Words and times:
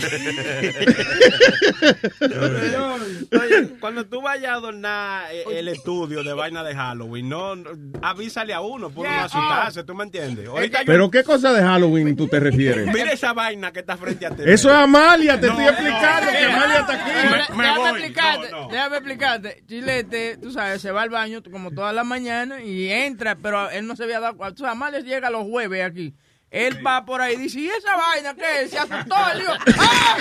Oye, 3.32 3.70
cuando 3.80 4.06
tú 4.06 4.22
vayas 4.22 4.52
a 4.52 4.56
adornar 4.56 5.26
eh, 5.32 5.44
el 5.60 5.68
estudio 5.68 6.24
de 6.24 6.34
vaina 6.34 6.64
de 6.64 6.76
Halloween, 6.76 7.30
no, 7.30 7.56
avísale 8.02 8.54
a 8.54 8.62
uno 8.62 8.90
por 8.90 9.08
no 9.08 9.14
asustarse, 9.14 9.84
¿tú 9.84 9.94
me 9.96 10.04
entiendes? 10.04 10.48
Ahorita 10.48 10.80
yo- 10.82 10.86
Pero 10.86 11.12
¿qué 11.12 11.24
cosa 11.24 11.52
de 11.54 11.62
Halloween 11.62 12.16
tú 12.16 12.28
te 12.28 12.40
refieres? 12.40 12.88
Mira 12.94 13.12
esa 13.12 13.34
vaina 13.34 13.72
que 13.72 13.80
está 13.80 13.98
frente 13.98 14.26
a 14.26 14.30
ti. 14.32 14.44
Eso 14.46 14.70
es 14.70 14.76
Amalia, 14.76 15.40
te 15.40 15.48
No, 15.48 15.54
estoy 15.54 15.66
no, 15.66 15.72
explicando 15.72 16.32
que 16.32 16.46
Amalia 16.46 16.80
está 16.80 16.94
aquí. 16.94 17.12
Déjame, 17.14 17.58
me 17.58 17.64
déjame 17.64 17.80
voy. 17.80 17.90
explicarte, 18.00 18.52
No, 18.52 18.62
no. 18.62 18.68
déjame 18.70 18.96
explicarte. 18.98 19.64
Chilete, 19.68 20.38
tú 20.42 20.52
sabes, 20.52 20.82
se 20.82 20.92
va 20.92 21.02
al 21.02 21.10
baño 21.10 21.42
como 21.52 21.72
todas 21.72 21.94
las 21.94 22.06
mañanas 22.06 22.62
y 22.64 22.90
entra, 22.90 23.36
pero 23.36 23.70
él 23.72 23.88
no 23.88 23.96
se 23.96 24.04
había 24.04 24.20
dado 24.20 24.38
cuenta. 24.38 24.56
Sabes, 24.64 24.78
Amalia 24.78 25.02
llega 25.02 25.30
los 25.30 25.44
jueves 25.44 25.84
aquí. 25.84 26.16
Él 26.50 26.86
va 26.86 27.04
por 27.04 27.20
ahí 27.20 27.34
y 27.34 27.38
dice, 27.38 27.60
¿y 27.60 27.68
esa 27.68 27.98
vaina 27.98 28.34
qué? 28.34 28.70
Se 28.70 28.80
asustó. 28.80 29.16
Le 29.34 29.40
digo, 29.42 29.54
¡ah! 29.80 30.18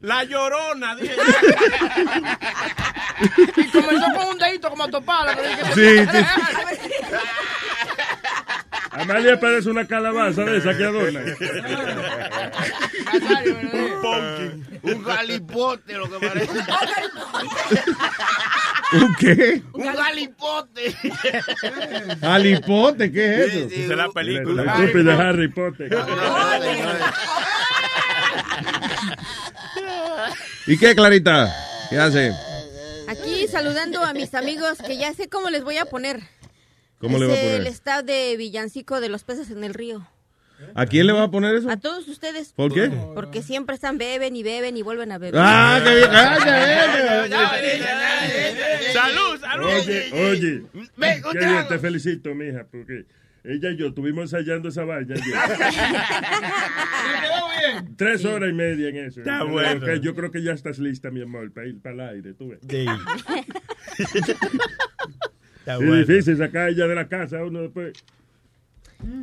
La, 0.00 0.24
llorona, 0.24 0.96
dije. 0.96 1.14
Y 3.56 3.64
comenzó 3.68 4.06
con 4.14 4.28
un 4.28 4.38
dedito 4.38 4.70
como 4.70 4.84
a 4.84 4.88
toparla. 4.88 5.36
pero 5.36 5.48
dije, 5.74 6.06
Sí, 6.06 6.06
sí. 6.10 6.24
Amalia 8.98 9.38
parece 9.38 9.70
una 9.70 9.86
calabaza 9.86 10.44
de 10.44 10.58
esa 10.58 10.76
que 10.76 10.84
adorna. 10.84 11.20
Un 14.82 15.04
galipote, 15.04 15.92
lo 15.94 16.10
que 16.10 16.26
parece. 16.26 16.52
¿Un 18.92 19.14
qué? 19.16 19.62
Un 19.72 19.94
galipote. 19.94 20.96
Alipote, 22.22 23.12
¿qué 23.12 23.44
es 23.44 23.54
eso? 23.54 23.66
Esa 23.66 23.92
es 23.92 23.96
la 23.96 24.08
película. 24.10 24.64
La 24.64 24.84
estúpida 24.84 25.28
Harry 25.28 25.48
Potter. 25.48 25.90
¿Y 30.66 30.78
qué, 30.78 30.94
Clarita? 30.94 31.54
¿Qué 31.90 31.98
hace? 31.98 32.32
Aquí 33.08 33.46
saludando 33.48 34.04
a 34.04 34.12
mis 34.12 34.34
amigos 34.34 34.78
que 34.86 34.98
ya 34.98 35.14
sé 35.14 35.28
cómo 35.28 35.48
les 35.50 35.64
voy 35.64 35.78
a 35.78 35.86
poner. 35.86 36.20
¿Cómo 36.98 37.16
es 37.16 37.20
le 37.20 37.26
va 37.28 37.34
a 37.34 37.36
el 37.40 37.56
poner? 37.58 37.66
staff 37.72 38.04
de 38.04 38.36
Villancico 38.36 39.00
de 39.00 39.08
los 39.08 39.24
peces 39.24 39.50
en 39.50 39.64
el 39.64 39.74
río. 39.74 40.06
¿A 40.74 40.86
quién 40.86 41.06
le 41.06 41.12
va 41.12 41.22
a 41.22 41.30
poner 41.30 41.54
eso? 41.54 41.70
A 41.70 41.76
todos 41.76 42.08
ustedes. 42.08 42.52
¿Por 42.52 42.74
qué? 42.74 42.90
Porque 43.14 43.42
siempre 43.42 43.76
están 43.76 43.96
beben 43.96 44.34
y 44.34 44.42
beben 44.42 44.76
y 44.76 44.82
vuelven 44.82 45.12
a 45.12 45.18
beber. 45.18 45.40
Ah, 45.40 45.80
qué 45.84 45.94
bien. 45.94 46.10
Cállate, 46.10 47.82
Salud, 48.92 49.38
salud. 49.40 49.66
Oye, 49.66 50.10
oye. 50.12 50.62
Qué 51.32 51.38
bien, 51.46 51.68
te 51.68 51.78
felicito, 51.78 52.34
mija, 52.34 52.66
porque 52.68 53.04
ella 53.44 53.70
y 53.70 53.76
yo 53.76 53.86
estuvimos 53.86 54.32
ensayando 54.32 54.68
esa 54.70 54.84
vaina. 54.84 55.14
ayer. 55.14 55.34
Tres 57.96 58.24
horas 58.24 58.50
y 58.50 58.52
media 58.52 58.88
en 58.88 58.96
eso. 58.96 59.20
Está 59.20 59.38
Yo 59.40 59.48
bueno. 59.48 59.80
creo 59.80 59.94
que- 60.00 60.04
Yo 60.04 60.14
creo 60.16 60.30
que 60.32 60.42
ya 60.42 60.52
estás 60.52 60.78
lista, 60.80 61.10
mi 61.12 61.22
amor, 61.22 61.52
para 61.52 61.68
ir 61.68 61.80
para 61.80 61.94
el 61.94 62.00
aire. 62.16 62.34
Tú 62.34 62.48
ves. 62.48 62.58
Sí. 62.68 62.84
Está 65.68 65.82
Es 65.82 65.86
bueno. 65.86 65.96
difícil 66.06 66.38
sacar 66.38 66.70
ella 66.70 66.86
de 66.86 66.94
la 66.94 67.08
casa 67.08 67.44
uno 67.44 67.60
después. 67.60 67.92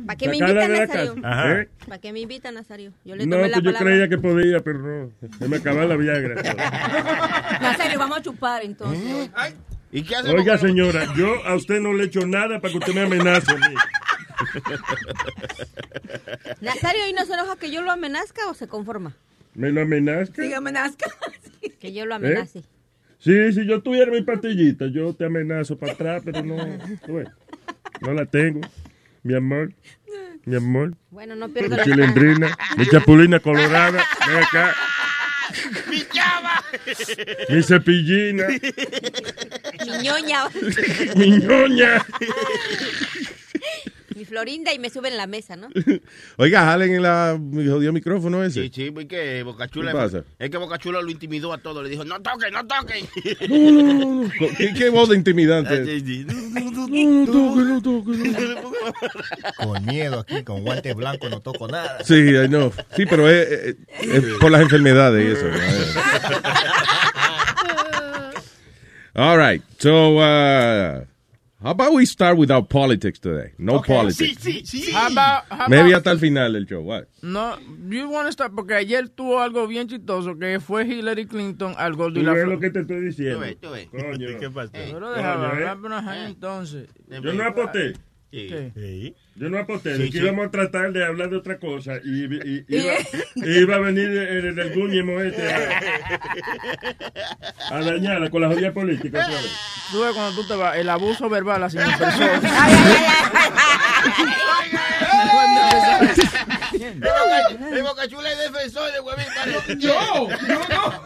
¿Para 0.06 0.16
qué 0.16 0.28
me 0.28 0.36
invitan, 0.36 0.72
Nazario? 0.72 1.14
¿Eh? 1.16 1.68
¿Para 1.88 2.00
qué 2.00 2.12
me 2.12 2.20
invitan, 2.20 2.54
Nazario? 2.54 2.92
Yo 3.04 3.16
le 3.16 3.26
No, 3.26 3.36
tomé 3.36 3.48
la 3.48 3.54
pues 3.56 3.64
yo 3.64 3.72
palabra. 3.72 3.90
creía 3.90 4.08
que 4.08 4.18
podía, 4.18 4.60
pero 4.60 4.78
no. 4.78 5.10
Se 5.40 5.48
me 5.48 5.56
acababa 5.56 5.86
la 5.86 5.96
Viagra. 5.96 6.34
Nazario, 7.60 7.98
vamos 7.98 8.18
a 8.18 8.22
chupar 8.22 8.62
entonces. 8.62 9.28
¿Y 9.90 10.04
qué 10.04 10.14
Oiga, 10.18 10.56
señora, 10.56 11.12
yo 11.16 11.44
a 11.44 11.56
usted 11.56 11.80
no 11.80 11.92
le 11.92 12.04
echo 12.04 12.24
nada 12.24 12.60
para 12.60 12.70
que 12.72 12.78
usted 12.78 12.94
me 12.94 13.00
amenace 13.02 13.50
a 13.50 13.56
mí. 13.68 13.74
Nazario, 16.60 17.08
¿y 17.08 17.12
no 17.12 17.24
se 17.26 17.34
enoja 17.34 17.56
que 17.56 17.72
yo 17.72 17.82
lo 17.82 17.90
amenazca 17.90 18.48
o 18.48 18.54
se 18.54 18.68
conforma? 18.68 19.14
¿Me 19.54 19.72
lo 19.72 19.80
amenazca? 19.82 20.42
Sí, 20.44 20.52
amenazca. 20.52 21.10
Que 21.80 21.92
yo 21.92 22.06
lo 22.06 22.14
¿Eh? 22.16 22.18
Sí, 23.26 23.52
si 23.52 23.66
yo 23.66 23.82
tuviera 23.82 24.12
mi 24.12 24.22
pastillita, 24.22 24.86
yo 24.86 25.12
te 25.12 25.24
amenazo 25.24 25.76
para 25.76 25.94
atrás, 25.94 26.22
pero 26.24 26.44
no, 26.44 26.56
no 28.00 28.14
la 28.14 28.24
tengo. 28.24 28.60
Mi 29.24 29.34
amor, 29.34 29.72
mi 30.44 30.54
amor, 30.54 30.94
Bueno, 31.10 31.34
no 31.34 31.48
pierdo 31.48 31.70
mi 31.70 31.76
la 31.78 31.82
chilindrina, 31.82 32.56
mi 32.76 32.86
chapulina 32.86 33.40
colorada, 33.40 34.00
ven 34.28 34.36
acá, 34.44 34.76
¡Mi 35.90 36.04
llama! 36.14 36.62
mi 37.48 37.62
cepillina, 37.64 38.46
Mi 38.46 40.02
ñoña, 40.04 40.44
mi 41.16 41.30
ñoña. 41.30 42.06
Mi 44.16 44.24
florinda 44.24 44.72
y 44.74 44.78
me 44.78 44.88
sube 44.90 45.08
en 45.08 45.16
la 45.16 45.26
mesa, 45.26 45.56
¿no? 45.56 45.68
Oiga, 46.38 46.64
jalen 46.64 46.94
en 46.94 47.02
la 47.02 47.38
jodido 47.38 47.92
micrófono 47.92 48.42
ese. 48.42 48.62
Sí, 48.62 48.70
sí, 48.74 48.92
¿y 48.98 49.04
qué? 49.06 49.42
Bocachula. 49.42 49.92
¿Qué 49.92 49.96
pasa? 49.98 50.24
Es 50.38 50.50
que 50.50 50.56
Bocachula 50.56 51.02
lo 51.02 51.10
intimidó 51.10 51.52
a 51.52 51.58
todo. 51.58 51.82
Le 51.82 51.90
dijo, 51.90 52.04
no 52.04 52.20
toquen, 52.22 52.52
no 52.52 52.66
toquen. 52.66 53.06
No, 53.48 53.82
no, 53.82 53.82
no, 53.94 54.22
no. 54.24 54.30
¿Qué, 54.56 54.72
qué 54.74 54.88
voz 54.90 55.08
de 55.10 55.16
intimidante? 55.16 55.80
No, 55.80 56.60
no 56.60 56.72
toque, 56.72 57.04
no 57.04 57.82
toque, 57.82 58.10
no. 58.16 58.72
Con 59.64 59.84
miedo 59.86 60.20
aquí, 60.20 60.42
con 60.42 60.62
guantes 60.62 60.94
blancos, 60.94 61.30
no 61.30 61.40
toco 61.40 61.68
nada. 61.68 61.98
Sí, 62.04 62.14
I 62.14 62.48
know. 62.48 62.72
Sí, 62.96 63.04
pero 63.06 63.28
es, 63.28 63.46
es- 63.48 63.76
es 64.00 64.24
por 64.40 64.50
las 64.50 64.62
enfermedades 64.62 65.24
y 65.26 65.32
eso. 65.32 65.46
All 69.14 69.38
right. 69.38 69.62
So, 69.78 70.16
uh, 70.18 71.04
how 71.62 71.70
about 71.70 71.92
we 71.94 72.04
start 72.06 72.36
without 72.36 72.68
politics 72.68 73.18
today? 73.18 73.52
No 73.58 73.80
politics. 73.82 74.42
Sí, 74.42 74.62
sí, 74.64 74.82
sí. 74.82 74.92
How 74.92 75.06
about- 75.10 75.44
how 75.50 75.68
Maybe 75.68 75.90
about- 75.92 75.96
hasta 75.96 76.10
el 76.12 76.18
final 76.18 76.52
del 76.52 76.66
show. 76.66 76.82
What? 76.82 77.04
No, 77.22 77.56
you 77.88 78.08
want 78.10 78.26
to 78.26 78.32
start, 78.32 78.52
porque 78.54 78.74
ayer 78.74 79.08
tuvo 79.08 79.40
algo 79.40 79.66
bien 79.66 79.88
chistoso 79.88 80.38
que 80.38 80.60
fue 80.60 80.84
Hillary 80.86 81.26
Clinton 81.26 81.74
al 81.78 81.94
gordo 81.94 82.20
y 82.20 82.22
la 82.22 82.32
flor. 82.32 82.48
lo 82.48 82.60
que 82.60 82.70
te 82.70 82.80
estoy 82.80 83.00
diciendo. 83.00 83.36
Tú 83.38 83.40
ves, 83.40 83.56
tú 83.60 83.70
ves. 83.70 83.88
Coño, 83.90 84.28
¿Qué 84.40 84.50
pasó? 84.50 84.70
Pero 84.72 85.10
déjame 85.12 85.34
Coño, 85.36 85.46
hablar, 85.52 85.76
¿eh? 85.76 85.78
pero 85.82 85.94
ajá, 85.96 86.26
entonces. 86.26 86.88
yo 87.08 87.32
no 87.32 87.44
aposté. 87.44 87.94
¿Qué? 88.74 89.14
Yo 89.36 89.48
no 89.50 89.58
aposté, 89.58 89.96
Sí, 89.96 90.10
que 90.10 90.18
sí. 90.18 90.24
íbamos 90.24 90.46
a 90.46 90.50
tratar 90.50 90.92
de 90.92 91.04
hablar 91.04 91.28
de 91.30 91.36
otra 91.36 91.58
cosa 91.58 91.94
y, 92.04 92.24
y- 92.24 92.64
y- 92.68 92.68
iba, 92.76 92.92
y 93.36 93.58
iba 93.58 93.76
a 93.76 93.80
venir 93.80 94.08
el, 94.10 94.58
el, 94.58 94.74
Guñemo 94.74 95.20
este 95.20 95.52
a, 95.52 95.80
a 97.70 97.80
dañarla 97.82 98.30
con 98.30 98.40
la 98.42 98.48
jodida 98.48 98.72
política 98.72 99.24
otra 99.26 99.40
vez. 99.40 99.52
Tú 99.92 100.00
ves 100.00 100.12
cuando 100.14 100.40
tú 100.40 100.46
te 100.48 100.56
vas, 100.56 100.76
el 100.76 100.88
abuso 100.88 101.28
verbal 101.28 101.62
así 101.64 101.76
en 101.78 101.84
El 106.82 107.82
Bocachula 107.82 108.30
es 108.32 108.38
defensor 108.52 108.92
de 108.92 109.00
huevín. 109.00 109.26
Yo, 109.80 110.28
yo 110.28 110.36
no. 110.68 111.02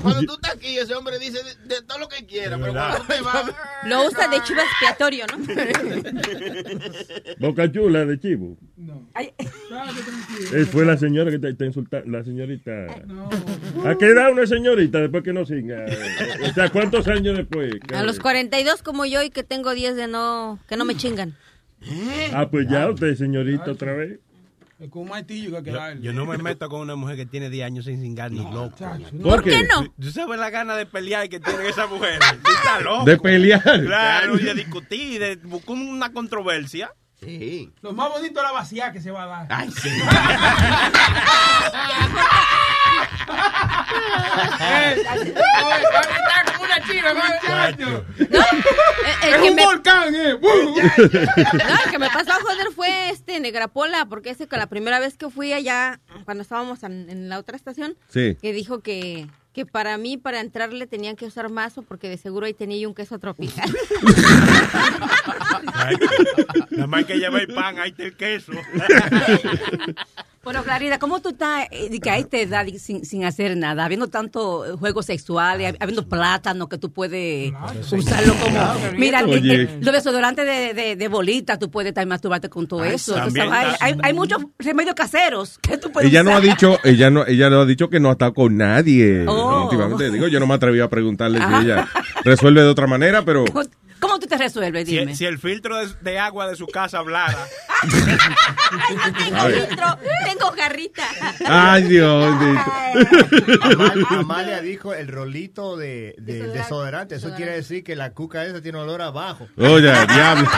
Cuando 0.00 0.22
tú 0.22 0.34
estás 0.34 0.54
aquí, 0.54 0.78
ese 0.78 0.94
hombre 0.94 1.18
dice 1.18 1.38
de, 1.42 1.54
de 1.76 1.82
todo 1.82 1.98
lo 1.98 2.08
que 2.08 2.24
quiera, 2.26 2.56
pero 2.58 2.72
cuando 2.72 2.98
tú 2.98 3.04
te 3.06 3.20
vas... 3.20 3.50
Lo 3.84 4.06
usa 4.06 4.28
de 4.28 4.42
chivo 4.42 4.60
expiatorio, 4.60 5.26
¿no? 5.26 5.38
Boca 7.38 7.70
Chula 7.70 8.04
de 8.04 8.18
Chivo. 8.18 8.56
Ay, 9.14 9.32
Eh, 10.52 10.64
fue 10.64 10.84
la 10.84 10.96
señora 10.96 11.30
que 11.30 11.38
te, 11.38 11.54
te 11.54 11.66
insulta, 11.66 12.02
la 12.06 12.22
señorita. 12.24 12.86
¿A 13.84 13.94
qué 13.98 14.06
edad 14.06 14.32
una 14.32 14.46
señorita 14.46 14.98
después 14.98 15.22
que 15.22 15.32
no 15.32 15.44
siga? 15.44 15.84
O 16.48 16.54
sea, 16.54 16.70
¿cuántos 16.70 17.06
años 17.08 17.36
después? 17.36 17.72
a 17.94 18.02
los 18.02 18.18
42 18.18 18.82
como 18.82 19.04
yo 19.06 19.22
y 19.22 19.30
que 19.30 19.42
tengo 19.42 19.74
10 19.74 19.96
de 19.96 20.08
no, 20.08 20.58
que 20.68 20.76
no 20.76 20.84
me 20.84 20.96
chingan. 20.96 21.36
Ah, 22.32 22.48
pues 22.50 22.68
ya 22.68 22.88
usted, 22.90 23.14
señorita, 23.14 23.70
otra 23.70 23.94
vez. 23.94 24.18
Es 24.78 24.90
con 24.90 25.02
un 25.02 25.08
martillo 25.08 25.50
que 25.50 25.56
Yo, 25.56 25.62
queda 25.62 25.94
yo 25.94 26.12
no 26.12 26.24
me 26.24 26.38
meto 26.38 26.68
con 26.68 26.80
una 26.80 26.94
mujer 26.94 27.16
que 27.16 27.26
tiene 27.26 27.50
10 27.50 27.66
años 27.66 27.84
sin 27.86 28.00
cingar 28.00 28.30
ni 28.30 28.38
loco. 28.38 28.76
¿Por 29.22 29.42
qué 29.42 29.64
no? 29.64 29.92
¿Tú 30.00 30.12
sabes 30.12 30.38
la 30.38 30.50
gana 30.50 30.76
de 30.76 30.86
pelear 30.86 31.28
que 31.28 31.40
tienen 31.40 31.66
esas 31.66 31.90
mujeres? 31.90 32.20
Tú 32.44 32.50
estás 32.52 32.82
loco. 32.82 33.04
De 33.04 33.18
pelear. 33.18 33.60
Claro, 33.62 34.38
y 34.38 34.44
de 34.44 34.54
discutir, 34.54 35.20
de 35.20 35.36
buscar 35.36 35.74
una 35.74 36.12
controversia. 36.12 36.92
Sí. 37.20 37.72
Lo 37.82 37.92
más 37.92 38.08
bonito 38.08 38.38
es 38.38 38.46
la 38.46 38.52
vacía 38.52 38.92
que 38.92 39.00
se 39.00 39.10
va 39.10 39.24
a 39.24 39.26
dar. 39.26 39.46
Ay, 39.50 39.72
sí. 39.72 39.90
Está 44.60 46.52
como 46.52 46.64
una 46.64 46.80
chiva, 46.86 47.14
muchacho. 47.14 48.04
No, 48.30 48.38
el, 49.22 49.34
el 49.34 49.40
que 49.42 49.50
me, 49.52 49.64
volcán, 49.64 50.14
eh. 50.14 50.38
no, 50.40 51.84
el 51.84 51.90
que 51.90 51.98
me 51.98 52.08
pasó 52.10 52.32
a 52.32 52.40
joder 52.40 52.68
fue 52.74 53.10
este 53.10 53.40
Negrapola, 53.40 54.06
porque 54.06 54.30
ese 54.30 54.46
que 54.46 54.56
la 54.56 54.66
primera 54.66 55.00
vez 55.00 55.16
que 55.16 55.30
fui 55.30 55.52
allá, 55.52 56.00
cuando 56.24 56.42
estábamos 56.42 56.82
en, 56.82 57.08
en 57.10 57.28
la 57.28 57.38
otra 57.38 57.56
estación, 57.56 57.96
Sí. 58.08 58.36
que 58.40 58.52
dijo 58.52 58.80
que, 58.80 59.26
que 59.52 59.66
para 59.66 59.96
mí, 59.98 60.16
para 60.16 60.40
entrarle, 60.40 60.86
tenían 60.86 61.16
que 61.16 61.26
usar 61.26 61.48
mazo, 61.50 61.82
porque 61.82 62.08
de 62.08 62.16
seguro 62.18 62.46
ahí 62.46 62.54
tenía 62.54 62.78
yo 62.78 62.88
un 62.88 62.94
queso 62.94 63.18
tropical. 63.18 63.68
Nada 66.70 66.86
más 66.86 67.04
que 67.04 67.16
lleva 67.18 67.38
el 67.40 67.48
pan, 67.48 67.78
ahí 67.78 67.90
está 67.90 68.04
el 68.04 68.16
queso. 68.16 68.52
Bueno, 70.48 70.64
Clarida, 70.64 70.98
¿cómo 70.98 71.20
tú 71.20 71.28
estás 71.28 71.66
eh, 71.70 72.00
que 72.00 72.08
a 72.08 72.16
esta 72.16 72.38
edad 72.38 72.64
sin, 72.78 73.04
sin 73.04 73.22
hacer 73.26 73.54
nada, 73.58 73.84
habiendo 73.84 74.08
tanto 74.08 74.64
eh, 74.64 74.72
juegos 74.78 75.04
sexuales, 75.04 75.74
hab- 75.74 75.76
habiendo 75.78 76.08
plátano 76.08 76.70
que 76.70 76.78
tú 76.78 76.90
puedes 76.90 77.52
usarlo 77.92 78.32
como... 78.42 78.58
Mira, 78.96 79.20
el- 79.20 79.50
el- 79.50 79.80
los 79.82 79.92
desodorantes 79.92 80.46
de, 80.46 80.72
de, 80.72 80.96
de 80.96 81.08
bolita, 81.08 81.58
tú 81.58 81.70
puedes 81.70 81.92
también 81.92 82.08
masturbarte 82.08 82.48
con 82.48 82.66
todo 82.66 82.80
Ay, 82.80 82.94
eso. 82.94 83.14
también 83.14 83.52
hay, 83.52 83.72
está- 83.72 83.84
hay, 83.84 83.94
hay 84.02 84.14
muchos 84.14 84.42
remedios 84.58 84.94
caseros 84.94 85.58
que 85.58 85.76
tú 85.76 85.92
puedes 85.92 86.08
Ella 86.10 86.22
no 86.22 86.30
ha 86.30 86.38
usar. 86.38 86.48
dicho, 86.50 86.78
ella 86.82 87.10
no, 87.10 87.26
ella 87.26 87.50
no 87.50 87.60
ha 87.60 87.66
dicho 87.66 87.90
que 87.90 88.00
no 88.00 88.08
ha 88.08 88.12
estado 88.12 88.32
con 88.32 88.56
nadie 88.56 89.26
Oh. 89.28 89.64
últimamente. 89.64 90.10
Digo, 90.10 90.28
yo 90.28 90.40
no 90.40 90.46
me 90.46 90.54
atreví 90.54 90.80
a 90.80 90.88
preguntarle 90.88 91.40
si 91.40 91.66
ella 91.66 91.86
resuelve 92.24 92.62
de 92.62 92.68
otra 92.68 92.86
manera, 92.86 93.22
pero 93.22 93.44
¿Cómo 94.00 94.18
tú 94.18 94.26
te 94.26 94.36
resuelves? 94.36 94.86
Si, 94.88 94.96
Dime. 94.98 95.14
si 95.16 95.24
el 95.24 95.38
filtro 95.38 95.76
de, 95.76 95.88
de 96.00 96.18
agua 96.18 96.48
de 96.48 96.56
su 96.56 96.66
casa 96.66 96.98
hablara. 96.98 97.36
Ver. 99.44 99.66
Filtro, 99.66 99.98
tengo 100.24 100.52
jarrita. 100.56 101.04
ay 101.46 101.82
Dios. 101.84 102.34
Amal- 103.62 104.06
Amalia 104.18 104.60
dijo 104.60 104.94
el 104.94 105.08
rolito 105.08 105.76
de, 105.76 106.14
de 106.18 106.48
desodorante. 106.48 107.16
Eso 107.16 107.34
quiere 107.34 107.52
decir 107.52 107.84
que 107.84 107.96
la 107.96 108.12
cuca 108.12 108.44
esa 108.44 108.60
tiene 108.60 108.78
olor 108.78 109.02
abajo. 109.02 109.46
Oye, 109.56 109.80
diablo. 110.06 110.48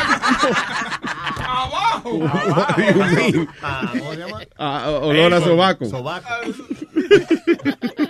Abajo. 1.46 2.12
Mío. 2.12 3.46
Ah, 3.62 3.92
¿Cómo 3.98 4.12
se 4.12 4.18
llama? 4.18 4.40
Ah, 4.58 4.90
olor 5.02 5.34
a 5.34 5.40
sobaco. 5.40 5.84
Sobaco. 5.86 6.28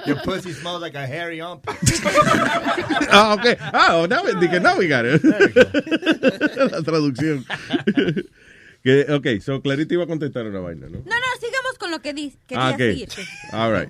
Your 0.06 0.17
pussy 0.25 0.52
smells 0.52 0.81
like 0.82 0.94
a 0.94 1.06
hairy 1.06 1.41
armpit. 1.41 1.75
Ah, 3.12 3.35
ok. 3.35 3.56
Ah, 3.73 3.97
oh, 3.97 4.06
now, 4.06 4.23
we- 4.25 4.32
dije, 4.35 4.61
now 4.62 4.76
we 4.79 4.87
got 4.87 5.05
it. 5.05 5.23
La 6.73 6.82
traducción. 6.82 7.44
que, 8.85 9.06
ok, 9.12 9.41
so 9.41 9.61
Clarita 9.61 9.94
iba 9.94 10.05
a 10.05 10.06
contestar 10.06 10.47
una 10.47 10.61
vaina, 10.61 10.87
¿no? 10.87 10.99
No, 10.99 11.05
no, 11.05 11.26
sigamos 11.41 11.76
con 11.79 11.91
lo 11.91 12.00
que 12.00 12.12
di 12.14 12.35
quería 12.47 12.67
Ah, 12.69 12.70
ok. 12.70 12.79
seguir. 12.79 13.08
All 13.52 13.73
right. 13.73 13.88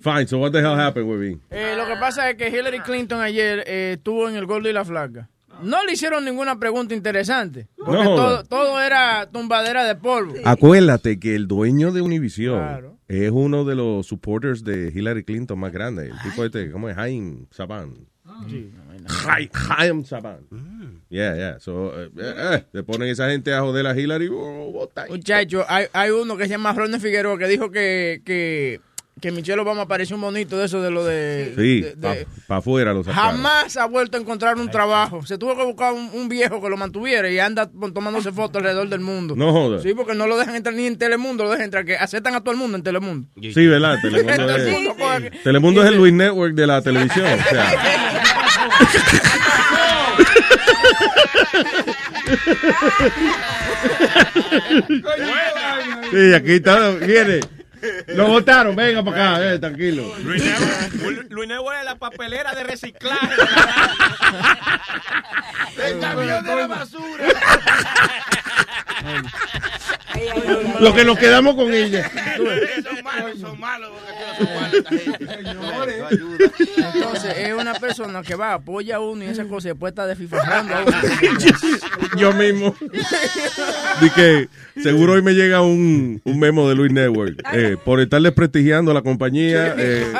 Fine, 0.00 0.28
so 0.28 0.38
what 0.38 0.52
the 0.52 0.60
hell 0.60 0.76
happened, 0.76 1.08
Webby? 1.08 1.38
Eh, 1.50 1.74
lo 1.76 1.84
que 1.86 1.96
pasa 1.96 2.30
es 2.30 2.36
que 2.36 2.48
Hillary 2.48 2.80
Clinton 2.80 3.20
ayer 3.20 3.64
eh, 3.66 3.94
estuvo 3.96 4.28
en 4.28 4.36
el 4.36 4.46
Gordo 4.46 4.68
y 4.68 4.72
la 4.72 4.84
Flaca. 4.84 5.28
No 5.62 5.84
le 5.84 5.92
hicieron 5.92 6.24
ninguna 6.24 6.58
pregunta 6.58 6.94
interesante. 6.94 7.68
Porque 7.76 8.04
No. 8.04 8.14
todo, 8.16 8.44
todo 8.44 8.80
era 8.80 9.28
tumbadera 9.30 9.84
de 9.84 9.94
polvo. 9.96 10.34
Acuérdate 10.44 11.18
que 11.18 11.34
el 11.34 11.46
dueño 11.48 11.92
de 11.92 12.00
Univision 12.02 12.58
Claro. 12.58 12.96
es 13.08 13.30
uno 13.30 13.64
de 13.64 13.74
los 13.74 14.06
supporters 14.06 14.64
de 14.64 14.92
Hillary 14.94 15.24
Clinton 15.24 15.58
más 15.58 15.72
grandes. 15.72 16.10
El 16.10 16.18
tipo 16.30 16.44
este, 16.44 16.70
¿cómo 16.70 16.88
es? 16.88 16.96
Jaime 16.96 17.46
Saban. 17.50 17.94
Sí, 18.48 18.70
no 18.86 18.92
hay 18.92 18.98
nada. 19.00 19.14
Jai- 19.14 19.50
Jaime 19.52 20.04
Saban. 20.04 20.40
Yeah, 21.08 21.34
yeah. 21.34 21.58
So, 21.60 21.92
eh, 21.98 22.10
eh, 22.16 22.64
le 22.72 22.82
ponen 22.82 23.08
esa 23.08 23.30
gente 23.30 23.52
a 23.54 23.60
joder 23.62 23.86
a 23.86 23.98
Hillary. 23.98 24.28
oh. 24.30 24.88
Muchacho, 25.08 25.64
hay, 25.66 25.86
hay 25.92 26.10
uno 26.10 26.36
que 26.36 26.44
se 26.44 26.50
llama 26.50 26.72
Ronald 26.74 27.02
Figueroa 27.02 27.38
que 27.38 27.48
dijo 27.48 27.70
que, 27.70 28.20
que, 28.24 28.80
que 29.20 29.32
Michelle 29.32 29.60
Obama 29.60 29.86
parecía 29.88 30.14
un 30.16 30.22
bonito 30.22 30.56
de 30.56 30.66
eso 30.66 30.80
de 30.80 30.90
lo 30.90 31.04
de... 31.04 31.52
Sí, 31.56 31.80
de- 31.82 31.94
de- 31.96 32.26
para 32.46 32.58
afuera 32.58 32.92
los 32.92 33.06
sacaron. 33.06 33.36
Jamás 33.42 33.76
ha 33.76 33.86
vuelto 33.86 34.16
a 34.16 34.20
encontrar 34.20 34.56
un 34.56 34.70
trabajo. 34.70 35.24
Se 35.26 35.38
tuvo 35.38 35.56
que 35.56 35.64
buscar 35.64 35.92
un, 35.92 36.10
un 36.12 36.28
viejo 36.28 36.60
que 36.62 36.68
lo 36.68 36.76
mantuviera 36.76 37.28
y 37.30 37.38
anda 37.38 37.68
tomándose 37.94 38.32
fotos 38.32 38.56
alrededor 38.60 38.88
del 38.88 39.00
mundo. 39.00 39.34
No 39.36 39.52
jodas. 39.52 39.82
Sí, 39.82 39.94
porque 39.94 40.14
no 40.14 40.26
lo 40.26 40.36
dejan 40.36 40.54
entrar 40.56 40.74
ni 40.74 40.86
en 40.86 40.98
Telemundo, 40.98 41.44
lo 41.44 41.50
dejan 41.50 41.64
entrar, 41.64 41.84
que 41.84 41.96
aceptan 41.96 42.34
a 42.34 42.40
todo 42.40 42.52
el 42.52 42.58
mundo 42.58 42.76
en 42.76 42.82
Telemundo. 42.82 43.28
Sí, 43.40 43.66
¿verdad? 43.66 43.96
Telemundo 44.02 44.52
es, 45.32 45.42
Telemundo 45.42 45.82
es 45.82 45.88
el 45.88 45.96
Luis 45.96 46.12
Network 46.12 46.54
de 46.54 46.66
la 46.66 46.82
televisión. 46.82 47.26
O 47.26 47.50
sea, 47.50 47.72
sí, 56.10 56.34
aquí 56.34 56.52
está. 56.52 56.90
Viene. 56.90 57.40
Lo 58.08 58.26
votaron. 58.28 58.76
Venga 58.76 59.02
para 59.02 59.32
acá. 59.34 59.54
eh, 59.54 59.58
tranquilo. 59.58 60.14
Luis 60.18 60.42
Nebo 61.48 61.72
es 61.72 61.84
la 61.84 61.96
papelera 61.96 62.54
de 62.54 62.64
reciclaje. 62.64 63.34
El 65.84 65.98
camión 66.00 66.44
de 66.44 66.56
la 66.56 66.66
basura. 66.66 67.24
Lo 70.80 70.94
que 70.94 71.04
nos 71.04 71.18
quedamos 71.18 71.54
con 71.54 71.72
ella. 71.72 72.10
son 72.82 73.02
malos, 73.04 73.40
son 73.40 73.60
malos. 73.60 73.90
Entonces, 76.76 77.36
es 77.38 77.52
una 77.52 77.74
persona 77.74 78.22
que 78.22 78.34
va, 78.34 78.54
apoya 78.54 78.96
a 78.96 79.00
uno 79.00 79.24
y 79.24 79.28
esa 79.28 79.44
cosa 79.44 79.68
después 79.68 79.92
está 79.92 80.06
desfifajando 80.06 80.74
a 80.74 80.82
uno. 80.84 80.96
Yo 82.16 82.32
mismo. 82.32 82.74
Que 84.14 84.48
seguro 84.82 85.12
hoy 85.14 85.22
me 85.22 85.32
llega 85.34 85.60
un, 85.60 86.20
un 86.24 86.38
memo 86.38 86.68
de 86.68 86.74
Luis 86.74 86.90
Network. 86.92 87.40
eh, 87.52 87.76
por 87.84 88.00
estar 88.00 88.20
desprestigiando 88.22 88.90
a 88.90 88.94
la 88.94 89.02
compañía. 89.02 89.74
eh, 89.76 90.12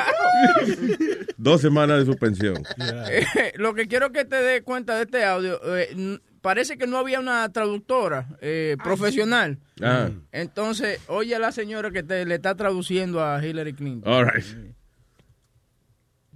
dos 1.37 1.61
semanas 1.61 1.99
de 1.99 2.05
suspensión. 2.05 2.63
Eh, 3.11 3.53
lo 3.55 3.73
que 3.73 3.87
quiero 3.87 4.11
que 4.11 4.23
te 4.25 4.35
des 4.41 4.61
cuenta 4.61 4.95
de 4.95 5.03
este 5.03 5.23
audio, 5.25 5.59
eh, 5.77 6.19
parece 6.41 6.77
que 6.77 6.87
no 6.87 6.97
había 6.97 7.19
una 7.19 7.47
traductora 7.49 8.27
eh, 8.41 8.77
profesional. 8.83 9.59
Ah, 9.81 10.09
Entonces, 10.31 10.99
oye 11.07 11.35
a 11.35 11.39
la 11.39 11.51
señora 11.51 11.91
que 11.91 12.03
te, 12.03 12.25
le 12.25 12.35
está 12.35 12.55
traduciendo 12.55 13.23
a 13.23 13.43
Hillary 13.45 13.73
Clinton. 13.73 14.11
all 14.11 14.25
right. 14.25 14.45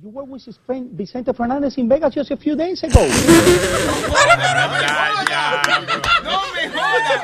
You 0.03 0.09
were 0.09 0.25
with 0.25 0.43
his 0.45 0.57
friend 0.65 0.89
Vicente 0.97 1.31
Fernandez 1.33 1.77
in 1.77 1.87
Vegas 1.87 2.13
just 2.13 2.29
a 2.31 2.35
few 2.35 2.57
days 2.57 2.83
ago. 2.83 2.99
¡No 6.23 6.41
me 6.53 6.67
jodas! 6.69 7.21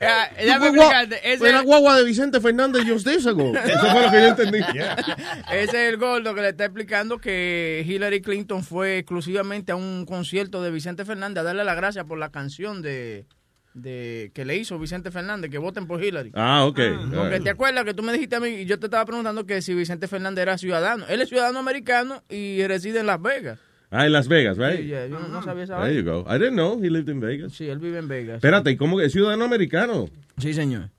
Ya 0.46 0.58
me 0.58 0.68
Fue 0.70 0.78
gua- 0.78 0.84
explicaste, 1.02 1.28
ese- 1.28 1.38
fue 1.38 1.52
la 1.52 1.60
guagua 1.62 1.96
de 1.96 2.04
Vicente 2.04 2.40
Fernández 2.40 2.84
just 2.86 3.04
days 3.06 3.26
ago. 3.26 3.52
Eso 3.64 3.86
fue 3.90 4.02
lo 4.02 4.10
que 4.10 4.20
yo 4.22 4.28
entendí. 4.28 4.58
Ese 5.52 5.64
es 5.64 5.74
el 5.74 5.98
gordo 5.98 6.34
que 6.34 6.40
le 6.40 6.48
está 6.50 6.64
explicando 6.64 7.18
que 7.18 7.84
Hillary 7.86 8.22
Clinton 8.22 8.62
fue 8.64 8.98
exclusivamente 8.98 9.72
a 9.72 9.76
un 9.76 10.06
concierto 10.06 10.62
de 10.62 10.70
Vicente 10.70 11.04
Fernández 11.04 11.40
a 11.40 11.44
darle 11.44 11.64
las 11.64 11.76
gracias 11.76 12.06
por 12.06 12.16
la 12.18 12.30
canción 12.30 12.80
de, 12.82 13.26
de 13.74 14.30
que 14.34 14.44
le 14.44 14.56
hizo 14.56 14.78
Vicente 14.78 15.10
Fernández, 15.10 15.50
que 15.50 15.58
voten 15.58 15.86
por 15.86 16.02
Hillary. 16.02 16.32
Ah, 16.34 16.64
ok. 16.66 16.80
Porque 17.14 17.40
te 17.40 17.50
acuerdas 17.50 17.84
que 17.84 17.94
tú 17.94 18.02
me 18.02 18.12
dijiste 18.12 18.36
a 18.36 18.40
mí 18.40 18.48
y 18.48 18.64
yo 18.66 18.78
te 18.78 18.86
estaba 18.86 19.04
preguntando 19.04 19.46
que 19.46 19.62
si 19.62 19.74
Vicente 19.74 20.08
Fernández 20.08 20.42
era 20.42 20.58
ciudadano. 20.58 21.04
Él 21.08 21.20
es 21.22 21.28
ciudadano 21.28 21.58
americano 21.60 22.22
y 22.28 22.66
reside 22.66 23.00
en 23.00 23.06
Las 23.06 23.22
Vegas. 23.22 23.58
Ah, 23.92 24.06
en 24.06 24.12
Las 24.12 24.28
Vegas, 24.28 24.56
Sí, 24.56 24.62
right? 24.62 24.86
yeah, 24.86 25.06
yo 25.06 25.18
no- 25.18 25.28
no 25.28 25.42
sabía 25.42 25.64
esa 25.64 25.82
There 25.82 25.94
you 25.94 26.04
go. 26.04 26.24
I 26.28 26.34
didn't 26.38 26.52
know 26.54 26.80
he 26.82 26.88
lived 26.90 27.08
in 27.08 27.20
Vegas. 27.20 27.52
Sí, 27.52 27.68
él 27.68 27.78
vive 27.78 27.98
en 27.98 28.06
Vegas. 28.08 28.36
Espérate, 28.36 28.70
¿y 28.70 28.76
cómo 28.76 28.96
que 28.98 29.06
es 29.06 29.12
ciudadano 29.12 29.44
americano? 29.44 30.08
Sí, 30.38 30.54
señor. 30.54 30.90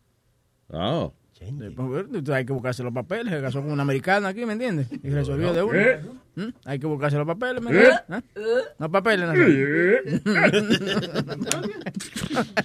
Oh. 0.67 1.13
Sí, 1.33 1.45
pues, 1.75 2.29
hay 2.29 2.45
que 2.45 2.53
buscarse 2.53 2.83
los 2.83 2.93
papeles. 2.93 3.33
Se 3.33 3.41
casó 3.41 3.61
con 3.61 3.71
una 3.71 3.81
americana 3.83 4.29
aquí, 4.29 4.45
¿me 4.45 4.53
entiendes? 4.53 4.87
Y 5.03 5.09
resolvió 5.09 5.53
de 5.53 5.63
uno. 5.63 6.20
¿Eh? 6.37 6.41
¿Mm? 6.41 6.49
Hay 6.65 6.79
que 6.79 6.87
buscarse 6.87 7.17
los 7.17 7.27
papeles, 7.27 7.61
¿me 7.61 7.71
¿Eh? 7.77 7.89
¿Ah? 8.09 8.21
No 8.79 8.91
papeles, 8.91 9.27
Nazario. 9.27 9.99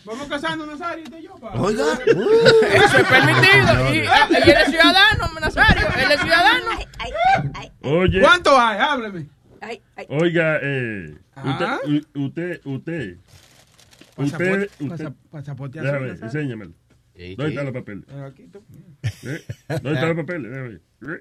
Vamos 0.05 0.29
casando, 0.29 0.67
Nazario, 0.67 1.05
usted 1.05 1.19
y 1.19 1.23
yo. 1.23 1.35
pa. 1.37 1.53
Oiga. 1.61 1.85
Eso 1.95 2.99
es 2.99 3.09
permitido. 3.09 3.95
Y, 3.95 4.07
ah, 4.07 4.29
y 4.31 4.51
él 4.51 4.57
es 4.65 4.69
ciudadano, 4.71 5.29
Nazario. 5.41 5.87
Él 5.99 6.13
es 6.13 6.21
ciudadano. 6.21 6.67
Oye. 7.83 8.21
¿Cuánto 8.21 8.59
hay? 8.59 8.79
Hábleme. 8.79 9.27
Oiga, 10.09 10.59
eh, 10.63 11.17
usted, 11.45 11.67
u- 12.15 12.25
usted, 12.25 12.61
usted, 12.65 12.65
usted, 12.65 13.19
Pasaporte- 14.17 14.71
usted, 14.81 15.13
pasaporte 15.31 15.81
déjame 15.81 16.09
enséñamelo. 16.11 16.73
¿Dónde 17.37 17.49
están 17.49 17.65
los 17.65 17.75
papeles? 17.75 18.05
¿Eh? 18.09 19.45
¿Dónde 19.69 19.93
están 19.93 20.09
los 20.09 20.25
papeles? 20.25 20.51
Déjame 20.53 21.21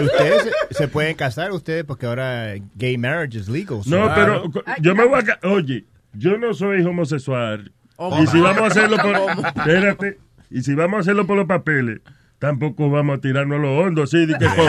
Ustedes 0.00 0.42
se, 0.70 0.74
se 0.74 0.88
pueden 0.88 1.14
casar, 1.16 1.52
ustedes, 1.52 1.84
porque 1.84 2.06
ahora 2.06 2.54
gay 2.76 2.96
marriage 2.96 3.38
is 3.38 3.48
legal. 3.48 3.82
so- 3.84 3.90
No, 3.90 4.12
pero 4.14 4.44
yo 4.80 4.94
me 4.94 5.04
voy 5.06 5.20
a... 5.20 5.46
Oye, 5.48 5.84
yo 6.14 6.38
no 6.38 6.54
soy 6.54 6.82
homosexual. 6.82 7.72
Oh, 7.96 8.22
y 8.22 8.26
si 8.26 8.40
vamos 8.40 8.62
a 8.62 8.66
hacerlo 8.66 8.96
por... 8.98 9.46
Espérate. 9.56 10.18
Y 10.50 10.62
si 10.62 10.74
vamos 10.74 10.98
a 10.98 11.00
hacerlo 11.00 11.26
por 11.26 11.36
los 11.36 11.46
papeles, 11.46 12.00
tampoco 12.38 12.90
vamos 12.90 13.18
a 13.18 13.20
tirarnos 13.20 13.58
a 13.58 13.62
lo 13.62 13.78
hondo, 13.78 14.02
así, 14.02 14.26
de 14.26 14.36
que 14.38 14.46
con... 14.46 14.66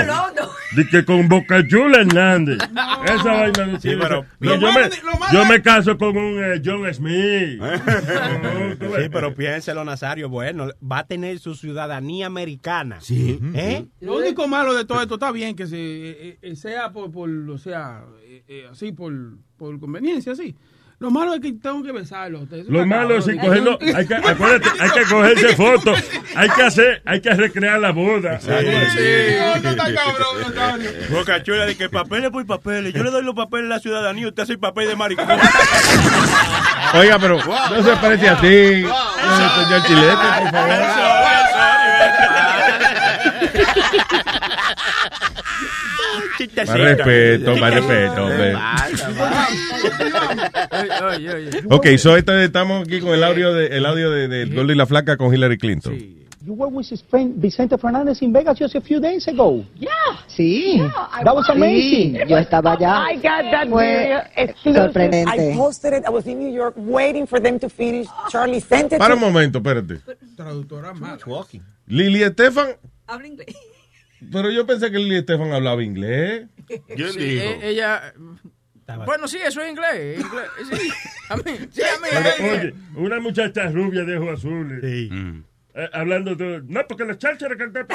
De 0.75 0.87
que 0.87 1.05
con 1.05 1.27
Boca 1.29 1.65
Chula 1.67 2.01
Hernández. 2.01 2.57
Esa 3.05 3.23
vaina 3.31 3.65
no 3.67 3.79
Sí, 3.79 3.89
pero- 3.99 4.25
No, 4.39 4.55
yo, 4.55 4.67
me, 4.71 4.89
yo 5.31 5.45
me 5.45 5.61
caso 5.61 5.97
con 5.97 6.17
un 6.17 6.43
eh, 6.43 6.61
John 6.63 6.91
Smith. 6.93 7.61
Sí, 8.79 9.09
pero 9.11 9.33
piénselo, 9.33 9.83
Nazario. 9.83 10.29
Bueno, 10.29 10.69
va 10.81 10.99
a 10.99 11.03
tener 11.07 11.39
su 11.39 11.55
ciudadanía 11.55 12.25
americana. 12.27 12.99
Sí. 13.01 13.39
¿Eh? 13.53 13.85
Lo 14.01 14.17
único 14.17 14.47
malo 14.47 14.73
de 14.73 14.85
todo 14.85 15.01
esto 15.01 15.15
está 15.15 15.31
bien 15.31 15.55
que 15.55 15.67
se 15.67 15.77
eh, 15.77 16.37
eh, 16.41 16.55
sea 16.55 16.91
por, 16.91 17.11
por 17.11 17.29
o 17.29 17.57
sea, 17.57 18.03
eh, 18.23 18.43
eh, 18.47 18.67
así 18.71 18.91
por, 18.91 19.13
por 19.57 19.79
conveniencia, 19.79 20.33
así. 20.33 20.55
Lo 21.03 21.12
malo 21.12 21.33
es 21.33 21.41
que 21.41 21.51
tengo 21.51 21.83
que 21.83 21.91
besarlo. 21.91 22.48
Eso 22.50 22.63
Lo 22.69 22.86
malo 22.86 23.17
es 23.17 23.25
si 23.25 23.38
cogerlo, 23.38 23.77
hay 23.93 24.07
que, 24.07 24.15
acuérdate, 24.24 24.69
hay 24.79 24.89
que 24.91 25.03
cogerse 25.03 25.55
fotos, 25.57 26.00
hay 26.33 26.50
que 26.50 26.62
hacer, 26.62 27.01
hay 27.03 27.19
que 27.19 27.29
recrear 27.31 27.77
la 27.81 27.91
boda. 27.91 28.39
Sí, 28.39 28.48
no, 28.48 28.55
no 28.55 29.69
está 29.69 29.83
cabrón, 29.93 30.55
Nazario. 30.55 30.91
Boca 31.10 31.43
Chula 31.43 31.65
de 31.65 31.75
que 31.75 31.89
papeles 31.89 32.29
por 32.31 32.45
papeles. 32.45 32.93
Yo 32.93 33.03
le 33.03 33.12
doy 33.12 33.22
los 33.22 33.36
papeles 33.36 33.65
a 33.65 33.69
la 33.75 33.79
ciudadanía, 33.79 34.29
usted 34.29 34.43
hace 34.43 34.53
el 34.53 34.60
papel 34.60 34.88
de 34.88 34.95
maricón. 34.95 35.27
Oiga, 36.93 37.19
pero 37.19 37.36
no 37.36 37.83
se 37.83 37.95
parece 37.98 38.29
a 38.29 38.39
ti. 38.39 38.83
No, 38.83 39.65
señor 39.65 39.83
Chilete, 39.86 40.15
por 40.39 40.51
favor. 40.51 41.03
Más 46.57 46.77
respeto, 46.79 47.55
más 47.57 47.74
respeto. 47.74 48.27
Ok, 51.69 51.88
so 51.98 52.17
esta- 52.17 52.43
estamos 52.43 52.83
aquí 52.88 53.00
con 53.00 53.12
el 53.12 53.24
audio 53.24 53.53
de, 53.53 53.67
el 53.67 53.86
audio 53.86 54.10
de, 54.12 54.27
de 54.27 54.45
Gordo 54.45 54.72
y 54.72 54.75
la 54.75 54.86
Flaca 54.86 55.17
con 55.17 55.33
Hillary 55.33 55.57
Clinton. 55.57 55.98
You 56.45 56.53
were 56.55 56.69
with 56.69 56.88
his 56.91 57.01
friend 57.10 57.36
Vicente 57.41 57.77
Fernandez 57.77 58.22
in 58.22 58.33
Vegas 58.33 58.60
just 58.60 58.75
a 58.75 58.81
few 58.81 59.00
days 59.00 59.25
ago. 59.29 59.63
Yeah. 59.79 59.89
Sí. 60.27 60.77
That 61.24 61.33
was 61.33 61.50
amazing. 61.50 62.15
Sí, 62.17 62.19
yo 62.27 62.38
estaba 62.38 62.74
allá. 62.74 63.05
I 63.10 63.15
got 63.15 63.50
that 63.50 63.69
Fue 64.62 64.74
sorprendente. 64.74 65.31
I 65.53 65.55
posted 65.55 65.93
it. 65.93 66.03
I 66.05 66.10
was 66.10 66.27
in 66.27 66.39
New 66.39 66.53
York 66.53 66.74
waiting 66.75 67.25
for 67.27 67.39
them 67.41 67.57
to 67.60 67.69
finish. 67.69 68.07
Charlie 68.29 68.60
sent 68.60 68.91
it 68.91 69.00
Para 69.00 69.13
un 69.13 69.22
momento, 69.22 69.60
espérate. 69.60 70.01
Traductora 70.36 70.93
mala. 70.93 71.17
Lili 71.88 72.24
Estefan, 72.24 72.75
Habla 73.13 73.27
inglés. 73.27 73.55
pero 74.32 74.50
yo 74.50 74.65
pensé 74.65 74.89
que 74.91 74.98
Lili 74.98 75.17
Estefan 75.17 75.51
hablaba 75.53 75.84
inglés. 75.84 76.48
Sí, 76.67 77.39
e- 77.39 77.70
ella. 77.70 78.13
Bueno, 79.05 79.27
sí, 79.27 79.38
eso 79.43 79.62
es 79.62 79.70
inglés. 79.72 80.20
inglés. 80.20 80.48
Sí, 80.70 80.89
a 81.29 81.36
mí, 81.38 81.43
sí, 81.72 81.82
a 81.82 82.00
mí. 82.00 82.08
Pero, 82.12 82.53
oye, 82.53 82.74
una 82.96 83.20
muchacha 83.20 83.67
rubia 83.70 84.03
de 84.03 84.17
ojos 84.17 84.39
azules. 84.39 84.79
eh, 84.84 85.89
hablando 85.93 86.36
de. 86.36 86.62
No, 86.65 86.82
porque 86.88 87.05
los 87.05 87.17
chácharas 87.17 87.58
cantan. 87.58 87.88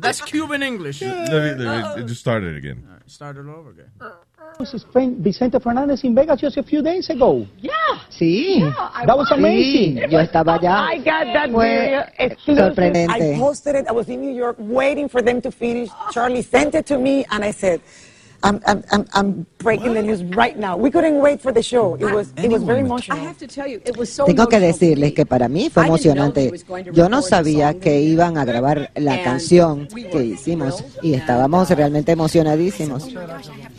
That's 0.00 0.20
Cuban 0.22 0.62
English. 0.62 1.02
Let 1.02 1.56
me, 1.58 1.64
let 1.64 1.96
me 1.96 2.02
just 2.06 2.20
start 2.20 2.44
it 2.44 2.56
again. 2.56 2.86
Start 3.06 3.36
it 3.36 3.46
over 3.46 3.70
again. 3.70 3.90
With 4.58 4.70
his 4.70 4.84
friend 4.84 5.16
Vicente 5.22 5.58
Fernandez 5.60 6.02
in 6.04 6.14
Vegas 6.14 6.40
just 6.40 6.56
a 6.56 6.62
few 6.62 6.82
days 6.82 7.08
ago. 7.10 7.46
Yeah. 7.60 7.70
Sí. 8.10 8.60
I 8.62 9.06
That 9.06 9.16
was 9.16 9.30
amazing. 9.30 9.98
yo 10.10 10.18
estaba 10.18 10.58
allá. 10.58 10.82
Oh, 10.82 10.94
I 10.94 10.98
got 10.98 11.32
that 11.32 11.50
Fue 11.50 11.64
video 11.64 12.04
exclusive. 12.18 12.74
sorprendente. 12.74 13.10
I 13.10 13.38
posted 13.38 13.74
it. 13.76 13.86
I 13.88 13.92
was 13.92 14.08
in 14.08 14.20
New 14.20 14.34
York 14.34 14.56
waiting 14.58 15.08
for 15.08 15.22
them 15.22 15.40
to 15.42 15.50
finish. 15.52 15.88
Charlie 16.12 16.42
sent 16.42 16.74
it 16.74 16.86
to 16.86 16.98
me, 16.98 17.24
and 17.30 17.44
I 17.44 17.52
said, 17.52 17.80
I'm, 18.42 18.60
I'm, 18.66 18.84
I'm, 18.92 19.04
I'm 19.14 19.46
breaking 19.58 19.94
the 19.94 20.02
news 20.02 20.22
right 20.36 20.56
now. 20.56 20.76
We 20.76 20.90
couldn't 20.90 21.20
wait 21.20 21.40
for 21.40 21.52
the 21.52 21.62
show. 21.62 21.96
It 21.96 22.04
was, 22.04 22.32
it 22.36 22.50
was 22.50 22.62
very 22.62 22.80
emotional. 22.80 23.34
Tengo 24.26 24.46
que 24.46 24.60
decirles 24.60 25.12
que 25.12 25.26
para 25.26 25.48
mí 25.48 25.70
fue 25.70 25.84
emocionante. 25.84 26.52
Yo 26.92 27.08
no 27.08 27.20
sabía 27.20 27.74
que 27.74 28.00
iban 28.00 28.38
a 28.38 28.44
grabar 28.44 28.90
la 28.94 29.22
canción 29.24 29.88
que 29.88 30.24
hicimos 30.24 30.84
y 31.02 31.14
estábamos 31.14 31.68
realmente 31.70 32.12
emocionadísimos. 32.12 33.08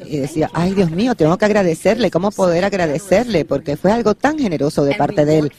Y 0.06 0.18
decía, 0.18 0.50
ay 0.54 0.74
Dios 0.74 0.92
mío, 0.92 1.16
tengo 1.16 1.38
que 1.38 1.46
agradecerle, 1.46 2.12
¿cómo 2.12 2.32
poder 2.32 2.66
agradecerle? 2.66 3.46
Porque 3.46 3.78
fue 3.78 3.92
algo 3.92 4.16
tan 4.16 4.38
generoso 4.38 4.84
de 4.84 4.96
parte 4.96 5.24
de 5.24 5.40
él. 5.40 5.52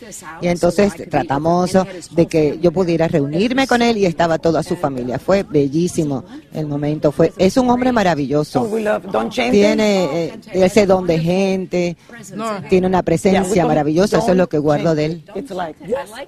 Y 0.42 0.48
entonces 0.48 0.92
tratamos 1.08 1.72
de 2.10 2.26
que 2.26 2.58
yo 2.60 2.70
pudiera 2.72 3.08
reunirme 3.08 3.66
con 3.66 3.80
él 3.80 3.96
y 3.96 4.04
estaba 4.04 4.38
toda 4.38 4.62
su 4.62 4.76
familia. 4.76 5.18
Fue 5.18 5.42
bellísimo 5.42 6.24
el 6.52 6.66
momento. 6.66 7.12
Fue, 7.12 7.32
es 7.38 7.56
un 7.56 7.70
hombre 7.70 7.92
maravilloso. 7.92 8.68
Don 8.98 9.30
Chente. 9.30 9.52
Tiene 9.52 10.24
eh, 10.26 10.40
ese 10.52 10.86
don 10.86 11.06
de 11.06 11.18
gente, 11.18 11.96
No. 12.34 12.60
tiene 12.68 12.86
una 12.86 13.02
presencia 13.02 13.66
maravillosa, 13.66 14.18
eso 14.18 14.30
es 14.32 14.36
lo 14.36 14.48
que 14.48 14.58
guardo 14.58 14.94
de 14.94 15.04
él. 15.06 15.24
Eh, 15.34 15.44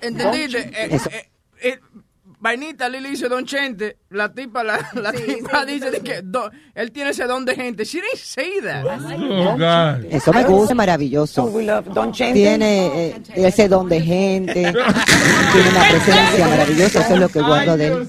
eh, 0.02 1.00
eh, 1.62 1.78
Vainita 2.40 2.88
Lili 2.88 3.10
dice 3.10 3.28
Don 3.28 3.44
Chente, 3.46 3.98
la 4.10 4.32
tipa, 4.32 4.64
la, 4.64 4.90
la 4.94 5.12
tipa 5.12 5.64
dice 5.64 5.92
de 5.92 6.00
que 6.00 6.22
do- 6.22 6.50
él 6.74 6.90
tiene 6.90 7.10
ese 7.10 7.24
don 7.24 7.44
de 7.44 7.54
gente. 7.54 7.84
She 7.84 8.00
didn't 8.00 8.16
say 8.18 8.60
that. 8.62 8.84
Oh, 8.84 9.52
God. 9.56 10.12
Eso 10.12 10.32
me 10.32 10.42
gusta, 10.42 10.74
maravilloso. 10.74 11.46
Don 11.94 12.10
Chente. 12.12 12.34
Tiene 12.34 12.86
eh, 13.10 13.22
ese 13.36 13.68
don 13.68 13.88
de 13.88 14.00
gente, 14.00 14.54
tiene 15.52 15.68
una 15.70 15.88
presencia 15.88 16.48
maravillosa, 16.48 17.00
eso 17.02 17.14
es 17.14 17.20
lo 17.20 17.28
que 17.28 17.40
guardo 17.40 17.76
de 17.76 17.86
él. 17.86 18.08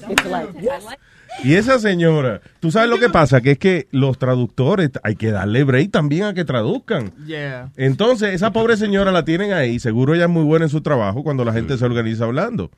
Y 1.44 1.54
esa 1.54 1.78
señora, 1.78 2.40
tú 2.60 2.70
sabes 2.70 2.88
lo 2.88 2.98
que 2.98 3.10
pasa, 3.10 3.40
que 3.40 3.52
es 3.52 3.58
que 3.58 3.86
los 3.90 4.18
traductores 4.18 4.90
hay 5.02 5.14
que 5.16 5.30
darle 5.30 5.62
break 5.64 5.90
también 5.90 6.24
a 6.24 6.34
que 6.34 6.44
traduzcan. 6.44 7.12
Yeah. 7.26 7.70
Entonces, 7.76 8.32
esa 8.34 8.52
pobre 8.52 8.76
señora 8.76 9.12
la 9.12 9.24
tienen 9.24 9.52
ahí, 9.52 9.78
seguro 9.78 10.14
ella 10.14 10.24
es 10.24 10.30
muy 10.30 10.44
buena 10.44 10.64
en 10.64 10.70
su 10.70 10.80
trabajo 10.80 11.22
cuando 11.22 11.44
la 11.44 11.52
gente 11.52 11.76
se 11.76 11.84
organiza 11.84 12.24
hablando. 12.24 12.70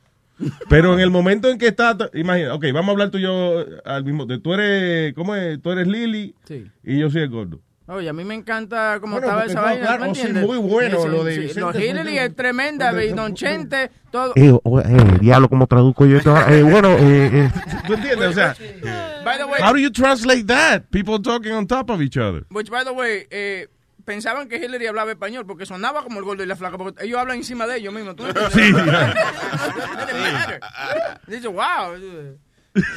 Pero 0.68 0.92
en 0.92 1.00
el 1.00 1.10
momento 1.10 1.48
en 1.48 1.56
que 1.58 1.68
está, 1.68 1.96
imagina, 2.12 2.52
ok, 2.54 2.66
vamos 2.74 2.88
a 2.88 2.92
hablar 2.92 3.10
tú 3.10 3.18
y 3.18 3.22
yo 3.22 3.64
al 3.84 4.04
mismo 4.04 4.26
tiempo. 4.26 4.42
Tú 4.42 4.52
eres, 4.54 5.14
¿cómo 5.14 5.34
es? 5.34 5.62
Tú 5.62 5.70
eres 5.70 5.86
Lili 5.86 6.34
Sí. 6.44 6.66
y 6.84 6.98
yo 6.98 7.08
soy 7.10 7.22
el 7.22 7.30
gordo. 7.30 7.60
Oye, 7.88 8.08
a 8.08 8.12
mí 8.12 8.24
me 8.24 8.34
encanta 8.34 8.98
cómo 9.00 9.12
Bueno, 9.20 9.26
estaba 9.28 9.44
esa 9.44 9.54
no, 9.60 9.62
vaina, 9.62 9.86
claro, 9.86 10.04
¿me 10.04 10.10
oh, 10.10 10.14
sí, 10.14 10.20
entiendes? 10.22 10.46
muy 10.46 10.58
bueno 10.58 11.02
Sí, 11.02 11.08
lo 11.08 11.22
de 11.24 11.34
sí, 11.34 11.40
Vicente 11.40 11.60
Lo 11.60 11.80
Hillary 11.80 12.18
es 12.18 12.34
tremenda, 12.34 13.04
y 13.04 13.12
Don 13.12 13.34
Chente, 13.34 13.90
todo. 14.10 14.32
Eh, 14.34 14.50
eh, 14.50 15.18
diablo, 15.20 15.48
¿cómo 15.48 15.68
traduzco 15.68 16.04
yo 16.04 16.16
esto? 16.18 16.36
Eh, 16.48 16.62
bueno, 16.64 16.90
eh, 16.98 17.30
eh, 17.32 17.50
¿tú 17.86 17.94
entiendes? 17.94 18.28
O 18.30 18.32
sea, 18.32 18.56
By 19.24 19.38
the 19.38 19.44
way, 19.44 19.62
how 19.62 19.72
do 19.72 19.78
you 19.78 19.90
translate 19.90 20.46
that? 20.46 20.82
People 20.90 21.20
talking 21.22 21.52
on 21.52 21.66
top 21.66 21.90
of 21.90 22.00
each 22.02 22.16
other. 22.16 22.44
which, 22.50 22.70
by 22.70 22.84
the 22.84 22.90
way, 22.92 23.26
eh, 23.30 23.68
pensaban 24.04 24.48
que 24.48 24.56
Hillary 24.56 24.86
hablaba 24.88 25.12
español 25.12 25.46
porque 25.46 25.64
sonaba 25.64 26.02
como 26.02 26.18
el 26.18 26.24
gordo 26.24 26.42
y 26.42 26.46
la 26.46 26.56
flaca, 26.56 26.76
porque 26.78 27.04
ellos 27.04 27.18
hablan 27.20 27.36
encima 27.36 27.68
de 27.68 27.76
ellos 27.78 27.94
mismos. 27.94 28.16
¿tú 28.16 28.26
entiendes? 28.26 28.52
Sí. 28.52 28.72
Dice, 31.28 31.48
wow, 31.48 31.94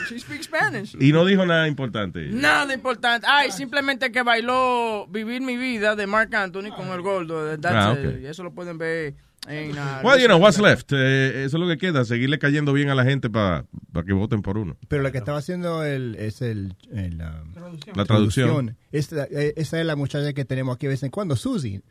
she 0.10 0.20
speaks 0.20 0.46
Spanish. 0.46 0.96
Y 1.00 1.12
no 1.12 1.26
dijo 1.26 1.46
nada 1.46 1.68
importante. 1.68 2.28
Nada 2.30 2.74
importante. 2.74 3.26
Ay, 3.30 3.52
simplemente 3.52 4.12
que 4.12 4.24
bailó 4.24 5.08
Vivir 5.08 5.42
mi 5.42 5.58
vida 5.58 5.96
de 5.96 6.08
Mark 6.08 6.34
Anthony 6.36 6.72
con 6.76 6.88
el 6.90 7.02
gordo. 7.02 7.58
That's 7.58 7.76
Ah, 7.76 7.96
it. 8.00 8.08
ok. 8.08 8.22
Y 8.22 8.26
eso 8.26 8.44
lo 8.44 8.54
pueden 8.54 8.78
ver 8.78 9.16
en... 9.48 9.72
uh, 9.72 10.02
Well, 10.04 10.20
you 10.20 10.28
know, 10.28 10.38
what's 10.38 10.60
left? 10.60 10.92
Eh, 10.94 11.46
eso 11.46 11.58
es 11.58 11.62
lo 11.62 11.68
que 11.68 11.78
queda, 11.78 12.04
seguirle 12.06 12.40
cayendo 12.40 12.74
bien 12.74 12.90
a 12.90 12.96
la 12.96 13.04
gente 13.06 13.30
para 13.30 13.66
que 14.06 14.14
voten 14.14 14.42
por 14.42 14.58
uno. 14.58 14.76
Pero 14.88 15.02
lo 15.04 15.12
que 15.12 15.18
estaba 15.20 15.38
haciendo 15.38 15.84
el, 15.84 16.16
es 16.16 16.42
el, 16.42 16.76
el, 16.92 17.22
um, 17.22 17.78
La 17.96 18.06
traducción. 18.06 18.76
Esta, 18.92 19.26
eh, 19.32 19.54
esa 19.56 19.80
es 19.80 19.86
la 19.86 19.96
muchacha 19.96 20.34
que 20.34 20.46
tenemos 20.46 20.76
aquí 20.76 20.88
de 20.88 20.92
vez 20.94 21.04
en 21.04 21.10
cuando, 21.12 21.36
Susie. 21.36 21.82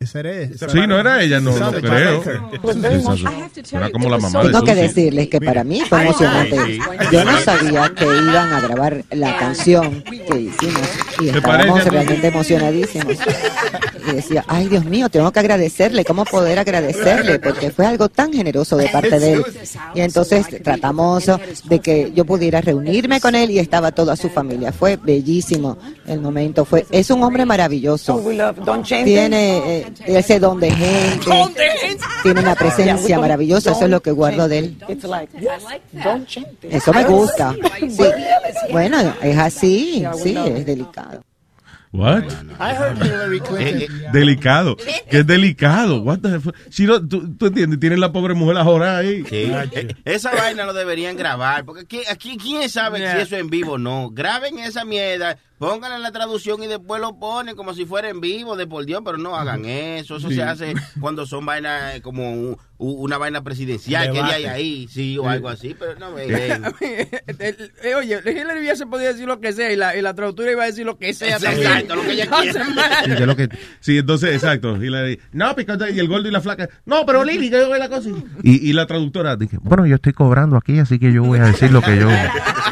Esa 0.00 0.20
era 0.20 0.48
Sí, 0.68 0.86
no 0.86 0.98
era 0.98 1.22
ella, 1.22 1.40
no, 1.40 1.56
no 1.56 1.72
creo. 1.72 2.22
Era 3.72 3.90
como 3.90 4.10
la 4.10 4.18
mamá 4.18 4.42
de 4.42 4.50
Tengo 4.50 4.64
que 4.64 4.74
decirles 4.74 5.28
que 5.28 5.40
para 5.40 5.64
mí 5.64 5.82
fue 5.88 6.02
emocionante. 6.02 6.78
Yo 7.10 7.24
no 7.24 7.40
sabía 7.40 7.92
que 7.94 8.04
iban 8.04 8.52
a 8.52 8.60
grabar 8.60 9.04
la 9.10 9.36
canción 9.38 10.02
que 10.02 10.40
hicimos 10.40 10.88
y 11.20 11.30
¿Te 11.30 11.38
estábamos 11.38 11.84
realmente 11.84 12.26
emocionadísimos. 12.26 13.16
Y 14.06 14.12
decía, 14.16 14.44
ay 14.48 14.68
Dios 14.68 14.84
mío, 14.84 15.08
tengo 15.08 15.32
que 15.32 15.40
agradecerle, 15.40 16.04
¿cómo 16.04 16.24
poder 16.24 16.58
agradecerle? 16.58 17.38
Porque 17.38 17.70
fue 17.70 17.86
algo 17.86 18.08
tan 18.08 18.32
generoso 18.32 18.76
de 18.76 18.88
parte 18.88 19.18
de 19.18 19.32
él. 19.34 19.44
Y 19.94 20.00
entonces 20.00 20.46
tratamos 20.62 21.24
de 21.64 21.78
que 21.78 22.12
yo 22.14 22.24
pudiera 22.24 22.60
reunirme 22.60 23.20
con 23.20 23.34
él 23.34 23.50
y 23.50 23.58
estaba 23.58 23.92
toda 23.92 24.16
su 24.16 24.28
familia. 24.28 24.72
Fue 24.72 24.96
bellísimo 24.96 25.78
el 26.06 26.20
momento. 26.20 26.64
Fue, 26.64 26.84
es 26.90 27.10
un 27.10 27.22
hombre 27.22 27.46
maravilloso. 27.46 28.22
Tiene 28.86 29.78
eh, 29.78 29.93
ese 30.06 30.40
don 30.40 30.60
de 30.60 30.70
gente. 30.70 31.26
Tiene 32.22 32.40
una 32.40 32.54
presencia 32.54 33.18
maravillosa. 33.18 33.72
Eso 33.72 33.84
es 33.84 33.90
lo 33.90 34.00
que 34.00 34.10
guardo 34.10 34.48
de 34.48 34.58
él. 34.58 34.76
Eso 36.62 36.92
me 36.92 37.04
gusta. 37.04 37.54
Sí. 37.80 38.04
Bueno, 38.70 39.14
es 39.22 39.38
así. 39.38 40.04
Sí, 40.22 40.36
es 40.36 40.66
delicado. 40.66 41.22
What? 41.94 42.24
I 42.58 42.72
heard 42.74 42.96
Hillary 42.96 43.40
Clinton. 43.40 44.12
Delicado. 44.12 44.76
Que 44.76 45.18
es 45.20 45.26
delicado. 45.28 46.02
What 46.02 46.18
the 46.22 46.40
fuck? 46.40 46.56
Si 46.68 46.86
no, 46.86 47.06
tú, 47.06 47.36
tú 47.36 47.46
entiendes, 47.46 47.78
tienen 47.78 48.00
la 48.00 48.10
pobre 48.10 48.34
mujer 48.34 48.56
ahora 48.56 48.96
ahí. 48.96 49.22
Sí. 49.30 49.52
Eh, 49.70 49.94
Esa 50.04 50.32
vaina 50.32 50.64
lo 50.64 50.72
deberían 50.72 51.16
grabar, 51.16 51.64
porque 51.64 51.82
aquí, 51.82 52.00
aquí 52.10 52.36
quién 52.36 52.68
sabe 52.68 52.98
si 52.98 53.04
eso 53.04 53.18
es 53.20 53.32
en 53.34 53.48
vivo 53.48 53.74
o 53.74 53.78
no. 53.78 54.10
Graben 54.10 54.58
esa 54.58 54.84
mierda, 54.84 55.38
pónganle 55.58 55.98
la 56.00 56.12
traducción 56.12 56.62
y 56.62 56.66
después 56.66 57.00
lo 57.00 57.18
ponen 57.18 57.56
como 57.56 57.74
si 57.74 57.84
fuera 57.86 58.08
en 58.08 58.20
vivo, 58.20 58.56
de 58.56 58.66
por 58.66 58.84
Dios, 58.84 59.02
pero 59.04 59.18
no 59.18 59.36
hagan 59.36 59.64
eso. 59.64 60.16
Eso 60.16 60.28
Sí. 60.28 60.36
se 60.36 60.42
hace 60.42 60.74
cuando 61.00 61.26
son 61.26 61.46
vainas 61.46 61.96
eh, 61.96 62.00
como 62.02 62.32
un- 62.32 62.56
u- 62.76 63.04
una 63.04 63.18
vaina 63.18 63.42
presidencial 63.42 64.12
que 64.12 64.20
hay 64.20 64.44
ahí, 64.46 64.88
sí, 64.90 65.16
o 65.18 65.28
algo 65.28 65.48
así, 65.48 65.74
pero 65.78 65.98
no 65.98 66.10
me. 66.10 66.24
El- 66.24 66.64
eh, 67.40 67.94
Oye, 67.96 68.20
Hillary 68.24 68.60
hubiese 68.60 68.86
podido 68.86 69.12
decir 69.12 69.26
lo 69.26 69.40
que 69.40 69.52
sea 69.52 69.72
y 69.72 69.76
la, 69.76 69.96
y 69.96 70.02
la 70.02 70.14
traductora 70.14 70.50
iba 70.50 70.64
a 70.64 70.66
decir 70.66 70.84
lo 70.84 70.98
que 70.98 71.14
sea 71.14 71.36
Exacto, 71.36 71.62
también. 71.62 71.88
lo 71.96 72.02
que 72.02 72.12
ella 72.12 72.26
quiera. 72.40 72.64
se 73.16 73.26
lo 73.26 73.36
que- 73.36 73.48
sí, 73.80 73.98
entonces, 73.98 74.34
exacto. 74.34 74.82
Y, 74.82 74.90
la- 74.90 75.16
no, 75.32 75.54
picante, 75.54 75.90
y 75.92 75.98
el 75.98 76.08
gordo 76.08 76.28
y 76.28 76.32
la 76.32 76.40
flaca. 76.40 76.68
No, 76.84 77.06
pero 77.06 77.24
Lili, 77.24 77.48
que 77.50 77.56
yo 77.58 77.74
la 77.76 77.88
cosa. 77.88 78.10
Y, 78.42 78.68
y 78.68 78.72
la 78.72 78.86
traductora 78.86 79.36
dije, 79.36 79.58
bueno, 79.62 79.86
yo 79.86 79.94
estoy 79.96 80.12
cobrando 80.12 80.56
aquí, 80.56 80.78
así 80.78 80.98
que 80.98 81.12
yo 81.12 81.22
voy 81.22 81.38
a 81.38 81.44
decir 81.44 81.70
lo 81.70 81.80
que 81.80 81.96
yo, 81.98 82.08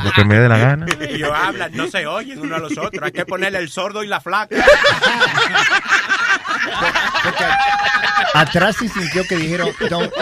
lo 0.04 0.12
que 0.12 0.24
me 0.24 0.38
dé 0.38 0.48
la 0.48 0.58
gana. 0.58 0.86
Ellos 1.00 1.30
hablan, 1.34 1.72
no 1.74 1.86
se 1.88 2.06
oyen 2.06 2.40
uno 2.40 2.56
a 2.56 2.58
los 2.58 2.72
otros. 2.78 3.02
Hay 3.02 3.12
que 3.12 3.26
ponerle 3.26 3.58
el 3.58 3.68
sordo 3.70 4.02
y 4.02 4.06
la 4.06 4.20
flaca. 4.20 4.56
Atrás 8.34 8.76
se 8.76 8.88
sintió 8.88 9.24
que 9.24 9.36
dijeron, 9.36 9.70
don't, 9.88 10.12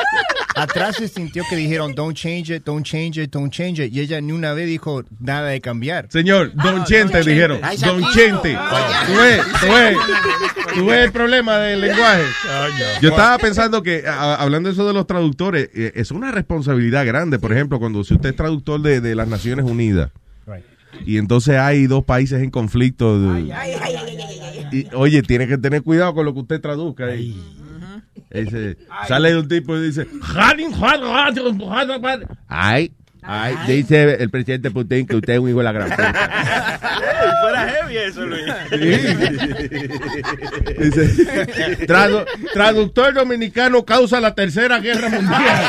atrás 0.63 0.97
se 0.97 1.09
sintió 1.09 1.45
que 1.49 1.57
dijeron, 1.57 1.95
don't 1.95 2.17
change 2.17 2.55
it, 2.55 2.65
don't 2.65 2.85
change 2.85 3.21
it, 3.23 3.31
don't 3.31 3.53
change 3.53 3.81
it. 3.85 3.93
Y 3.93 4.01
ella 4.01 4.21
ni 4.21 4.33
una 4.33 4.53
vez 4.53 4.67
dijo 4.67 5.05
nada 5.21 5.49
de 5.49 5.61
cambiar. 5.61 6.07
Señor, 6.11 6.53
Don 6.55 6.85
Chente, 6.85 7.23
dijeron. 7.23 7.61
Ay, 7.63 7.77
Don. 7.79 8.03
Chente. 8.13 8.57
Tú 9.07 9.13
ves, 9.21 9.41
tú 9.61 9.67
ves, 9.73 9.97
tú 10.75 10.87
ves 10.87 11.05
el 11.07 11.13
problema 11.13 11.59
del 11.59 11.81
lenguaje. 11.81 12.23
Yo 13.01 13.11
estaba 13.11 13.39
pensando 13.39 13.83
que, 13.83 14.05
a- 14.07 14.35
hablando 14.37 14.69
de 14.69 14.73
eso 14.75 14.87
de 14.87 14.93
los 14.95 15.07
traductores, 15.07 15.71
eh, 15.75 15.93
es 15.95 16.11
una 16.11 16.31
responsabilidad 16.31 17.07
grande. 17.07 17.39
Por 17.39 17.53
ejemplo, 17.53 17.79
cuando 17.79 18.03
si 18.05 18.15
usted 18.15 18.31
es 18.31 18.37
traductor 18.37 18.81
de, 18.81 19.01
de 19.01 19.15
las 19.15 19.29
Naciones 19.29 19.65
Unidas 19.65 20.11
y 21.05 21.19
entonces 21.19 21.57
hay 21.57 21.87
dos 21.87 22.05
países 22.05 22.43
en 22.43 22.51
conflicto. 22.51 23.21
de- 23.21 23.53
y, 24.73 24.87
oye, 24.95 25.23
tiene 25.23 25.47
que 25.47 25.59
tener 25.59 25.83
cuidado 25.83 26.15
con 26.15 26.25
lo 26.25 26.35
que 26.35 26.41
usted 26.41 26.61
traduzca 26.61 27.05
ahí. 27.07 27.37
Ese- 28.31 28.77
sale 29.07 29.37
un 29.39 29.49
tipo 29.49 29.77
y 29.77 29.87
dice, 29.87 30.07
ay, 32.47 32.93
ay, 33.23 33.57
dice 33.67 34.15
el 34.23 34.31
presidente 34.31 34.71
Putin 34.71 35.07
que 35.07 35.17
usted 35.17 35.35
es 35.35 35.39
un 35.39 35.49
hijo 35.49 35.59
de 35.59 35.65
la 35.65 35.73
gran 35.73 35.89
puta. 35.91 36.13
fuera 37.41 37.69
heavy 37.69 37.97
eso, 37.97 38.27
Luis. 38.27 38.45
Dice, 40.79 41.87
tradu- 41.87 42.27
traductor 42.53 43.15
dominicano 43.15 43.85
causa 43.85 44.21
la 44.21 44.35
tercera 44.35 44.79
guerra 44.81 45.09
mundial. 45.09 45.65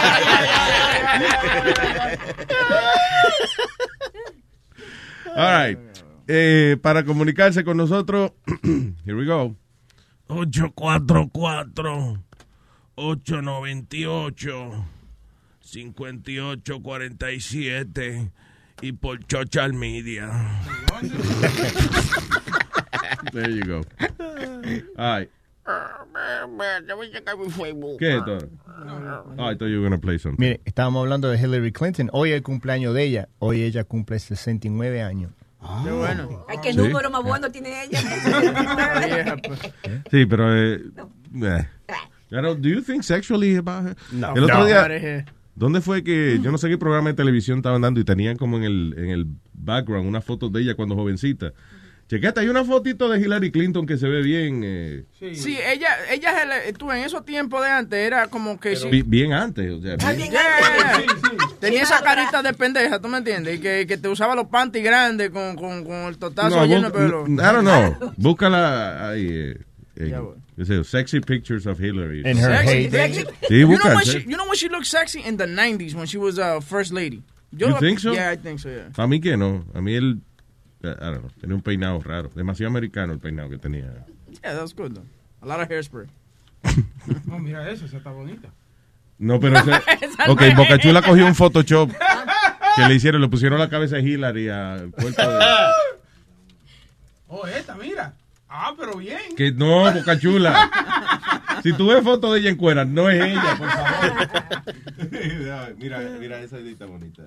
All 5.35 5.67
right. 5.67 5.77
Eh, 6.27 6.77
para 6.81 7.03
comunicarse 7.05 7.63
con 7.63 7.77
nosotros, 7.77 8.31
here 9.05 9.15
we 9.17 9.25
go. 9.25 9.55
844 10.27 12.23
898 12.99 14.85
5847 15.61 18.31
y 18.81 18.91
por 18.91 19.19
Social 19.29 19.73
Media. 19.73 20.29
There 23.33 23.49
you 23.51 23.63
go. 23.65 23.81
All 24.97 25.19
right. 25.19 25.29
¿Qué 27.99 28.09
es 28.09 28.15
esto? 28.17 28.37
I 29.37 29.55
thought 29.55 29.69
you 29.69 29.81
were 29.81 29.89
going 29.89 29.91
to 29.91 29.97
play 29.99 30.17
something. 30.19 30.39
Mire, 30.39 30.61
estábamos 30.65 31.01
hablando 31.03 31.29
de 31.29 31.37
Hillary 31.37 31.71
Clinton. 31.71 32.09
Hoy 32.11 32.31
es 32.31 32.37
el 32.37 32.43
cumpleaños 32.43 32.93
de 32.93 33.03
ella. 33.03 33.29
Hoy 33.39 33.61
ella 33.61 33.83
cumple 33.83 34.19
69 34.19 35.01
años. 35.03 35.31
Qué 35.83 35.91
bueno. 35.91 36.45
Ay, 36.49 36.57
qué 36.63 36.71
Sí. 36.71 36.77
número 36.77 37.09
más 37.11 37.23
bueno 37.23 37.51
tiene 37.51 37.83
ella. 37.83 37.99
Sí, 40.11 40.25
pero... 40.25 40.55
Eh, 40.55 40.81
eh. 41.43 41.67
Don't- 42.31 42.61
do 42.61 42.69
you 42.69 42.81
think 42.81 43.03
sexually 43.03 43.55
about 43.55 43.85
her? 43.87 43.95
No. 44.11 44.35
El 44.35 44.43
otro 44.43 44.59
No. 44.59 44.65
día... 44.65 45.25
¿Dónde 45.55 45.81
fue 45.81 46.03
que... 46.05 46.39
Yo 46.41 46.51
no 46.51 46.57
sé 46.57 46.69
qué 46.69 46.77
programa 46.77 47.09
de 47.09 47.15
televisión 47.15 47.57
estaban 47.59 47.81
dando 47.81 47.99
y 47.99 48.05
tenían 48.05 48.37
como 48.37 48.55
en 48.57 48.63
el, 48.63 48.95
en 48.97 49.09
el 49.09 49.25
background 49.53 50.07
una 50.07 50.21
foto 50.21 50.47
de 50.49 50.61
ella 50.61 50.75
cuando 50.75 50.95
jovencita. 50.95 51.51
Chequete, 52.07 52.39
hay 52.39 52.47
una 52.47 52.63
fotito 52.63 53.07
de 53.09 53.19
Hillary 53.19 53.51
Clinton 53.51 53.85
que 53.85 53.97
se 53.97 54.07
ve 54.07 54.21
bien... 54.23 54.61
eh, 54.63 55.03
Sí, 55.19 55.57
ella, 55.59 55.89
ella 56.11 56.33
se 56.39 56.45
le- 56.47 56.73
tú 56.73 56.89
en 56.91 56.99
esos 57.03 57.23
tiempos 57.25 57.61
de 57.61 57.69
antes 57.69 57.99
era 57.99 58.27
como 58.27 58.57
que 58.59 58.75
sí. 58.77 58.87
bi- 58.89 59.03
bien 59.03 59.33
antes. 59.33 59.69
O 59.71 59.81
sea, 59.81 59.95
bien- 60.13 60.31
Yeah, 60.31 60.41
yeah, 60.41 60.97
yeah. 61.05 61.47
Tenía 61.59 61.83
esa 61.83 62.01
carita 62.01 62.41
de 62.41 62.53
pendeja, 62.53 62.99
¿tú 63.01 63.09
me 63.09 63.17
entiendes? 63.17 63.57
Y 63.57 63.59
que, 63.59 63.85
que 63.85 63.97
te 63.97 64.07
usaba 64.07 64.33
los 64.35 64.47
panties 64.47 64.83
grandes 64.83 65.29
con, 65.29 65.55
con, 65.57 65.83
con 65.83 65.93
el 66.07 66.17
totazo 66.17 66.55
No, 66.55 66.65
lleno 66.65 66.89
de 66.89 66.97
pelo. 66.97 67.27
I 67.27 67.35
don't 67.35 67.61
know. 67.61 68.13
Búscala 68.17 69.09
ahí. 69.09 69.27
Eh, 69.29 69.51
eh, 69.51 69.57
qué 69.97 70.09
sé 70.09 70.15
yo, 70.67 70.83
sexy 70.83 71.19
pictures 71.21 71.65
of 71.65 71.77
Hillary. 71.79 72.21
In 72.25 72.37
her 72.37 72.49
Sexy. 72.89 73.23
Sí, 73.47 73.59
you, 73.59 73.67
know 73.77 73.95
when 73.95 74.05
she, 74.05 74.19
you 74.19 74.37
know 74.37 74.45
when 74.45 74.55
she 74.55 74.67
looked 74.69 74.87
sexy 74.87 75.21
in 75.21 75.37
the 75.37 75.45
90s 75.45 75.93
when 75.95 76.05
she 76.07 76.17
was 76.17 76.37
uh, 76.39 76.59
first 76.59 76.91
lady. 76.91 77.23
Yo 77.51 77.67
You 77.67 77.73
lo- 77.73 77.79
think 77.79 77.99
so? 77.99 78.11
Yeah, 78.11 78.29
I 78.31 78.35
think 78.35 78.59
so, 78.59 78.69
yeah. 78.69 78.89
A 78.97 79.07
mí 79.07 79.21
que 79.21 79.35
no. 79.37 79.65
A 79.73 79.81
mí 79.81 79.95
él, 79.95 80.19
I 80.83 80.87
don't 80.87 81.21
know, 81.21 81.29
tenía 81.41 81.55
un 81.55 81.61
peinado 81.61 81.99
raro. 82.03 82.29
Demasiado 82.35 82.69
americano 82.69 83.13
el 83.13 83.19
peinado 83.19 83.49
que 83.49 83.57
tenía. 83.57 84.05
Yeah, 84.43 84.53
that 84.53 84.61
was 84.61 84.73
good 84.73 84.93
though. 84.95 85.05
A 85.41 85.47
lot 85.47 85.59
of 85.61 85.69
hairspray. 85.69 86.07
No, 87.25 87.39
mira 87.39 87.69
esa, 87.71 87.85
esa 87.85 87.97
está 87.97 88.11
bonita. 88.11 88.49
No, 89.17 89.39
pero 89.39 89.57
ese, 89.57 89.71
Esa 90.05 90.31
ok. 90.31 90.41
Bocachula 90.55 91.01
cogió 91.01 91.25
un 91.25 91.35
Photoshop 91.35 91.91
que 92.75 92.87
le 92.87 92.95
hicieron, 92.95 93.21
le 93.21 93.27
pusieron 93.27 93.59
la 93.59 93.69
cabeza 93.69 93.95
de 93.97 94.03
Hillary 94.03 94.49
al 94.49 94.91
cuerpo 94.91 95.21
de... 95.21 95.39
Oh, 97.31 97.45
esta, 97.45 97.75
mira. 97.75 98.13
Ah, 98.49 98.73
pero 98.77 98.97
bien. 98.97 99.35
Que 99.37 99.51
no, 99.51 99.91
Bocachula. 99.93 100.69
Si 101.61 101.71
tú 101.73 101.87
ves 101.89 102.03
fotos 102.03 102.33
de 102.33 102.39
ella 102.39 102.49
en 102.49 102.55
cuera, 102.57 102.83
no 102.83 103.09
es 103.09 103.23
ella, 103.23 103.55
por 103.57 103.69
favor. 103.69 105.11
mira, 105.77 105.99
mira 106.19 106.39
esa 106.39 106.57
edita 106.57 106.85
bonita. 106.85 107.23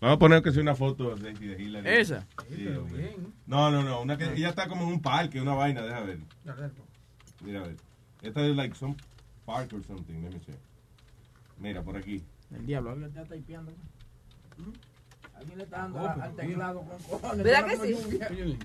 Vamos 0.00 0.16
a 0.16 0.18
poner 0.18 0.42
que 0.42 0.52
sea 0.52 0.62
una 0.62 0.74
foto 0.74 1.14
de, 1.16 1.32
de 1.32 1.62
Hillary. 1.62 1.88
Esa. 1.88 2.26
Sí, 2.48 2.66
hombre. 2.68 3.16
no, 3.46 3.70
no, 3.70 3.82
no. 3.82 4.00
Una 4.02 4.16
que, 4.16 4.32
ella 4.32 4.50
está 4.50 4.68
como 4.68 4.82
en 4.84 4.88
un 4.88 5.02
parque, 5.02 5.40
una 5.40 5.54
vaina, 5.54 5.82
deja 5.82 6.00
ver. 6.00 6.18
Mira, 7.42 7.60
a 7.60 7.62
ver. 7.64 7.76
Esta 8.22 8.46
es 8.46 8.56
like 8.56 8.74
some 8.74 8.96
park 9.46 9.72
or 9.74 9.82
something. 9.84 10.22
Let 10.22 10.30
me 10.30 10.40
see. 10.40 10.54
Mira, 11.58 11.82
por 11.82 11.96
aquí. 11.96 12.22
El 12.54 12.66
diablo, 12.66 12.90
alguien 12.90 13.08
está 13.08 13.24
typeando. 13.24 13.72
Alguien 15.34 15.58
le 15.58 15.64
está 15.64 15.78
dando 15.78 16.00
al- 16.00 16.20
al 16.20 16.34
teclado 16.34 16.80
con 16.82 16.98
cojones. 17.02 17.44
¿Verdad 17.44 17.66
que 17.66 17.76
sí? 17.76 18.58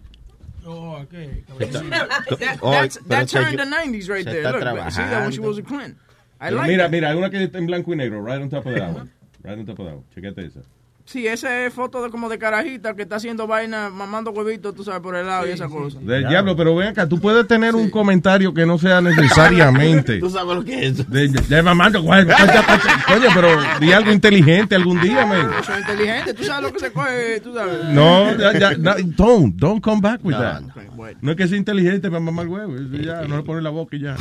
Oh. 0.66 1.06
That- 1.10 2.60
Oh, 2.62 2.72
that's 3.06 3.34
in 3.34 3.42
yo- 3.42 3.58
the 3.58 3.66
90s 3.66 4.10
right 4.10 4.26
there. 4.26 4.44
Look, 4.52 4.92
see 4.92 5.02
that 5.02 5.22
when 5.22 5.32
she 5.32 5.40
was 5.40 5.58
a 5.58 5.62
Clinton. 5.62 6.00
I 6.40 6.50
like 6.50 6.68
mira, 6.68 6.84
that. 6.84 6.92
mira, 6.92 7.08
hay 7.10 7.18
una 7.18 7.30
que 7.30 7.38
está 7.48 7.58
en 7.58 7.66
blanco 7.68 7.92
y 7.92 7.98
negro, 7.98 8.22
right 8.24 8.42
on 8.42 8.50
top 8.50 8.66
of 8.66 8.76
that 8.76 8.94
one. 8.94 9.12
Right 9.44 9.58
on 9.58 9.66
top 9.66 9.80
of 9.80 9.86
that 9.86 9.96
one. 9.96 10.04
Chequete 10.14 10.48
esa. 10.48 10.60
Sí, 11.08 11.28
esa 11.28 11.66
es 11.66 11.72
foto 11.74 12.02
de 12.02 12.10
como 12.10 12.30
de 12.30 12.40
carajita 12.40 12.96
que 12.96 13.04
está 13.04 13.18
haciendo 13.18 13.46
vaina, 13.46 13.92
mamando 13.92 14.32
huevitos, 14.32 14.74
tú 14.74 14.84
sabes, 14.84 15.02
por 15.02 15.16
el 15.16 15.28
lado 15.28 15.48
y 15.48 15.52
esa 15.52 15.68
cosa. 15.68 16.00
Del 16.02 16.28
diablo, 16.28 16.56
pero 16.56 16.76
ven 16.76 16.88
acá, 16.88 17.08
tú 17.08 17.20
puedes 17.22 17.48
tener 17.48 17.76
un 17.76 17.92
comentario 17.92 18.52
que 18.56 18.66
no 18.66 18.80
sea 18.80 19.02
necesariamente. 19.02 20.18
¿Tú 20.20 20.32
sabes 20.32 20.56
lo 20.56 20.66
que 20.66 20.88
es? 20.88 21.08
De, 21.08 21.28
de 21.28 21.62
mamando, 21.62 22.02
güey, 22.02 22.26
coño, 22.26 23.30
pero 23.36 23.50
di 23.80 23.92
algo 23.92 24.12
inteligente 24.12 24.74
algún 24.76 25.00
día, 25.00 25.28
man. 25.28 25.52
Yo 25.56 25.64
soy 25.64 25.80
inteligente, 25.82 26.34
tú 26.34 26.44
sabes 26.44 26.64
lo 26.64 26.74
que 26.74 26.80
se 26.80 26.92
coge, 26.92 27.40
tú 27.40 27.54
sabes. 27.54 27.84
No, 27.90 28.36
ya, 28.36 28.54
ya, 28.58 28.72
no, 28.72 28.96
don't, 29.16 29.56
don't 29.58 29.84
come 29.84 30.02
back 30.02 30.22
with 30.24 30.34
No, 30.34 30.42
that. 30.42 30.62
no. 30.62 30.74
Bueno. 30.96 31.20
No 31.22 31.32
es 31.32 31.38
que 31.38 31.48
sea 31.48 31.58
inteligente 31.58 32.10
para 32.10 32.20
mamar 32.20 32.48
huevo, 32.48 32.74
eso 32.76 32.98
ya, 32.98 33.22
no 33.28 33.38
le 33.38 33.44
pone 33.44 33.62
la 33.62 33.70
boca 33.70 33.96
y 33.96 34.00
ya. 34.02 34.16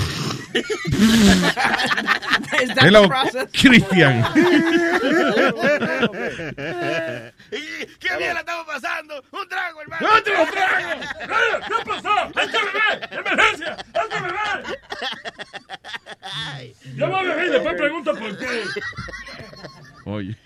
Hello? 2.81 3.09
Cristian. 3.53 4.25
¡Qué 7.51 8.17
bien 8.19 8.35
la 8.35 8.41
estamos 8.41 8.67
pasando! 8.67 9.23
¡Un 9.31 9.49
trago, 9.49 9.83
hermano! 9.83 10.09
¡Otro 10.17 10.35
trago! 10.53 11.01
¿Qué 11.67 11.75
pasó? 11.91 12.15
¡Hay 12.35 12.49
que 12.49 12.59
beber! 12.59 13.09
¡Emergencia! 13.13 13.77
¡Hay 13.95 14.09
que 14.09 14.21
beber! 14.21 14.79
Yo 16.97 17.09
voy 17.09 17.17
a 17.17 17.23
beber 17.23 17.47
y 17.47 17.51
después 17.51 17.75
pregunto 17.75 18.15
por 18.15 18.39
qué. 18.39 18.47
Oye. 20.07 20.37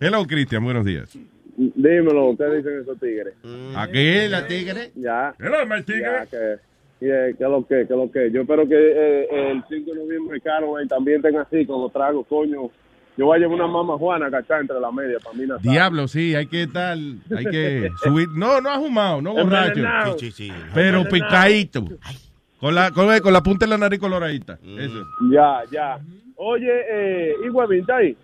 Hello, 0.00 0.26
Cristian, 0.26 0.64
buenos 0.64 0.84
días. 0.84 1.16
Dímelo, 1.56 2.30
ustedes 2.30 2.64
dicen 2.64 2.80
esos 2.82 3.00
tigres. 3.00 3.34
¿Aquí 3.76 4.28
la 4.28 4.46
tigre? 4.46 4.90
Ya. 4.94 5.34
Hello, 5.38 5.64
my 5.66 5.82
tigre. 5.82 6.02
Ya, 6.02 6.26
que, 6.26 6.58
que, 7.00 7.34
que 7.38 7.44
lo 7.44 7.66
que, 7.66 7.86
que 7.86 7.94
lo 7.94 8.10
que. 8.10 8.30
Yo 8.30 8.42
espero 8.42 8.68
que 8.68 8.74
eh, 8.76 9.28
el 9.52 9.64
5 9.66 9.90
de 9.90 9.96
noviembre 9.96 10.40
Caro 10.42 10.78
eh, 10.78 10.86
también 10.86 11.22
tenga 11.22 11.42
así 11.42 11.64
con 11.64 11.80
los 11.80 11.92
tragos, 11.92 12.26
coño. 12.28 12.70
Yo 13.16 13.24
voy 13.26 13.36
a 13.36 13.40
llevar 13.40 13.54
una 13.54 13.66
mamá 13.66 13.96
Juana 13.96 14.30
cachá 14.30 14.60
entre 14.60 14.78
la 14.78 14.92
media 14.92 15.18
para 15.22 15.36
mí. 15.36 15.44
Diablo, 15.62 16.06
sí, 16.06 16.34
hay 16.34 16.46
que 16.46 16.64
estar, 16.64 16.96
hay 16.96 17.44
que 17.46 17.90
subir. 18.02 18.28
No, 18.34 18.60
no 18.60 18.68
ahumado, 18.70 19.22
no 19.22 19.32
borracho. 19.32 20.18
Sí, 20.18 20.30
sí, 20.32 20.48
sí. 20.48 20.52
Pero 20.74 21.04
picadito. 21.04 21.84
Con 22.60 22.74
la, 22.74 22.90
con, 22.90 23.18
con 23.20 23.32
la 23.32 23.42
punta 23.42 23.64
de 23.66 23.70
la 23.70 23.78
nariz 23.78 24.00
coloradita. 24.00 24.58
Eso. 24.78 25.04
Ya, 25.30 25.62
ya. 25.70 25.98
Oye, 26.36 26.70
eh, 26.90 27.34
¿y 27.44 27.48
Huevín 27.48 27.80
está 27.80 27.96
ahí? 27.96 28.16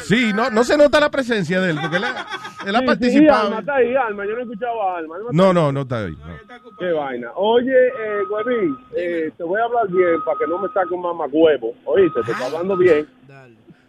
Sí, 0.00 0.32
no, 0.34 0.50
no 0.50 0.64
se 0.64 0.76
nota 0.76 1.00
la 1.00 1.10
presencia 1.10 1.60
de 1.60 1.70
él, 1.70 1.78
porque 1.80 1.96
él 1.96 2.04
ha, 2.04 2.26
él 2.66 2.76
ha 2.76 2.78
Sí, 2.80 2.84
sí, 2.84 2.86
participado. 2.86 3.46
Alma 3.48 3.60
está 3.60 3.74
ahí, 3.76 3.94
Alma. 3.94 4.26
Yo 4.26 4.32
no 4.32 4.38
he 4.38 4.42
escuchado 4.42 4.82
a 4.82 4.98
Alma. 4.98 5.14
No, 5.32 5.52
no, 5.52 5.72
no 5.72 5.80
está 5.82 6.04
ahí. 6.04 6.12
no. 6.12 6.76
Qué 6.78 6.92
vaina. 6.92 7.30
Oye, 7.36 7.72
eh, 7.72 8.22
Huevín, 8.30 8.76
eh, 8.96 9.30
te 9.36 9.42
voy 9.44 9.60
a 9.60 9.64
hablar 9.64 9.88
bien 9.88 10.22
para 10.26 10.38
que 10.38 10.46
no 10.46 10.58
me 10.58 10.68
saque 10.68 10.92
un 10.92 11.02
mamacuevo. 11.02 11.74
Oíste, 11.84 12.20
te 12.22 12.32
estoy 12.32 12.46
hablando 12.46 12.76
bien. 12.76 13.06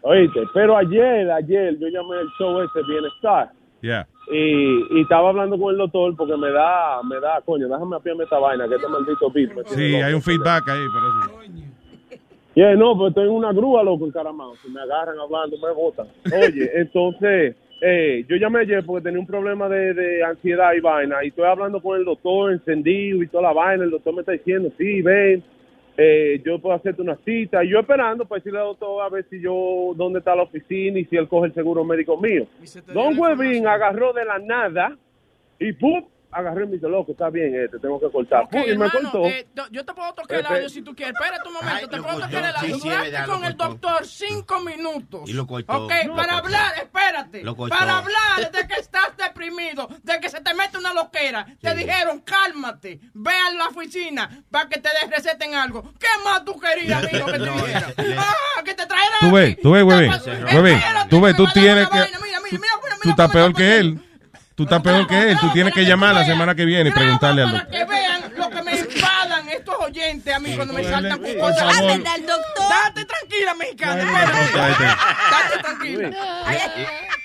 Oíste, 0.03 0.41
pero 0.53 0.75
ayer, 0.77 1.31
ayer 1.31 1.77
yo 1.79 1.87
llamé 1.87 2.19
el 2.21 2.27
show 2.37 2.59
ese 2.61 2.81
Bienestar. 2.87 3.49
Yeah. 3.81 4.07
Y, 4.31 4.97
y 4.97 5.01
estaba 5.01 5.29
hablando 5.29 5.57
con 5.57 5.71
el 5.71 5.77
doctor 5.77 6.15
porque 6.15 6.37
me 6.37 6.51
da, 6.51 7.01
me 7.03 7.19
da, 7.19 7.41
coño, 7.45 7.67
déjame 7.67 7.95
apiarme 7.95 8.23
esta 8.23 8.37
vaina, 8.39 8.67
que 8.67 8.75
este 8.75 8.87
maldito 8.87 9.29
beat 9.31 9.53
me 9.53 9.63
Sí, 9.65 9.91
loco. 9.91 10.05
hay 10.05 10.13
un 10.13 10.21
feedback 10.21 10.69
ahí, 10.69 10.85
pero 10.93 11.41
sí. 11.51 11.63
Yeah, 12.55 12.75
no, 12.75 12.93
pero 12.95 13.07
estoy 13.07 13.23
en 13.25 13.31
una 13.31 13.51
grúa, 13.51 13.81
loco, 13.83 14.05
encaramado. 14.05 14.53
Si 14.57 14.69
me 14.69 14.79
agarran 14.79 15.17
hablando, 15.19 15.57
me 15.57 15.73
botan. 15.73 16.05
Oye, 16.31 16.69
entonces, 16.75 17.55
eh, 17.81 18.23
yo 18.29 18.35
llamé 18.35 18.59
ayer 18.59 18.85
porque 18.85 19.05
tenía 19.05 19.19
un 19.19 19.25
problema 19.25 19.67
de, 19.67 19.93
de 19.95 20.23
ansiedad 20.23 20.71
y 20.73 20.79
vaina. 20.79 21.23
Y 21.23 21.29
estoy 21.29 21.45
hablando 21.45 21.81
con 21.81 21.97
el 21.97 22.05
doctor 22.05 22.51
encendido 22.51 23.23
y 23.23 23.27
toda 23.27 23.43
la 23.43 23.53
vaina. 23.53 23.83
El 23.85 23.89
doctor 23.89 24.13
me 24.13 24.19
está 24.19 24.33
diciendo, 24.33 24.69
sí, 24.77 25.01
ven, 25.01 25.43
eh, 25.97 26.41
yo 26.43 26.59
puedo 26.59 26.75
hacerte 26.75 27.01
una 27.01 27.17
cita. 27.17 27.63
Y 27.63 27.69
yo 27.69 27.79
esperando 27.79 28.25
para 28.25 28.39
decirle 28.39 28.59
al 28.59 28.65
doctor 28.65 29.03
a 29.03 29.09
ver 29.09 29.25
si 29.29 29.39
yo, 29.39 29.93
dónde 29.95 30.19
está 30.19 30.35
la 30.35 30.43
oficina 30.43 30.99
y 30.99 31.05
si 31.05 31.15
él 31.15 31.27
coge 31.27 31.47
el 31.47 31.53
seguro 31.53 31.83
médico 31.83 32.17
mío. 32.17 32.47
Don 32.93 33.17
Huevín 33.17 33.67
agarró 33.67 34.13
de 34.13 34.25
la 34.25 34.39
nada 34.39 34.97
y 35.59 35.73
¡pum! 35.73 36.03
Agarré 36.33 36.63
y 36.63 36.67
me 36.67 36.73
dice, 36.73 36.87
loco, 36.89 37.11
está 37.11 37.29
bien, 37.29 37.53
eh, 37.55 37.67
te 37.69 37.79
tengo 37.79 37.99
que 37.99 38.09
cortar. 38.11 38.43
Ok, 38.43 38.51
¡Pum! 38.51 38.61
y 38.61 38.65
me 38.65 38.71
hermano, 38.71 39.11
cortó. 39.11 39.25
eh, 39.27 39.47
yo 39.71 39.85
te 39.85 39.93
puedo 39.93 40.13
tocar 40.13 40.39
el 40.39 40.45
audio 40.45 40.69
si 40.69 40.81
tú 40.81 40.95
quieres. 40.95 41.15
Espérate 41.15 41.47
un 41.47 41.53
momento, 41.53 41.87
te 41.89 42.01
puedo 42.01 42.19
tocar 42.19 42.45
el 42.45 42.55
audio. 42.55 42.79
sí, 42.79 42.89
con 43.25 43.43
el 43.45 43.57
doctor 43.57 44.05
cinco 44.05 44.59
minutos. 44.61 45.29
Y 45.29 45.33
lo 45.33 45.45
cortó. 45.47 45.85
Ok, 45.85 45.93
para 46.15 46.37
hablar, 46.37 46.73
espérate. 46.77 47.43
Lo 47.43 47.55
cortó. 47.55 47.77
Para 47.77 47.97
hablar 47.99 48.51
de 48.51 48.67
que 48.67 48.79
estás 48.79 49.15
deprimido, 49.17 49.87
de 50.03 50.19
que 50.19 50.29
se 50.29 50.41
te 50.41 50.53
mete 50.53 50.77
una 50.77 50.93
loquera. 50.93 51.45
Te 51.61 51.75
dijeron, 51.75 52.19
cálmate, 52.21 52.99
ve 53.13 53.31
a 53.31 53.53
la 53.53 53.67
oficina 53.67 54.43
para 54.49 54.67
que 54.69 54.79
te 54.79 54.89
receten 55.09 55.53
algo. 55.55 55.83
¿Qué 55.99 56.07
más 56.23 56.43
tú 56.45 56.59
querías, 56.59 57.03
amigo, 57.07 57.25
que 57.27 57.39
te 57.39 57.49
dijera? 57.49 57.93
Ah, 58.17 58.61
que 58.63 58.73
te 58.73 58.85
trajeran 58.85 59.19
Tú 59.19 59.31
ves, 59.31 59.57
tú 59.61 59.71
ves, 59.71 59.83
Huevín, 59.83 60.11
tú 61.09 61.21
ves, 61.21 61.35
tú 61.35 61.45
tienes 61.53 61.87
que... 61.89 61.97
vaina. 61.99 62.19
Mira, 62.23 62.39
mira, 62.41 62.59
mira, 62.61 62.77
mira, 62.83 62.97
Tú 63.01 63.09
estás 63.09 63.31
peor 63.31 63.53
que 63.53 63.77
él. 63.77 63.99
Tú 64.55 64.63
estás 64.63 64.81
peor 64.81 65.07
que 65.07 65.31
él. 65.31 65.37
Tú 65.39 65.49
tienes 65.51 65.73
que 65.73 65.83
llamar 65.83 66.13
la 66.13 66.25
semana 66.25 66.53
que 66.53 66.65
viene 66.65 66.89
y 66.89 66.93
preguntarle 66.93 67.41
al 67.41 67.51
Para 67.51 67.63
doctor. 67.63 67.79
que 67.79 67.85
vean 67.85 68.33
lo 68.35 68.49
que 68.49 68.61
me 68.63 68.79
enfadan 68.79 69.49
estos 69.49 69.75
oyentes 69.79 70.33
a 70.35 70.39
mí 70.39 70.55
cuando 70.55 70.73
me 70.73 70.83
saltan 70.83 71.19
con 71.21 71.33
cosas. 71.39 71.77
al 71.79 71.87
doctor. 71.87 72.69
Date 72.69 73.05
tranquila, 73.05 73.53
mexicana. 73.55 74.03
Date 74.03 75.57
tranquila. 75.61 76.11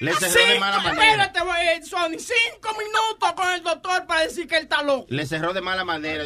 Le 0.01 0.15
cerró 0.15 0.47
de 0.47 0.59
mala 0.61 0.79
manera. 0.81 1.25
Espérate, 1.25 1.87
Sony. 1.87 2.19
Cinco 2.19 2.71
minutos 2.79 3.33
con 3.35 3.53
el 3.53 3.63
doctor 3.63 4.07
para 4.07 4.23
decir 4.23 4.47
que 4.47 4.57
él 4.57 4.63
está 4.65 4.83
loco. 4.83 5.07
Le 5.09 5.27
cerró 5.27 5.53
de 5.53 5.61
mala 5.61 5.85
manera. 5.85 6.25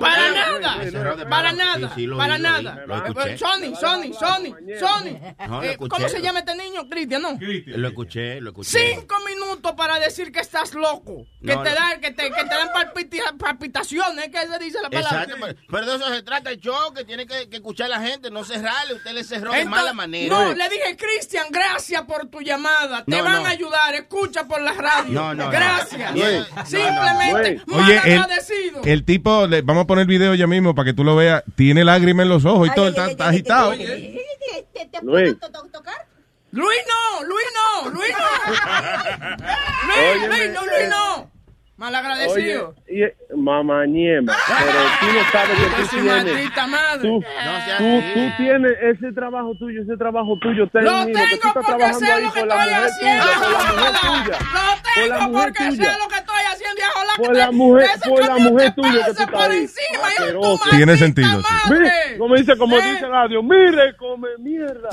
Para 0.00 0.32
nada, 0.32 0.74
para 1.28 1.52
nada, 1.52 1.94
para 2.16 2.38
nada. 2.38 2.84
Lo 2.86 3.06
escuché. 3.06 3.38
Sony, 3.38 3.74
Sony, 3.78 4.12
Sony, 4.18 4.54
Sony. 4.78 5.08
Eh. 5.62 5.76
¿Cómo 5.88 6.08
se 6.08 6.20
llama 6.22 6.38
este 6.40 6.54
niño? 6.54 6.88
Cristian, 6.88 7.22
¿no? 7.22 7.38
Lo 7.66 7.88
escuché, 7.88 8.40
lo 8.40 8.50
escuché. 8.50 8.94
Cinco 8.94 9.16
minutos 9.26 9.72
para 9.76 9.98
decir 9.98 10.32
que 10.32 10.40
estás 10.40 10.74
loco. 10.74 11.26
Que 11.44 11.54
No, 11.54 11.62
te 11.62 11.70
dan, 11.74 12.00
que 12.00 12.10
te, 12.12 12.30
que 12.30 12.42
te 12.42 12.54
dan 12.54 12.68
palpita- 12.72 13.36
palpitaciones, 13.38 14.28
que 14.30 14.46
se 14.46 14.58
dice 14.58 14.78
la 14.82 14.90
palabra. 14.90 15.22
Exacto, 15.24 15.56
pero- 15.68 15.86
de 15.86 15.96
eso 15.96 16.14
se 16.14 16.22
trata 16.22 16.50
el 16.50 16.60
show, 16.60 16.92
que 16.94 17.04
tiene 17.04 17.26
que, 17.26 17.48
que 17.48 17.56
escuchar 17.56 17.86
a 17.86 17.98
la 17.98 18.00
gente, 18.00 18.30
no 18.30 18.44
cerrarle. 18.44 18.94
Usted 18.94 19.12
le 19.12 19.24
cerró 19.24 19.52
de 19.52 19.64
mala 19.64 19.92
manera. 19.92 20.34
No, 20.34 20.52
le 20.54 20.68
dije, 20.68 20.96
Cristian, 20.96 21.46
gracias 21.50 22.02
por 22.02 22.26
tu 22.28 22.40
llamada. 22.40 22.77
Te 23.06 23.16
No, 23.18 23.24
van 23.24 23.42
no. 23.42 23.46
a 23.48 23.50
ayudar. 23.50 23.94
Escucha 23.94 24.44
por 24.46 24.60
la 24.60 24.72
radio. 24.72 25.12
No, 25.12 25.34
no, 25.34 25.44
no. 25.44 25.50
Gracias. 25.50 26.12
Simplemente 26.66 27.62
Oye, 27.72 28.00
el, 28.04 28.18
agradecido. 28.20 28.82
el 28.84 29.04
tipo, 29.04 29.46
le, 29.46 29.62
vamos 29.62 29.84
a 29.84 29.86
poner 29.86 30.02
el 30.02 30.08
video 30.08 30.34
ya 30.34 30.46
mismo 30.46 30.74
para 30.74 30.86
que 30.86 30.92
tú 30.94 31.04
lo 31.04 31.16
veas, 31.16 31.42
tiene 31.56 31.84
lágrimas 31.84 32.24
en 32.24 32.28
los 32.30 32.44
ojos 32.44 32.68
y 32.68 32.74
todo, 32.74 32.88
está, 32.88 33.10
está 33.10 33.28
agitado. 33.28 33.74
Luis. 35.02 35.36
Luis 36.50 36.78
no, 36.88 37.24
Luis 37.24 37.46
no, 37.54 37.90
Luis 37.90 38.14
no. 38.18 38.26
Luis, 39.86 40.28
Luis, 40.28 40.50
no, 40.52 40.64
Luis 40.64 40.88
no. 40.88 41.30
Mal 41.78 41.94
agradecido. 41.94 42.74
Oye, 42.90 43.14
y, 43.30 43.36
mamá 43.36 43.86
ñema, 43.86 44.34
pero 44.48 44.80
tú 44.98 45.06
no 45.14 45.22
sabes 45.30 45.56
que 45.58 45.66
tú 45.80 45.88
tienes. 45.96 46.52
Tú, 47.00 47.22
tú, 47.78 48.02
tú 48.14 48.20
tienes 48.36 48.72
ese 48.82 49.12
trabajo 49.12 49.54
tuyo, 49.60 49.82
ese 49.82 49.96
trabajo 49.96 50.36
tuyo 50.40 50.68
Lo 50.72 50.80
lo 50.80 51.06
que 51.06 51.12
tú 51.12 51.18
tengo 51.18 51.34
estás 51.36 51.52
porque 51.52 51.66
trabajando 51.68 52.00
sé 52.00 52.20
lo 52.20 52.32
que 52.32 52.40
estoy 52.40 52.70
haciendo. 52.72 53.26
tuya. 54.00 54.38
Lo 54.52 55.18
tengo 55.22 55.32
porque 55.38 55.62
sé 55.70 55.76
tuya. 55.76 55.98
lo 55.98 56.08
que 56.08 56.16
estoy 56.16 56.42
haciendo. 56.50 56.82
La 57.06 57.24
Por 57.24 57.36
la 57.36 57.50
mujer, 57.52 57.90
por 58.08 58.26
la 58.26 58.36
mujer 58.38 58.74
tuya 58.74 59.04
que 59.06 59.14
tú 59.14 59.22
estás 59.22 59.50
encima, 59.54 60.08
Tiene 60.70 60.96
sentido. 60.96 61.42
Mire, 61.70 62.18
como 62.18 62.34
dice, 62.34 62.56
como 62.56 62.74
dice 62.76 63.04
el 63.04 63.10
radio, 63.10 63.40
mire, 63.40 63.96
come 63.96 64.30
mierda. 64.40 64.88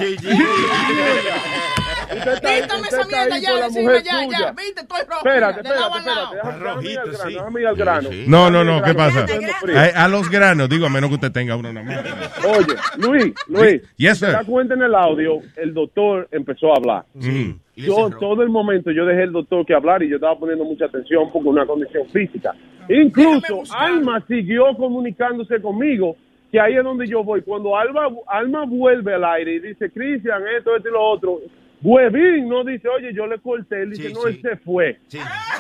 Quítame 2.08 2.88
esa 2.88 3.04
mierda 3.06 3.38
ya 3.40 3.52
ya. 3.60 4.52
Viste, 4.52 4.82
estoy 4.82 5.02
rojo. 5.08 5.28
Espérate, 5.28 5.62
espérate, 5.62 5.98
espérate. 5.98 6.75
Al 6.76 7.76
grano, 7.76 8.10
sí. 8.10 8.26
No, 8.28 8.50
no, 8.50 8.64
no, 8.64 8.82
¿qué 8.82 8.94
pasa? 8.94 9.26
Grano. 9.26 9.80
A, 9.96 10.06
a 10.06 10.08
los 10.08 10.30
granos, 10.30 10.70
digo, 10.70 10.86
a 10.86 10.90
menos 10.90 11.10
que 11.10 11.16
usted 11.16 11.32
tenga 11.32 11.56
uno 11.56 11.72
nada 11.74 11.86
más. 11.86 12.46
Oye, 12.46 12.76
Luis, 12.98 13.34
Luis, 13.48 13.82
Yes, 13.98 14.20
¿te 14.20 14.26
sir. 14.28 14.32
das 14.34 14.46
cuenta 14.46 14.74
en 14.74 14.82
el 14.84 14.96
audio? 14.96 15.40
El 15.56 15.74
doctor 15.74 16.28
empezó 16.32 16.68
a 16.72 16.78
hablar. 16.78 17.06
Mm. 17.16 17.52
Yo 17.78 18.10
todo 18.20 18.42
el 18.42 18.50
momento 18.50 18.92
yo 18.92 19.06
dejé 19.06 19.24
el 19.24 19.32
doctor 19.34 19.66
que 19.66 19.74
hablar 19.74 20.02
y 20.04 20.10
yo 20.10 20.16
estaba 20.16 20.38
poniendo 20.40 20.64
mucha 20.64 20.86
atención 20.86 21.30
porque 21.32 21.50
una 21.50 21.66
condición 21.66 22.08
física. 22.12 22.54
Incluso 22.88 23.64
Alma 23.78 24.24
siguió 24.28 24.66
comunicándose 24.78 25.62
conmigo, 25.62 26.16
que 26.52 26.60
ahí 26.60 26.76
es 26.76 26.84
donde 26.84 27.08
yo 27.08 27.24
voy. 27.24 27.42
Cuando 27.42 27.76
Alma, 27.76 28.08
Alma 28.28 28.66
vuelve 28.66 29.14
al 29.16 29.26
aire 29.26 29.56
y 29.56 29.60
dice, 29.60 29.90
Cristian, 29.90 30.42
esto, 30.58 30.76
esto 30.76 30.88
y 30.90 30.92
lo 30.92 31.04
otro, 31.04 31.40
Huevín 31.82 32.50
no 32.50 32.64
dice, 32.64 32.88
oye, 32.90 33.14
yo 33.14 33.28
le 33.28 33.40
corté, 33.40 33.84
él 33.84 33.92
dice, 33.92 34.08
Sí, 34.10 34.14
no, 34.14 34.22
sí. 34.22 34.28
él 34.30 34.42
se 34.42 34.58
fue. 34.58 35.00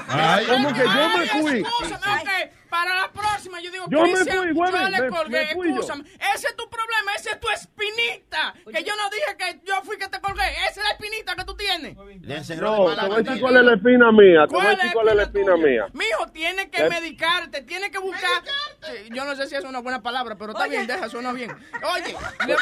Ay. 0.07 0.45
Como 0.45 0.73
que 0.73 0.83
yo 0.83 1.09
me 1.17 1.25
fui. 1.27 1.59
Escúchame, 1.61 1.95
ok. 2.21 2.29
Para 2.69 2.93
la 2.95 3.11
próxima, 3.11 3.61
yo 3.61 3.71
digo, 3.71 3.85
Yo 3.89 4.01
me 4.01 4.15
fui, 4.17 4.25
yo 4.25 4.43
le 4.43 4.53
me- 5.01 5.09
colgué, 5.09 5.39
me 5.45 5.53
fui 5.53 5.69
yo. 5.69 5.75
escúchame. 5.75 6.03
Ese 6.35 6.47
es 6.47 6.55
tu 6.57 6.67
problema, 6.69 7.13
ese 7.15 7.29
es 7.29 7.39
tu 7.39 7.47
espinita. 7.49 8.53
Que 8.65 8.83
yo 8.83 8.93
no 8.97 9.09
dije 9.09 9.37
que 9.37 9.61
yo 9.65 9.81
fui 9.83 9.97
que 9.97 10.09
te 10.09 10.19
colgué. 10.19 10.43
Esa 10.67 10.81
es 10.81 10.83
la 10.83 10.89
espinita 10.91 11.35
que 11.35 11.43
tú 11.45 11.55
tienes. 11.55 11.95
tiene? 11.95 12.19
Le 12.21 12.35
No, 12.57 12.89
de 12.89 12.95
te 12.95 13.05
voy 13.07 13.15
a 13.15 13.21
decir 13.21 13.41
cuál 13.41 13.57
es 13.57 13.63
la 13.63 13.73
espina 13.75 14.11
mía. 14.11 14.45
Te 14.47 14.55
voy 14.55 14.61
a 14.61 14.63
¿Cuál 14.63 14.75
decir 14.75 14.87
es 14.87 14.93
cuál 14.93 15.07
es 15.09 15.15
la 15.15 15.23
espina 15.23 15.53
tuya? 15.55 15.65
mía. 15.67 15.85
Mijo, 15.93 16.27
tiene 16.33 16.69
que 16.69 16.81
Eh. 16.85 16.89
medicarte, 16.89 17.61
tiene 17.61 17.91
que 17.91 17.99
buscar. 17.99 18.43
Sí, 18.83 19.09
Yo 19.13 19.23
no 19.25 19.35
sé 19.35 19.47
si 19.47 19.55
es 19.55 19.63
una 19.63 19.79
buena 19.79 20.01
palabra, 20.01 20.35
pero 20.35 20.51
está 20.51 20.67
bien, 20.67 20.85
deja, 20.85 21.07
suena 21.07 21.31
bien. 21.31 21.51
Oye, 21.95 22.15
le- 22.47 22.55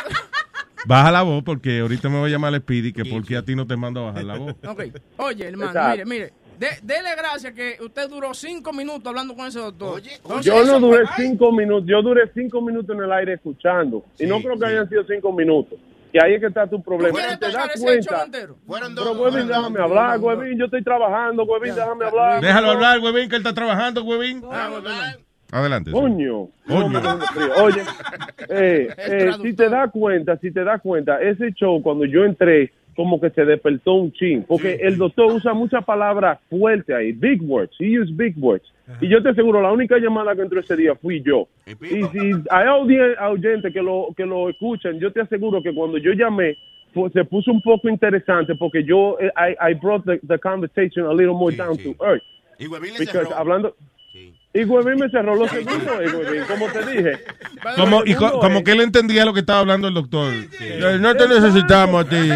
Baja 0.86 1.12
la 1.12 1.22
voz 1.22 1.44
porque 1.44 1.80
ahorita 1.80 2.10
me 2.10 2.20
va 2.20 2.26
a 2.26 2.30
llamar 2.30 2.54
el 2.54 2.62
Speedy 2.62 2.92
que 2.94 3.06
porque 3.06 3.38
a 3.38 3.44
ti 3.44 3.56
no 3.56 3.66
te 3.68 3.76
mando 3.78 4.02
a 4.02 4.12
bajar 4.12 4.24
la 4.24 4.38
voz. 4.38 4.56
ok. 4.68 4.84
Oye, 5.18 5.48
hermano, 5.48 5.72
Exacto. 5.72 5.92
mire, 5.92 6.06
mire. 6.06 6.34
De- 6.60 6.80
dele 6.84 7.10
gracias 7.18 7.52
que 7.54 7.78
usted 7.82 8.08
duró 8.10 8.34
cinco 8.34 8.72
minutos 8.72 9.06
hablando 9.08 9.36
con 9.36 9.48
ese 9.48 9.60
doctor. 9.60 10.02
Entonces, 10.06 10.46
Yo 10.46 10.64
no 10.64 10.80
duré 10.80 11.06
fue- 11.08 11.26
cinco 11.26 11.52
minutos, 11.52 11.86
yo 11.90 12.02
duré 12.02 12.30
cinco 12.34 12.62
minutos 12.62 12.96
en 12.96 13.04
el 13.04 13.12
aire 13.12 13.34
escuchando. 13.34 14.06
Y 14.20 14.26
no 14.28 14.40
creo 14.40 14.58
que 14.58 14.66
hayan 14.68 14.88
sido 14.88 15.04
cinco 15.08 15.34
minutos. 15.34 15.80
Y 16.14 16.24
ahí 16.24 16.36
es 16.36 16.42
que 16.42 16.46
está 16.48 16.68
tu 16.68 16.82
problema. 16.82 17.18
te 17.40 17.50
das 17.52 17.82
cuenta. 17.82 18.28
Pero, 18.32 18.56
Huevín, 18.68 19.48
déjame 19.48 19.82
hablar, 19.82 20.20
Huevín. 20.20 20.60
Yo 20.60 20.66
estoy 20.66 20.84
trabajando, 20.84 21.44
Huevín, 21.44 21.74
déjame 21.74 22.06
hablar. 22.06 22.40
Déjalo 22.40 22.70
hablar, 22.70 23.00
huevín, 23.00 23.30
que 23.30 23.36
él 23.36 23.42
está 23.42 23.54
trabajando, 23.56 24.04
huevín. 24.04 24.44
Ah. 24.50 24.70
Adelante. 25.54 25.92
Coño. 25.92 26.48
Coño. 26.68 27.00
Oye, 27.64 27.82
eh, 28.50 28.88
eh, 28.98 29.32
si 29.40 29.54
te 29.54 29.70
das 29.70 29.92
cuenta, 29.92 30.36
si 30.38 30.52
te 30.52 30.64
das 30.64 30.82
cuenta, 30.82 31.22
ese 31.22 31.54
show 31.54 31.80
cuando 31.84 32.06
yo 32.06 32.26
entré, 32.26 32.72
como 32.96 33.22
que 33.22 33.30
se 33.30 33.46
despertó 33.46 33.94
un 33.94 34.12
chin, 34.14 34.44
porque 34.48 34.80
el 34.82 34.98
doctor 34.98 35.32
usa 35.32 35.54
muchas 35.54 35.86
palabras 35.86 36.40
fuertes 36.50 36.96
ahí, 36.96 37.12
big 37.12 37.44
words, 37.44 37.72
he 37.80 38.00
used 38.00 38.16
big 38.16 38.36
words. 38.38 38.66
Y 39.00 39.08
yo 39.08 39.22
te 39.22 39.30
aseguro, 39.30 39.62
la 39.62 39.72
única 39.72 39.98
llamada 40.00 40.36
que 40.36 40.42
entró 40.42 40.60
ese 40.60 40.76
día 40.76 40.96
fui 40.96 41.22
yo. 41.22 41.48
Y 41.68 42.04
si 42.12 42.32
hay 42.50 42.68
oyentes 42.68 43.72
que 43.72 43.82
lo, 43.82 44.08
que 44.18 44.26
lo 44.26 44.50
escuchan, 44.50 45.00
yo 45.00 45.12
te 45.12 45.22
aseguro 45.22 45.62
que 45.62 45.74
cuando 45.74 46.00
yo 46.00 46.14
llamé, 46.14 46.58
se 47.14 47.26
puso 47.26 47.52
un 47.52 47.62
poco 47.62 47.90
interesante 47.90 48.56
porque 48.56 48.84
yo, 48.84 49.18
eh, 49.20 49.32
I, 49.38 49.72
I 49.72 49.74
brought 49.76 50.04
the, 50.06 50.20
the 50.28 50.40
conversation 50.40 51.06
a 51.06 51.14
little 51.14 51.36
more 51.36 51.56
down 51.56 51.78
to 51.78 51.96
earth. 52.04 52.24
Y 52.58 52.68
Because 52.68 53.06
cerró. 53.06 53.36
hablando... 53.36 53.76
Y 54.56 54.64
Huevín 54.66 55.00
me 55.00 55.10
cerró 55.10 55.36
los 55.36 55.50
segundos, 55.50 56.00
eh, 56.00 56.16
Huevín, 56.16 56.44
como 56.48 56.68
te 56.68 56.86
dije. 56.86 57.20
Como, 57.76 58.04
y 58.06 58.14
co- 58.14 58.26
Segundo, 58.28 58.40
como 58.40 58.64
que 58.64 58.72
él 58.74 58.82
entendía 58.82 59.26
lo 59.26 59.34
que 59.34 59.40
estaba 59.40 59.60
hablando 59.60 59.88
el 59.88 59.96
doctor. 59.96 60.32
Eh, 60.62 60.98
No 61.00 61.16
te 61.16 61.28
necesitamos 61.28 62.06
a 62.06 62.10
ti. 62.10 62.18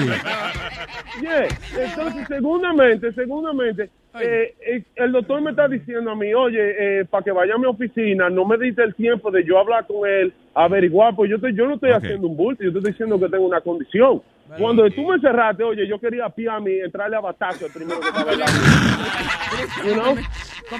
Yeah. 1.21 1.47
Entonces, 1.75 2.27
segundamente, 2.27 3.11
segundamente, 3.13 3.89
eh, 4.19 4.55
eh, 4.65 4.83
el 4.95 5.11
doctor 5.11 5.41
me 5.41 5.51
está 5.51 5.67
diciendo 5.67 6.11
a 6.11 6.15
mí, 6.15 6.33
oye, 6.33 6.59
eh, 7.01 7.05
para 7.05 7.23
que 7.23 7.31
vaya 7.31 7.53
a 7.55 7.57
mi 7.57 7.65
oficina, 7.65 8.29
no 8.29 8.45
me 8.45 8.57
diste 8.57 8.83
el 8.83 8.95
tiempo 8.95 9.29
de 9.31 9.43
yo 9.43 9.59
hablar 9.59 9.85
con 9.85 10.09
él, 10.09 10.33
averiguar, 10.55 11.15
pues 11.15 11.29
yo, 11.29 11.35
estoy- 11.35 11.55
yo 11.55 11.67
no 11.67 11.75
estoy 11.75 11.91
Ok. 11.91 11.97
haciendo 11.97 12.27
un 12.27 12.35
bulto, 12.37 12.63
yo 12.63 12.71
te 12.71 12.77
estoy 12.79 12.91
diciendo 12.93 13.19
que 13.19 13.29
tengo 13.29 13.45
una 13.45 13.61
condición. 13.61 14.21
Cuando 14.57 14.89
tú 14.91 15.05
me 15.05 15.19
cerraste, 15.19 15.61
oye, 15.61 15.85
yo 15.87 15.99
quería 15.99 16.25
a 16.25 16.33
a 16.55 16.59
mí 16.61 16.71
entrarle 16.79 17.17
a 17.17 17.19
batazo 17.19 17.65
el 17.65 17.71
primero 17.73 17.99
que 17.99 18.07
estaba. 18.07 18.31
You 19.85 19.93
know? 19.93 20.15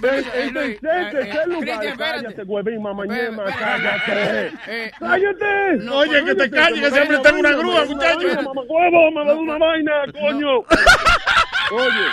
Eh, 0.03 0.23
eh, 0.43 0.77
cállate, 1.97 2.43
huevín, 2.43 2.81
mamañema, 2.81 3.43
cállate. 3.45 4.51
Eh, 4.67 4.91
¡Cállate! 4.99 5.89
Oye, 5.89 6.23
que 6.25 6.35
te 6.35 6.49
calles, 6.49 6.79
que 6.81 6.91
siempre 6.91 7.15
en 7.29 7.35
una 7.35 7.51
grúa, 7.55 7.85
muchacho. 7.85 8.19
¡Huevo, 8.67 9.11
me 9.11 9.25
da 9.25 9.35
una 9.35 9.57
vaina, 9.57 9.91
coño! 10.11 10.57
Oye, 11.71 12.05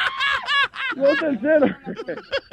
lo 0.97 1.15
tercero, 1.17 1.67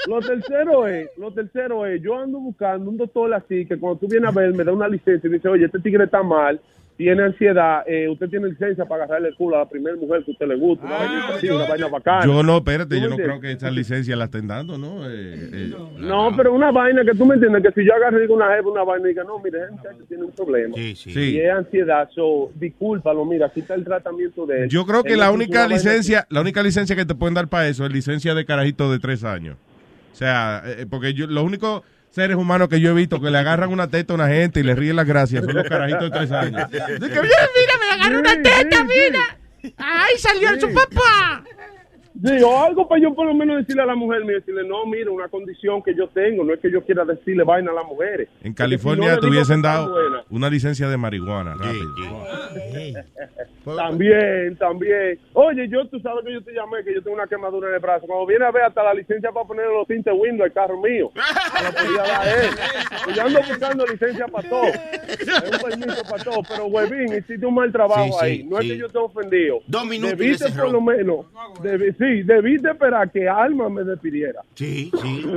lo 0.07 0.19
tercero 0.19 0.87
es, 0.87 1.09
lo 1.17 1.31
tercero 1.31 1.85
es, 1.85 2.01
yo 2.01 2.17
ando 2.17 2.39
buscando 2.39 2.89
un 2.89 2.97
doctor 2.97 3.33
así 3.33 3.65
que 3.65 3.77
cuando 3.77 3.99
tú 3.99 4.07
vienes 4.07 4.29
a 4.29 4.31
ver 4.31 4.53
me 4.53 4.63
da 4.63 4.71
una 4.71 4.87
licencia 4.87 5.27
y 5.27 5.33
dice, 5.33 5.47
oye, 5.47 5.65
este 5.65 5.79
tigre 5.79 6.05
está 6.05 6.23
mal, 6.23 6.59
tiene 6.97 7.23
ansiedad, 7.23 7.83
eh, 7.87 8.07
usted 8.09 8.29
tiene 8.29 8.49
licencia 8.49 8.85
para 8.85 9.05
agarrarle 9.05 9.29
el 9.29 9.35
culo 9.35 9.55
a 9.55 9.59
la 9.59 9.69
primera 9.69 9.95
mujer 9.95 10.23
que 10.23 10.31
usted 10.31 10.47
le 10.47 10.55
gusta, 10.55 10.85
una 10.85 10.97
vaina 10.97 11.27
así, 11.29 11.49
una 11.49 11.67
vaina 11.67 11.87
bacana. 11.87 12.25
Yo 12.25 12.43
no, 12.43 12.57
espérate, 12.57 12.95
¿Tú 12.95 13.01
yo 13.01 13.09
no 13.09 13.15
entiendes? 13.15 13.25
creo 13.25 13.41
que 13.41 13.51
esa 13.53 13.71
licencia 13.71 14.15
la 14.15 14.25
estén 14.25 14.47
dando, 14.47 14.77
¿no? 14.77 15.09
Eh, 15.09 15.49
eh, 15.51 15.73
No, 15.97 16.35
pero 16.35 16.53
una 16.53 16.71
vaina 16.71 17.03
que 17.03 17.17
tú 17.17 17.25
me 17.25 17.35
entiendes, 17.35 17.63
que 17.63 17.81
si 17.81 17.87
yo 17.87 17.93
digo 18.19 18.35
una 18.35 18.55
jefa, 18.55 18.69
una 18.69 18.83
vaina 18.83 19.07
y 19.07 19.09
diga, 19.09 19.23
no, 19.23 19.39
mire, 19.39 19.59
ese 19.59 20.03
tiene 20.07 20.25
un 20.25 20.31
problema. 20.31 20.75
Sí, 20.75 20.95
sí. 20.95 21.11
Sí. 21.11 21.19
Y 21.35 21.39
es 21.39 21.51
ansiedad, 21.51 22.09
so, 22.13 22.51
discúlpalo, 22.55 23.25
mira, 23.25 23.47
aquí 23.47 23.61
está 23.61 23.73
el 23.73 23.83
tratamiento 23.83 24.45
de 24.45 24.63
él. 24.63 24.69
Yo 24.69 24.85
creo 24.85 25.03
que 25.03 25.13
Él 25.13 25.19
la 25.19 25.31
única 25.31 25.67
licencia, 25.67 26.27
la 26.29 26.41
única 26.41 26.61
licencia 26.61 26.95
que 26.95 27.05
te 27.05 27.15
pueden 27.15 27.33
dar 27.33 27.47
para 27.47 27.67
eso 27.67 27.85
es 27.85 27.91
licencia 27.91 28.35
de 28.35 28.45
carajito 28.45 28.91
de 28.91 28.99
tres 28.99 29.23
años. 29.23 29.57
O 30.11 30.15
sea, 30.15 30.61
eh, 30.65 30.85
porque 30.89 31.13
yo, 31.13 31.25
los 31.25 31.43
únicos 31.43 31.81
seres 32.11 32.35
humanos 32.35 32.67
que 32.67 32.79
yo 32.79 32.91
he 32.91 32.93
visto 32.93 33.19
que 33.21 33.31
le 33.31 33.37
agarran 33.37 33.71
una 33.71 33.89
teta 33.89 34.13
a 34.13 34.15
una 34.15 34.27
gente 34.27 34.59
y 34.59 34.63
le 34.63 34.75
ríen 34.75 34.97
las 34.97 35.07
gracias 35.07 35.43
son 35.43 35.55
los 35.55 35.67
carajitos 35.67 36.03
de 36.03 36.09
tres 36.11 36.31
años. 36.31 36.69
Dice 36.69 36.85
que, 36.85 36.99
mira, 36.99 37.21
mira, 37.21 37.73
me 37.79 37.91
agarró 37.91 38.19
una 38.19 38.41
teta, 38.41 38.83
mira. 38.83 39.73
¡Ay, 39.77 40.17
salió 40.17 40.59
su 40.59 40.73
papá! 40.73 41.43
Sí, 42.13 42.43
o 42.43 42.63
algo 42.63 42.87
para 42.87 43.01
yo 43.01 43.13
por 43.15 43.25
lo 43.25 43.33
menos 43.33 43.57
decirle 43.57 43.83
a 43.83 43.85
la 43.85 43.95
mujer, 43.95 44.21
mira, 44.25 44.39
decirle, 44.39 44.67
no, 44.67 44.85
mira, 44.85 45.09
una 45.11 45.27
condición 45.29 45.81
que 45.81 45.95
yo 45.95 46.07
tengo, 46.09 46.43
no 46.43 46.53
es 46.53 46.59
que 46.59 46.69
yo 46.71 46.83
quiera 46.83 47.05
decirle 47.05 47.43
vaina 47.43 47.71
a 47.71 47.75
las 47.75 47.85
mujeres. 47.85 48.27
En 48.43 48.53
California 48.53 49.03
si 49.03 49.09
no 49.09 49.15
le 49.15 49.21
te 49.21 49.25
digo 49.27 49.31
hubiesen 49.37 49.61
dado 49.61 49.91
buena. 49.91 50.23
una 50.29 50.49
licencia 50.49 50.89
de 50.89 50.97
marihuana, 50.97 51.55
rápido. 51.55 52.25
También, 53.77 54.57
también. 54.57 55.19
Oye, 55.33 55.67
yo, 55.69 55.85
tú 55.87 55.99
sabes 55.99 56.25
que 56.25 56.33
yo 56.33 56.41
te 56.43 56.51
llamé, 56.51 56.83
que 56.83 56.95
yo 56.95 57.03
tengo 57.03 57.15
una 57.15 57.27
quemadura 57.27 57.69
en 57.69 57.75
el 57.75 57.79
brazo. 57.79 58.07
Cuando 58.07 58.25
viene 58.25 58.43
a 58.45 58.51
ver 58.51 58.63
hasta 58.63 58.83
la 58.83 58.93
licencia 58.95 59.31
para 59.31 59.45
poner 59.47 59.67
los 59.67 59.87
tintes 59.87 60.11
window 60.17 60.45
al 60.45 60.51
carro 60.51 60.81
mío, 60.81 61.11
me 61.15 61.63
la 61.63 61.71
podía 61.71 62.01
dar 62.01 62.27
él. 62.27 62.49
Pues 63.03 63.15
yo 63.15 63.21
ando 63.23 63.39
buscando 63.47 63.85
licencia 63.85 64.27
para 64.27 64.49
todo. 64.49 64.63
Es 64.65 65.51
un 65.61 65.69
permiso 65.69 66.03
para 66.09 66.23
todo. 66.23 66.41
Pero, 66.49 66.65
huevín, 66.65 67.13
hiciste 67.15 67.45
un 67.45 67.53
mal 67.53 67.71
trabajo 67.71 68.03
Sí, 68.05 68.11
sí, 68.19 68.25
ahí. 68.25 68.43
No 68.45 68.57
sí. 68.61 68.65
es 68.67 68.71
que 68.73 68.77
yo 68.79 68.85
esté 68.87 68.97
ofendido. 68.97 69.59
Dos 69.67 69.85
minutos 69.85 70.17
Debiste 70.17 70.51
por 70.53 70.71
lo 70.71 70.81
menos, 70.81 71.25
debi- 71.61 71.95
sí, 72.01 72.23
debiste 72.23 72.71
esperar 72.71 73.11
que 73.11 73.29
Alma 73.29 73.69
me 73.69 73.83
despidiera. 73.83 74.41
Sí, 74.55 74.91
sí. 75.01 75.25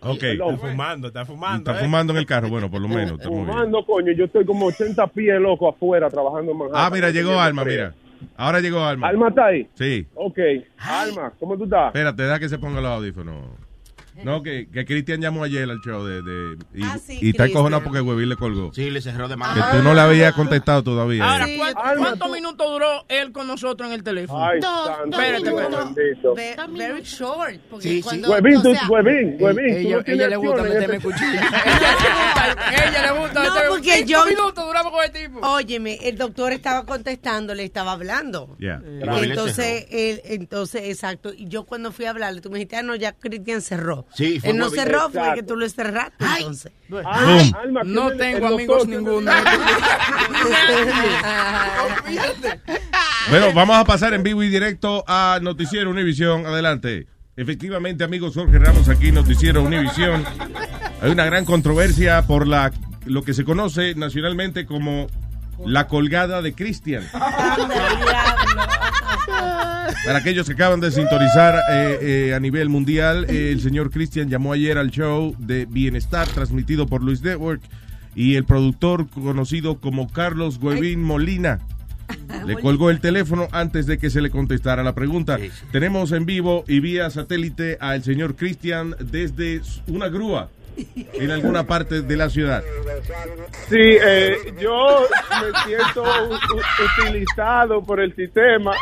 Ok. 0.00 0.22
Está 0.22 0.56
fumando, 0.56 1.08
está 1.08 1.24
fumando. 1.24 1.70
Está 1.72 1.80
¿eh? 1.80 1.84
fumando 1.84 2.12
en 2.12 2.20
el 2.20 2.26
carro, 2.26 2.48
bueno, 2.48 2.70
por 2.70 2.80
lo 2.80 2.86
menos. 2.86 3.14
Está. 3.14 3.28
Fumando, 3.28 3.84
coño, 3.84 4.12
yo 4.12 4.26
estoy 4.26 4.44
como 4.44 4.66
80 4.66 5.04
pies 5.08 5.40
loco 5.40 5.68
afuera 5.68 6.08
trabajando 6.08 6.52
en 6.52 6.58
Manhattan. 6.58 6.84
Ah, 6.84 6.90
mira, 6.94 7.10
llegó 7.10 7.40
Alma, 7.40 7.64
mira. 7.64 7.94
Ahora 8.36 8.60
llegó 8.60 8.80
Alma. 8.84 9.08
Alma 9.08 9.28
está 9.30 9.46
ahí. 9.46 9.68
Sí. 9.74 10.06
Ok. 10.14 10.38
Alma, 10.78 11.32
¿cómo 11.40 11.56
tú 11.56 11.64
estás? 11.64 11.88
Espérate, 11.88 12.22
deja 12.22 12.38
que 12.38 12.48
se 12.48 12.58
ponga 12.58 12.80
los 12.80 12.92
audífonos. 12.92 13.67
No, 14.24 14.42
que, 14.42 14.68
que 14.70 14.84
Cristian 14.84 15.20
llamó 15.20 15.44
ayer 15.44 15.68
al 15.70 15.80
show 15.80 16.04
de, 16.04 16.22
de- 16.22 16.56
y, 16.74 16.82
Ah, 16.82 16.98
sí, 17.04 17.18
y 17.20 17.30
está 17.30 17.46
encojonado 17.46 17.82
porque 17.84 18.00
Huevín 18.00 18.28
le 18.28 18.36
colgó. 18.36 18.72
Sí, 18.72 18.90
le 18.90 19.00
cerró 19.00 19.28
de 19.28 19.34
Que 19.34 19.38
mala 19.38 19.70
tú 19.72 19.82
no 19.82 19.94
le 19.94 20.00
habías 20.00 20.32
contestado 20.34 20.82
todavía. 20.82 21.24
Ahora, 21.30 21.46
¿cuánto- 21.56 21.80
¿cuántos 21.98 22.28
tú- 22.28 22.34
minutos 22.34 22.66
duró 22.70 23.04
él 23.08 23.32
con 23.32 23.46
nosotros 23.46 23.88
en 23.88 23.94
el 23.94 24.02
teléfono? 24.02 24.44
Ay, 24.44 24.60
Dos, 24.60 24.88
dos 25.06 25.20
Espérate, 25.20 25.50
minutos. 25.52 25.94
Ve- 26.36 26.56
Very 26.76 27.02
short. 27.02 27.54
Sí, 27.80 28.02
sí. 28.02 28.22
Huevín, 28.26 28.56
o 28.56 28.62
tú, 28.62 28.74
sea, 28.74 28.88
huevín, 28.88 29.36
huevín. 29.40 29.68
tú 29.74 29.78
Ella, 29.88 29.96
no 29.96 30.02
tienes 30.04 30.20
ella 30.20 30.28
le 30.28 30.36
gusta 30.36 30.62
meterme 30.62 30.96
este- 30.96 31.00
cuchillo. 31.08 31.40
ella 32.70 33.02
le 33.12 33.18
gusta 33.20 33.42
No, 33.44 33.50
meterme 33.54 33.68
porque 33.68 34.04
yo- 34.06 34.24
minutos 34.26 34.66
duramos 34.66 34.92
con 34.92 35.04
el 35.04 35.10
tipo. 35.12 35.40
Óyeme, 35.46 35.98
el 36.02 36.16
doctor 36.18 36.52
estaba 36.52 36.84
contestando, 36.84 37.54
le 37.54 37.64
estaba 37.64 37.92
hablando. 37.92 38.56
Ya. 38.58 38.80
Y 38.84 39.04
Huevín 39.04 39.20
le 39.20 39.28
entonces, 39.30 39.86
él, 39.90 40.20
entonces, 40.24 40.82
exacto. 40.84 41.32
Y 41.32 41.48
yo 41.48 41.64
cuando 41.64 41.92
fui 41.92 42.04
a 42.06 42.10
hablarle, 42.10 42.40
tú 42.40 42.50
me 42.50 42.58
dijiste, 42.58 42.76
ah, 42.76 42.82
no, 42.82 42.94
ya 42.96 43.12
Cristian 43.12 43.60
cerró. 43.62 44.06
Sí, 44.14 44.40
fue 44.40 44.50
Él 44.50 44.58
no 44.58 44.70
cerró, 44.70 45.10
fue 45.10 45.34
que 45.34 45.42
tú 45.42 45.56
lo 45.56 45.68
cerraste, 45.68 46.24
entonces. 46.38 46.72
Alma, 46.90 47.22
Boom. 47.24 47.52
Alma, 47.62 47.80
¿quién 47.82 47.94
No 47.94 48.10
tengo 48.12 48.46
el 48.48 48.54
amigos 48.54 48.88
ninguno. 48.88 49.30
Bueno, 53.30 53.52
vamos 53.52 53.76
a 53.76 53.84
pasar 53.84 54.14
en 54.14 54.22
vivo 54.22 54.42
y 54.42 54.48
directo 54.48 55.04
a 55.06 55.38
Noticiero 55.42 55.90
Univisión. 55.90 56.46
Adelante. 56.46 57.06
Efectivamente, 57.36 58.02
amigos, 58.02 58.34
Jorge 58.34 58.58
Ramos 58.58 58.88
aquí, 58.88 59.12
Noticiero 59.12 59.62
Univisión. 59.62 60.24
Hay 61.02 61.10
una 61.10 61.26
gran 61.26 61.44
controversia 61.44 62.26
por 62.26 62.48
la 62.48 62.72
lo 63.04 63.22
que 63.22 63.34
se 63.34 63.44
conoce 63.44 63.94
nacionalmente 63.94 64.66
como 64.66 65.08
la 65.64 65.86
colgada 65.88 66.42
de 66.42 66.54
Cristian. 66.54 67.04
Para 70.04 70.18
aquellos 70.18 70.46
que 70.46 70.52
acaban 70.54 70.80
de 70.80 70.90
sintonizar 70.90 71.56
eh, 71.70 71.98
eh, 72.00 72.34
a 72.34 72.40
nivel 72.40 72.68
mundial, 72.68 73.26
eh, 73.28 73.50
el 73.52 73.60
señor 73.60 73.90
Cristian 73.90 74.28
llamó 74.28 74.52
ayer 74.52 74.78
al 74.78 74.90
show 74.90 75.34
de 75.38 75.66
Bienestar 75.66 76.28
transmitido 76.28 76.86
por 76.86 77.02
Luis 77.02 77.22
Network 77.22 77.62
y 78.14 78.36
el 78.36 78.44
productor 78.44 79.08
conocido 79.08 79.80
como 79.80 80.10
Carlos 80.10 80.58
Huevín 80.60 81.02
Molina. 81.02 81.60
Le 82.46 82.56
colgó 82.56 82.90
el 82.90 83.00
teléfono 83.00 83.48
antes 83.52 83.86
de 83.86 83.98
que 83.98 84.08
se 84.08 84.22
le 84.22 84.30
contestara 84.30 84.82
la 84.82 84.94
pregunta. 84.94 85.38
Tenemos 85.72 86.12
en 86.12 86.24
vivo 86.24 86.64
y 86.66 86.80
vía 86.80 87.10
satélite 87.10 87.76
al 87.80 88.02
señor 88.02 88.34
Cristian 88.34 88.94
desde 88.98 89.60
una 89.88 90.08
grúa 90.08 90.48
en 91.14 91.30
alguna 91.30 91.66
parte 91.66 92.02
de 92.02 92.16
la 92.16 92.28
ciudad. 92.28 92.62
Sí, 93.68 93.76
eh, 93.78 94.36
yo 94.60 95.02
me 95.40 95.60
siento 95.66 96.04
utilizado 96.98 97.82
por 97.82 98.00
el 98.00 98.14
sistema. 98.14 98.72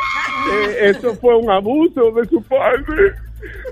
Eh, 0.51 0.89
eso 0.89 1.15
fue 1.15 1.35
un 1.35 1.49
abuso 1.49 2.11
de 2.11 2.27
su 2.27 2.41
parte. 2.43 2.93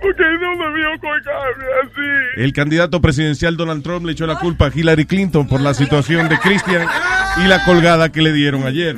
Porque 0.01 0.23
no 0.39 0.63
debió 0.63 0.87
colgarme 1.01 1.65
así. 1.83 2.41
El 2.41 2.53
candidato 2.53 3.01
presidencial 3.01 3.57
Donald 3.57 3.83
Trump 3.83 4.05
le 4.05 4.11
echó 4.11 4.27
la 4.27 4.37
culpa 4.37 4.67
a 4.67 4.71
Hillary 4.73 5.05
Clinton 5.05 5.47
por 5.47 5.59
la 5.59 5.73
situación 5.73 6.29
de 6.29 6.37
Christian 6.37 6.87
y 7.43 7.47
la 7.47 7.63
colgada 7.65 8.11
que 8.11 8.21
le 8.21 8.31
dieron 8.31 8.63
ayer. 8.63 8.95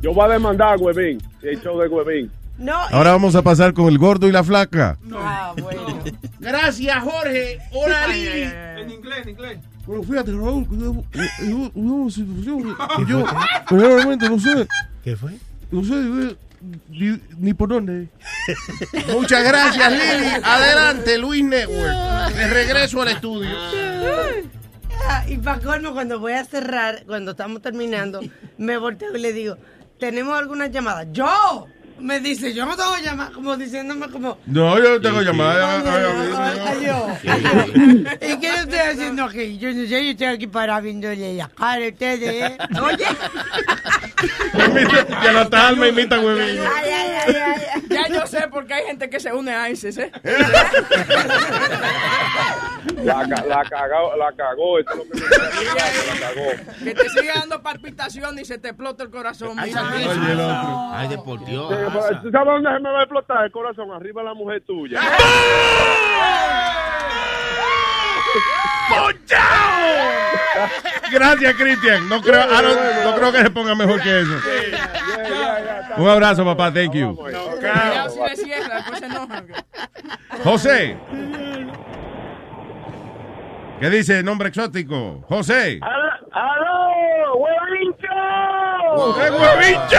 Yo 0.00 0.14
voy 0.14 0.24
a 0.24 0.32
demandar 0.32 0.74
a 0.74 0.76
Huevín, 0.76 1.18
el 1.42 1.60
show 1.60 1.78
de 1.78 1.86
Huevín. 1.86 2.30
No, 2.62 2.74
Ahora 2.90 3.10
vamos 3.12 3.34
a 3.34 3.42
pasar 3.42 3.72
con 3.74 3.88
el 3.88 3.98
gordo 3.98 4.28
y 4.28 4.32
la 4.32 4.44
flaca. 4.44 4.96
Ah, 5.14 5.52
bueno. 5.60 5.98
Gracias, 6.38 7.02
Jorge. 7.02 7.58
Hola, 7.72 8.06
Lili. 8.06 8.42
En 8.42 8.90
inglés, 8.90 9.18
en 9.24 9.28
inglés. 9.30 9.58
Bueno, 9.86 10.02
fíjate, 10.04 10.30
Raúl, 10.30 10.68
que 10.68 10.76
yo- 10.78 11.04
yo- 11.12 11.48
yo- 11.48 11.70
una 11.74 12.10
situación 12.10 12.76
que 12.96 13.06
yo 13.12 13.26
realmente 13.70 14.28
no 14.28 14.38
sé. 14.38 14.66
¿Qué 15.02 15.16
fue? 15.16 15.32
No 15.72 15.82
sé 15.84 15.94
eh, 15.94 16.36
ni, 16.90 17.20
ni 17.38 17.52
por 17.54 17.68
dónde. 17.70 18.06
Muchas 19.12 19.42
gracias, 19.42 19.90
Lili. 19.92 20.30
Adelante, 20.44 21.18
Luis 21.18 21.44
Network. 21.44 22.32
De 22.34 22.46
regreso 22.48 23.02
al 23.02 23.08
estudio. 23.08 23.50
Y 25.26 25.36
para 25.38 25.58
colmo, 25.60 25.92
cuando 25.92 26.20
voy 26.20 26.34
a 26.34 26.44
cerrar, 26.44 27.02
cuando 27.06 27.32
estamos 27.32 27.60
terminando, 27.60 28.20
me 28.56 28.76
volteo 28.78 29.16
y 29.16 29.20
le 29.20 29.32
digo, 29.32 29.56
¿tenemos 29.98 30.38
alguna 30.38 30.68
llamada? 30.68 31.04
¡Yo! 31.12 31.66
Me 32.02 32.18
dice, 32.18 32.52
yo 32.52 32.66
no 32.66 32.76
tengo 32.76 32.96
llamada, 32.96 33.30
como 33.30 33.56
diciéndome 33.56 34.08
como... 34.08 34.36
No, 34.46 34.76
yo 34.76 34.94
no 34.94 35.00
tengo 35.00 35.22
llamada. 35.22 35.78
Adiós. 36.70 37.18
¿Y 37.24 38.40
qué 38.40 38.48
yo 38.48 38.54
estoy 38.54 38.78
haciendo 38.78 39.24
aquí? 39.24 39.56
Yo 39.58 39.68
no 39.72 39.86
sé, 39.86 40.04
yo 40.04 40.10
estoy 40.10 40.26
aquí 40.26 40.48
para 40.48 40.80
viéndole 40.80 41.34
la 41.34 41.48
cara 41.48 41.84
a 41.84 41.88
ustedes. 41.88 42.50
¿eh? 42.50 42.58
Oye. 42.82 43.06
Y 45.22 45.26
a 45.26 45.32
la 45.32 45.48
talma 45.48 45.86
imita 45.86 46.18
huevín. 46.20 46.60
Ya 47.88 48.08
yo 48.08 48.26
sé 48.26 48.48
por 48.48 48.66
qué 48.66 48.74
hay 48.74 48.86
gente 48.86 49.08
que 49.08 49.20
se 49.20 49.32
une 49.32 49.52
a 49.52 49.70
ISIS, 49.70 49.98
¿eh? 49.98 50.10
La, 53.02 53.26
la 53.26 53.64
cagó, 53.64 54.16
la 54.16 54.32
cagó, 54.36 54.78
eso 54.78 54.90
es 54.92 54.96
lo 54.96 55.04
que 55.04 55.20
me 55.20 55.26
la 55.26 56.20
cagó. 56.20 56.84
Que 56.84 56.94
te 56.94 57.08
siga 57.08 57.34
dando 57.40 57.62
palpitación 57.62 58.38
y 58.38 58.44
se 58.44 58.58
te 58.58 58.68
explota 58.68 59.02
el 59.02 59.10
corazón. 59.10 59.58
Ay, 59.58 59.74
mira. 59.74 60.62
Otro. 60.62 60.92
Ay, 60.94 61.08
de 61.08 61.18
por 61.18 61.44
Dios. 61.44 61.91
Sí, 61.92 61.98
pero, 62.08 62.22
¿Tú 62.22 62.30
sabes 62.30 62.46
dónde 62.46 62.70
se 62.72 62.80
me 62.80 62.90
va 62.90 62.98
a 63.00 63.02
explotar 63.02 63.44
el 63.44 63.50
corazón? 63.52 63.92
Arriba 63.92 64.22
la 64.22 64.34
mujer 64.34 64.62
tuya. 64.66 65.00
Gracias, 71.10 71.54
Cristian. 71.54 72.08
No 72.08 72.20
creo, 72.20 72.42
don't- 72.42 73.04
no 73.04 73.14
creo 73.16 73.32
que 73.32 73.42
se 73.42 73.50
ponga 73.50 73.74
mejor 73.74 74.00
que 74.00 74.20
eso. 74.20 74.32
Un 75.96 76.08
abrazo, 76.08 76.44
papá. 76.44 76.72
Thank 76.72 76.94
you. 76.94 77.16
José. 80.44 80.96
¿Qué 83.82 83.90
dice 83.90 84.22
nombre 84.22 84.48
exótico? 84.48 85.22
José. 85.22 85.80
¡Aló! 85.82 87.34
¡Huevincho! 87.34 88.06
¡Qué 89.16 89.30
huevincho! 89.30 89.98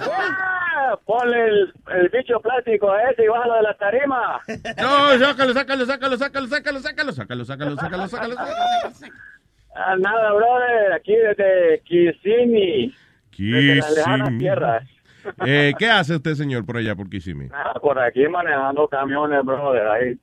Ah, 0.00 0.96
Ponle 1.04 1.44
el, 1.48 1.72
el 1.96 2.08
bicho 2.10 2.38
plástico 2.40 2.88
a 2.92 3.02
ese 3.10 3.24
y 3.24 3.26
bájalo 3.26 3.54
de 3.56 3.62
la 3.62 3.74
tarima. 3.74 4.40
No, 4.80 5.18
sácalo, 5.18 5.52
sácalo, 5.54 5.86
sácalo, 5.86 6.16
sácalo, 6.16 6.46
sácalo, 6.46 6.78
sácalo, 6.80 7.12
sácalo, 7.12 7.44
sácalo, 7.44 7.76
sácalo, 7.76 8.08
sácalo. 8.08 8.34
Ah, 9.74 9.96
nada, 9.98 10.32
brother, 10.32 10.92
aquí 10.92 11.14
desde 11.16 11.80
Kissimmee. 11.84 12.94
Desde 13.38 13.74
las 13.76 13.90
lejanas 13.96 14.28
Kissimmee. 14.28 14.38
tierras. 14.38 14.84
Eh, 15.46 15.72
¿Qué 15.78 15.90
hace 15.90 16.14
usted, 16.14 16.34
señor, 16.34 16.64
por 16.64 16.76
allá, 16.76 16.94
por 16.94 17.10
Kissimmee? 17.10 17.48
Ah, 17.52 17.74
por 17.80 17.98
aquí 17.98 18.28
manejando 18.28 18.86
camiones, 18.86 19.44
brother, 19.44 19.86
ahí. 19.88 20.16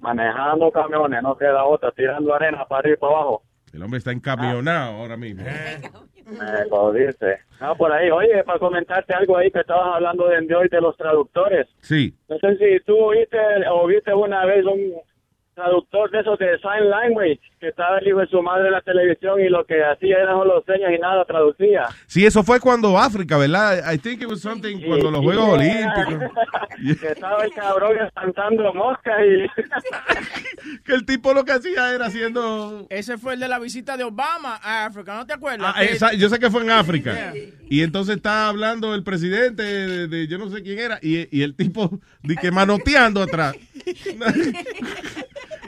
Manejando 0.00 0.70
camiones, 0.70 1.22
no 1.22 1.36
queda 1.36 1.64
otra, 1.64 1.92
tirando 1.92 2.34
arena 2.34 2.64
para 2.66 2.80
arriba 2.80 2.96
y 2.96 3.00
para 3.00 3.12
abajo. 3.12 3.42
El 3.72 3.82
hombre 3.82 3.98
está 3.98 4.12
encamionado 4.12 4.96
ahora 4.96 5.16
mismo. 5.16 5.44
Me 6.26 6.68
jodiste. 6.68 7.38
No, 7.60 7.76
por 7.76 7.92
ahí, 7.92 8.10
oye, 8.10 8.42
para 8.42 8.58
comentarte 8.58 9.14
algo 9.14 9.36
ahí 9.36 9.50
que 9.50 9.60
estabas 9.60 9.94
hablando 9.94 10.26
de 10.28 10.54
hoy 10.54 10.68
de 10.68 10.80
los 10.80 10.96
traductores. 10.96 11.68
Sí. 11.80 12.14
No 12.28 12.36
sé 12.38 12.56
si 12.56 12.84
tú 12.84 12.96
oíste 12.96 13.38
o 13.70 13.86
viste 13.86 14.12
una 14.12 14.44
vez 14.44 14.64
un 14.64 14.94
traductor 15.54 16.10
de 16.10 16.20
esos 16.20 16.38
de 16.38 16.58
sign 16.58 16.90
language 16.90 17.40
que 17.58 17.68
estaba 17.68 17.98
el 17.98 18.08
hijo 18.08 18.18
de 18.18 18.26
su 18.26 18.42
madre 18.42 18.66
en 18.66 18.72
la 18.72 18.82
televisión 18.82 19.40
y 19.40 19.48
lo 19.48 19.64
que 19.64 19.82
hacía 19.82 20.18
eran 20.18 20.36
solo 20.36 20.62
señas 20.66 20.92
y 20.94 20.98
nada 21.00 21.24
traducía. 21.24 21.86
Sí, 22.06 22.26
eso 22.26 22.42
fue 22.42 22.60
cuando 22.60 22.98
África, 22.98 23.38
¿verdad? 23.38 23.92
I 23.92 23.98
think 23.98 24.20
it 24.22 24.28
was 24.28 24.40
something 24.40 24.78
cuando 24.86 25.10
los 25.10 25.20
Juegos 25.22 25.48
Olímpicos. 25.50 26.30
que 27.00 27.06
estaba 27.08 27.44
el 27.44 27.52
cabrón 27.52 27.96
espantando 28.04 28.74
moscas 28.74 29.14
y 29.24 29.46
Que 30.84 30.92
el 30.94 31.06
tipo 31.06 31.32
lo 31.32 31.44
que 31.44 31.52
hacía 31.52 31.94
era 31.94 32.06
haciendo... 32.06 32.86
Ese 32.90 33.16
fue 33.18 33.34
el 33.34 33.40
de 33.40 33.48
la 33.48 33.58
visita 33.58 33.96
de 33.96 34.04
Obama 34.04 34.58
a 34.62 34.86
África, 34.86 35.14
¿no 35.14 35.26
te 35.26 35.32
acuerdas? 35.32 35.72
Ah, 35.76 35.82
esa- 35.84 36.12
yo 36.12 36.28
sé 36.28 36.38
que 36.38 36.50
fue 36.50 36.62
en 36.62 36.70
África. 36.70 37.32
Y 37.68 37.82
entonces 37.82 38.16
está 38.16 38.48
hablando 38.48 38.94
el 38.94 39.02
presidente 39.02 39.62
de, 39.62 40.08
de- 40.08 40.26
yo 40.26 40.38
no 40.38 40.50
sé 40.50 40.62
quién 40.62 40.78
era 40.78 40.98
y, 41.02 41.26
y 41.36 41.42
el 41.42 41.54
tipo 41.54 41.90
de 42.22 42.36
que 42.36 42.50
manoteando 42.50 43.22
atrás. 43.22 43.54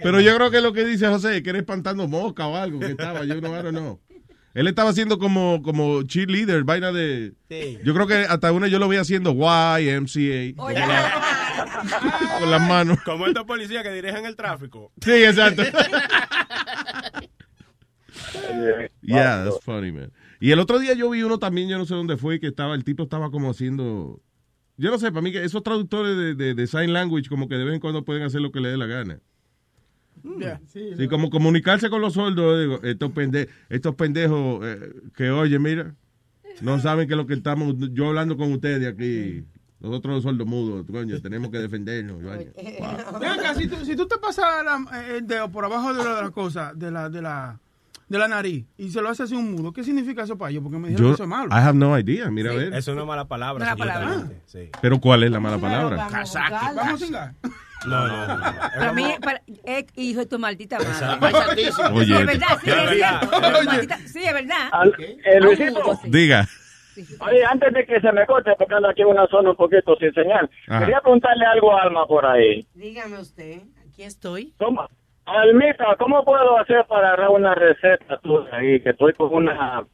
Pero 0.02 0.20
yo 0.20 0.34
creo 0.36 0.50
que 0.50 0.60
lo 0.60 0.72
que 0.72 0.84
dice 0.84 1.06
José 1.08 1.36
es 1.36 1.42
que 1.42 1.50
era 1.50 1.58
espantando 1.58 2.08
mosca 2.08 2.46
o 2.46 2.56
algo 2.56 2.80
que 2.80 2.86
estaba, 2.86 3.24
yo 3.24 3.40
no, 3.40 3.50
don't 3.50 3.70
know. 3.70 4.00
Él 4.54 4.66
estaba 4.66 4.90
haciendo 4.90 5.18
como, 5.18 5.62
como 5.62 6.02
cheerleader, 6.02 6.64
vaina 6.64 6.90
de... 6.90 7.34
Yo 7.84 7.94
creo 7.94 8.06
que 8.06 8.14
hasta 8.14 8.50
una 8.50 8.66
yo 8.66 8.78
lo 8.78 8.88
vi 8.88 8.96
haciendo 8.96 9.32
YMCA. 9.32 10.56
Con 12.40 12.50
las 12.50 12.68
manos. 12.68 12.98
Como 13.04 13.26
estos 13.26 13.44
policías 13.44 13.84
que 13.84 13.92
dirigen 13.92 14.26
el 14.26 14.34
tráfico. 14.34 14.90
Sí, 15.00 15.12
exacto. 15.12 15.62
Yeah, 19.02 19.44
that's 19.44 19.60
funny, 19.62 19.92
man. 19.92 20.12
Y 20.40 20.50
el 20.50 20.58
otro 20.58 20.78
día 20.78 20.94
yo 20.94 21.10
vi 21.10 21.22
uno 21.22 21.38
también, 21.38 21.68
yo 21.68 21.78
no 21.78 21.84
sé 21.84 21.94
dónde 21.94 22.16
fue, 22.16 22.40
que 22.40 22.48
estaba, 22.48 22.74
el 22.74 22.84
tipo 22.84 23.04
estaba 23.04 23.30
como 23.30 23.50
haciendo, 23.50 24.20
yo 24.76 24.90
no 24.90 24.98
sé, 24.98 25.10
para 25.10 25.22
mí 25.22 25.32
que 25.32 25.44
esos 25.44 25.62
traductores 25.62 26.16
de, 26.16 26.34
de, 26.34 26.54
de 26.54 26.66
sign 26.66 26.92
language 26.92 27.28
como 27.28 27.48
que 27.48 27.56
de 27.56 27.64
vez 27.64 27.74
en 27.74 27.80
cuando 27.80 28.04
pueden 28.04 28.22
hacer 28.22 28.40
lo 28.40 28.52
que 28.52 28.60
les 28.60 28.72
dé 28.72 28.78
la 28.78 28.86
gana. 28.86 29.20
Ya. 30.38 30.60
Sí, 30.66 31.08
como 31.08 31.30
comunicarse 31.30 31.88
con 31.90 32.00
los 32.00 32.14
sordos, 32.14 32.60
digo, 32.60 32.80
estos, 32.82 33.10
pende- 33.12 33.48
estos 33.68 33.94
pendejos 33.94 34.60
eh, 34.64 34.92
que, 35.16 35.30
oye, 35.30 35.58
mira, 35.58 35.94
no 36.60 36.78
saben 36.80 37.08
que 37.08 37.16
lo 37.16 37.26
que 37.26 37.34
estamos, 37.34 37.74
yo 37.92 38.08
hablando 38.08 38.36
con 38.36 38.52
ustedes 38.52 38.86
aquí, 38.92 39.44
nosotros 39.80 40.14
los 40.16 40.22
sordos 40.24 40.46
mudos, 40.46 40.84
coño, 40.90 41.20
tenemos 41.20 41.50
que 41.50 41.58
defendernos. 41.58 42.22
vaina. 42.22 42.50
Ven 43.20 43.30
acá, 43.30 43.54
si 43.54 43.68
tú, 43.68 43.76
si 43.84 43.94
tú 43.96 44.06
te 44.06 44.18
pasas 44.18 44.44
la- 44.64 45.06
el 45.16 45.26
dedo 45.26 45.48
por 45.50 45.64
abajo 45.64 45.94
de 45.94 46.02
la, 46.04 46.14
de 46.16 46.22
la 46.22 46.30
cosa, 46.30 46.72
de 46.74 46.90
la, 46.90 47.08
de 47.08 47.22
la, 47.22 47.58
de 48.08 48.18
la 48.18 48.26
nariz, 48.28 48.64
y 48.76 48.90
se 48.90 49.00
lo 49.02 49.08
haces 49.08 49.26
así 49.26 49.34
un 49.36 49.52
mudo, 49.52 49.72
¿qué 49.72 49.84
significa 49.84 50.22
eso 50.24 50.36
para 50.38 50.50
ellos? 50.50 50.62
Porque 50.62 50.78
me 50.78 50.88
dijeron 50.88 51.06
Yo, 51.06 51.10
que 51.10 51.14
eso 51.14 51.22
es 51.24 51.28
malo. 51.28 51.48
I 51.50 51.58
have 51.60 51.78
no 51.78 51.96
idea, 51.98 52.30
mira 52.30 52.50
a 52.52 52.54
ver. 52.54 52.74
Eso 52.74 52.94
no 52.94 53.02
es 53.02 53.06
mala 53.06 53.26
palabra. 53.28 53.64
Mala 53.64 53.76
palabra. 53.76 54.30
Sí. 54.46 54.70
Pero 54.82 54.98
¿cuál 55.00 55.22
es 55.24 55.30
la 55.30 55.40
mala 55.40 55.58
palabra? 55.58 56.08
Casaque. 56.10 56.54
Vamos 56.74 57.12
a. 57.12 57.34
No, 57.86 58.08
no, 58.08 58.26
no. 58.26 58.42
Para 58.42 58.92
mí, 58.92 59.14
para, 59.22 59.40
es 59.64 59.84
hijo 59.96 60.20
de 60.20 60.26
tu 60.26 60.38
maldita 60.38 60.78
madre. 60.78 61.70
Oye, 61.92 62.06
Sí, 62.06 62.14
es 62.14 62.26
verdad, 62.26 62.46
sí, 62.62 62.70
Es 62.70 62.76
verdad. 62.90 63.22
Maldita- 63.64 63.98
Sí, 64.06 64.24
es 64.24 64.32
verdad. 64.34 64.70
Eh, 64.98 65.40
Luisito. 65.40 66.00
Diga. 66.04 66.46
Oye, 67.20 67.44
antes 67.44 67.72
de 67.72 67.86
que 67.86 68.00
se 68.00 68.10
me 68.12 68.26
corte, 68.26 68.50
porque 68.58 68.74
ando 68.74 68.88
aquí 68.88 69.02
en 69.02 69.08
una 69.08 69.26
zona 69.28 69.50
un 69.50 69.56
poquito 69.56 69.94
sin 70.00 70.12
señal, 70.12 70.50
Ajá. 70.66 70.80
quería 70.80 71.00
preguntarle 71.00 71.44
algo 71.46 71.72
a 71.76 71.82
Alma 71.82 72.06
por 72.06 72.26
ahí. 72.26 72.66
Dígame 72.74 73.18
usted, 73.20 73.62
aquí 73.88 74.02
estoy. 74.02 74.52
¿Cómo? 74.58 74.88
Almita, 75.24 75.84
¿cómo 75.98 76.24
puedo 76.24 76.58
hacer 76.58 76.84
para 76.88 77.08
agarrar 77.08 77.28
una 77.30 77.54
receta 77.54 78.18
tuya 78.20 78.48
ahí? 78.52 78.80
Que 78.80 78.90
estoy 78.90 79.12
con 79.12 79.32
una... 79.32 79.84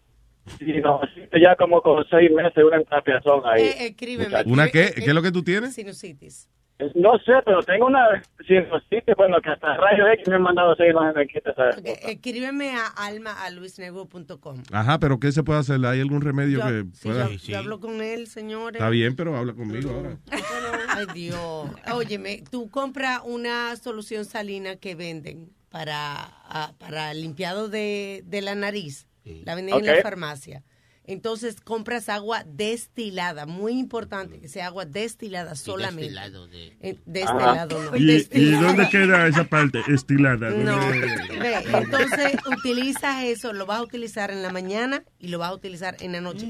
sí, 0.59 0.81
no, 0.83 1.01
ya 1.39 1.57
como 1.57 1.83
con 1.83 2.05
seis 2.09 2.31
meses, 2.31 2.65
una 2.65 2.77
entapiazón 2.77 3.43
ahí. 3.45 3.63
Eh, 3.65 3.87
escríbeme. 3.89 4.43
¿Una 4.47 4.69
qué? 4.69 4.93
¿Qué 4.95 5.05
es 5.05 5.15
lo 5.15 5.23
que 5.23 5.33
tú 5.33 5.43
tienes? 5.43 5.75
Sinusitis. 5.75 6.49
No 6.95 7.17
sé, 7.21 7.33
pero 7.45 7.63
tengo 7.63 7.87
una 7.87 8.21
sinusitis, 8.47 9.15
bueno, 9.17 9.41
que 9.41 9.51
hasta 9.51 9.77
rayo 9.77 10.09
X 10.09 10.27
me 10.29 10.35
han 10.35 10.43
mandado 10.43 10.75
seis 10.75 10.91
imágenes 10.91 11.17
me 11.17 11.27
quita 11.29 11.51
esa 11.51 11.69
Ok, 11.79 11.87
escríbeme 12.09 12.75
a 12.75 12.89
alma 12.89 13.45
a 13.45 13.51
luisnego.com. 13.51 14.63
Ajá, 14.73 14.99
pero 14.99 15.21
¿qué 15.21 15.31
se 15.31 15.45
puede 15.45 15.61
hacer? 15.61 15.85
¿Hay 15.87 16.01
algún 16.01 16.21
remedio 16.21 16.59
Yo, 16.59 16.67
que 16.67 16.85
sí, 16.93 17.09
pueda? 17.09 17.31
yo, 17.31 17.37
yo 17.37 17.59
hablo 17.59 17.79
con 17.79 18.03
él, 18.03 18.27
señores. 18.27 18.81
Está 18.81 18.91
bien, 18.91 19.15
pero 19.15 19.37
habla 19.37 19.55
conmigo 19.55 19.91
ahora. 19.91 20.19
Ay, 20.89 21.07
Dios. 21.15 21.71
Óyeme, 21.93 22.43
tú 22.51 22.69
compras 22.69 23.21
una 23.25 23.77
solución 23.77 24.25
salina 24.25 24.75
que 24.77 24.97
venden 24.97 25.51
para, 25.71 26.25
ah, 26.49 26.73
para 26.79 27.13
el 27.13 27.23
limpiado 27.23 27.69
de, 27.69 28.23
de 28.27 28.43
la 28.43 28.57
nariz. 28.57 29.07
La 29.25 29.55
venden 29.55 29.77
en 29.77 29.87
la 29.87 30.03
farmacia. 30.03 30.63
Entonces 31.07 31.61
compras 31.61 32.09
agua 32.09 32.45
destilada, 32.47 33.45
muy 33.45 33.73
importante 33.79 34.41
que 34.41 34.49
sea 34.49 34.69
agua 34.69 34.87
destilada 34.87 35.55
solamente. 35.55 36.03
destilado 36.05 36.47
de- 36.49 36.77
Eh, 36.81 36.99
destilado, 37.05 37.91
no. 37.91 37.97
¿Y, 37.99 38.51
dónde 38.53 38.89
queda 38.89 39.27
esa 39.29 39.45
parte? 39.45 39.81
Estilada. 39.89 40.49
No, 40.51 40.79
¿Dónde- 40.81 41.39
ve, 41.41 41.57
entonces 41.75 42.37
utilizas 42.47 43.25
eso, 43.25 43.53
lo 43.53 43.67
vas 43.67 43.81
a 43.81 43.83
utilizar 43.83 44.31
en 44.31 44.43
la 44.43 44.51
mañana 44.51 45.05
y 45.19 45.29
lo 45.29 45.39
vas 45.39 45.51
a 45.51 45.55
utilizar 45.55 45.95
en 46.01 46.13
la 46.13 46.23
noche. 46.23 46.49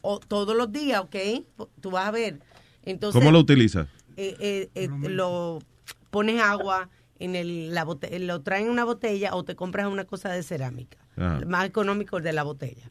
O 0.00 0.18
todos 0.18 0.56
los 0.56 0.72
días, 0.72 1.00
¿ok? 1.00 1.16
Tú 1.80 1.92
vas 1.92 2.08
a 2.08 2.10
ver. 2.10 2.40
Entonces, 2.82 3.20
¿Cómo 3.20 3.30
lo 3.30 3.38
utilizas? 3.38 3.86
eh, 4.16 4.34
eh, 4.40 4.68
eh, 4.74 4.88
lo 5.08 5.60
pones 6.10 6.40
agua 6.42 6.90
en 7.20 7.36
el, 7.36 7.72
la 7.72 7.84
lo 7.84 8.40
traen 8.42 8.64
en 8.64 8.70
una 8.72 8.84
botella 8.84 9.34
o 9.36 9.44
te 9.44 9.54
compras 9.54 9.86
una 9.86 10.04
cosa 10.04 10.30
de 10.30 10.42
cerámica. 10.42 10.98
Ajá. 11.16 11.40
más 11.46 11.66
económico 11.66 12.16
el 12.16 12.24
de 12.24 12.32
la 12.32 12.42
botella. 12.42 12.84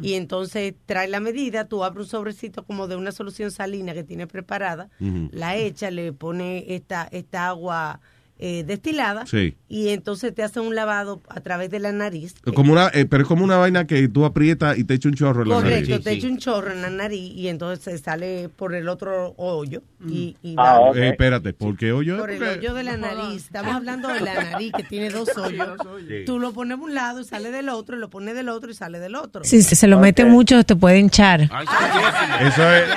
Y 0.00 0.14
entonces 0.14 0.74
trae 0.86 1.08
la 1.08 1.20
medida, 1.20 1.66
tú 1.66 1.84
abres 1.84 2.06
un 2.06 2.10
sobrecito 2.10 2.64
como 2.64 2.86
de 2.86 2.96
una 2.96 3.12
solución 3.12 3.50
salina 3.50 3.94
que 3.94 4.04
tiene 4.04 4.26
preparada, 4.26 4.88
la 4.98 5.56
echa, 5.56 5.90
le 5.90 6.12
pone 6.12 6.74
esta, 6.74 7.08
esta 7.10 7.48
agua 7.48 8.00
eh, 8.46 8.62
destilada 8.62 9.24
Sí. 9.24 9.56
y 9.70 9.88
entonces 9.88 10.34
te 10.34 10.42
hace 10.42 10.60
un 10.60 10.74
lavado 10.74 11.22
a 11.30 11.40
través 11.40 11.70
de 11.70 11.78
la 11.78 11.92
nariz. 11.92 12.34
Como 12.54 12.72
una, 12.74 12.88
eh, 12.92 13.06
pero 13.06 13.22
es 13.22 13.26
como 13.28 13.42
una 13.42 13.56
vaina 13.56 13.86
que 13.86 14.06
tú 14.08 14.26
aprietas 14.26 14.76
y 14.76 14.84
te 14.84 14.92
echa 14.92 15.08
un 15.08 15.14
chorro 15.14 15.44
en 15.44 15.48
la 15.48 15.54
Correcto, 15.54 15.90
nariz. 15.92 16.04
te 16.04 16.12
echa 16.12 16.26
un 16.26 16.36
chorro 16.36 16.70
en 16.70 16.82
la 16.82 16.90
nariz 16.90 17.32
y 17.34 17.48
entonces 17.48 17.82
se 17.82 17.96
sale 17.96 18.50
por 18.50 18.74
el 18.74 18.88
otro 18.90 19.32
hoyo 19.38 19.82
y, 20.06 20.36
y 20.42 20.56
Ah, 20.58 20.78
va- 20.78 20.98
Eh, 20.98 21.08
espérate, 21.08 21.54
¿por 21.54 21.74
qué 21.78 21.92
hoyo? 21.92 22.18
por 22.18 22.30
el 22.30 22.36
Porque- 22.38 22.58
hoyo 22.58 22.74
de 22.74 22.82
la 22.84 22.96
nariz. 22.98 23.44
Estamos 23.46 23.74
hablando 23.74 24.08
de 24.08 24.20
la 24.20 24.34
nariz 24.52 24.72
que 24.76 24.82
tiene 24.82 25.08
dos 25.08 25.30
hoyos. 25.38 25.78
Sí. 26.06 26.24
Tú 26.26 26.38
lo 26.38 26.52
pones 26.52 26.76
de 26.76 26.84
un 26.84 26.94
lado 26.94 27.20
y 27.20 27.24
sale 27.24 27.50
del 27.50 27.70
otro, 27.70 27.96
y 27.96 28.00
lo 28.00 28.10
pones 28.10 28.34
del 28.34 28.50
otro 28.50 28.70
y 28.70 28.74
sale 28.74 28.98
del 28.98 29.14
otro. 29.14 29.42
Si 29.44 29.62
se 29.62 29.86
lo 29.86 29.98
mete 30.00 30.26
mucho, 30.26 30.62
te 30.64 30.76
puede 30.76 30.98
hinchar. 30.98 31.40
Eso 31.40 32.74
es. 32.74 32.84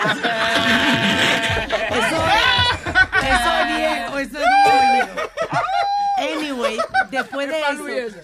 Eso 3.28 3.52
es 3.60 3.78
viejo, 3.78 4.20
eso 4.20 4.38
es 4.38 4.46
viejo. 4.94 5.30
Anyway, 6.20 6.78
después 7.18 7.48
de 7.50 7.60
eso, 7.60 8.18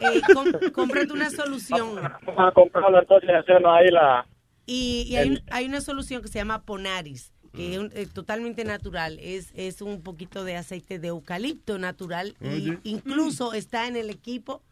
eh, 0.00 0.20
com- 0.34 0.52
cómprate 0.72 1.12
una 1.12 1.30
solución. 1.30 1.96
Vamos 2.26 2.48
a 2.48 2.52
comprarlo 2.52 3.00
entonces 3.00 3.28
y 3.28 3.32
hacernos 3.32 3.72
ahí 3.76 3.88
la... 3.90 4.26
Y, 4.66 5.06
y 5.08 5.16
hay, 5.16 5.30
un- 5.30 5.40
hay 5.50 5.66
una 5.66 5.80
solución 5.80 6.20
que 6.22 6.28
se 6.28 6.38
llama 6.38 6.62
Ponaris, 6.62 7.32
que 7.54 7.72
es 7.72 7.78
un- 7.78 7.90
eh, 7.94 8.06
totalmente 8.12 8.64
natural. 8.64 9.18
Es, 9.20 9.50
es 9.54 9.80
un 9.82 10.02
poquito 10.02 10.44
de 10.44 10.56
aceite 10.56 10.98
de 10.98 11.08
eucalipto 11.08 11.78
natural. 11.78 12.34
Y 12.42 12.74
incluso 12.84 13.52
está 13.54 13.86
en 13.86 13.96
el 13.96 14.10
equipo. 14.10 14.62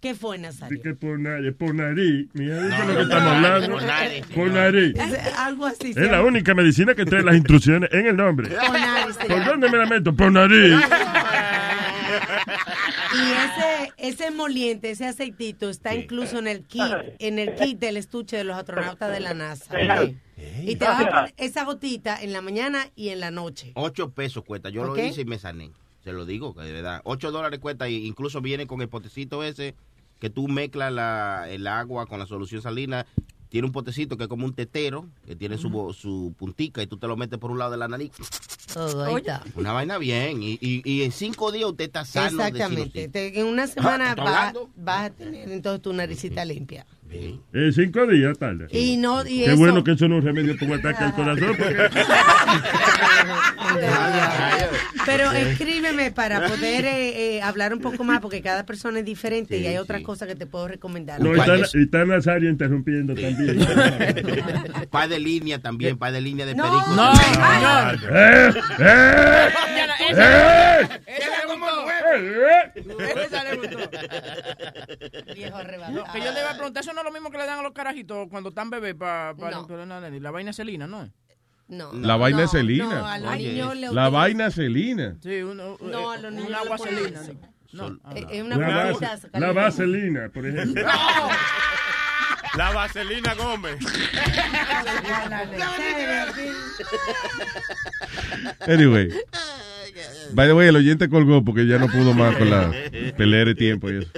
¿Qué 0.00 0.14
fue, 0.14 0.36
Nazario? 0.38 0.80
Que 0.82 0.94
por 0.94 1.18
nariz, 1.18 1.54
por 1.58 1.74
nariz. 1.74 2.28
Mira, 2.34 2.56
eso 2.58 2.68
No, 2.68 2.74
es 2.74 2.78
lo 2.86 2.86
no, 2.86 2.94
que 2.96 3.02
estamos 3.02 3.32
hablando. 3.32 3.68
por 3.72 3.82
nariz. 3.82 4.26
Por 4.26 4.50
nariz. 4.50 4.94
Es 4.94 5.38
algo 5.38 5.66
así. 5.66 5.90
Es 5.90 5.96
la 6.10 6.22
única 6.22 6.54
medicina 6.54 6.94
que 6.94 7.04
trae 7.06 7.22
las 7.24 7.34
instrucciones 7.34 7.90
en 7.92 8.06
el 8.06 8.16
nombre. 8.16 8.50
Ponaris 8.50 9.16
se 9.16 9.24
¿Por 9.26 9.44
dónde 9.44 9.70
me 9.70 9.78
la 9.78 9.86
meto? 9.86 10.14
Por 10.14 10.30
nariz. 10.30 10.74
Y 13.14 13.32
ese, 13.32 13.92
ese 13.96 14.30
moliente, 14.30 14.90
ese 14.90 15.06
aceitito 15.06 15.68
está 15.68 15.94
incluso 15.94 16.38
en 16.38 16.46
el 16.46 16.64
kit, 16.64 16.82
en 17.18 17.38
el 17.38 17.54
kit 17.54 17.78
del 17.78 17.96
estuche 17.96 18.36
de 18.36 18.44
los 18.44 18.56
astronautas 18.56 19.12
de 19.12 19.20
la 19.20 19.34
NASA. 19.34 19.74
Y 20.62 20.76
te 20.76 20.84
vas 20.84 21.04
a 21.04 21.08
poner 21.08 21.34
esa 21.36 21.64
gotita 21.64 22.20
en 22.22 22.32
la 22.32 22.42
mañana 22.42 22.90
y 22.94 23.08
en 23.08 23.20
la 23.20 23.30
noche. 23.30 23.72
Ocho 23.74 24.10
pesos 24.10 24.44
cuesta. 24.44 24.68
Yo 24.68 24.84
lo 24.84 24.96
hice 24.96 25.22
y 25.22 25.24
me 25.24 25.38
sané. 25.38 25.70
Se 26.04 26.12
lo 26.12 26.24
digo, 26.24 26.54
que 26.54 26.62
de 26.62 26.72
verdad. 26.72 27.00
Ocho 27.04 27.32
dólares 27.32 27.58
cuesta 27.58 27.88
y 27.88 28.06
incluso 28.06 28.40
viene 28.40 28.66
con 28.66 28.80
el 28.80 28.88
potecito 28.88 29.42
ese 29.42 29.74
que 30.20 30.30
tú 30.30 30.48
mezclas 30.48 30.92
la, 30.92 31.46
el 31.48 31.66
agua 31.66 32.06
con 32.06 32.18
la 32.18 32.26
solución 32.26 32.62
salina. 32.62 33.06
Tiene 33.48 33.66
un 33.66 33.72
potecito 33.72 34.16
que 34.16 34.24
es 34.24 34.28
como 34.28 34.44
un 34.44 34.52
tetero, 34.54 35.06
que 35.24 35.36
tiene 35.36 35.56
su, 35.56 35.70
bo- 35.70 35.92
su 35.92 36.34
puntica 36.36 36.82
y 36.82 36.86
tú 36.86 36.96
te 36.98 37.06
lo 37.06 37.16
metes 37.16 37.38
por 37.38 37.50
un 37.50 37.58
lado 37.58 37.70
de 37.70 37.76
la 37.76 37.88
nariz. 37.88 38.10
Todo 38.74 39.04
ahí 39.04 39.14
está. 39.16 39.42
Una 39.54 39.72
vaina 39.72 39.98
bien. 39.98 40.42
Y, 40.42 40.58
y, 40.60 40.82
y 40.84 41.02
en 41.04 41.12
cinco 41.12 41.52
días 41.52 41.70
usted 41.70 41.84
está 41.84 42.04
sano. 42.04 42.36
de 42.38 42.48
Exactamente. 42.48 43.08
Te- 43.08 43.40
en 43.40 43.46
una 43.46 43.66
semana 43.66 44.10
¿estás 44.10 44.24
vas, 44.24 44.54
vas 44.76 45.00
a 45.06 45.10
tener 45.10 45.50
entonces 45.50 45.80
tu 45.82 45.92
naricita 45.92 46.44
limpia. 46.44 46.84
Eh, 47.10 47.70
cinco 47.72 48.06
días 48.06 48.38
tarde. 48.38 48.66
Y 48.70 48.96
no, 48.96 49.22
y 49.22 49.44
Qué 49.44 49.46
eso- 49.46 49.56
bueno 49.56 49.82
que 49.84 49.92
eso 49.92 50.08
no 50.08 50.18
es 50.18 50.24
remedio 50.24 50.54
para 50.58 50.72
un 50.72 50.78
ataque 50.78 51.04
al 51.04 51.14
corazón. 51.14 51.56
Porque... 51.56 51.88
Pero 55.04 55.30
escríbeme 55.32 56.10
para 56.10 56.46
poder 56.48 56.84
eh, 56.84 57.36
eh, 57.36 57.42
hablar 57.42 57.72
un 57.72 57.80
poco 57.80 58.02
más, 58.04 58.20
porque 58.20 58.42
cada 58.42 58.66
persona 58.66 58.98
es 58.98 59.04
diferente 59.04 59.56
y 59.58 59.66
hay 59.66 59.76
otras 59.78 60.02
cosas 60.02 60.26
que 60.28 60.34
te 60.34 60.46
puedo 60.46 60.66
recomendar. 60.68 61.20
No, 61.20 61.34
está, 61.34 61.56
y 61.78 61.82
está 61.82 62.04
Nazario 62.04 62.50
interrumpiendo 62.50 63.14
también. 63.14 63.58
Pay 64.90 65.08
de 65.08 65.18
línea 65.20 65.60
también, 65.60 65.96
pay 65.98 66.12
de 66.12 66.20
línea 66.20 66.44
de 66.46 66.54
No. 66.54 66.64
perico. 66.64 66.90
No, 66.96 67.12
también. 67.12 67.34
señor. 67.54 68.16
¡Eh! 68.16 68.50
¡Eh! 68.80 69.48
¡Eh! 70.16 70.88
Esa 72.16 73.44
le 73.44 73.56
gustó. 73.56 73.78
Viejo 75.34 75.58
No, 75.92 76.04
que 76.12 76.20
yo 76.20 76.32
le 76.32 76.40
iba 76.40 76.50
a 76.50 76.54
preguntar, 76.56 76.82
eso 76.82 76.92
no 76.92 77.00
es 77.00 77.04
lo 77.04 77.12
mismo 77.12 77.30
que 77.30 77.38
le 77.38 77.46
dan 77.46 77.58
a 77.58 77.62
los 77.62 77.72
carajitos 77.72 78.28
cuando 78.30 78.48
están 78.50 78.70
bebés 78.70 78.94
para 78.94 79.34
la 79.34 80.30
vaina 80.30 80.52
celina, 80.52 80.86
¿no? 80.86 81.08
No. 81.68 81.92
La 81.94 82.16
vaina 82.16 82.44
es 82.44 82.52
no, 82.52 82.58
celina. 82.60 83.12
a 83.12 83.18
los 83.18 83.36
niños 83.36 83.76
le 83.76 83.92
La 83.92 84.08
vaina 84.08 84.50
celina. 84.50 85.16
Sí, 85.20 85.42
uno, 85.42 85.76
No, 85.80 86.10
a 86.12 86.16
los 86.18 86.32
niños 86.32 86.48
un 86.50 86.54
agua 86.54 86.78
celina. 86.78 87.20
No, 87.72 87.98
ah, 88.04 88.12
Eh, 88.14 88.24
Es 88.30 88.42
una 88.44 88.56
La, 88.56 88.66
base- 88.92 88.98
caliente. 89.00 89.40
la 89.40 89.52
vaselina, 89.52 90.28
por 90.32 90.46
ejemplo. 90.46 90.86
La 92.56 92.70
vaselina 92.72 93.34
Gómez. 93.34 93.76
Anyway. 98.66 99.10
By 100.32 100.48
the 100.48 100.54
way, 100.54 100.68
el 100.68 100.76
oyente 100.76 101.08
colgó 101.08 101.44
porque 101.44 101.66
ya 101.66 101.78
no 101.78 101.88
pudo 101.88 102.12
más 102.12 102.36
con 102.36 102.50
la 102.50 102.72
pelea 103.16 103.44
de 103.44 103.54
tiempo 103.54 103.90
y 103.90 103.98
eso. 103.98 104.10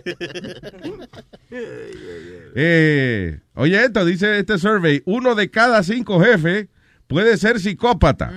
Eh, 2.54 3.40
oye, 3.54 3.84
esto 3.84 4.04
dice 4.04 4.38
este 4.38 4.58
survey: 4.58 5.02
uno 5.04 5.34
de 5.34 5.50
cada 5.50 5.82
cinco 5.82 6.20
jefes 6.20 6.68
puede 7.08 7.36
ser 7.36 7.58
psicópata. 7.58 8.30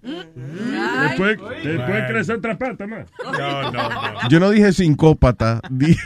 Después, 0.00 1.38
después 1.62 2.04
crece 2.08 2.32
otra 2.32 2.56
pata 2.56 2.86
más. 2.86 3.08
No, 3.24 3.70
no, 3.70 3.88
no. 3.88 4.28
Yo 4.30 4.40
no 4.40 4.50
dije 4.50 4.72
psicópata, 4.72 5.60
dije 5.70 6.00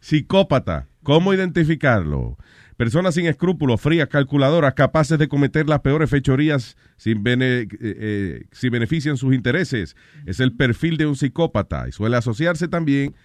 psicópata. 0.00 0.88
¿Cómo 1.02 1.32
identificarlo? 1.34 2.36
Personas 2.76 3.14
sin 3.16 3.26
escrúpulos, 3.26 3.80
frías, 3.80 4.08
calculadoras, 4.08 4.74
capaces 4.74 5.18
de 5.18 5.26
cometer 5.26 5.68
las 5.68 5.80
peores 5.80 6.08
fechorías 6.10 6.76
sin, 6.96 7.24
bene- 7.24 7.62
eh, 7.62 7.68
eh, 7.80 8.44
si 8.52 8.68
benefician 8.68 9.16
sus 9.16 9.34
intereses. 9.34 9.96
Es 10.26 10.38
el 10.38 10.52
perfil 10.54 10.96
de 10.96 11.06
un 11.06 11.16
psicópata 11.16 11.88
y 11.88 11.92
suele 11.92 12.16
asociarse 12.16 12.68
también, 12.68 13.16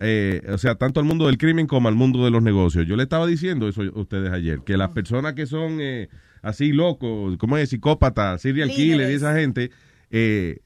eh, 0.00 0.42
o 0.52 0.58
sea, 0.58 0.74
tanto 0.74 1.00
al 1.00 1.06
mundo 1.06 1.26
del 1.26 1.38
crimen 1.38 1.66
como 1.66 1.88
al 1.88 1.94
mundo 1.94 2.22
de 2.24 2.30
los 2.30 2.42
negocios. 2.42 2.86
Yo 2.86 2.96
le 2.96 3.04
estaba 3.04 3.26
diciendo 3.26 3.66
eso 3.68 3.82
a 3.82 3.98
ustedes 3.98 4.30
ayer, 4.30 4.60
que 4.66 4.76
las 4.76 4.90
personas 4.90 5.32
que 5.32 5.46
son 5.46 5.78
eh, 5.80 6.08
así 6.42 6.72
locos, 6.72 7.36
como 7.38 7.56
es 7.56 7.70
psicópata, 7.70 8.38
serial 8.38 8.70
killer 8.70 9.10
y 9.10 9.14
esa 9.14 9.34
gente, 9.34 9.70
eh, 10.10 10.58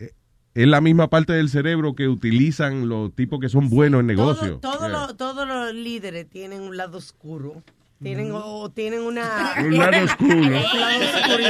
es 0.55 0.66
la 0.66 0.81
misma 0.81 1.09
parte 1.09 1.33
del 1.33 1.49
cerebro 1.49 1.95
que 1.95 2.09
utilizan 2.09 2.89
los 2.89 3.14
tipos 3.14 3.41
que 3.41 3.49
son 3.49 3.70
buenos 3.70 4.01
en 4.01 4.07
negocio. 4.07 4.59
Todo- 4.59 4.73
todos 4.73 4.81
Yeah. 4.81 4.89
los- 5.07 5.16
todos 5.16 5.49
los 5.49 5.75
líderes 5.75 6.29
tienen 6.29 6.61
un 6.61 6.77
lado 6.77 6.99
oscuro. 6.99 7.62
Tienen, 8.03 8.30
o 8.32 8.70
tienen 8.70 9.00
una... 9.03 9.55
Un 9.59 9.76
lado 9.78 10.05
oscuro. 10.05 10.34
Un 10.34 10.50
lado 10.53 11.05
oscuro. 11.05 11.44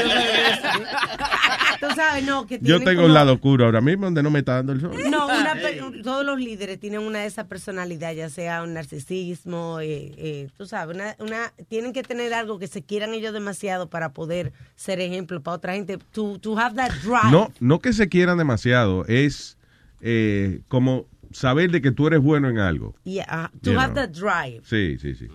Tú 1.81 1.87
sabes, 1.97 2.25
no, 2.25 2.47
que 2.47 2.59
Yo 2.63 2.79
tengo 2.79 2.97
como- 3.03 3.07
un 3.07 3.15
lado 3.15 3.33
oscuro 3.35 3.65
ahora 3.65 3.81
mismo 3.81 4.05
donde 4.05 4.23
no 4.23 4.31
me 4.31 4.41
está 4.41 4.55
dando 4.57 4.73
el 4.73 4.81
sol. 4.81 4.93
No, 5.11 5.27
una 5.27 5.55
todos 6.03 6.25
los 6.25 6.39
líderes 6.39 6.79
tienen 6.79 7.01
una 7.01 7.21
de 7.21 7.27
esas 7.27 7.47
personalidades, 7.47 8.17
ya 8.17 8.29
sea 8.31 8.63
un 8.63 8.75
narcisismo, 8.75 9.81
eh, 9.81 10.13
eh, 10.17 10.49
tú 10.57 10.67
sabes, 10.67 10.95
una, 10.95 11.17
una, 11.19 11.53
tienen 11.69 11.93
que 11.93 12.03
tener 12.03 12.33
algo 12.35 12.59
que 12.59 12.69
se 12.69 12.83
quieran 12.83 13.15
ellos 13.15 13.33
demasiado 13.33 13.89
para 13.89 14.13
poder 14.13 14.53
ser 14.77 15.01
ejemplo 15.01 15.43
para 15.43 15.57
otra 15.57 15.75
gente. 15.75 15.99
To, 16.13 16.39
to 16.39 16.57
have 16.59 16.77
that 16.77 16.93
drive. 17.03 17.31
No, 17.33 17.53
no 17.61 17.81
que 17.81 17.93
se 17.93 18.09
quieran 18.09 18.39
demasiado, 18.39 19.05
es 19.07 19.59
eh, 20.01 20.61
como 20.69 21.07
saber 21.33 21.71
de 21.71 21.81
que 21.81 21.91
tú 21.91 22.07
eres 22.07 22.21
bueno 22.21 22.49
en 22.49 22.59
algo. 22.59 22.95
Yeah, 23.05 23.51
uh, 23.53 23.59
to 23.61 23.73
You 23.73 23.79
have 23.81 23.95
know. 23.95 24.05
that 24.05 24.11
drive. 24.11 24.61
Sí, 24.65 24.99
sí, 24.99 25.15
sí. 25.15 25.27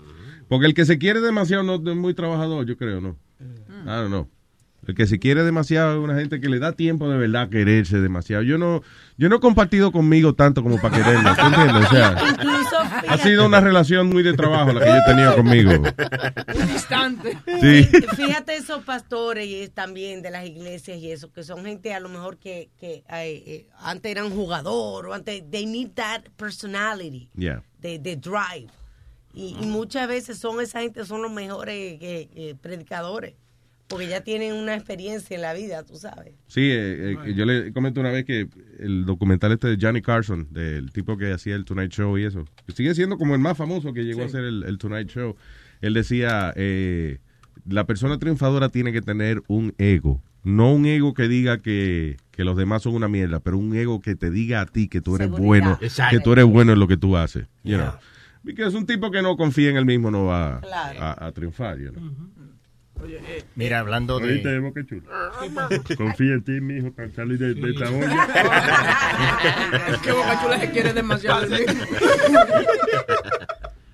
Porque 0.48 0.66
el 0.66 0.74
que 0.74 0.86
se 0.86 0.98
quiere 0.98 1.20
demasiado 1.22 1.64
no 1.64 1.76
es 1.76 1.98
muy 1.98 2.14
trabajador, 2.14 2.66
yo 2.66 2.78
creo, 2.78 3.02
¿no? 3.02 3.18
I 3.40 3.86
don't 3.86 4.08
know. 4.08 4.30
El 4.88 4.96
que 4.96 5.06
se 5.06 5.20
quiere 5.20 5.44
demasiado 5.44 5.98
es 5.98 6.04
una 6.04 6.16
gente 6.18 6.40
que 6.40 6.48
le 6.48 6.60
da 6.60 6.72
tiempo 6.72 7.10
de 7.10 7.18
verdad 7.18 7.42
a 7.42 7.50
quererse 7.50 8.00
demasiado. 8.00 8.42
Yo 8.44 8.58
no, 8.58 8.82
yo 9.18 9.28
no 9.28 9.36
he 9.36 9.40
compartido 9.42 9.92
conmigo 9.92 10.34
tanto 10.34 10.64
como 10.64 10.80
para 10.80 10.96
quererme, 10.96 11.30
¿tú 11.36 11.46
entiendes? 11.46 11.86
O 11.88 11.90
sea, 11.90 12.16
Incluso, 12.32 12.78
ha 13.10 13.18
sido 13.18 13.46
una 13.48 13.60
relación 13.60 14.08
muy 14.08 14.24
de 14.24 14.34
trabajo 14.34 14.72
la 14.72 14.80
que 14.80 14.86
yo 14.90 14.96
he 14.96 15.06
tenido 15.06 15.36
conmigo. 15.36 15.72
Un 15.72 16.70
instante. 16.70 17.38
Sí. 17.60 17.84
Fíjate 18.16 18.56
esos 18.56 18.82
pastores 18.86 19.46
y 19.48 19.68
también 19.68 20.22
de 20.22 20.32
las 20.32 20.46
iglesias 20.46 20.98
y 21.00 21.12
eso, 21.12 21.34
que 21.34 21.44
son 21.44 21.66
gente 21.66 21.94
a 21.94 22.00
lo 22.00 22.08
mejor 22.08 22.38
que, 22.38 22.70
que 22.80 23.04
eh, 23.10 23.44
eh, 23.46 23.70
antes 23.80 24.10
eran 24.10 24.30
jugador 24.30 25.08
o 25.08 25.14
antes, 25.14 25.44
they 25.52 25.66
need 25.66 25.90
that 25.96 26.22
personality, 26.38 27.30
Yeah. 27.36 27.62
de, 27.82 28.00
de 28.00 28.16
drive. 28.16 28.68
Y, 29.38 29.56
y 29.62 29.68
muchas 29.68 30.08
veces 30.08 30.38
son 30.40 30.60
esa 30.62 30.82
gente, 30.82 31.06
son 31.06 31.22
los 31.22 31.32
mejores 31.32 31.76
eh, 32.02 32.28
eh, 32.36 32.56
predicadores, 32.60 33.36
porque 33.88 34.08
ya 34.08 34.22
tienen 34.22 34.54
una 34.56 34.74
experiencia 34.74 35.36
en 35.36 35.42
la 35.44 35.54
vida, 35.54 35.84
tú 35.84 35.96
sabes. 35.96 36.34
Sí, 36.48 36.62
eh, 36.62 37.16
eh, 37.24 37.34
yo 37.36 37.46
le 37.46 37.72
comenté 37.72 38.00
una 38.00 38.10
vez 38.12 38.26
que 38.26 38.48
el 38.80 39.06
documental 39.06 39.52
este 39.52 39.68
de 39.68 39.78
Johnny 39.80 40.02
Carson, 40.02 40.48
del 40.52 40.92
tipo 40.92 41.18
que 41.18 41.32
hacía 41.32 41.56
el 41.56 41.66
Tonight 41.66 41.92
Show 41.92 42.18
y 42.18 42.24
eso, 42.26 42.46
que 42.66 42.72
sigue 42.74 42.96
siendo 42.96 43.18
como 43.18 43.36
el 43.36 43.40
más 43.40 43.56
famoso 43.58 43.94
que 43.94 44.04
llegó 44.06 44.24
a 44.24 44.26
hacer 44.26 44.44
el, 44.44 44.64
el 44.64 44.78
Tonight 44.80 45.10
Show. 45.10 45.36
Él 45.82 45.94
decía, 45.94 46.52
eh, 46.56 47.20
la 47.68 47.86
persona 47.86 48.18
triunfadora 48.18 48.70
tiene 48.70 48.92
que 48.92 49.02
tener 49.04 49.44
un 49.48 49.76
ego. 49.78 50.20
No 50.44 50.74
un 50.74 50.86
ego 50.88 51.14
que 51.14 51.28
diga 51.28 51.62
que, 51.62 52.18
que 52.32 52.44
los 52.44 52.58
demás 52.58 52.82
son 52.82 52.96
una 52.96 53.08
mierda, 53.08 53.40
pero 53.40 53.58
un 53.58 53.76
ego 53.76 54.00
que 54.00 54.16
te 54.16 54.32
diga 54.32 54.62
a 54.62 54.66
ti 54.66 54.88
que 54.88 55.02
tú 55.02 55.16
eres 55.16 55.28
Seguridad. 55.28 55.46
bueno, 55.46 55.78
Exacto. 55.82 56.18
que 56.18 56.24
tú 56.24 56.34
eres 56.34 56.46
bueno 56.46 56.74
en 56.74 56.80
lo 56.80 56.88
que 56.88 56.98
tú 56.98 57.18
haces. 57.18 57.46
You 57.64 57.78
know. 57.78 57.92
Porque 58.44 58.66
es 58.66 58.74
un 58.74 58.86
tipo 58.86 59.10
que 59.12 59.22
no 59.22 59.36
confía 59.38 59.70
en 59.72 59.78
él 59.78 59.86
mismo, 59.86 60.12
no 60.12 60.26
va 60.26 60.60
Claro. 60.62 61.00
a, 61.02 61.28
a 61.28 61.32
triunfar. 61.32 61.78
you 61.80 61.92
know. 61.92 62.12
Mira, 63.56 63.78
hablando 63.80 64.16
Oíste, 64.16 64.50
de... 64.50 64.60
Boca 64.60 64.84
Chula. 64.84 65.04
Confía 65.98 66.34
en 66.34 66.44
ti, 66.44 66.60
mijo, 66.62 66.92
para 66.94 67.12
salir 67.12 67.38
de, 67.38 67.54
de 67.54 67.70
esta 67.70 67.92
olla. 67.92 68.28
Es 69.94 69.98
que 70.00 70.12
Boca 70.12 70.42
Chula 70.42 70.60
se 70.60 70.72
quiere 70.72 70.94
demasiado. 70.94 71.46
¿sí? 71.56 71.64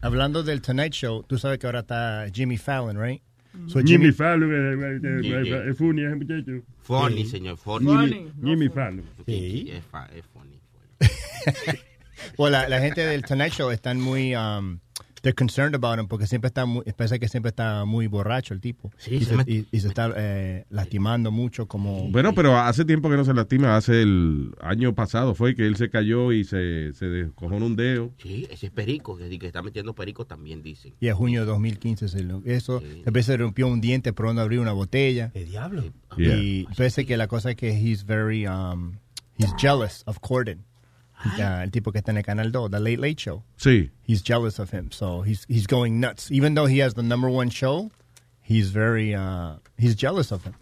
Hablando 0.02 0.44
del 0.44 0.62
Tonight 0.62 0.94
Show, 0.94 1.24
tú 1.24 1.38
sabes 1.38 1.60
que 1.60 1.66
ahora 1.66 1.80
está 1.80 2.26
Jimmy 2.34 2.58
Fallon, 2.58 2.98
right? 3.02 3.22
So 3.68 3.80
Jimmy 3.82 4.12
Fallon, 4.12 4.52
eh, 4.52 5.00
eh, 5.04 5.44
eh, 5.48 5.70
es 5.70 5.78
funny 5.78 6.04
ese 6.04 6.16
muchacho. 6.16 6.52
Funny, 6.82 7.24
Sí. 7.26 7.32
señor, 7.32 7.58
funny. 7.58 8.08
Jimmy, 8.08 8.32
Jimmy 8.44 8.70
Fallon. 8.70 9.04
Sí, 9.26 9.72
es 9.72 9.84
funny. 10.34 10.60
Bueno, 12.38 12.57
la, 12.57 12.69
la 12.69 12.80
gente 12.80 13.01
del 13.05 13.24
Tonight 13.24 13.53
Show 13.53 13.71
están 13.71 13.99
muy... 13.99 14.36
Um, 14.36 14.80
they're 15.21 15.34
concerned 15.34 15.74
about 15.74 15.97
him 15.99 16.09
porque 16.09 16.28
siempre 16.28 16.49
está 16.49 16.65
muy, 16.65 16.84
parece 16.97 17.17
que 17.17 17.30
siempre 17.30 17.47
está 17.51 17.86
muy 17.86 18.07
borracho 18.07 18.53
el 18.53 18.59
tipo. 18.59 18.91
Sí, 18.97 19.15
y, 19.15 19.24
se 19.24 19.38
me- 19.38 19.43
y- 19.47 19.65
y 19.71 19.80
se 19.80 19.88
está 19.88 20.11
eh, 20.17 20.65
lastimando 20.69 21.32
mucho 21.32 21.65
como... 21.65 22.09
Bueno, 22.09 22.36
pero 22.36 22.57
hace 22.57 22.84
tiempo 22.84 23.09
que 23.09 23.15
no 23.15 23.24
se 23.24 23.34
lastima. 23.34 23.78
Hace 23.78 24.01
el 24.01 24.51
año 24.59 24.93
pasado 24.93 25.34
fue 25.34 25.55
que 25.55 25.65
él 25.65 25.78
se 25.78 25.89
cayó 25.89 26.34
y 26.34 26.43
se, 26.43 26.91
se 26.91 27.05
descojonó 27.05 27.67
un 27.67 27.78
dedo. 27.78 28.11
Sí, 28.17 28.47
ese 28.51 28.65
es 28.65 28.71
perico, 28.74 29.15
que, 29.15 29.39
que 29.39 29.47
está 29.47 29.61
metiendo 29.61 29.95
perico 29.95 30.26
también 30.26 30.61
dicen. 30.61 30.93
Y 30.99 31.07
en 31.07 31.15
junio 31.15 31.39
de 31.39 31.45
2015 31.45 32.09
se 32.09 32.21
lo, 32.24 32.41
eso. 32.43 32.82
Después 32.82 33.26
se 33.26 33.38
rompió 33.38 33.67
un 33.67 33.80
diente 33.80 34.11
por 34.11 34.34
no 34.36 34.41
abrir 34.41 34.59
una 34.59 34.74
botella. 34.74 35.30
¿Qué 35.32 35.45
diablo? 35.45 35.86
Yeah. 36.17 36.36
Y 36.36 36.65
parece 36.76 37.05
que 37.05 37.15
la 37.15 37.28
cosa 37.28 37.51
es 37.51 37.55
que 37.55 37.69
he's 37.71 38.05
very, 38.05 38.45
um, 38.45 38.97
he's 39.38 39.53
jealous 39.57 40.03
of 40.05 40.19
Corden. 40.19 40.65
Ya, 41.38 41.63
el 41.63 41.71
tipo 41.71 41.91
que 41.91 41.99
está 41.99 42.11
en 42.11 42.17
el 42.17 42.24
Canal 42.24 42.51
2, 42.51 42.71
The 42.71 42.80
Late 42.80 42.97
Late 42.97 43.19
Show. 43.19 43.43
Sí. 43.57 43.91
He's 44.03 44.21
jealous 44.21 44.59
of 44.59 44.71
him, 44.71 44.91
so 44.91 45.21
he's 45.21 45.45
he's 45.47 45.67
going 45.67 45.99
nuts. 45.99 46.30
Even 46.32 46.55
though 46.55 46.65
he 46.67 46.80
has 46.80 46.93
the 46.95 47.03
number 47.03 47.30
one 47.30 47.49
show, 47.49 47.91
he's 48.41 48.71
very, 48.71 49.15
uh, 49.15 49.55
he's 49.78 49.95
jealous 49.95 50.32
of 50.32 50.43
him. 50.43 50.53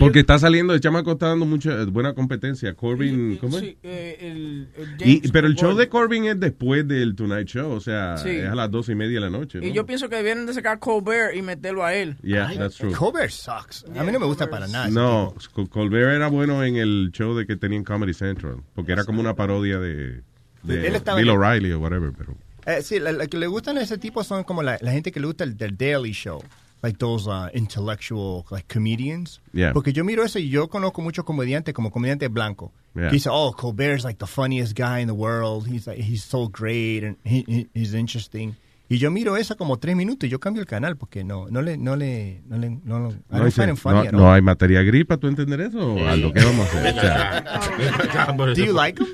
Porque 0.00 0.18
está 0.20 0.36
saliendo, 0.38 0.74
el 0.74 0.80
chamaco 0.80 1.12
está 1.12 1.28
dando 1.28 1.46
mucha 1.46 1.84
buena 1.84 2.12
competencia. 2.12 2.74
Corbin, 2.74 3.36
¿cómo 3.36 3.56
es? 3.58 3.62
Sí, 3.62 3.78
eh, 3.84 4.16
el, 4.20 4.68
el 4.76 5.08
Y, 5.08 5.16
James 5.18 5.30
pero 5.30 5.46
el 5.46 5.54
show 5.54 5.76
de 5.76 5.88
Corbin 5.88 6.24
es 6.24 6.40
después 6.40 6.88
del 6.88 7.14
Tonight 7.14 7.46
Show, 7.46 7.70
o 7.70 7.80
sea, 7.80 8.16
Sí. 8.16 8.30
es 8.30 8.48
a 8.48 8.54
las 8.56 8.68
dos 8.70 8.88
y 8.88 8.96
media 8.96 9.14
de 9.14 9.20
la 9.20 9.30
noche. 9.30 9.60
Y 9.62 9.72
yo 9.72 9.86
pienso 9.86 10.08
que 10.08 10.16
debieron 10.16 10.44
de 10.46 10.54
sacar 10.54 10.80
Colbert 10.80 11.36
y 11.36 11.42
meterlo 11.42 11.84
a 11.84 11.94
él. 11.94 12.16
Yeah, 12.22 12.52
that's 12.58 12.76
true. 12.78 12.90
Colbert 12.92 13.30
sucks. 13.30 13.84
A 13.96 14.02
mí 14.02 14.10
no 14.10 14.18
me 14.18 14.26
gusta 14.26 14.50
para 14.50 14.66
nada. 14.66 14.88
No, 14.88 15.32
Col- 15.52 15.68
Colbert 15.68 16.16
era 16.16 16.26
bueno 16.28 16.64
en 16.64 16.76
el 16.76 17.10
show 17.12 17.36
de 17.36 17.46
que 17.46 17.54
tenía 17.56 17.78
en 17.78 17.84
Comedy 17.84 18.12
Central, 18.14 18.56
porque 18.74 18.90
era 18.92 19.04
como 19.04 19.20
una 19.20 19.34
parodia 19.36 19.78
de, 19.78 20.22
de 20.64 20.86
Él 20.88 20.96
estaba 20.96 21.18
Bill 21.20 21.30
O'Reilly 21.30 21.70
o 21.72 21.78
whatever, 21.78 22.10
pero... 22.16 22.34
Eh, 22.66 22.82
sí, 22.82 22.98
la, 22.98 23.12
la 23.12 23.28
que 23.28 23.38
le 23.38 23.46
gustan 23.46 23.78
a 23.78 23.82
ese 23.82 23.96
tipo 23.98 24.24
son 24.24 24.42
como 24.42 24.64
la, 24.64 24.78
la 24.80 24.90
gente 24.90 25.12
que 25.12 25.20
le 25.20 25.26
gusta 25.28 25.44
el 25.44 25.56
del 25.56 25.76
Daily 25.76 26.10
Show. 26.10 26.42
Like 26.86 26.98
those 26.98 27.26
uh, 27.26 27.48
intellectual 27.52 28.44
like 28.50 28.68
comedians. 28.68 29.40
Yeah. 29.52 29.72
Porque 29.72 29.92
yo 29.92 30.04
miro 30.04 30.22
eso 30.24 30.38
y 30.38 30.48
yo 30.50 30.68
conozco 30.68 31.02
muchos 31.02 31.24
comediantes 31.24 31.74
como 31.74 31.90
comediante 31.90 32.28
blanco. 32.28 32.70
Yeah. 32.94 33.08
Que 33.08 33.14
dice, 33.16 33.28
oh, 33.32 33.52
Colbert's 33.52 34.04
like 34.04 34.18
the 34.18 34.26
funniest 34.26 34.74
guy 34.78 35.00
in 35.00 35.08
the 35.08 35.14
world. 35.14 35.66
He's 35.66 35.86
like, 35.88 35.98
he's 36.00 36.22
so 36.22 36.46
great 36.48 37.02
and 37.02 37.16
he, 37.24 37.44
he- 37.48 37.68
he's 37.74 37.92
interesting. 37.92 38.54
Y 38.88 38.98
yo 38.98 39.10
miro 39.10 39.36
eso 39.36 39.56
como 39.56 39.78
tres 39.78 39.96
minutos 39.96 40.28
y 40.28 40.30
yo 40.30 40.38
cambio 40.38 40.60
el 40.62 40.68
canal 40.68 40.96
porque 40.96 41.24
no, 41.24 41.48
no 41.50 41.60
le, 41.60 41.76
no 41.76 41.96
le, 41.96 42.40
no 42.48 42.56
le, 42.56 42.70
no, 42.84 43.00
lo- 43.00 43.10
I 43.10 43.14
No, 43.30 43.38
don't 43.38 43.44
dice, 43.46 43.56
find 43.62 43.70
him 43.70 43.76
funny 43.76 43.94
no- 43.96 44.08
at 44.08 44.12
no 44.12 44.28
all. 44.28 44.34
hay 44.36 44.42
materia 44.42 44.80
gris 44.82 45.04
para 45.06 45.18
tú 45.18 45.26
entender 45.26 45.60
eso, 45.62 45.78
o 45.94 46.06
Aldo, 46.06 46.32
¿qué 46.32 46.44
vamos 46.44 46.68
a 46.72 46.78
hacer? 46.78 46.94
O 48.08 48.12
sea, 48.12 48.32
Do 48.54 48.64
you 48.64 48.72
like 48.72 49.00
him? 49.02 49.08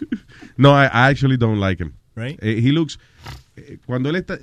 No, 0.58 0.72
I, 0.74 0.84
I 0.92 1.08
actually 1.10 1.38
don't 1.38 1.58
like 1.58 1.82
him. 1.82 1.94
Right. 2.14 2.38
Eh, 2.42 2.60
he 2.62 2.70
looks 2.70 2.98
eh, 3.56 3.78
cuando 3.86 4.10
él 4.10 4.16
está 4.16 4.38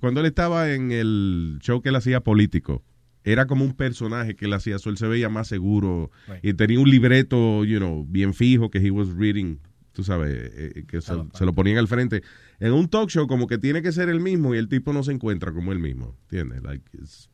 cuando 0.00 0.20
él 0.20 0.26
estaba 0.26 0.72
en 0.72 0.92
el 0.92 1.58
show 1.60 1.80
que 1.82 1.88
él 1.90 1.96
hacía 1.96 2.20
político, 2.20 2.82
era 3.24 3.46
como 3.46 3.64
un 3.64 3.74
personaje 3.74 4.34
que 4.36 4.46
él 4.46 4.52
hacía, 4.54 4.78
so 4.78 4.88
él 4.90 4.96
se 4.96 5.06
veía 5.06 5.28
más 5.28 5.46
seguro 5.48 6.10
Right. 6.26 6.44
y 6.44 6.54
tenía 6.54 6.80
un 6.80 6.88
libreto, 6.90 7.64
you 7.64 7.78
know, 7.78 8.04
bien 8.08 8.32
fijo 8.34 8.70
que 8.70 8.78
he 8.78 8.90
was 8.90 9.08
reading, 9.14 9.58
tú 9.92 10.02
sabes, 10.04 10.32
eh, 10.54 10.84
que 10.88 11.00
se, 11.00 11.12
se 11.34 11.44
lo 11.44 11.52
ponían 11.54 11.76
al 11.78 11.88
frente. 11.88 12.22
En 12.60 12.72
un 12.72 12.88
talk 12.88 13.10
show 13.10 13.26
como 13.26 13.46
que 13.46 13.58
tiene 13.58 13.82
que 13.82 13.92
ser 13.92 14.08
el 14.08 14.20
mismo 14.20 14.54
y 14.54 14.58
el 14.58 14.68
tipo 14.68 14.92
no 14.92 15.02
se 15.02 15.12
encuentra 15.12 15.52
como 15.52 15.72
el 15.72 15.78
mismo, 15.78 16.16
¿entiendes? 16.22 16.62
Like 16.62 16.84
it's- 16.96 17.28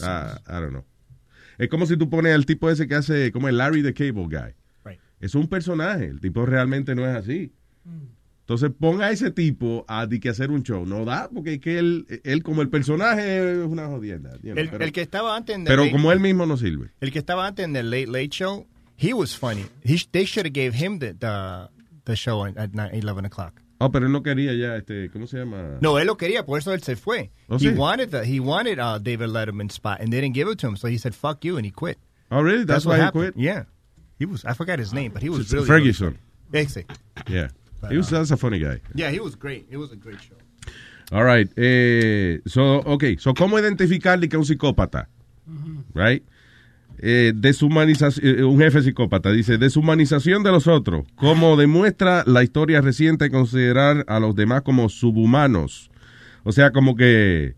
ah, 0.00 0.40
I 0.48 0.52
don't 0.52 0.70
know. 0.70 0.84
Es 1.58 1.68
como 1.68 1.86
si 1.86 1.96
tú 1.96 2.08
pones 2.10 2.34
al 2.34 2.46
tipo 2.46 2.68
ese 2.70 2.88
que 2.88 2.94
hace 2.94 3.30
como 3.30 3.48
el 3.48 3.58
Larry 3.58 3.82
the 3.82 3.92
Cable 3.94 4.24
Guy. 4.24 4.54
Right. 4.84 5.00
Es 5.20 5.34
un 5.34 5.48
personaje, 5.48 6.06
el 6.06 6.20
tipo 6.20 6.44
realmente 6.46 6.94
no 6.94 7.06
es 7.08 7.14
así. 7.16 7.52
Entonces 8.46 8.70
ponga 8.78 9.06
a 9.06 9.10
ese 9.10 9.30
tipo 9.30 9.86
a 9.88 10.06
di 10.06 10.20
que 10.20 10.28
hacer 10.28 10.50
un 10.50 10.62
show. 10.62 10.84
No 10.84 11.06
da, 11.06 11.30
porque 11.32 11.54
es 11.54 11.60
que 11.60 11.78
él, 11.78 12.06
él 12.24 12.42
como 12.42 12.60
el 12.60 12.68
personaje 12.68 13.52
es 13.62 13.66
una 13.66 13.86
jodienda. 13.86 14.32
you 14.42 14.52
know, 14.52 14.58
El, 14.58 14.68
pero 14.68 14.84
el 14.84 14.92
que 14.92 15.00
estaba 15.00 15.34
antes 15.34 15.56
en 15.56 15.64
the 15.64 15.70
pero 15.70 15.84
late- 15.84 15.92
como 15.92 16.12
él 16.12 16.20
mismo 16.20 16.44
no 16.44 16.56
sirve. 16.58 16.90
El 17.00 17.10
que 17.10 17.18
estaba 17.18 17.46
antes 17.46 17.64
en 17.64 17.74
el 17.74 17.88
Late 17.90 18.06
Late 18.08 18.28
Show, 18.28 18.66
he 18.98 19.14
was 19.14 19.34
funny. 19.34 19.64
He, 19.82 19.96
they 20.12 20.26
should 20.26 20.44
have 20.46 20.52
gave 20.52 20.74
him 20.74 20.98
the, 20.98 21.14
the, 21.14 21.70
the 22.04 22.14
show 22.16 22.44
at, 22.44 22.56
at 22.58 22.70
9, 22.74 22.90
11 22.92 23.24
o'clock. 23.24 23.62
Oh, 23.80 23.90
pero 23.90 24.06
él 24.06 24.12
no 24.12 24.22
quería 24.22 24.52
ya, 24.54 24.76
este, 24.76 25.08
¿cómo 25.10 25.26
se 25.26 25.38
llama? 25.38 25.78
No, 25.80 25.98
él 25.98 26.06
lo 26.06 26.16
quería, 26.16 26.44
por 26.44 26.58
eso 26.58 26.72
él 26.74 26.82
se 26.82 26.96
fue. 26.96 27.30
Oh, 27.48 27.56
he 27.56 27.70
sí. 27.70 27.74
wanted 27.76 28.10
the, 28.10 28.24
he 28.24 28.40
wanted 28.40 28.78
uh, 28.78 28.98
David 28.98 29.30
Letterman's 29.30 29.72
spot, 29.74 30.00
and 30.00 30.12
they 30.12 30.20
didn't 30.20 30.34
give 30.34 30.48
it 30.48 30.58
to 30.58 30.68
him, 30.68 30.76
so 30.76 30.86
he 30.86 30.96
said, 30.98 31.14
"Fuck 31.14 31.44
you," 31.44 31.56
and 31.56 31.64
he 31.66 31.72
quit. 31.72 31.98
Oh, 32.30 32.40
really? 32.42 32.64
That's, 32.64 32.84
why 32.86 33.02
he 33.04 33.10
quit? 33.10 33.34
Yeah, 33.36 33.64
he 34.18 34.26
was. 34.26 34.44
I 34.44 34.52
forgot 34.54 34.78
his 34.78 34.92
name, 34.92 35.12
but 35.12 35.22
he 35.22 35.28
was 35.30 35.50
really 35.52 35.66
Ferguson. 35.66 36.18
Ese. 36.52 36.84
Yeah. 37.28 37.48
He 37.90 37.96
was 37.96 38.08
that's 38.08 38.30
a 38.30 38.36
funny 38.36 38.58
guy. 38.58 38.80
Yeah, 38.94 39.10
he 39.10 39.20
was 39.20 39.36
great. 39.36 39.66
It 39.70 39.76
was 39.76 39.92
a 39.92 39.96
great 39.96 40.20
show. 40.20 40.36
All 41.12 41.24
right. 41.24 41.48
Eh, 41.56 42.40
so, 42.46 42.82
okay. 42.86 43.16
So, 43.18 43.34
¿cómo 43.34 43.58
identificarle 43.58 44.28
que 44.28 44.36
es 44.36 44.40
un 44.40 44.46
psicópata? 44.46 45.08
Right? 45.92 46.24
Eh, 46.98 47.32
deshumanización, 47.34 48.38
eh, 48.38 48.44
un 48.44 48.58
jefe 48.58 48.80
psicópata 48.80 49.30
dice, 49.30 49.58
deshumanización 49.58 50.42
de 50.42 50.52
los 50.52 50.66
otros, 50.66 51.04
como 51.16 51.56
demuestra 51.58 52.24
la 52.26 52.42
historia 52.42 52.80
reciente 52.80 53.30
considerar 53.30 54.04
a 54.08 54.20
los 54.20 54.34
demás 54.34 54.62
como 54.62 54.88
subhumanos. 54.88 55.90
O 56.44 56.52
sea, 56.52 56.70
como 56.70 56.94
que 56.96 57.56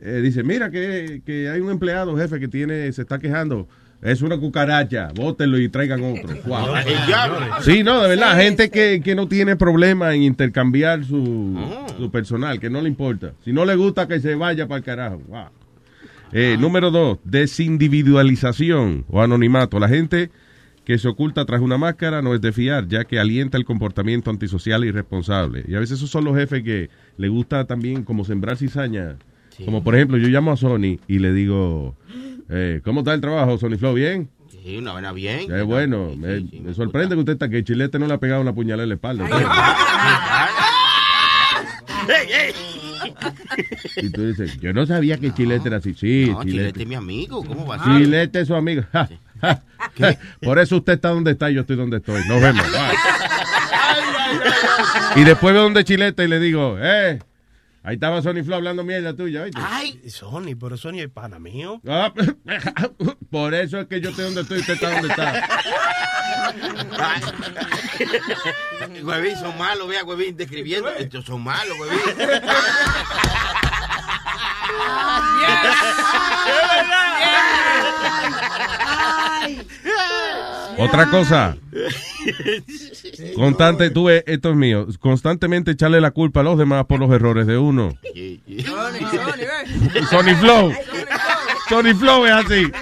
eh, 0.00 0.20
dice, 0.22 0.42
mira 0.42 0.70
que, 0.70 1.22
que 1.24 1.48
hay 1.48 1.60
un 1.60 1.70
empleado 1.70 2.16
jefe 2.16 2.40
que 2.40 2.48
tiene, 2.48 2.92
se 2.92 3.02
está 3.02 3.18
quejando, 3.18 3.68
es 4.04 4.20
una 4.20 4.36
cucaracha, 4.36 5.08
bótenlo 5.14 5.58
y 5.58 5.68
traigan 5.70 6.04
otro. 6.04 6.34
Wow. 6.46 6.74
Sí, 7.62 7.82
no, 7.82 8.02
de 8.02 8.08
verdad, 8.10 8.36
gente 8.36 8.70
que, 8.70 9.00
que 9.02 9.14
no 9.14 9.26
tiene 9.26 9.56
problema 9.56 10.14
en 10.14 10.22
intercambiar 10.22 11.04
su, 11.04 11.58
su 11.98 12.10
personal, 12.10 12.60
que 12.60 12.68
no 12.68 12.82
le 12.82 12.88
importa. 12.88 13.32
Si 13.44 13.52
no 13.52 13.64
le 13.64 13.74
gusta, 13.76 14.06
que 14.06 14.20
se 14.20 14.34
vaya 14.34 14.68
para 14.68 14.78
el 14.78 14.84
carajo. 14.84 15.22
Wow. 15.26 15.46
Eh, 16.32 16.56
Número 16.60 16.90
dos, 16.90 17.18
desindividualización 17.24 19.06
o 19.08 19.22
anonimato. 19.22 19.80
La 19.80 19.88
gente 19.88 20.30
que 20.84 20.98
se 20.98 21.08
oculta 21.08 21.46
tras 21.46 21.62
una 21.62 21.78
máscara 21.78 22.20
no 22.20 22.34
es 22.34 22.42
de 22.42 22.52
fiar, 22.52 22.86
ya 22.86 23.04
que 23.04 23.18
alienta 23.18 23.56
el 23.56 23.64
comportamiento 23.64 24.30
antisocial 24.30 24.84
e 24.84 24.88
irresponsable. 24.88 25.64
Y 25.66 25.74
a 25.76 25.80
veces 25.80 25.96
esos 25.98 26.10
son 26.10 26.24
los 26.24 26.36
jefes 26.36 26.62
que 26.62 26.90
le 27.16 27.28
gusta 27.28 27.64
también 27.64 28.04
como 28.04 28.26
sembrar 28.26 28.58
cizaña. 28.58 29.16
Como 29.64 29.82
por 29.82 29.94
ejemplo, 29.94 30.18
yo 30.18 30.28
llamo 30.28 30.52
a 30.52 30.56
Sony 30.56 30.98
y 31.06 31.20
le 31.20 31.32
digo, 31.32 31.96
eh, 32.48 32.80
¿cómo 32.84 33.00
está 33.00 33.14
el 33.14 33.20
trabajo, 33.20 33.58
Sony 33.58 33.76
Flow? 33.78 33.94
¿Bien? 33.94 34.28
Sí, 34.50 34.76
una 34.78 34.92
buena 34.92 35.12
bien. 35.12 35.52
Es 35.52 35.64
bueno, 35.64 36.12
me, 36.16 36.40
me 36.60 36.72
sorprende 36.74 37.14
que 37.14 37.20
usted 37.20 37.32
está 37.34 37.48
que 37.48 37.58
el 37.58 37.64
chilete 37.64 37.98
no 37.98 38.06
le 38.06 38.14
ha 38.14 38.18
pegado 38.18 38.40
una 38.40 38.54
puñalada 38.54 38.84
en 38.84 38.88
la 38.90 38.94
espalda. 38.94 39.26
¡Ey, 42.08 42.28
ey! 42.32 42.52
Y 43.96 44.10
tú 44.10 44.26
dices, 44.26 44.58
yo 44.60 44.72
no 44.72 44.86
sabía 44.86 45.18
que 45.18 45.32
Chilete 45.32 45.68
era 45.68 45.76
así. 45.78 45.94
Sí, 45.94 46.26
No, 46.30 46.42
Chilete 46.42 46.50
Chilete. 46.58 46.82
es 46.82 46.88
mi 46.88 46.94
amigo, 46.94 47.44
¿cómo 47.44 47.66
va 47.66 47.76
a 47.76 47.84
ser? 47.84 47.96
Chilete 48.02 48.40
es 48.40 48.48
su 48.48 48.54
amigo. 48.54 48.82
Ja, 48.92 49.08
ja, 49.40 49.62
ja. 49.98 50.18
Por 50.42 50.58
eso 50.58 50.76
usted 50.76 50.94
está 50.94 51.10
donde 51.10 51.32
está 51.32 51.50
y 51.50 51.54
yo 51.54 51.60
estoy 51.62 51.76
donde 51.76 51.98
estoy. 51.98 52.22
Nos 52.28 52.40
vemos. 52.40 52.64
Bye. 52.72 52.80
Y 55.16 55.24
después 55.24 55.52
veo 55.54 55.62
donde 55.64 55.84
Chilete 55.84 56.24
y 56.24 56.28
le 56.28 56.40
digo, 56.40 56.76
eh, 56.80 57.18
ahí 57.84 57.94
estaba 57.94 58.22
Sony 58.22 58.42
Flow 58.42 58.56
hablando 58.56 58.82
mierda 58.82 59.14
tuya. 59.14 59.42
¿oíste? 59.42 59.60
Ay, 59.62 60.00
Sony, 60.08 60.56
pero 60.58 60.76
Sony 60.76 61.00
es 61.00 61.10
pana 61.10 61.38
mío. 61.38 61.80
Ah, 61.86 62.12
por 63.30 63.54
eso 63.54 63.78
es 63.78 63.86
que 63.86 64.00
yo 64.00 64.10
estoy 64.10 64.24
donde 64.24 64.40
estoy 64.40 64.58
y 64.58 64.60
usted 64.60 64.74
está 64.74 64.90
donde 64.90 65.08
está. 65.08 65.48
Huevín, 69.04 69.36
son 69.36 69.56
malos, 69.58 69.88
vea, 69.88 70.04
Huevín, 70.04 70.36
describiendo. 70.36 70.88
Estos 70.90 71.24
son 71.24 71.42
malos, 71.42 71.76
Huevín. 71.78 72.00
Otra 80.78 81.10
cosa. 81.10 81.56
Constante, 83.34 83.90
tú 83.90 84.04
ves, 84.04 84.24
esto 84.26 84.50
es 84.50 84.56
mío. 84.56 84.86
Constantemente 85.00 85.72
echarle 85.72 86.00
la 86.00 86.10
culpa 86.10 86.40
a 86.40 86.42
los 86.42 86.58
demás 86.58 86.86
por 86.86 87.00
los 87.00 87.10
errores 87.10 87.46
de 87.46 87.58
uno. 87.58 87.98
Sony 90.10 90.34
Flow. 90.40 90.72
Sony 91.68 91.94
Flow 91.94 92.26
es 92.26 92.32
así. 92.32 92.72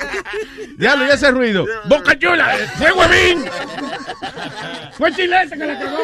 Diablo, 0.76 1.07
y 1.07 1.11
ese 1.11 1.30
ruido. 1.30 1.66
Boca 1.88 2.18
chula. 2.18 2.57
¡Fue 2.76 2.93
huevín! 2.93 3.45
Fue 4.93 5.12
Chilete 5.12 5.57
que 5.57 5.66
la 5.66 5.78
cagó. 5.78 5.99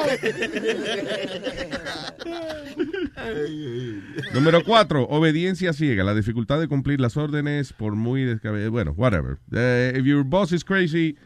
Número 4.32 4.64
cuatro, 4.64 5.04
obediencia 5.08 5.72
ciega, 5.72 6.04
la 6.04 6.14
dificultad 6.14 6.58
de 6.58 6.68
cumplir 6.68 7.00
las 7.00 7.16
órdenes 7.16 7.72
por 7.72 7.94
muy 7.94 8.24
descabellado. 8.24 8.70
Bueno, 8.70 8.94
whatever. 8.96 9.38
Eh, 9.52 9.92
if 9.96 10.04
your 10.04 10.24
boss 10.24 10.52
is 10.52 10.64
crazy, 10.64 11.16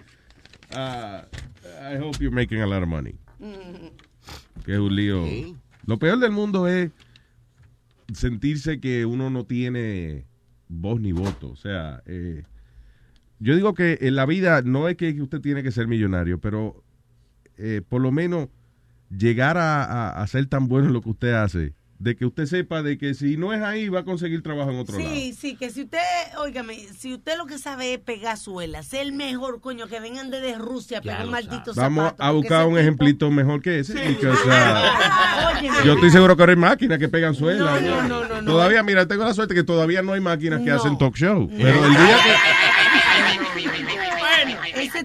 uh, 0.75 1.23
I 1.93 1.97
hope 1.99 2.19
you're 2.21 2.35
making 2.35 2.61
a 2.63 2.67
lot 2.67 2.83
of 2.83 2.89
money. 2.89 3.15
Que 4.65 4.75
es 4.75 4.79
un 4.79 4.95
lío. 4.95 5.25
Lo 5.87 5.99
peor 5.99 6.19
del 6.21 6.31
mundo 6.31 6.69
es 6.69 6.91
sentirse 8.13 8.81
que 8.81 9.07
uno 9.07 9.31
no 9.31 9.45
tiene 9.45 10.25
voz 10.69 11.01
ni 11.01 11.13
voto. 11.13 11.51
O 11.51 11.57
sea, 11.57 12.03
eh, 12.07 12.43
yo 13.41 13.57
digo 13.57 13.75
que 13.75 13.99
en 14.03 14.15
la 14.17 14.27
vida 14.27 14.63
no 14.63 14.89
es 14.89 14.97
que 14.97 15.11
usted 15.21 15.41
tiene 15.41 15.63
que 15.63 15.73
ser 15.73 15.89
millonario, 15.89 16.39
pero 16.41 16.83
eh, 17.59 17.83
por 17.89 18.01
lo 18.01 18.13
menos 18.13 18.49
llegar 19.11 19.59
a, 19.59 19.85
a- 19.85 20.23
a 20.23 20.27
ser 20.27 20.47
tan 20.47 20.69
bueno 20.69 20.87
en 20.89 20.93
lo 20.95 21.01
que 21.03 21.11
usted 21.11 21.33
hace, 21.33 21.75
de 22.03 22.17
que 22.17 22.27
usted 22.27 22.47
sepa 22.47 22.83
de 22.83 22.99
que 22.99 23.15
si 23.15 23.37
no 23.37 23.53
es 23.53 23.63
ahí 23.63 23.89
va 23.89 24.01
a 24.01 24.05
conseguir 24.05 24.43
trabajo 24.43 24.73
en 24.73 24.79
otro 24.81 24.99
lado. 24.99 25.09
Sí, 25.09 25.33
sí, 25.39 25.55
que 25.57 25.71
si 25.71 25.83
usted, 25.83 25.99
óigame, 26.39 26.75
si 26.99 27.15
usted 27.15 27.37
lo 27.39 27.47
que 27.47 27.59
sabe 27.59 27.95
es 27.95 28.01
pegar 28.01 28.37
suelas, 28.37 28.87
ser 28.89 29.03
el 29.03 29.13
mejor, 29.13 29.61
coño, 29.61 29.87
que 29.87 30.01
vengan 30.01 30.29
desde 30.29 30.59
Rusia 30.59 30.99
a 30.99 31.01
pegar 31.03 31.25
un 31.25 31.31
maldito 31.31 31.73
Vamos 31.77 32.13
a 32.19 32.31
buscar 32.33 32.63
un 32.67 32.71
tipo- 32.73 32.79
ejemplito 32.79 33.31
mejor 33.31 33.63
que 33.63 33.79
ese. 33.79 33.95
yo 35.85 35.93
estoy 35.95 36.11
seguro 36.11 36.37
que 36.37 36.43
ahora 36.43 36.53
hay 36.55 36.59
máquinas 36.59 36.99
que 36.99 37.09
pegan 37.09 37.35
suelas. 37.37 37.81
No, 37.81 38.03
no, 38.03 38.09
no, 38.09 38.25
no, 38.29 38.43
no. 38.43 38.51
Todavía, 38.53 38.83
mira, 38.83 39.07
tengo 39.07 39.23
la 39.25 39.33
suerte 39.35 39.55
que 39.55 39.63
todavía 39.63 40.03
no 40.03 40.13
hay 40.13 40.21
máquinas 40.21 40.61
que 40.61 40.71
No. 40.71 40.77
hacen 40.77 40.99
talk 40.99 41.15
show. 41.17 41.49
Pero 41.57 41.85
el 41.85 41.91
día 41.93 42.17
que... 42.25 42.62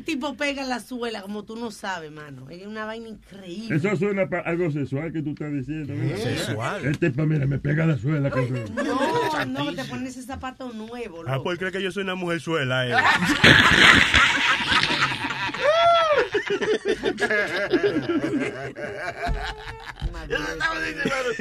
Tipo 0.07 0.35
pega 0.37 0.63
la 0.63 0.79
suela 0.79 1.21
como 1.21 1.43
tú 1.43 1.57
no 1.57 1.69
sabes, 1.69 2.09
mano. 2.13 2.49
Es 2.49 2.65
una 2.65 2.85
vaina 2.85 3.09
increíble. 3.09 3.75
Eso 3.75 3.93
suena 3.97 4.25
pa- 4.29 4.39
algo 4.39 4.71
sexual 4.71 5.11
que 5.11 5.21
tú 5.21 5.31
estás 5.31 5.51
diciendo. 5.51 5.93
¿verdad? 5.93 6.17
Sexual. 6.23 6.85
Este 6.85 7.11
pa, 7.11 7.25
mira, 7.25 7.45
me 7.45 7.59
pega 7.59 7.85
la 7.85 7.97
suela. 7.97 8.31
que- 8.31 8.65
No, 8.73 9.45
no, 9.65 9.73
te 9.75 9.83
pones 9.83 10.15
ese 10.15 10.25
zapato 10.25 10.71
nuevo. 10.71 11.23
Ah, 11.27 11.33
loco. 11.33 11.43
pues 11.43 11.59
cree 11.59 11.73
que 11.73 11.83
yo 11.83 11.91
soy 11.91 12.03
una 12.03 12.15
mujer 12.15 12.39
suela, 12.39 12.87
eh. 12.87 12.93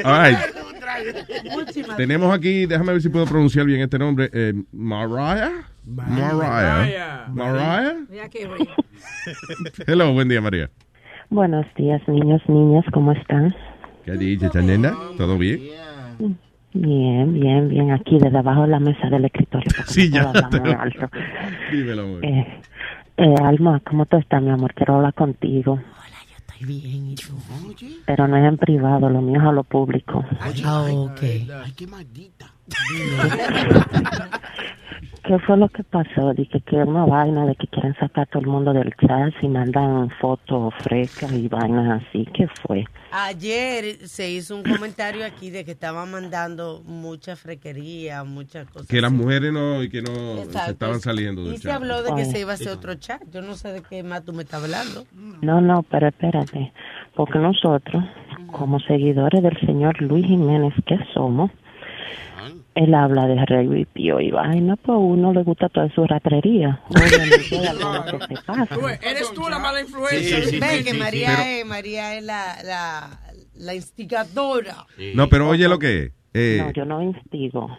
All 0.05 0.19
right. 0.19 0.39
Tenemos 1.97 2.35
aquí, 2.35 2.67
déjame 2.67 2.93
ver 2.93 3.03
si 3.03 3.09
puedo 3.09 3.27
pronunciar 3.27 3.67
bien 3.67 3.81
este 3.81 3.99
nombre. 3.99 4.31
Eh, 4.33 4.53
Mariah. 4.73 5.51
Mariah. 5.85 7.27
Mariah. 7.29 7.95
Hello, 9.87 10.13
buen 10.13 10.29
día, 10.29 10.41
María. 10.41 10.71
Buenos 11.31 11.67
días, 11.77 12.01
niños, 12.09 12.43
niñas, 12.49 12.85
¿cómo 12.93 13.13
están? 13.13 13.55
¿Qué 14.05 14.13
dice, 14.13 14.63
nena? 14.63 14.95
¿Todo 15.17 15.39
bien? 15.39 15.61
Bien, 16.73 17.33
bien, 17.33 17.69
bien, 17.69 17.91
aquí 17.91 18.19
desde 18.19 18.37
abajo 18.39 18.63
de 18.63 18.69
la 18.69 18.81
mesa 18.81 19.09
del 19.09 19.25
escritorio. 19.25 19.67
Sí, 19.87 20.11
ya. 20.11 20.31
muy 20.61 20.73
alto. 20.73 21.09
Dímelo, 21.73 22.03
amor. 22.03 22.25
Eh, 22.25 22.61
eh, 23.17 23.35
Alma, 23.43 23.81
¿cómo 23.89 24.07
tú 24.07 24.17
estás, 24.17 24.43
mi 24.43 24.51
amor? 24.51 24.75
Quiero 24.75 24.97
hablar 24.97 25.15
contigo. 25.15 25.81
Estoy 26.37 26.67
bien, 26.67 27.11
¿y 27.11 27.15
tú? 27.15 27.35
Pero 28.07 28.29
no 28.29 28.37
es 28.37 28.45
en 28.45 28.57
privado, 28.57 29.11
lo 29.11 29.21
mío 29.21 29.41
es 29.41 29.47
a 29.47 29.53
lo 29.53 29.65
público. 29.65 30.25
Ah, 30.65 30.83
ok. 30.91 31.21
Ay, 31.23 31.73
qué 31.77 31.87
maldita. 31.87 32.56
¿Qué 35.25 35.37
fue 35.41 35.57
lo 35.57 35.69
que 35.69 35.83
pasó? 35.83 36.33
Dije 36.35 36.61
que 36.61 36.77
una 36.77 37.05
vaina 37.05 37.47
de 37.47 37.57
que 37.57 37.67
quieren 37.67 37.95
sacar 37.99 38.23
a 38.23 38.27
todo 38.27 38.43
el 38.43 38.47
mundo 38.47 38.73
del 38.73 38.95
chat 38.95 39.33
y 39.43 39.49
mandan 39.49 40.09
fotos 40.21 40.73
frescas 40.85 41.33
y 41.33 41.49
vainas 41.49 42.01
así. 42.01 42.25
¿Qué 42.33 42.47
fue? 42.63 42.85
Ayer 43.11 44.07
se 44.07 44.31
hizo 44.31 44.55
un 44.55 44.63
comentario 44.63 45.25
aquí 45.27 45.51
de 45.51 45.65
que 45.65 45.73
estaban 45.73 46.13
mandando 46.13 46.81
mucha 46.87 47.35
frequería, 47.35 48.23
muchas 48.23 48.69
cosas. 48.69 48.87
Que 48.87 49.01
las 49.01 49.11
así. 49.13 49.21
mujeres 49.21 49.53
no, 49.53 49.83
y 49.83 49.89
que 49.89 50.01
no 50.03 50.13
Exacto. 50.39 50.61
se 50.67 50.71
estaban 50.71 51.01
saliendo 51.01 51.43
Y 51.43 51.47
del 51.47 51.57
se 51.57 51.63
chat. 51.65 51.73
habló 51.75 52.03
de 52.05 52.15
que 52.15 52.23
Ay. 52.23 52.31
se 52.31 52.41
iba 52.41 52.53
a 52.53 52.55
hacer 52.55 52.69
otro 52.69 52.95
chat. 52.95 53.21
Yo 53.33 53.43
no 53.43 53.55
sé 53.55 53.73
de 53.73 53.83
qué 53.83 54.05
más 54.05 54.25
tú 54.25 54.33
me 54.33 54.45
estás 54.45 54.63
hablando. 54.63 55.07
No, 55.43 55.61
no, 55.61 55.83
pero 55.91 56.07
espérate, 56.07 56.73
porque 57.17 57.41
nosotros, 57.41 58.05
como 58.53 58.79
seguidores 58.79 59.43
del 59.43 59.59
señor 59.67 60.01
Luis 60.01 60.25
Jiménez 60.25 60.73
que 60.87 60.99
somos, 61.15 61.51
él 62.77 62.95
habla 62.95 63.27
de 63.27 63.45
rey 63.47 63.87
Pío 63.87 64.21
y 64.21 64.31
vaina, 64.31 64.77
pues 64.77 64.95
a 64.95 64.99
uno 64.99 65.33
le 65.33 65.43
gusta 65.43 65.69
toda 65.69 65.89
su 65.95 66.07
ratrería. 66.07 66.81
Eres 69.03 69.33
tú 69.35 69.49
la 69.49 69.59
mala 69.59 69.81
influencia. 69.81 70.39
Ve 70.61 70.85
que 70.85 70.95
María, 70.95 71.59
es, 71.59 71.67
María 71.67 72.17
es 72.17 72.25
la, 72.25 72.57
la, 72.65 73.19
la 73.55 73.75
instigadora. 73.75 74.87
No, 75.15 75.29
pero 75.29 75.49
oye 75.49 75.69
lo 75.69 75.79
que 75.79 76.05
es. 76.05 76.13
Eh, 76.35 76.59
No, 76.63 76.71
yo 76.73 76.85
no 76.85 77.03
instigo. 77.03 77.79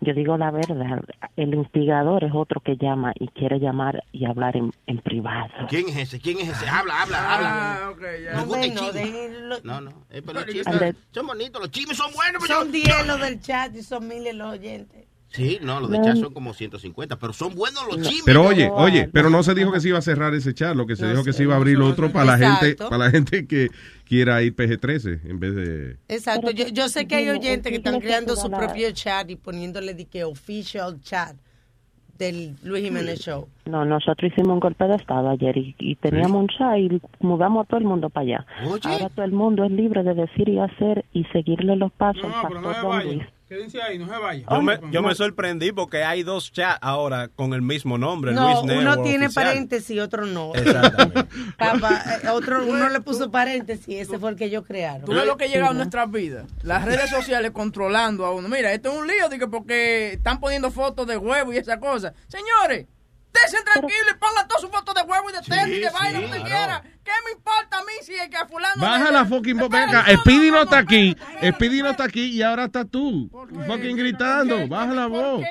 Yo 0.00 0.14
digo 0.14 0.36
la 0.36 0.50
verdad. 0.52 1.02
El 1.36 1.54
instigador 1.54 2.22
es 2.22 2.30
otro 2.32 2.60
que 2.60 2.76
llama 2.76 3.12
y 3.18 3.26
quiere 3.28 3.58
llamar 3.58 4.04
y 4.12 4.26
hablar 4.26 4.56
en, 4.56 4.72
en 4.86 4.98
privado. 4.98 5.50
¿Quién 5.68 5.88
es 5.88 5.96
ese? 5.96 6.20
¿Quién 6.20 6.38
es 6.38 6.48
ese? 6.48 6.68
Habla, 6.68 7.02
habla, 7.02 7.34
habla. 7.34 7.74
Ah, 7.86 7.90
ok, 7.90 8.02
ya. 8.24 8.32
Nos 8.34 8.46
gusta 8.46 8.64
el 8.64 8.70
Bueno, 8.72 8.80
chisme. 8.92 9.00
déjenlo. 9.00 9.56
No, 9.64 9.80
no. 9.80 9.90
eh, 10.10 10.22
pero 10.24 10.40
los 10.40 10.46
chismes 10.46 10.94
son 11.10 11.26
bonitos. 11.26 11.60
Los 11.60 11.70
chismes 11.72 11.96
son 11.96 12.12
buenos. 12.12 12.42
pero 12.46 12.58
Son 12.60 12.66
yo- 12.68 12.72
10 12.72 13.06
los 13.08 13.20
del 13.20 13.40
chat 13.40 13.74
y 13.74 13.82
son 13.82 14.06
miles 14.06 14.34
los 14.36 14.52
oyentes. 14.52 15.07
Sí, 15.30 15.58
no, 15.62 15.78
los 15.80 15.90
de 15.90 15.98
No. 15.98 16.04
chat 16.04 16.16
son 16.16 16.32
como 16.32 16.54
150, 16.54 17.18
pero 17.18 17.32
son 17.34 17.54
buenos 17.54 17.84
los 17.86 17.96
chismes. 17.98 18.22
Pero 18.24 18.46
oye, 18.46 18.70
oye, 18.72 19.08
pero 19.12 19.28
no 19.28 19.42
se 19.42 19.54
dijo 19.54 19.70
que 19.72 19.80
se 19.80 19.88
iba 19.88 19.98
a 19.98 20.02
cerrar 20.02 20.34
ese 20.34 20.54
chat, 20.54 20.74
lo 20.74 20.86
que 20.86 20.96
se 20.96 21.06
dijo 21.08 21.22
que 21.22 21.34
se 21.34 21.42
iba 21.42 21.52
a 21.54 21.58
abrir 21.58 21.78
otro 21.80 22.10
para 22.10 22.24
la 22.24 22.38
gente, 22.38 22.76
para 22.76 22.96
la 22.98 23.10
gente 23.10 23.46
que 23.46 23.68
quiera 24.04 24.42
ir 24.42 24.56
PG-13 24.56 25.20
en 25.28 25.38
vez 25.38 25.54
de 25.54 25.96
Exacto, 26.08 26.50
yo, 26.50 26.68
yo 26.68 26.88
sé 26.88 27.06
que 27.06 27.16
hay 27.16 27.28
oyentes 27.28 27.70
que 27.70 27.76
están 27.76 28.00
creando 28.00 28.36
su 28.36 28.50
propio 28.50 28.90
chat 28.92 29.28
y 29.30 29.36
poniéndole 29.36 29.92
de 29.94 30.06
que 30.06 30.24
official 30.24 30.98
chat 31.02 31.36
del 32.16 32.56
Luis 32.64 32.82
Jiménez 32.82 33.20
Show. 33.20 33.46
No, 33.66 33.84
nosotros 33.84 34.32
hicimos 34.32 34.54
un 34.54 34.60
golpe 34.60 34.84
de 34.88 34.96
estado 34.96 35.28
ayer 35.28 35.56
y, 35.56 35.76
y 35.78 35.94
teníamos 35.96 36.40
un 36.40 36.48
chat 36.48 36.76
y 36.78 37.00
mudamos 37.20 37.64
a 37.64 37.68
todo 37.68 37.78
el 37.78 37.86
mundo 37.86 38.08
para 38.10 38.24
allá. 38.24 38.46
Ahora 38.82 39.08
todo 39.10 39.24
el 39.24 39.30
mundo 39.32 39.62
es 39.64 39.70
libre 39.70 40.02
de 40.02 40.14
decir 40.14 40.48
y 40.48 40.58
hacer 40.58 41.04
y 41.12 41.22
seguirle 41.26 41.76
los 41.76 41.92
pasos 41.92 42.22
No, 42.22 42.34
al 42.34 42.54
no 42.54 42.62
pastor 42.62 42.74
se 42.74 42.80
Don 42.80 42.88
vaya. 42.88 43.12
Luis. 43.12 43.22
Quédense 43.48 43.80
ahí, 43.80 43.98
no 43.98 44.06
se 44.06 44.18
vaya. 44.18 44.44
Yo 44.50 44.60
me, 44.60 44.78
yo 44.90 45.02
me 45.02 45.14
sorprendí 45.14 45.72
porque 45.72 46.04
hay 46.04 46.22
dos 46.22 46.52
chats 46.52 46.78
ahora 46.82 47.28
con 47.28 47.54
el 47.54 47.62
mismo 47.62 47.96
nombre, 47.96 48.32
No, 48.32 48.44
Luis 48.46 48.58
uno 48.62 48.74
Network 48.74 49.02
tiene 49.04 49.26
oficial. 49.26 49.44
paréntesis 49.46 49.90
y 49.90 50.00
otro 50.00 50.26
no. 50.26 50.54
Exactamente. 50.54 51.24
Capaz, 51.56 52.24
eh, 52.24 52.28
otro, 52.28 52.66
uno 52.66 52.90
le 52.90 53.00
puso 53.00 53.30
paréntesis, 53.30 53.88
ese 53.88 54.18
fue 54.18 54.30
el 54.30 54.36
que 54.36 54.44
ellos 54.44 54.64
crearon. 54.66 55.06
Tú 55.06 55.12
ves 55.14 55.24
lo 55.24 55.38
que 55.38 55.48
llega 55.48 55.68
a 55.68 55.72
nuestras 55.72 56.10
vidas. 56.10 56.44
Las 56.62 56.84
redes 56.84 57.08
sociales 57.08 57.52
controlando 57.52 58.26
a 58.26 58.34
uno. 58.34 58.48
Mira, 58.48 58.70
esto 58.72 58.92
es 58.92 58.98
un 58.98 59.06
lío 59.06 59.28
digo, 59.30 59.50
porque 59.50 60.12
están 60.12 60.40
poniendo 60.40 60.70
fotos 60.70 61.06
de 61.06 61.16
huevo 61.16 61.50
y 61.52 61.56
esa 61.56 61.80
cosa. 61.80 62.12
Señores, 62.28 62.86
déjense 63.32 63.64
tranquilos 63.64 64.12
y 64.14 64.18
pongan 64.18 64.46
todas 64.46 64.60
sus 64.60 64.70
fotos 64.70 64.94
de 64.94 65.02
huevo 65.02 65.30
y 65.30 65.32
de 65.32 65.40
tenis 65.40 65.76
y 65.78 65.80
de 65.80 65.90
vaina, 65.90 66.20
lo 66.20 66.30
que 66.30 66.42
quiera. 66.42 66.82
¿Qué 67.08 67.14
me 67.24 67.32
importa 67.38 67.78
a 67.78 67.80
mí 67.84 67.92
si 68.02 68.12
es 68.12 68.28
que 68.28 68.36
a 68.36 68.46
fulano... 68.46 68.82
Baja 68.82 69.10
la 69.10 69.24
fucking 69.24 69.56
voz, 69.56 69.70
ven 69.70 69.88
acá. 69.88 70.04
Speedy 70.18 70.50
no 70.50 70.62
está 70.64 70.78
aquí. 70.78 71.16
Speedy 71.54 71.80
no 71.80 71.90
está 71.90 72.04
aquí 72.04 72.26
y 72.26 72.42
ahora 72.42 72.66
está 72.66 72.84
tú. 72.84 73.30
Fucking 73.66 73.96
gritando. 73.96 74.68
Baja 74.68 74.92
la 74.92 75.06
voz. 75.06 75.42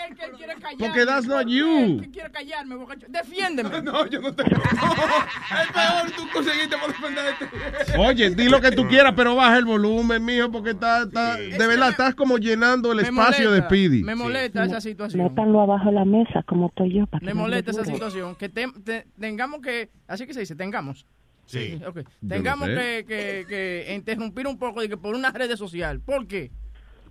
Porque 0.78 1.04
that's 1.08 1.26
not 1.26 1.48
you. 1.48 2.00
¿Qué 2.02 2.12
quiere 2.12 2.30
callarme, 2.32 2.76
bocacho? 2.76 3.08
Defiéndeme. 3.10 3.82
No, 3.88 4.06
yo 4.06 4.22
no 4.22 4.34
tengo. 4.36 4.50
es 4.62 5.72
peor 5.72 6.12
tú 6.16 6.24
conseguiste 6.34 6.78
por 6.78 6.88
defenderte. 6.90 7.98
Oye, 7.98 8.30
di 8.32 8.50
lo 8.50 8.60
que 8.62 8.72
tú 8.72 8.88
quieras, 8.90 9.14
pero 9.16 9.36
baja 9.36 9.58
el 9.58 9.66
volumen, 9.66 10.24
mijo, 10.24 10.52
porque 10.52 10.72
está, 10.72 11.04
está 11.04 11.38
de 11.38 11.68
verdad 11.68 11.90
estás 11.90 12.14
como 12.16 12.38
llenando 12.38 12.92
el 12.92 13.00
espacio 13.00 13.52
de 13.52 13.62
Speedy. 13.62 14.04
Me 14.04 14.14
molesta 14.16 14.64
esa 14.66 14.80
situación. 14.82 15.24
Métanlo 15.24 15.62
abajo 15.62 15.86
de 15.86 15.94
la 15.94 16.06
mesa 16.06 16.44
como 16.44 16.68
estoy 16.68 16.94
yo. 16.94 17.08
Para 17.08 17.22
que 17.22 17.26
Me 17.28 17.34
molesta 17.34 17.72
le 17.72 17.82
esa 17.82 17.92
situación. 17.92 18.36
Que 18.36 18.50
te- 18.50 18.72
te- 18.84 19.08
tengamos 19.20 19.62
que. 19.62 19.90
Así 20.08 20.28
que 20.28 20.34
se 20.34 20.42
dice, 20.42 20.56
tengamos. 20.56 21.06
Sí. 21.48 21.80
Tengamos 22.28 22.68
que, 22.70 23.06
que, 23.08 23.46
que 23.48 23.94
interrumpir 23.96 24.46
un 24.48 24.58
poco 24.60 24.82
de 24.82 24.90
que 24.90 24.98
por 24.98 25.16
una 25.16 25.32
red 25.32 25.56
social. 25.56 26.00
¿Por 26.02 26.28
qué? 26.28 26.52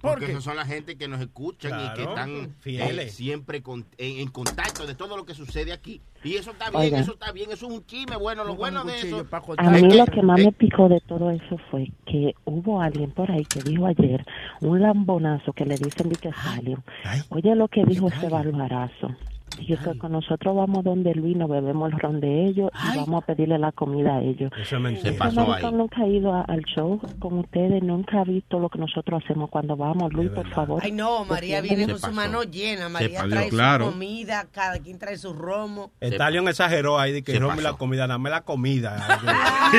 ¿Por 0.00 0.10
Porque 0.12 0.26
qué? 0.26 0.32
esas 0.32 0.44
son 0.44 0.56
la 0.56 0.66
gente 0.66 0.98
que 0.98 1.08
nos 1.08 1.20
escuchan 1.22 1.72
y 1.80 1.94
que 1.94 2.02
están 2.02 2.54
fieles. 2.60 3.06
eh, 3.06 3.10
siempre 3.10 3.62
con- 3.62 3.86
en, 3.96 4.18
en 4.18 4.28
contacto 4.28 4.86
de 4.86 4.94
todo 4.94 5.16
lo 5.16 5.24
que 5.24 5.32
sucede 5.34 5.72
aquí. 5.72 6.02
Y 6.22 6.34
eso 6.36 6.50
está 6.50 6.68
bien, 6.68 6.82
Oiga. 6.82 6.98
eso 7.00 7.14
está 7.14 7.32
bien, 7.32 7.50
eso 7.50 7.66
es 7.66 7.72
un 7.72 7.84
chisme. 7.86 8.14
Bueno, 8.16 8.44
lo 8.44 8.54
bueno 8.56 8.84
de 8.84 8.94
eso. 8.98 9.26
A 9.56 9.70
mí 9.70 9.78
es 9.88 9.96
lo 9.96 10.04
que- 10.04 10.12
que 10.12 10.22
más 10.22 10.38
eh, 10.38 10.44
me 10.44 10.52
picó 10.52 10.88
de 10.90 11.00
todo 11.00 11.30
eso 11.30 11.56
fue 11.70 11.90
que 12.04 12.34
hubo 12.44 12.82
alguien 12.82 13.10
por 13.10 13.30
ahí 13.30 13.44
que 13.46 13.60
dijo 13.62 13.86
ayer, 13.86 14.22
un 14.60 14.82
lambonazo 14.82 15.54
que 15.54 15.64
le 15.64 15.76
dicen 15.76 16.10
de 16.10 16.16
que 16.16 16.30
salió. 16.30 16.84
Oye 17.30 17.54
lo 17.56 17.66
que 17.68 17.82
dijo 17.86 18.08
ese 18.08 18.28
barbarazo. 18.28 19.16
Y 19.58 19.76
que 19.76 19.98
con 19.98 20.12
nosotros 20.12 20.54
vamos 20.56 20.84
donde 20.84 21.14
Luis, 21.14 21.36
nos 21.36 21.48
bebemos 21.50 21.92
el 21.92 21.98
ron 21.98 22.20
de 22.20 22.44
ellos 22.46 22.70
y 22.92 22.96
vamos 22.98 23.22
a 23.22 23.26
pedirle 23.26 23.58
la 23.58 23.72
comida 23.72 24.16
a 24.16 24.22
ellos. 24.22 24.50
Eso 24.58 24.78
me- 24.80 24.96
se 25.00 25.12
pasó 25.12 25.52
ahí. 25.52 25.62
nunca 25.72 26.02
ha 26.02 26.06
ido 26.06 26.32
a- 26.32 26.42
al 26.42 26.62
show 26.64 27.00
con 27.18 27.38
ustedes, 27.38 27.82
nunca 27.82 28.20
ha 28.20 28.24
visto 28.24 28.58
lo 28.58 28.68
que 28.68 28.78
nosotros 28.78 29.22
hacemos 29.24 29.50
cuando 29.50 29.76
vamos. 29.76 30.12
Luis, 30.12 30.30
por 30.30 30.48
favor. 30.50 30.80
Ay, 30.84 30.92
no, 30.92 31.24
María 31.24 31.60
viene 31.60 31.86
con 31.86 31.98
su 31.98 32.12
mano 32.12 32.42
llena. 32.44 32.88
María 32.88 33.18
pasó, 33.20 33.28
trae 33.30 33.48
claro. 33.48 33.86
su 33.86 33.92
comida, 33.92 34.46
cada 34.52 34.78
quien 34.78 34.98
trae 34.98 35.16
su 35.16 35.32
romo. 35.32 35.90
Stallion 36.00 36.48
exageró 36.48 36.98
ahí 36.98 37.12
de 37.12 37.22
que 37.22 37.38
no 37.40 37.54
me 37.54 37.62
la 37.62 37.72
comida, 37.74 38.06
dame 38.06 38.30
la 38.30 38.42
comida. 38.42 38.96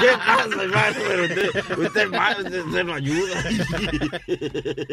¿Qué 0.00 0.08
pasa, 0.26 0.62
hermano? 0.62 0.96
Pero 1.06 1.22
usted, 1.24 1.78
usted, 1.86 2.00
hermano, 2.00 2.36
usted, 2.44 2.64
usted 2.66 2.84
no 2.84 2.94
ayuda. 2.94 3.38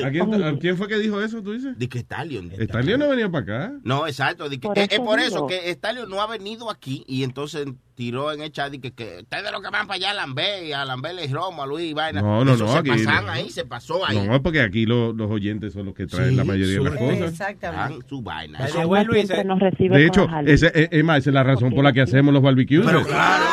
¿A 0.06 0.10
quién, 0.12 0.44
a 0.44 0.58
quién 0.60 0.78
fue 0.78 0.88
que 0.88 0.98
dijo 1.00 1.22
eso, 1.22 1.42
tú 1.42 1.54
dices? 1.54 1.78
Di 1.78 1.88
que 1.88 2.00
Stallion. 2.00 2.52
Stallion 2.52 3.00
no 3.00 3.10
venía 3.10 3.30
para 3.30 3.44
acá. 3.44 3.51
No, 3.84 4.08
exacto. 4.08 4.50
di 4.50 4.58
que- 4.58 4.68
Por 4.68 4.78
es, 4.80 5.00
por 5.00 5.20
eso 5.20 5.48
que 5.48 5.70
Stallion 5.72 6.10
no 6.10 6.22
ha 6.22 6.28
venido 6.28 6.70
aquí 6.70 7.04
y 7.08 7.24
entonces 7.24 7.68
tiró 7.96 8.32
en 8.32 8.42
el 8.42 8.52
chat 8.52 8.74
y 8.74 8.80
que, 8.80 8.92
que 8.94 9.20
ustedes 9.22 9.52
lo 9.52 9.62
que 9.62 9.70
van 9.70 9.86
para 9.86 9.96
allá 9.98 10.12
a 10.12 10.14
Lambé, 10.14 10.68
y 10.68 10.72
a 10.74 10.84
Lambé 10.86 11.12
y 11.24 11.28
Romo, 11.32 11.62
a 11.64 11.68
Luis 11.68 11.92
y 11.92 11.94
vaina. 11.94 12.22
No, 12.22 12.44
no, 12.44 12.54
Eso 12.54 12.66
no. 12.66 12.72
Se 12.74 12.78
Aquí, 12.80 12.90
pasan 12.90 13.30
ahí, 13.30 13.50
se 13.50 13.66
pasó 13.66 14.06
ahí. 14.06 14.28
No, 14.28 14.42
porque 14.42 14.62
aquí 14.62 14.86
lo- 14.86 15.14
los 15.14 15.30
oyentes 15.30 15.74
son 15.74 15.86
los 15.86 15.94
que 15.94 16.08
traen 16.08 16.32
Sí, 16.32 16.36
la 16.36 16.44
mayoría 16.44 16.78
de 16.80 16.84
las 16.84 16.94
su- 16.94 17.00
cosas. 17.00 17.32
Exactamente. 17.32 18.08
Su 18.08 18.22
vaina. 18.22 18.58
Alma 18.60 19.04
siempre 19.12 19.44
nos 19.44 19.60
recibe 19.60 19.98
De 19.98 20.06
hecho, 20.08 20.28
ese, 20.46 20.68
es, 20.74 20.88
es 20.92 21.04
más, 21.04 21.20
esa 21.20 21.30
es 21.30 21.34
la 21.34 21.44
razón 21.44 21.74
por 21.74 21.84
la 21.84 21.94
que 21.94 22.02
hacemos 22.02 22.34
los 22.34 22.42
barbecues. 22.42 22.86
Pero 22.86 23.04
claro. 23.06 23.44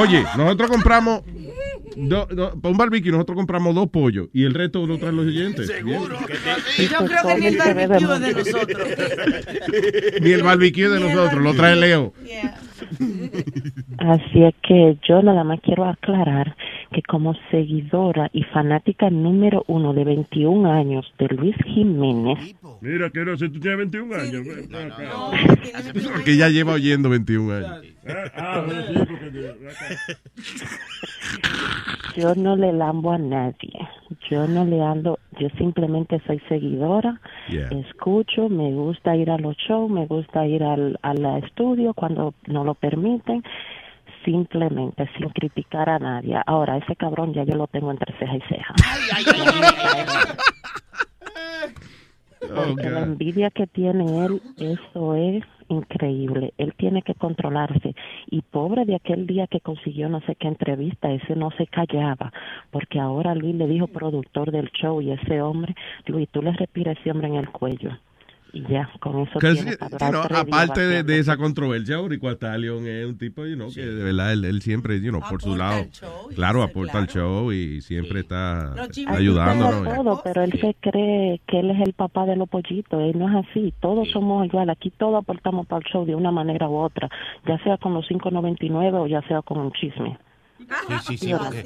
Oye, 0.00 0.22
nosotros 0.36 0.70
compramos, 0.70 1.22
do- 1.98 2.26
do- 2.26 2.60
para 2.60 2.70
un 2.72 2.78
barbecue 2.78 3.10
nosotros 3.10 3.36
compramos 3.36 3.74
dos 3.74 3.88
pollos 3.88 4.28
y 4.32 4.44
el 4.44 4.54
resto 4.54 4.86
lo 4.86 4.98
traen 4.98 5.16
los 5.16 5.26
oyentes. 5.26 5.66
Seguro. 5.78 6.16
Yo 6.78 7.06
creo 7.06 7.26
que 7.26 7.40
ni 7.40 7.46
el 7.48 7.56
barbecue 7.58 8.14
es 8.14 8.20
de 8.20 8.32
nosotros. 8.34 8.88
Ni 10.20 10.30
el 10.30 10.42
barbecue 10.42 10.88
de 10.88 11.00
nosotros, 11.00 11.42
lo 11.42 11.54
trae 11.54 11.76
Leo. 11.76 12.12
Así 13.98 14.42
es 14.44 14.54
que 14.62 14.96
yo 15.08 15.22
nada 15.22 15.44
más 15.44 15.60
quiero 15.62 15.84
aclarar 15.84 16.56
que 16.92 17.02
como 17.02 17.34
seguidora 17.50 18.30
y 18.32 18.44
fanática 18.44 19.10
número 19.10 19.64
uno 19.66 19.92
de 19.92 20.04
21 20.04 20.70
años 20.70 21.12
de 21.18 21.28
Luis 21.28 21.56
Jiménez, 21.66 22.54
Mira, 22.80 23.10
que 23.10 23.24
no 23.24 23.36
sé, 23.36 23.48
tú 23.50 23.60
tienes 23.60 23.78
21 23.90 24.14
años. 24.14 24.42
ven 24.46 24.92
acá. 24.92 26.22
Que 26.24 26.36
ya 26.36 26.48
lleva 26.48 26.72
oyendo 26.74 27.08
21 27.10 27.52
años. 27.52 27.82
Ah, 28.08 28.24
ah, 28.36 28.66
sí, 32.14 32.20
yo 32.20 32.34
no 32.34 32.56
le 32.56 32.72
lambo 32.72 33.12
a 33.12 33.18
nadie. 33.18 33.72
Yo 34.30 34.46
no 34.48 34.64
le 34.64 34.80
ando, 34.82 35.18
yo 35.38 35.48
simplemente 35.58 36.20
soy 36.26 36.40
seguidora, 36.48 37.20
Yeah. 37.50 37.68
escucho, 37.80 38.48
me 38.48 38.72
gusta 38.72 39.14
ir 39.16 39.30
a 39.30 39.38
los 39.38 39.56
shows, 39.56 39.90
me 39.90 40.06
gusta 40.06 40.46
ir 40.46 40.62
al, 40.62 40.98
al 41.02 41.24
estudio 41.44 41.94
cuando 41.94 42.34
no 42.46 42.64
lo 42.64 42.74
permiten, 42.74 43.42
simplemente 44.24 45.08
sin 45.16 45.28
criticar 45.30 45.88
a 45.88 45.98
nadie. 45.98 46.40
Ahora, 46.46 46.76
ese 46.78 46.96
cabrón 46.96 47.32
ya 47.34 47.44
yo 47.44 47.54
lo 47.54 47.66
tengo 47.66 47.90
entre 47.90 48.16
ceja 48.18 48.36
y 48.36 48.40
ceja. 48.42 48.74
Porque 52.40 52.90
la 52.90 53.00
envidia 53.00 53.50
que 53.50 53.66
tiene 53.66 54.24
él, 54.24 54.40
eso 54.58 55.14
es 55.14 55.44
increíble. 55.68 56.54
Él 56.56 56.72
tiene 56.76 57.02
que 57.02 57.14
controlarse. 57.14 57.94
Y 58.30 58.42
pobre 58.42 58.84
de 58.84 58.94
aquel 58.94 59.26
día 59.26 59.46
que 59.46 59.60
consiguió 59.60 60.08
no 60.08 60.20
sé 60.22 60.34
qué 60.36 60.48
entrevista, 60.48 61.10
ese 61.10 61.36
no 61.36 61.50
se 61.52 61.66
callaba. 61.66 62.32
Porque 62.70 63.00
ahora 63.00 63.34
Luis 63.34 63.54
le 63.54 63.66
dijo 63.66 63.86
productor 63.88 64.50
del 64.50 64.70
show 64.70 65.00
y 65.00 65.10
ese 65.10 65.42
hombre, 65.42 65.74
Luis, 66.06 66.28
tú 66.30 66.42
le 66.42 66.52
respiras 66.52 66.96
a 66.96 67.00
ese 67.00 67.10
hombre 67.10 67.28
en 67.28 67.34
el 67.34 67.50
cuello. 67.50 67.90
Y 68.52 68.62
ya, 68.62 68.88
con 69.00 69.20
eso 69.20 69.38
tiene 69.38 69.56
sí, 69.56 69.68
you 69.70 70.08
know, 70.10 70.22
aparte 70.22 70.80
de, 70.80 71.02
de 71.02 71.18
esa 71.18 71.36
controversia, 71.36 71.98
Stallion 72.38 72.86
es 72.86 73.06
un 73.06 73.18
tipo, 73.18 73.44
you 73.44 73.56
know, 73.56 73.72
que 73.72 73.84
de 73.84 74.02
verdad 74.02 74.32
él, 74.32 74.44
él 74.44 74.62
siempre, 74.62 75.00
you 75.00 75.10
know, 75.10 75.20
por 75.28 75.42
su 75.42 75.56
lado, 75.56 75.84
claro, 76.34 76.62
aporta 76.62 76.98
al 76.98 77.08
show 77.08 77.52
y 77.52 77.80
siempre 77.82 78.20
está 78.20 78.74
ayudándonos. 79.06 79.94
todos, 79.94 80.20
pero 80.22 80.42
él 80.42 80.52
se 80.60 80.74
cree 80.80 81.40
que 81.46 81.60
él 81.60 81.70
es 81.70 81.80
el 81.86 81.92
papá 81.92 82.26
de 82.26 82.36
los 82.36 82.48
pollitos. 82.48 83.00
Él 83.00 83.18
no 83.18 83.28
es 83.28 83.46
así. 83.46 83.74
Todos 83.80 84.08
somos 84.10 84.46
igual. 84.46 84.70
Aquí 84.70 84.90
todos 84.90 85.22
aportamos 85.22 85.66
para 85.66 85.80
el 85.80 85.92
show 85.92 86.04
de 86.04 86.14
una 86.14 86.30
manera 86.30 86.68
u 86.68 86.76
otra, 86.76 87.08
ya 87.46 87.58
sea 87.64 87.76
con 87.76 87.94
los 87.94 88.08
5.99 88.08 88.94
o 88.94 89.06
ya 89.06 89.22
sea 89.22 89.42
con 89.42 89.58
un 89.58 89.72
chisme. 89.72 90.18
Sí, 90.68 90.94
sí, 91.06 91.16
sí. 91.18 91.28
Yo- 91.30 91.38
porque 91.38 91.58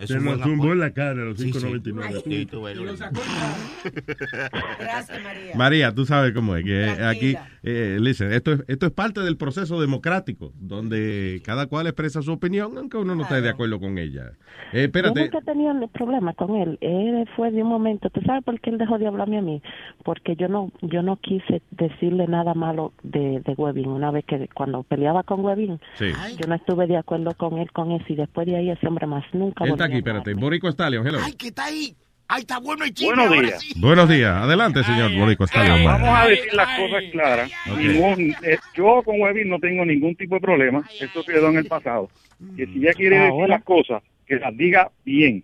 es 0.00 0.08
Se 0.08 0.20
lo 0.20 0.32
apoyo. 0.32 0.72
en 0.72 0.78
la 0.80 0.90
cara 0.92 1.10
a 1.12 1.24
los 1.24 1.38
Sí, 1.38 1.52
sí. 1.52 1.58
5.99. 1.58 2.22
Sí, 2.24 2.48
Luis. 2.76 3.00
Gracias, 4.78 5.22
María. 5.22 5.54
María, 5.56 5.94
tú 5.94 6.04
sabes 6.06 6.32
cómo 6.32 6.56
es, 6.56 6.64
que 6.64 6.84
aquí, 7.04 7.36
eh, 7.62 7.98
listen, 8.00 8.32
esto 8.32 8.52
es, 8.52 8.64
esto 8.68 8.86
es 8.86 8.92
parte 8.92 9.20
del 9.20 9.36
proceso 9.36 9.80
democrático, 9.80 10.52
donde 10.58 11.40
cada 11.44 11.66
cual 11.66 11.86
expresa 11.86 12.22
su 12.22 12.32
opinión, 12.32 12.76
aunque 12.76 12.96
uno 12.96 13.14
no 13.14 13.22
esté 13.22 13.40
de 13.40 13.48
acuerdo 13.50 13.80
con 13.80 13.98
ella. 13.98 14.32
Eh, 14.72 14.74
Yo 14.74 14.80
espérate, 14.82 15.20
nunca 15.22 15.38
he 15.38 15.42
tenido 15.42 15.88
problemas 15.88 16.36
con 16.36 16.54
él. 16.56 16.78
Él 16.80 17.28
fue 17.36 17.50
de 17.50 17.62
un 17.62 17.68
momento. 17.68 18.08
¿Tú 18.10 18.20
sabes 18.22 18.44
por 18.44 18.60
qué 18.60 18.70
él 18.70 18.78
dejó 18.78 18.98
de 18.98 19.06
hablarme 19.06 19.38
a 19.38 19.42
mí? 19.42 19.62
Porque 20.04 20.36
yo 20.36 20.48
no 20.48 20.70
yo 20.82 21.02
no 21.02 21.16
quise 21.16 21.62
decirle 21.70 22.26
nada 22.28 22.54
malo 22.54 22.92
de, 23.02 23.40
de 23.44 23.52
Webin. 23.56 23.88
Una 23.88 24.10
vez 24.10 24.24
que 24.26 24.48
cuando 24.54 24.82
peleaba 24.84 25.22
con 25.24 25.44
Webin, 25.44 25.80
Sí. 25.94 26.06
yo 26.40 26.46
no 26.48 26.54
estuve 26.54 26.86
de 26.86 26.96
acuerdo 26.98 27.32
con 27.34 27.58
él 27.58 27.70
con 27.72 27.90
eso. 27.92 28.04
Y 28.08 28.16
después 28.16 28.46
de 28.50 28.56
ahí 28.58 28.70
ese 28.70 28.86
hombre 28.86 29.06
más 29.06 29.24
nunca 29.32 29.64
él 29.64 29.72
está 29.72 29.84
aquí, 29.84 29.96
espérate, 29.96 30.34
Borico 30.34 30.68
Stallion, 30.70 31.06
hello. 31.06 31.18
¿Qué 31.38 31.48
está 31.48 31.64
ahí? 31.66 31.94
Ahí 32.32 32.42
está 32.42 32.60
bueno 32.60 32.84
el 32.84 32.94
chisme. 32.94 33.14
Buenos 33.26 33.42
días. 33.42 33.60
sí. 33.60 33.80
Buenos 33.80 34.08
días, 34.08 34.36
adelante, 34.36 34.84
señor 34.84 35.12
Borico 35.16 35.46
Stallion. 35.48 35.84
Vamos 35.84 36.08
a 36.08 36.26
decir 36.28 36.52
las 36.54 36.78
cosas 36.78 37.02
claras. 37.10 37.50
Ok. 37.70 37.78
Ningún- 37.78 38.34
eh, 38.44 38.58
yo 38.76 39.02
con 39.04 39.20
Webby 39.20 39.44
no 39.48 39.58
tengo 39.58 39.84
ningún 39.84 40.14
tipo 40.14 40.36
de 40.36 40.40
problema. 40.40 40.88
Esto 41.00 41.24
quedó 41.24 41.48
en 41.50 41.56
el 41.58 41.66
pasado. 41.66 42.08
Que 42.56 42.66
si 42.66 42.78
ella 42.78 42.92
quiere 42.94 43.16
decir 43.18 43.32
Ahora. 43.32 43.48
las 43.48 43.64
cosas, 43.64 44.02
que 44.26 44.36
las 44.36 44.56
diga 44.56 44.90
bien. 45.04 45.42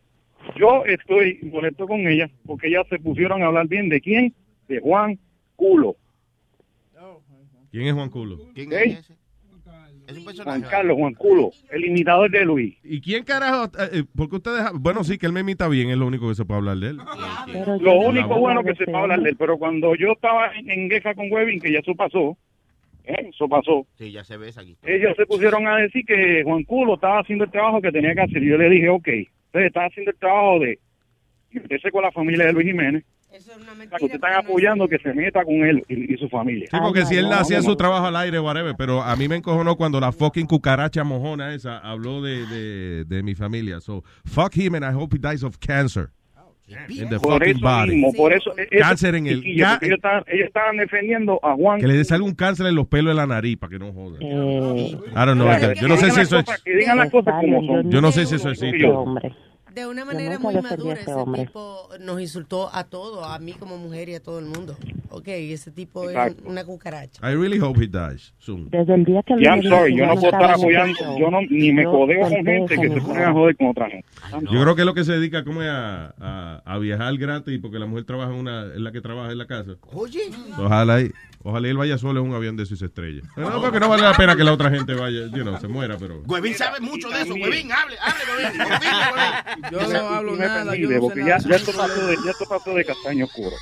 Yo 0.57 0.85
estoy 0.85 1.41
molesto 1.53 1.89
con 1.89 2.07
ella 2.07 2.31
porque 2.47 2.69
ellas 2.69 2.87
se 2.89 3.01
pusieron 3.01 3.43
a 3.43 3.47
hablar 3.47 3.67
bien 3.67 3.89
de 3.89 4.01
quién, 4.01 4.33
de 4.69 4.79
Juan 4.81 5.19
Culo. 5.57 5.97
¿Quién 7.73 7.89
es 7.89 7.95
Juan 7.95 8.11
Culo? 8.11 8.39
¿Quién 8.55 8.73
¿Eh? 8.73 8.83
es 8.85 8.99
ese? 9.01 9.15
Es 10.07 10.17
un 10.17 10.25
personaje. 10.25 10.61
Juan 10.61 10.71
Carlos, 10.71 10.97
Juan 10.97 11.15
Culo, 11.15 11.51
el 11.71 11.85
imitador 11.85 12.31
de 12.31 12.45
Luis. 12.45 12.77
¿Y 12.85 13.01
quién 13.01 13.25
carajo? 13.25 13.65
eh, 13.79 13.89
eh, 13.93 14.05
porque 14.17 14.37
ustedes. 14.37 14.65
Bueno, 14.75 15.03
sí, 15.03 15.19
que 15.19 15.27
él 15.27 15.33
me 15.33 15.41
imita 15.41 15.69
bien, 15.69 15.91
es 15.91 15.97
lo 15.97 16.07
único 16.07 16.29
que 16.29 16.35
se 16.35 16.45
puede 16.45 16.59
hablar 16.59 16.77
de 16.77 16.89
él. 16.91 16.99
Lo 17.81 17.95
único 17.95 18.39
bueno 18.39 18.63
que 18.63 18.75
se 18.75 18.85
puede 18.85 18.99
hablar 18.99 19.21
de 19.21 19.31
él, 19.31 19.37
pero 19.37 19.59
cuando 19.59 19.95
yo 19.97 20.13
estaba 20.13 20.53
en, 20.55 20.89
guerra 20.89 21.15
con 21.15 21.31
Webin, 21.31 21.61
que 21.61 21.73
ya 21.73 21.81
eso 21.81 21.95
pasó, 21.95 22.37
¿eh? 23.05 23.31
eso 23.33 23.49
pasó, 23.49 23.87
Sí, 23.99 24.13
ya 24.13 24.23
se 24.23 24.37
ve 24.37 24.51
aquí. 24.57 24.77
ellos 24.85 25.15
se 25.17 25.27
pusieron 25.27 25.67
a 25.67 25.77
decir 25.77 26.05
que 26.05 26.43
Juan 26.45 26.63
Culo 26.65 26.95
estaba 26.95 27.21
haciendo 27.21 27.45
el 27.45 27.51
trabajo 27.51 27.81
que 27.81 27.93
tenía 27.93 28.15
que 28.15 28.23
hacer. 28.23 28.43
Y 28.43 28.49
yo 28.49 28.59
le 28.59 28.71
dije, 28.71 28.89
ok, 28.89 29.09
ustedes 29.47 29.67
están 29.67 29.87
haciendo 29.87 30.13
el 30.13 30.19
trabajo 30.19 30.61
de 30.61 30.79
meterse 31.51 31.91
con 31.91 32.03
la 32.03 32.13
familia 32.13 32.47
de 32.47 32.53
Luis 32.53 32.67
Jiménez. 32.67 33.05
O 33.29 33.39
sea, 33.39 33.57
que 33.57 33.95
ustedes 34.05 34.15
están 34.15 34.33
apoyando 34.35 34.89
que 34.89 34.99
se 34.99 35.13
meta 35.13 35.45
con 35.45 35.55
él 35.57 35.83
y, 35.89 36.15
y 36.15 36.17
su 36.17 36.29
familia. 36.29 36.69
Sí, 36.71 36.77
porque 36.81 37.05
si 37.05 37.17
él 37.17 37.29
no, 37.29 37.35
hacía 37.35 37.59
no, 37.59 37.63
su 37.65 37.69
no. 37.71 37.77
trabajo 37.77 38.07
al 38.07 38.17
aire, 38.17 38.41
whatever, 38.41 38.75
pero 38.79 39.03
a 39.03 39.15
mí 39.17 39.29
me 39.29 39.37
encojonó 39.37 39.77
cuando 39.77 40.01
la 40.01 40.11
fucking 40.13 40.47
cucaracha 40.47 41.05
mojona 41.05 41.53
esa 41.53 41.79
habló 41.79 42.23
de, 42.23 42.47
de, 42.47 43.05
de 43.05 43.23
mi 43.23 43.35
familia. 43.35 43.81
So, 43.81 44.03
fuck 44.25 44.57
him 44.57 44.75
and 44.77 44.85
I 44.85 44.95
hope 44.97 45.15
he 45.15 45.19
dies 45.19 45.43
of 45.43 45.59
cancer. 45.59 46.11
In 46.89 47.09
the 47.11 47.21
Por 47.21 47.35
fucking 47.35 47.57
eso 47.59 47.61
body. 47.61 47.91
mismo, 47.95 48.13
por 48.15 48.33
eso. 48.33 48.51
eso- 48.57 48.69
Cáncer 48.81 49.15
en 49.15 49.27
el... 49.29 49.45
ellos, 49.47 49.79
estaban, 49.83 50.25
ellos 50.27 50.47
estaban 50.49 50.77
defendiendo 50.79 51.39
a 51.45 51.55
Juan. 51.55 51.79
que 51.79 51.87
le 51.87 52.05
salga 52.05 52.25
un 52.25 52.35
cáncer 52.35 52.67
en 52.67 52.75
los 52.75 52.89
pelos 52.89 53.13
de 53.13 53.15
la 53.17 53.27
nariz 53.27 53.57
para 53.57 53.71
que 53.71 53.79
no 53.79 53.93
joda. 53.93 54.17
Eh, 54.21 54.27
I 54.33 55.15
don't 55.15 55.35
know. 55.35 55.47
Claro, 55.47 55.75
yo 55.75 55.87
no 55.87 55.97
sé 55.97 56.07
que 56.07 56.11
si 56.11 56.17
digan 56.17 56.23
eso 56.23 56.35
las 56.37 56.43
es... 56.43 56.45
cosas- 56.47 56.63
Que 56.65 56.77
digan 56.77 56.97
las 56.97 57.11
cosas 57.11 57.35
como 57.41 57.67
son. 57.67 57.91
Yo 57.91 58.01
no 58.01 58.11
sé 58.11 58.27
si 58.27 58.35
eso 58.35 58.51
existe. 58.51 58.85
De 59.77 59.87
una 59.87 60.07
manera 60.07 60.39
muy 60.39 60.55
madura, 60.55 60.95
ese 60.95 61.13
tipo 61.35 61.91
nos 62.01 62.19
insultó 62.19 62.71
a 62.73 62.85
todos, 62.85 63.29
a 63.29 63.39
mí 63.39 63.53
como 63.53 63.77
mujer 63.77 64.09
y 64.09 64.15
a 64.15 64.23
todo 64.23 64.39
el 64.39 64.47
mundo. 64.47 64.75
Ok, 65.11 65.29
ese 65.29 65.71
tipo 65.71 66.09
Exacto. 66.09 66.45
es 66.45 66.49
una 66.49 66.65
cucaracha. 66.65 67.21
I 67.21 67.35
really 67.35 67.61
hope 67.61 67.79
he 67.79 67.87
dies 67.87 68.33
soon. 68.39 68.71
Desde 68.71 68.95
el 68.95 69.05
día 69.05 69.23
que 69.23 69.35
Ya, 69.39 69.51
I'm 69.51 69.63
sorry, 69.63 69.95
yo 69.95 70.07
no 70.07 70.15
puedo 70.15 70.29
estar 70.29 70.51
apoyando, 70.51 71.19
yo 71.19 71.31
no, 71.31 71.43
ni 71.43 71.73
me 71.75 71.85
codeo 71.85 72.23
con 72.23 72.31
gente 72.31 72.75
que 72.75 72.89
se 72.89 73.01
ponen 73.03 73.23
a 73.23 73.33
joder 73.35 73.55
con 73.59 73.67
otra 73.67 73.91
gente. 73.91 74.07
Yo 74.51 74.63
creo 74.63 74.75
que 74.75 74.81
es 74.81 74.87
lo 74.87 74.95
que 74.95 75.05
se 75.05 75.13
dedica 75.13 75.45
como 75.45 75.61
es 75.61 75.69
a, 75.69 76.15
a, 76.19 76.63
a 76.65 76.79
viajar 76.79 77.15
gratis 77.19 77.59
porque 77.61 77.79
la 77.79 77.85
mujer 77.85 78.05
trabaja 78.05 78.33
en 78.33 78.39
una, 78.39 78.73
es 78.73 78.81
la 78.81 78.93
que 78.93 79.03
trabaja 79.03 79.31
en 79.31 79.37
la 79.37 79.47
casa. 79.47 79.73
Oye. 79.93 80.31
Ojalá 80.59 81.03
y, 81.03 81.13
ojalá 81.49 81.67
y 81.67 81.71
él 81.71 81.77
vaya 81.77 81.97
solo 81.99 82.21
en 82.21 82.27
un 82.29 82.35
avión 82.35 82.57
de 82.57 82.65
eso 82.65 82.75
y 82.75 82.77
se 82.77 82.87
estrella. 82.87 83.23
Pero 83.35 83.51
no, 83.51 83.61
porque 83.61 83.81
no 83.81 83.89
vale 83.89 84.03
la 84.03 84.15
pena 84.15 84.37
que 84.37 84.45
la 84.45 84.53
otra 84.53 84.71
gente 84.71 84.95
vaya, 84.95 85.27
you 85.35 85.43
know, 85.43 85.59
se 85.59 85.69
muera, 85.69 85.97
pero... 85.99 86.21
Huevín 86.27 86.55
sabe 86.55 86.81
mucho 86.81 87.09
de 87.09 87.23
eso. 87.23 87.35
Huevín, 87.35 87.71
hable, 87.73 87.97
hable, 88.01 88.23
Huevín. 88.33 89.71
Yo 89.71 89.81
Y 89.91 89.93
no 89.93 90.09
hablo 90.09 90.35
y 90.35 90.39
me 90.39 90.45
nada, 90.47 90.77
yo 90.77 90.91
no 90.91 91.01
porque 91.01 91.21
nada. 91.21 91.39
ya, 91.39 91.49
ya 91.51 91.57
esto 91.57 91.73
pasó 91.77 92.07
de, 92.07 92.17
ya 92.25 92.31
esto 92.31 92.45
pasó 92.49 92.75
de 92.75 92.85
castaño 92.85 93.25
oscuro. 93.27 93.57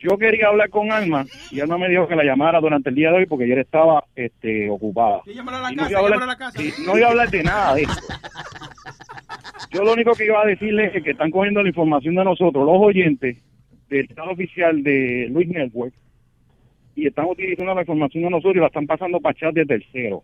Yo 0.00 0.18
quería 0.18 0.48
hablar 0.48 0.68
con 0.70 0.90
Alma 0.90 1.24
y 1.52 1.60
Alma 1.60 1.78
me 1.78 1.88
dijo 1.88 2.08
que 2.08 2.16
la 2.16 2.24
llamara 2.24 2.60
durante 2.60 2.88
el 2.88 2.96
día 2.96 3.10
de 3.12 3.18
hoy 3.18 3.26
porque 3.26 3.44
ayer 3.44 3.58
estaba 3.60 4.04
este, 4.16 4.68
ocupada. 4.68 5.20
Llámala 5.26 5.58
a 5.58 5.62
la 5.62 5.72
Y 5.72 5.76
no 5.76 5.82
casa, 5.82 5.90
iba 5.90 6.00
a 6.00 6.02
hablar- 6.02 6.18
llámala 6.20 6.32
a 6.32 6.34
la 6.34 6.52
casa. 6.52 6.58
no 6.84 6.98
iba 6.98 7.06
a 7.06 7.10
hablar 7.10 7.30
de 7.30 7.42
nada 7.44 7.74
de 7.76 7.82
esto. 7.82 8.02
Yo 9.70 9.84
lo 9.84 9.92
único 9.92 10.12
que 10.14 10.24
iba 10.26 10.42
a 10.42 10.46
decirle 10.46 10.90
es 10.92 11.04
que 11.04 11.12
están 11.12 11.30
cogiendo 11.30 11.62
la 11.62 11.68
información 11.68 12.14
de 12.16 12.24
nosotros, 12.24 12.66
los 12.66 12.76
oyentes, 12.78 13.38
del 13.88 14.06
estado 14.06 14.30
oficial 14.32 14.82
de 14.82 15.28
Luis 15.30 15.48
Network, 15.48 15.94
y 16.94 17.06
están 17.06 17.26
utilizando 17.26 17.74
la 17.74 17.80
información 17.80 18.24
de 18.24 18.30
nosotros 18.30 18.56
y 18.56 18.60
la 18.60 18.66
están 18.66 18.86
pasando 18.86 19.20
para 19.20 19.34
chat 19.34 19.54
de 19.54 19.66
tercero. 19.66 20.22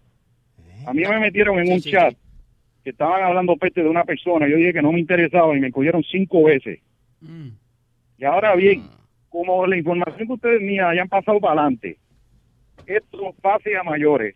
A 0.87 0.93
mí 0.93 1.03
me 1.03 1.19
metieron 1.19 1.59
en 1.59 1.73
un 1.73 1.81
chat 1.81 2.15
que 2.85 2.91
estaban 2.91 3.23
hablando 3.23 3.57
peste 3.57 3.83
de 3.83 3.89
una 3.89 4.05
persona, 4.05 4.49
yo 4.49 4.57
dije 4.57 4.73
que 4.73 4.83
no 4.83 4.93
me 4.93 5.01
interesaba 5.01 5.57
y 5.57 5.61
me 5.61 5.73
cogieron 5.73 6.03
cinco 6.05 6.45
veces. 6.45 6.81
Y 8.19 8.25
ahora 8.25 8.55
bien, 8.55 8.85
como 9.29 9.67
la 9.67 9.77
información 9.77 10.27
que 10.27 10.33
ustedes 10.35 10.63
mías 10.63 10.89
hayan 10.89 11.09
pasado 11.09 11.41
para 11.41 11.61
adelante, 11.61 11.99
esto 12.87 13.35
pase 13.43 13.77
a 13.77 13.83
mayores, 13.83 14.35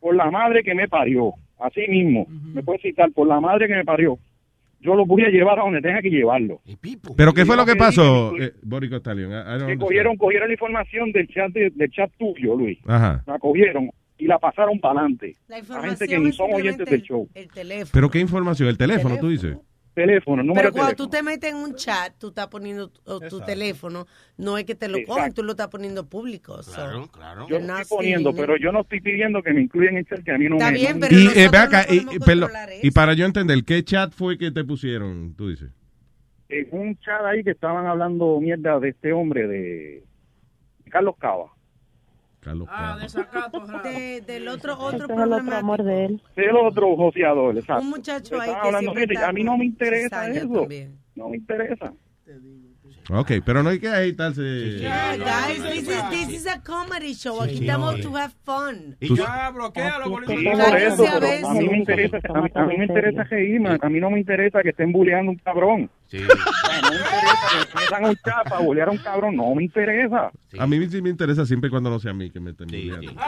por 0.00 0.14
la 0.16 0.30
madre 0.30 0.62
que 0.62 0.74
me 0.74 0.88
parió, 0.88 1.34
así 1.58 1.86
mismo, 1.88 2.26
me 2.28 2.62
puede 2.62 2.80
citar, 2.80 3.12
por 3.12 3.28
la 3.28 3.40
madre 3.40 3.68
que 3.68 3.74
me 3.74 3.84
parió, 3.84 4.18
yo 4.80 4.94
lo 4.94 5.04
voy 5.06 5.22
a 5.24 5.28
llevar 5.28 5.58
a 5.58 5.62
donde 5.62 5.80
tenga 5.80 6.00
que 6.02 6.10
llevarlo. 6.10 6.60
¿Pero 7.16 7.32
qué 7.32 7.44
fue 7.44 7.56
lo 7.56 7.66
que 7.66 7.76
pasó, 7.76 8.36
eh, 8.38 8.52
Borico 8.62 8.96
que 9.66 9.78
cogieron, 9.78 10.16
cogieron 10.16 10.48
la 10.48 10.54
información 10.54 11.12
del 11.12 11.28
chat, 11.28 11.50
de- 11.52 11.70
del 11.70 11.90
chat 11.90 12.10
tuyo, 12.18 12.56
Luis. 12.56 12.78
Ajá. 12.86 13.22
La 13.26 13.38
cogieron 13.38 13.90
y 14.18 14.26
la 14.26 14.38
pasaron 14.38 14.78
para 14.80 15.00
adelante. 15.00 15.36
La 15.48 15.56
La 15.58 15.62
gente 15.62 15.72
información 15.72 16.08
que 16.22 16.26
ni 16.26 16.32
son 16.32 16.52
oyentes 16.52 16.86
del 16.90 17.02
show. 17.02 17.28
El 17.34 17.48
teléfono. 17.48 17.90
¿Pero 17.92 18.10
qué 18.10 18.20
información? 18.20 18.68
¿El 18.68 18.78
teléfono, 18.78 19.16
tú 19.18 19.28
dices? 19.28 19.56
Teléfono, 19.94 20.42
número 20.42 20.54
Pero 20.54 20.68
de 20.68 20.72
cuando 20.72 20.96
teléfono. 20.96 21.10
tú 21.10 21.16
te 21.16 21.22
metes 21.22 21.50
en 21.50 21.56
un 21.56 21.74
chat, 21.74 22.14
tú 22.18 22.28
estás 22.28 22.46
poniendo 22.46 22.88
tu, 22.88 23.40
teléfono, 23.40 24.06
no 24.36 24.56
es 24.56 24.64
que 24.64 24.74
te 24.76 24.88
lo 24.88 24.98
Exacto. 24.98 25.18
cogen, 25.18 25.34
tú 25.34 25.42
lo 25.42 25.50
estás 25.52 25.68
poniendo 25.68 26.08
público. 26.08 26.60
Claro, 26.72 27.08
claro. 27.08 27.46
Yo 27.48 27.58
lo 27.58 27.78
estoy 27.78 27.98
poniendo, 27.98 28.32
pero 28.32 28.56
yo 28.56 28.70
no 28.70 28.82
estoy 28.82 29.00
pidiendo 29.00 29.42
que 29.42 29.52
me 29.52 29.62
incluyan 29.62 29.94
en 29.94 29.98
el 29.98 30.06
chat 30.06 30.22
que 30.22 30.30
a 30.32 30.38
mí 30.38 30.48
no 30.48 30.56
Está 30.56 30.70
me... 30.70 30.78
bien, 30.78 31.00
pero 31.00 31.12
Y, 31.12 31.24
nosotros 31.24 31.44
eh, 31.44 31.48
ve 31.50 31.58
acá, 31.58 31.86
no 31.88 32.12
y, 32.12 32.86
y 32.86 32.90
para 32.92 33.14
yo 33.14 33.26
entender, 33.26 33.64
¿qué 33.64 33.82
chat 33.82 34.12
fue 34.12 34.38
que 34.38 34.50
te 34.52 34.64
pusieron, 34.64 35.34
tú 35.34 35.48
dices? 35.48 35.70
En 36.48 36.68
un 36.70 36.96
chat 36.98 37.22
ahí 37.24 37.42
que 37.42 37.50
estaban 37.50 37.86
hablando 37.86 38.40
mierda 38.40 38.78
de 38.78 38.90
este 38.90 39.12
hombre, 39.12 39.46
de 39.48 40.04
Carlos 40.88 41.16
Cava. 41.18 41.52
Carlos 42.40 42.68
Ah, 42.70 42.96
desacato. 43.00 43.60
De- 43.82 44.22
del 44.22 44.48
otro, 44.48 44.72
otro 44.78 45.04
Ese 45.04 45.12
es 45.12 45.18
el 45.18 45.32
otro 45.32 45.56
amor 45.56 45.82
de 45.82 46.04
él. 46.06 46.22
El 46.36 46.56
otro 46.56 46.96
joseador, 46.96 47.56
exacto. 47.58 47.82
Un 47.82 47.90
muchacho 47.90 48.40
ahí 48.40 48.50
que 48.50 48.56
hablando 48.56 48.92
siempre 48.94 49.14
está 49.14 49.28
A 49.28 49.32
mí 49.32 49.44
no 49.44 49.58
me 49.58 49.64
interesa 49.66 50.28
eso. 50.28 50.48
también. 50.60 50.98
No 51.14 51.28
me 51.28 51.36
interesa. 51.36 51.92
Ok, 53.12 53.32
pero 53.44 53.62
no 53.62 53.70
hay 53.70 53.78
que 53.80 53.88
agitarse. 53.88 54.78
Yeah, 54.78 55.16
guys, 55.16 55.62
this 55.62 55.88
is, 55.88 56.10
this 56.10 56.28
is 56.28 56.46
a 56.46 56.62
comedy 56.62 57.12
show. 57.14 57.42
Aquí 57.42 57.58
estamos 57.60 58.00
to 58.00 58.16
have 58.16 58.32
fun. 58.44 58.96
Tú- 59.00 59.16
Ya, 59.16 59.50
bloquealo, 59.50 60.04
Sí, 60.04 60.10
por 60.12 60.76
eso, 60.76 61.06
a 61.06 61.12
pero 61.14 61.20
veces. 61.20 61.44
a 61.44 61.52
mí 61.54 61.68
me 61.68 61.78
interesa, 61.78 62.18
a 62.32 62.40
mí, 62.40 62.48
a 62.54 62.64
mí 62.66 62.76
me 62.78 62.84
interesa 62.86 63.22
a 63.82 63.88
mí 63.88 64.00
no 64.00 64.10
me 64.10 64.20
interesa 64.20 64.62
que 64.62 64.68
estén 64.70 64.92
bulleando 64.92 65.30
a 65.30 65.32
un 65.32 65.38
cabrón. 65.38 65.90
Sí. 66.06 66.18
No 66.18 66.90
me 66.90 66.96
interesa 66.96 67.68
que 67.72 67.80
metan 67.80 68.04
un 68.04 68.16
chat 68.16 68.44
para 68.48 68.58
bullear 68.60 68.88
a 68.88 68.90
un 68.92 68.98
cabrón, 68.98 69.36
no 69.36 69.54
me 69.54 69.64
interesa. 69.64 70.30
A 70.58 70.66
mí 70.66 70.88
sí 70.88 71.02
me 71.02 71.10
interesa 71.10 71.44
siempre 71.46 71.68
y 71.68 71.70
cuando 71.70 71.90
no 71.90 71.98
sea 71.98 72.12
a 72.12 72.14
mí 72.14 72.30
que 72.30 72.38
me 72.40 72.50
estén 72.50 72.68
bulleando. 72.68 73.12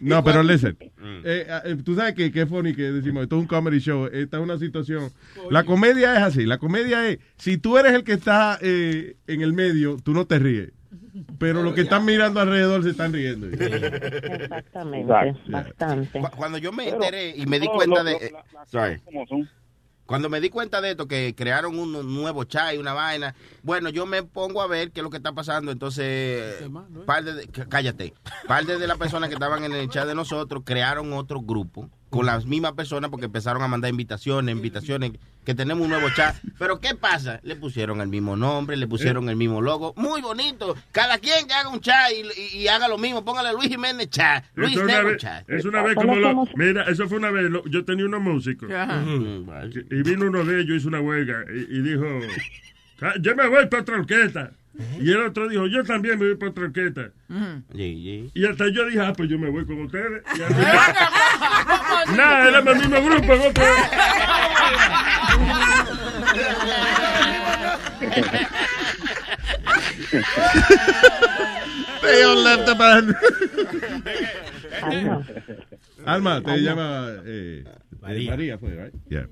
No, 0.00 0.22
pero 0.24 0.42
listen. 0.42 0.76
Eh, 1.24 1.46
eh, 1.64 1.76
tú 1.84 1.94
sabes 1.94 2.14
que 2.14 2.30
qué 2.30 2.46
funny 2.46 2.74
que 2.74 2.82
decimos, 2.82 3.22
esto 3.24 3.36
es 3.36 3.42
un 3.42 3.46
comedy 3.46 3.78
show, 3.78 4.06
esta 4.12 4.36
es 4.38 4.42
una 4.42 4.58
situación. 4.58 5.10
La 5.50 5.64
comedia 5.64 6.14
es 6.16 6.22
así, 6.22 6.44
la 6.46 6.58
comedia 6.58 7.08
es, 7.08 7.18
si 7.36 7.58
tú 7.58 7.78
eres 7.78 7.92
el 7.92 8.04
que 8.04 8.12
está 8.14 8.58
eh, 8.60 9.16
en 9.26 9.40
el 9.42 9.52
medio, 9.52 9.96
tú 10.02 10.12
no 10.12 10.26
te 10.26 10.38
ríes. 10.38 10.72
Pero 11.38 11.62
los 11.62 11.74
que 11.74 11.82
están 11.82 12.04
mirando 12.04 12.40
alrededor 12.40 12.82
se 12.82 12.90
están 12.90 13.12
riendo. 13.12 13.46
Exactamente, 13.48 15.12
Exacto. 15.12 15.50
bastante. 15.50 16.20
Cu- 16.20 16.30
Cuando 16.36 16.58
yo 16.58 16.72
me 16.72 16.88
enteré 16.88 17.34
y 17.36 17.46
me 17.46 17.60
di 17.60 17.66
no, 17.66 17.72
cuenta 17.72 18.02
de... 18.04 18.12
eh, 18.14 18.32
la- 18.32 18.66
sorry. 18.66 19.00
son. 19.28 19.48
Cuando 20.06 20.28
me 20.28 20.38
di 20.40 20.50
cuenta 20.50 20.82
de 20.82 20.90
esto, 20.90 21.08
que 21.08 21.34
crearon 21.34 21.78
un 21.78 21.92
nuevo 22.14 22.44
chat 22.44 22.74
y 22.74 22.78
una 22.78 22.92
vaina, 22.92 23.34
bueno, 23.62 23.88
yo 23.88 24.04
me 24.04 24.22
pongo 24.22 24.60
a 24.60 24.66
ver 24.66 24.90
qué 24.90 25.00
es 25.00 25.04
lo 25.04 25.08
que 25.08 25.16
está 25.16 25.32
pasando. 25.32 25.72
Entonces, 25.72 26.62
par 27.06 27.24
de, 27.24 27.46
cállate, 27.68 28.12
par 28.46 28.66
de, 28.66 28.78
de 28.78 28.86
las 28.86 28.98
personas 28.98 29.30
que 29.30 29.34
estaban 29.34 29.64
en 29.64 29.72
el 29.72 29.88
chat 29.88 30.06
de 30.06 30.14
nosotros 30.14 30.62
crearon 30.64 31.10
otro 31.14 31.40
grupo 31.40 31.88
con 32.14 32.26
las 32.26 32.46
mismas 32.46 32.72
personas 32.72 33.10
porque 33.10 33.26
empezaron 33.26 33.62
a 33.62 33.68
mandar 33.68 33.90
invitaciones, 33.90 34.54
invitaciones, 34.54 35.12
que 35.44 35.54
tenemos 35.54 35.84
un 35.84 35.90
nuevo 35.90 36.08
chat. 36.14 36.36
Pero 36.58 36.80
¿qué 36.80 36.94
pasa? 36.94 37.40
Le 37.42 37.56
pusieron 37.56 38.00
el 38.00 38.08
mismo 38.08 38.36
nombre, 38.36 38.76
le 38.76 38.86
pusieron 38.86 39.28
el 39.28 39.36
mismo 39.36 39.60
logo. 39.60 39.92
Muy 39.96 40.22
bonito. 40.22 40.76
Cada 40.92 41.18
quien 41.18 41.46
que 41.46 41.52
haga 41.52 41.68
un 41.68 41.80
chat 41.80 42.10
y, 42.12 42.56
y- 42.56 42.62
y 42.62 42.68
haga 42.68 42.88
lo 42.88 42.96
mismo. 42.98 43.24
Póngale 43.24 43.52
Luis 43.52 43.68
Jiménez 43.68 44.08
chat, 44.08 44.44
Luis 44.54 44.74
vez- 44.82 45.16
chat. 45.18 45.48
es 45.50 45.64
una 45.64 45.82
vez 45.82 45.94
como 45.96 46.14
lo, 46.16 46.46
mira, 46.56 46.84
eso 46.84 47.08
fue 47.08 47.18
una 47.18 47.30
vez, 47.30 47.50
lo- 47.50 47.64
yo 47.66 47.84
tenía 47.84 48.06
unos 48.06 48.22
músicos 48.22 48.70
Ajá. 48.70 49.02
Ujú. 49.02 49.46
y 49.90 50.02
vino 50.02 50.26
uno 50.26 50.44
de 50.44 50.60
ellos, 50.60 50.76
hizo 50.78 50.88
una 50.88 51.00
huelga 51.00 51.44
y, 51.52 51.78
y 51.78 51.82
dijo, 51.82 52.06
"Ah, 53.02 53.14
yo 53.20 53.34
me 53.36 53.46
voy 53.48 53.66
para 53.66 53.82
otra 53.82 53.96
orquesta. 53.96 54.52
Y 55.00 55.10
el 55.12 55.20
otro 55.26 55.48
dijo, 55.48 55.66
yo 55.66 55.84
también 55.84 56.18
me 56.18 56.26
voy 56.26 56.34
para 56.36 56.50
otra 56.50 56.64
orquesta. 56.64 57.10
Y 58.34 58.44
hasta 58.46 58.64
yo 58.72 58.86
dije, 58.86 59.00
ah, 59.00 59.12
pues 59.16 59.28
yo 59.28 59.38
me 59.38 59.48
voy 59.50 59.64
con 59.66 59.80
ustedes. 59.82 60.22
Y 60.36 60.42
al 60.42 62.16
Nada, 62.16 62.48
éramos 62.48 62.74
el 62.76 62.88
mismo 62.88 63.04
grupo. 63.08 63.32
en 63.34 63.40
otra- 63.50 63.64
They 72.02 72.22
all 72.24 72.36
left 72.44 72.66
the 72.66 72.74
band. 72.74 73.14
Alma. 74.82 75.26
Alma, 76.06 76.42
te 76.42 76.56
llama 76.60 77.08
eh, 77.24 77.64
María. 78.00 78.30
María 78.30 78.58
fue, 78.58 78.70
right? 78.74 78.94
Yeah. 79.08 79.26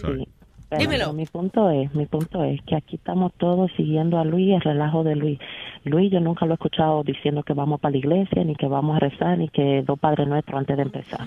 Sorry. 0.00 0.26
Pero 0.68 0.82
Dímelo. 0.82 1.12
Mi 1.12 1.24
punto 1.24 1.70
es, 1.70 1.94
mi 1.94 2.06
punto 2.06 2.44
es 2.44 2.60
que 2.62 2.76
aquí 2.76 2.96
estamos 2.96 3.32
todos 3.38 3.70
siguiendo 3.76 4.18
a 4.18 4.24
Luis, 4.24 4.54
el 4.54 4.60
relajo 4.60 5.02
de 5.02 5.16
Luis. 5.16 5.38
Luis, 5.84 6.10
yo 6.12 6.20
nunca 6.20 6.46
lo 6.46 6.52
he 6.52 6.54
escuchado 6.54 7.02
diciendo 7.02 7.42
que 7.42 7.52
vamos 7.52 7.80
para 7.80 7.92
la 7.92 7.98
iglesia, 7.98 8.44
ni 8.44 8.54
que 8.56 8.66
vamos 8.66 8.96
a 8.96 9.00
rezar, 9.00 9.38
ni 9.38 9.48
que 9.48 9.82
dos 9.86 9.98
padres 9.98 10.26
nuestros 10.28 10.58
antes 10.58 10.76
de 10.76 10.82
empezar. 10.82 11.20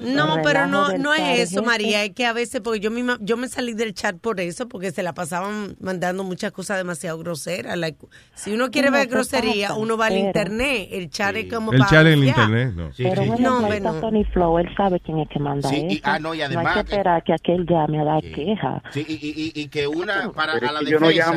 No, 0.00 0.36
pero 0.42 0.66
no, 0.66 0.96
no 0.98 1.14
es 1.14 1.40
eso. 1.50 1.62
María. 1.62 2.04
Es 2.04 2.14
que 2.14 2.26
a 2.26 2.32
veces, 2.32 2.60
porque 2.60 2.80
yo 2.80 2.90
misma, 2.90 3.18
yo 3.20 3.36
me 3.36 3.48
salí 3.48 3.74
del 3.74 3.94
chat 3.94 4.16
por 4.18 4.40
eso, 4.40 4.68
porque 4.68 4.90
se 4.90 5.02
la 5.02 5.12
pasaban 5.14 5.76
mandando 5.80 6.24
muchas 6.24 6.52
cosas 6.52 6.76
demasiado 6.78 7.18
groseras. 7.18 7.76
Like, 7.76 7.98
si 8.34 8.52
uno 8.52 8.70
quiere 8.70 8.90
No, 8.90 8.96
ver 8.98 9.08
¿qué 9.08 9.14
grosería, 9.14 9.68
pasa? 9.68 9.80
uno 9.80 9.96
va 9.96 10.06
al 10.06 10.12
Pero- 10.14 10.26
internet. 10.26 10.88
El 10.92 11.10
chat 11.10 11.36
es 11.36 11.52
como 11.52 11.72
El 11.72 11.78
para 11.78 11.90
chat 11.90 12.06
en 12.06 12.12
el 12.12 12.24
internet, 12.24 12.72
no. 12.74 12.90
Pero 12.96 13.10
un 13.10 13.16
No, 13.16 13.22
ejemplo, 13.34 13.56
hombre, 13.56 13.70
ahí 13.72 13.76
está 13.78 13.92
no. 13.92 14.00
Tony 14.00 14.24
Flow, 14.24 14.58
él 14.58 14.68
sabe 14.76 15.00
quién 15.00 15.18
es 15.18 15.28
que 15.28 15.38
manda 15.38 15.68
Sí, 15.68 15.86
y- 15.90 16.00
ah, 16.04 16.18
no, 16.18 16.34
y 16.34 16.42
además 16.42 16.66
hay 16.66 16.84
que 16.84 16.90
esperar 16.90 17.22
que 17.24 17.32
aquel 17.32 17.66
llame 17.66 18.00
a 18.00 18.04
dar 18.04 18.22
queja. 18.22 18.82
Sí, 18.90 19.04
y, 19.08 19.12
y- 19.14 19.52
y- 19.54 19.62
y 19.62 19.68
que 19.68 19.86
una 19.86 20.30
para 20.32 20.54
Pero 20.54 20.68
a 20.68 20.72
la 20.72 20.80
que 20.80 20.90
yo 20.90 21.00
no 21.00 21.08
defensa. 21.08 21.30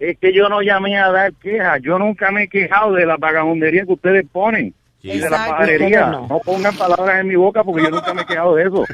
Es 0.00 0.18
que 0.18 0.32
yo 0.32 0.48
no 0.48 0.62
llamé 0.62 0.98
a 0.98 1.12
dar 1.12 1.32
quejas. 1.34 1.80
Yo 1.82 1.98
nunca 1.98 2.30
me 2.32 2.44
he 2.44 2.48
quejado 2.48 2.94
de 2.94 3.04
la 3.04 3.18
vagabundería 3.18 3.84
que 3.84 3.92
ustedes 3.92 4.26
ponen 4.32 4.74
y 5.02 5.18
de 5.18 5.30
la 5.30 5.46
pajarería. 5.46 6.06
No. 6.06 6.26
No. 6.26 6.38
pongan 6.40 6.74
palabras 6.76 7.20
en 7.20 7.28
mi 7.28 7.36
boca 7.36 7.62
porque 7.62 7.82
yo 7.82 7.90
nunca 7.90 8.14
me 8.14 8.22
he 8.22 8.26
quejado 8.26 8.56
de 8.56 8.64
eso. 8.64 8.84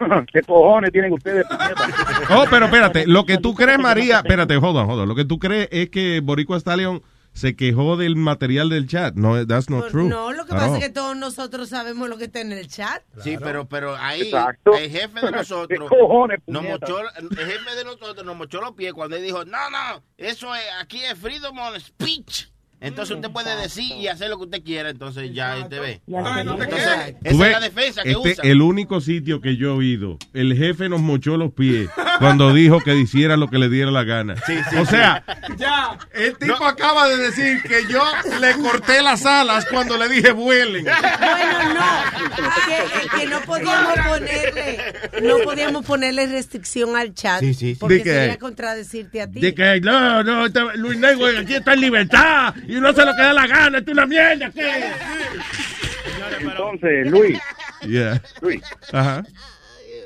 ¿Qué 0.32 0.42
cojones 0.42 0.90
tienen 0.90 1.12
ustedes? 1.12 1.46
puñeta? 1.46 1.88
Oh, 2.30 2.44
pero 2.50 2.66
espérate, 2.66 3.06
lo 3.06 3.24
que 3.24 3.38
tú 3.38 3.54
crees, 3.54 3.78
María, 3.78 4.18
espérate, 4.18 4.56
joda, 4.56 4.84
joda. 4.84 5.06
Lo 5.06 5.14
que 5.14 5.24
tú 5.24 5.38
crees 5.38 5.68
es 5.70 5.88
que 5.88 6.20
Boricua 6.20 6.58
Stallion 6.58 7.00
se 7.34 7.56
quejó 7.56 7.96
del 7.96 8.16
material 8.16 8.70
del 8.70 8.86
chat. 8.88 9.14
No, 9.16 9.46
that's 9.46 9.68
not 9.68 9.88
true. 9.90 10.08
No, 10.08 10.32
lo 10.32 10.46
que 10.46 10.52
pasa 10.52 10.70
all. 10.70 10.76
es 10.76 10.84
que 10.84 10.90
todos 10.90 11.16
nosotros 11.16 11.68
sabemos 11.68 12.08
lo 12.08 12.16
que 12.16 12.24
está 12.24 12.40
en 12.40 12.52
el 12.52 12.68
chat. 12.68 13.02
Sí, 13.22 13.36
pero, 13.38 13.68
pero 13.68 13.96
ahí 13.96 14.22
Exacto. 14.22 14.72
el 14.74 14.90
jefe 14.90 15.20
de 15.20 15.30
nosotros 15.32 15.68
¿Qué 15.68 15.96
cojones, 15.98 16.38
nos 16.46 16.62
mochó, 16.62 17.00
el 17.00 17.28
jefe 17.36 17.74
de 17.76 17.84
nosotros 17.84 18.24
nos 18.24 18.36
mochó 18.36 18.60
los 18.60 18.72
pies 18.72 18.92
cuando 18.92 19.16
él 19.16 19.22
dijo, 19.22 19.44
no, 19.44 19.70
no, 19.70 20.02
eso 20.16 20.54
es, 20.54 20.62
aquí 20.80 21.02
es 21.02 21.18
freedom 21.18 21.58
of 21.58 21.76
speech. 21.78 22.53
Entonces 22.80 23.16
usted 23.16 23.30
puede 23.30 23.56
decir 23.56 23.96
y 23.96 24.08
hacer 24.08 24.28
lo 24.28 24.36
que 24.38 24.44
usted 24.44 24.62
quiera, 24.62 24.90
entonces 24.90 25.32
ya 25.32 25.56
usted 25.62 25.80
ve. 25.80 26.00
Entonces, 26.06 26.68
esa 26.74 26.96
ves, 26.96 27.14
es 27.22 27.36
la 27.38 27.60
defensa 27.60 28.02
que 28.02 28.10
este 28.12 28.30
usa. 28.32 28.42
el 28.44 28.60
único 28.60 29.00
sitio 29.00 29.40
que 29.40 29.56
yo 29.56 29.68
he 29.68 29.76
oído. 29.78 30.18
El 30.34 30.54
jefe 30.56 30.88
nos 30.90 31.00
mochó 31.00 31.36
los 31.38 31.52
pies 31.52 31.88
cuando 32.18 32.52
dijo 32.52 32.80
que 32.80 32.94
hiciera 32.96 33.36
lo 33.38 33.48
que 33.48 33.58
le 33.58 33.68
diera 33.70 33.90
la 33.90 34.04
gana. 34.04 34.34
sí, 34.46 34.54
o 34.78 34.84
sea, 34.84 35.24
Ya. 35.56 35.98
el 36.12 36.36
tipo 36.36 36.64
acaba 36.64 37.08
de 37.08 37.16
decir 37.16 37.62
que 37.62 37.86
yo 37.90 38.02
le 38.40 38.52
corté 38.62 39.00
las 39.02 39.24
alas 39.24 39.64
cuando 39.70 39.96
le 39.96 40.08
dije 40.08 40.32
vuelen. 40.32 40.84
Bueno, 40.84 41.74
no, 41.74 42.40
que, 42.66 43.18
que 43.20 43.26
no 43.26 43.40
podíamos 43.42 43.94
ponerle, 44.06 44.78
no 45.22 45.38
podíamos 45.44 45.84
ponerle 45.86 46.26
restricción 46.26 46.96
al 46.96 47.14
chat, 47.14 47.40
Sí, 47.40 47.54
sí, 47.54 47.72
sí. 47.72 47.76
porque 47.80 48.04
sería 48.04 48.38
contradecirte 48.38 49.22
a 49.22 49.30
ti. 49.30 49.40
De 49.40 49.54
que 49.54 49.80
no, 49.80 50.22
no, 50.22 50.48
Luis 50.76 50.98
Nego 50.98 51.26
aquí 51.26 51.54
está 51.54 51.72
en 51.74 51.80
libertad 51.80 52.54
y 52.76 52.80
no 52.80 52.92
se 52.92 53.04
lo 53.04 53.14
que 53.14 53.22
da 53.22 53.32
la 53.32 53.46
gana, 53.46 53.78
esto 53.78 53.90
es 53.92 53.96
una 53.96 54.06
mierda. 54.06 54.50
¿qué? 54.50 54.84
Entonces, 56.40 57.06
Luis, 57.10 57.38
Yeah. 57.86 58.20
Luis, 58.40 58.62
Ajá. 58.92 59.22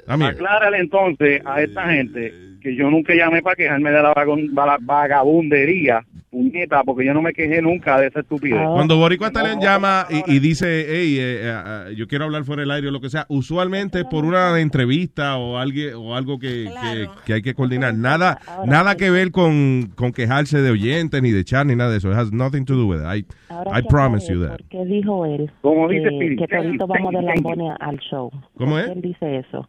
Aclárale 0.06 0.78
entonces 0.78 1.40
a 1.44 1.62
esta 1.62 1.86
gente 1.90 2.34
que 2.68 2.76
que 2.76 2.76
yo 2.76 2.90
nunca 2.90 3.14
llamé 3.14 3.42
para 3.42 3.56
quejarme 3.56 3.90
de 3.90 4.02
la, 4.02 4.78
vagabundería, 4.80 6.04
puñeta, 6.30 6.82
porque 6.84 7.04
yo 7.06 7.14
no 7.14 7.22
me 7.22 7.32
quejé 7.32 7.62
nunca 7.62 7.98
de 8.00 8.08
esa 8.08 8.20
estupidez. 8.20 8.60
Cuando 8.72 8.96
Boricua 8.96 9.30
Talent 9.30 9.62
llama 9.62 10.06
y, 10.10 10.36
y 10.36 10.38
dice, 10.38 10.86
hey, 10.88 11.16
eh, 11.18 11.40
eh, 11.42 11.62
eh, 11.90 11.94
yo 11.96 12.06
quiero 12.06 12.26
hablar 12.26 12.44
fuera 12.44 12.60
del 12.60 12.70
aire 12.70 12.88
o 12.88 12.90
lo 12.90 13.00
que 13.00 13.08
sea, 13.10 13.24
usualmente 13.28 14.04
por 14.04 14.24
una 14.24 14.60
entrevista 14.60 15.36
o, 15.38 15.56
alguien, 15.56 15.94
o 15.96 16.14
algo 16.14 16.38
que, 16.38 16.68
que- 16.82 17.08
que 17.24 17.32
hay 17.34 17.42
que 17.42 17.54
coordinar. 17.54 17.94
Nada 17.94 18.38
nada 18.66 18.96
que 18.96 19.10
ver 19.10 19.30
con, 19.30 19.90
con 19.94 20.12
quejarse 20.12 20.60
de 20.60 20.70
oyentes, 20.70 21.22
ni 21.22 21.30
de 21.30 21.44
chat, 21.44 21.66
ni 21.66 21.74
nada 21.76 21.90
de 21.90 21.98
eso. 21.98 22.10
It 22.10 22.16
has 22.18 22.32
nothing 22.32 22.64
to 22.66 22.74
do 22.74 22.86
with 22.86 22.98
it. 22.98 23.06
I, 23.06 23.26
Ahora 23.48 23.78
I 23.78 23.82
que 23.82 23.88
promise 23.88 24.26
aclaré 24.32 24.40
you 24.40 24.46
that. 24.46 24.56
¿Por 24.58 24.68
qué 24.68 24.84
dijo 24.84 25.26
él 25.26 25.50
Como 25.62 25.88
que, 25.88 25.94
dice 26.00 26.36
que 26.36 26.46
todito 26.56 26.86
vamos 26.86 27.12
de 27.14 27.22
lambones 27.22 27.72
al 27.80 27.98
show? 27.98 28.30
¿Cómo 28.56 28.72
¿Por 28.72 28.80
es? 28.80 28.88
él 28.90 29.00
dice 29.02 29.36
eso? 29.38 29.66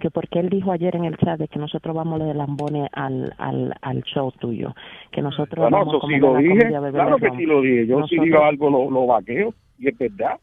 Que 0.00 0.10
porque 0.10 0.40
él 0.40 0.50
dijo 0.50 0.72
ayer 0.72 0.94
en 0.94 1.06
el 1.06 1.16
chat 1.16 1.38
de 1.38 1.48
que 1.48 1.58
nosotros 1.58 1.94
vamos 1.96 2.20
de 2.20 2.34
lambones 2.34 2.88
al, 2.92 3.32
al, 3.38 3.74
al 3.80 4.02
show 4.02 4.30
tuyo. 4.38 4.74
Que 5.10 5.22
nosotros 5.22 5.56
Bueno, 5.70 5.78
vamos 5.78 5.94
eso 5.94 6.00
como 6.00 6.08
sí 6.12 6.14
de 6.14 6.20
lo 6.20 6.36
dije, 6.36 6.92
claro 6.92 7.16
que 7.16 7.30
sí 7.30 7.46
lo 7.46 7.62
dije. 7.62 7.86
Yo 7.86 7.96
si 8.06 8.16
Nosotros- 8.16 8.24
digo 8.24 8.44
algo 8.44 8.70
lo, 8.70 8.90
lo 8.90 9.06
vaqueo, 9.06 9.54
y 9.78 9.88
es 9.88 9.96
verdad. 9.98 10.38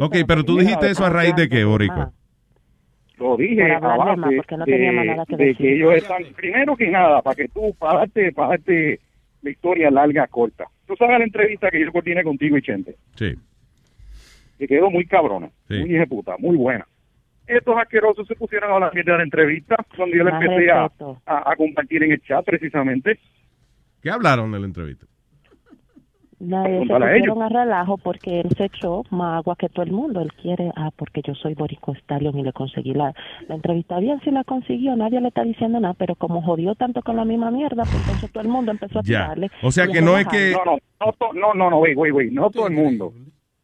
Ok, 0.00 0.16
pero 0.26 0.42
tú 0.44 0.58
dijiste 0.58 0.90
eso 0.90 1.04
a 1.04 1.10
raíz 1.10 1.34
de 1.36 1.48
qué, 1.48 1.64
Boricua? 1.64 2.10
Lo 3.18 3.36
dije 3.36 3.62
a 3.62 3.66
de 3.76 3.80
más, 3.80 3.98
base 3.98 4.36
porque 4.36 4.56
no 4.56 4.64
teníamos 4.64 5.02
de, 5.02 5.06
nada 5.10 5.26
que 5.26 5.36
de 5.36 5.44
decir. 5.44 5.56
que 5.66 5.74
ellos 5.76 5.94
están, 5.94 6.24
primero 6.36 6.76
que 6.76 6.90
nada, 6.90 7.22
para 7.22 7.36
que 7.36 7.48
tú, 7.48 7.72
para 7.78 8.00
darte, 8.00 8.32
para 8.32 8.48
darte 8.48 8.98
la 9.42 9.50
historia 9.50 9.90
larga, 9.92 10.26
corta. 10.26 10.64
Tú 10.88 10.96
sabes 10.96 11.18
la 11.18 11.24
entrevista 11.24 11.70
que 11.70 11.80
yo 11.80 11.92
coordiné 11.92 12.24
contigo 12.24 12.56
y 12.58 12.62
Chente, 12.62 12.96
Sí. 13.14 13.32
que 14.58 14.66
quedó 14.66 14.90
muy 14.90 15.06
cabrona, 15.06 15.50
Sí. 15.68 15.78
muy 15.78 15.94
ejecuta, 15.94 16.34
muy 16.38 16.56
buena. 16.56 16.84
Estos 17.46 17.76
asquerosos 17.76 18.26
se 18.26 18.34
pusieron 18.36 18.70
a 18.70 18.74
hablar 18.74 18.94
mierda 18.94 19.12
de 19.12 19.18
la 19.18 19.24
entrevista, 19.24 19.76
cuando 19.96 20.16
yo 20.16 20.24
le 20.24 20.30
Más 20.32 20.42
empecé 20.42 20.70
a, 20.70 20.84
a, 21.26 21.52
a 21.52 21.56
compartir 21.56 22.02
en 22.04 22.12
el 22.12 22.20
chat 22.22 22.44
precisamente. 22.44 23.18
¿Qué 24.00 24.10
hablaron 24.10 24.50
de 24.52 24.60
la 24.60 24.66
entrevista? 24.66 25.06
Nadie 26.38 26.84
se 26.86 26.92
a 26.92 26.98
pusieron 26.98 27.40
a 27.42 27.48
relajo 27.48 27.98
porque 27.98 28.40
él 28.40 28.48
se 28.56 28.64
echó 28.64 29.04
más 29.10 29.36
agua 29.38 29.54
que 29.56 29.68
todo 29.68 29.84
el 29.84 29.92
mundo. 29.92 30.20
Él 30.20 30.32
quiere, 30.32 30.72
ah, 30.74 30.90
porque 30.96 31.22
yo 31.24 31.34
soy 31.36 31.54
Borico 31.54 31.94
Stallion 31.94 32.36
y 32.36 32.42
le 32.42 32.52
conseguí 32.52 32.94
la, 32.94 33.14
la 33.48 33.54
entrevista. 33.54 34.00
Bien, 34.00 34.20
sí 34.24 34.32
la 34.32 34.42
consiguió, 34.42 34.96
nadie 34.96 35.20
le 35.20 35.28
está 35.28 35.44
diciendo 35.44 35.78
nada, 35.78 35.94
pero 35.94 36.16
como 36.16 36.42
jodió 36.42 36.74
tanto 36.74 37.00
con 37.02 37.14
la 37.14 37.24
misma 37.24 37.52
mierda, 37.52 37.86
pues 37.86 38.00
entonces 38.00 38.28
todo 38.32 38.42
el 38.42 38.48
mundo 38.48 38.72
empezó 38.72 38.98
a 38.98 39.02
Ya. 39.04 39.20
tirarle. 39.22 39.50
O 39.62 39.70
sea 39.70 39.86
que 39.86 40.02
no 40.02 40.18
es 40.18 40.26
que- 40.26 40.52
No, 40.52 40.64
no, 40.64 41.32
no, 41.32 41.54
no, 41.54 41.70
no, 41.70 41.78
wait, 41.78 41.96
wait, 41.96 42.32
no 42.32 42.50
todo 42.50 42.66
el 42.66 42.74
mundo. 42.74 43.12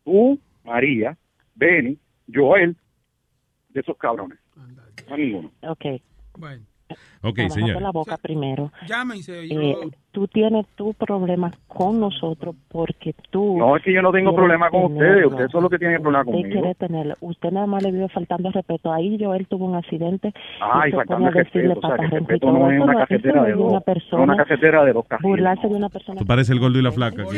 Tú, 0.04 0.38
María, 0.64 1.16
Benny, 1.56 1.98
Joel, 2.32 2.76
de 3.78 3.82
esos 3.82 3.96
cabrones. 3.96 4.38
No 5.08 5.16
ninguno. 5.16 5.50
Ok. 5.62 5.84
Bueno, 6.36 6.62
Ok, 7.22 7.38
a 7.40 7.48
señor. 7.50 7.82
la 7.82 7.90
boca 7.90 8.16
primero. 8.16 8.70
llámense. 8.86 9.46
Yo, 9.48 9.60
Eh, 9.60 9.76
tú 10.10 10.26
tienes 10.28 10.66
tu 10.74 10.94
problema 10.94 11.52
con 11.66 12.00
nosotros 12.00 12.54
porque 12.68 13.14
tú... 13.30 13.58
No, 13.58 13.76
es 13.76 13.82
que 13.82 13.92
yo 13.92 14.00
no 14.00 14.10
tengo 14.10 14.34
problema 14.34 14.70
con 14.70 14.84
ustedes, 14.84 15.00
tenerlo. 15.10 15.28
ustedes 15.28 15.50
son 15.50 15.62
los 15.64 15.70
que 15.70 15.78
tienen 15.78 16.00
problema 16.00 16.22
Usted 16.22 16.32
conmigo. 16.32 16.50
quiere 16.60 16.74
tenerlo. 16.76 17.14
Usted 17.20 17.50
nada 17.50 17.66
más 17.66 17.82
le 17.82 17.92
vive 17.92 18.08
faltando 18.08 18.50
respeto. 18.50 18.90
Ahí 18.92 19.18
yo, 19.18 19.34
él 19.34 19.46
tuvo 19.48 19.66
un 19.66 19.74
accidente. 19.76 20.32
Ay, 20.60 20.88
y 20.90 20.92
faltando 20.94 21.26
a 21.28 21.30
respeto, 21.30 21.78
o 21.78 21.80
sea, 21.88 21.96
que 21.98 22.06
respeto 22.06 22.52
no 22.52 22.70
es 22.70 22.80
una 22.80 22.92
no 22.94 23.44
de 23.44 23.52
dos, 23.52 23.72
no 23.72 23.80
persona 23.82 24.22
una 24.22 24.36
cajetera 24.36 24.84
de 24.84 24.92
dos. 24.94 25.04
Burlarse 25.20 25.68
de 25.68 25.74
una 25.74 25.88
persona 25.90 26.20
Tú 26.20 26.26
pareces 26.26 26.50
el 26.50 26.60
gordo 26.60 26.78
y 26.78 26.82
la 26.82 26.92
flaca. 26.92 27.22
aquí. 27.22 27.36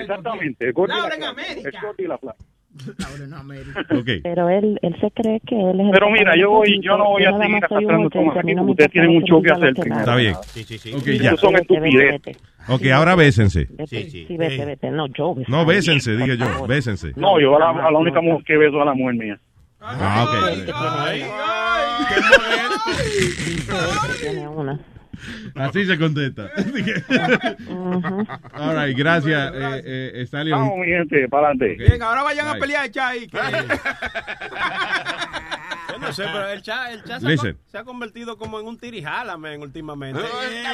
Exactamente, 0.00 0.66
el 0.66 0.72
gordo 0.74 0.92
y 0.92 0.96
la 0.96 1.00
Laura 1.08 1.14
en 1.14 1.20
flaca, 1.22 1.30
América. 1.42 1.68
el 1.68 1.86
gordo 1.86 2.02
y 2.02 2.06
la 2.06 2.18
flaca. 2.18 2.38
Ok. 3.90 4.08
Pero 4.22 4.48
él, 4.48 4.78
él 4.82 4.96
se 5.00 5.10
cree 5.12 5.40
que 5.46 5.54
él 5.54 5.80
es 5.80 5.86
el 5.86 5.92
Pero 5.92 6.10
mira, 6.10 6.36
yo 6.36 6.50
voy, 6.50 6.80
yo 6.82 6.96
no 6.96 7.10
voy 7.10 7.24
a 7.24 7.32
seguir 7.38 7.56
arrastrando 7.56 7.98
mí 7.98 8.06
aquí, 8.06 8.54
porque 8.54 8.70
ustedes 8.70 8.90
tienen 8.90 9.12
mucho 9.14 9.40
que 9.42 9.52
hacer. 9.52 9.74
Está 9.78 10.16
bien. 10.16 10.34
Sí, 10.46 10.64
sí, 10.64 10.78
sí. 10.78 10.92
Ok, 10.94 11.04
ya. 11.22 11.30
Eso 11.30 11.36
son 11.36 11.54
Vete, 11.54 11.80
vete, 11.80 11.90
estupideces. 11.90 12.36
Ok, 12.68 12.86
ahora 12.92 13.14
bésense. 13.14 13.68
Vete, 13.70 14.10
sí, 14.10 14.36
vete, 14.36 14.64
vete. 14.64 14.90
No, 14.90 15.06
yo. 15.08 15.34
beso. 15.34 15.50
No, 15.50 15.64
bésense, 15.64 16.16
diga 16.16 16.34
yo. 16.34 16.66
Bésense. 16.66 17.12
No, 17.16 17.40
yo 17.40 17.56
a 17.56 17.60
la, 17.60 17.70
a 17.86 17.90
la 17.90 17.98
única 17.98 18.20
mujer 18.20 18.44
que 18.44 18.56
beso 18.56 18.80
a 18.82 18.84
la 18.84 18.94
mujer 18.94 19.14
mía. 19.16 19.38
Ah, 19.80 20.24
ok. 20.26 20.34
Tiene 24.20 24.48
una. 24.48 24.80
Así 25.54 25.84
se 25.86 25.98
contesta. 25.98 26.50
All 28.54 28.86
right, 28.86 28.96
gracias, 28.96 29.52
eh, 29.54 29.82
eh, 30.14 30.22
Stallion. 30.26 30.58
Vamos, 30.60 30.78
mi 30.78 30.86
gente, 30.86 31.28
para 31.28 31.48
adelante. 31.48 31.76
Bien, 31.84 32.02
ahora 32.02 32.22
vayan 32.22 32.46
a 32.48 32.52
Bye. 32.52 32.60
pelear, 32.60 32.90
Chay. 32.90 33.26
que- 33.26 33.38
Yo 35.92 35.98
no 36.00 36.12
sé, 36.12 36.24
pero 36.32 36.48
el 36.48 36.62
chat, 36.62 36.92
el 36.92 37.04
chat 37.04 37.20
se, 37.20 37.26
ha, 37.26 37.30
Listen. 37.30 37.52
con- 37.54 37.62
se 37.70 37.78
ha 37.78 37.84
convertido 37.84 38.36
como 38.36 38.58
en 38.58 38.66
un 38.66 38.78
tirijala, 38.78 39.36
man, 39.36 39.60
últimamente. 39.60 40.20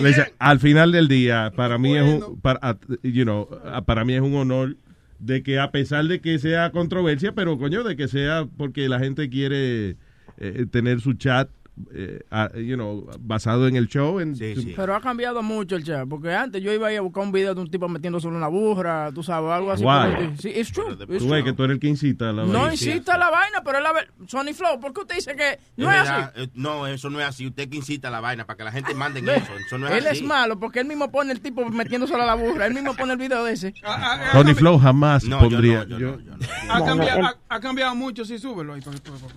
Dice, 0.01 0.33
al 0.39 0.59
final 0.61 0.93
del 0.93 1.09
día, 1.09 1.53
para 1.55 1.77
mí 1.79 1.97
es 1.97 2.03
un, 2.05 2.41
para, 2.41 2.79
you 3.03 3.25
know, 3.25 3.49
para 3.85 4.05
mí 4.05 4.15
es 4.15 4.21
un 4.23 4.35
honor 4.37 4.77
de 5.19 5.43
que 5.43 5.59
a 5.59 5.71
pesar 5.71 6.05
de 6.07 6.21
que 6.21 6.39
sea 6.39 6.71
controversia, 6.71 7.33
pero 7.33 7.59
coño, 7.59 7.83
de 7.85 7.97
que 7.97 8.09
sea 8.09 8.47
porque 8.57 8.89
la 8.89 8.99
gente 8.99 9.29
quiere 9.29 9.97
eh, 10.39 10.67
tener 10.71 11.01
su 11.01 11.13
chat, 11.15 11.51
eh, 11.95 12.21
ah, 12.31 12.51
you 12.55 12.75
know, 12.77 13.07
basado 13.21 13.67
en 13.69 13.77
el 13.77 13.89
show. 13.89 14.21
En, 14.21 14.35
Pero 14.77 14.95
ha 14.95 15.01
cambiado 15.01 15.43
mucho 15.43 15.77
el 15.77 15.85
chat, 15.85 16.07
porque 16.09 16.33
antes 16.35 16.63
yo 16.63 16.73
iba 16.73 16.89
a 16.89 16.93
ir 16.93 16.99
a 16.99 17.03
buscar 17.03 17.23
un 17.25 17.33
video 17.33 17.55
de 17.55 17.61
un 17.61 17.71
tipo 17.71 17.89
metiéndose 17.89 18.29
en 18.29 18.35
una 18.35 18.49
burra, 18.49 19.11
tú 19.15 19.23
sabes, 19.23 19.51
algo 19.51 19.73
así. 19.73 19.83
Como- 19.83 20.37
Sí, 20.39 20.49
it's 20.55 20.73
true. 20.73 20.93
it's 20.93 21.19
Tú 21.23 21.29
ves 21.29 21.45
que 21.45 21.53
tú 21.53 21.65
eres 21.65 21.75
el 21.75 21.81
que 21.81 21.89
incita 21.89 22.27
la 22.33 22.45
No 22.45 22.53
vaina. 22.53 22.73
incita 22.73 23.19
la 23.19 23.31
vaina, 23.31 23.63
pero 23.65 23.79
es 23.79 23.85
la 23.85 23.93
ver- 23.93 24.11
Sony 24.27 24.53
Flow, 24.55 24.81
¿por 24.81 24.93
qué 24.93 25.01
usted 25.01 25.15
dice 25.17 25.35
que 25.37 25.59
no 25.77 25.91
Es 25.91 25.97
es, 25.99 26.03
verdad, 26.05 26.33
así? 26.35 26.45
eh, 26.45 26.49
No, 26.55 26.87
eso 26.87 27.11
no 27.11 27.21
es 27.21 27.27
así. 27.27 27.47
Usted 27.47 27.69
que 27.69 27.77
incita 27.77 28.11
la 28.11 28.21
vaina 28.21 28.47
para 28.47 28.57
que 28.57 28.65
la 28.65 28.73
gente 28.73 28.95
mande 28.95 29.21
eso. 29.21 29.53
Eso 29.67 29.79
no 29.79 29.89
es 29.89 29.95
él 29.95 30.07
así. 30.07 30.19
es 30.19 30.23
malo 30.25 30.59
porque 30.59 30.81
él 30.81 30.87
mismo 30.87 31.11
pone 31.11 31.33
el 31.33 31.41
tipo 31.41 31.65
metiéndose 31.69 32.15
a 32.15 32.19
la 32.19 32.35
burra, 32.35 32.67
él 32.67 32.75
mismo 32.75 32.95
pone 32.95 33.13
el 33.13 33.19
video 33.19 33.45
de 33.45 33.53
ese. 33.53 33.75
Tony 34.33 34.55
Flow 34.55 34.79
jamás 34.79 35.25
No, 35.25 35.41
yo 35.43 35.49
pondría. 35.51 35.85
no, 35.85 35.99
yo 35.99 36.19
yo- 36.21 36.31
Ha, 36.71 36.85
cambiado, 36.85 37.25
ha, 37.25 37.37
ha 37.49 37.61
cambiado 37.61 37.95
mucho, 37.95 38.25
sí, 38.25 38.39
súbelo 38.39 38.75
ahí. 38.75 38.81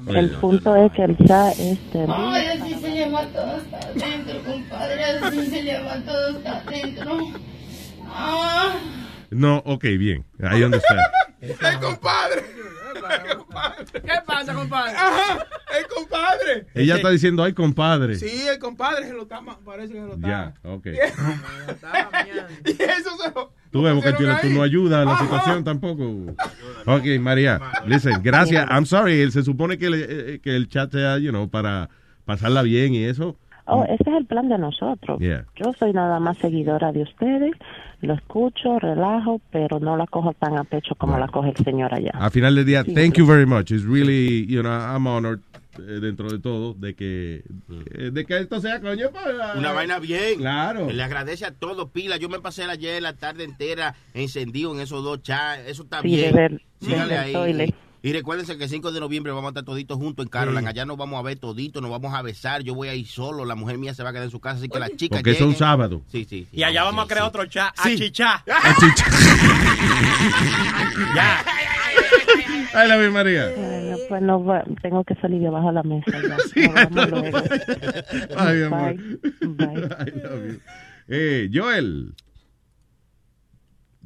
El 0.08 0.30
punto 0.32 0.76
es 0.76 0.92
que 0.92 1.04
el 1.04 1.18
chat 1.18 1.54
es 1.60 1.80
terrible. 1.92 2.14
Ay, 2.34 2.48
así 2.48 2.76
se 2.82 2.96
llama 2.96 3.26
todo 3.28 3.56
hasta 3.58 3.78
adentro, 3.78 4.44
compadre. 4.44 5.04
Así 5.04 5.46
se 5.48 5.64
llama 5.64 5.96
todo 6.06 6.38
hasta 6.38 6.58
adentro. 6.60 7.18
Ah. 8.06 8.76
No, 9.32 9.58
ok, 9.66 9.84
bien. 9.98 10.26
Ahí 10.44 10.62
donde 10.62 10.78
está. 10.78 10.96
¡El 11.42 11.80
compadre! 11.80 12.44
¿Qué 13.92 14.14
pasa, 14.26 14.54
compadre? 14.54 14.92
Ajá, 14.96 15.46
el 15.78 15.88
compadre. 15.88 16.68
Ella 16.74 16.96
está 16.98 17.10
diciendo, 17.10 17.44
ay, 17.44 17.54
compadre. 17.54 18.16
Sí, 18.16 18.48
el 18.48 18.60
compadre 18.60 19.08
se 19.08 19.14
lo 19.14 19.24
está, 19.24 19.42
ma- 19.42 19.60
parece 19.66 19.94
que 19.94 20.00
se 20.00 20.06
lo 20.06 20.14
está. 20.14 20.28
Ya, 20.28 20.54
ok. 20.64 20.86
y 22.66 22.70
eso 22.84 23.18
se 23.22 23.32
lo... 23.34 23.52
Tú 23.72 23.82
ves, 23.82 23.94
porque 23.96 24.12
tú, 24.12 24.18
pusieron 24.18 24.42
tú 24.42 24.50
no 24.50 24.62
ayudas 24.64 25.02
a 25.02 25.06
la 25.06 25.14
Ajá. 25.14 25.24
situación 25.24 25.64
tampoco. 25.64 26.04
Ok, 26.86 27.04
María, 27.20 27.60
listen, 27.88 28.22
gracias. 28.22 28.66
I'm 28.70 28.86
sorry, 28.86 29.30
se 29.32 29.44
supone 29.44 29.78
que, 29.78 29.90
le- 29.90 30.36
eh, 30.36 30.40
que 30.40 30.56
el 30.56 30.70
chat 30.70 30.92
sea, 30.92 31.18
you 31.18 31.32
know, 31.32 31.50
para 31.50 31.90
pasarla 32.26 32.62
bien 32.62 32.94
y 32.96 33.04
eso. 33.04 33.36
Oh, 33.66 33.86
ese 33.86 34.04
es 34.10 34.16
el 34.18 34.26
plan 34.26 34.50
de 34.50 34.58
nosotros. 34.58 35.20
Yeah. 35.20 35.46
Yo 35.56 35.72
soy 35.80 35.94
nada 35.94 36.20
más 36.20 36.38
seguidora 36.38 36.92
de 36.92 37.04
ustedes, 37.04 37.54
lo 38.02 38.14
escucho, 38.14 38.78
relajo, 38.80 39.40
pero 39.52 39.80
no 39.80 39.96
la 39.96 40.06
cojo 40.06 40.34
tan 40.34 40.58
a 40.58 40.66
pecho 40.66 40.96
como 40.96 41.18
la 41.18 41.30
coge 41.30 41.52
el 41.58 41.64
señor 41.64 41.94
allá. 41.94 42.12
Al 42.14 42.32
final 42.32 42.56
del 42.56 42.66
día, 42.66 42.84
Sí. 42.84 42.94
thank 42.94 43.14
you 43.18 43.26
very 43.26 43.46
much. 43.46 43.72
It's 43.72 43.86
really, 43.86 44.46
you 44.48 44.62
know, 44.62 44.72
I'm 44.74 45.08
honored 45.08 45.40
eh, 45.80 46.00
dentro 46.02 46.30
de 46.30 46.40
todo 46.40 46.74
de 46.74 46.94
que, 46.94 47.44
eh, 47.96 48.12
de 48.12 48.26
que 48.26 48.38
esto 48.38 48.60
sea, 48.60 48.82
coño, 48.82 49.10
para- 49.12 49.54
Una 49.58 49.72
vaina 49.72 49.98
bien. 50.00 50.38
Claro. 50.40 50.92
Le 50.92 51.02
agradece 51.02 51.46
a 51.46 51.52
todos, 51.52 51.90
pila. 51.90 52.18
Yo 52.18 52.28
me 52.30 52.40
pasé 52.40 52.64
ayer 52.66 53.02
la 53.02 53.14
tarde 53.14 53.46
entera 53.46 53.96
encendido 54.14 54.74
en 54.76 54.82
esos 54.82 55.04
dos 55.06 55.24
chats. 55.24 55.62
Eso 55.68 55.84
está 55.84 56.02
Sí, 56.02 56.10
bien. 56.10 56.22
de 56.22 56.32
ver- 56.42 56.62
Sígale 56.82 57.14
el 57.16 57.62
ahí. 57.62 57.74
Y 58.06 58.12
recuérdense 58.12 58.58
que 58.58 58.66
el 58.66 58.70
5 58.70 58.92
de 58.92 59.00
noviembre 59.00 59.32
vamos 59.32 59.48
a 59.48 59.50
estar 59.52 59.64
toditos 59.64 59.98
juntos 59.98 60.26
en 60.26 60.30
Caroline. 60.30 60.68
Allá 60.68 60.84
nos 60.86 60.98
vamos 60.98 61.18
a 61.18 61.22
ver 61.24 61.40
toditos, 61.40 61.82
nos 61.82 61.90
vamos 61.90 62.14
a 62.14 62.22
besar. 62.22 62.62
Yo 62.62 62.76
voy 62.76 62.90
a 62.90 62.96
ir 62.96 63.08
solo. 63.08 63.46
La 63.46 63.56
mujer 63.56 63.78
mía 63.78 63.94
se 63.94 64.04
va 64.04 64.10
a 64.10 64.12
quedar 64.12 64.26
en 64.26 64.32
su 64.32 64.42
casa. 64.42 64.58
Así 64.58 64.68
que 64.68 64.78
las 64.78 64.92
chicas. 64.98 65.20
Porque 65.20 65.32
es 65.32 65.40
un 65.42 65.56
sábado. 65.56 66.02
Sí, 66.10 66.26
sí. 66.30 66.46
sí. 66.52 66.58
Y 66.60 66.64
allá 66.64 66.84
vamos 66.84 67.06
a 67.06 67.08
crear 67.08 67.26
otro 67.26 67.46
chat, 67.46 67.74
Sí. 67.82 67.94
achichá. 67.96 68.44
ya. 71.16 71.46
Ay, 72.74 72.88
la 72.90 72.98
bien, 72.98 73.14
María. 73.14 73.50
Bueno, 73.56 73.98
pues 74.10 74.22
no 74.22 74.44
va- 74.44 74.66
tengo 74.82 75.04
que 75.06 75.16
salir 75.16 75.42
debajo 75.42 75.68
de 75.68 75.74
la 75.74 75.84
mesa 75.84 76.12
ya. 76.12 76.90
Luego. 77.08 77.38
Ay, 78.36 78.58
mi 78.58 78.64
amor. 78.64 78.96
Bye. 78.96 79.68
I 79.68 80.12
love 80.22 80.46
you. 80.48 80.60
Eh, 81.08 81.50
Joel. 81.54 82.14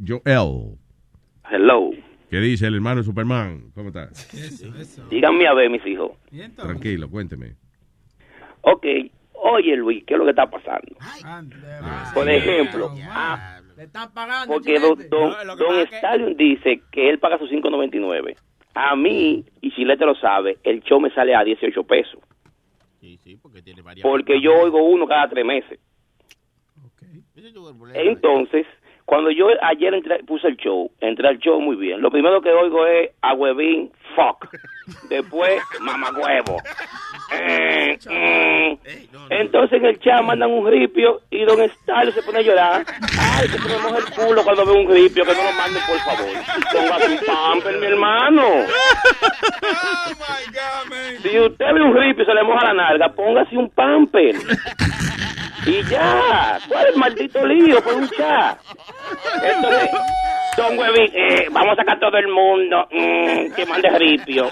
Joel. 0.06 0.78
Hello. 1.50 1.92
¿Qué 2.30 2.40
dice 2.40 2.68
el 2.68 2.76
hermano 2.76 3.04
Superman? 3.04 3.72
¿Cómo 3.74 3.90
está? 3.90 4.10
Díganme 5.10 5.48
a 5.48 5.54
ver, 5.54 5.70
mis 5.70 5.86
hijos. 5.86 6.12
Tranquilo, 6.56 7.10
cuénteme. 7.10 7.56
Ok, 8.62 8.86
oye 9.34 9.78
Luis, 9.78 10.04
¿qué 10.06 10.14
es 10.16 10.18
lo 10.18 10.26
que 10.26 10.32
está 10.32 10.50
pasando? 10.50 10.96
Por 12.14 12.30
ejemplo, 12.30 12.92
ah, 13.04 13.62
Le 13.78 13.84
están 13.84 14.12
pagando. 14.14 14.54
porque 14.54 14.78
don, 14.80 14.98
don, 15.10 15.34
don 15.58 15.88
Stallion 15.88 16.36
dice 16.36 16.82
que 16.92 17.10
él 17.10 17.20
paga 17.20 17.38
sus 17.38 17.50
5.99. 17.50 18.36
A 18.74 18.96
mí, 18.96 19.46
y 19.62 19.72
Chilete 19.72 20.06
lo 20.06 20.16
sabe, 20.16 20.58
el 20.64 20.82
show 20.84 21.00
me 21.00 21.10
sale 21.12 21.34
a 21.34 21.44
18 21.44 21.84
pesos. 21.86 22.20
Sí, 23.00 23.18
sí, 23.24 23.38
porque 23.42 23.62
tiene 23.62 23.82
varias. 23.82 24.04
porque 24.04 24.42
yo 24.42 24.54
oigo 24.54 24.84
uno 24.84 25.08
cada 25.08 25.30
tres 25.30 25.46
meses. 25.46 25.80
Entonces, 27.94 28.66
cuando 29.08 29.32
yo 29.32 29.48
ayer 29.62 29.94
entré- 29.94 30.22
puse 30.26 30.50
el 30.50 30.58
show, 30.58 30.92
entré 31.00 31.30
al 31.30 31.40
show 31.40 31.62
muy 31.62 31.78
bien. 31.78 32.02
Lo 32.02 32.12
primero 32.12 32.42
que 32.42 32.52
oigo 32.52 32.86
es 32.86 33.10
a 33.22 33.34
huevín, 33.34 33.90
fuck. 34.18 34.50
Después, 35.10 35.62
mamagüevo. 35.80 36.58
Eh, 37.32 37.98
mm. 38.06 38.78
Entonces 39.30 39.80
en 39.80 39.86
el 39.86 40.00
chat 40.02 40.22
mandan 40.24 40.52
un 40.52 40.70
ripio 40.70 41.22
y 41.30 41.46
Don 41.46 41.62
Stalin 41.62 42.14
se 42.14 42.22
pone 42.22 42.40
a 42.40 42.42
llorar. 42.42 42.86
Ay, 43.18 43.48
que 43.48 43.58
se 43.58 43.70
me 43.70 43.78
moja 43.78 43.98
el 43.98 44.14
culo 44.14 44.44
cuando 44.44 44.66
ve 44.66 44.72
un 44.74 44.92
ripio, 44.94 45.24
que 45.24 45.34
no 45.34 45.44
lo 45.44 45.52
manden 45.54 45.82
por 45.88 46.00
favor. 46.00 46.36
Ponga 46.74 47.00
su 47.00 47.26
pamper, 47.26 47.78
mi 47.78 47.86
hermano. 47.86 48.44
Si 51.22 51.40
usted 51.40 51.66
ve 51.74 51.82
un 51.82 51.96
ripio 51.96 52.24
y 52.24 52.26
se 52.26 52.34
le 52.34 52.44
moja 52.44 52.66
la 52.66 52.74
nalga, 52.74 53.08
póngase 53.14 53.56
un 53.58 53.70
pamper. 53.70 54.36
Y 55.68 55.84
ya, 55.84 56.60
¿cuál 56.70 56.88
es 56.88 56.94
el 56.94 57.00
maldito 57.00 57.46
lío 57.46 57.84
por 57.84 57.94
un 57.96 58.10
chat? 58.10 58.58
Entonces, 59.44 59.90
Don 60.58 60.78
Huevín, 60.78 61.12
eh, 61.14 61.48
vamos 61.52 61.74
a 61.74 61.76
sacar 61.76 62.00
todo 62.00 62.18
el 62.18 62.28
mundo 62.28 62.88
mm, 62.92 63.54
que 63.54 63.66
mande 63.68 63.90
ripio. 63.92 64.50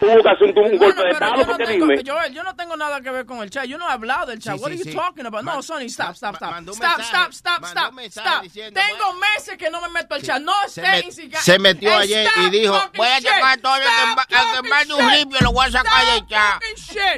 Tú 0.00 0.06
buscas 0.08 0.40
un, 0.40 0.48
un 0.58 0.76
golpe 0.78 1.02
de 1.02 1.10
estado, 1.10 1.46
porque 1.46 1.66
dime. 1.66 2.02
Joel, 2.04 2.32
yo 2.32 2.42
no 2.42 2.54
tengo 2.56 2.76
nada 2.76 3.00
que 3.02 3.10
ver 3.10 3.26
con 3.26 3.38
el 3.42 3.50
chat. 3.50 3.64
Yo 3.66 3.76
no 3.78 3.88
he 3.88 3.92
hablado 3.92 4.26
del 4.26 4.38
chat. 4.40 4.56
Sí, 4.56 4.62
What 4.62 4.70
sí, 4.72 4.74
are 4.74 4.84
you 4.84 4.90
sí. 4.90 4.96
talking 4.96 5.26
about? 5.26 5.42
No, 5.44 5.62
Sonny, 5.62 5.86
stop, 5.86 6.14
stop, 6.14 6.36
stop. 6.36 6.50
un 6.58 6.68
Stop, 6.68 6.80
mensaje, 6.80 7.02
stop, 7.02 7.32
stop, 7.32 7.64
stop, 7.64 7.88
un 7.90 7.94
mensaje 7.96 8.28
stop. 8.28 8.42
diciendo, 8.42 8.80
Tengo 8.80 9.12
meses 9.14 9.56
que 9.58 9.70
no 9.70 9.80
me 9.82 9.88
meto 9.90 10.14
al 10.14 10.22
chat. 10.22 10.40
No 10.42 10.52
Se, 10.66 10.80
esté 10.82 11.26
me- 11.28 11.36
se 11.36 11.58
metió 11.58 11.96
ayer 11.96 12.28
y 12.46 12.50
dijo, 12.50 12.80
voy 12.96 13.08
a 13.08 13.20
sacar 13.20 13.58
todo 13.58 13.76
el 13.76 13.82
que, 13.82 14.68
mande 14.68 14.94
un 14.94 15.10
ripio, 15.10 15.38
lo 15.42 15.52
voy 15.52 15.66
a 15.66 15.70
sacar 15.70 16.04
del 16.06 16.26
chat. 16.26 16.62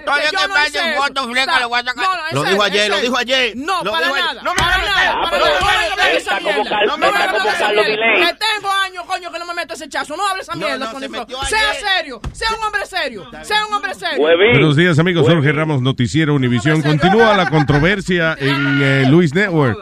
Todo 0.05 0.16
el 0.16 0.31
Que 0.31 0.37
mande 0.49 0.79
eso. 0.79 1.24
flecas, 1.29 1.47
Stop. 1.49 1.61
lo 1.61 1.68
voy 1.68 1.81
a 1.81 1.85
sacar. 1.85 2.07
Lo 2.33 2.43
dijo 2.45 2.62
ayer, 2.62 2.91
lo 2.91 2.99
dijo 3.01 3.16
ayer. 3.18 3.53
No, 3.57 3.83
para 3.85 4.09
nada. 4.09 4.43
No 4.43 4.55
me 4.55 4.62
hables 4.62 4.91
nada. 4.91 5.14
nada. 5.14 5.14
No 5.22 5.31
me 5.31 5.39
mierda. 5.39 6.68
Cal- 6.68 6.87
No 6.87 6.97
me 6.99 7.07
está 7.07 7.24
hables 7.24 7.43
Carlos 7.68 7.86
mierda. 7.86 8.04
Delay. 8.06 8.26
Que 8.26 8.38
tengo 8.38 8.72
años, 8.72 9.04
coño, 9.06 9.32
que 9.32 9.38
no 9.38 9.46
me 9.46 9.54
meto 9.54 9.74
ese 9.74 9.88
chazo. 9.88 10.16
No 10.16 10.26
hables 10.26 10.48
esa 10.48 10.54
No, 10.54 10.66
mierda, 10.66 10.92
no, 10.92 11.00
se 11.00 11.08
Sea 11.48 11.74
serio. 11.96 12.20
Sea 12.32 12.48
un 12.58 12.64
hombre 12.64 12.86
serio. 12.86 13.30
Sea 13.42 13.66
un 13.66 13.74
hombre 13.74 13.94
serio. 13.94 14.18
Buenos 14.18 14.76
días, 14.76 14.98
amigos. 14.98 15.26
Jorge 15.26 15.52
Ramos, 15.52 15.82
Noticiero 15.82 16.34
Univisión. 16.34 16.82
Continúa 16.82 17.36
la 17.36 17.50
controversia 17.50 18.36
en 18.40 18.82
eh, 18.82 19.06
Luis 19.08 19.34
Network. 19.34 19.78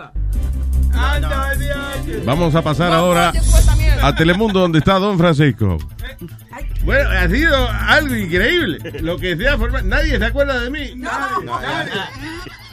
Vamos 2.24 2.54
a 2.54 2.62
pasar 2.62 2.92
ahora 2.92 3.32
a 4.02 4.14
Telemundo, 4.14 4.60
donde 4.60 4.78
está 4.78 4.98
Don 4.98 5.18
Francisco. 5.18 5.78
Bueno, 6.84 7.10
ha 7.10 7.28
sido 7.28 7.68
algo 7.68 8.14
increíble. 8.14 8.78
Lo 9.00 9.18
que 9.18 9.36
sea 9.36 9.56
Nadie 9.84 10.18
se 10.18 10.24
acuerda 10.24 10.60
de 10.60 10.70
mí. 10.70 10.94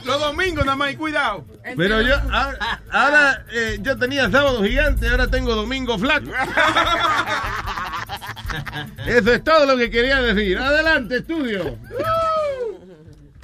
Los 0.04 0.20
domingos 0.20 0.64
nada 0.64 0.76
más, 0.76 0.92
y 0.92 0.96
cuidado. 0.96 1.44
Pero 1.76 2.02
yo, 2.02 2.14
ahora, 2.30 2.82
ahora, 2.90 3.44
eh, 3.52 3.78
yo 3.80 3.96
tenía 3.96 4.30
sábado 4.30 4.62
gigante, 4.62 5.08
ahora 5.08 5.28
tengo 5.28 5.54
domingo 5.54 5.98
flaco. 5.98 6.30
Eso 9.06 9.32
es 9.32 9.42
todo 9.42 9.66
lo 9.66 9.76
que 9.76 9.90
quería 9.90 10.20
decir. 10.20 10.58
Adelante, 10.58 11.18
estudio. 11.18 11.78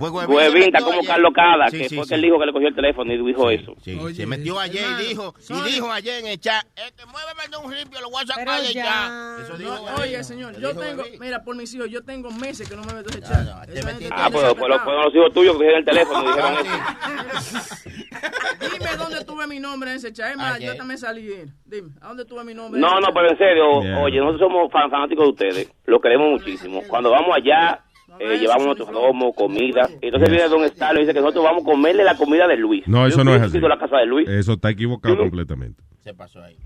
Pues 0.01 0.11
Huevín 0.12 0.62
está 0.62 0.80
como 0.80 1.03
Carlos 1.03 1.30
Cada, 1.34 1.68
Sí, 1.68 1.78
que 1.78 1.88
sí, 1.90 1.94
fue 1.96 2.05
sí. 2.05 2.09
que 2.09 2.14
él 2.16 2.22
dijo 2.22 2.38
que 2.40 2.46
le 2.46 2.53
cogió 2.53 2.68
el 2.68 2.74
teléfono 2.74 3.12
y 3.12 3.18
dijo 3.22 3.51
eso. 3.51 3.74
Sí, 3.82 3.98
se 4.14 4.26
metió 4.26 4.59
ayer 4.59 4.82
y 4.98 5.09
dijo, 5.09 5.34
y 5.48 5.70
dijo 5.70 5.92
ayer 5.92 6.20
en 6.20 6.26
el 6.28 6.40
chat, 6.40 6.64
el 6.74 6.92
que 6.94 7.05
mueve 7.07 7.28
de 7.51 7.57
un 7.59 7.70
ripio 7.70 8.01
lo 8.01 8.09
voy 8.11 8.22
a 8.22 8.26
sacar 8.26 8.62
del 8.62 8.72
ya. 8.72 8.82
chat. 8.84 9.40
Eso 9.44 9.53
No, 9.53 9.59
dijo 9.59 9.84
oye, 10.03 10.24
señor, 10.24 10.59
yo 10.59 10.74
tengo, 10.74 11.03
mira, 11.20 11.44
por 11.44 11.55
mis 11.55 11.74
hijos, 11.74 11.88
yo 11.90 12.03
tengo 12.03 12.30
meses 12.30 12.68
que 12.68 12.74
no 12.76 12.82
me 12.84 12.94
meto 12.94 13.11
ese 13.11 13.20
chat. 13.20 13.68
Esa 13.68 13.88
gente 13.90 14.09
Ah, 14.11 14.28
pues 14.32 14.42
fueron 14.55 15.05
los 15.05 15.14
hijos 15.14 15.32
tuyos 15.34 15.53
que 15.53 15.59
cogieron 15.59 15.78
el 15.80 15.84
teléfono 15.84 16.22
y 16.24 16.26
dijeron 16.28 16.55
eso. 16.66 17.59
Dime 18.61 18.96
dónde 18.96 19.24
tuve 19.24 19.46
mi 19.46 19.61
nombre 19.61 19.90
en 19.90 19.96
ese 19.96 20.12
chat. 20.12 20.30
Es 20.30 20.36
más, 20.36 20.59
yo 20.61 20.74
también 20.76 20.98
salí. 20.98 21.28
Dime, 21.64 21.90
¿a 22.01 22.09
dónde 22.09 22.24
tuve 22.24 22.44
mi 22.44 22.55
nombre? 22.55 22.78
en 22.78 22.82
No, 22.82 22.88
ese 22.88 23.01
no, 23.01 23.07
chat? 23.07 23.14
pero 23.14 23.30
en 23.30 23.38
serio, 23.38 24.01
oye, 24.03 24.18
nosotros 24.18 24.40
somos 24.48 24.72
fan- 24.72 24.90
fanáticos 24.90 25.24
de 25.26 25.30
ustedes, 25.30 25.72
lo 25.84 26.01
queremos 26.01 26.30
muchísimo. 26.30 26.82
Cuando 26.88 27.11
vamos 27.11 27.36
allá, 27.36 27.80
eh, 28.20 28.38
llevamos 28.38 28.66
nuestros 28.66 28.88
romos, 28.90 29.34
comida. 29.34 29.88
Entonces 30.00 30.28
viene 30.30 30.48
Don 30.48 30.64
Star 30.64 30.94
y 30.96 31.00
dice 31.00 31.12
que 31.14 31.20
nosotros 31.20 31.44
vamos 31.44 31.62
a 31.62 31.64
comerle 31.64 32.04
la 32.04 32.16
comida 32.16 32.46
de 32.46 32.56
Luis. 32.56 32.86
No, 32.86 33.06
eso 33.06 33.18
Yo 33.18 33.24
no 33.24 33.30
es 33.34 33.40
nunca 33.40 33.46
he 33.46 33.48
así. 33.48 33.58
ido 33.58 33.66
a 33.66 33.70
la 33.70 33.78
casa 33.78 33.96
de 33.98 34.06
Luis. 34.06 34.28
Eso 34.28 34.52
está 34.54 34.70
equivocado 34.70 35.16
completamente. 35.18 35.82
Se 36.02 36.14
pasó 36.14 36.42
ahí. 36.42 36.56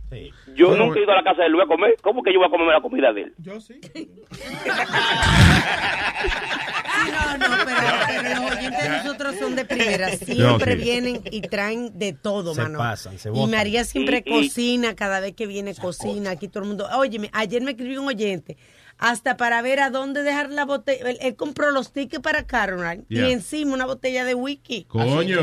Yo 0.54 0.70
Pero- 0.70 0.76
nunca 0.84 1.00
he 1.00 1.02
ido 1.02 1.10
a 1.12 1.16
la 1.16 1.24
casa 1.24 1.42
de 1.42 1.48
Luis 1.48 1.64
a 1.64 1.66
comer. 1.66 1.96
¿Cómo 2.02 2.22
que 2.22 2.32
yo 2.32 2.38
voy 2.38 2.46
a 2.46 2.50
comerme 2.50 2.72
la 2.72 2.80
comida 2.80 3.12
de 3.12 3.22
él? 3.22 3.34
Yo 3.38 3.60
sí. 3.60 3.80
No, 7.04 7.36
no, 7.36 7.56
pero, 7.64 7.80
pero 8.06 8.40
los 8.40 8.52
oyentes 8.56 8.82
de 8.82 8.88
nosotros 8.88 9.34
son 9.36 9.56
de 9.56 9.64
primera. 9.64 10.08
Siempre 10.10 10.76
sí. 10.76 10.82
vienen 10.82 11.20
y 11.30 11.40
traen 11.42 11.98
de 11.98 12.12
todo, 12.12 12.54
Se 12.54 12.62
mano. 12.62 12.78
pasan, 12.78 13.18
se 13.18 13.30
y. 13.32 13.46
María 13.46 13.84
siempre 13.84 14.22
Y- 14.24 14.30
y- 14.30 14.48
cocina, 14.48 14.94
cada 14.94 15.20
vez 15.20 15.34
que 15.34 15.46
viene 15.46 15.74
cocina, 15.74 16.30
aquí 16.30 16.48
todo 16.48 16.62
el 16.62 16.68
mundo. 16.68 16.86
Oye, 16.96 17.28
ayer 17.32 17.62
me 17.62 17.72
escribió 17.72 18.00
un 18.02 18.08
oyente, 18.08 18.56
hasta 18.98 19.36
para 19.36 19.60
ver 19.62 19.80
a 19.80 19.90
dónde 19.90 20.22
dejar 20.22 20.50
la 20.50 20.64
botella. 20.64 21.10
Él, 21.10 21.18
él 21.20 21.36
compró 21.36 21.70
los 21.70 21.92
tickets 21.92 22.22
para 22.22 22.46
Caroline 22.46 23.04
Yeah. 23.08 23.28
y 23.28 23.32
encima 23.32 23.74
una 23.74 23.86
botella 23.86 24.24
de 24.24 24.34
whisky. 24.34 24.84
Coño. 24.84 25.40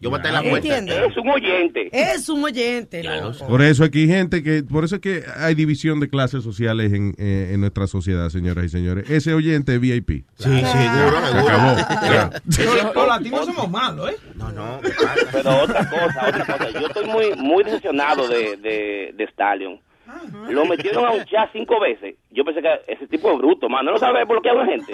Yo 0.00 0.10
voy 0.10 0.14
a 0.14 0.16
estar 0.16 0.26
en 0.26 0.32
la 0.34 0.42
puerta. 0.42 0.78
¿Entiendes? 0.78 1.10
Es 1.10 1.16
un 1.16 1.28
oyente. 1.30 1.88
Es 1.92 2.28
un 2.28 2.44
oyente. 2.44 3.02
Por 3.48 3.62
eso 3.62 3.84
aquí 3.84 4.02
hay 4.02 4.08
gente 4.08 4.42
que, 4.42 4.62
por 4.62 4.84
eso 4.84 4.96
es 4.96 5.00
que 5.00 5.24
hay 5.36 5.54
división 5.54 6.00
de 6.00 6.08
clases 6.08 6.42
sociales 6.44 6.92
en, 6.92 7.14
eh, 7.18 7.50
en 7.52 7.60
nuestra 7.60 7.86
sociedad, 7.86 8.28
señoras 8.28 8.64
y 8.66 8.68
señores. 8.68 9.08
Ese 9.10 9.32
oyente 9.34 9.74
es 9.74 9.80
VIP. 9.80 10.24
Sí, 10.36 10.44
seguro, 10.44 11.20
Se 11.20 11.32
seguro. 11.32 11.48
acabó. 11.48 12.94
Los 12.94 13.08
latinos 13.08 13.46
somos 13.46 13.70
malos, 13.70 14.10
¿eh? 14.10 14.16
No, 14.34 14.50
no. 14.52 14.80
Pero 15.32 15.62
otra 15.62 15.88
cosa, 15.88 16.28
otra 16.28 16.46
cosa. 16.46 16.70
Yo 16.70 16.86
estoy 16.86 17.06
muy 17.06 17.34
muy 17.36 17.64
decepcionado 17.64 18.28
de, 18.28 18.56
de, 18.56 19.14
de 19.16 19.24
Stallion. 19.30 19.80
Lo 20.48 20.64
metieron 20.66 21.04
a 21.04 21.10
un 21.10 21.24
chat 21.24 21.50
cinco 21.52 21.80
veces. 21.80 22.16
Yo 22.30 22.44
pensé 22.44 22.60
que 22.60 22.68
ese 22.92 23.06
tipo 23.06 23.32
es 23.32 23.38
bruto, 23.38 23.68
mano. 23.68 23.92
No 23.92 23.98
sabe 23.98 24.24
bloquear 24.24 24.56
a 24.56 24.60
una 24.60 24.70
gente. 24.70 24.92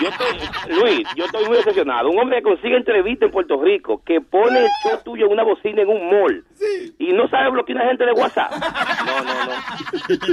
Yo 0.00 0.08
estoy, 0.08 0.74
Luis, 0.74 1.08
yo 1.16 1.24
estoy 1.24 1.46
muy 1.46 1.56
decepcionado. 1.56 2.10
Un 2.10 2.18
hombre 2.18 2.38
que 2.38 2.42
consigue 2.44 2.76
entrevista 2.76 3.26
en 3.26 3.30
Puerto 3.30 3.62
Rico, 3.62 4.02
que 4.04 4.20
pone 4.20 4.60
el 4.60 4.68
show 4.82 4.98
tuyo 5.04 5.26
en 5.26 5.32
una 5.32 5.42
bocina 5.42 5.82
en 5.82 5.88
un 5.88 6.10
mall 6.10 6.44
y 6.98 7.12
no 7.12 7.28
sabe 7.28 7.50
bloquear 7.50 7.78
a 7.78 7.82
una 7.82 7.90
gente 7.90 8.04
de 8.04 8.12
WhatsApp. 8.12 8.50
No, 9.06 9.22
no, 9.22 9.34
no. 9.46 9.52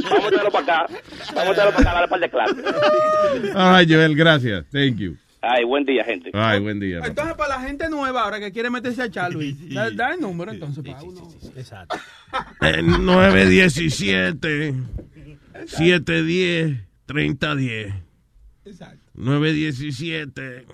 Vamos 0.10 0.26
a 0.26 0.30
traerlo 0.30 0.52
para 0.52 0.64
acá. 0.64 0.86
Vamos 1.34 1.52
a 1.52 1.54
traerlo 1.54 1.78
para 1.78 1.82
acá, 1.82 1.94
darle 1.94 2.08
par 2.08 2.20
de 2.20 2.30
clases. 2.30 3.56
Ay, 3.56 3.86
Joel, 3.90 4.16
gracias. 4.16 4.66
Thank 4.72 4.98
you. 4.98 5.16
Ay, 5.46 5.66
buen 5.66 5.84
día, 5.84 6.06
gente. 6.06 6.32
Ay, 6.34 6.62
buen 6.62 6.80
día. 6.80 7.00
papá. 7.00 7.10
Entonces, 7.10 7.36
para 7.36 7.58
la 7.58 7.62
gente 7.68 7.90
nueva 7.90 8.24
ahora 8.24 8.40
que 8.40 8.54
quiere 8.54 8.70
meterse 8.70 9.02
a 9.02 9.12
chat, 9.12 9.30
Luis, 9.30 9.58
da, 9.74 9.92
da 9.92 10.14
el 10.14 10.22
número 10.22 10.54
entonces 10.54 10.82
para 10.86 11.04
uno. 11.04 11.30
Exacto. 11.58 11.98
Eh, 12.62 12.82
917 12.82 14.74
710 15.66 16.78
3010 17.06 17.94
Exacto. 18.66 19.04
917 19.16 20.66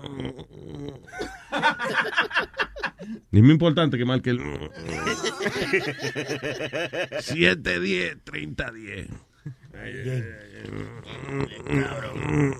Ni 3.32 3.42
muy 3.42 3.52
importante 3.54 3.98
que 3.98 4.06
marque 4.06 4.30
el 4.30 4.40
710 7.20 8.18
3010 8.24 9.08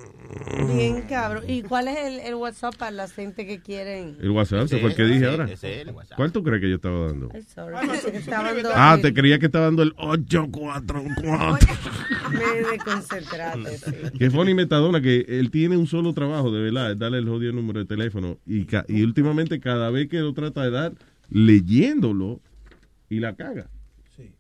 Bien, 0.68 1.02
cabrón. 1.10 1.44
¿Y 1.48 1.64
cuál 1.64 1.88
es 1.88 1.98
el, 1.98 2.20
el 2.20 2.36
WhatsApp 2.36 2.76
para 2.76 2.92
la 2.92 3.08
gente 3.08 3.46
que 3.48 3.60
quieren? 3.60 4.16
El 4.22 4.30
WhatsApp, 4.32 4.66
ese 4.66 4.78
fue 4.80 4.92
el 4.92 4.96
que 4.96 5.04
dije 5.06 5.18
ese, 5.18 5.26
ahora. 5.28 5.46
ese 5.52 5.82
es 5.82 5.88
el 5.88 5.94
WhatsApp. 5.96 6.18
¿Cuál 6.18 6.32
tú 6.32 6.44
crees 6.44 6.62
que 6.62 6.70
yo 6.70 6.76
estaba 6.76 7.08
dando? 7.08 7.30
Estaba 7.34 7.82
Ah, 8.76 8.94
el- 8.96 9.02
te 9.02 9.14
creía 9.14 9.40
que 9.40 9.48
estaba 9.48 9.66
dando 9.66 9.82
el 9.84 9.94
844. 9.98 11.04
Me 12.32 12.70
desconcentraste, 12.72 13.78
sí. 13.78 14.18
Que 14.18 14.30
funny 14.30 14.54
metadona 14.54 15.02
que 15.02 15.26
él 15.28 15.50
tiene 15.52 15.78
un 15.78 15.88
solo 15.88 16.14
trabajo, 16.14 16.52
de 16.52 16.62
verdad, 16.62 16.92
es 16.92 17.00
darle 17.00 17.18
el 17.20 17.28
jodido 17.28 17.54
número 17.54 17.80
de 17.80 17.86
teléfono. 17.86 18.38
Y, 18.46 18.66
ca- 18.66 18.86
y 18.88 19.02
últimamente, 19.04 19.60
cada 19.60 19.90
vez 19.90 20.10
que 20.10 20.20
lo 20.20 20.34
trata 20.34 20.64
de 20.64 20.72
dar, 20.72 20.94
leyéndolo 21.30 22.40
y 23.10 23.20
la 23.20 23.36
caga. 23.36 23.68
Sí. 24.16 24.32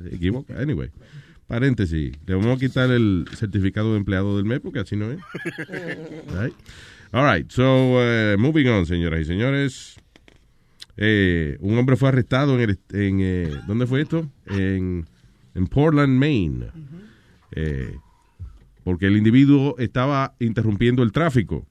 Se 0.00 0.14
equivoca. 0.14 0.54
Anyway, 0.60 0.90
paréntesis. 1.52 2.12
Le 2.24 2.34
vamos 2.34 2.56
a 2.56 2.58
quitar 2.58 2.90
el 2.90 3.26
certificado 3.36 3.92
de 3.92 3.98
empleado 3.98 4.38
del 4.38 4.46
mes 4.46 4.60
porque 4.60 4.78
así 4.78 4.96
no 4.96 5.10
es. 5.10 5.20
Right? 5.68 6.54
All 7.12 7.26
right, 7.30 7.52
so 7.52 7.98
uh, 7.98 8.38
moving 8.38 8.66
on, 8.68 8.86
señoras 8.86 9.20
y 9.20 9.24
señores. 9.26 9.96
Eh, 10.96 11.58
un 11.60 11.76
hombre 11.76 11.96
fue 11.96 12.08
arrestado 12.08 12.58
en, 12.58 12.70
el, 12.70 12.78
en 12.94 13.20
eh, 13.20 13.50
¿dónde 13.66 13.86
fue 13.86 14.00
esto? 14.00 14.26
En, 14.46 15.06
en 15.54 15.66
Portland, 15.66 16.18
Maine. 16.18 16.70
Eh, 17.54 17.96
porque 18.82 19.08
el 19.08 19.18
individuo 19.18 19.74
estaba 19.76 20.34
interrumpiendo 20.38 21.02
el 21.02 21.12
tráfico, 21.12 21.66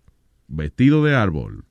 vestido 0.48 1.04
de 1.04 1.16
árbol. 1.16 1.66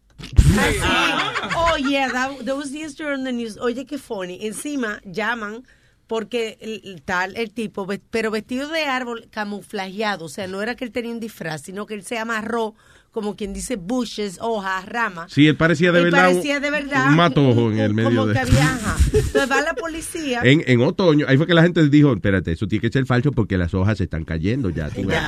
Oh, 1.56 1.76
yeah, 1.76 2.10
that, 2.10 2.44
that 2.44 2.56
was 2.56 2.72
yesterday 2.72 3.14
on 3.14 3.22
the 3.22 3.32
news. 3.32 3.56
Oye, 3.58 3.86
qué 3.86 3.98
funny. 3.98 4.44
Encima 4.44 5.00
llaman 5.04 5.62
porque 6.10 6.58
el, 6.60 7.02
tal, 7.02 7.36
el 7.36 7.52
tipo, 7.52 7.86
pero 8.10 8.32
vestido 8.32 8.68
de 8.68 8.82
árbol 8.82 9.28
camuflajeado, 9.30 10.24
o 10.24 10.28
sea, 10.28 10.48
no 10.48 10.60
era 10.60 10.74
que 10.74 10.84
él 10.84 10.90
tenía 10.90 11.12
un 11.12 11.20
disfraz, 11.20 11.62
sino 11.62 11.86
que 11.86 11.94
él 11.94 12.02
se 12.02 12.18
amarró, 12.18 12.74
como 13.10 13.34
quien 13.36 13.52
dice, 13.52 13.76
bushes, 13.76 14.38
hojas, 14.40 14.86
ramas. 14.86 15.32
Sí, 15.32 15.48
él 15.48 15.56
parecía 15.56 15.90
de 15.92 15.98
Él 15.98 16.04
verdad. 16.04 16.28
un- 16.28 16.34
parecía 16.34 16.60
de 16.60 16.70
verdad 16.70 17.08
Un 17.08 17.16
matojo 17.16 17.70
en 17.72 17.78
el 17.80 17.88
como 17.94 18.08
medio 18.10 18.26
de. 18.26 18.32
que 18.34 18.38
había, 18.38 18.74
ajá. 18.74 18.96
Entonces 19.12 19.50
va 19.50 19.60
la 19.62 19.74
policía. 19.74 20.40
En, 20.44 20.62
en 20.66 20.80
otoño, 20.82 21.26
ahí 21.28 21.36
fue 21.36 21.46
que 21.46 21.54
la 21.54 21.62
gente 21.62 21.88
dijo, 21.88 22.12
espérate, 22.12 22.52
eso 22.52 22.66
tiene 22.68 22.80
que 22.82 22.92
ser 22.92 23.06
falso 23.06 23.32
porque 23.32 23.58
las 23.58 23.74
hojas 23.74 23.98
se 23.98 24.04
están 24.04 24.24
cayendo 24.24 24.70
ya. 24.70 24.88
tú 24.90 25.04
ves". 25.06 25.18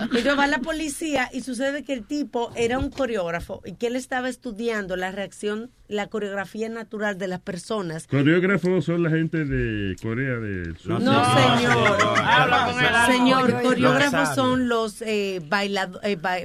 Entonces 0.00 0.38
va 0.38 0.46
la 0.46 0.58
policía 0.60 1.28
y 1.32 1.40
sucede 1.42 1.82
que 1.84 1.92
el 1.94 2.04
tipo 2.04 2.52
era 2.56 2.78
un 2.78 2.90
coreógrafo 2.90 3.60
y 3.64 3.74
que 3.74 3.88
él 3.88 3.96
estaba 3.96 4.28
estudiando 4.28 4.96
la 4.96 5.10
reacción, 5.10 5.70
la 5.88 6.06
coreografía 6.06 6.68
natural 6.68 7.18
de 7.18 7.26
las 7.28 7.40
personas. 7.40 8.06
Coreógrafos 8.06 8.84
son 8.84 9.02
la 9.02 9.10
gente 9.10 9.44
de 9.44 9.96
Corea 10.00 10.36
del 10.38 10.76
Sur. 10.78 11.00
No, 11.02 11.24
señor. 11.34 11.98
Señor, 13.06 13.62
coreógrafos 13.62 14.34
son 14.34 14.68
los 14.68 15.02
eh, 15.02 15.40
bailado- 15.48 16.00
eh, 16.02 16.16
ba- 16.16 16.38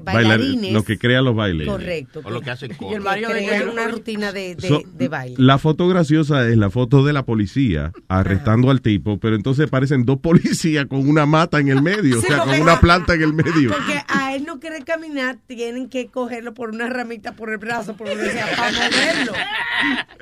bailarines. 0.55 0.73
lo 0.73 0.83
que 0.83 0.97
crean 0.97 1.25
los 1.25 1.35
bailes. 1.35 1.67
Correcto. 1.67 2.21
O 2.23 2.29
lo 2.29 2.41
que 2.41 2.51
hacen 2.51 2.71
Y 2.79 2.93
el 2.93 3.01
marido 3.01 3.29
de 3.29 3.67
una 3.69 3.87
rutina 3.87 4.31
de, 4.31 4.55
de, 4.55 4.67
So, 4.67 4.81
de 4.85 5.07
baile. 5.07 5.35
La 5.37 5.57
foto 5.57 5.87
graciosa 5.87 6.47
es 6.47 6.57
la 6.57 6.69
foto 6.69 7.05
de 7.05 7.13
la 7.13 7.25
policía 7.25 7.91
arrestando 8.07 8.71
al 8.71 8.81
tipo, 8.81 9.19
pero 9.19 9.35
entonces 9.35 9.69
parecen 9.69 10.05
dos 10.05 10.19
policías 10.19 10.85
con 10.85 11.07
una 11.07 11.25
mata 11.25 11.59
en 11.59 11.69
el 11.69 11.81
medio, 11.81 12.19
Sí, 12.21 12.25
o 12.25 12.27
sea, 12.27 12.39
con 12.43 12.59
una 12.59 12.79
planta 12.79 13.13
en 13.13 13.21
el 13.21 13.33
medio. 13.33 13.71
Porque 13.71 14.01
a 14.07 14.35
él 14.35 14.45
no 14.45 14.59
quiere 14.59 14.83
caminar, 14.83 15.37
tienen 15.47 15.89
que 15.89 16.07
cogerlo 16.07 16.53
por 16.53 16.69
una 16.69 16.89
ramita 16.89 17.33
por 17.33 17.49
el 17.49 17.57
brazo, 17.57 17.95
por 17.95 18.07
donde 18.07 18.31
sea, 18.31 18.47
para 18.55 18.71
moverlo. 18.71 19.33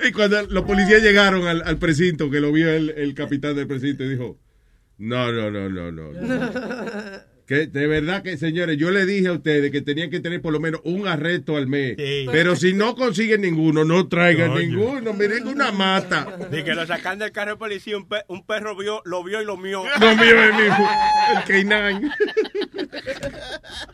Y 0.06 0.12
cuando 0.12 0.42
los 0.42 0.64
policías 0.64 1.02
llegaron 1.02 1.46
al, 1.46 1.62
al 1.64 1.78
precinto, 1.78 2.30
que 2.30 2.40
lo 2.40 2.52
vio 2.52 2.70
el, 2.70 2.90
el 2.90 3.14
capitán 3.14 3.56
del 3.56 3.66
precinto, 3.66 4.04
y 4.04 4.10
dijo, 4.10 4.38
no, 4.98 5.32
no, 5.32 5.50
no, 5.50 5.68
no, 5.68 5.92
no. 5.92 6.12
no. 6.12 7.24
Que 7.46 7.66
de 7.66 7.86
verdad 7.86 8.22
que, 8.22 8.38
señores, 8.38 8.78
yo 8.78 8.90
le 8.90 9.04
dije 9.04 9.28
a 9.28 9.32
ustedes 9.32 9.70
que 9.70 9.82
tenían 9.82 10.08
que 10.08 10.20
tener 10.20 10.40
por 10.40 10.52
lo 10.52 10.60
menos 10.60 10.80
un 10.84 11.06
arresto 11.06 11.56
al 11.58 11.66
mes. 11.66 11.94
Sí. 11.98 12.26
Pero 12.32 12.56
si 12.56 12.72
no 12.72 12.94
consiguen 12.96 13.42
ninguno, 13.42 13.84
no 13.84 14.08
traigan 14.08 14.52
Coño. 14.52 14.60
ninguno. 14.66 15.12
Miren 15.12 15.46
una 15.46 15.70
mata. 15.70 16.38
Y 16.50 16.62
que 16.62 16.74
lo 16.74 16.86
sacan 16.86 17.18
del 17.18 17.32
carro 17.32 17.52
de 17.52 17.56
policía, 17.58 17.98
un, 17.98 18.08
pe- 18.08 18.24
un 18.28 18.46
perro 18.46 18.74
vio, 18.76 19.02
lo 19.04 19.22
vio 19.22 19.42
y 19.42 19.44
lo 19.44 19.56
mió. 19.58 19.84
Lo 20.00 20.16
mío 20.16 20.42
es 20.42 20.54
mi 20.54 20.62
el 20.62 21.66
K9. 21.68 22.12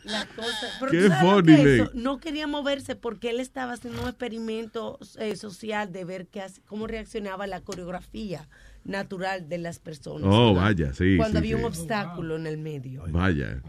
Las 0.05 0.27
cosas. 0.27 0.77
Pero 0.81 0.90
Qué 0.93 1.10
funny, 1.20 1.56
que 1.56 1.74
eso, 1.77 1.90
no 1.94 2.18
quería 2.18 2.47
moverse 2.47 2.97
porque 2.97 3.31
él 3.31 3.40
estaba 3.40 3.72
haciendo 3.72 4.02
un 4.02 4.09
experimento 4.09 4.98
eh, 5.18 5.36
social 5.36 5.93
de 5.93 6.05
ver 6.05 6.27
qué 6.28 6.40
cómo 6.66 6.86
reaccionaba 6.86 7.47
la 7.47 7.60
coreografía 7.60 8.48
natural 8.85 9.48
de 9.48 9.59
las 9.59 9.78
personas. 9.78 10.28
Oh, 10.31 10.55
¿verdad? 10.55 10.62
vaya, 10.62 10.94
sí, 10.94 11.16
Cuando 11.16 11.39
sí, 11.39 11.39
había 11.39 11.57
sí. 11.57 11.61
un 11.62 11.65
obstáculo 11.66 12.36
en 12.36 12.47
el 12.47 12.59
medio. 12.59 13.05
Vaya. 13.11 13.62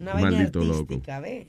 Una 0.00 0.14
vaina 0.14 0.30
Maldito 0.30 0.64
loco. 0.64 1.02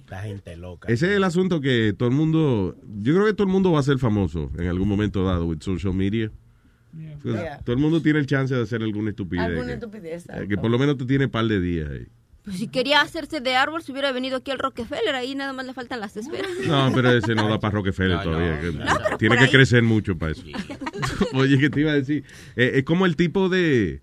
La 0.09 0.21
gente 0.21 0.57
loca. 0.57 0.91
Ese 0.91 1.11
es 1.11 1.17
el 1.17 1.23
asunto 1.23 1.61
que 1.61 1.93
todo 1.97 2.09
el 2.09 2.15
mundo, 2.15 2.75
yo 2.99 3.13
creo 3.13 3.25
que 3.25 3.33
todo 3.33 3.47
el 3.47 3.53
mundo 3.53 3.71
va 3.71 3.79
a 3.79 3.83
ser 3.83 3.97
famoso 3.99 4.51
en 4.57 4.67
algún 4.67 4.87
momento 4.87 5.23
dado 5.23 5.45
with 5.47 5.61
social 5.61 5.93
media. 5.93 6.31
Pues, 7.23 7.35
Yeah. 7.35 7.59
Todo 7.59 7.73
el 7.73 7.81
mundo 7.81 8.01
tiene 8.01 8.19
el 8.19 8.25
chance 8.25 8.53
de 8.53 8.61
hacer 8.63 8.81
alguna 8.83 9.11
estupidez. 9.11 9.45
Alguna 9.45 9.67
que, 9.67 9.73
estupidez. 9.75 10.27
eh, 10.29 10.45
que 10.49 10.57
por 10.57 10.69
lo 10.69 10.77
menos 10.77 10.97
tú 10.97 11.05
tienes 11.05 11.29
par 11.29 11.45
de 11.45 11.61
días 11.61 11.89
ahí. 11.89 12.07
Pues 12.43 12.57
si 12.57 12.67
quería 12.67 13.01
hacerse 13.01 13.39
de 13.39 13.55
árbol, 13.55 13.83
si 13.83 13.91
hubiera 13.91 14.11
venido 14.11 14.37
aquí 14.37 14.49
al 14.49 14.57
Rockefeller, 14.59 15.13
ahí 15.13 15.35
nada 15.35 15.53
más 15.53 15.65
le 15.65 15.73
faltan 15.73 15.99
las 15.99 16.17
esferas. 16.17 16.49
No, 16.67 16.91
pero 16.93 17.11
ese 17.11 17.35
no 17.35 17.47
da 17.47 17.59
para 17.59 17.73
Rockefeller 17.75 18.17
No, 18.17 18.23
todavía. 18.23 18.55
no, 18.55 18.61
que 18.61 18.71
no, 18.71 18.85
pero 19.03 19.17
tiene 19.17 19.37
que 19.37 19.43
ahí. 19.43 19.51
crecer 19.51 19.83
mucho 19.83 20.17
para 20.17 20.31
eso. 20.31 20.43
Oye, 21.33 21.59
que 21.59 21.69
te 21.69 21.81
iba 21.81 21.91
a 21.91 21.95
decir? 21.95 22.23
Eh, 22.55 22.71
es 22.75 22.83
como 22.83 23.05
el 23.05 23.15
tipo 23.15 23.47
de... 23.47 24.01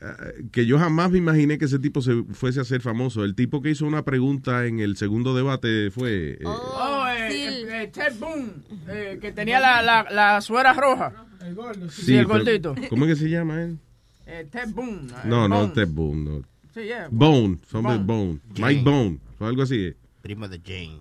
eh, 0.00 0.44
que 0.50 0.64
yo 0.64 0.78
jamás 0.78 1.10
me 1.10 1.18
imaginé 1.18 1.58
que 1.58 1.66
ese 1.66 1.78
tipo 1.78 2.00
se 2.00 2.24
fuese 2.32 2.60
a 2.60 2.64
ser 2.64 2.80
famoso. 2.80 3.22
El 3.22 3.34
tipo 3.34 3.60
que 3.60 3.68
hizo 3.70 3.84
una 3.86 4.02
pregunta 4.02 4.64
en 4.64 4.80
el 4.80 4.96
segundo 4.96 5.34
debate 5.34 5.90
fue... 5.90 6.38
eh, 6.40 6.44
Oh, 6.46 7.04
eh, 7.06 7.28
eh, 7.30 7.82
eh, 7.82 7.90
Ted 7.92 8.14
Boone, 8.18 8.48
eh, 8.88 9.18
que 9.20 9.30
tenía 9.32 9.60
la, 9.60 9.82
la, 9.82 10.06
la 10.10 10.40
suera 10.40 10.72
roja. 10.72 11.12
El 11.44 11.54
gordo. 11.54 11.90
Sí. 11.90 12.02
Sí, 12.06 12.16
el 12.16 12.26
pero- 12.26 12.38
gordito. 12.38 12.74
¿Cómo 12.88 13.04
es 13.04 13.12
que 13.18 13.24
se 13.24 13.28
llama 13.28 13.62
él? 13.62 13.78
Eh, 14.26 14.48
Ted 14.50 14.70
Boone. 14.70 15.08
eh, 15.12 15.16
No, 15.26 15.46
no. 15.48 15.70
Ted 15.70 15.88
Boone. 15.88 16.24
No. 16.30 16.53
Sí, 16.74 16.80
yeah. 16.82 17.08
Bone, 17.10 17.58
somebody 17.70 17.98
Bone. 18.02 18.40
Bone. 18.52 18.66
Mike 18.68 18.82
Bone, 18.82 19.18
o 19.38 19.46
algo 19.46 19.62
así. 19.62 19.94
Primo 20.22 20.48
de 20.48 20.60
Jane. 20.60 21.00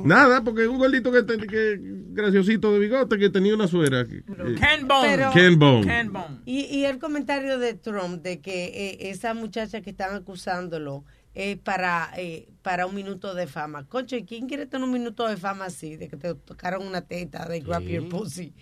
Nada, 0.05 0.43
porque 0.43 0.63
es 0.63 0.69
un 0.69 0.79
gordito 0.79 1.13
que, 1.13 1.23
te- 1.23 1.39
que 1.47 1.79
graciosito 1.81 2.73
de 2.73 2.79
bigote 2.81 3.19
que 3.19 3.31
tenía 3.31 3.55
una 3.55 3.69
suera. 3.69 4.01
eh, 4.01 4.23
Ken 4.27 4.89
Bone. 4.89 5.09
Pero- 5.09 5.31
Ken 5.33 5.59
Bone. 5.59 5.87
Ken 5.87 6.13
Bone. 6.13 6.39
Y, 6.45 6.63
y 6.65 6.85
el 6.85 6.99
comentario 6.99 7.59
de 7.59 7.75
Trump 7.75 8.23
de 8.23 8.41
que 8.41 8.65
eh, 8.67 9.11
esa 9.11 9.35
muchacha 9.35 9.81
que 9.83 9.91
están 9.91 10.15
acusándolo 10.15 11.05
es 11.35 11.57
para, 11.59 12.11
eh, 12.17 12.49
para 12.63 12.87
un 12.87 12.95
minuto 12.95 13.35
de 13.35 13.47
fama. 13.47 13.85
Concho, 13.87 14.17
¿y 14.17 14.25
quién 14.25 14.49
quiere 14.49 14.67
tener 14.67 14.85
un 14.85 14.93
minuto 14.93 15.29
de 15.29 15.37
fama 15.37 15.67
así? 15.67 15.97
De 15.97 16.09
que 16.09 16.17
te 16.17 16.35
tocaron 16.35 16.87
una 16.87 17.03
teta, 17.03 17.47
de 17.49 17.61
grab 17.61 17.83
Sí. 17.85 17.93
your 17.93 18.09
pussy. 18.09 18.53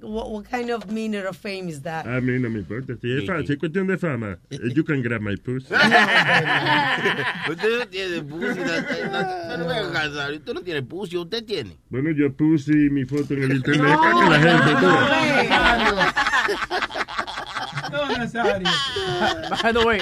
What, 0.00 0.30
what 0.30 0.48
kind 0.48 0.70
of 0.70 0.88
minute 0.88 1.26
of 1.26 1.36
fame 1.36 1.68
is 1.68 1.82
that? 1.82 2.06
A 2.06 2.20
mí 2.20 2.38
no 2.40 2.48
me 2.48 2.60
importa. 2.60 2.94
Si 3.00 3.10
es, 3.10 3.24
fa- 3.26 3.42
si 3.44 3.54
es 3.54 3.58
cuestión 3.58 3.88
de 3.88 3.98
fama, 3.98 4.38
you 4.72 4.84
can 4.84 5.02
grab 5.02 5.20
my 5.20 5.34
pussy. 5.36 5.66
Usted 7.50 7.78
no 7.80 7.86
tiene 7.88 8.22
pussy. 8.22 8.60
no- 8.60 8.64
no- 9.10 9.48
no- 9.48 9.56
no 9.58 9.66
me 9.66 9.74
haga 9.74 9.92
cansar. 9.92 10.32
Usted 10.32 10.54
no 10.54 10.60
tiene 10.62 10.82
pussy, 10.82 11.16
usted 11.16 11.44
tiene. 11.44 11.76
Bueno, 11.90 12.10
yo 12.12 12.32
puse 12.32 12.72
mi 12.72 13.04
foto 13.04 13.34
en 13.34 13.42
el 13.42 13.52
internet 13.56 13.96
para 13.98 14.12
que 14.14 14.30
la 14.30 14.38
gente... 14.40 14.72
No, 14.80 16.04
Nazario. 18.18 18.68
By 19.62 19.72
the 19.72 19.78
way, 19.80 20.00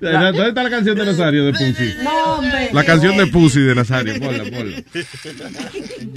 La- 0.00 0.32
¿Dónde 0.32 0.48
está 0.48 0.62
la 0.62 0.70
canción 0.70 0.96
de 0.96 1.04
Nazario 1.04 1.44
de 1.46 1.52
Pussy? 1.52 1.94
No, 2.02 2.34
hombre. 2.34 2.70
La 2.72 2.84
canción 2.84 3.16
de 3.16 3.26
Pussy 3.26 3.60
de 3.60 3.74
Nazario. 3.74 4.14
Ponla, 4.18 4.44
ponla. 4.44 4.82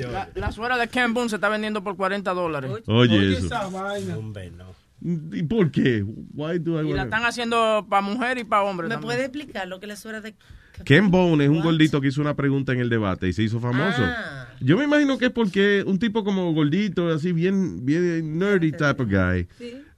la, 0.11 0.29
la 0.35 0.51
suera 0.51 0.77
de 0.77 0.87
Ken 0.87 1.13
Boone 1.13 1.29
se 1.29 1.35
está 1.35 1.49
vendiendo 1.49 1.83
por 1.83 1.95
40 1.95 2.33
dólares. 2.33 2.71
Oye, 2.87 3.33
eso. 3.33 3.45
Esa 3.47 3.67
vaina. 3.67 4.17
Hombre, 4.17 4.51
no. 4.51 4.65
¿Y 5.01 5.43
por 5.43 5.71
qué? 5.71 6.03
Why 6.33 6.59
do 6.59 6.81
I 6.81 6.89
Y 6.89 6.93
la 6.93 7.03
están 7.03 7.23
haciendo 7.23 7.85
para 7.89 8.01
mujer 8.01 8.37
y 8.37 8.43
para 8.43 8.63
hombre. 8.63 8.87
¿Me 8.87 8.95
también. 8.95 9.07
puede 9.07 9.25
explicar 9.25 9.67
lo 9.67 9.79
que 9.79 9.87
la 9.87 9.95
suera 9.95 10.19
de... 10.21 10.35
Ken 10.83 11.11
Bone 11.11 11.43
es 11.43 11.49
un 11.49 11.61
gordito 11.61 11.99
que 11.99 12.07
hizo 12.07 12.21
una 12.21 12.35
pregunta 12.35 12.71
en 12.73 12.79
el 12.79 12.89
debate 12.89 13.27
y 13.27 13.33
se 13.33 13.43
hizo 13.43 13.59
famoso. 13.59 14.01
Ah. 14.01 14.47
Yo 14.61 14.77
me 14.77 14.85
imagino 14.85 15.17
que 15.17 15.25
es 15.25 15.31
porque 15.31 15.83
un 15.85 15.99
tipo 15.99 16.23
como 16.23 16.53
gordito, 16.53 17.09
así 17.09 17.31
bien, 17.33 17.85
bien 17.85 18.37
nerdy 18.37 18.71
type 18.71 19.01
of 19.03 19.09
guy, 19.09 19.47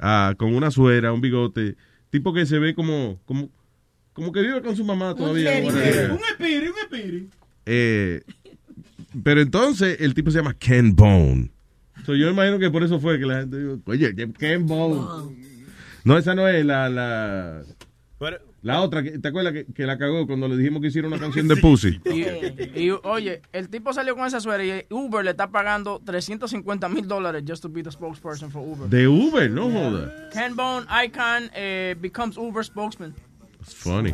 ah, 0.01 0.33
con 0.37 0.53
una 0.53 0.71
suera, 0.71 1.13
un 1.13 1.21
bigote, 1.21 1.75
tipo 2.09 2.33
que 2.33 2.45
se 2.45 2.59
ve 2.59 2.75
como, 2.75 3.19
como, 3.25 3.49
como 4.13 4.31
que 4.31 4.41
vive 4.41 4.61
con 4.61 4.75
su 4.75 4.83
mamá 4.83 5.15
todavía. 5.15 5.51
Un 5.61 6.19
espiri, 6.29 6.67
un 6.67 6.77
espiri. 6.83 7.29
Eh, 7.65 8.21
pero 9.23 9.41
entonces 9.41 9.97
el 10.01 10.13
tipo 10.13 10.31
se 10.31 10.39
llama 10.39 10.53
Ken 10.53 10.95
Bone. 10.95 11.51
So, 12.05 12.15
yo 12.15 12.29
imagino 12.29 12.57
que 12.57 12.71
por 12.71 12.83
eso 12.83 12.99
fue 12.99 13.19
que 13.19 13.25
la 13.25 13.41
gente 13.41 13.59
dijo, 13.59 13.79
oye, 13.85 14.13
Ken 14.37 14.65
Bone. 14.65 15.35
No, 16.03 16.17
esa 16.17 16.33
no 16.33 16.47
es 16.47 16.65
la, 16.65 16.89
la, 16.89 17.61
Pero, 18.17 18.39
la 18.61 18.81
otra, 18.81 19.01
que- 19.03 19.17
¿te 19.19 19.27
acuerdas 19.27 19.53
que, 19.53 19.65
que 19.65 19.85
la 19.85 19.97
cagó 19.97 20.27
cuando 20.27 20.47
le 20.47 20.55
dijimos 20.57 20.81
que 20.81 20.87
hiciera 20.89 21.07
una 21.07 21.17
canción 21.19 21.47
de 21.47 21.55
Pussy? 21.57 21.99
Y, 22.05 22.79
y, 22.83 22.91
oye, 23.03 23.41
el 23.53 23.69
tipo 23.69 23.91
salió 23.93 24.15
con 24.15 24.25
esa 24.27 24.39
suera 24.39 24.63
y 24.63 24.85
Uber 24.89 25.23
le 25.25 25.31
está 25.31 25.49
pagando 25.49 26.01
350 26.05 26.87
mil 26.89 27.07
dólares 27.07 27.43
just 27.47 27.61
to 27.63 27.69
be 27.69 27.81
the 27.83 27.91
spokesperson 27.91 28.51
for 28.51 28.61
Uber. 28.67 28.87
De 28.89 29.07
Uber, 29.07 29.49
no 29.49 29.69
joda. 29.71 30.29
Ken 30.31 30.55
Bone, 30.55 30.85
Icon, 31.05 31.49
eh, 31.55 31.95
becomes 31.99 32.37
Uber 32.37 32.63
spokesman. 32.63 33.13
It's 33.61 33.73
funny. 33.75 34.13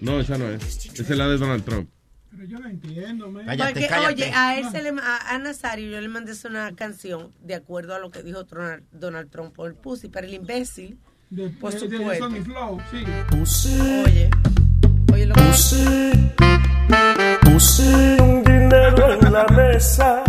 No, 0.00 0.18
esa 0.20 0.38
no 0.38 0.48
es. 0.48 0.86
Esa 0.86 1.02
es 1.12 1.18
la 1.18 1.28
de 1.28 1.36
Donald 1.38 1.64
Trump. 1.64 1.88
Pero 2.30 2.44
yo 2.46 2.58
no 2.58 2.68
entiendo, 2.68 3.30
man. 3.30 3.44
Cállate, 3.44 3.72
Porque, 3.72 3.88
cállate. 3.88 4.14
oye, 4.14 4.32
a 4.34 4.58
él 4.58 4.64
se 4.70 4.82
le, 4.82 4.88
a, 4.88 5.34
a 5.34 5.38
Nazario 5.38 5.90
yo 5.90 6.00
le 6.00 6.08
mandé 6.08 6.32
una 6.48 6.74
canción 6.74 7.32
de 7.42 7.54
acuerdo 7.54 7.94
a 7.94 7.98
lo 7.98 8.10
que 8.10 8.22
dijo 8.22 8.44
Donald, 8.44 8.84
Donald 8.90 9.30
Trump 9.30 9.54
por 9.54 9.68
el 9.68 9.76
pussy, 9.76 10.08
pero 10.08 10.26
el 10.26 10.32
imbécil, 10.34 10.98
De, 11.34 11.48
por 11.48 11.72
de- 11.72 11.78
supuesto. 11.78 12.28
Flow, 12.44 12.78
sí. 12.90 13.80
Oye, 14.04 14.30
oye 15.14 15.26
lo 15.26 15.34
que 15.34 15.40
Puse, 15.40 16.34
puse 17.40 18.16
un 18.20 18.44
dinero 18.44 19.14
en 19.14 19.32
la 19.32 19.46
mesa 19.46 20.22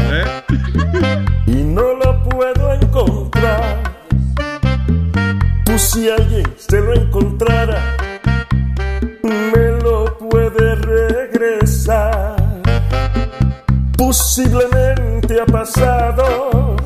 y 1.46 1.56
no 1.56 1.94
lo 1.96 2.24
puedo 2.24 2.74
encontrar. 2.74 3.84
Tú 5.66 5.78
si 5.78 6.10
alguien 6.10 6.46
se 6.56 6.80
lo 6.80 6.94
encontrara, 6.94 7.82
me 9.24 9.72
lo 9.84 10.18
puede 10.18 10.76
regresar. 10.76 12.38
Posiblemente 13.98 15.42
ha 15.42 15.46
pasado 15.48 16.78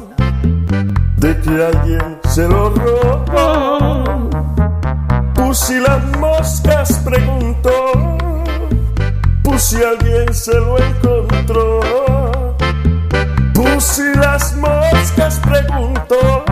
de 1.18 1.40
que 1.42 1.50
alguien 1.64 2.18
se 2.28 2.48
lo 2.48 2.72
robó. 2.72 3.77
preguntó, 7.08 8.18
pues 9.42 9.76
alguien 9.76 10.34
se 10.34 10.54
lo 10.54 10.78
encontró. 10.78 11.80
Pues 13.54 14.00
las 14.16 14.56
moscas 14.58 15.40
preguntó, 15.40 16.46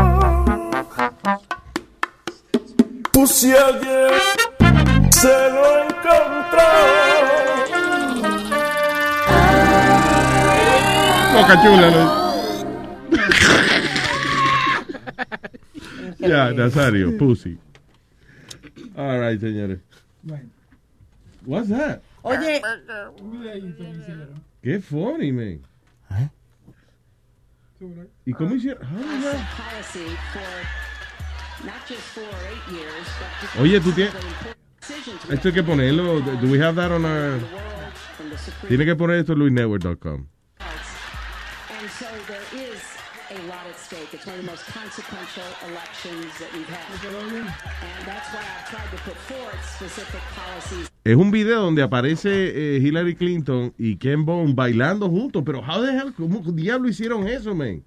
pues 3.12 3.32
si 3.32 3.52
alguien 3.52 4.12
se 5.12 5.50
lo 5.52 5.84
encontró. 5.84 6.70
Boca 11.34 11.62
chula, 11.62 11.90
Luis. 11.92 12.10
ya, 16.20 16.52
Nazario, 16.52 17.18
pussy. 17.18 17.58
All 18.96 19.20
right, 19.20 19.42
señores. 19.42 19.85
What's 21.46 21.70
that? 21.70 22.02
Oye, 22.24 22.62
Qué 24.64 24.80
funny, 24.82 25.32
man. 25.32 25.62
¿Y 28.26 28.34
cómo 28.34 28.56
hicieron? 28.56 28.84
How 28.84 28.98
did 28.98 29.24
that- 29.24 29.38
Oye, 33.60 33.80
tú 33.80 33.92
tienes. 33.92 34.14
Esto 35.30 35.48
hay 35.50 35.54
que 35.54 35.64
ponerlo. 35.64 36.20
Do 36.22 36.48
we 36.52 36.60
have 36.60 36.76
that 36.76 36.92
on 36.92 37.06
our. 37.06 37.40
Tiene 38.68 38.86
que 38.86 38.96
poner 38.96 39.18
esto 39.20 39.34
en 39.34 39.40
luisnetwork.com. 39.40 40.28
stake. 43.96 44.14
It's 44.14 44.26
one 44.26 44.36
of 44.36 44.46
the 44.46 44.52
most 44.52 44.66
consequential 44.74 45.48
elections 45.70 46.28
that 46.40 46.52
we've 46.54 46.68
had. 46.68 46.84
And 47.06 48.06
that's 48.06 48.34
why 48.34 48.42
I've 48.42 48.70
tried 48.70 48.90
to 48.92 48.98
put 49.04 49.18
forth 49.30 49.60
specific 49.76 50.22
policies. 50.36 50.90
Es 51.04 51.16
un 51.16 51.32
video 51.32 51.62
donde 51.62 51.82
aparece 51.84 52.30
eh, 52.30 52.80
Hillary 52.82 53.16
Clinton 53.16 53.74
y 53.78 53.98
Ken 53.98 54.26
Bone 54.26 54.54
bailando 54.54 55.10
juntos. 55.10 55.44
Pero, 55.46 55.62
how 55.62 55.82
the 55.82 55.92
hell, 55.92 56.14
¿cómo 56.14 56.42
diablo 56.52 56.90
hicieron 56.90 57.28
eso, 57.28 57.54
man? 57.56 57.84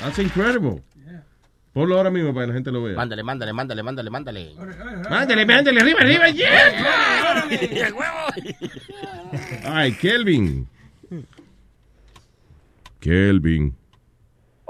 That's 0.00 0.18
incredible. 0.18 0.82
Ponlo 1.72 1.96
ahora 1.96 2.10
mismo 2.10 2.34
para 2.34 2.46
que 2.46 2.48
la 2.48 2.54
gente 2.54 2.72
lo 2.72 2.82
vea. 2.82 2.96
Mándale, 2.96 3.22
mándale, 3.22 3.52
mándale, 3.52 3.82
mándale, 3.82 4.10
mándale. 4.10 4.54
Mándale, 5.08 5.46
mándale, 5.46 5.80
arriba, 5.80 6.00
arriba, 6.00 6.28
yeah. 6.30 7.92
Ay, 9.64 9.92
Kelvin. 9.92 10.66
Kelvin. 13.00 13.74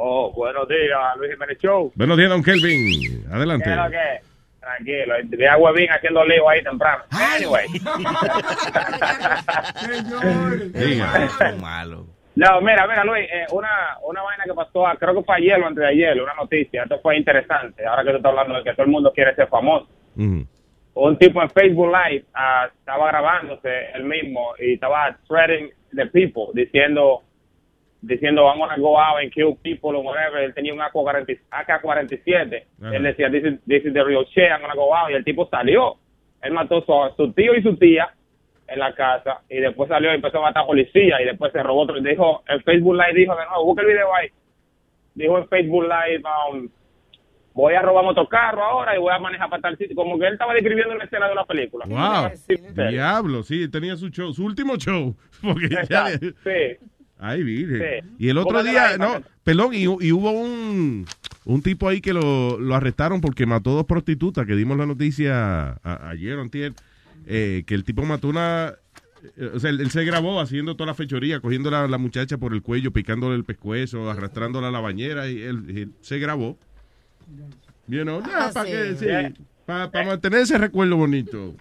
Oh, 0.00 0.32
buenos 0.32 0.68
días, 0.68 0.96
Luis 1.16 1.32
Jiménez 1.32 1.58
Show. 1.58 1.90
Buenos 1.96 2.16
días, 2.16 2.30
don 2.30 2.40
Kelvin. 2.40 3.26
Adelante. 3.32 3.64
¿Qué 3.64 3.70
es 3.72 3.76
lo 3.76 3.90
que? 3.90 4.20
Tranquilo, 4.60 5.14
vi 5.36 5.44
a 5.44 5.56
Huevín 5.56 5.90
haciendo 5.90 6.24
lío 6.24 6.48
ahí 6.48 6.62
temprano. 6.62 7.02
Anyway. 7.10 7.66
Diga, 10.72 11.28
malo. 11.60 12.06
No, 12.36 12.60
mira, 12.60 12.86
mira, 12.86 13.02
Luis, 13.02 13.26
eh, 13.28 13.46
una, 13.50 13.98
una 14.08 14.22
vaina 14.22 14.44
que 14.44 14.54
pasó, 14.54 14.86
ah, 14.86 14.94
creo 14.96 15.16
que 15.16 15.24
fue 15.24 15.34
ayer 15.34 15.60
o 15.60 15.66
antes 15.66 15.82
de 15.82 15.88
ayer, 15.88 16.22
una 16.22 16.34
noticia, 16.34 16.84
esto 16.84 17.00
fue 17.00 17.16
interesante, 17.16 17.84
ahora 17.84 18.04
que 18.04 18.10
tú 18.10 18.16
estás 18.18 18.30
hablando 18.30 18.54
de 18.54 18.62
que 18.62 18.74
todo 18.74 18.84
el 18.84 18.92
mundo 18.92 19.12
quiere 19.12 19.34
ser 19.34 19.48
famoso. 19.48 19.88
Un 20.14 20.46
tipo 21.18 21.42
en 21.42 21.50
Facebook 21.50 21.88
Live 21.88 22.24
ah, 22.34 22.68
estaba 22.72 23.08
grabándose 23.08 23.90
él 23.94 24.04
mismo 24.04 24.54
y 24.60 24.74
estaba 24.74 25.18
threatening 25.26 25.72
the 25.96 26.06
people, 26.06 26.52
diciendo, 26.54 27.24
diciendo, 28.02 28.48
I'm 28.48 28.58
gonna 28.58 28.78
go 28.78 28.98
out 28.98 29.20
and 29.22 29.32
kill 29.32 29.56
people 29.62 29.96
or 29.96 30.04
whatever. 30.04 30.38
Él 30.38 30.54
tenía 30.54 30.72
un 30.72 30.80
AK-47, 30.80 31.40
AK-47. 31.50 32.64
Ajá. 32.82 32.96
él 32.96 33.02
decía, 33.02 33.30
this 33.30 33.44
is, 33.44 33.60
this 33.66 33.84
is 33.84 33.92
the 33.92 34.04
real 34.04 34.24
shit, 34.34 34.50
I'm 34.50 34.60
gonna 34.60 34.74
go 34.74 34.94
out, 34.94 35.10
y 35.10 35.14
el 35.14 35.24
tipo 35.24 35.48
salió. 35.48 35.96
Él 36.42 36.52
mató 36.52 36.78
a 36.78 37.10
su, 37.10 37.16
su 37.16 37.32
tío 37.32 37.54
y 37.54 37.62
su 37.62 37.76
tía 37.76 38.14
en 38.68 38.78
la 38.78 38.94
casa 38.94 39.40
y 39.48 39.58
después 39.58 39.88
salió 39.88 40.12
y 40.12 40.16
empezó 40.16 40.38
a 40.38 40.42
matar 40.42 40.64
a 40.64 40.66
policía 40.66 41.20
y 41.20 41.24
después 41.24 41.52
se 41.52 41.62
robó 41.62 41.82
otro. 41.82 41.98
y 41.98 42.02
Dijo, 42.04 42.44
en 42.48 42.62
Facebook 42.62 42.94
Live 42.94 43.14
dijo 43.14 43.34
de 43.34 43.46
nuevo, 43.46 43.64
busca 43.64 43.82
el 43.82 43.88
video 43.88 44.14
ahí. 44.14 44.28
Dijo 45.14 45.38
en 45.38 45.48
Facebook 45.48 45.84
Live, 45.84 46.22
um, 46.52 46.68
voy 47.54 47.74
a 47.74 47.82
robar 47.82 48.04
otro 48.04 48.28
carro 48.28 48.62
ahora 48.62 48.94
y 48.94 49.00
voy 49.00 49.12
a 49.12 49.18
manejar 49.18 49.48
para 49.48 49.62
tal 49.62 49.78
sitio. 49.78 49.96
Como 49.96 50.18
que 50.18 50.26
él 50.26 50.34
estaba 50.34 50.54
describiendo 50.54 50.94
una 50.94 51.04
escena 51.04 51.26
de 51.26 51.32
una 51.32 51.44
película. 51.44 51.86
Wow. 51.86 52.30
Sí, 52.36 52.56
Diablo, 52.90 53.42
sí, 53.42 53.68
tenía 53.68 53.96
su 53.96 54.10
show, 54.10 54.32
su 54.32 54.44
último 54.44 54.76
show. 54.76 55.16
Porque 55.42 55.66
Exacto, 55.66 56.26
sí. 56.44 56.76
Ay, 57.18 57.42
virgen. 57.42 57.78
Sí. 57.80 58.14
Y 58.18 58.28
el 58.28 58.38
otro 58.38 58.62
día, 58.62 58.96
no, 58.98 59.22
perdón, 59.44 59.74
y, 59.74 59.82
y 59.82 60.12
hubo 60.12 60.30
un, 60.30 61.04
un 61.44 61.62
tipo 61.62 61.88
ahí 61.88 62.00
que 62.00 62.12
lo, 62.12 62.58
lo 62.60 62.74
arrestaron 62.74 63.20
porque 63.20 63.44
mató 63.46 63.70
dos 63.72 63.86
prostitutas, 63.86 64.46
que 64.46 64.54
dimos 64.54 64.76
la 64.78 64.86
noticia 64.86 65.70
a- 65.82 66.08
ayer 66.10 66.38
antier, 66.38 66.74
eh, 67.26 67.64
que 67.66 67.74
el 67.74 67.82
tipo 67.84 68.02
mató 68.04 68.28
una... 68.28 68.74
eh, 69.36 69.50
O 69.54 69.58
sea, 69.58 69.70
él, 69.70 69.80
él 69.80 69.90
se 69.90 70.04
grabó 70.04 70.40
haciendo 70.40 70.76
toda 70.76 70.86
la 70.86 70.94
fechoría, 70.94 71.40
cogiendo 71.40 71.74
a 71.74 71.88
la, 71.88 71.98
muchacha 71.98 72.38
por 72.38 72.54
el 72.54 72.62
cuello, 72.62 72.92
picándole 72.92 73.34
el 73.34 73.44
pescuezo, 73.44 74.08
arrastrándola 74.10 74.68
a 74.68 74.70
la 74.70 74.80
bañera, 74.80 75.28
y 75.28 75.42
él, 75.42 75.64
él 75.76 75.90
se 76.00 76.18
grabó. 76.20 76.56
You 77.88 78.02
know, 78.02 78.22
Ah, 78.24 78.50
para 78.52 78.66
sí. 78.66 78.72
que, 78.72 78.94
sí, 78.96 79.04
Yeah. 79.06 79.32
para 79.66 80.04
mantener 80.06 80.40
ese 80.40 80.56
recuerdo 80.56 80.96
bonito. 80.96 81.54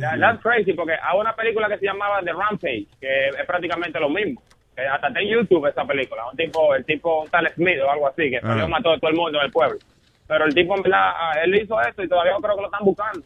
That- 0.00 0.18
That's 0.20 0.42
crazy, 0.42 0.72
porque 0.72 0.92
hay 0.92 1.18
una 1.20 1.34
película 1.34 1.68
que 1.68 1.78
se 1.78 1.84
llamaba 1.86 2.20
The 2.22 2.32
Rampage, 2.32 2.86
que 3.00 3.28
es 3.28 3.46
prácticamente 3.46 3.98
lo 4.00 4.08
mismo. 4.08 4.42
Que 4.80 4.86
hasta 4.86 5.08
está 5.08 5.20
en 5.20 5.28
YouTube 5.28 5.66
esa 5.66 5.84
película. 5.84 6.22
Un 6.30 6.36
tipo, 6.36 6.74
el 6.74 6.84
tipo, 6.84 7.22
un 7.22 7.28
tal 7.28 7.52
Smith 7.54 7.78
o 7.80 7.90
algo 7.90 8.08
así, 8.08 8.30
que 8.30 8.40
salió 8.40 8.68
mató 8.68 8.92
a 8.92 8.98
todo 8.98 9.10
el 9.10 9.16
mundo 9.16 9.38
en 9.38 9.44
el 9.44 9.52
pueblo. 9.52 9.78
Pero 10.26 10.44
el 10.46 10.54
tipo, 10.54 10.76
en 10.76 10.82
verdad, 10.82 11.12
ah, 11.14 11.34
él 11.42 11.54
hizo 11.54 11.80
eso 11.80 12.02
y 12.02 12.08
todavía 12.08 12.32
creo 12.40 12.54
que 12.54 12.60
lo 12.62 12.66
están 12.66 12.84
buscando. 12.84 13.20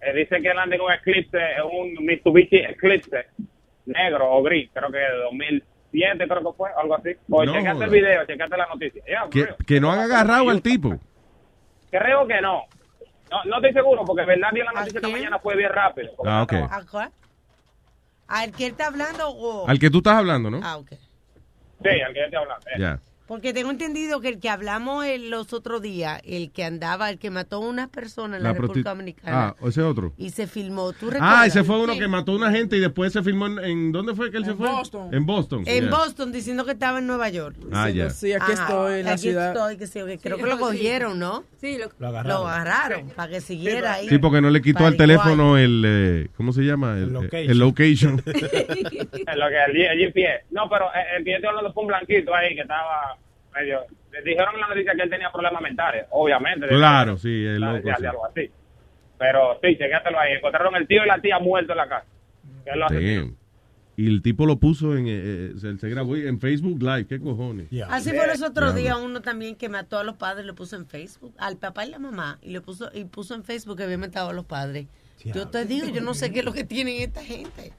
Eh, 0.00 0.12
dice 0.14 0.40
que 0.40 0.48
él 0.48 0.58
anda 0.58 0.76
en 0.76 0.82
un 0.82 0.92
Eclipse, 0.92 1.38
un 1.70 2.04
Mitsubishi 2.04 2.56
Eclipse, 2.58 3.26
negro 3.86 4.30
o 4.30 4.42
gris, 4.42 4.70
creo 4.72 4.90
que 4.90 4.98
de 4.98 5.16
2007 5.24 6.28
creo 6.28 6.52
que 6.52 6.56
fue, 6.56 6.70
algo 6.80 6.96
así. 6.96 7.10
O 7.30 7.44
No 7.44 7.54
el 7.54 7.90
video, 7.90 8.24
chequate 8.26 8.56
la 8.56 8.66
noticia. 8.66 9.04
Yeah, 9.04 9.28
Que, 9.30 9.64
que 9.64 9.80
no 9.80 9.90
han 9.90 10.00
agarrado 10.00 10.50
al 10.50 10.62
tipo. 10.62 10.98
Creo 11.90 12.26
que 12.26 12.40
no. 12.40 12.64
No, 13.30 13.44
no 13.44 13.56
estoy 13.56 13.72
seguro, 13.72 14.04
porque 14.04 14.22
en 14.22 14.28
verdad 14.28 14.48
vi 14.52 14.60
la 14.60 14.72
noticia 14.72 14.98
esta 14.98 15.08
mañana 15.08 15.38
fue 15.38 15.56
bien 15.56 15.70
rápido. 15.70 16.12
Ah, 16.24 16.42
ok. 16.42 16.52
¿Al 18.28 18.52
que 18.52 18.66
él 18.66 18.72
está 18.72 18.86
hablando 18.88 19.28
o...? 19.30 19.68
Al 19.68 19.78
que 19.78 19.90
tú 19.90 19.98
estás 19.98 20.14
hablando, 20.14 20.50
¿no? 20.50 20.60
Ah, 20.62 20.76
ok. 20.78 20.90
Sí, 20.90 21.88
al 21.88 22.12
que 22.12 22.18
yo 22.20 22.24
estoy 22.24 22.38
hablando. 22.38 22.66
eh. 22.70 22.74
Ya. 22.78 23.00
Porque 23.26 23.52
tengo 23.52 23.70
entendido 23.70 24.20
que 24.20 24.28
el 24.28 24.38
que 24.38 24.48
hablamos 24.48 25.04
el- 25.04 25.30
los 25.30 25.52
otros 25.52 25.82
días, 25.82 26.20
el 26.24 26.52
que 26.52 26.62
andaba, 26.64 27.10
el 27.10 27.18
que 27.18 27.30
mató 27.30 27.56
a 27.56 27.58
unas 27.60 27.88
personas 27.88 28.36
en 28.38 28.44
la, 28.44 28.52
La 28.52 28.58
República 28.58 28.90
Dominicana. 28.90 29.48
Ah, 29.60 29.66
ese 29.66 29.82
otro. 29.82 30.12
Y 30.16 30.30
se 30.30 30.46
filmó. 30.46 30.92
¿Tú 30.92 31.06
recuerdas? 31.10 31.38
Ah, 31.40 31.46
ese 31.46 31.64
fue 31.64 31.78
uno 31.80 31.94
Sí. 31.94 31.98
que 31.98 32.08
mató 32.08 32.32
a 32.32 32.36
una 32.36 32.50
gente 32.52 32.76
y 32.76 32.80
después 32.80 33.12
se 33.12 33.22
filmó 33.22 33.46
en, 33.46 33.58
en- 33.58 33.92
¿dónde 33.92 34.14
fue 34.14 34.30
que 34.30 34.36
él 34.36 34.44
se 34.44 34.54
fue? 34.54 34.68
Boston. 34.70 35.12
En 35.12 35.26
Boston. 35.26 35.64
En 35.66 35.84
yeah. 35.84 35.90
Boston, 35.96 36.30
diciendo 36.32 36.64
que 36.64 36.72
estaba 36.72 36.98
en 37.00 37.06
Nueva 37.08 37.28
York. 37.30 37.56
Ah, 37.72 37.90
ya. 37.90 38.10
Sí, 38.10 38.32
aquí 38.32 38.52
estoy 38.52 39.00
en 39.00 39.06
la 39.06 39.12
aquí 39.12 39.22
ciudad. 39.22 39.48
estoy, 39.52 39.76
que 39.76 39.86
sí, 39.88 39.98
que 40.06 40.18
creo 40.18 40.36
Sí, 40.36 40.42
que 40.44 40.48
lo 40.48 40.56
sí. 40.56 40.62
cogieron, 40.62 41.18
¿no? 41.18 41.42
Sí, 41.60 41.78
lo, 41.78 41.86
Lo 41.98 42.12
Lo 42.22 42.46
agarraron 42.46 43.08
para 43.10 43.32
que 43.32 43.40
siguiera 43.40 43.94
ahí. 43.94 44.08
Sí, 44.08 44.18
porque 44.18 44.40
no 44.40 44.50
le 44.50 44.62
quitó 44.62 44.86
al 44.86 44.94
igual. 44.94 44.96
teléfono 44.96 45.58
el, 45.58 45.82
eh, 45.84 46.28
¿cómo 46.36 46.52
se 46.52 46.62
llama? 46.62 46.94
El, 46.96 47.12
location. 47.12 47.50
el 47.50 47.58
location. 47.58 48.22
En 49.26 49.38
lo 49.40 49.48
que 49.48 49.56
el, 49.66 49.72
G- 49.74 49.90
el 49.90 49.98
GPS. 49.98 50.44
No, 50.50 50.68
pero 50.68 50.86
eh, 50.94 51.16
el 51.18 51.24
que 51.24 51.38
yo 51.42 51.48
hablando 51.48 51.72
fue 51.72 51.82
un 51.82 51.88
blanquito 51.88 52.34
ahí 52.34 52.54
que 52.54 52.60
estaba 52.62 53.15
medio. 53.56 53.80
le 54.12 54.22
Dijeron 54.22 54.54
en 54.54 54.60
la 54.60 54.68
noticia 54.68 54.94
que 54.94 55.02
él 55.02 55.10
tenía 55.10 55.30
problemas 55.32 55.62
mentales, 55.62 56.06
obviamente. 56.10 56.66
claro, 56.68 57.16
sí, 57.18 57.42
de, 57.42 57.58
loco. 57.58 57.74
de- 57.88 57.94
sí. 57.98 58.06
algo 58.06 58.26
así. 58.26 58.50
Pero 59.18 59.58
sí, 59.62 59.68
chequéatelo 59.78 60.18
ahí. 60.18 60.32
Encontraron 60.34 60.74
el 60.76 60.86
tío 60.86 61.02
y 61.04 61.06
la 61.08 61.18
tía 61.20 61.38
muertos 61.38 61.70
en 61.72 61.76
la 61.78 61.88
casa. 61.88 62.06
Que 62.64 62.70
él 62.70 62.78
lo 62.78 62.86
asesinó. 62.86 63.20
Damn. 63.22 63.36
Y 63.98 64.08
el 64.08 64.20
tipo 64.20 64.44
lo 64.44 64.58
puso 64.58 64.94
en, 64.94 65.06
eh, 65.06 65.12
eh, 65.14 65.52
se, 65.56 65.78
se 65.78 65.88
grabó 65.88 66.16
en 66.16 66.38
Facebook 66.38 66.82
Live, 66.82 67.06
¿qué 67.06 67.18
cojones? 67.18 67.68
Así 67.88 68.10
fue 68.10 68.26
los 68.26 68.42
otros 68.42 68.74
Diablo. 68.74 68.98
días 68.98 68.98
uno 69.10 69.22
también 69.22 69.56
que 69.56 69.70
mató 69.70 69.98
a 69.98 70.04
los 70.04 70.16
padres, 70.16 70.44
lo 70.44 70.54
puso 70.54 70.76
en 70.76 70.86
Facebook, 70.86 71.32
al 71.38 71.56
papá 71.56 71.86
y 71.86 71.90
la 71.90 71.98
mamá, 71.98 72.38
y 72.42 72.50
le 72.50 72.60
puso 72.60 72.90
y 72.92 73.04
puso 73.06 73.34
en 73.34 73.42
Facebook 73.42 73.78
que 73.78 73.84
había 73.84 73.96
matado 73.96 74.28
a 74.28 74.32
los 74.34 74.44
padres. 74.44 74.86
Yo 75.24 75.48
te 75.48 75.64
digo, 75.64 75.88
yo 75.88 76.02
no 76.02 76.12
sé 76.12 76.30
qué 76.30 76.40
es 76.40 76.44
lo 76.44 76.52
que 76.52 76.64
tienen 76.64 77.00
esta 77.00 77.22
gente. 77.24 77.72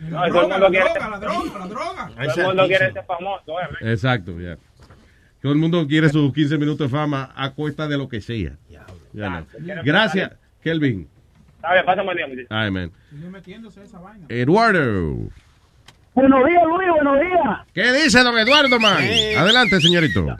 No, 0.00 0.26
todo 0.28 0.42
el 0.44 0.48
mundo 0.48 0.68
quiere. 0.68 0.86
la 0.98 1.18
droga, 1.18 1.58
la 1.58 1.66
droga. 1.66 2.10
Todo 2.16 2.40
el 2.40 2.46
mundo 2.46 2.66
quiere 2.66 2.92
ser 2.92 3.04
famoso, 3.04 3.60
eh. 3.60 3.64
Exacto, 3.92 4.40
ya. 4.40 4.56
Todo 5.48 5.54
el 5.54 5.60
mundo 5.62 5.86
quiere 5.86 6.10
sus 6.10 6.30
15 6.34 6.58
minutos 6.58 6.78
de 6.78 6.88
fama 6.90 7.32
a 7.34 7.54
cuesta 7.54 7.88
de 7.88 7.96
lo 7.96 8.06
que 8.06 8.20
sea. 8.20 8.58
Ya 9.14 9.30
no. 9.30 9.46
Gracias, 9.82 10.32
Kelvin. 10.62 11.08
Está 11.56 11.72
bien, 11.72 11.86
pasa 11.86 12.02
buen 12.02 12.18
día, 12.18 12.26
vaina. 12.26 12.90
Eduardo. 14.28 15.16
Buenos 16.12 16.46
días, 16.46 16.62
Luis, 16.66 16.88
buenos 16.90 17.20
días. 17.20 17.58
¿Qué 17.72 17.92
dice 17.94 18.22
don 18.22 18.36
Eduardo, 18.36 18.78
man? 18.78 18.98
Adelante, 19.38 19.80
señorito. 19.80 20.36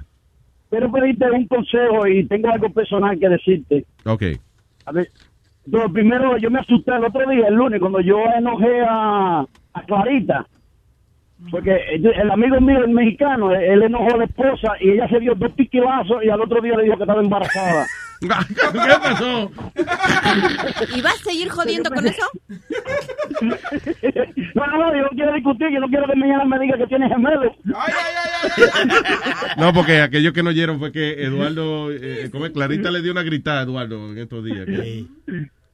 Quiero 0.68 0.92
pedirte 0.92 1.30
un 1.30 1.48
consejo 1.48 2.06
y 2.06 2.26
tengo 2.26 2.52
algo 2.52 2.70
personal 2.70 3.18
que 3.18 3.30
decirte. 3.30 3.86
Ok. 4.04 4.24
A 4.84 4.92
ver, 4.92 5.08
lo 5.64 5.90
primero, 5.90 6.36
yo 6.36 6.50
me 6.50 6.60
asusté 6.60 6.94
el 6.94 7.06
otro 7.06 7.30
día, 7.30 7.48
el 7.48 7.54
lunes, 7.54 7.80
cuando 7.80 8.02
yo 8.02 8.18
enojé 8.36 8.82
a, 8.86 9.46
a 9.72 9.82
Clarita. 9.86 10.46
Porque 11.50 11.70
el 11.94 12.04
el 12.06 12.30
amigo 12.30 12.60
mío, 12.60 12.78
el 12.84 12.90
mexicano, 12.90 13.52
él 13.54 13.82
enojó 13.82 14.12
a 14.14 14.18
la 14.18 14.24
esposa 14.24 14.72
y 14.80 14.90
ella 14.90 15.08
se 15.08 15.20
dio 15.20 15.34
dos 15.36 15.52
piquilazos 15.52 16.22
y 16.24 16.28
al 16.30 16.40
otro 16.40 16.60
día 16.60 16.76
le 16.76 16.82
dijo 16.84 16.96
que 16.96 17.04
estaba 17.04 17.20
embarazada. 17.22 17.86
¿Qué 18.20 18.94
pasó? 19.00 19.50
¿Y 20.96 21.00
vas 21.00 21.14
a 21.20 21.24
seguir 21.30 21.48
jodiendo 21.50 21.88
con 21.90 22.04
eso? 22.04 22.26
No, 23.40 24.66
no, 24.66 24.78
no, 24.78 24.96
yo 24.96 25.02
no 25.02 25.08
quiero 25.10 25.32
discutir, 25.34 25.68
yo 25.72 25.78
no 25.78 25.86
quiero 25.86 26.06
que 26.08 26.16
mañana 26.16 26.44
me 26.44 26.58
diga 26.58 26.76
que 26.76 26.86
tiene 26.88 27.08
gemelos. 27.08 27.52
No, 29.56 29.72
porque 29.72 30.00
aquellos 30.02 30.32
que 30.32 30.42
no 30.42 30.50
oyeron 30.50 30.78
fue 30.80 30.92
que 30.92 31.22
Eduardo, 31.22 31.92
eh, 31.92 32.28
como 32.32 32.46
es, 32.46 32.52
Clarita 32.52 32.90
le 32.90 33.02
dio 33.02 33.12
una 33.12 33.22
gritada 33.22 33.60
a 33.60 33.62
Eduardo 33.62 34.10
en 34.10 34.18
estos 34.18 34.44
días. 34.44 34.66
que- 34.66 35.06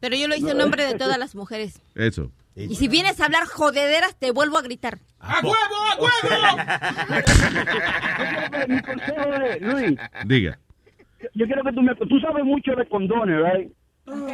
Pero 0.00 0.16
yo 0.16 0.28
lo 0.28 0.36
hice 0.36 0.50
en 0.50 0.58
nombre 0.58 0.84
de 0.84 0.94
todas 0.96 1.16
las 1.18 1.34
mujeres. 1.34 1.80
Eso. 1.94 2.30
Y 2.56 2.74
si 2.76 2.86
vienes 2.88 3.20
a 3.20 3.24
hablar 3.26 3.44
jodederas, 3.46 4.16
te 4.18 4.30
vuelvo 4.30 4.58
a 4.58 4.62
gritar. 4.62 4.98
¡A 5.18 5.40
huevo, 5.42 5.56
a 5.90 5.96
huevo! 6.00 6.56
Mi 8.68 8.80
consejo 8.82 9.34
es, 9.44 9.60
Luis, 9.62 9.98
Diga. 10.26 10.58
yo 11.34 11.46
quiero 11.46 11.62
que 11.64 11.72
tú 11.72 11.82
me... 11.82 11.94
Tú 11.96 12.20
sabes 12.20 12.44
mucho 12.44 12.74
de 12.76 12.86
condones, 12.88 13.36
¿right? 13.42 13.72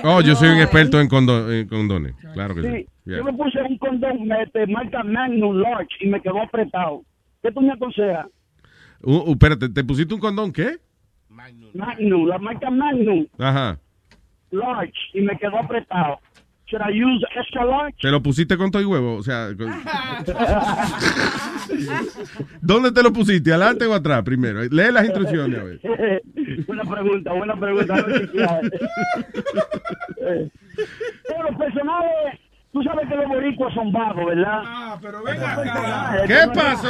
Oh, 0.04 0.20
yo 0.20 0.34
soy 0.34 0.48
un 0.50 0.58
experto 0.60 1.00
en, 1.00 1.08
condo- 1.08 1.50
en 1.50 1.66
condones. 1.68 2.14
Claro 2.34 2.54
que 2.54 2.62
sí. 2.62 2.68
Sí, 2.68 2.86
Yeah. 3.06 3.16
yo 3.18 3.24
me 3.24 3.32
puse 3.32 3.60
un 3.62 3.78
condón 3.78 4.30
este, 4.44 4.66
marca 4.66 5.02
Magnum 5.02 5.56
Large 5.56 5.88
y 6.00 6.06
me 6.08 6.20
quedó 6.20 6.42
apretado. 6.42 7.02
¿Qué 7.42 7.50
tú 7.50 7.60
me 7.62 7.72
aconsejas? 7.72 8.26
Uh, 9.02 9.16
uh, 9.26 9.32
espérate, 9.32 9.68
¿te 9.70 9.82
pusiste 9.82 10.12
un 10.14 10.20
condón 10.20 10.52
qué? 10.52 10.76
Magnum, 11.30 12.26
la 12.28 12.38
marca 12.38 12.70
Magnum 12.70 13.26
Ajá. 13.38 13.78
Large 14.50 14.92
y 15.14 15.22
me 15.22 15.36
quedó 15.38 15.58
apretado. 15.58 16.20
Should 16.70 16.82
I 16.82 16.92
use 17.04 17.24
extra 17.34 17.64
large? 17.64 17.96
¿Te 18.00 18.10
lo 18.10 18.22
pusiste 18.22 18.56
con 18.56 18.70
todo 18.70 18.80
y 18.80 18.84
huevo? 18.84 19.16
O 19.16 19.22
sea, 19.24 19.48
con- 19.58 19.72
¿dónde 22.60 22.92
te 22.92 23.02
lo 23.02 23.12
pusiste? 23.12 23.50
¿Adelante 23.50 23.86
o 23.86 23.94
atrás 23.94 24.22
primero? 24.22 24.62
Lee 24.62 24.92
las 24.92 25.04
instrucciones, 25.04 25.58
a 25.58 25.64
ver. 25.64 25.80
buena 26.66 26.84
pregunta, 26.84 27.32
buena 27.32 27.56
pregunta. 27.58 28.06
Pero 31.26 31.42
los 31.50 31.58
personajes, 31.58 32.38
tú 32.72 32.82
sabes 32.82 33.08
que 33.08 33.16
los 33.16 33.26
boricuas 33.26 33.74
son 33.74 33.90
vagos, 33.92 34.26
¿verdad? 34.26 34.62
Ah, 34.64 34.98
pero 35.00 35.22
venga 35.22 35.52
acá. 35.54 36.22
¿Qué 36.26 36.38
pasó? 36.54 36.88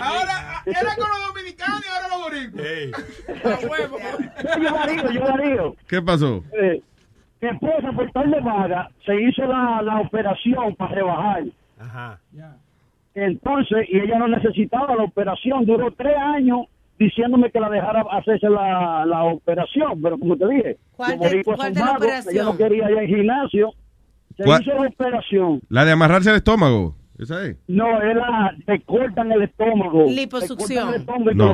Ahora 0.00 0.62
era 0.66 0.96
con 0.96 1.08
los 1.08 1.26
dominicanos 1.28 1.82
y 1.84 1.88
ahora 1.88 2.08
los 2.08 2.22
boricuas. 2.22 2.64
Huevo. 3.70 3.98
Yo 4.60 4.70
la 4.76 4.86
digo, 4.86 5.10
yo 5.12 5.20
la 5.24 5.36
digo. 5.44 5.76
¿Qué 5.86 6.02
pasó? 6.02 6.44
Eh, 6.60 6.82
esposa, 7.50 7.92
por 7.92 8.10
tal 8.12 8.30
de 8.30 8.40
vaga, 8.40 8.90
se 9.04 9.14
hizo 9.22 9.42
la, 9.46 9.82
la 9.82 10.00
operación 10.00 10.74
para 10.76 10.94
rebajar. 10.94 11.44
Ajá. 11.80 12.18
Entonces, 13.14 13.86
y 13.90 13.98
ella 13.98 14.18
no 14.18 14.28
necesitaba 14.28 14.94
la 14.96 15.04
operación. 15.04 15.64
Duró 15.66 15.90
tres 15.92 16.16
años 16.16 16.66
diciéndome 16.98 17.50
que 17.50 17.60
la 17.60 17.68
dejara 17.68 18.04
hacerse 18.10 18.48
la, 18.48 19.04
la 19.04 19.24
operación. 19.24 20.00
Pero 20.02 20.18
como 20.18 20.36
te 20.36 20.48
dije, 20.48 20.76
¿Cuál 20.96 21.18
de- 21.18 21.42
cuál 21.44 21.74
de 21.74 21.80
la 21.80 21.92
operación? 21.92 22.34
Ella 22.34 22.44
no 22.44 22.56
quería 22.56 22.90
ir 22.90 22.98
al 22.98 23.06
gimnasio. 23.06 23.72
Se 24.36 24.44
¿Cuál? 24.44 24.62
hizo 24.62 24.74
la 24.74 24.88
operación. 24.88 25.60
La 25.68 25.84
de 25.84 25.92
amarrarse 25.92 26.30
el 26.30 26.36
estómago. 26.36 26.94
¿Esa 27.18 27.46
es? 27.46 27.56
No, 27.68 28.00
era, 28.02 28.54
te 28.66 28.80
cortan 28.82 29.30
el 29.32 29.42
estómago. 29.42 30.06
Liposucción. 30.08 30.68
Te 30.68 30.74
cortan 30.74 30.92
el 30.94 31.00
estómago 31.00 31.30
No. 31.34 31.44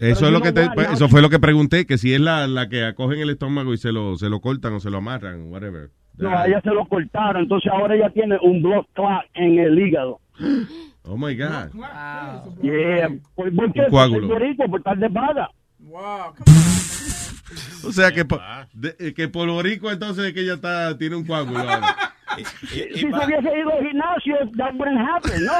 Eso 0.00 0.26
es 0.26 0.32
lo 0.32 0.40
que 0.40 0.52
te, 0.52 0.68
eso 0.92 1.08
fue 1.08 1.22
lo 1.22 1.28
que 1.30 1.38
pregunté, 1.38 1.86
que 1.86 1.98
si 1.98 2.14
es 2.14 2.20
la, 2.20 2.46
la 2.46 2.68
que 2.68 2.84
acogen 2.84 3.20
el 3.20 3.30
estómago 3.30 3.72
y 3.74 3.78
se 3.78 3.92
lo, 3.92 4.16
se 4.16 4.28
lo 4.28 4.40
cortan 4.40 4.72
o 4.74 4.80
se 4.80 4.90
lo 4.90 4.98
amarran, 4.98 5.50
whatever. 5.52 5.90
No, 6.16 6.30
a 6.30 6.46
ella 6.46 6.60
se 6.62 6.70
lo 6.70 6.86
cortaron, 6.86 7.42
entonces 7.42 7.70
ahora 7.70 7.94
ella 7.94 8.08
tiene 8.10 8.38
un 8.42 8.62
blood 8.62 8.86
clot 8.94 9.22
en 9.34 9.58
el 9.58 9.78
hígado. 9.78 10.20
Oh 11.08 11.16
my 11.16 11.36
God. 11.36 11.70
Yeah. 12.62 13.08
¿Por, 13.36 13.54
por 13.54 13.72
qué? 13.72 13.82
Un 13.82 13.90
coágulo. 13.90 14.26
Por 14.28 14.42
por 14.68 14.82
tal 14.82 14.98
de 14.98 15.06
vaga. 15.06 15.48
O 17.86 17.92
sea 17.92 18.10
que, 18.10 18.24
po- 18.24 18.40
de- 18.72 18.96
eh, 18.98 19.14
que 19.14 19.28
por 19.28 19.48
entonces 19.92 20.24
es 20.26 20.32
que 20.32 20.40
ella 20.40 20.54
está, 20.54 20.98
tiene 20.98 21.14
un 21.14 21.24
coágulo 21.24 21.60
ahora. 21.60 21.94
Si 22.44 23.00
se 23.00 23.06
hubiese 23.06 23.58
ido 23.58 23.72
al 23.72 23.86
gimnasio, 23.86 24.36
that 24.56 24.72
wouldn't 24.74 25.00
happen. 25.08 25.44
No, 25.44 25.52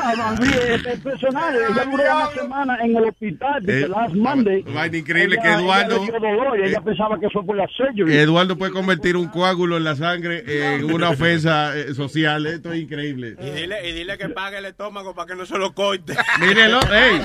el 0.91 1.01
personaje, 1.01 1.57
ella 1.71 1.85
duró 1.85 2.03
una 2.05 2.31
semana 2.31 2.79
en 2.83 2.97
el 2.97 3.05
hospital, 3.05 3.63
desde 3.63 3.87
Eh, 3.87 3.89
last 3.89 4.15
Monday. 4.15 4.65
increíble 4.93 5.37
Ella- 5.37 5.43
que 5.43 5.49
Eduardo- 5.63 6.55
Ella, 6.65 6.79
eh, 6.79 6.83
pensaba 6.85 7.19
que 7.21 7.29
fue 7.31 7.45
por 7.45 7.57
la 7.57 7.67
surgery. 7.77 8.17
Eduardo 8.17 8.57
puede 8.57 8.73
convertir 8.73 9.17
un 9.17 9.29
coágulo 9.29 9.77
en 9.77 9.85
la 9.85 9.95
sangre 9.97 10.45
en 10.47 10.85
una 10.93 11.11
ofensa 11.11 11.77
eh, 11.77 11.95
social. 11.95 12.47
Esto 12.47 12.73
es 12.73 12.81
increíble. 12.83 13.37
Y 13.41 13.51
dile, 13.51 13.89
y 13.89 13.93
dile 13.93 14.19
que 14.19 14.29
pague 14.31 14.59
el 14.59 14.65
estómago 14.67 15.15
para 15.15 15.27
que 15.29 15.35
no 15.37 15.47
se 15.47 15.59
lo 15.59 15.73
corte. 15.75 16.15
Mírelo, 16.41 16.81
ey. 16.93 17.21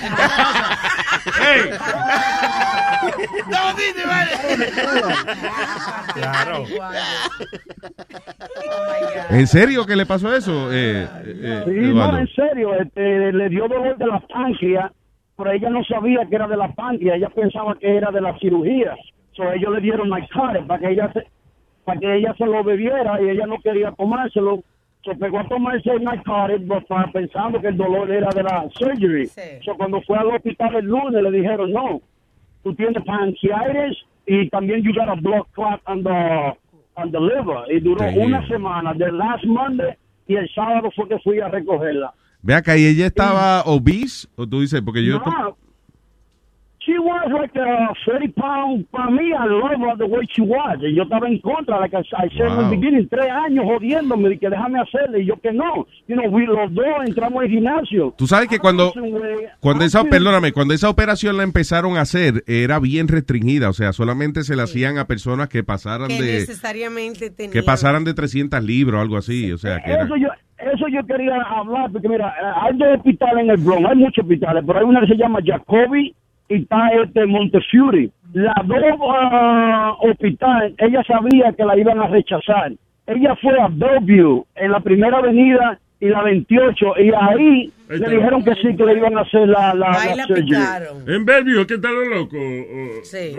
¡Ey! 1.42 1.70
No, 3.50 3.74
dice, 3.74 4.06
vale. 4.06 4.32
Claro. 6.14 6.66
¿En 9.42 9.48
serio 9.48 9.86
que 9.88 9.96
le 9.96 10.06
pasó 10.06 10.34
eso? 10.36 10.72
Eh, 10.72 11.08
eh, 11.26 11.62
Sí, 11.66 11.72
Eduardo? 11.72 12.12
no, 12.12 12.18
en 12.20 12.28
serio, 12.28 12.74
este, 12.76 13.32
le 13.34 13.50
dio 13.50 13.68
dolor 13.68 13.98
de 13.98 14.06
la 14.06 14.20
páncreas, 14.20 14.92
pero 15.36 15.52
ella 15.52 15.70
no 15.72 15.84
sabía 15.84 16.28
que 16.30 16.36
era 16.36 16.48
de 16.48 16.58
la 16.58 16.72
páncreas, 16.74 17.18
ella 17.18 17.30
pensaba 17.30 17.76
que 17.76 17.98
era 17.98 18.12
de 18.12 18.22
la 18.22 18.38
cirugía. 18.38 18.96
So, 19.32 19.52
ellos 19.52 19.74
le 19.74 19.82
dieron 19.82 20.10
narcotics 20.10 20.66
para 20.68 20.80
que 20.80 20.90
ella 20.92 21.12
se, 21.14 21.26
para 21.86 22.00
que 22.00 22.16
ella 22.18 22.36
se 22.38 22.46
lo 22.46 22.64
bebiera 22.64 23.20
y 23.20 23.30
ella 23.30 23.48
no 23.48 23.58
quería 23.64 23.92
tomárselo. 23.94 24.64
Se 25.04 25.16
pegó 25.16 25.40
a 25.40 25.48
tomarse 25.48 25.90
el 25.90 26.04
narcotics 26.04 26.68
but, 26.68 26.86
pa- 26.86 27.10
pensando 27.12 27.60
que 27.60 27.70
el 27.70 27.78
dolor 27.78 28.12
era 28.12 28.30
de 28.36 28.44
la 28.44 28.70
surgery. 28.78 29.26
So, 29.66 29.76
cuando 29.76 30.02
fue 30.04 30.20
al 30.20 30.28
hospital 30.28 30.76
el 30.76 30.86
lunes 30.86 31.24
le 31.24 31.32
dijeron, 31.32 31.72
no, 31.74 32.00
tú 32.64 32.76
tienes 32.76 33.04
pancreatitis 33.04 33.98
y 34.28 34.48
también 34.50 34.84
you 34.84 34.94
got 34.94 35.10
a 35.10 35.16
blood 35.16 35.46
clot 35.56 35.82
on 35.88 36.04
the, 36.04 36.54
on 36.96 37.12
the 37.12 37.20
liver. 37.20 37.72
Y 37.72 37.80
duró 37.80 38.06
Damn. 38.06 38.18
una 38.18 38.48
semana, 38.48 38.94
de 38.94 39.12
last 39.12 39.46
Monday 39.46 39.96
y 40.28 40.36
el 40.36 40.50
sábado 40.54 40.90
fue 40.96 41.08
que 41.08 41.20
fui 41.20 41.40
a 41.40 41.48
recogerla. 41.50 42.14
Ve 42.42 42.56
acá, 42.56 42.78
¿y 42.78 42.86
ella 42.86 43.08
estaba 43.08 43.62
obese? 43.66 44.28
¿O 44.36 44.48
tú 44.48 44.62
dices? 44.62 44.82
Porque 44.82 45.04
yo... 45.06 45.20
No, 45.20 45.58
she 46.84 46.98
was 46.98 47.30
like 47.32 47.56
a 47.56 47.94
30 48.06 48.30
pound, 48.34 48.86
para 48.90 49.10
mí, 49.12 49.30
I 49.32 49.46
love 49.48 49.80
her 49.80 49.98
the 49.98 50.06
way 50.06 50.26
she 50.36 50.42
was. 50.42 50.78
Y 50.82 50.96
yo 50.96 51.04
estaba 51.04 51.28
en 51.28 51.38
contra, 51.40 51.80
like 51.80 51.96
I, 51.96 52.00
I 52.00 52.30
said 52.36 52.48
in 52.48 52.58
the 52.58 52.64
Wow. 52.64 52.70
beginning, 52.72 53.08
tres 53.08 53.28
años 53.30 53.66
jodiéndome, 53.66 54.30
de 54.30 54.40
que 54.40 54.50
déjame 54.50 54.80
hacerle, 54.80 55.22
y 55.22 55.26
yo 55.28 55.36
que 55.40 55.52
no. 55.54 55.86
You 56.08 56.16
know, 56.16 56.28
we 56.32 56.46
los 56.48 56.74
dos 56.74 56.86
entramos 57.06 57.44
al 57.44 57.50
gimnasio. 57.50 58.14
Tú 58.18 58.26
sabes 58.26 58.48
que 58.50 58.58
cuando, 58.58 58.92
cuando 59.60 59.84
esa, 59.86 60.00
antes- 60.00 60.12
perdóname, 60.18 60.52
cuando 60.54 60.74
esa 60.74 60.90
operación 60.90 61.38
la 61.38 61.44
empezaron 61.44 61.98
a 61.98 62.02
hacer, 62.02 62.44
era 62.48 62.80
bien 62.80 63.08
restringida, 63.08 63.70
o 63.70 63.74
sea, 63.74 63.94
solamente 63.94 64.44
se 64.44 64.56
la 64.56 64.64
hacían 64.64 64.98
a 64.98 65.06
personas 65.06 65.50
que 65.50 65.64
pasaran 65.64 66.08
Que 66.08 66.22
de, 66.22 66.34
necesariamente 66.40 67.30
tenía. 67.30 67.52
que 67.54 67.62
pasaran 67.64 68.04
de 68.04 68.14
300 68.14 68.64
libros 68.64 68.98
o 68.98 69.02
algo 69.02 69.18
así, 69.18 69.52
o 69.52 69.58
sea, 69.58 69.80
que 69.84 69.92
era, 69.92 70.04
Eso 70.06 70.16
yo, 70.16 70.30
eso 70.60 70.88
yo 70.88 71.06
quería 71.06 71.36
hablar, 71.44 71.92
porque 71.92 72.10
mira, 72.10 72.30
eh, 72.30 72.54
hay 72.64 72.78
dos 72.78 72.88
hospitales 72.98 73.44
en 73.44 73.50
el 73.52 73.58
Bronx, 73.58 73.88
hay 73.90 73.96
muchos 73.98 74.24
hospitales, 74.24 74.64
pero 74.66 74.80
hay 74.80 74.86
una 74.86 75.02
que 75.02 75.08
se 75.08 75.16
llama 75.16 75.40
Jacobi 75.46 76.16
y 76.52 76.62
está 76.62 76.90
este 76.90 77.26
Montefiore. 77.26 78.10
Las 78.34 78.56
dos 78.66 78.78
ah, 79.10 79.96
hospitales, 80.00 80.74
ella 80.78 81.04
sabía 81.04 81.54
que 81.54 81.66
la 81.66 81.78
iban 81.78 82.00
a 82.00 82.08
rechazar. 82.08 82.74
Ella 83.08 83.36
fue 83.42 83.60
a 83.60 83.68
Bellevue, 83.70 84.46
en 84.56 84.72
la 84.72 84.80
primera 84.80 85.18
avenida 85.18 85.80
y 86.02 86.10
la 86.10 86.24
28, 86.24 86.86
y 87.00 87.12
ahí 87.18 87.72
le 87.90 88.10
dijeron 88.10 88.44
que 88.44 88.54
sí, 88.56 88.76
que 88.76 88.84
le 88.86 88.94
iban 88.98 89.18
a 89.18 89.22
hacer 89.22 89.48
la, 89.48 89.74
la, 89.76 89.92
Ahí 90.02 90.16
la 90.18 90.26
picaron. 90.28 91.08
En 91.10 91.24
Bellevue, 91.26 91.68
¿qué 91.68 91.78
tal 91.78 91.94
lo 91.94 92.06
loco? 92.06 92.36
O- 92.38 93.04
Sí. 93.06 93.36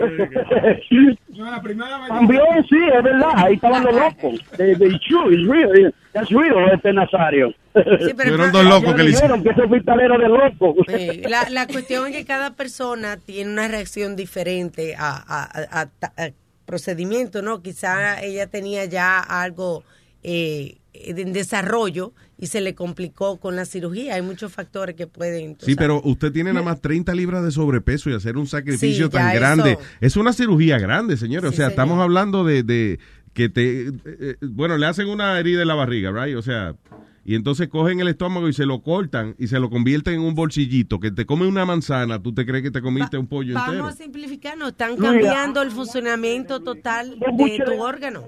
También, 2.07 2.41
sí, 2.69 2.77
es 2.97 3.03
verdad, 3.03 3.29
ahí 3.35 3.55
estaban 3.55 3.83
los 3.83 3.95
locos. 3.95 4.39
De, 4.57 4.75
de 4.75 4.99
true, 5.07 5.35
it's 5.35 5.47
real, 5.47 5.93
that's 6.13 6.29
real, 6.29 6.71
este 6.73 6.93
Nazario. 6.93 7.53
pero- 7.73 7.97
Fueron 8.15 8.51
dos 8.51 8.65
locos 8.65 8.93
que 8.95 9.03
le 9.03 9.09
hicieron. 9.11 9.41
dijeron 9.41 9.43
que 9.43 9.49
ese 9.49 9.61
hospitalero 9.61 10.17
de 10.17 10.29
loco. 10.29 10.75
Sí, 10.87 11.21
la, 11.27 11.49
la 11.49 11.67
cuestión 11.67 12.07
es 12.07 12.15
que 12.17 12.25
cada 12.25 12.55
persona 12.55 13.17
tiene 13.17 13.51
una 13.51 13.67
reacción 13.67 14.15
diferente 14.15 14.95
a, 14.97 15.11
a, 15.15 15.43
a- 15.43 15.81
a- 15.81 16.23
a 16.25 16.29
procedimiento, 16.65 17.41
¿no? 17.41 17.61
Quizá 17.61 18.21
ella 18.23 18.47
tenía 18.47 18.85
ya 18.85 19.19
algo 19.19 19.83
eh, 20.23 20.77
en 20.93 21.33
desarrollo 21.33 22.13
y 22.43 22.47
se 22.47 22.59
le 22.59 22.75
complicó 22.75 23.37
con 23.39 23.55
la 23.55 23.63
cirugía. 23.63 24.15
Hay 24.15 24.21
muchos 24.21 24.51
factores 24.51 24.95
que 24.97 25.07
pueden... 25.07 25.51
Sí, 25.59 25.59
sabes. 25.61 25.77
pero 25.77 26.01
usted 26.03 26.31
tiene 26.33 26.51
nada 26.51 26.65
más 26.65 26.81
30 26.81 27.13
libras 27.15 27.41
de 27.41 27.51
sobrepeso 27.51 28.09
y 28.09 28.13
hacer 28.15 28.35
un 28.35 28.47
sacrificio 28.47 29.05
Sí, 29.05 29.11
tan 29.13 29.33
grande. 29.33 29.71
eso. 29.73 29.81
Es 30.01 30.17
una 30.17 30.33
cirugía 30.33 30.77
grande, 30.77 31.15
señor. 31.15 31.45
o 31.45 31.49
sea, 31.49 31.55
señor. 31.55 31.69
estamos 31.71 31.99
hablando 32.01 32.43
de, 32.43 32.63
de 32.63 32.99
que 33.33 33.47
te... 33.47 33.87
eh, 33.87 33.91
eh, 34.05 34.35
bueno, 34.41 34.77
le 34.77 34.85
hacen 34.87 35.07
una 35.07 35.39
herida 35.39 35.61
en 35.61 35.69
la 35.69 35.75
barriga, 35.75 36.11
right? 36.11 36.35
O 36.35 36.41
sea, 36.41 36.75
y 37.23 37.35
entonces 37.35 37.69
cogen 37.69 38.01
el 38.01 38.09
estómago 38.09 38.49
y 38.49 38.53
se 38.53 38.65
lo 38.65 38.81
cortan 38.81 39.35
y 39.39 39.47
se 39.47 39.57
lo 39.57 39.69
convierten 39.69 40.15
en 40.15 40.19
un 40.19 40.35
bolsillito. 40.35 40.99
Que 40.99 41.11
te 41.11 41.25
come 41.25 41.47
una 41.47 41.65
manzana, 41.65 42.21
tú 42.21 42.33
te 42.33 42.45
crees 42.45 42.61
que 42.63 42.71
te 42.71 42.81
comiste 42.81 43.17
un 43.17 43.27
pollo 43.27 43.53
Vamos 43.53 43.69
entero. 43.69 43.87
a 43.87 43.93
simplificar, 43.93 44.57
no 44.57 44.67
están 44.67 44.97
cambiando 44.97 45.61
el 45.61 45.71
funcionamiento 45.71 46.59
total 46.61 47.17
de 47.19 47.63
tu 47.65 47.81
órgano. 47.81 48.27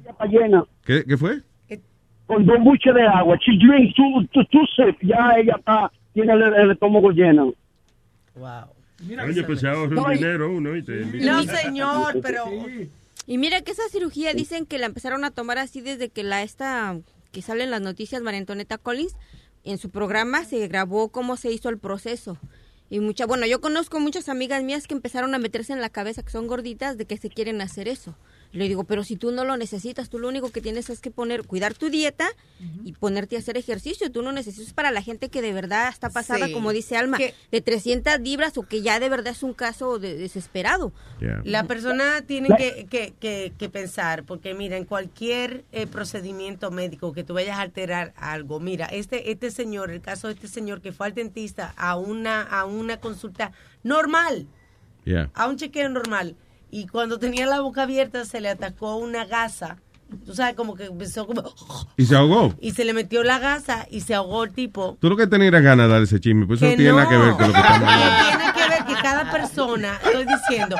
¿Qué, 0.86 1.04
qué 1.06 1.18
fue? 1.18 1.42
Con 2.27 2.45
dos 2.45 2.60
buches 2.60 2.93
de 2.93 3.03
agua. 3.03 3.38
She 3.38 3.57
drinks 3.57 3.95
two, 3.95 4.27
two, 4.34 4.43
two 4.45 4.65
sips. 4.76 4.99
Ya 5.02 5.34
ella 5.38 5.56
está, 5.57 5.91
tiene 6.14 6.34
el, 6.34 6.41
el 6.41 6.72
estómago 6.72 7.11
lleno. 7.11 7.53
Wow. 8.35 8.76
Oye, 9.27 9.43
pues 9.43 9.60
se 9.60 9.68
ahorra 9.68 10.02
un 10.02 10.14
dinero 10.14 10.52
uno 10.52 10.72
No, 11.22 11.43
señor, 11.43 12.22
pero... 12.22 12.45
Y 13.27 13.38
mira 13.38 13.61
que 13.61 13.72
esa 13.72 13.88
cirugía 13.89 14.34
dicen 14.34 14.65
que 14.65 14.77
la 14.77 14.85
empezaron 14.85 15.23
a 15.23 15.31
tomar 15.31 15.57
así 15.57 15.81
desde 15.81 16.10
que 16.10 16.23
la 16.23 16.43
esta 16.43 16.97
que 17.31 17.41
sale 17.41 17.64
en 17.64 17.72
las 17.72 17.81
noticias 17.81 18.22
María 18.22 18.39
Antonieta 18.39 18.77
Collins 18.77 19.15
en 19.64 19.77
su 19.77 19.89
programa 19.89 20.43
se 20.43 20.68
grabó 20.68 21.10
cómo 21.10 21.35
se 21.35 21.52
hizo 21.52 21.69
el 21.69 21.80
proceso. 21.80 22.38
Y 22.89 22.99
mucha, 22.99 23.26
bueno, 23.26 23.47
yo 23.47 23.61
conozco 23.61 23.99
muchas 23.99 24.30
amigas 24.30 24.64
mías 24.64 24.88
que 24.88 24.93
empezaron 24.93 25.34
a 25.34 25.39
meterse 25.39 25.73
en 25.73 25.81
la 25.81 25.89
cabeza 25.89 26.22
que 26.22 26.30
son 26.30 26.47
gorditas 26.47 26.97
de 26.97 27.06
que 27.06 27.18
se 27.18 27.30
quieren 27.30 27.61
hacer 27.61 27.88
eso. 27.88 28.15
Le 28.56 28.68
digo, 28.68 28.86
pero 28.86 29.03
si 29.03 29.18
tú 29.18 29.32
no 29.32 29.44
lo 29.44 29.57
necesitas, 29.57 30.10
tú 30.10 30.18
lo 30.18 30.27
único 30.30 30.49
que 30.52 30.61
tienes 30.61 30.90
es 30.90 30.99
que 31.02 31.11
poner, 31.11 31.44
cuidar 31.44 31.73
tu 31.73 31.90
dieta 31.90 32.27
y 32.84 32.94
ponerte 32.94 33.36
a 33.36 33.40
hacer 33.40 33.57
ejercicio. 33.57 34.11
Tú 34.11 34.22
no 34.22 34.32
necesitas 34.32 34.73
para 34.73 34.91
la 34.91 35.02
gente 35.02 35.30
que 35.30 35.41
de 35.41 35.52
verdad 35.53 35.90
está 35.90 36.10
pasada, 36.10 36.48
Sí. 36.48 36.53
como 36.53 36.72
dice 36.72 36.95
Alma, 36.98 37.18
de 37.52 37.61
300 37.61 38.19
libras 38.22 38.57
o 38.57 38.64
que 38.64 38.82
ya 38.82 38.99
de 38.99 39.10
verdad 39.10 39.34
es 39.34 39.44
un 39.44 39.53
caso 39.53 39.99
de- 39.99 40.15
desesperado. 40.15 40.94
La 41.44 41.65
persona 41.65 42.22
tiene 42.26 42.48
que, 42.57 42.86
que, 42.90 43.14
que, 43.19 43.53
que 43.57 43.69
pensar, 43.69 44.23
porque 44.23 44.53
mira, 44.53 44.77
en 44.77 44.86
cualquier 44.86 45.65
eh, 45.72 45.86
procedimiento 45.86 46.72
médico 46.72 47.11
que 47.14 47.23
tú 47.26 47.34
vayas 47.34 47.57
a 47.57 47.61
alterar 47.61 48.14
algo, 48.15 48.60
mira, 48.60 48.86
este, 48.86 49.32
este 49.32 49.52
señor, 49.52 49.91
el 49.91 50.02
caso 50.02 50.27
de 50.27 50.34
este 50.34 50.48
señor 50.48 50.82
que 50.82 50.94
fue 50.94 51.07
al 51.07 51.14
dentista 51.14 51.73
a 51.76 51.98
una, 51.98 52.41
a 52.41 52.64
una 52.65 53.02
consulta 53.02 53.52
normal, 53.84 54.48
Yeah. 55.07 55.30
a 55.36 55.48
un 55.48 55.56
chequeo 55.56 55.88
normal, 55.88 56.36
y 56.76 56.88
cuando 56.88 57.19
tenía 57.19 57.45
la 57.45 57.61
boca 57.61 57.84
abierta 57.84 58.26
se 58.26 58.41
le 58.41 58.49
atacó 58.49 58.97
una 58.97 59.23
gasa, 59.23 59.77
tú 60.26 60.35
sabes, 60.35 60.56
como 60.56 60.76
que 60.76 60.88
empezó 60.88 61.26
como... 61.26 61.41
Y 61.95 62.06
se 62.06 62.18
ahogó. 62.18 62.53
Y 62.60 62.72
se 62.72 62.84
le 62.84 62.91
metió 62.91 63.23
la 63.23 63.39
gasa 63.39 63.88
y 63.89 64.02
se 64.02 64.14
ahogó 64.14 64.43
el 64.43 64.52
tipo. 64.52 64.97
Tú 64.99 65.07
lo 65.07 65.15
que 65.15 65.26
tenías 65.26 65.53
ganas 65.53 65.88
de 65.88 65.93
dar 65.93 66.02
ese 66.02 66.19
chisme, 66.19 66.45
pues 66.45 66.61
eso 66.61 66.69
no 66.69 66.76
tiene 66.76 66.91
nada 66.91 67.07
que 67.07 67.15
ver 67.15 67.31
con 67.31 67.47
lo 67.47 67.53
que 67.53 67.60
estamos 67.60 67.89
hablando. 67.89 68.27
Tiene 68.27 68.53
que 68.53 68.69
ver 68.69 68.85
que 68.88 69.02
cada 69.02 69.31
persona, 69.31 70.02
estoy 70.03 70.26
diciendo, 70.26 70.76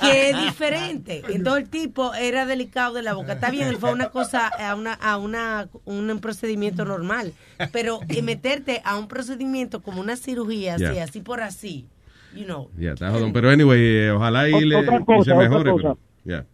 que 0.00 0.30
es 0.30 0.40
diferente. 0.40 1.22
Entonces 1.28 1.64
el 1.64 1.68
tipo 1.68 2.14
era 2.14 2.46
delicado 2.46 2.94
de 2.94 3.02
la 3.02 3.12
boca. 3.12 3.34
Está 3.34 3.50
bien, 3.50 3.68
él 3.68 3.76
fue 3.76 3.90
a 3.90 3.92
una 3.92 4.08
cosa, 4.08 4.48
a 4.48 4.74
una, 4.76 4.94
a 4.94 5.18
una, 5.18 5.68
un 5.84 6.18
procedimiento 6.20 6.86
normal. 6.86 7.34
Pero 7.70 8.00
eh, 8.08 8.22
meterte 8.22 8.80
a 8.82 8.96
un 8.96 9.08
procedimiento 9.08 9.82
como 9.82 10.00
una 10.00 10.16
cirugía, 10.16 10.76
así, 10.76 10.98
así 10.98 11.20
por 11.20 11.42
así, 11.42 11.86
you 12.34 12.44
know. 12.44 12.68
Ya, 12.78 12.92
está 12.92 13.10
jodón. 13.10 13.32
Pero 13.32 13.50
anyway, 13.50 13.80
eh, 13.80 14.10
ojalá 14.10 14.48
y, 14.48 14.64
le, 14.64 14.76
otra 14.76 14.96
y 15.00 15.04
cosa, 15.04 15.24
se 15.24 15.32
otra 15.32 15.48
mejore. 15.48 15.70
cosa. 15.70 15.94
pero- 16.24 16.36
ya. 16.40 16.44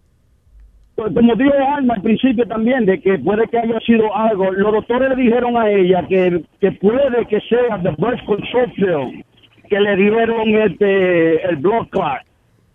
Como 0.96 1.34
dijo 1.34 1.52
Alma 1.76 1.94
al 1.94 2.02
principio 2.02 2.46
también, 2.46 2.86
de 2.86 3.01
que 3.01 3.18
puede 3.18 3.48
que 3.48 3.59
haya 3.59 3.80
sido 3.80 4.14
algo, 4.14 4.52
los 4.52 4.72
doctores 4.72 5.09
le 5.16 5.24
dijeron 5.24 5.56
a 5.56 5.68
ella 5.68 6.06
que, 6.09 6.44
que 6.60 6.70
puede 6.72 7.26
que 7.28 7.40
sea 7.48 7.82
the 7.82 7.90
birth 7.98 8.24
control 8.26 8.72
pill, 8.76 9.24
que 9.68 9.80
le 9.80 9.96
dieron 9.96 10.48
este, 10.51 11.44
el 11.48 11.56
blood 11.56 11.88
clot. 11.90 12.22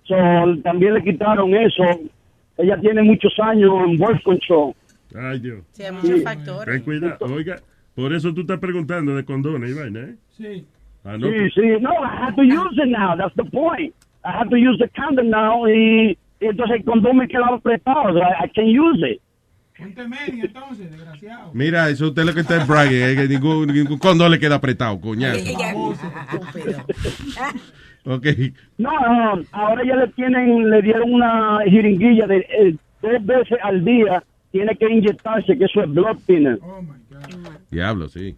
So, 0.04 0.16
también 0.64 0.96
le 0.96 1.04
quitaron 1.04 1.54
eso. 1.56 1.84
Ella 2.58 2.78
tiene 2.82 3.04
muchos 3.04 3.32
años 3.42 3.72
en 3.88 3.92
birth 3.98 4.22
control. 4.24 4.74
Ay, 5.16 5.40
Dios. 5.40 5.64
Sí, 5.72 5.84
hay 5.84 5.92
muchos 5.94 6.22
factores. 6.24 6.76
Ten 6.76 6.84
cuidado. 6.84 7.26
Oiga, 7.34 7.56
por 7.96 8.12
eso 8.12 8.34
tú 8.34 8.42
estás 8.42 8.60
preguntando 8.60 9.16
de 9.16 9.24
condones 9.24 9.72
y 9.72 9.74
vaina, 9.80 10.00
¿eh? 10.02 10.16
Sí. 10.32 10.66
Ah, 11.10 11.18
no. 11.18 11.28
Sí, 11.28 11.50
sí, 11.56 11.62
no, 11.82 11.90
I 11.90 12.24
have 12.24 12.36
to 12.36 12.44
use 12.44 12.78
it 12.78 12.90
now, 12.90 13.16
that's 13.18 13.36
the 13.36 13.46
point. 13.46 13.96
I 14.24 14.32
have 14.32 14.50
to 14.52 14.58
use 14.58 14.78
the 14.78 14.88
condom 14.90 15.30
now 15.32 15.68
y, 15.68 16.16
y 16.40 16.46
entonces 16.46 16.78
el 16.78 16.84
condón 16.84 17.18
me 17.18 17.28
quedaba 17.28 17.56
apretado, 17.56 18.14
so 18.14 18.20
I, 18.20 18.46
I 18.46 18.50
can 18.50 18.68
use 18.68 19.02
it. 19.04 19.20
Entonces, 19.80 20.92
desgraciado. 20.92 21.52
Mira, 21.54 21.90
eso 21.90 22.10
usted 22.10 22.26
lo 22.26 22.34
que 22.34 22.42
está 22.42 22.58
es 22.58 22.68
bragging, 22.68 23.02
eh, 23.02 23.16
que 23.16 23.28
ningún, 23.28 23.68
ningún 23.68 23.98
condón 23.98 24.30
le 24.30 24.38
queda 24.38 24.56
apretado, 24.56 25.00
coñazo. 25.02 25.40
Ok. 28.06 28.28
No, 28.78 28.92
no, 28.92 29.42
ahora 29.52 29.84
ya 29.84 29.96
le 29.96 30.08
tienen, 30.10 30.70
le 30.70 30.82
dieron 30.82 31.12
una 31.12 31.60
jeringuilla 31.66 32.28
de 32.28 32.38
eh, 32.38 32.76
tres 33.02 33.26
veces 33.26 33.58
al 33.64 33.84
día, 33.84 34.22
tiene 34.52 34.76
que 34.76 34.92
inyectarse, 34.92 35.58
que 35.58 35.66
eso 35.66 35.82
es 35.82 35.92
blood 35.92 36.18
thinner. 36.28 36.60
Diablo, 37.72 38.10
sí. 38.10 38.36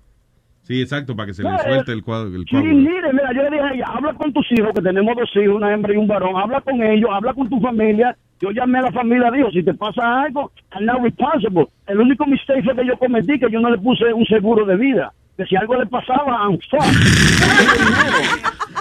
Sí, 0.72 0.81
exacto, 0.81 1.18
para 1.18 1.27
que 1.27 1.34
se 1.34 1.43
No, 1.43 1.52
le 1.52 1.60
suelte 1.60 1.91
el 1.91 2.02
cuadro. 2.02 2.34
El 2.34 2.45
Sí, 2.45 2.56
mire, 2.56 3.11
mira, 3.11 3.34
yo 3.35 3.43
le 3.43 3.49
dije 3.49 3.61
a 3.61 3.73
ella, 3.73 3.85
habla 3.89 4.14
con 4.14 4.31
tus 4.31 4.49
hijos, 4.53 4.72
que 4.73 4.81
tenemos 4.81 5.14
dos 5.18 5.30
hijos, 5.35 5.57
una 5.57 5.73
hembra 5.73 5.93
y 5.93 5.98
un 5.98 6.07
varón, 6.07 6.38
habla 6.38 6.61
con 6.61 6.81
ellos, 6.81 7.10
habla 7.11 7.34
con 7.34 7.49
tu 7.49 7.60
familia. 7.60 8.15
Yo 8.39 8.52
llamé 8.52 8.80
a 8.80 8.84
la 8.84 8.91
familia, 8.93 9.30
dijo, 9.31 9.52
si 9.52 9.64
te 9.64 9.73
pasa 9.73 10.22
algo, 10.22 10.49
I'm 10.73 10.85
not 10.85 11.02
responsible. 11.03 11.68
El 11.88 11.99
único 11.99 12.26
mistake 12.26 12.64
fue 12.64 12.73
que 12.73 12.88
yo 12.88 12.98
cometí, 12.98 13.38
que 13.38 13.52
yo 13.52 13.60
no 13.60 13.69
le 13.69 13.80
puse 13.80 14.14
un 14.14 14.26
seguro 14.27 14.65
de 14.65 14.77
vida. 14.77 15.11
Que 15.38 15.45
si 15.45 15.56
algo 15.56 15.76
le 15.76 15.86
pasaba, 15.88 16.44
I'm 16.44 16.60
fucked. 16.70 16.86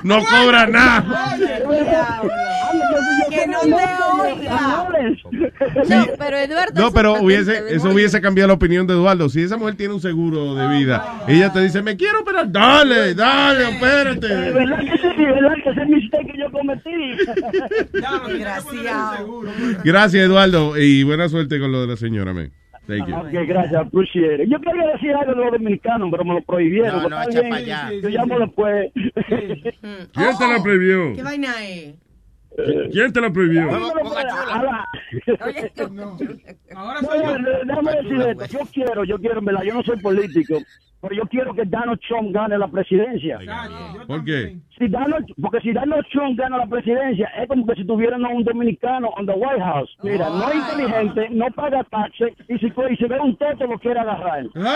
No 0.03 0.19
cobra 0.25 0.67
nada. 0.67 1.37
Que 3.29 3.47
no 3.47 3.61
te 3.61 3.75
oiga. 4.21 4.89
No, 5.89 6.07
pero 6.19 6.37
Eduardo. 6.39 6.73
No, 6.75 6.87
eso 6.87 6.93
pero 6.95 7.17
es 7.17 7.23
hubiese, 7.23 7.75
eso 7.75 7.91
hubiese 7.91 8.21
cambiado 8.21 8.49
la 8.49 8.55
opinión 8.55 8.87
de 8.87 8.95
Eduardo. 8.95 9.29
Si 9.29 9.43
esa 9.43 9.57
mujer 9.57 9.77
tiene 9.77 9.95
un 9.95 10.01
seguro 10.01 10.55
de 10.55 10.69
vida, 10.69 11.23
ella 11.29 11.53
te 11.53 11.61
dice, 11.61 11.83
me 11.83 11.97
quiero 11.97 12.21
operar. 12.21 12.51
Dale, 12.51 13.15
dale, 13.15 13.71
espérate. 13.71 14.29
¿Verdad 14.29 14.79
que 14.81 14.99
sí? 14.99 15.25
¿Verdad 15.25 15.55
que 15.63 15.71
ese 15.71 15.83
es 15.83 15.89
mistake 15.89 16.33
que 16.33 16.39
yo 16.39 16.51
cometí? 16.51 16.91
Gracias, 19.85 20.25
Eduardo, 20.25 20.79
y 20.79 21.03
buena 21.05 21.29
suerte 21.29 21.59
con 21.61 21.73
lo 21.73 21.83
de 21.83 21.87
la 21.87 21.97
señora, 21.97 22.33
man. 22.33 22.51
Thank 22.87 23.09
you. 23.09 23.15
Ok, 23.15 23.33
gracias, 23.47 23.75
appreciate 23.87 24.43
it. 24.45 24.51
Yo 24.51 24.59
quería 24.61 24.87
decir 24.89 25.13
algo 25.15 25.35
de 25.35 25.45
los 25.45 25.53
dominicanos, 25.53 26.09
pero 26.11 26.25
me 26.25 26.35
lo 26.35 26.43
prohibieron. 26.43 26.97
No, 26.97 27.03
Pero 27.05 27.11
no, 27.11 27.23
está 27.23 27.31
echa 27.31 27.41
bien, 27.41 27.51
pa' 27.51 27.57
allá. 27.57 27.91
Yo 28.03 28.09
llamo 28.09 28.39
después. 28.41 28.93
¿Quién 30.13 30.39
te 30.39 30.49
la 30.49 30.63
prohibió? 30.63 31.15
¿Qué 31.15 31.23
vaina 31.23 31.65
es? 31.69 31.95
¿Quién 32.93 33.13
te 33.13 33.21
la 33.21 33.31
prohibió? 33.31 33.71
Ahora 33.71 34.85
No, 35.91 36.17
soy 36.19 37.19
yo. 37.19 37.39
no, 37.39 37.49
déjame 37.65 37.93
decir 37.93 38.21
esto. 38.23 38.47
Yo 38.47 38.61
quiero, 38.73 39.05
yo 39.05 39.19
quiero, 39.19 39.41
verdad, 39.41 39.63
yo 39.63 39.75
no 39.75 39.83
soy 39.83 39.99
político, 40.01 40.59
pero 41.01 41.15
yo 41.15 41.23
quiero 41.31 41.55
que 41.55 41.65
Donald 41.65 42.01
Trump 42.07 42.33
gane 42.35 42.59
la 42.59 42.69
presidencia. 42.69 43.39
¿Por 44.07 44.25
qué? 44.25 44.57
Si 44.79 44.89
Donald, 44.89 45.27
porque 45.41 45.61
si 45.61 45.73
Donald 45.73 46.05
Trump 46.13 46.39
gana 46.39 46.59
la 46.59 46.67
presidencia, 46.67 47.27
es 47.41 47.49
como 47.49 47.67
que 47.67 47.75
si 47.77 47.87
tuvieran 47.87 48.25
a 48.25 48.29
un 48.29 48.45
dominicano 48.45 49.11
en 49.19 49.27
the 49.27 49.33
White 49.33 49.63
House. 49.63 49.97
Mira, 50.03 50.29
no 50.29 50.49
es 50.51 50.57
inteligente, 50.57 51.29
no 51.31 51.47
paga 51.55 51.85
taxes, 51.85 52.33
y 52.49 52.59
si, 52.59 52.67
y 52.67 52.97
si 52.97 53.05
ve 53.05 53.21
un 53.21 53.37
toto 53.37 53.67
lo 53.67 53.79
quiere 53.79 54.01
agarrar. 54.01 54.45
Esa 54.55 54.67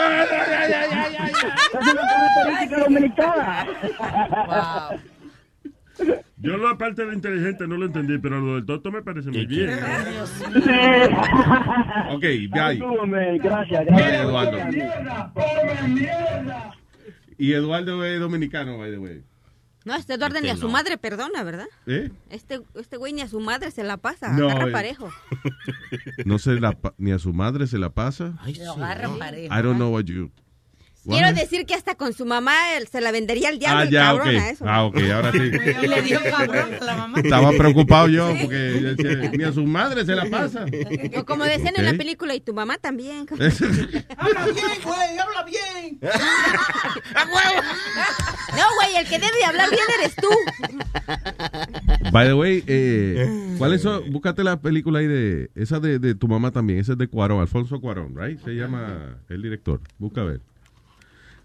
es 1.80 1.94
la 1.94 2.02
característica 2.02 2.84
dominicana. 2.84 3.66
Yo 6.36 6.56
la 6.56 6.76
parte 6.76 7.06
de 7.06 7.14
inteligente 7.14 7.66
no 7.66 7.76
lo 7.76 7.86
entendí, 7.86 8.18
pero 8.18 8.40
lo 8.40 8.56
del 8.56 8.66
toto 8.66 8.90
me 8.90 9.02
parece 9.02 9.30
muy 9.30 9.46
bien. 9.46 9.70
Ok, 12.10 12.22
bye. 12.50 13.38
Gracias, 13.38 13.86
Bye, 13.86 14.16
Eduardo. 14.16 14.58
gracias. 14.58 14.94
Y 17.38 17.52
Eduardo 17.52 18.04
es 18.04 18.20
dominicano, 18.20 18.78
by 18.78 18.90
the 18.90 18.98
way. 18.98 19.22
No, 19.84 19.94
este 19.96 20.14
Eduardo 20.14 20.40
ni 20.40 20.48
a 20.48 20.56
su 20.56 20.68
madre 20.70 20.96
perdona, 20.96 21.42
¿verdad? 21.42 21.66
¿Eh? 21.86 22.10
Este, 22.30 22.60
este 22.74 22.96
güey 22.96 23.12
ni 23.12 23.20
a 23.20 23.28
su 23.28 23.38
madre 23.40 23.70
se 23.70 23.84
la 23.84 23.98
pasa, 23.98 24.32
No, 24.32 24.48
agarra 24.48 24.68
eh. 24.68 24.72
parejo. 24.72 25.10
No 26.24 26.38
se 26.38 26.58
la 26.58 26.72
pa- 26.72 26.94
ni 26.96 27.12
a 27.12 27.18
su 27.18 27.32
madre 27.34 27.66
se 27.66 27.76
la 27.78 27.90
pasa. 27.90 28.34
Lo 28.58 28.72
agarran 28.72 29.18
parejo. 29.18 29.54
I 29.54 29.62
don't 29.62 29.76
know 29.76 29.92
what 29.92 30.04
you. 30.04 30.30
Quiero 31.06 31.32
decir 31.32 31.66
que 31.66 31.74
hasta 31.74 31.94
con 31.96 32.12
su 32.12 32.24
mamá 32.24 32.54
él 32.76 32.88
se 32.88 33.00
la 33.00 33.12
vendería 33.12 33.48
al 33.50 33.58
diablo 33.58 33.80
Ah, 33.80 33.84
el 33.84 33.90
ya, 33.90 34.00
cabrón 34.02 34.28
ok. 34.28 34.34
a 34.42 34.50
eso. 34.50 34.64
Ah, 34.66 34.84
ok, 34.84 34.96
ahora 35.14 35.32
sí. 35.32 35.38
Y 35.82 35.86
le 35.86 36.02
dijo 36.02 36.20
cabrón 36.30 36.74
a 36.80 36.84
la 36.84 36.96
mamá. 36.96 37.20
Estaba 37.20 37.50
preocupado 37.52 38.08
yo 38.08 38.34
porque 38.40 39.30
ni 39.36 39.44
a 39.44 39.52
su 39.52 39.64
madre 39.64 40.04
se 40.06 40.14
la 40.14 40.24
pasa. 40.26 40.64
O 41.16 41.24
como 41.24 41.44
decían 41.44 41.74
en 41.76 41.84
la 41.84 41.92
película, 41.94 42.34
y 42.34 42.40
tu 42.40 42.54
mamá 42.54 42.78
también. 42.78 43.26
Habla 44.16 44.44
bien, 44.46 44.66
güey, 44.84 45.18
habla 45.18 45.44
bien. 45.44 45.98
No, 48.56 48.62
güey, 48.76 48.96
el 48.96 49.06
que 49.08 49.18
debe 49.18 49.44
hablar 49.44 49.68
bien 49.70 49.82
eres 49.98 50.14
tú. 50.16 50.28
By 52.12 52.28
the 52.28 52.34
way, 52.34 52.62
eh, 52.66 53.54
¿cuál 53.58 53.72
es 53.72 53.80
eso? 53.80 54.02
Búscate 54.08 54.44
la 54.44 54.60
película 54.60 55.00
ahí 55.00 55.06
de 55.08 55.50
esa 55.56 55.80
de, 55.80 55.98
de 55.98 56.14
tu 56.14 56.28
mamá 56.28 56.50
también, 56.52 56.78
esa 56.78 56.92
es 56.92 56.98
de 56.98 57.08
Cuarón, 57.08 57.40
Alfonso 57.40 57.80
Cuarón, 57.80 58.14
right? 58.16 58.38
Se 58.44 58.52
llama 58.54 59.18
el 59.28 59.42
director. 59.42 59.80
Busca 59.98 60.20
a 60.20 60.24
ver. 60.24 60.40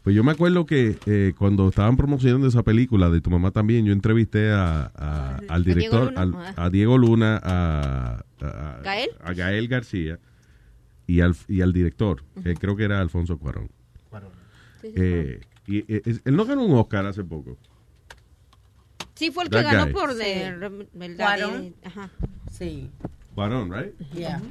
Pues 0.10 0.16
yo 0.16 0.24
me 0.24 0.32
acuerdo 0.32 0.66
que 0.66 0.98
eh, 1.06 1.34
cuando 1.38 1.70
estaban 1.70 1.96
promocionando 1.96 2.48
esa 2.48 2.64
película 2.64 3.12
de 3.12 3.22
tu 3.22 3.30
mamá 3.30 3.52
también, 3.52 3.86
yo 3.86 3.94
entrevisté 3.94 4.50
a, 4.50 4.92
a- 4.96 5.40
al 5.48 5.64
Diego 5.64 5.80
director, 5.82 6.06
Luna? 6.08 6.22
al- 6.48 6.54
a 6.58 6.70
Diego 6.72 6.98
Luna, 6.98 7.40
a, 7.44 8.24
a- 8.42 8.82
¿Gael? 8.84 9.12
a 9.24 9.34
Gael 9.34 9.68
García 9.68 10.18
y 11.06 11.22
al, 11.22 11.36
y 11.48 11.62
al 11.62 11.74
director, 11.74 12.24
que 12.44 12.56
creo 12.56 12.76
que 12.76 12.86
era 12.86 13.00
Alfonso 13.02 13.38
Cuarón. 13.38 13.70
Eh, 14.82 15.42
y, 15.68 15.78
eh, 15.94 16.02
es- 16.04 16.22
él 16.26 16.36
no 16.36 16.44
ganó 16.46 16.66
un 16.66 16.74
Oscar 16.80 17.06
hace 17.06 17.24
poco. 17.24 17.56
Sí, 19.14 19.30
fue 19.30 19.44
el 19.44 19.52
que 19.52 19.62
ganó 19.62 19.84
guy. 19.86 19.94
por 19.94 20.12
Sí. 20.14 20.18
de, 20.18 20.88
de- 21.04 21.16
Cuarón. 21.18 21.76
Ajá. 21.84 22.10
Sí. 22.52 22.90
Cuarón, 23.36 23.72
right? 23.72 23.94
Yeah. 24.16 24.42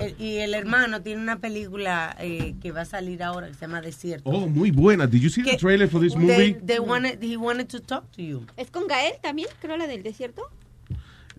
El- 0.00 0.14
y 0.20 0.36
el 0.36 0.54
hermano 0.54 1.02
tiene 1.02 1.22
una 1.22 1.38
película 1.38 2.16
eh, 2.20 2.54
que 2.60 2.72
va 2.72 2.82
a 2.82 2.84
salir 2.84 3.22
ahora 3.22 3.48
que 3.48 3.54
se 3.54 3.60
llama 3.62 3.80
Desierto. 3.80 4.28
Oh, 4.28 4.46
muy 4.48 4.70
buena. 4.70 5.06
Did 5.06 5.20
you 5.20 5.30
see 5.30 5.42
the 5.42 5.56
trailer 5.56 5.88
for 5.88 6.00
this 6.00 6.14
movie? 6.16 6.54
they 6.64 6.78
wanted, 6.78 7.22
he 7.22 7.36
wanted 7.36 7.66
to 7.68 7.80
talk 7.80 8.10
to 8.12 8.22
you. 8.22 8.44
¿Es 8.56 8.70
con 8.70 8.86
Gael 8.86 9.14
también? 9.22 9.48
Creo 9.60 9.76
la 9.76 9.86
del 9.86 10.02
desierto. 10.02 10.42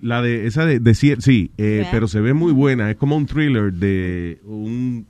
La 0.02 0.22
de 0.22 0.46
esa 0.46 0.66
de, 0.66 0.80
de 0.80 0.92
cier- 0.92 1.22
sí, 1.22 1.52
eh, 1.58 1.86
pero 1.92 2.08
se 2.08 2.22
ve 2.22 2.34
muy 2.34 2.54
buena. 2.54 2.90
Es 2.92 2.98
como 2.98 3.16
un 3.16 3.26
thriller 3.26 3.74
de 3.74 4.40
un 4.46 5.08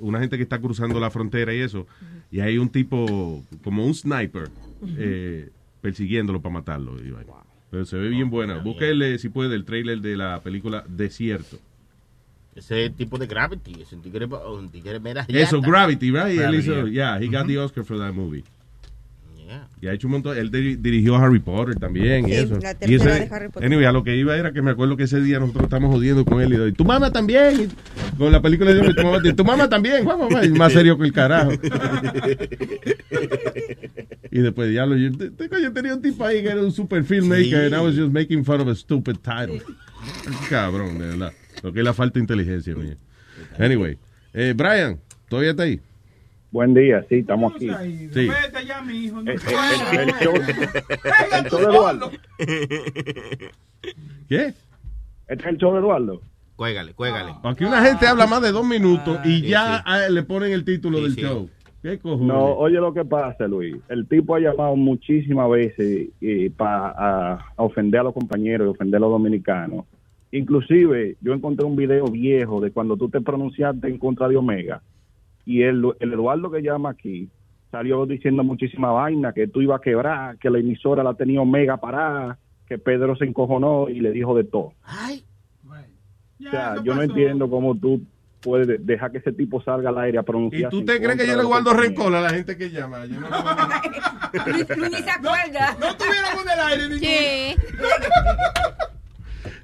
una 0.00 0.18
gente 0.18 0.36
que 0.36 0.42
está 0.42 0.58
cruzando 0.60 0.98
la 0.98 1.08
frontera 1.10 1.54
y 1.54 1.60
eso. 1.60 1.86
Y 2.30 2.40
hay 2.40 2.58
un 2.58 2.68
tipo 2.68 3.44
como 3.62 3.86
un 3.86 3.94
sniper 3.94 4.50
eh, 4.98 5.50
persiguiéndolo 5.80 6.42
para 6.42 6.52
matarlo. 6.54 6.96
Pero 7.70 7.84
se 7.84 7.96
ve 7.96 8.08
bien 8.08 8.28
buena. 8.28 8.58
Búsquele 8.58 9.18
si 9.18 9.28
puede 9.28 9.54
el 9.54 9.64
trailer 9.64 10.00
de 10.00 10.16
la 10.16 10.40
película 10.42 10.84
Desierto. 10.88 11.58
Ese 12.58 12.90
tipo 12.90 13.16
de 13.18 13.26
Gravity, 13.26 13.82
ese 13.82 13.96
tigre, 13.96 14.26
un 14.26 14.68
tigre 14.68 14.98
mera 14.98 15.24
Eso. 15.28 15.60
Gravity, 15.60 16.10
right? 16.10 16.26
Él 16.26 16.36
Gravity, 16.38 16.58
hizo, 16.58 16.86
yeah. 16.88 17.18
yeah, 17.18 17.24
he 17.24 17.28
got 17.30 17.46
the 17.46 17.56
Oscar 17.58 17.84
for 17.84 17.96
that 17.98 18.12
movie. 18.12 18.42
Yeah. 19.46 19.66
Y 19.80 19.86
ha 19.86 19.92
hecho 19.94 20.08
un 20.08 20.12
montón. 20.14 20.36
Él 20.36 20.50
diri- 20.50 20.76
dirigió 20.76 21.14
a 21.16 21.24
Harry 21.24 21.38
Potter 21.38 21.76
también 21.76 22.28
y 22.28 22.32
eso. 22.32 22.58
la 22.60 22.76
y 22.86 22.94
ese- 22.96 23.08
de 23.08 23.28
Harry 23.34 23.48
Potter. 23.48 23.64
Anyway, 23.64 23.84
a 23.86 23.92
lo 23.92 24.02
que 24.04 24.14
iba 24.16 24.36
era 24.36 24.52
que 24.52 24.60
me 24.60 24.72
acuerdo 24.72 24.96
que 24.96 25.04
ese 25.04 25.20
día 25.22 25.38
nosotros 25.38 25.64
estamos 25.64 25.94
jodiendo 25.94 26.24
con 26.24 26.42
él 26.42 26.52
y 26.52 26.56
doy, 26.56 26.72
tu 26.72 26.84
mamá 26.84 27.10
también. 27.12 27.62
Y 27.62 28.16
con 28.18 28.30
la 28.32 28.42
película 28.42 28.74
de 28.74 28.92
tu 28.92 29.02
mamá, 29.02 29.22
tu 29.22 29.44
mamá 29.44 29.68
también. 29.68 30.06
Y 30.42 30.48
más 30.50 30.72
serio 30.72 30.98
que 30.98 31.04
el 31.04 31.12
carajo. 31.12 31.52
y 34.30 34.38
después, 34.40 34.68
diablo, 34.70 34.96
yo, 34.96 35.10
yo 35.10 35.72
tenía 35.72 35.94
un 35.94 36.02
tipo 36.02 36.24
ahí 36.24 36.42
que 36.42 36.48
era 36.48 36.60
un 36.60 36.72
super 36.72 37.02
filmmaker 37.04 37.44
Sí. 37.44 37.54
and 37.54 37.74
I 37.74 37.78
was 37.78 37.94
just 37.96 38.12
making 38.12 38.44
fun 38.44 38.60
of 38.60 38.68
a 38.68 38.74
stupid 38.74 39.16
title. 39.22 39.62
Cabrón, 40.50 40.98
de 40.98 41.06
verdad. 41.06 41.32
Lo 41.62 41.72
que 41.72 41.80
es 41.80 41.84
la 41.84 41.92
falta 41.94 42.14
de 42.14 42.20
inteligencia 42.20 42.74
mía. 42.74 42.96
Anyway, 43.58 43.96
eh, 44.34 44.54
Brian, 44.56 44.98
¿todavía 45.28 45.50
está 45.52 45.64
ahí? 45.64 45.80
Buen 46.50 46.72
día, 46.72 47.04
sí, 47.08 47.16
estamos 47.16 47.54
aquí. 47.54 47.68
Sí. 48.12 48.28
Vete 48.28 48.66
ya, 48.66 48.80
mi 48.82 49.04
hijo. 49.04 49.20
El, 49.20 49.28
el- 49.28 49.34
el- 49.36 50.08
el 50.08 50.14
show, 50.16 50.34
el 50.34 51.50
show 51.50 51.58
de 51.60 51.64
Eduardo. 51.66 52.10
¿Qué? 54.28 54.54
Este 55.28 55.42
es 55.44 55.46
el 55.46 55.58
show 55.58 55.72
de 55.74 55.78
Eduardo. 55.80 56.20
Cuégale, 56.56 56.92
cuégale. 56.94 57.34
Aquí 57.44 57.64
una 57.64 57.82
gente 57.84 58.06
habla 58.06 58.26
más 58.26 58.42
de 58.42 58.50
dos 58.50 58.66
minutos 58.66 59.18
y 59.24 59.40
Sí, 59.42 59.48
ya 59.48 59.76
sí. 59.78 59.82
ah, 59.86 60.08
le 60.10 60.22
ponen 60.24 60.52
el 60.52 60.64
título 60.64 60.98
Sí, 60.98 61.02
del 61.04 61.14
sí. 61.14 61.20
show. 61.20 61.48
¿Qué 61.82 61.98
cojones? 62.00 62.26
No, 62.26 62.54
oye 62.56 62.76
lo 62.78 62.92
que 62.92 63.04
pasa, 63.04 63.46
Luis. 63.46 63.76
El 63.88 64.08
tipo 64.08 64.34
ha 64.34 64.40
llamado 64.40 64.74
muchísimas 64.74 65.48
veces 65.50 66.08
para 66.56 67.44
ofender 67.56 68.00
a 68.00 68.04
los 68.04 68.14
compañeros 68.14 68.66
y 68.66 68.70
ofender 68.70 68.96
a 68.96 69.00
los 69.00 69.10
dominicanos. 69.10 69.84
Inclusive, 70.30 71.16
yo 71.20 71.32
encontré 71.32 71.64
un 71.64 71.76
video 71.76 72.06
viejo 72.06 72.60
de 72.60 72.70
cuando 72.70 72.96
tú 72.96 73.08
te 73.08 73.20
pronunciaste 73.20 73.88
en 73.88 73.98
contra 73.98 74.28
de 74.28 74.36
Omega. 74.36 74.82
Y 75.46 75.62
el, 75.62 75.82
el 76.00 76.12
Eduardo 76.12 76.50
que 76.50 76.60
llama 76.62 76.90
aquí 76.90 77.28
salió 77.70 78.04
diciendo 78.06 78.44
muchísima 78.44 78.90
vaina, 78.92 79.32
que 79.32 79.46
tú 79.48 79.60
ibas 79.62 79.80
a 79.80 79.82
quebrar, 79.82 80.38
que 80.38 80.50
la 80.50 80.58
emisora 80.58 81.02
la 81.02 81.14
tenía 81.14 81.40
Omega 81.40 81.76
parada, 81.78 82.38
que 82.66 82.78
Pedro 82.78 83.16
se 83.16 83.24
encojonó 83.24 83.88
y 83.88 84.00
le 84.00 84.10
dijo 84.12 84.34
de 84.36 84.44
todo. 84.44 84.72
o 86.40 86.50
sea, 86.50 86.76
yo 86.84 86.94
no 86.94 87.02
entiendo 87.02 87.48
cómo 87.50 87.74
tú 87.74 88.02
puedes 88.40 88.66
de- 88.68 88.78
dejar 88.78 89.10
que 89.10 89.18
ese 89.18 89.32
tipo 89.32 89.60
salga 89.62 89.88
al 89.90 89.98
aire 89.98 90.18
a 90.18 90.20
¿Y 90.20 90.24
pronunciar. 90.24 90.70
tú 90.70 90.84
te 90.84 91.00
crees 91.00 91.16
que 91.18 91.26
yo 91.26 91.36
le 91.36 91.42
guardo 91.44 91.72
rencor 91.74 92.14
a 92.14 92.20
la 92.20 92.30
gente 92.30 92.56
que 92.56 92.70
llama? 92.70 93.04
Yo 93.06 93.18
no- 93.20 93.28
ni 94.88 94.94
se 94.96 95.10
acuerda. 95.10 95.76
No 95.80 95.96
tuviéramos 95.96 96.44
en 96.44 96.50
el 96.52 96.60
aire 96.60 96.88
ninguno. 96.90 97.08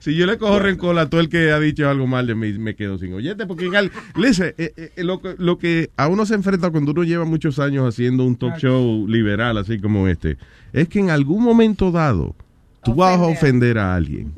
Si 0.05 0.15
yo 0.15 0.27
le 0.27 0.37
cojo 0.37 0.59
rencor 0.59 0.99
a 0.99 1.09
todo 1.09 1.19
el 1.23 1.31
que 1.31 1.51
ha 1.51 1.59
dicho 1.59 1.89
algo 1.89 2.07
mal 2.07 2.27
de 2.27 2.35
mí, 2.35 2.53
me 2.59 2.77
quedo 2.77 2.99
sin 2.99 3.15
oyente. 3.15 3.47
Porque, 3.47 3.65
en 3.65 3.75
al- 3.75 3.91
listen, 4.17 4.53
eh, 4.59 4.91
eh, 4.97 5.03
lo, 5.03 5.23
que- 5.23 5.35
lo 5.39 5.57
que 5.57 5.89
a 5.97 6.09
uno 6.09 6.27
se 6.27 6.35
enfrenta 6.35 6.69
cuando 6.71 6.91
uno 6.93 7.05
lleva 7.05 7.25
muchos 7.25 7.59
años 7.59 7.89
haciendo 7.89 8.23
un 8.25 8.37
talk 8.37 8.59
show 8.59 9.09
liberal 9.09 9.57
así 9.57 9.79
como 9.79 10.07
este, 10.07 10.37
es 10.75 10.89
que 10.91 10.99
en 10.99 11.09
algún 11.09 11.43
momento 11.43 11.91
dado 11.91 12.35
tú 12.83 12.95
vas 12.95 13.19
a 13.19 13.23
ofender 13.23 13.79
a 13.79 13.95
alguien. 13.95 14.31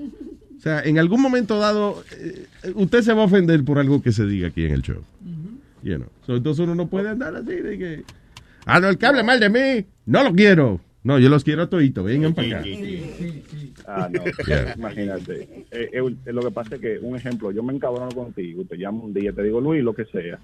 O 0.56 0.60
sea, 0.60 0.82
en 0.84 1.00
algún 1.00 1.20
momento 1.20 1.58
dado, 1.58 2.00
eh, 2.20 2.46
usted 2.76 3.02
se 3.02 3.12
va 3.12 3.22
a 3.22 3.24
ofender 3.26 3.64
por 3.64 3.80
algo 3.80 4.00
que 4.00 4.12
se 4.12 4.24
diga 4.24 4.46
aquí 4.48 4.64
en 4.66 4.70
el 4.72 4.82
show. 4.82 5.02
You 5.82 5.96
know. 5.96 6.06
So, 6.26 6.36
entonces 6.36 6.62
uno 6.64 6.76
no 6.76 6.86
puede 6.86 7.08
andar 7.08 7.34
así 7.34 7.54
de 7.56 7.76
que... 7.76 8.04
Ah, 8.66 8.78
no, 8.78 8.88
el 8.88 8.98
que 8.98 9.06
hable 9.06 9.24
mal 9.24 9.40
de 9.40 9.48
mí, 9.48 9.84
no 10.06 10.22
lo 10.22 10.32
quiero. 10.32 10.80
No, 11.06 11.20
yo 11.20 11.28
los 11.28 11.44
quiero 11.44 11.62
a 11.62 11.70
todito, 11.70 12.02
vengan 12.02 12.34
para 12.34 12.58
acá. 12.58 12.68
Ah, 13.86 14.08
no, 14.12 14.24
Yeah. 14.48 14.74
imagínate. 14.76 15.64
Eh, 15.70 15.90
eh, 15.92 16.32
lo 16.32 16.42
que 16.42 16.50
pasa 16.50 16.74
es 16.74 16.80
que, 16.80 16.98
un 16.98 17.14
ejemplo, 17.14 17.52
yo 17.52 17.62
me 17.62 17.72
encabrono 17.72 18.10
contigo, 18.10 18.64
te 18.68 18.76
llamo 18.76 19.04
un 19.04 19.14
día, 19.14 19.32
te 19.32 19.44
digo 19.44 19.60
Luis, 19.60 19.84
lo 19.84 19.94
que 19.94 20.04
sea. 20.06 20.40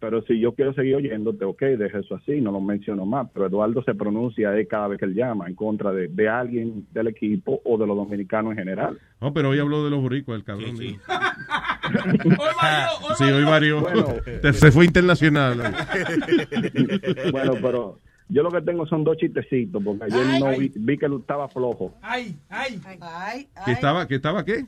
Pero 0.00 0.20
si 0.22 0.40
yo 0.40 0.54
quiero 0.54 0.74
seguir 0.74 0.96
oyéndote, 0.96 1.44
ok, 1.44 1.62
deja 1.78 2.00
eso 2.00 2.16
así, 2.16 2.40
no 2.40 2.50
lo 2.50 2.60
menciono 2.60 3.06
más. 3.06 3.28
Pero 3.32 3.46
Eduardo 3.46 3.84
se 3.84 3.94
pronuncia 3.94 4.58
eh, 4.58 4.66
cada 4.66 4.88
vez 4.88 4.98
que 4.98 5.04
él 5.04 5.14
llama 5.14 5.46
en 5.46 5.54
contra 5.54 5.92
de, 5.92 6.08
de 6.08 6.28
alguien 6.28 6.84
del 6.90 7.06
equipo 7.06 7.62
o 7.64 7.78
de 7.78 7.86
los 7.86 7.96
dominicanos 7.96 8.50
en 8.54 8.58
general. 8.58 8.98
No, 9.20 9.32
pero 9.32 9.50
hoy 9.50 9.60
habló 9.60 9.84
de 9.84 9.90
los 9.90 10.02
boricuas, 10.02 10.38
el 10.38 10.44
cabrón. 10.44 10.76
Sí, 10.78 10.88
sí. 10.88 10.98
Sí, 13.18 13.24
hoy 13.24 13.44
varió. 13.44 13.82
Bueno. 13.82 14.06
Se 14.52 14.72
fue 14.72 14.84
internacional. 14.84 15.58
bueno, 17.32 17.54
pero 17.60 17.98
yo 18.32 18.42
lo 18.42 18.50
que 18.50 18.62
tengo 18.62 18.86
son 18.86 19.04
dos 19.04 19.16
chistecitos, 19.16 19.82
porque 19.82 20.04
ayer 20.04 20.40
no 20.40 20.50
vi, 20.58 20.72
vi 20.74 20.98
que 20.98 21.06
él 21.06 21.18
estaba 21.20 21.48
flojo, 21.48 21.94
Ay, 22.02 22.36
ay. 22.48 22.80
Ay, 23.00 23.48
¿Que 23.64 23.72
estaba, 23.72 24.08
que 24.08 24.14
estaba 24.16 24.44
qué? 24.44 24.66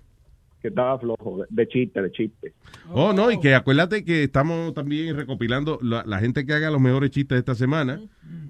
Que 0.65 0.69
estaba 0.69 0.99
flojo, 0.99 1.45
de, 1.47 1.69
chiste, 1.69 2.01
de 2.01 2.11
chiste. 2.11 2.55
Oh, 2.91 3.13
no, 3.13 3.31
y 3.31 3.39
que 3.39 3.55
acuérdate 3.55 4.03
que 4.03 4.23
estamos 4.23 4.73
también 4.73 5.15
recopilando 5.15 5.79
la, 5.83 6.05
la 6.07 6.21
gente 6.21 6.47
que 6.47 6.55
haga 6.55 6.71
los 6.71 6.81
mejores 6.81 7.11
chistes 7.11 7.37
de 7.37 7.41
esta 7.41 7.55
semana. 7.55 8.01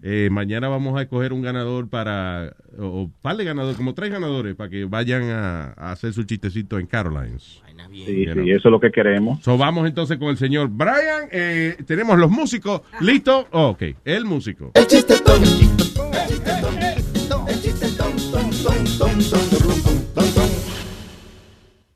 Eh, 0.01 0.29
mañana 0.31 0.69
vamos 0.69 0.97
a 0.97 1.03
escoger 1.03 1.33
un 1.33 1.43
ganador 1.43 1.89
para, 1.89 2.55
o, 2.79 2.85
o 2.85 3.11
par 3.21 3.37
de 3.37 3.43
ganadores, 3.43 3.77
como 3.77 3.95
tres 3.95 4.13
ganadores, 4.13 4.55
para 4.55 4.71
que 4.71 4.85
vayan 4.85 5.25
a, 5.25 5.73
a 5.77 5.91
hacer 5.91 6.13
su 6.13 6.23
chistecito 6.23 6.79
en 6.79 6.87
Carolines. 6.87 7.61
Sí, 7.93 8.05
sí, 8.33 8.51
eso 8.51 8.69
es 8.69 8.71
lo 8.71 8.79
que 8.79 8.93
queremos. 8.93 9.43
So, 9.43 9.59
vamos 9.59 9.89
entonces 9.89 10.17
con 10.17 10.29
el 10.29 10.37
señor 10.37 10.69
Brian. 10.69 11.29
Eh, 11.33 11.79
tenemos 11.85 12.17
los 12.17 12.31
músicos. 12.31 12.83
¿Listo? 13.01 13.49
Oh, 13.51 13.71
ok, 13.71 13.83
el 14.05 14.25
músico. 14.25 14.71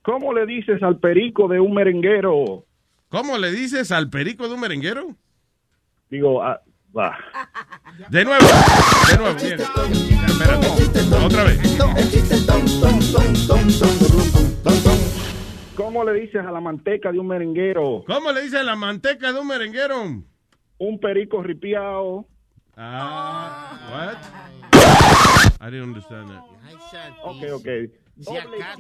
¿Cómo 0.08 0.32
le 0.32 0.46
dices 0.46 0.82
al 0.82 0.98
perico 1.00 1.48
de 1.48 1.60
un 1.60 1.74
merenguero? 1.74 2.64
¿Cómo 3.10 3.36
le 3.36 3.52
dices 3.52 3.92
al 3.92 4.08
perico 4.08 4.48
de 4.48 4.54
un 4.54 4.60
merenguero? 4.60 5.14
Digo, 6.08 6.42
ah, 6.42 6.62
va. 6.96 7.18
De 8.08 8.24
nuevo, 8.24 8.46
de 9.10 9.18
nuevo, 9.18 9.36
espérate. 9.36 9.64
Otra 11.22 11.44
vez. 11.44 11.78
¿Cómo 15.76 16.02
le 16.04 16.14
dices 16.14 16.42
a 16.42 16.52
la 16.52 16.60
manteca 16.62 17.12
de 17.12 17.18
un 17.18 17.26
merenguero? 17.26 18.02
¿Cómo 18.06 18.32
le 18.32 18.40
dices 18.44 18.64
la 18.64 18.76
manteca 18.76 19.30
de 19.34 19.40
un 19.40 19.46
merenguero? 19.46 20.04
Un 20.78 21.00
perico 21.00 21.42
ripiado. 21.42 22.24
Ah, 22.78 23.78
what? 23.92 24.16
I 25.60 25.70
didn't 25.70 25.88
understand 25.88 26.30
that. 26.30 26.44
Ok, 27.24 27.42
ok. 27.52 27.68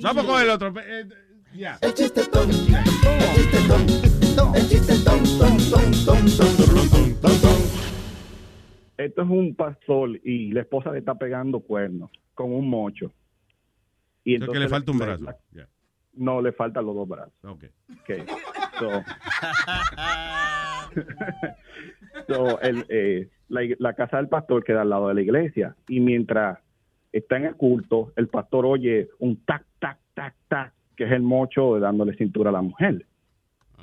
Vamos 0.02 0.24
con 0.24 0.42
el 0.42 0.50
otro. 0.50 0.74
Eh, 0.80 1.08
ya. 1.54 1.78
Esto 8.96 9.22
es 9.22 9.28
un 9.28 9.54
pastor 9.54 10.20
y 10.24 10.50
la 10.52 10.62
esposa 10.62 10.90
le 10.92 10.98
está 10.98 11.14
pegando 11.14 11.60
cuernos 11.60 12.10
con 12.34 12.52
un 12.52 12.68
mocho. 12.68 13.12
Y 14.24 14.34
Eso 14.36 14.50
que 14.50 14.58
le 14.58 14.68
falta 14.68 14.90
un 14.90 14.98
brazo. 14.98 15.26
no, 16.14 16.42
le 16.42 16.52
faltan 16.52 16.84
los 16.84 16.96
dos 16.96 17.08
brazos. 17.08 17.32
Ok. 17.44 17.64
Okay. 18.02 18.24
So, 18.78 19.04
so, 22.28 22.60
el, 22.60 22.84
eh, 22.88 23.28
la 23.48 23.94
casa 23.94 24.16
del 24.18 24.28
pastor 24.28 24.64
queda 24.64 24.82
al 24.82 24.90
lado 24.90 25.08
de 25.08 25.14
la 25.14 25.22
iglesia 25.22 25.76
y 25.88 26.00
mientras 26.00 26.58
está 27.12 27.36
en 27.36 27.46
el 27.46 27.54
culto, 27.56 28.12
el 28.16 28.28
pastor 28.28 28.66
oye 28.66 29.08
un 29.18 29.36
tac, 29.44 29.64
tac, 29.78 29.98
tac, 30.14 30.34
tac, 30.48 30.72
que 30.96 31.04
es 31.04 31.12
el 31.12 31.22
mocho 31.22 31.78
dándole 31.78 32.16
cintura 32.16 32.50
a 32.50 32.54
la 32.54 32.62
mujer. 32.62 33.04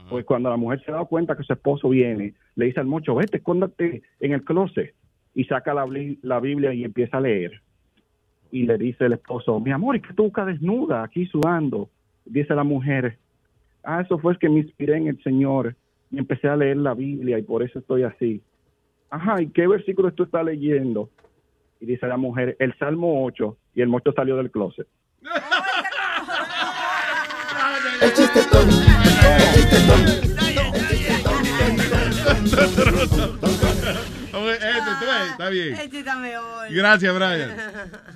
Pues 0.09 0.23
cuando 0.25 0.49
la 0.49 0.57
mujer 0.57 0.83
se 0.85 0.91
da 0.91 1.03
cuenta 1.05 1.35
que 1.35 1.43
su 1.43 1.53
esposo 1.53 1.89
viene, 1.89 2.35
le 2.55 2.65
dice 2.65 2.79
al 2.79 2.85
mocho, 2.85 3.15
vete, 3.15 3.37
escóndate 3.37 4.03
en 4.19 4.33
el 4.33 4.43
closet. 4.43 4.93
Y 5.33 5.45
saca 5.45 5.73
la, 5.73 5.87
la 6.21 6.39
Biblia 6.39 6.73
y 6.73 6.83
empieza 6.83 7.17
a 7.17 7.21
leer. 7.21 7.61
Y 8.51 8.63
le 8.63 8.77
dice 8.77 9.05
el 9.05 9.13
esposo, 9.13 9.59
mi 9.59 9.71
amor, 9.71 9.95
¿y 9.95 10.01
qué 10.01 10.13
tú 10.13 10.23
buscas 10.25 10.45
desnuda 10.45 11.03
aquí 11.03 11.25
sudando? 11.25 11.89
Dice 12.23 12.53
la 12.53 12.63
mujer, 12.63 13.17
ah, 13.83 14.01
eso 14.01 14.19
fue 14.19 14.37
que 14.37 14.47
me 14.47 14.59
inspiré 14.59 14.97
en 14.97 15.07
el 15.07 15.21
Señor 15.23 15.75
y 16.11 16.19
empecé 16.19 16.47
a 16.47 16.55
leer 16.55 16.77
la 16.77 16.93
Biblia 16.93 17.39
y 17.39 17.43
por 17.43 17.63
eso 17.63 17.79
estoy 17.79 18.03
así. 18.03 18.41
Ajá, 19.09 19.41
¿y 19.41 19.47
qué 19.47 19.67
versículo 19.67 20.13
tú 20.13 20.23
estás 20.23 20.45
leyendo? 20.45 21.09
Y 21.85 21.87
dice 21.87 22.07
la 22.07 22.17
mujer, 22.17 22.55
el 22.57 22.75
Salmo 22.79 23.23
8 23.25 23.57
y 23.75 23.81
el 23.83 23.89
mocho 23.89 24.11
salió 24.11 24.35
del 24.37 24.49
closet. 24.49 24.87
El. 28.01 28.11
El 33.91 34.04
está 35.35 35.49
bien. 35.49 35.73
Este 35.75 35.99
está 35.99 36.15
mejor. 36.17 36.71
Gracias, 36.73 37.15
Brian. 37.15 37.51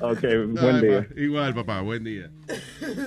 Ok, 0.02 0.24
Ay, 0.24 0.38
buen 0.46 0.82
día. 0.82 1.08
pa- 1.08 1.20
Igual, 1.22 1.54
papá, 1.56 1.82
buen 1.82 2.04
día. 2.04 2.32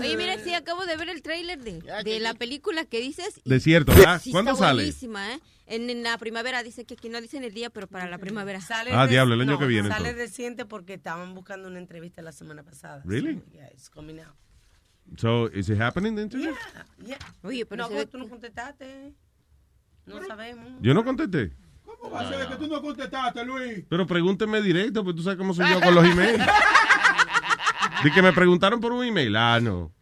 Oye, 0.00 0.16
mira, 0.16 0.38
sí, 0.38 0.54
acabo 0.54 0.84
de 0.86 0.96
ver 0.96 1.08
el 1.08 1.22
tráiler 1.22 1.60
de, 1.62 1.82
de 2.04 2.20
la 2.20 2.34
película 2.34 2.84
que 2.84 3.00
dices. 3.00 3.40
y- 3.44 3.50
Desierto, 3.50 3.92
¿verdad? 3.94 4.20
Sí, 4.22 4.30
¿Cuándo 4.30 4.52
está 4.52 4.64
sale? 4.66 4.82
buenísima, 4.82 5.34
¿eh? 5.34 5.40
En, 5.66 5.88
en 5.88 6.02
la 6.02 6.18
primavera, 6.18 6.62
dice 6.62 6.84
que 6.84 6.94
aquí 6.94 7.08
no 7.08 7.20
dicen 7.20 7.44
el 7.44 7.54
día, 7.54 7.70
pero 7.70 7.86
para 7.86 8.08
la 8.08 8.18
primavera. 8.18 8.60
Sale 8.60 8.90
Ah, 8.92 9.06
diablo, 9.06 9.34
el 9.34 9.40
año 9.40 9.58
que 9.58 9.66
viene, 9.66 9.88
Sale 9.88 10.10
entonces. 10.10 10.30
reciente 10.30 10.64
porque 10.66 10.94
estaban 10.94 11.34
buscando 11.34 11.68
una 11.68 11.78
entrevista 11.78 12.20
la 12.20 12.32
semana 12.32 12.62
pasada. 12.62 13.02
Really? 13.06 13.36
So, 13.36 13.44
yeah, 13.52 13.68
it's 13.72 13.88
coming 13.88 14.18
out. 14.20 14.34
So, 15.16 15.48
is 15.48 15.68
it 15.70 15.80
happening 15.80 16.14
the 16.16 16.22
interview? 16.22 16.52
Yeah. 17.04 17.18
Oye, 17.42 17.64
pero 17.66 17.88
no, 17.88 18.06
tú 18.06 18.18
no 18.18 18.28
contestaste. 18.28 19.14
No 20.06 20.22
sabemos. 20.26 20.72
Yo 20.80 20.94
no 20.94 21.04
contesté. 21.04 21.52
¿Cómo 22.02 22.14
va 22.14 22.20
a 22.20 22.28
ser 22.28 22.48
que 22.48 22.56
tú 22.56 22.66
no 22.66 22.82
contestaste, 22.82 23.44
Luis? 23.44 23.84
Pero 23.88 24.06
pregúnteme 24.06 24.60
directo, 24.60 25.04
pues 25.04 25.14
tú 25.16 25.22
sabes 25.22 25.38
cómo 25.38 25.54
soy 25.54 25.66
yo 25.70 25.80
con 25.80 25.94
los 25.94 26.04
emails. 26.04 26.44
De 28.04 28.10
que 28.10 28.20
me 28.22 28.32
preguntaron 28.32 28.80
por 28.80 28.90
un 28.92 29.04
email. 29.04 29.36
Ah, 29.36 29.60
no. 29.60 29.92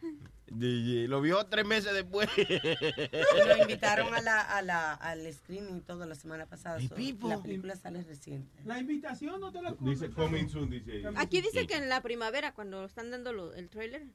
Lo 0.52 1.20
vio 1.20 1.44
tres 1.47 1.64
meses 1.66 1.93
después. 1.93 2.28
Nos 2.36 3.59
invitaron 3.60 4.12
a 4.14 4.20
la, 4.22 4.40
a 4.40 4.62
la, 4.62 4.94
al 4.94 5.31
screening 5.32 5.82
todo 5.82 6.06
la 6.06 6.14
semana 6.14 6.47
pasada. 6.47 6.81
So, 6.81 6.94
la 7.28 7.43
película 7.43 7.77
sale 7.77 8.02
reciente. 8.02 8.60
La 8.64 8.78
invitación 8.78 9.39
no 9.40 9.52
te 9.52 9.60
la 9.62 9.74
Dice 9.81 10.10
coming 10.10 10.48
soon, 10.48 10.70
dice. 10.70 11.02
Aquí 11.16 11.40
dice 11.43 11.66
que 11.66 11.77
en 11.77 11.89
la 11.89 12.01
primavera, 12.01 12.52
cuando 12.52 12.85
están 12.86 13.10
dando 13.10 13.32
lo- 13.32 13.52
el 13.55 13.68
tráiler. 13.68 14.06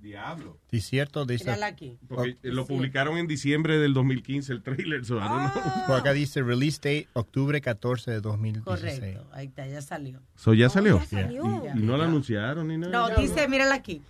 Diablo. 0.00 0.58
Sí, 0.70 0.80
cierto, 0.80 1.24
dice. 1.26 1.44
Mírala 1.44 1.66
aquí. 1.66 1.98
Porque 2.08 2.36
lo 2.42 2.66
publicaron 2.66 3.18
en 3.18 3.26
diciembre 3.26 3.78
del 3.78 3.92
2015, 3.94 4.52
el 4.52 4.62
trailer. 4.62 5.04
so. 5.04 5.16
Por 5.86 5.96
acá 5.98 6.12
dice 6.12 6.42
release 6.42 6.76
date 6.78 7.08
octubre 7.12 7.60
14 7.60 8.10
de 8.10 8.20
2016. 8.20 8.64
Correcto. 9.00 9.26
Ahí 9.32 9.46
está, 9.48 9.66
ya 9.66 9.82
salió. 9.82 10.20
So, 10.36 10.54
¿Ya 10.54 10.68
salió? 10.68 10.98
ya 10.98 11.06
salió. 11.06 11.44
Y 11.74 11.80
no 11.80 11.96
lo 11.96 12.04
anunciaron 12.04 12.68
ni 12.68 12.78
nada. 12.78 12.92
No, 12.92 13.20
dice, 13.20 13.46
mírala 13.48 13.74
aquí. 13.74 14.02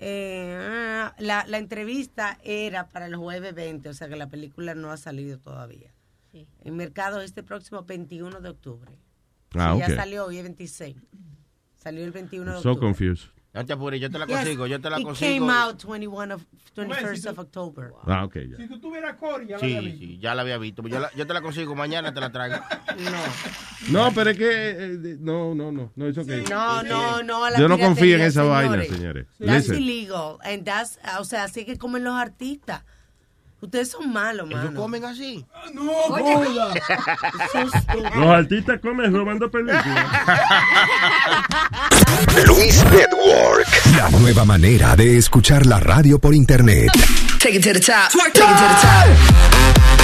Eh, 0.00 0.56
ah, 0.58 1.14
la, 1.18 1.44
la 1.46 1.58
entrevista 1.58 2.38
era 2.42 2.88
para 2.88 3.06
el 3.06 3.16
jueves 3.16 3.54
20, 3.54 3.88
o 3.88 3.94
sea 3.94 4.08
que 4.08 4.16
la 4.16 4.28
película 4.28 4.74
no 4.74 4.90
ha 4.90 4.96
salido 4.96 5.38
todavía. 5.38 5.92
En 6.64 6.76
mercado 6.76 7.20
este 7.20 7.42
próximo 7.44 7.84
21 7.84 8.40
de 8.40 8.48
octubre. 8.48 8.98
Ah, 9.54 9.74
Sí, 9.76 9.82
ok. 9.82 9.88
Ya 9.88 9.94
salió 9.96 10.24
hoy 10.26 10.38
es 10.38 10.42
26. 10.42 10.96
Salió 11.76 12.04
el 12.04 12.10
21 12.10 12.56
de 12.56 12.60
So 12.62 12.72
octubre. 12.72 12.86
confused. 12.88 13.28
No 13.54 13.64
te 13.64 13.72
apures, 13.72 14.00
yo 14.00 14.10
te 14.10 14.18
la 14.18 14.26
Yes, 14.26 14.36
consigo, 14.36 14.66
yo 14.66 14.80
te 14.80 14.90
la 14.90 14.98
it 14.98 15.04
consigo. 15.04 15.46
came 15.46 15.52
out 15.52 15.78
21 15.80 16.34
of, 16.34 16.42
21st 16.74 17.26
of 17.30 17.38
October. 17.38 17.92
Ah, 18.04 18.24
ok, 18.24 18.34
ya. 18.50 18.56
Si 18.56 18.66
tú 18.68 18.80
tuvieras 18.80 19.14
Cory, 19.16 19.46
ya 19.46 19.54
lo 19.56 19.60
Sí, 19.60 19.66
había 19.76 19.80
visto. 19.80 19.98
sí, 20.00 20.18
ya 20.18 20.34
la 20.34 20.42
había 20.42 20.58
visto. 20.58 20.82
Yo, 20.88 20.98
la- 20.98 21.12
yo 21.14 21.24
te 21.24 21.32
la 21.34 21.40
consigo, 21.40 21.74
mañana 21.76 22.12
te 22.12 22.20
la 22.20 22.32
traigo. 22.32 22.56
No. 22.98 24.02
No, 24.06 24.12
pero 24.12 24.30
es 24.30 24.38
que. 24.38 24.70
eh, 24.70 25.16
no, 25.20 25.54
no, 25.54 25.70
no. 25.70 25.92
No, 25.94 26.06
es 26.08 26.18
okay. 26.18 26.42
No, 26.50 26.82
no, 26.82 27.22
no. 27.22 27.44
a 27.44 27.50
la 27.52 27.58
Yo 27.60 27.68
no 27.68 27.78
confío 27.78 28.16
en 28.16 28.22
esa 28.22 28.42
vaina, 28.42 28.72
señores. 28.82 28.96
señores. 28.96 29.26
That's 29.38 29.68
Listen. 29.68 29.76
illegal. 29.82 30.38
And 30.42 30.64
that's, 30.64 30.98
o 31.20 31.24
sea, 31.24 31.44
así 31.44 31.64
que 31.64 31.78
comen 31.78 32.02
los 32.02 32.14
artistas. 32.14 32.82
Ustedes 33.64 33.92
son 33.92 34.12
malos, 34.12 34.46
mano. 34.46 34.60
¿Ellos 34.62 34.74
comen 34.74 35.04
así? 35.06 35.42
No, 35.72 35.90
Oye. 36.10 36.34
joda. 36.34 36.74
Los 38.14 38.26
artistas 38.28 38.78
comen 38.82 39.10
robando 39.14 39.50
películas. 39.50 40.06
Luis 42.46 42.84
Network. 42.84 43.66
La 43.96 44.10
nueva 44.10 44.44
manera 44.44 44.94
de 44.96 45.16
escuchar 45.16 45.64
la 45.64 45.80
radio 45.80 46.18
por 46.18 46.34
internet. 46.34 46.90
Take 47.38 47.56
it 47.56 47.62
to 47.64 47.72
the 47.72 47.80
top. 47.80 48.10
Take 48.12 48.28
it 48.28 48.34
to 48.34 48.40
the 48.42 48.76
top. 48.82 50.03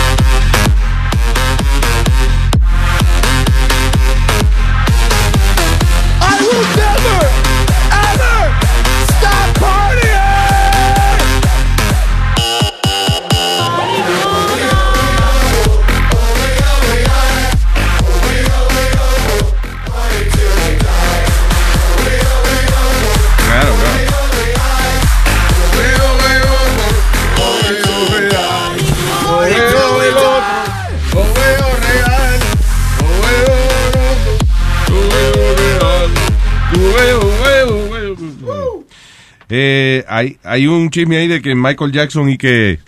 Eh, 39.50 40.04
hay, 40.08 40.38
hay 40.44 40.66
un 40.66 40.90
chisme 40.90 41.16
ahí 41.16 41.26
de 41.28 41.42
que 41.42 41.54
Michael 41.54 41.92
Jackson 41.92 42.28
y 42.30 42.38
que 42.38 42.78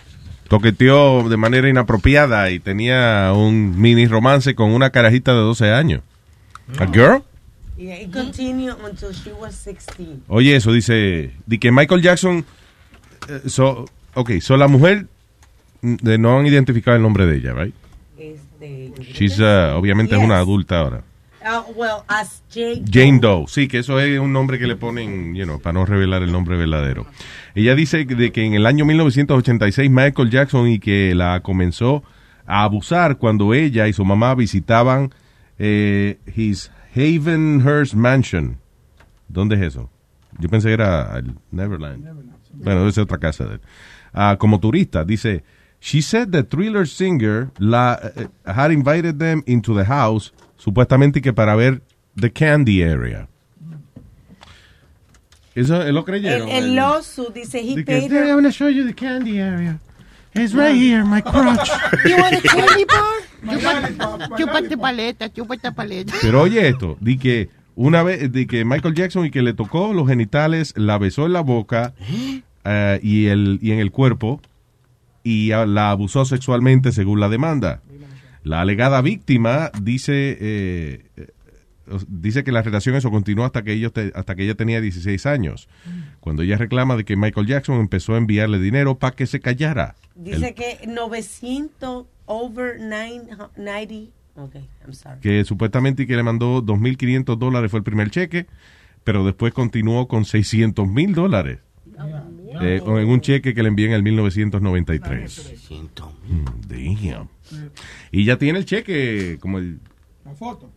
toqueteó 0.47 1.27
de 1.29 1.37
manera 1.37 1.67
inapropiada 1.69 2.49
y 2.51 2.59
tenía 2.59 3.31
un 3.35 3.79
mini 3.79 4.05
romance 4.07 4.55
con 4.55 4.71
una 4.71 4.89
carajita 4.91 5.31
de 5.33 5.39
12 5.39 5.71
años. 5.71 6.01
¿A 6.79 6.85
girl? 6.85 7.23
Yeah, 7.77 7.99
it 7.99 8.11
continued 8.13 8.75
until 8.85 9.11
she 9.11 9.31
was 9.33 9.55
16. 9.55 10.23
Oye, 10.27 10.55
eso 10.55 10.71
dice, 10.71 11.31
de 11.45 11.59
que 11.59 11.71
Michael 11.71 12.01
Jackson, 12.01 12.45
eh, 13.27 13.41
so, 13.49 13.85
ok, 14.13 14.31
so 14.39 14.55
la 14.57 14.67
mujer, 14.67 15.07
mm, 15.81 15.95
de- 16.01 16.17
no 16.19 16.37
han 16.39 16.45
identificado 16.45 16.95
el 16.95 17.03
nombre 17.03 17.25
de 17.25 17.37
ella, 17.37 17.53
right? 17.53 17.73
Este, 18.17 18.93
She's, 19.11 19.39
uh, 19.39 19.75
obviamente 19.75 20.15
es 20.15 20.21
una 20.21 20.37
adulta 20.37 20.79
ahora. 20.79 21.03
Uh, 21.45 21.71
well, 21.75 22.03
as 22.07 22.41
Jane, 22.53 22.83
Jane 22.89 23.19
Doe, 23.19 23.45
sí, 23.47 23.67
que 23.67 23.79
eso 23.79 23.99
es 23.99 24.19
un 24.19 24.31
nombre 24.33 24.57
que 24.59 24.67
le 24.67 24.75
ponen, 24.75 25.35
you 25.35 25.43
know, 25.45 25.59
para 25.59 25.73
no 25.73 25.85
revelar 25.85 26.23
el 26.23 26.31
nombre 26.31 26.57
verdadero. 26.57 27.05
Ella 27.55 27.75
dice 27.75 28.05
que- 28.07 28.15
de 28.15 28.31
que 28.31 28.45
en 28.45 28.53
el 28.53 28.65
año 28.65 28.85
1986 28.85 29.89
Michael 29.89 30.29
Jackson 30.29 30.67
y 30.67 30.79
que 30.79 31.13
la 31.15 31.39
comenzó 31.41 32.03
a 32.45 32.63
abusar 32.63 33.17
cuando 33.17 33.53
ella 33.53 33.87
y 33.87 33.93
su 33.93 34.03
mamá 34.05 34.35
visitaban 34.35 35.13
eh, 35.59 36.17
his 36.35 36.71
Havenhurst 36.95 37.93
Mansion. 37.93 38.57
¿Dónde 39.27 39.55
es 39.55 39.61
eso? 39.61 39.89
Yo 40.39 40.49
pensé 40.49 40.69
que 40.69 40.73
era 40.73 41.17
el 41.17 41.33
Neverland. 41.51 42.03
Bueno, 42.53 42.79
debe 42.81 42.91
ser 42.91 43.03
otra 43.03 43.17
casa 43.19 43.45
de 43.45 43.55
él. 43.55 43.61
Ah, 44.13 44.35
como 44.39 44.59
turista, 44.59 45.03
dice, 45.03 45.43
she 45.83 46.01
said 46.01 46.31
the 46.31 46.43
thriller 46.43 46.85
singer 46.85 47.51
la, 47.59 47.97
eh, 48.15 48.27
had 48.45 48.71
invited 48.71 49.19
them 49.19 49.43
into 49.45 49.75
the 49.75 49.83
house, 49.83 50.31
supuestamente 50.57 51.21
que 51.21 51.33
para 51.33 51.57
ver 51.57 51.81
the 52.15 52.31
candy 52.31 52.81
area. 52.81 53.27
Eso 55.53 55.81
él 55.81 55.93
lo 55.93 55.99
el, 55.99 56.05
creyeron. 56.05 56.49
el 56.49 56.73
lawsuit 56.75 57.33
dice 57.33 57.59
he 57.59 57.75
De 57.75 57.83
que, 57.83 57.99
paid 57.99 58.09
"Yeah, 58.09 58.19
her. 58.19 58.27
I'm 58.29 58.35
gonna 58.37 58.51
show 58.51 58.69
you 58.69 58.85
the 58.85 58.93
candy 58.93 59.39
area. 59.39 59.77
It's 60.33 60.53
right 60.55 60.73
here, 60.73 61.03
my 61.03 61.21
crotch. 61.21 61.69
You 62.05 62.15
want 62.17 62.33
a 62.33 62.41
candy 62.41 62.85
bar? 62.85 63.19
Chúpate, 64.37 64.77
paleta, 64.77 65.29
chúpate 65.29 65.71
paleta. 65.73 66.13
Pero 66.21 66.41
oye 66.43 66.69
esto, 66.69 66.97
di 67.01 67.17
que 67.17 67.49
una 67.75 68.01
vez, 68.03 68.31
di 68.31 68.45
que 68.47 68.63
Michael 68.63 68.95
Jackson 68.95 69.25
y 69.25 69.31
que 69.31 69.41
le 69.41 69.53
tocó 69.53 69.93
los 69.93 70.07
genitales, 70.07 70.73
la 70.77 70.97
besó 70.97 71.25
en 71.25 71.33
la 71.33 71.41
boca 71.41 71.93
eh, 72.63 72.99
y, 73.03 73.27
el, 73.27 73.59
y 73.61 73.73
en 73.73 73.79
el 73.79 73.91
cuerpo 73.91 74.41
y 75.23 75.49
la 75.49 75.91
abusó 75.91 76.25
sexualmente 76.25 76.91
según 76.91 77.19
la 77.19 77.29
demanda. 77.29 77.81
La 78.43 78.59
alegada 78.61 79.01
víctima 79.01 79.71
dice 79.81 80.37
eh, 80.39 81.05
eh, 81.15 81.27
dice 82.07 82.43
que 82.43 82.51
la 82.51 82.61
relación 82.61 82.95
eso 82.95 83.09
continuó 83.09 83.45
hasta 83.45 83.61
que 83.63 83.71
ellos 83.73 83.93
te- 83.93 84.11
hasta 84.15 84.35
que 84.35 84.43
ella 84.43 84.55
tenía 84.55 84.81
16 84.81 85.25
años. 85.25 85.69
Cuando 86.19 86.41
ella 86.43 86.57
reclama 86.57 86.95
de 86.97 87.05
que 87.05 87.15
Michael 87.15 87.47
Jackson 87.47 87.79
empezó 87.79 88.15
a 88.15 88.17
enviarle 88.17 88.59
dinero 88.59 88.97
para 88.99 89.15
que 89.15 89.27
se 89.27 89.39
callara. 89.39 89.95
Dice 90.15 90.49
El- 90.49 90.53
que 90.55 90.87
900 90.87 92.05
over 92.25 92.77
9 92.79 93.21
90. 93.57 94.11
Ok, 94.35 94.55
I'm 94.83 94.93
sorry. 94.93 95.19
que 95.21 95.45
supuestamente 95.45 96.07
que 96.07 96.15
le 96.15 96.23
mandó 96.23 96.61
2.500 96.63 97.37
dólares 97.37 97.69
fue 97.69 97.77
el 97.79 97.83
primer 97.83 98.09
cheque, 98.09 98.47
pero 99.03 99.23
después 99.25 99.53
continuó 99.53 100.07
con 100.07 100.25
600 100.25 100.87
mil 100.87 101.13
dólares. 101.13 101.59
Eh, 102.61 102.81
en 102.85 103.09
un 103.09 103.21
cheque 103.21 103.53
que 103.53 103.63
le 103.63 103.69
envían 103.69 103.91
en 103.91 103.95
el 103.95 104.03
1993. 104.03 105.71
Mm, 106.27 106.45
damn. 106.67 107.29
Y 108.11 108.25
ya 108.25 108.37
tiene 108.37 108.59
el 108.59 108.65
cheque, 108.65 109.37
como 109.39 109.57
el... 109.57 109.79
La 110.25 110.33
foto. 110.33 110.69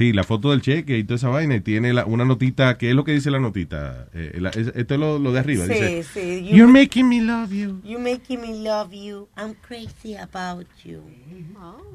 Sí, 0.00 0.14
la 0.14 0.24
foto 0.24 0.50
del 0.50 0.62
cheque 0.62 0.96
y 0.96 1.04
toda 1.04 1.16
esa 1.16 1.28
vaina. 1.28 1.56
Y 1.56 1.60
tiene 1.60 1.92
la- 1.92 2.06
una 2.06 2.24
notita. 2.24 2.78
¿Qué 2.78 2.88
es 2.88 2.96
lo 2.96 3.04
que 3.04 3.12
dice 3.12 3.30
la 3.30 3.38
notita? 3.38 4.06
Eh, 4.14 4.38
la- 4.40 4.48
es- 4.48 4.72
esto 4.74 4.94
es 4.94 4.98
lo, 4.98 5.18
lo 5.18 5.30
de 5.30 5.40
arriba. 5.40 5.66
Sí, 5.66 5.74
dice, 5.74 6.02
sí. 6.14 6.48
You're 6.48 6.72
making 6.72 7.06
me 7.06 7.20
love 7.20 7.50
you. 7.52 7.82
You 7.84 7.98
making 7.98 8.40
me 8.40 8.62
love 8.64 8.92
you. 8.94 9.28
I'm 9.36 9.52
crazy 9.60 10.16
about 10.16 10.66
you. 10.86 11.02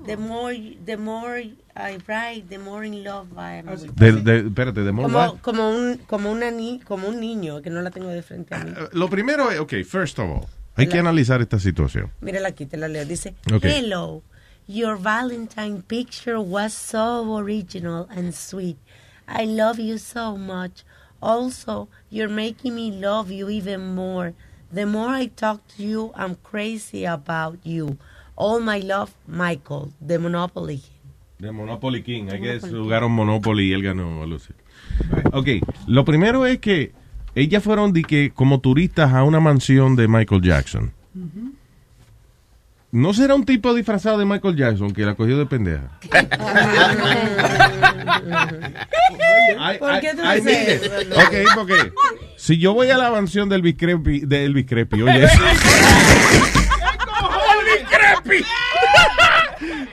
The 0.05 0.17
more, 0.17 0.55
the 0.85 0.97
more 0.97 1.41
I 1.75 1.97
write, 2.07 2.45
the 2.47 2.59
more 2.59 2.85
in 2.85 3.03
love 3.03 3.25
I 3.35 3.57
am. 3.61 3.69
with 3.69 3.89
De, 3.95 4.11
you. 4.11 4.19
de- 4.19 4.37
espérate, 4.49 4.81
de 4.83 4.91
more 4.91 5.11
como, 5.11 5.39
como 5.41 5.69
un, 5.71 5.97
como 6.05 6.31
una 6.31 6.51
ni, 6.51 6.81
como 6.81 7.07
un 7.09 7.19
niño 7.19 7.63
que 7.63 7.71
no 7.71 7.81
la 7.81 7.89
tengo 7.89 8.09
de 8.09 8.21
frente 8.21 8.53
a 8.53 8.63
mí. 8.63 8.71
Lo 8.93 9.09
primero 9.09 9.49
es, 9.49 9.59
ok, 9.59 9.73
first 9.83 10.19
of 10.19 10.29
all, 10.29 10.45
hay 10.75 10.85
que 10.87 10.99
analizar 10.99 11.41
esta 11.41 11.57
situación. 11.57 12.11
Mírala 12.21 12.49
aquí, 12.49 12.67
te 12.67 12.77
la 12.77 12.87
leo. 12.87 13.03
Dice, 13.03 13.33
Ok. 13.51 13.63
Hello, 13.65 14.21
your 14.67 14.95
Valentine 14.95 15.81
picture 15.83 16.39
was 16.39 16.73
so 16.73 17.37
original 17.37 18.07
and 18.09 18.33
sweet. 18.33 18.77
I 19.27 19.45
love 19.45 19.79
you 19.79 19.97
so 19.97 20.37
much. 20.37 20.83
Also, 21.21 21.87
you're 22.09 22.29
making 22.29 22.75
me 22.75 22.91
love 22.91 23.31
you 23.31 23.49
even 23.49 23.95
more. 23.95 24.33
The 24.71 24.85
more 24.85 25.09
I 25.09 25.27
talk 25.27 25.67
to 25.77 25.83
you, 25.83 26.11
I'm 26.15 26.35
crazy 26.43 27.05
about 27.05 27.59
you. 27.63 27.97
All 28.35 28.59
my 28.59 28.79
love, 28.79 29.13
Michael, 29.27 29.93
the 30.05 30.19
Monopoly. 30.19 30.81
De 31.39 31.51
Monopoly 31.51 32.01
King. 32.01 32.29
I 32.31 32.37
guess 32.37 32.63
jugaron 32.63 33.11
Monopoly 33.11 33.69
y 33.69 33.73
él 33.73 33.83
ganó 33.83 34.23
a 34.23 34.25
Lucy. 34.25 34.53
Ok, 35.33 35.47
lo 35.87 36.05
primero 36.05 36.45
es 36.45 36.59
que 36.59 36.93
ellas 37.35 37.63
fueron 37.63 37.91
de 37.91 38.03
que, 38.03 38.31
como 38.33 38.59
turistas 38.59 39.13
a 39.13 39.23
una 39.23 39.39
mansión 39.39 39.95
de 39.95 40.07
Michael 40.07 40.41
Jackson. 40.41 40.93
¿No 42.95 43.13
será 43.13 43.35
un 43.35 43.43
tipo 43.43 43.73
disfrazado 43.73 44.17
de 44.17 44.23
Michael 44.23 44.55
Jackson 44.55 44.91
que 44.91 45.01
la 45.01 45.15
cogió 45.15 45.37
de 45.37 45.45
pendeja? 45.45 45.99
¿Por 49.79 49.99
qué 49.99 50.11
tú 50.15 50.21
dices 50.21 50.81
eso? 50.81 50.89
Ok, 51.13 51.33
porque 51.55 51.91
si 52.37 52.57
yo 52.57 52.73
voy 52.73 52.89
a 52.91 52.97
la 52.97 53.11
mansión 53.11 53.49
del 53.49 53.57
Elvis 53.57 53.75
Crepi, 53.77 54.21
de 54.21 54.45
Elvis 54.45 54.65
Crepi, 54.65 55.01
oye. 55.01 55.25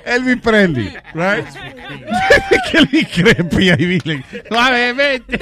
Elvis 0.06 0.40
Presley, 0.40 0.96
right? 1.14 1.44
que 2.70 2.78
Elvis 2.78 3.08
Crepi 3.08 3.70
ahí 3.70 3.84
dile, 3.84 4.24
suavemente. 4.48 5.40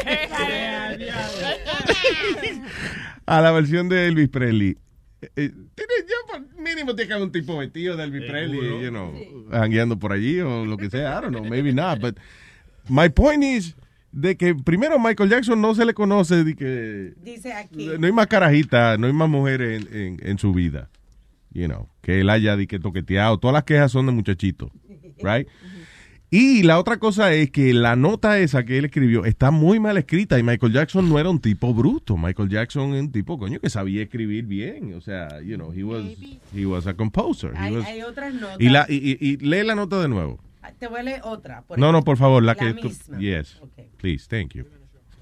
a 3.26 3.40
la 3.42 3.52
versión 3.52 3.90
de 3.90 4.08
Elvis 4.08 4.30
Presley. 4.30 4.78
Eh, 5.22 5.28
eh, 5.36 5.50
tiene, 5.74 5.92
yo 6.08 6.14
por 6.26 6.40
mínimo 6.62 6.94
tiene 6.94 7.08
que 7.08 7.12
haber 7.12 7.26
un 7.26 7.32
tipo 7.32 7.58
vestido 7.58 7.96
de 7.96 8.04
Elvis 8.04 8.22
Presley, 8.30 8.82
you 8.82 8.88
know, 8.88 9.12
hangueando 9.52 9.98
por 9.98 10.12
allí 10.12 10.40
o 10.40 10.64
lo 10.64 10.76
que 10.78 10.88
sea, 10.88 11.18
I 11.18 11.22
don't 11.22 11.34
know, 11.36 11.44
maybe 11.44 11.72
not, 11.74 12.00
but 12.00 12.16
my 12.88 13.08
point 13.10 13.44
is 13.44 13.74
de 14.12 14.36
que 14.36 14.54
primero 14.54 14.98
Michael 14.98 15.28
Jackson 15.28 15.60
no 15.60 15.74
se 15.74 15.84
le 15.84 15.92
conoce 15.94 16.42
de 16.42 16.56
que 16.56 17.12
Dice 17.22 17.52
aquí. 17.52 17.90
no 17.98 18.06
hay 18.06 18.12
más 18.12 18.28
carajita, 18.28 18.96
no 18.96 19.06
hay 19.06 19.12
más 19.12 19.28
mujeres 19.28 19.86
en, 19.86 19.96
en, 19.96 20.20
en 20.22 20.38
su 20.38 20.54
vida, 20.54 20.88
you 21.52 21.66
know, 21.66 21.88
que 22.00 22.20
él 22.20 22.30
haya 22.30 22.56
de 22.56 22.66
que 22.66 22.78
toqueteado, 22.78 23.38
todas 23.38 23.52
las 23.52 23.64
quejas 23.64 23.92
son 23.92 24.06
de 24.06 24.12
muchachitos, 24.12 24.70
right? 25.22 25.46
Y 26.32 26.62
la 26.62 26.78
otra 26.78 26.98
cosa 26.98 27.32
es 27.32 27.50
que 27.50 27.74
la 27.74 27.96
nota 27.96 28.38
esa 28.38 28.64
que 28.64 28.78
él 28.78 28.84
escribió 28.84 29.24
está 29.24 29.50
muy 29.50 29.80
mal 29.80 29.96
escrita 29.96 30.38
y 30.38 30.44
Michael 30.44 30.72
Jackson 30.72 31.08
no 31.08 31.18
era 31.18 31.28
un 31.28 31.40
tipo 31.40 31.74
bruto. 31.74 32.16
Michael 32.16 32.48
Jackson 32.48 32.94
es 32.94 33.00
un 33.00 33.10
tipo, 33.10 33.36
coño, 33.36 33.58
que 33.58 33.68
sabía 33.68 34.02
escribir 34.02 34.44
bien. 34.46 34.94
O 34.94 35.00
sea, 35.00 35.40
you 35.42 35.56
know, 35.56 35.72
he 35.72 35.82
was, 35.82 36.04
he 36.54 36.66
was 36.66 36.86
a 36.86 36.94
composer. 36.94 37.52
He 37.54 37.58
Hay, 37.58 37.74
was- 37.76 37.84
hay 37.86 38.02
otras 38.02 38.32
notas. 38.34 38.56
y, 38.60 38.68
la, 38.68 38.86
y, 38.88 38.94
y- 38.96 39.18
y 39.28 39.36
lee 39.38 39.64
la 39.64 39.74
nota 39.74 40.00
de 40.00 40.08
nuevo. 40.08 40.38
Te 40.78 40.86
voy 40.86 41.00
a 41.00 41.02
leer 41.02 41.20
otra. 41.24 41.62
por 41.62 41.78
No, 41.80 41.90
no, 41.90 42.02
por 42.04 42.16
favor, 42.16 42.42
la, 42.44 42.54
que... 42.54 42.74
tú- 42.74 42.88
misma. 42.88 43.18
yes, 43.18 43.60
please, 43.96 44.26
thank 44.28 44.52
you. 44.54 44.64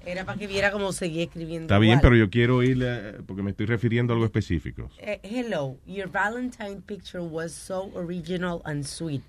Era 0.05 0.25
para 0.25 0.37
que 0.37 0.45
viera 0.47 0.71
cómo 0.71 0.91
seguía 0.93 1.23
escribiendo. 1.23 1.63
Está 1.65 1.79
bien, 1.79 1.93
igual. 1.93 2.01
pero 2.01 2.15
yo 2.15 2.29
quiero 2.29 2.61
ir 2.63 2.85
porque 3.25 3.41
me 3.41 3.49
estoy 3.51 3.65
refiriendo 3.65 4.13
a 4.13 4.15
algo 4.15 4.25
específico. 4.25 4.89
Eh, 4.99 5.19
hello, 5.23 5.75
your 5.87 6.07
Valentine 6.09 6.81
picture 6.85 7.19
was 7.23 7.51
so 7.51 7.89
original 7.95 8.61
and 8.63 8.83
sweet. 8.85 9.23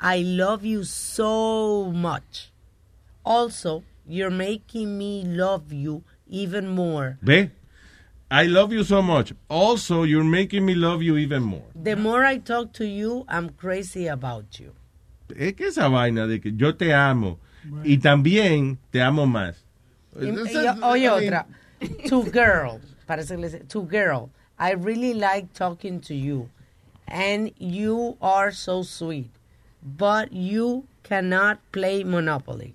I 0.00 0.18
love 0.18 0.64
you 0.64 0.84
so 0.84 1.90
much. 1.92 2.52
Also, 3.24 3.82
you're 4.06 4.30
making 4.30 4.96
me 4.98 5.24
love 5.24 5.72
you 5.72 6.02
even 6.28 6.68
more. 6.68 7.18
¿Ve? 7.22 7.50
I 8.30 8.46
love 8.46 8.72
you 8.72 8.82
so 8.82 9.02
much. 9.02 9.32
Also, 9.48 10.02
you're 10.02 10.24
making 10.24 10.66
me 10.66 10.74
love 10.74 11.02
you 11.02 11.16
even 11.16 11.42
more. 11.42 11.64
The 11.74 11.96
more 11.96 12.24
I 12.24 12.38
talk 12.38 12.72
to 12.74 12.84
you, 12.84 13.24
I'm 13.28 13.50
crazy 13.50 14.06
about 14.08 14.58
you. 14.58 14.72
Es 15.34 15.54
que 15.54 15.68
esa 15.68 15.88
vaina 15.88 16.26
de 16.26 16.38
que 16.40 16.52
yo 16.52 16.72
te 16.72 16.92
amo 16.92 17.38
y 17.84 17.98
también 17.98 18.78
te 18.92 19.00
amo 19.00 19.26
más. 19.26 19.56
Y- 20.20 20.28
oye 20.82 21.08
otra. 21.10 21.46
To 22.08 22.22
girl. 22.22 22.80
Parece 23.06 23.34
que 23.34 23.38
le 23.38 23.48
dice, 23.48 23.68
to 23.68 23.82
girl. 23.82 24.30
I 24.58 24.72
really 24.72 25.14
like 25.14 25.52
talking 25.52 26.00
to 26.02 26.14
you. 26.14 26.48
And 27.06 27.52
you 27.58 28.16
are 28.20 28.50
so 28.50 28.82
sweet. 28.82 29.30
But 29.86 30.32
you 30.32 30.84
cannot 31.04 31.60
play 31.70 32.02
Monopoly. 32.02 32.74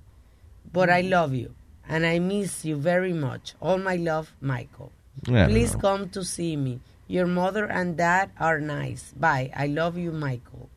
But 0.71 0.89
I 0.89 1.01
love 1.01 1.33
you. 1.33 1.53
And 1.87 2.05
I 2.05 2.19
miss 2.19 2.63
you 2.63 2.77
very 2.77 3.11
much. 3.11 3.53
All 3.59 3.77
my 3.77 3.97
love, 3.97 4.31
Michael. 4.39 4.93
Don't 5.23 5.49
Please 5.49 5.75
come 5.75 6.07
to 6.15 6.23
see 6.23 6.55
me. 6.55 6.79
Your 7.07 7.27
mother 7.27 7.65
and 7.65 7.97
dad 7.97 8.31
are 8.39 8.61
nice. 8.61 9.11
Bye. 9.19 9.51
I 9.53 9.67
love 9.67 9.97
you, 9.97 10.13
Michael. 10.13 10.69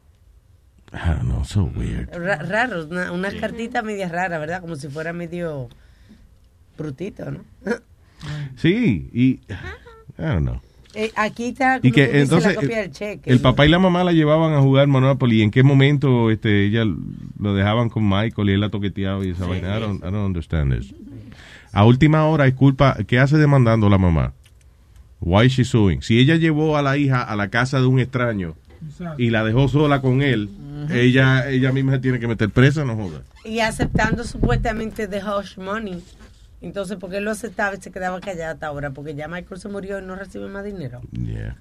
I 0.93 1.15
don't 1.15 1.29
know, 1.29 1.43
so 1.45 1.65
weird. 1.65 2.11
Ra- 2.15 2.43
raro, 2.43 2.83
una, 2.87 3.13
una 3.13 3.31
cartita 3.31 3.83
media 3.85 4.09
rara, 4.09 4.39
¿verdad? 4.39 4.61
Como 4.61 4.75
si 4.75 4.89
fuera 4.89 5.13
medio 5.13 5.69
brutito, 6.77 7.31
¿no? 7.31 7.45
Sí, 8.57 9.09
y 9.13 9.41
I 9.53 9.57
don't 10.19 10.45
know. 10.47 10.61
Eh, 10.95 11.13
aquí 11.17 11.47
está 11.47 11.81
Y 11.83 11.91
que 11.93 12.21
entonces 12.21 12.55
la 12.55 12.61
copia 12.61 12.81
el, 12.81 12.85
del 12.85 12.93
cheque. 12.93 13.31
el 13.31 13.41
papá 13.41 13.67
y 13.67 13.69
la 13.69 13.79
mamá 13.79 14.05
la 14.05 14.13
llevaban 14.13 14.53
a 14.55 14.61
jugar 14.61 14.87
Monopoly. 14.87 15.43
¿En 15.43 15.51
qué 15.51 15.63
momento 15.63 16.31
este 16.31 16.67
ella 16.67 16.85
lo 17.39 17.55
dejaban 17.55 17.89
con 17.89 18.09
Michael 18.09 18.51
y 18.51 18.53
él 18.53 18.61
la 18.61 18.71
toqueteaba 18.71 19.25
y 19.25 19.31
esa 19.31 19.47
vaina? 19.47 19.77
I 19.77 19.81
don't, 19.81 19.99
I 20.03 20.07
don't 20.07 20.27
understand 20.27 20.73
this. 20.75 20.95
A 21.73 21.85
última 21.85 22.25
hora 22.27 22.47
es 22.47 22.55
culpa, 22.55 22.97
¿qué 23.07 23.19
hace 23.19 23.37
demandando 23.37 23.89
la 23.89 23.99
mamá? 23.99 24.33
Why 25.21 25.47
is 25.47 25.55
she 25.55 25.65
suing? 25.65 26.03
Si 26.03 26.19
ella 26.19 26.37
llevó 26.37 26.77
a 26.77 26.83
la 26.83 26.97
hija 26.97 27.23
a 27.23 27.35
la 27.35 27.49
casa 27.49 27.81
de 27.81 27.87
un 27.87 27.99
extraño 27.99 28.55
y 29.19 29.31
la 29.31 29.43
dejó 29.43 29.69
sola 29.69 30.01
con 30.01 30.23
él, 30.23 30.51
ella 30.93 31.49
ella 31.51 31.73
misma 31.73 31.93
se 31.93 31.99
tiene 32.01 32.21
que 32.21 32.29
meter 32.29 32.51
presa, 32.51 32.85
no 32.85 32.95
joda. 32.95 33.23
Y 33.45 33.61
aceptando 33.61 34.23
supuestamente 34.25 35.07
de 35.09 35.19
hush 35.19 35.57
money. 35.59 36.03
Entonces, 36.65 36.97
¿por 36.97 37.11
qué 37.11 37.19
él 37.19 37.25
lo 37.25 37.31
aceptaba 37.31 37.75
y 37.77 37.81
se 37.81 37.91
quedaba 37.91 38.19
callado 38.21 38.55
hasta 38.55 38.67
ahora? 38.67 38.91
Porque 38.91 39.15
ya 39.15 39.29
Michael 39.29 39.61
se 39.61 39.69
murió 39.69 39.99
y 39.99 40.03
no 40.03 40.17
recibe 40.17 40.49
más 40.49 40.65
dinero. 40.65 41.01
Yeah. 41.13 41.57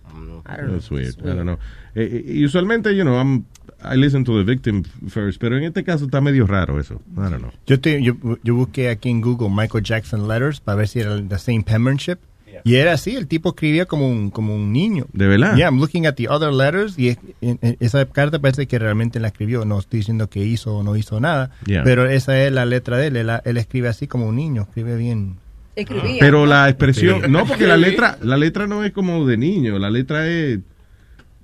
I 0.45 0.55
don't 0.57 0.67
know. 0.67 0.73
That's 0.75 0.89
weird. 0.89 1.15
I 1.19 1.35
don't 1.35 1.41
know. 1.43 1.57
Eh, 1.93 2.23
eh, 2.25 2.45
usualmente, 2.45 2.95
you 2.95 3.03
know, 3.03 3.17
I'm, 3.19 3.45
I 3.83 3.97
listen 3.97 4.23
to 4.23 4.37
the 4.37 4.43
victim 4.43 4.83
first, 5.09 5.39
pero 5.41 5.57
en 5.57 5.63
este 5.65 5.83
caso 5.83 6.05
está 6.05 6.21
medio 6.21 6.47
raro 6.47 6.79
eso. 6.79 7.01
I 7.17 7.29
don't 7.29 7.39
know. 7.39 7.51
Yo, 7.67 7.79
te- 7.81 8.01
yo, 8.01 8.15
yo 8.43 8.55
busqué 8.55 8.89
aquí 8.89 9.09
en 9.09 9.19
Google 9.21 9.49
Michael 9.49 9.83
Jackson 9.83 10.27
letters 10.27 10.61
para 10.61 10.77
ver 10.77 10.87
si 10.87 11.01
era 11.01 11.21
the 11.27 11.37
same 11.37 11.63
penmanship. 11.63 12.19
Y 12.65 12.75
era 12.75 12.93
así, 12.93 13.15
el 13.15 13.27
tipo 13.27 13.49
escribía 13.49 13.85
como 13.85 14.07
un, 14.09 14.29
como 14.31 14.55
un 14.55 14.71
niño. 14.71 15.05
¿De 15.13 15.27
verdad? 15.27 15.55
Yeah, 15.55 15.67
I'm 15.67 15.79
looking 15.79 16.05
at 16.07 16.15
the 16.15 16.29
other 16.29 16.51
letters 16.53 16.97
y 16.97 17.09
es- 17.09 17.17
en- 17.41 17.59
en- 17.61 17.77
esa 17.79 18.05
carta 18.05 18.39
parece 18.39 18.67
que 18.67 18.79
realmente 18.79 19.19
la 19.19 19.27
escribió. 19.27 19.65
No 19.65 19.79
estoy 19.79 19.99
diciendo 19.99 20.29
que 20.29 20.39
hizo 20.45 20.77
o 20.77 20.83
no 20.83 20.95
hizo 20.95 21.19
nada, 21.19 21.51
Yeah. 21.65 21.83
pero 21.83 22.09
esa 22.09 22.41
es 22.41 22.51
la 22.51 22.65
letra 22.65 22.97
de 22.97 23.07
él. 23.07 23.17
Él, 23.17 23.29
él 23.43 23.57
escribe 23.57 23.89
así 23.89 24.07
como 24.07 24.27
un 24.27 24.35
niño, 24.37 24.61
escribe 24.63 24.95
bien. 24.95 25.35
Escribía. 25.75 26.17
Pero 26.19 26.45
la 26.45 26.69
expresión, 26.69 27.21
Sí. 27.25 27.31
no, 27.31 27.45
porque 27.45 27.65
la 27.67 27.77
letra, 27.77 28.17
la 28.21 28.37
letra 28.37 28.67
no 28.67 28.83
es 28.83 28.91
como 28.93 29.25
de 29.25 29.37
niño, 29.37 29.79
la 29.79 29.89
letra 29.89 30.27
es, 30.29 30.59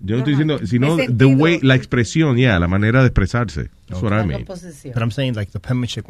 yo 0.02 0.16
no 0.16 0.20
estoy 0.20 0.34
diciendo, 0.34 0.60
sino 0.66 0.98
the 0.98 1.26
way, 1.26 1.60
la 1.62 1.76
expresión, 1.76 2.38
ya, 2.38 2.60
la 2.60 2.68
manera 2.68 3.02
de 3.02 3.08
expresarse. 3.08 3.70
That's 3.88 4.04
what 4.04 4.14
I 4.14 4.24
mean. 4.24 4.46
But 4.46 5.02
I'm 5.02 5.10
saying 5.10 5.36
like 5.36 5.52
the 5.52 5.60
penmanship, 5.60 6.06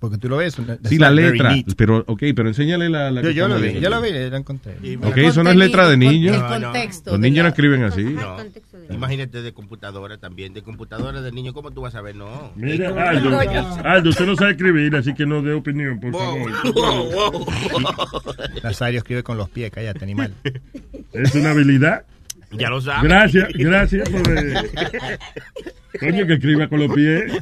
porque 0.00 0.18
tú 0.18 0.28
lo 0.28 0.38
ves. 0.38 0.56
Sí, 0.84 0.98
la 0.98 1.10
letra, 1.10 1.54
pero, 1.76 2.04
ok, 2.08 2.22
pero 2.34 2.48
enséñale 2.48 2.90
la, 2.90 3.10
la 3.12 3.22
Yo, 3.22 3.30
yo 3.30 3.46
lo 3.46 3.60
vi, 3.60 3.78
yo 3.78 3.88
lo 3.88 4.00
vi, 4.02 4.10
la 4.10 4.36
encontré. 4.36 4.74
Ok, 5.02 5.16
eso 5.18 5.44
no 5.44 5.50
es 5.50 5.56
letra 5.56 5.88
de 5.88 5.96
niño. 5.96 6.34
El 6.34 6.62
contexto 6.62 7.12
Los 7.12 7.20
niños 7.20 7.44
no 7.44 7.48
escriben 7.50 7.84
así. 7.84 8.02
No. 8.02 8.36
Imagínate 8.90 9.42
de 9.42 9.52
computadora 9.52 10.18
también, 10.18 10.52
de 10.52 10.62
computadora 10.62 11.22
de 11.22 11.30
niño, 11.30 11.52
¿cómo 11.54 11.70
tú 11.70 11.82
vas 11.82 11.94
a 11.94 12.02
ver? 12.02 12.16
No. 12.16 12.52
Mira, 12.56 12.88
Aldo, 13.10 13.38
Aldo, 13.84 14.10
usted 14.10 14.26
no 14.26 14.34
sabe 14.34 14.50
escribir, 14.52 14.96
así 14.96 15.14
que 15.14 15.24
no 15.24 15.40
dé 15.40 15.52
opinión, 15.52 16.00
por 16.00 16.12
favor. 16.12 16.50
Nazario 18.64 18.98
escribe 18.98 19.22
con 19.22 19.36
los 19.38 19.48
pies, 19.48 19.70
cállate, 19.70 20.02
animal. 20.04 20.34
Es 21.12 21.34
una 21.36 21.52
habilidad. 21.52 22.04
Ya 22.52 22.68
lo 22.68 22.80
sabes. 22.80 23.04
Gracias, 23.04 23.48
gracias 23.54 24.08
por... 24.08 24.22
eh, 24.36 24.54
Coño, 25.98 26.26
que 26.26 26.34
escriba 26.34 26.68
con 26.68 26.80
los 26.80 26.92
pies. 26.94 27.32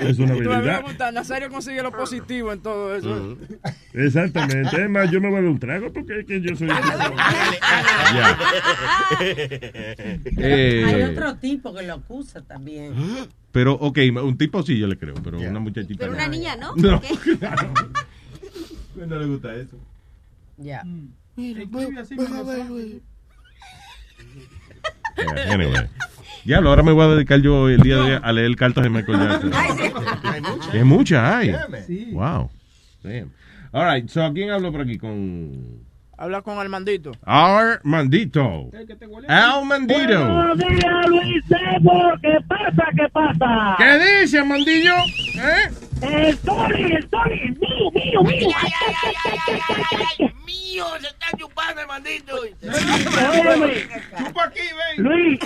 Es 0.00 0.18
una 0.18 0.32
habilidad. 0.32 1.12
Nazario 1.12 1.50
consigue 1.50 1.82
lo 1.82 1.90
positivo 1.92 2.52
en 2.52 2.60
todo 2.60 2.96
eso. 2.96 3.38
Exactamente. 3.92 4.82
Es 4.82 4.90
más, 4.90 5.10
yo 5.10 5.20
me 5.20 5.28
voy 5.28 5.38
a 5.38 5.42
dar 5.42 5.50
un 5.50 5.58
trago 5.58 5.92
porque 5.92 6.20
es 6.20 6.26
que 6.26 6.40
yo 6.40 6.56
soy... 6.56 6.68
Eh, 10.36 10.84
Hay 10.86 11.02
otro 11.02 11.36
tipo 11.36 11.74
que 11.74 11.82
lo 11.82 11.94
acusa 11.94 12.42
también. 12.42 12.94
Pero, 13.52 13.74
ok, 13.74 13.98
un 14.22 14.36
tipo 14.36 14.62
sí 14.62 14.78
yo 14.78 14.86
le 14.86 14.98
creo, 14.98 15.14
pero 15.22 15.38
una 15.38 15.60
muchachita 15.60 16.00
Pero 16.00 16.12
no. 16.12 16.18
una 16.18 16.28
niña, 16.28 16.56
¿no? 16.56 16.74
No, 16.76 17.00
claro. 17.38 17.72
No 18.96 19.18
le 19.18 19.26
gusta 19.26 19.54
eso. 19.54 19.76
Ya. 20.56 20.82
Mira, 21.36 21.62
voy 21.68 21.96
así, 21.98 22.16
me 22.16 22.28
lo 22.28 22.44
Yeah, 25.16 25.52
anyway. 25.54 25.88
Ya, 26.44 26.58
ahora 26.58 26.82
me 26.82 26.92
voy 26.92 27.04
a 27.04 27.08
dedicar 27.14 27.40
yo 27.40 27.68
el 27.68 27.80
día 27.80 27.96
de 27.96 28.02
hoy 28.02 28.20
a 28.22 28.32
leer 28.32 28.54
cartas 28.56 28.84
de 28.84 28.90
Michael 28.90 29.18
Jackson. 29.18 29.52
Hay 29.54 30.40
muchas. 30.40 30.74
Es 30.74 30.84
mucha, 30.84 31.38
hay. 31.38 31.56
Sí. 31.86 32.10
Wow. 32.12 32.50
Damn. 33.02 33.32
All 33.72 33.92
right, 33.92 34.08
so, 34.08 34.32
¿quién 34.32 34.50
habló 34.50 34.70
por 34.70 34.82
aquí? 34.82 34.98
Con 34.98 35.84
Habla 36.16 36.42
con 36.42 36.58
Armandito. 36.58 37.12
Armandito. 37.24 38.70
Armandito. 39.26 40.34
Buenos 40.34 40.58
días, 40.58 41.06
Luis 41.08 41.44
Sebo. 41.48 42.12
¿Qué 42.22 42.36
pasa? 42.46 42.84
¿Qué 42.96 43.08
pasa? 43.12 43.74
¿Qué 43.78 44.20
dice, 44.20 44.38
Armandillo? 44.38 44.94
¿Eh? 44.94 45.70
El 46.04 46.38
Tony, 46.38 46.92
el 46.92 47.08
Tony, 47.08 47.40
el 47.40 47.58
mío, 47.58 47.90
mío, 47.94 48.22
mío. 48.22 48.48
Mío, 50.44 50.84
se 51.00 51.06
está 51.06 51.26
chupando 51.38 51.80
el 51.80 51.86
maldito. 51.86 52.36
Chupa 54.18 54.44
aquí, 54.44 54.60
ven. 54.60 55.04
Luis, 55.04 55.40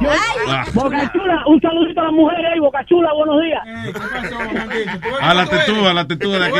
yo, 0.00 0.10
Ay. 0.10 0.70
Boca 0.72 1.12
Chula, 1.12 1.44
un 1.46 1.60
saludito 1.60 2.00
a 2.00 2.04
las 2.04 2.12
mujeres 2.12 2.46
ahí, 2.52 2.60
Boca 2.60 2.84
Chula, 2.86 3.12
buenos 3.12 3.42
días. 3.42 3.62
A 5.20 5.34
la 5.34 5.46
tetúa, 5.46 5.90
a 5.90 5.94
la 5.94 6.06
tetúa 6.06 6.38
de 6.38 6.46
aquí. 6.46 6.58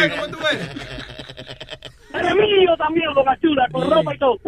Eres 2.12 2.34
mío 2.34 2.76
también, 2.76 3.14
Boca 3.14 3.38
Chula, 3.40 3.68
con 3.72 3.90
ropa 3.90 4.14
y 4.14 4.18
todo. 4.18 4.38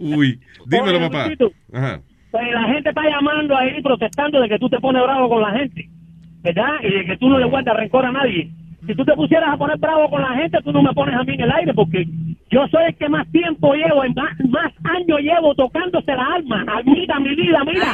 Uy, 0.00 0.40
dímelo, 0.66 0.98
Oye, 0.98 1.10
papá. 1.10 1.28
Ajá. 1.74 2.00
Pues 2.30 2.52
la 2.52 2.62
gente 2.64 2.88
está 2.88 3.02
llamando 3.02 3.56
ahí 3.56 3.82
protestando 3.82 4.40
de 4.40 4.48
que 4.48 4.58
tú 4.58 4.68
te 4.68 4.78
pones 4.78 5.02
bravo 5.02 5.28
con 5.28 5.42
la 5.42 5.50
gente, 5.52 5.88
¿verdad? 6.46 6.74
Y 6.82 6.90
de 6.92 7.04
que 7.06 7.16
tú 7.18 7.28
no 7.28 7.38
le 7.38 7.46
guardas 7.46 7.76
rencor 7.76 8.06
a 8.06 8.12
nadie. 8.12 8.50
Si 8.86 8.94
tú 8.94 9.04
te 9.04 9.14
pusieras 9.14 9.50
a 9.52 9.56
poner 9.56 9.78
bravo 9.78 10.08
con 10.08 10.22
la 10.22 10.34
gente, 10.34 10.58
tú 10.62 10.70
no 10.72 10.80
me 10.82 10.92
pones 10.94 11.16
a 11.16 11.24
mí 11.24 11.34
en 11.34 11.40
el 11.40 11.50
aire, 11.50 11.74
porque 11.74 12.06
yo 12.50 12.68
soy 12.68 12.84
el 12.86 12.94
que 12.96 13.08
más 13.08 13.26
tiempo 13.32 13.74
llevo, 13.74 14.02
más, 14.14 14.38
más 14.48 14.72
años 14.84 15.18
llevo 15.20 15.54
tocándose 15.56 16.12
la 16.14 16.24
alma. 16.36 16.64
Mira, 16.84 17.18
mi 17.18 17.34
vida, 17.34 17.64
mira. 17.64 17.92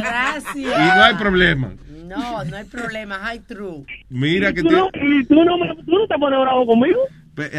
Gracias. 0.00 0.56
Y 0.56 0.96
no 0.98 1.02
hay 1.04 1.14
problema. 1.14 1.72
No, 2.06 2.44
no 2.44 2.56
hay 2.56 2.64
problema. 2.64 3.18
Hi, 3.32 3.40
true. 3.40 3.84
Mira 4.10 4.50
¿Y 4.50 4.54
que 4.54 4.62
tú, 4.62 4.68
te- 4.68 4.74
no, 4.76 4.88
y 4.92 5.24
tú 5.24 5.42
no, 5.42 5.56
me- 5.58 5.74
tú 5.74 5.92
no 5.98 6.06
te 6.06 6.18
pones 6.18 6.38
bravo 6.40 6.66
conmigo? 6.66 7.00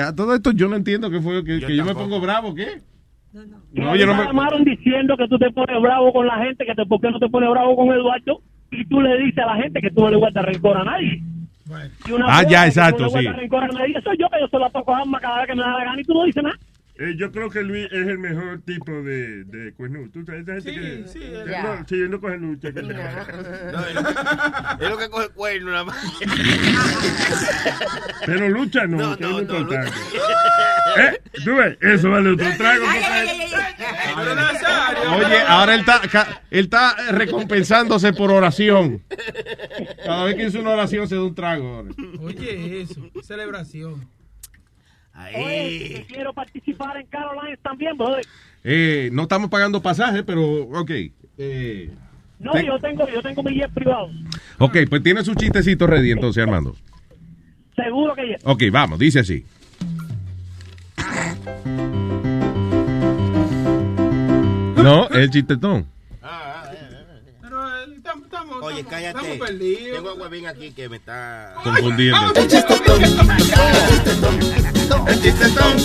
A 0.07 0.15
todo 0.15 0.35
esto 0.35 0.51
yo 0.51 0.67
no 0.69 0.75
entiendo 0.75 1.09
qué 1.09 1.19
fue, 1.19 1.43
que, 1.43 1.59
que 1.65 1.75
yo 1.75 1.83
me 1.83 1.93
pongo 1.95 2.21
bravo, 2.21 2.53
¿qué? 2.55 2.67
No, 3.33 3.41
Que 3.73 3.99
yo 3.99 4.05
no 4.05 4.13
te 4.13 4.17
me... 4.19 4.25
llamaron 4.25 4.63
diciendo 4.63 5.17
que 5.17 5.27
tú 5.27 5.37
te 5.37 5.49
pones 5.51 5.81
bravo 5.81 6.13
con 6.13 6.25
la 6.27 6.37
gente, 6.37 6.65
que 6.65 6.73
te, 6.75 6.85
¿por 6.85 7.01
qué 7.01 7.09
no 7.11 7.19
te 7.19 7.27
pones 7.27 7.49
bravo 7.49 7.75
con 7.75 7.87
Eduardo? 7.93 8.39
Y 8.71 8.85
tú 8.85 9.01
le 9.01 9.17
dices 9.19 9.39
a 9.43 9.55
la 9.55 9.63
gente 9.63 9.81
que 9.81 9.91
tú 9.91 10.01
no 10.01 10.09
le 10.09 10.17
guardas 10.17 10.45
rencor 10.45 10.77
a 10.77 10.83
nadie. 10.83 11.21
Y 12.07 12.11
una 12.11 12.25
Ah, 12.27 12.43
ya, 12.43 12.59
de 12.61 12.65
que 12.65 12.67
exacto, 12.69 13.07
tú 13.07 13.15
no 13.15 13.21
le 13.21 13.29
sí. 13.31 13.35
rencor 13.35 13.63
a 13.63 13.67
nadie, 13.67 14.01
soy 14.03 14.17
yo 14.17 14.29
que 14.29 14.39
yo 14.39 14.47
se 14.47 14.59
la 14.59 14.69
toco 14.69 14.95
a 14.95 15.03
cada 15.19 15.37
vez 15.39 15.47
que 15.47 15.55
me 15.55 15.61
da 15.61 15.77
la 15.79 15.85
gana 15.85 16.01
y 16.01 16.03
tú 16.03 16.13
no 16.13 16.23
dices 16.25 16.43
nada. 16.43 16.55
Eh, 16.97 17.13
yo 17.17 17.29
creo 17.29 17.49
que 17.49 17.61
Luis 17.61 17.85
es 17.91 18.07
el 18.07 18.17
mejor 18.17 18.61
tipo 18.61 18.89
de, 18.89 19.43
de 19.43 19.73
cuernudo. 19.73 20.09
¿Tú 20.13 20.23
sabes? 20.25 20.43
Esa 20.47 20.53
gente 20.53 20.71
que, 21.03 21.07
sí, 21.09 21.19
que 21.19 21.43
ya. 21.51 21.63
no, 21.63 21.85
sí, 21.87 21.95
él 21.95 22.09
no 22.09 22.21
coge 22.21 22.37
lucha. 22.37 22.71
que- 22.71 22.81
No, 22.83 22.89
es 23.85 23.95
lo 23.95 24.03
que- 24.03 24.83
es 24.85 24.89
lo 24.89 24.97
que 24.97 25.09
coge 25.09 25.29
cuerno 25.29 25.71
nada 25.71 25.83
más. 25.83 25.97
Pero 28.25 28.49
lucha 28.49 28.87
no, 28.87 28.97
No, 28.97 29.17
que 29.17 29.23
no, 29.23 29.39
es 29.41 29.47
lo 29.47 29.53
no, 29.53 29.59
importante. 29.61 29.91
¿Eh? 30.97 31.21
¿Tú 31.43 31.55
ves? 31.57 31.77
Eso 31.81 32.09
vale 32.11 32.29
otro 32.31 32.47
trago. 32.57 32.85
Oye, 35.17 35.37
ahora 35.47 35.73
él 35.75 35.81
está, 35.81 36.01
él 36.49 36.63
está 36.65 36.95
recompensándose 37.11 38.13
por 38.13 38.31
oración. 38.31 39.03
Cada 40.05 40.25
vez 40.25 40.35
que 40.35 40.43
hizo 40.47 40.59
una 40.61 40.71
oración 40.71 41.07
se 41.09 41.15
da 41.15 41.23
un 41.23 41.35
trago. 41.35 41.67
ahora. 41.75 41.89
Oye, 42.21 42.81
eso, 42.81 43.01
celebración. 43.23 44.07
Oye, 45.17 46.05
quiero 46.07 46.33
participar 46.33 46.97
en 46.97 47.07
Carolines 47.07 47.59
también, 47.61 47.97
brother. 47.97 48.25
Eh, 48.63 49.09
no 49.13 49.23
estamos 49.23 49.49
pagando 49.49 49.81
pasaje, 49.81 50.23
pero 50.23 50.63
ok. 50.63 50.91
Eh, 51.37 51.89
No, 52.39 52.51
Te- 52.51 52.65
yo 52.65 52.77
tengo, 52.79 53.07
yo 53.07 53.21
tengo 53.21 53.41
mi 53.43 53.55
jet 53.55 53.71
privado. 53.73 54.09
ok, 54.59 54.77
pues 54.89 55.01
tiene 55.03 55.23
su 55.23 55.33
chistecito 55.35 55.87
ready 55.87 56.11
entonces, 56.11 56.43
Armando. 56.43 56.75
Seguro 57.75 58.13
que 58.15 58.29
ya. 58.31 58.37
Ok, 58.43 58.63
vamos, 58.71 58.99
dice 58.99 59.19
así. 59.19 59.45
No, 64.77 65.07
el 65.09 65.29
chistetón. 65.31 65.85
Oye, 68.65 68.83
cállate. 68.83 69.19
estamos 69.19 69.37
perdidos. 69.37 69.97
Tengo 69.97 70.09
a 70.09 70.13
Huevín 70.15 70.47
aquí 70.47 70.71
que 70.71 70.89
me 70.89 70.95
está 70.95 71.53
Confundiendo. 71.63 72.17
El 72.35 72.47
chistetón. 72.47 73.03
El 75.07 75.21
chistetón. 75.21 75.79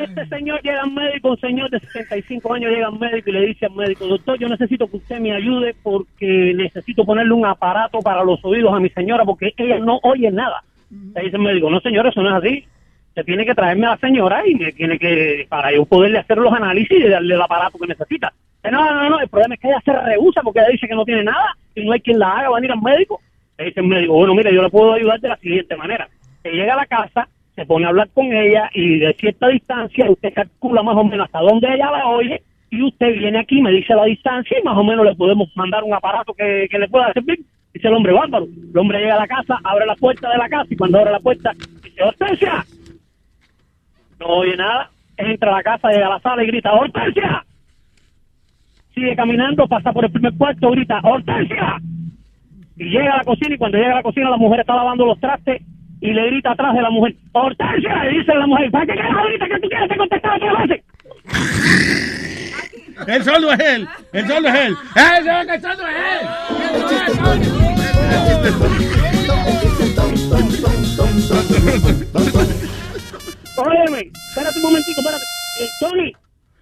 Este 0.00 0.26
señor 0.28 0.62
llega 0.62 0.82
al 0.82 0.92
médico, 0.92 1.30
un 1.30 1.40
señor 1.40 1.68
de 1.70 1.80
65 1.80 2.54
años 2.54 2.70
llega 2.70 2.86
al 2.86 2.98
médico 2.98 3.28
y 3.28 3.32
le 3.32 3.46
dice 3.48 3.66
al 3.66 3.74
médico, 3.74 4.06
doctor, 4.06 4.38
yo 4.38 4.48
necesito 4.48 4.86
que 4.86 4.96
usted 4.96 5.18
me 5.20 5.34
ayude 5.34 5.74
porque 5.82 6.54
necesito 6.56 7.04
ponerle 7.04 7.34
un 7.34 7.44
aparato 7.44 8.00
para 8.00 8.24
los 8.24 8.42
oídos 8.42 8.72
a 8.72 8.80
mi 8.80 8.88
señora 8.90 9.24
porque 9.26 9.52
ella 9.58 9.78
no 9.80 10.00
oye 10.02 10.30
nada. 10.30 10.64
Le 10.90 11.24
dice 11.24 11.36
el 11.36 11.42
médico, 11.42 11.68
no 11.68 11.80
señor, 11.80 12.06
eso 12.06 12.22
no 12.22 12.30
es 12.30 12.42
así. 12.42 12.64
Usted 13.08 13.24
tiene 13.24 13.44
que 13.44 13.54
traerme 13.54 13.86
a 13.86 13.90
la 13.90 13.98
señora 13.98 14.46
y 14.46 14.54
me 14.54 14.72
tiene 14.72 14.98
que, 14.98 15.46
para 15.50 15.72
yo 15.72 15.84
poderle 15.84 16.20
hacer 16.20 16.38
los 16.38 16.52
análisis 16.52 16.98
y 16.98 17.08
darle 17.08 17.34
el 17.34 17.42
aparato 17.42 17.78
que 17.78 17.86
necesita. 17.86 18.32
No, 18.64 18.92
no, 18.92 19.08
no, 19.10 19.20
el 19.20 19.28
problema 19.28 19.54
es 19.54 19.60
que 19.60 19.68
ella 19.68 19.80
se 19.84 19.92
rehúsa 19.92 20.42
porque 20.42 20.60
ella 20.60 20.68
dice 20.72 20.88
que 20.88 20.94
no 20.94 21.04
tiene 21.04 21.24
nada 21.24 21.56
y 21.74 21.84
no 21.84 21.92
hay 21.92 22.00
quien 22.00 22.18
la 22.18 22.32
haga, 22.32 22.50
va 22.50 22.58
a 22.58 22.64
ir 22.64 22.70
al 22.72 22.82
médico. 22.82 23.20
Le 23.56 23.66
dice 23.66 23.80
el 23.80 23.86
médico, 23.86 24.14
bueno, 24.14 24.34
mire, 24.34 24.54
yo 24.54 24.62
le 24.62 24.70
puedo 24.70 24.92
ayudar 24.92 25.20
de 25.20 25.28
la 25.28 25.36
siguiente 25.36 25.76
manera. 25.76 26.08
Que 26.42 26.50
llega 26.50 26.74
a 26.74 26.76
la 26.76 26.86
casa, 26.86 27.28
se 27.54 27.64
pone 27.66 27.86
a 27.86 27.88
hablar 27.88 28.08
con 28.12 28.26
ella 28.32 28.70
y 28.74 28.98
de 28.98 29.14
cierta 29.14 29.48
distancia 29.48 30.10
usted 30.10 30.32
calcula 30.34 30.82
más 30.82 30.96
o 30.96 31.04
menos 31.04 31.26
hasta 31.26 31.40
dónde 31.40 31.72
ella 31.72 31.90
la 31.90 32.06
oye 32.06 32.42
y 32.70 32.82
usted 32.82 33.14
viene 33.18 33.38
aquí, 33.38 33.62
me 33.62 33.72
dice 33.72 33.94
la 33.94 34.04
distancia 34.04 34.58
y 34.58 34.62
más 34.62 34.76
o 34.76 34.84
menos 34.84 35.04
le 35.04 35.14
podemos 35.14 35.48
mandar 35.56 35.82
un 35.84 35.94
aparato 35.94 36.34
que, 36.34 36.68
que 36.70 36.78
le 36.78 36.88
pueda 36.88 37.12
servir. 37.12 37.40
Dice 37.72 37.88
el 37.88 37.94
hombre, 37.94 38.12
bárbaro. 38.12 38.44
El 38.44 38.78
hombre 38.78 39.00
llega 39.00 39.14
a 39.14 39.20
la 39.20 39.26
casa, 39.26 39.58
abre 39.64 39.86
la 39.86 39.96
puerta 39.96 40.30
de 40.30 40.38
la 40.38 40.48
casa 40.48 40.66
y 40.70 40.76
cuando 40.76 40.98
abre 40.98 41.12
la 41.12 41.20
puerta 41.20 41.52
dice, 41.82 42.02
¡Hortensia! 42.02 42.64
No 44.20 44.26
oye 44.26 44.56
nada, 44.56 44.90
entra 45.16 45.52
a 45.52 45.56
la 45.56 45.62
casa, 45.62 45.90
llega 45.90 46.06
a 46.06 46.10
la 46.10 46.20
sala 46.20 46.44
y 46.44 46.46
grita, 46.48 46.72
¡Hortensia! 46.72 47.44
Sigue 48.98 49.14
caminando, 49.14 49.68
pasa 49.68 49.92
por 49.92 50.04
el 50.04 50.10
primer 50.10 50.34
cuarto, 50.34 50.72
grita, 50.72 50.98
¡Hortensia! 51.04 51.80
Y 52.76 52.84
llega 52.86 53.12
a 53.14 53.18
la 53.18 53.24
cocina 53.24 53.54
y 53.54 53.58
cuando 53.58 53.78
llega 53.78 53.92
a 53.92 53.96
la 53.98 54.02
cocina 54.02 54.28
la 54.28 54.36
mujer 54.36 54.58
está 54.58 54.74
lavando 54.74 55.06
los 55.06 55.20
trastes 55.20 55.62
y 56.00 56.12
le 56.12 56.26
grita 56.26 56.50
atrás 56.50 56.74
de 56.74 56.82
la 56.82 56.90
mujer, 56.90 57.14
¡Hortensia! 57.30 58.10
Y 58.10 58.18
dice 58.18 58.34
la 58.34 58.48
mujer, 58.48 58.68
¿para 58.72 58.86
qué 58.86 58.96
carajo 58.96 59.28
grita 59.28 59.46
que 59.46 59.60
tú 59.60 59.68
quieres 59.68 59.88
que 59.88 59.96
contestar 59.96 60.40
las 60.40 60.68
veces? 60.68 60.84
El 63.06 63.22
solo 63.22 63.52
es 63.52 63.60
él. 63.60 63.88
El 64.12 64.26
solo 64.26 64.48
es 64.48 64.54
él. 64.56 64.74
¡Eh, 64.96 65.18
el 65.18 65.60
solo 65.60 65.86
es 65.86 65.96
él! 66.10 66.26
Óyeme, 73.58 74.10
espérate 74.28 74.56
un 74.56 74.62
momentico, 74.64 75.00
espérate. 75.00 75.24
Eh, 75.60 75.68
Tony. 75.78 76.12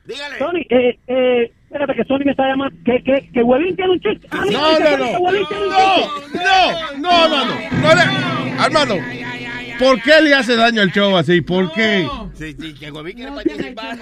Dígale. 0.04 0.36
Tony, 0.38 0.66
eh, 0.68 0.98
eh, 1.06 1.52
espérate 1.76 1.94
que 1.96 2.04
Tony 2.04 2.24
me 2.24 2.30
está 2.32 2.48
llamando. 2.48 2.76
Que, 2.84 3.02
que, 3.02 3.30
que 3.32 3.42
Huevín 3.42 3.76
tiene 3.76 3.92
un 3.92 4.00
chiste. 4.00 4.28
No, 4.32 4.78
no, 4.78 4.96
no. 4.96 5.06
No, 5.20 5.28
no, 6.98 7.28
no, 7.28 7.28
no, 7.28 7.44
no. 7.46 7.54
No 7.80 7.94
le- 7.94 8.56
Armando, 8.58 8.96
¿por 9.78 10.00
qué 10.02 10.20
le 10.22 10.34
hace 10.34 10.56
daño 10.56 10.80
al 10.82 10.90
show 10.92 11.16
así? 11.16 11.40
¿Por 11.42 11.72
qué? 11.72 12.08
Sí, 12.34 12.54
sí, 12.58 12.74
que 12.74 12.90
Huevín 12.90 13.16
quiere 13.16 13.32
participar. 13.32 13.98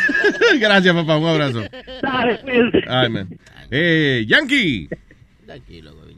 Gracias, 0.60 0.94
papá. 0.94 1.16
Un 1.18 1.26
abrazo. 1.28 1.62
Ay, 2.88 3.08
man. 3.08 3.28
Eh, 3.70 4.24
Yankee. 4.28 4.88
Tranquilo, 5.46 5.92
Huevín. 5.94 6.14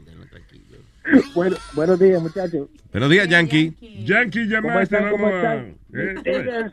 Bueno, 1.33 1.55
buenos 1.73 1.97
días, 1.99 2.21
muchachos. 2.21 2.67
Buenos 2.91 3.09
días, 3.09 3.29
Yankee. 3.29 3.73
Yankee, 4.03 4.49
¿Cómo 4.49 4.67
llamaste, 4.67 4.83
están? 4.83 5.03
vamos 5.05 5.19
¿Cómo 5.21 5.27
a... 5.27 5.37
están? 5.39 5.77
¿Eh? 5.93 6.71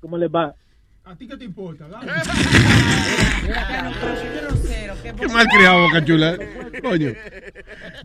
¿Cómo 0.00 0.16
les 0.16 0.30
va? 0.30 0.54
¿A 1.06 1.14
ti 1.16 1.28
qué 1.28 1.36
te 1.36 1.44
importa? 1.44 1.86
Dale. 1.86 2.06
Qué 5.02 5.28
mal 5.28 5.46
criado, 5.48 5.82
Boca 5.82 6.02
Chula. 6.02 6.38
Coño. 6.82 7.10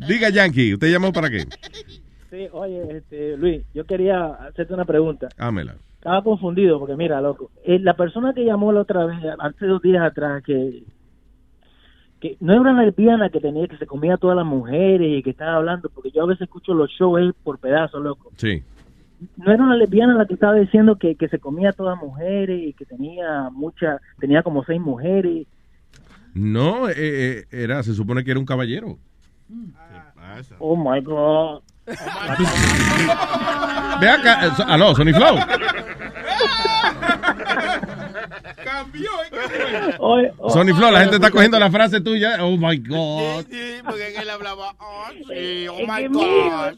Diga, 0.05 0.29
Yankee, 0.29 0.73
¿usted 0.73 0.91
llamó 0.91 1.13
para 1.13 1.29
qué? 1.29 1.45
Sí, 2.29 2.47
oye, 2.51 2.97
este, 2.97 3.37
Luis, 3.37 3.63
yo 3.73 3.85
quería 3.85 4.25
hacerte 4.33 4.73
una 4.73 4.83
pregunta. 4.83 5.29
Hámela. 5.37 5.75
Estaba 5.95 6.21
confundido 6.23 6.77
porque, 6.77 6.97
mira, 6.97 7.21
loco, 7.21 7.51
eh, 7.63 7.79
la 7.79 7.95
persona 7.95 8.33
que 8.33 8.43
llamó 8.43 8.73
la 8.73 8.81
otra 8.81 9.05
vez, 9.05 9.17
hace 9.39 9.65
dos 9.65 9.81
días 9.81 10.03
atrás, 10.03 10.43
que, 10.43 10.83
que 12.19 12.35
no 12.41 12.51
era 12.51 12.61
una 12.61 12.83
lesbiana 12.83 13.29
que 13.29 13.39
tenía 13.39 13.67
que 13.67 13.77
se 13.77 13.87
comía 13.87 14.15
a 14.15 14.17
todas 14.17 14.35
las 14.35 14.45
mujeres 14.45 15.19
y 15.19 15.23
que 15.23 15.29
estaba 15.29 15.55
hablando, 15.55 15.89
porque 15.89 16.11
yo 16.11 16.23
a 16.23 16.27
veces 16.27 16.43
escucho 16.43 16.73
los 16.73 16.91
shows 16.91 17.33
por 17.43 17.59
pedazos, 17.59 18.03
loco. 18.03 18.31
Sí. 18.35 18.61
No 19.37 19.51
era 19.51 19.63
una 19.63 19.75
lesbiana 19.75 20.15
la 20.15 20.25
que 20.25 20.33
estaba 20.33 20.55
diciendo 20.55 20.97
que, 20.97 21.15
que 21.15 21.27
se 21.27 21.39
comía 21.39 21.69
a 21.69 21.73
todas 21.73 21.97
mujeres 21.97 22.61
y 22.61 22.73
que 22.73 22.85
tenía 22.85 23.49
mucha, 23.51 23.99
tenía 24.19 24.43
como 24.43 24.63
seis 24.63 24.79
mujeres. 24.79 25.47
No, 26.33 26.89
eh, 26.89 26.93
eh, 26.97 27.45
era, 27.51 27.83
se 27.83 27.93
supone 27.93 28.23
que 28.23 28.31
era 28.31 28.39
un 28.39 28.45
caballero. 28.45 28.97
Oh 30.59 30.75
my 30.75 31.01
God. 31.01 31.61
Ve 33.99 34.09
acá, 34.09 34.53
aló, 34.67 34.95
Sony 34.95 35.13
Flow. 35.13 35.39
Oye, 39.99 40.31
oh, 40.37 40.49
Sony 40.49 40.73
Flow, 40.75 40.91
la 40.91 41.01
gente 41.01 41.15
está 41.15 41.31
cogiendo 41.31 41.59
la 41.59 41.69
frase 41.71 42.01
tuya. 42.01 42.43
Oh 42.43 42.57
my 42.57 42.77
God. 42.77 43.45
Sí, 43.49 43.73
porque 43.85 44.15
él 44.15 44.29
hablaba, 44.29 44.75
oh, 44.79 45.05
sí, 45.29 45.67
oh 45.67 45.77
Es 45.79 45.87
my 45.87 46.07
God. 46.07 46.73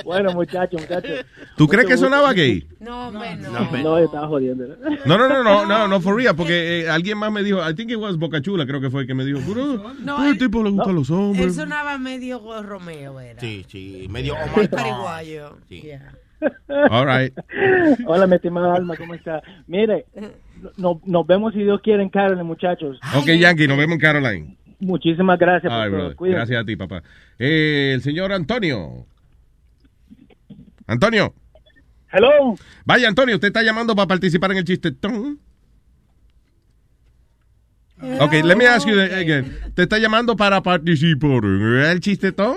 Bueno, 0.04 0.32
muchachos, 0.32 0.80
muchachos. 0.80 1.24
¿Tú 1.56 1.66
crees 1.68 1.86
que 1.86 1.96
sonaba 1.96 2.32
gay? 2.32 2.66
No, 2.80 3.08
hombre, 3.08 3.36
no. 3.36 3.50
No, 3.50 3.98
yo 3.98 4.04
estaba 4.04 4.26
jodiendo. 4.28 4.66
No, 5.04 5.18
no, 5.18 5.28
no, 5.28 5.42
no, 5.42 5.66
no, 5.66 5.88
no, 5.88 6.00
for 6.00 6.16
real, 6.16 6.34
porque 6.34 6.80
eh, 6.80 6.90
alguien 6.90 7.18
más 7.18 7.30
me 7.32 7.42
dijo, 7.42 7.58
I 7.68 7.74
think 7.74 7.90
it 7.90 7.96
was 7.98 8.16
Boca 8.16 8.40
Chula, 8.40 8.66
creo 8.66 8.80
que 8.80 8.90
fue 8.90 9.02
el 9.02 9.06
que 9.06 9.14
me 9.14 9.24
dijo, 9.24 9.40
pero 9.46 9.92
No, 10.00 10.24
el 10.24 10.32
él- 10.32 10.38
tipo 10.38 10.62
le 10.62 10.70
gustan 10.70 10.94
los 10.94 11.08
Él 11.10 11.16
hombres. 11.16 11.54
sonaba 11.54 11.98
medio 11.98 12.40
Romeo, 12.62 13.20
era. 13.20 13.40
Sí, 13.40 13.64
sí, 13.68 14.06
medio, 14.10 14.34
oh 14.34 14.46
my 14.58 14.66
God. 14.66 14.70
Paraguayo. 14.70 15.56
Sí. 15.68 15.80
Yeah. 15.82 16.12
All 16.90 17.06
right. 17.06 17.32
Hola, 18.06 18.26
mi 18.26 18.36
estimada 18.36 18.74
Alma, 18.74 18.96
¿cómo 18.96 19.14
está? 19.14 19.42
Mire, 19.66 20.06
no- 20.76 21.00
nos 21.04 21.26
vemos 21.26 21.52
si 21.52 21.60
Dios 21.62 21.80
quiere 21.82 22.02
en 22.02 22.08
Carolyn, 22.08 22.46
muchachos. 22.46 22.98
Ok, 23.16 23.26
Yankee, 23.38 23.68
nos 23.68 23.76
vemos 23.78 23.94
en 23.94 24.00
Caroline. 24.00 24.56
Muchísimas 24.80 25.38
gracias 25.38 25.70
por. 26.16 26.28
Gracias 26.30 26.62
a 26.62 26.64
ti, 26.64 26.76
papá. 26.76 27.02
Eh, 27.38 27.92
el 27.94 28.00
señor 28.02 28.32
Antonio. 28.32 29.06
Antonio. 30.86 31.34
Hello. 32.12 32.56
Vaya, 32.84 33.08
Antonio, 33.08 33.34
usted 33.36 33.48
está 33.48 33.62
llamando 33.62 33.94
para 33.94 34.08
participar 34.08 34.50
en 34.52 34.58
el 34.58 34.64
chistetón. 34.64 35.38
Ok, 38.18 38.32
let 38.44 38.56
me 38.56 38.66
ask 38.66 38.88
you 38.88 38.98
again. 38.98 39.54
¿Te 39.74 39.82
está 39.82 39.98
llamando 39.98 40.34
para 40.34 40.62
participar 40.62 41.44
en 41.44 41.84
el 41.84 42.00
chistetón? 42.00 42.56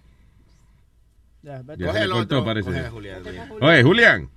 Ya. 1.43 1.61
Ya 1.77 1.87
Coge 1.87 1.97
se 1.99 2.03
el 2.05 2.11
otro, 2.13 2.45
parece. 2.45 2.69
coge 2.69 2.89
Julián. 2.89 3.23
Oye, 3.61 3.83
Julián. 3.83 4.29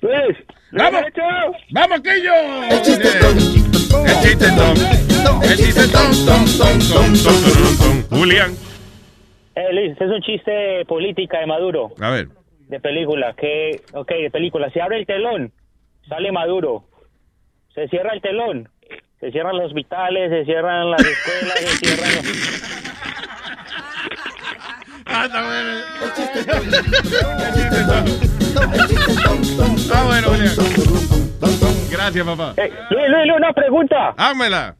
Luis. 0.00 0.36
¡Vamos! 0.72 1.02
¡Vamos, 1.70 2.00
Quillo! 2.00 2.34
El 2.70 2.82
chistetón. 2.82 3.38
El 4.06 4.20
chistetón. 4.22 5.42
El 5.42 5.56
chistetón. 5.56 6.10
Ton, 6.26 6.44
ton, 6.44 6.78
ton, 6.78 7.14
ton, 7.22 7.76
ton, 7.78 8.08
ton. 8.08 8.18
Julián. 8.18 8.54
Eh, 9.54 9.72
Luis, 9.72 9.92
este 9.92 10.04
es 10.04 10.10
un 10.10 10.20
chiste 10.22 10.84
política 10.86 11.38
de 11.40 11.46
Maduro, 11.46 11.92
A 12.00 12.10
ver. 12.10 12.28
de 12.68 12.80
película. 12.80 13.34
Que, 13.34 13.82
ok, 13.92 14.08
de 14.10 14.30
película. 14.30 14.68
Se 14.70 14.80
abre 14.82 14.98
el 14.98 15.06
telón, 15.06 15.52
sale 16.08 16.32
Maduro. 16.32 16.84
Se 17.74 17.86
cierra 17.88 18.12
el 18.14 18.20
telón, 18.20 18.68
se 19.20 19.30
cierran 19.30 19.56
los 19.56 19.66
hospitales, 19.66 20.30
se 20.30 20.44
cierran 20.44 20.90
las 20.90 21.00
escuelas, 21.04 21.58
se 21.58 21.76
cierran 21.86 22.14
los... 22.16 22.24
Está 25.22 25.42
bueno. 25.42 25.70
Ah, 29.94 30.04
bueno. 30.06 30.28
Gracias, 31.90 32.26
papá. 32.26 32.54
Luis, 32.56 32.72
Luis, 32.90 33.08
Luis, 33.08 33.32
una 33.36 33.52
pregunta. 33.52 34.14
Hámela. 34.16 34.74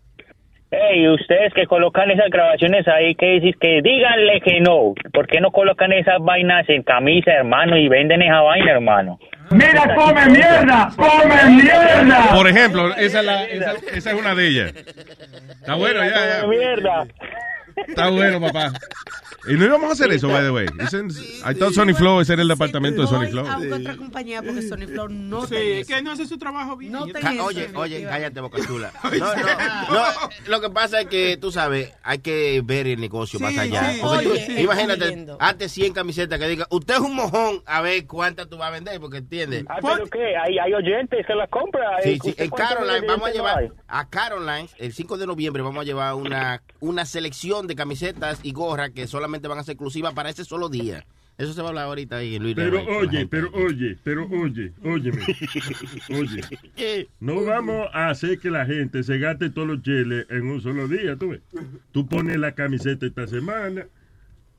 Hey, 0.71 1.09
ustedes 1.09 1.53
que 1.55 1.67
colocan 1.67 2.11
esas 2.11 2.29
grabaciones 2.31 2.87
ahí, 2.89 3.15
que 3.15 3.27
decís 3.27 3.55
que 3.61 3.81
díganle 3.81 4.41
que 4.41 4.61
no. 4.61 4.93
¿Por 5.13 5.27
qué 5.29 5.41
no 5.41 5.53
colocan 5.53 5.93
esas 5.93 6.19
vainas 6.21 6.69
en 6.69 6.83
camisa, 6.83 7.31
hermano, 7.33 7.77
y 7.77 7.87
venden 7.89 8.23
esa 8.23 8.41
vaina, 8.41 8.73
hermano? 8.73 9.19
Mira, 9.51 9.95
come 9.95 10.27
mierda, 10.31 10.89
come 10.97 11.63
mierda. 11.63 12.35
Por 12.35 12.49
ejemplo, 12.49 12.89
esa 12.97 13.21
es, 13.21 13.25
la- 13.25 13.45
esa, 13.45 13.73
esa 13.95 14.11
es 14.11 14.17
una 14.19 14.35
de 14.35 14.49
ellas. 14.49 14.75
Está 14.75 15.75
bueno, 15.77 16.01
ya, 16.03 16.41
ya. 16.41 16.47
Mierda. 16.49 17.07
Está 17.89 18.09
bueno, 18.11 18.41
papá. 18.41 18.73
Y 19.47 19.55
no 19.55 19.65
íbamos 19.67 19.91
a 19.91 19.93
hacer 19.93 20.11
eso, 20.13 20.29
by 20.29 20.43
the 20.43 20.51
way. 20.51 20.67
Ese- 20.79 21.03
I 21.51 21.55
thought 21.55 21.75
Sony 21.75 21.93
Flow, 21.95 22.21
ese 22.21 22.33
era 22.33 22.43
el 22.43 22.49
departamento 22.49 23.03
de 23.03 23.09
Sony 23.09 23.27
Flow. 23.31 23.47
A 23.47 23.59
otra 23.59 23.97
compañía 23.97 24.43
porque 24.43 24.63
Sony 24.63 24.87
Flow 24.87 25.09
no 25.09 25.47
Sí, 25.47 25.55
es 25.57 25.87
que 25.87 26.01
no 26.03 26.13
hace 26.13 26.27
su 26.27 26.39
trabajo 26.39 26.77
bien. 26.77 26.93
No 26.93 27.07
Ca- 27.09 27.21
tiene 27.21 27.41
Oye, 27.41 27.71
oye, 27.75 28.05
cállate, 28.05 28.41
boca 28.41 28.59
chula. 28.67 28.91
No, 29.05 29.35
no, 29.37 29.95
no. 29.95 30.05
Lo 30.47 30.61
que 30.61 30.71
pasa 30.71 31.01
es 31.03 31.07
que, 31.09 31.37
tú 31.37 31.53
sabes, 31.53 31.93
hay 32.03 32.19
que 32.21 32.63
ver 32.65 32.87
el 32.87 33.01
negocio 33.01 33.39
más 33.39 33.57
allá. 33.59 33.93
sí, 33.93 33.99
Porque 34.01 34.25
tú- 34.25 34.31
oye, 34.33 34.47
sí. 34.47 34.61
imagínate, 34.63 35.05
Entiendo. 35.05 35.37
hazte 35.41 35.69
100 35.69 35.93
camisetas 35.93 36.39
que 36.39 36.49
diga, 36.49 36.67
usted 36.71 36.95
es 36.95 37.01
un 37.01 37.15
mojón, 37.15 37.63
a 37.67 37.81
ver 37.83 38.07
cuántas 38.07 38.49
tú 38.49 38.57
vas 38.57 38.69
a 38.69 38.71
vender, 38.73 38.99
porque 39.01 39.19
entiendes. 39.19 39.65
Ah, 39.69 39.77
¿pero 39.83 40.07
qué? 40.09 40.37
Hay, 40.37 40.59
hay 40.59 40.73
oyentes 40.73 41.27
que 41.27 41.35
las 41.35 41.51
compran. 41.51 41.85
Sí, 42.03 42.11
Eh, 42.13 42.19
sí, 42.23 42.35
en 42.39 42.49
¿cuántos 42.51 42.77
Caroline 42.77 43.07
vamos 43.07 43.29
a 43.29 43.31
oyentes 43.31 43.35
llevar 43.35 43.73
a 43.89 44.09
Caroline 44.09 44.69
el 44.79 44.93
5 44.93 45.19
de 45.19 45.27
noviembre 45.27 45.63
vamos 45.63 45.83
a 45.83 45.85
llevar 45.85 46.15
una 46.15 46.63
una 46.81 47.05
selección 47.05 47.64
de 47.67 47.75
camisetas 47.75 48.41
y 48.43 48.53
gorras 48.53 48.91
que 48.91 49.07
solamente 49.07 49.49
van 49.49 49.59
a 49.59 49.65
ser 49.65 49.73
exclusivas 49.73 50.15
para 50.15 50.31
ese 50.31 50.45
solo 50.45 50.69
día. 50.69 51.05
Eso 51.37 51.53
se 51.53 51.63
va 51.63 51.69
a 51.69 51.71
hablar 51.71 51.87
ahorita 51.87 52.19
ahí 52.19 52.37
en 52.37 52.45
Luis 52.45 52.55
Pero 52.55 52.85
oye, 52.85 53.27
pero 53.27 53.51
oye, 53.53 53.99
pero 54.05 54.29
oye, 54.31 54.73
óyeme. 54.85 55.21
Oye, 56.11 57.09
no 57.19 57.45
vamos 57.45 57.89
a 57.93 58.11
hacer 58.11 58.39
que 58.39 58.51
la 58.51 58.65
gente 58.67 59.03
se 59.03 59.19
gaste 59.19 59.51
todos 59.51 59.67
los 59.67 59.83
cheles 59.83 60.27
en 60.31 60.47
un 60.47 60.61
solo 60.61 60.87
día, 60.87 61.17
tú 61.17 61.31
ves. 61.31 61.41
Tú 61.91 62.07
pones 62.07 62.37
la 62.39 62.53
camiseta 62.53 63.05
esta 63.07 63.27
semana, 63.27 63.89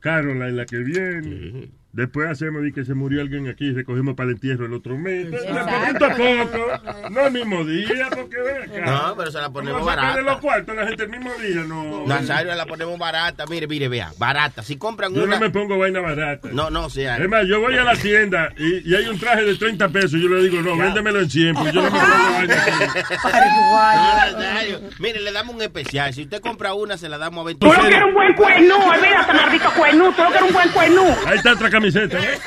Caroline 0.02 0.52
la 0.52 0.66
que 0.66 0.80
viene. 0.80 1.70
Después 1.96 2.30
hacemos 2.30 2.62
de 2.62 2.74
que 2.74 2.84
se 2.84 2.94
murió 2.94 3.22
alguien 3.22 3.48
aquí 3.48 3.68
y 3.68 3.72
recogemos 3.72 4.16
para 4.16 4.28
el 4.28 4.36
entierro 4.36 4.66
el 4.66 4.74
otro 4.74 4.98
mes. 4.98 5.28
A 5.34 5.98
poco, 6.10 7.10
no 7.10 7.28
el 7.28 7.32
mismo 7.32 7.64
día, 7.64 8.10
porque 8.14 8.36
ve 8.38 8.52
acá. 8.64 8.86
No, 8.92 9.16
pero 9.16 9.32
se 9.32 9.38
la 9.40 9.50
ponemos 9.50 9.80
Vamos 9.80 9.94
a 9.94 9.96
barata. 9.96 10.22
los 10.22 10.38
cuartos 10.40 10.76
la 10.76 10.88
gente 10.88 11.04
el 11.04 11.10
mismo 11.10 11.32
día, 11.36 11.64
no. 11.66 12.06
Nazario 12.06 12.54
la 12.54 12.66
ponemos 12.66 13.00
barata, 13.00 13.46
mire, 13.46 13.66
mire, 13.66 13.88
vea, 13.88 14.12
barata. 14.18 14.62
Si 14.62 14.76
compran 14.76 15.14
Yo 15.14 15.24
una 15.24 15.36
no 15.36 15.40
me 15.42 15.50
pongo 15.52 15.78
vaina 15.78 16.02
barata. 16.02 16.50
No, 16.52 16.70
no, 16.70 16.88
o 16.88 16.90
sea, 16.90 17.16
Es 17.16 17.30
más, 17.30 17.48
yo 17.48 17.62
voy 17.62 17.78
a 17.78 17.86
la 17.86 17.96
tienda 17.96 18.52
y, 18.58 18.92
y 18.92 18.94
hay 18.96 19.08
un 19.08 19.18
traje 19.18 19.46
de 19.46 19.56
30 19.56 19.88
pesos. 19.88 20.20
Yo 20.20 20.28
le 20.28 20.44
digo, 20.50 20.62
no, 20.62 20.76
véndemelo 20.76 21.22
en 21.22 21.30
100, 21.30 21.56
pues 21.56 21.74
yo 21.74 21.82
no 21.82 21.90
me 21.92 21.98
pongo 21.98 22.34
vaina 22.34 22.56
No, 24.36 24.40
Nazario. 24.40 24.82
Mire, 25.00 25.22
le 25.22 25.32
damos 25.32 25.56
un 25.56 25.62
especial. 25.62 26.14
Si 26.14 26.24
usted 26.24 26.42
compra 26.42 26.74
una, 26.74 26.98
se 26.98 27.08
la 27.08 27.18
damos 27.18 27.44
a 27.44 27.46
20 27.46 27.66
Tú 27.66 27.72
lo 27.74 27.80
quieres 27.80 28.04
un 28.06 28.14
buen 28.14 28.34
cuernú, 28.34 28.76
olvídate, 28.76 29.34
maldito 29.34 29.72
cuernú, 29.78 30.12
tú 30.12 30.24
lo 30.24 30.30
quieres 30.30 30.48
un 30.50 30.54
buen 30.54 30.70
cuernú. 30.72 31.04
Ahí 31.26 31.38
está 31.38 31.54
otra 31.54 31.70
camiseta. 31.92 32.20
¿eh? 32.20 32.38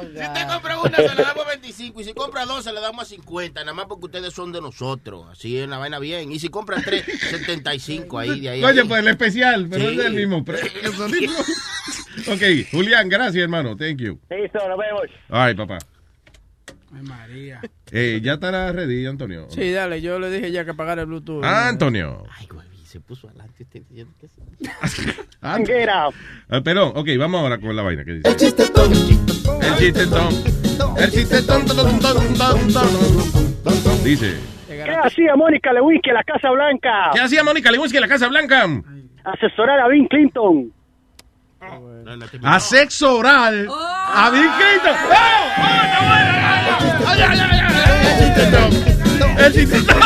Si 0.00 0.22
usted 0.22 0.46
compra 0.48 0.78
una, 0.80 0.96
se 0.96 1.14
la 1.14 1.22
damos 1.22 1.44
a 1.46 1.48
25. 1.50 2.00
Y 2.00 2.04
si 2.04 2.14
compra 2.14 2.44
dos, 2.44 2.64
se 2.64 2.72
la 2.72 2.80
damos 2.80 3.02
a 3.02 3.04
50. 3.06 3.60
Nada 3.60 3.74
más 3.74 3.86
porque 3.86 4.06
ustedes 4.06 4.32
son 4.32 4.52
de 4.52 4.60
nosotros. 4.60 5.26
Así 5.30 5.58
es 5.58 5.66
una 5.66 5.78
vaina 5.78 5.98
bien. 5.98 6.32
Y 6.32 6.38
si 6.38 6.48
compran 6.48 6.82
tres, 6.82 7.04
75. 7.04 8.18
Ahí, 8.18 8.40
de 8.40 8.48
ahí. 8.50 8.64
Oye, 8.64 8.80
ahí. 8.82 8.88
pues 8.88 9.00
el 9.00 9.08
especial, 9.08 9.66
pero 9.70 9.84
Sí. 9.88 9.90
es 9.92 9.96
del 10.04 10.14
mismo 10.14 10.44
precio. 10.44 10.70
ok, 12.32 12.42
Julián, 12.70 13.08
gracias, 13.08 13.42
hermano. 13.42 13.76
Thank 13.76 13.98
you. 13.98 14.18
Listo, 14.30 14.58
nos 14.68 14.78
vemos. 14.78 15.02
Ay, 15.28 15.54
papá. 15.54 15.78
Ay, 16.94 17.02
María. 17.02 17.60
Eh, 17.90 18.20
¿Ya 18.22 18.34
estará 18.34 18.72
ready, 18.72 19.06
Antonio? 19.06 19.46
Sí, 19.50 19.70
dale, 19.70 20.00
yo 20.00 20.18
le 20.18 20.30
dije 20.30 20.50
ya 20.50 20.64
que 20.64 20.70
apagara 20.70 21.02
el 21.02 21.06
Bluetooth. 21.08 21.44
Ah, 21.44 21.68
Antonio. 21.68 22.24
Ay, 22.38 22.46
güey, 22.46 22.65
se 22.96 23.00
puso 23.00 23.28
adelante 23.28 23.62
este. 23.62 23.84
Ah, 25.42 25.58
ah, 26.48 26.60
perdón, 26.62 26.92
ok, 26.96 27.08
vamos 27.18 27.42
ahora 27.42 27.58
con 27.58 27.76
la 27.76 27.82
vaina 27.82 28.04
que 28.04 28.14
dice. 28.14 28.28
El 28.28 28.36
chistetón. 28.36 28.92
El 28.92 29.76
chistetón. 29.76 30.34
El 30.96 31.10
chistetón. 31.10 31.66
ton, 31.66 32.00
ton, 32.00 32.38
ton, 32.38 32.72
ton. 32.72 34.04
Dice. 34.04 34.36
¿Qué 34.66 34.96
hacía 35.02 35.36
Mónica 35.36 35.72
Lewinsky 35.74 36.08
en 36.08 36.14
la 36.14 36.24
Casa 36.24 36.50
Blanca? 36.50 37.10
¿Qué 37.12 37.20
hacía 37.20 37.44
Mónica 37.44 37.70
Lewinsky 37.70 37.98
en 37.98 38.00
la 38.00 38.08
Casa 38.08 38.28
Blanca? 38.28 38.66
Asesorar 39.24 39.80
a 39.80 39.88
Bill 39.88 40.08
Clinton. 40.08 40.72
A 42.42 42.60
sexo 42.60 43.18
oral. 43.18 43.68
A 43.70 44.30
Bill 44.30 44.48
Clinton. 44.58 44.96
¡Oh! 45.04 45.46
¡Oh, 45.58 45.82
está 45.84 46.00
bueno! 46.00 46.32
¡Ay, 47.08 47.20
ay, 47.28 47.38
ay, 47.40 47.60
ay! 47.62 48.06
El 48.08 48.14
chistetón. 48.24 48.70
El 49.44 49.52
chistetón. 49.52 49.96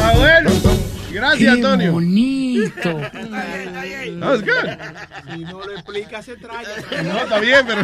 Ah, 0.00 0.12
bueno. 0.16 0.83
Gracias, 1.14 1.54
Antonio. 1.54 1.92
bonito. 1.92 2.74
That 2.82 4.20
was 4.20 4.42
good. 4.42 4.68
Si 5.32 5.44
no 5.44 5.64
lo 5.64 5.72
explica, 5.72 6.22
se 6.22 6.36
trae. 6.36 6.64
No, 7.04 7.18
está 7.18 7.38
bien, 7.40 7.60
pero. 7.66 7.82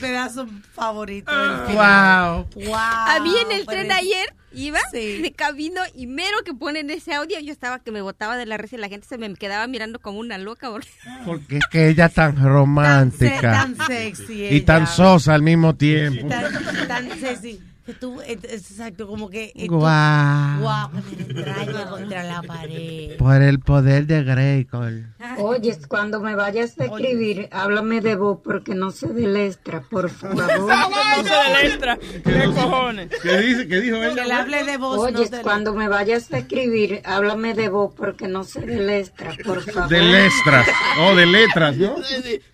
Pedazo 0.00 0.46
favorito. 0.74 1.30
del 1.30 1.66
film. 1.66 1.78
Wow. 1.78 2.46
Wow. 2.66 2.74
A 2.76 3.20
mí 3.22 3.32
en 3.44 3.52
el 3.52 3.66
tren 3.66 3.90
es- 3.90 3.96
ayer 3.96 4.34
iba 4.52 4.78
de 4.92 5.32
camino 5.36 5.80
y 5.94 6.06
mero 6.06 6.38
que 6.44 6.54
ponen 6.54 6.88
ese 6.90 7.12
audio, 7.14 7.38
yo 7.40 7.52
estaba 7.52 7.78
que 7.80 7.90
me 7.92 8.00
botaba 8.00 8.36
de 8.36 8.46
la 8.46 8.56
risa 8.56 8.76
y 8.76 8.78
la 8.78 8.88
gente 8.88 9.06
se 9.06 9.18
me 9.18 9.32
quedaba 9.34 9.66
mirando 9.66 9.98
como 10.00 10.18
una 10.18 10.38
loca. 10.38 10.70
porque- 10.70 10.88
Porque 11.24 11.56
es 11.58 11.66
que 11.70 11.88
ella 11.88 12.06
es 12.06 12.14
tan 12.14 12.42
romántica. 12.42 13.40
Tan 13.40 13.76
sexy 13.86 14.32
y 14.34 14.44
ella. 14.46 14.64
tan 14.66 14.86
sosa 14.86 15.34
al 15.34 15.42
mismo 15.42 15.74
tiempo. 15.74 16.28
Tan, 16.28 16.88
tan 16.88 17.20
sexy. 17.20 17.60
Que 17.86 17.94
tú, 17.94 18.20
es- 18.20 18.42
es 18.42 18.70
exacto, 18.72 19.06
como 19.06 19.30
que... 19.30 19.52
eh, 19.54 19.66
tú- 19.68 19.76
Guau. 19.78 20.60
Guau, 20.60 20.90
me 20.90 21.84
contra 21.88 22.24
la 22.24 22.42
pared. 22.42 23.16
Por 23.16 23.40
el 23.40 23.60
poder 23.60 24.06
de 24.06 24.24
Grayskull. 24.24 25.06
Oye, 25.38 25.78
cuando 25.88 26.20
me 26.20 26.34
vayas 26.34 26.78
a 26.80 26.84
escribir, 26.86 27.48
háblame 27.52 28.00
de 28.00 28.16
vos 28.16 28.38
porque 28.42 28.74
no 28.74 28.90
sé 28.90 29.06
del 29.08 29.36
extra, 29.36 29.82
por 29.82 30.10
favor. 30.10 30.36
No 30.58 31.24
se 31.24 31.34
del 31.34 31.66
extra. 31.70 31.96
¿Qué 31.96 32.44
cojones? 32.54 33.08
¿Qué 33.22 33.38
dice? 33.38 33.68
¿Qué 33.68 33.80
dijo 33.80 33.98
Que 34.00 34.24
le 34.24 34.32
hable 34.32 34.64
de 34.64 34.76
vos, 34.78 34.98
Oye, 34.98 35.30
no 35.30 35.42
cuando 35.42 35.72
me 35.72 35.86
vayas 35.88 36.32
a 36.32 36.38
escribir, 36.38 37.02
háblame 37.04 37.54
de 37.54 37.68
vos 37.68 37.92
porque 37.96 38.26
no 38.26 38.42
sé 38.42 38.60
del 38.62 38.90
extra, 38.90 39.32
por 39.44 39.62
favor. 39.62 39.88
De 39.88 40.02
letras. 40.02 40.66
Oh, 41.00 41.14
de 41.14 41.26
letras, 41.26 41.76
¿no? 41.76 41.94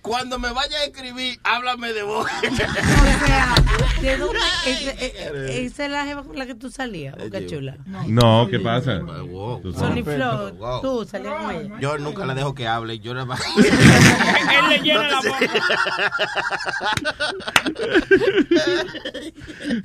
Cuando 0.03 0.39
me 0.39 0.53
vaya 0.53 0.77
a 0.79 0.85
escribir, 0.85 1.39
háblame 1.43 1.93
de 1.95 2.03
vos. 2.03 2.27
O 2.27 3.27
sea, 3.27 3.55
¿de 4.03 4.17
dónde? 4.19 4.39
Eh, 4.67 4.95
eh, 4.99 5.22
¿Esa 5.49 5.85
es 5.87 5.91
la 5.91 6.05
jeva 6.05 6.23
con 6.23 6.39
la 6.39 6.47
que 6.47 6.55
tú 6.55 6.71
salías, 6.71 7.17
Boca 7.17 7.45
Chula? 7.47 7.77
No, 8.07 8.49
¿qué 8.51 8.59
pasa? 8.59 9.01
Sony. 9.01 10.03
Flow, 10.05 10.81
tú 10.81 11.05
salías 11.05 11.35
con 11.43 11.55
ella. 11.55 11.81
Yo 11.81 11.99
nunca 11.99 12.27
la 12.27 12.35
dejo 12.35 12.55
que 12.55 12.67
hable. 12.67 12.99
Yo 12.99 13.15
nada 13.15 13.27
más. 13.27 13.41
Él 13.57 14.69
le 14.69 14.79
llena 14.81 15.09
la 15.09 15.21
boca. 15.21 15.51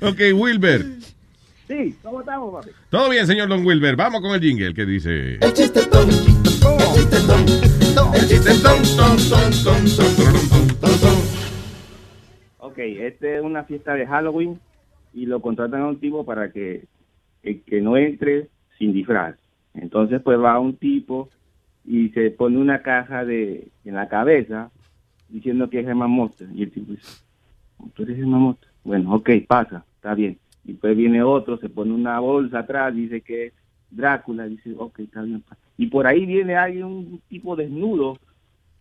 Ok, 0.00 0.20
Wilber. 0.34 0.84
Sí, 1.66 1.94
¿cómo 2.02 2.20
estamos, 2.20 2.52
papi? 2.54 2.70
Todo 2.90 3.10
bien, 3.10 3.26
señor 3.26 3.48
Don 3.48 3.64
Wilber. 3.64 3.96
Vamos 3.96 4.20
con 4.22 4.32
el 4.32 4.40
jingle 4.40 4.74
que 4.74 4.86
dice. 4.86 5.34
El 5.34 5.52
chiste 5.52 5.84
ton, 5.86 6.08
el 6.08 6.16
chiste 6.16 6.60
ton, 7.26 8.14
el 8.14 8.28
chiste 8.28 8.54
ton, 8.62 8.82
ton, 8.96 9.16
ton, 9.16 9.50
ton, 9.64 9.84
ton, 9.96 10.16
ton, 10.16 10.68
ton, 10.80 11.00
ton. 11.00 11.18
Ok, 12.58 12.78
este 12.78 13.36
es 13.36 13.42
una 13.42 13.64
fiesta 13.64 13.94
de 13.94 14.06
Halloween 14.06 14.60
y 15.18 15.26
lo 15.26 15.40
contratan 15.40 15.82
a 15.82 15.88
un 15.88 15.98
tipo 15.98 16.24
para 16.24 16.52
que, 16.52 16.86
que, 17.42 17.62
que 17.62 17.80
no 17.80 17.96
entre 17.96 18.48
sin 18.78 18.92
disfraz. 18.92 19.36
Entonces 19.74 20.20
pues 20.22 20.38
va 20.38 20.58
un 20.58 20.76
tipo 20.76 21.28
y 21.84 22.10
se 22.10 22.30
pone 22.30 22.58
una 22.58 22.82
caja 22.82 23.24
de 23.24 23.68
en 23.84 23.94
la 23.94 24.08
cabeza 24.08 24.70
diciendo 25.28 25.68
que 25.68 25.80
es 25.80 25.86
Germán 25.86 26.10
Monster. 26.10 26.48
Y 26.54 26.62
el 26.62 26.70
tipo 26.70 26.92
dice, 26.92 27.22
¿tú 27.94 28.02
eres 28.02 28.16
Germán 28.16 28.40
Monster? 28.40 28.68
Bueno, 28.84 29.14
ok, 29.14 29.30
pasa, 29.46 29.84
está 29.96 30.14
bien. 30.14 30.38
Y 30.64 30.72
después 30.72 30.96
viene 30.96 31.22
otro, 31.22 31.58
se 31.58 31.68
pone 31.68 31.92
una 31.92 32.20
bolsa 32.20 32.60
atrás, 32.60 32.94
dice 32.94 33.20
que 33.20 33.46
es 33.46 33.52
Drácula, 33.90 34.44
dice, 34.44 34.74
ok, 34.76 35.00
está 35.00 35.22
bien. 35.22 35.42
Y 35.76 35.86
por 35.86 36.06
ahí 36.06 36.26
viene 36.26 36.56
alguien, 36.56 36.84
un 36.84 37.20
tipo 37.28 37.56
desnudo, 37.56 38.18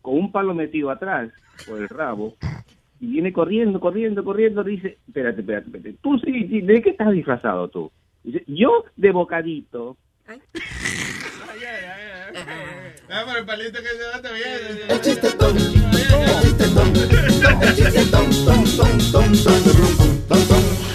con 0.01 0.15
un 0.15 0.31
palo 0.31 0.53
metido 0.53 0.89
atrás, 0.89 1.31
por 1.67 1.81
el 1.81 1.89
rabo, 1.89 2.35
y 2.99 3.07
viene 3.07 3.31
corriendo, 3.31 3.79
corriendo, 3.79 4.23
corriendo, 4.23 4.63
dice, 4.63 4.97
espérate, 5.07 5.41
espérate, 5.41 5.67
espérate, 5.67 5.97
tú 6.01 6.17
sí, 6.19 6.47
sí, 6.47 6.61
¿de 6.61 6.81
qué 6.81 6.91
estás 6.91 7.11
disfrazado 7.11 7.67
tú? 7.69 7.91
Dice, 8.23 8.43
yo 8.47 8.85
de 8.95 9.11
bocadito. 9.11 9.97
Ah, 13.09 13.23
pero 13.25 13.39
el 13.39 13.45
palito 13.45 13.79
que 13.79 13.87
se 13.87 14.03
bate 14.13 14.33
bien. 14.33 14.79
El 14.89 15.01
chiste 15.01 15.31
ton, 15.31 15.55
el 15.55 15.63
chiste 16.41 16.65
chiste 17.75 18.05
ton, 18.11 18.29
ton, 18.45 18.63
ton, 18.75 18.97
ton, 19.11 19.31
ton, 20.27 20.47
ton. 20.47 20.87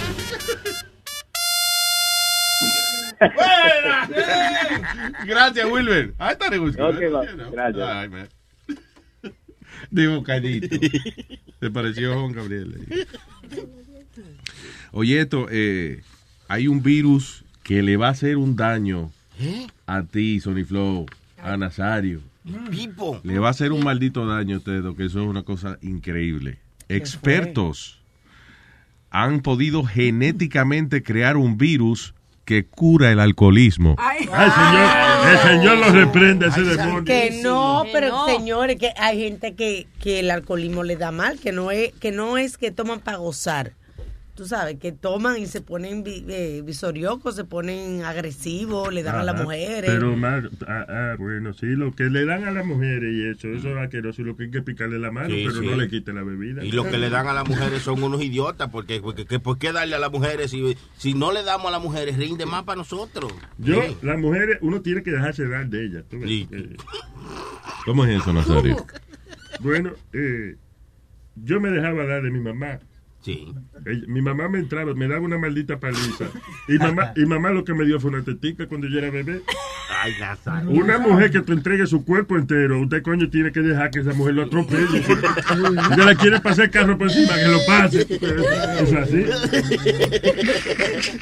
Gracias, 5.26 5.70
Wilber. 5.70 6.14
I 6.18 6.34
thought 6.34 6.52
it 6.52 6.60
was 6.60 6.76
good. 6.76 6.96
Ok, 6.96 7.00
va, 7.12 7.24
you 7.24 7.36
know. 7.36 7.50
gracias. 7.50 7.88
Ay, 7.88 8.08
man. 8.08 8.28
De 9.90 10.08
bocadito. 10.08 10.76
Se 11.60 11.70
pareció 11.70 12.12
a 12.12 12.20
Juan 12.20 12.32
Gabriel. 12.32 13.06
Oye, 14.92 15.20
esto, 15.20 15.46
eh, 15.50 16.02
hay 16.48 16.68
un 16.68 16.82
virus 16.82 17.44
que 17.62 17.82
le 17.82 17.96
va 17.96 18.08
a 18.08 18.10
hacer 18.10 18.36
un 18.36 18.56
daño 18.56 19.10
¿Eh? 19.40 19.66
a 19.86 20.02
ti, 20.02 20.40
Sony 20.40 20.64
Flow, 20.64 21.06
a 21.42 21.56
Nazario. 21.56 22.20
Pipo. 22.70 23.20
Le 23.22 23.38
va 23.38 23.48
a 23.48 23.50
hacer 23.50 23.72
un 23.72 23.84
maldito 23.84 24.26
daño 24.26 24.56
a 24.56 24.58
ustedes, 24.58 24.96
que 24.96 25.04
eso 25.04 25.22
es 25.22 25.28
una 25.28 25.44
cosa 25.44 25.78
increíble. 25.80 26.58
Expertos 26.88 28.00
han 29.10 29.40
podido 29.40 29.84
genéticamente 29.84 31.02
crear 31.02 31.36
un 31.36 31.58
virus 31.58 32.14
que 32.44 32.64
cura 32.66 33.10
el 33.12 33.20
alcoholismo. 33.20 33.96
Ay, 33.98 34.24
señor, 34.24 35.32
el 35.32 35.38
señor 35.38 35.78
lo 35.78 35.92
reprende 35.92 36.46
a 36.46 36.48
ese 36.48 36.62
demonio. 36.62 37.04
Que 37.04 37.40
no, 37.42 37.82
Que 37.84 37.90
pero 37.92 38.08
no. 38.08 38.26
señores, 38.26 38.76
que 38.78 38.92
hay 38.96 39.18
gente 39.20 39.54
que, 39.54 39.86
que 40.00 40.20
el 40.20 40.30
alcoholismo 40.30 40.82
le 40.82 40.96
da 40.96 41.12
mal, 41.12 41.38
que 41.38 41.52
no 41.52 41.70
es 41.70 41.92
que 41.94 42.10
no 42.12 42.38
es 42.38 42.58
que 42.58 42.70
toman 42.70 43.00
para 43.00 43.18
gozar. 43.18 43.72
Tú 44.34 44.46
sabes, 44.46 44.78
que 44.78 44.92
toman 44.92 45.36
y 45.36 45.46
se 45.46 45.60
ponen 45.60 46.02
vi- 46.02 46.24
eh, 46.26 46.62
visoriocos, 46.64 47.36
se 47.36 47.44
ponen 47.44 48.02
agresivos, 48.02 48.90
le 48.90 49.02
dan 49.02 49.16
a 49.16 49.24
las 49.24 49.38
mujeres. 49.42 49.90
Pero 49.90 50.16
más, 50.16 50.42
ah, 50.66 50.86
ah, 50.88 51.16
bueno, 51.18 51.52
sí, 51.52 51.66
lo 51.66 51.92
que 51.92 52.04
le 52.04 52.24
dan 52.24 52.44
a 52.44 52.50
las 52.50 52.64
mujeres 52.64 53.12
y 53.12 53.28
eso, 53.28 53.48
eso 53.48 53.68
es 53.68 53.76
asqueroso 53.76 54.22
lo 54.22 54.34
que 54.34 54.44
hay 54.44 54.50
que 54.50 54.62
picarle 54.62 54.98
la 54.98 55.10
mano, 55.10 55.28
Sí, 55.28 55.44
pero 55.46 55.60
sí. 55.60 55.66
no 55.66 55.76
le 55.76 55.86
quite 55.90 56.14
la 56.14 56.22
bebida. 56.22 56.64
Y 56.64 56.72
lo 56.72 56.84
que 56.84 56.96
le 56.96 57.10
dan 57.10 57.26
a 57.28 57.34
las 57.34 57.46
mujeres 57.46 57.82
son 57.82 58.02
unos 58.02 58.22
idiotas, 58.22 58.70
porque, 58.70 59.02
porque 59.02 59.26
que 59.26 59.38
¿por 59.38 59.58
qué 59.58 59.70
darle 59.70 59.96
a 59.96 59.98
las 59.98 60.10
mujeres 60.10 60.50
si, 60.50 60.78
si 60.96 61.12
no 61.12 61.30
le 61.30 61.42
damos 61.42 61.66
a 61.66 61.72
las 61.72 61.82
mujeres 61.82 62.16
rinde 62.16 62.46
más 62.46 62.62
para 62.62 62.76
nosotros? 62.76 63.30
Yo, 63.58 63.82
Sí. 63.82 63.98
las 64.00 64.18
mujeres, 64.18 64.56
uno 64.62 64.80
tiene 64.80 65.02
que 65.02 65.10
dejarse 65.10 65.46
dar 65.46 65.66
de 65.68 65.84
ellas. 65.84 66.04
Eh, 66.10 66.74
¿Cómo 67.84 68.06
es 68.06 68.18
eso, 68.22 68.32
Nazario? 68.32 68.86
Bueno, 69.60 69.90
eh, 70.14 70.56
yo 71.36 71.60
me 71.60 71.70
dejaba 71.70 72.06
dar 72.06 72.22
de 72.22 72.30
mi 72.30 72.40
mamá 72.40 72.78
Sí. 73.22 73.54
Ella- 73.86 74.04
mi 74.08 74.20
mamá 74.20 74.48
me 74.48 74.58
entraba, 74.58 74.94
me 74.94 75.06
daba 75.06 75.20
una 75.20 75.38
maldita 75.38 75.78
paliza. 75.78 76.24
Y 76.68 76.76
mamá, 76.78 77.12
y 77.16 77.24
mamá 77.24 77.50
lo 77.50 77.64
que 77.64 77.72
me 77.72 77.84
dio 77.84 78.00
fue 78.00 78.10
una 78.10 78.22
tetica 78.24 78.66
cuando 78.66 78.88
yo 78.88 78.98
era 78.98 79.10
bebé. 79.10 79.42
Ay, 80.02 80.14
Nazario. 80.18 80.70
Una 80.70 80.98
mujer 80.98 81.30
que 81.30 81.40
te 81.40 81.52
entregue 81.52 81.86
su 81.86 82.04
cuerpo 82.04 82.36
entero, 82.36 82.80
usted 82.80 83.02
coño 83.02 83.30
tiene 83.30 83.52
que 83.52 83.60
dejar 83.60 83.90
que 83.92 84.00
esa 84.00 84.12
mujer 84.12 84.34
lo 84.34 84.42
atropelle. 84.42 84.98
Usted 85.00 86.04
la 86.04 86.14
quiere 86.16 86.40
pasar 86.40 86.64
el 86.64 86.70
carro 86.72 86.98
por 86.98 87.08
encima, 87.10 87.34
que 87.36 87.46
lo 87.48 87.58
pase. 87.66 88.00
Es 88.02 88.92
así. 88.92 89.20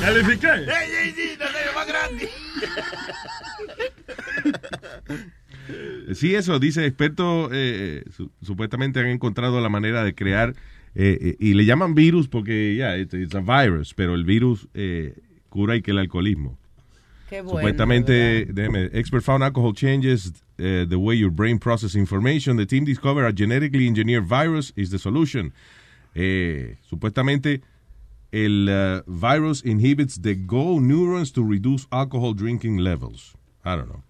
¿Califiqué? 0.00 0.48
¡Ey, 0.48 0.90
ey, 1.02 1.12
sí, 1.16 1.36
Nazario, 1.38 1.72
más 1.74 1.86
grande! 1.86 2.28
Sí, 6.14 6.34
eso, 6.34 6.58
dice 6.58 6.84
expertos, 6.86 7.50
eh, 7.52 8.04
su- 8.16 8.30
supuestamente 8.42 9.00
han 9.00 9.06
encontrado 9.06 9.60
la 9.60 9.68
manera 9.68 10.04
de 10.04 10.14
crear, 10.14 10.54
eh, 10.94 11.18
eh, 11.20 11.36
y 11.38 11.54
le 11.54 11.64
llaman 11.64 11.94
virus 11.94 12.28
porque, 12.28 12.74
ya, 12.76 12.96
it's, 12.98 13.14
it's 13.14 13.34
a 13.34 13.40
virus, 13.40 13.94
pero 13.94 14.14
el 14.14 14.24
virus 14.24 14.68
eh, 14.74 15.14
cura 15.48 15.76
y 15.76 15.82
que 15.82 15.90
el 15.92 15.98
alcoholismo. 15.98 16.58
Qué 17.28 17.40
bueno. 17.40 17.58
Supuestamente, 17.58 18.46
déjeme, 18.52 18.90
expert 18.92 19.22
found 19.24 19.42
alcohol 19.42 19.72
changes 19.74 20.32
eh, 20.58 20.84
the 20.88 20.96
way 20.96 21.18
your 21.18 21.30
brain 21.30 21.58
processes 21.58 21.96
information. 21.96 22.56
The 22.58 22.66
team 22.66 22.84
discovered 22.84 23.24
a 23.26 23.32
genetically 23.32 23.86
engineered 23.86 24.26
virus 24.26 24.72
is 24.76 24.90
the 24.90 24.98
solution. 24.98 25.52
Eh, 26.14 26.76
supuestamente, 26.82 27.62
el 28.32 28.68
uh, 28.68 29.02
virus 29.06 29.62
inhibits 29.64 30.20
the 30.20 30.34
go 30.34 30.78
neurons 30.78 31.32
to 31.32 31.42
reduce 31.42 31.86
alcohol 31.90 32.34
drinking 32.34 32.78
levels. 32.78 33.34
I 33.64 33.76
don't 33.76 33.88
know. 33.88 34.02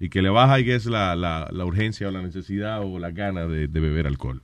Y 0.00 0.10
que 0.10 0.22
le 0.22 0.30
baja, 0.30 0.60
y 0.60 0.70
es 0.70 0.86
la, 0.86 1.16
la, 1.16 1.48
la 1.50 1.64
urgencia 1.64 2.08
o 2.08 2.10
la 2.10 2.22
necesidad 2.22 2.82
o 2.82 2.98
la 2.98 3.10
gana 3.10 3.46
de, 3.46 3.66
de 3.68 3.80
beber 3.80 4.06
alcohol. 4.06 4.42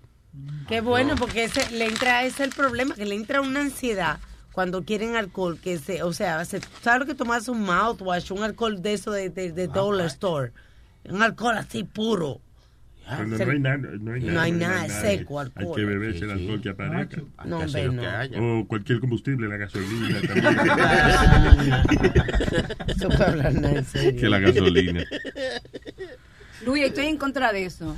Qué 0.69 0.81
bueno, 0.81 1.15
porque 1.17 1.45
ese, 1.45 1.71
le 1.71 1.87
entra, 1.87 2.25
ese 2.25 2.43
es 2.43 2.49
el 2.49 2.55
problema, 2.55 2.95
que 2.95 3.07
le 3.07 3.15
entra 3.15 3.41
una 3.41 3.61
ansiedad 3.61 4.19
cuando 4.53 4.85
quieren 4.85 5.17
alcohol, 5.17 5.59
que 5.61 5.79
se, 5.79 6.03
o 6.03 6.13
sea, 6.13 6.45
se, 6.45 6.61
¿sabes 6.83 7.01
lo 7.01 7.07
que 7.07 7.15
tomas 7.15 7.49
un 7.49 7.63
mouthwash, 7.63 8.33
un 8.33 8.43
alcohol 8.43 8.83
de 8.83 8.95
eso 8.95 9.11
de, 9.11 9.31
de, 9.31 9.53
de 9.53 9.69
dollar 9.69 10.07
store? 10.07 10.53
Un 11.09 11.23
alcohol 11.23 11.57
así 11.57 11.85
puro. 11.85 12.41
Cuando 13.07 13.37
Se- 13.37 13.45
no 13.47 13.53
hay 13.53 13.59
nada, 13.61 13.77
no 14.01 14.13
hay 14.15 14.21
No 14.21 14.27
nada. 14.29 14.43
hay 14.43 14.53
no 14.53 14.59
nada, 14.59 14.89
seco, 14.89 15.39
Hay 15.41 15.47
alcohol. 15.47 15.77
que 15.77 15.85
beberse 15.85 16.19
Sí, 16.21 16.25
el 16.25 16.31
sí. 16.31 16.37
alcohol 16.43 16.61
que 16.63 16.69
aparezca. 16.71 17.23
No, 17.45 17.59
Hay 17.61 17.87
hombre, 17.87 18.29
no. 18.39 18.61
O 18.61 18.67
cualquier 18.67 19.01
combustible, 19.01 19.47
la 19.49 19.57
gasolina 19.59 20.19
Eso 22.89 23.11
fue 23.11 23.27
hablar 23.27 23.55
nada 23.55 23.79
en 23.79 23.85
serio. 23.85 24.21
Que 24.21 24.29
la 24.29 24.39
gasolina. 24.39 25.05
Luis, 26.65 26.85
estoy 26.85 27.07
en 27.07 27.17
contra 27.19 27.53
de 27.53 27.67
eso. 27.67 27.95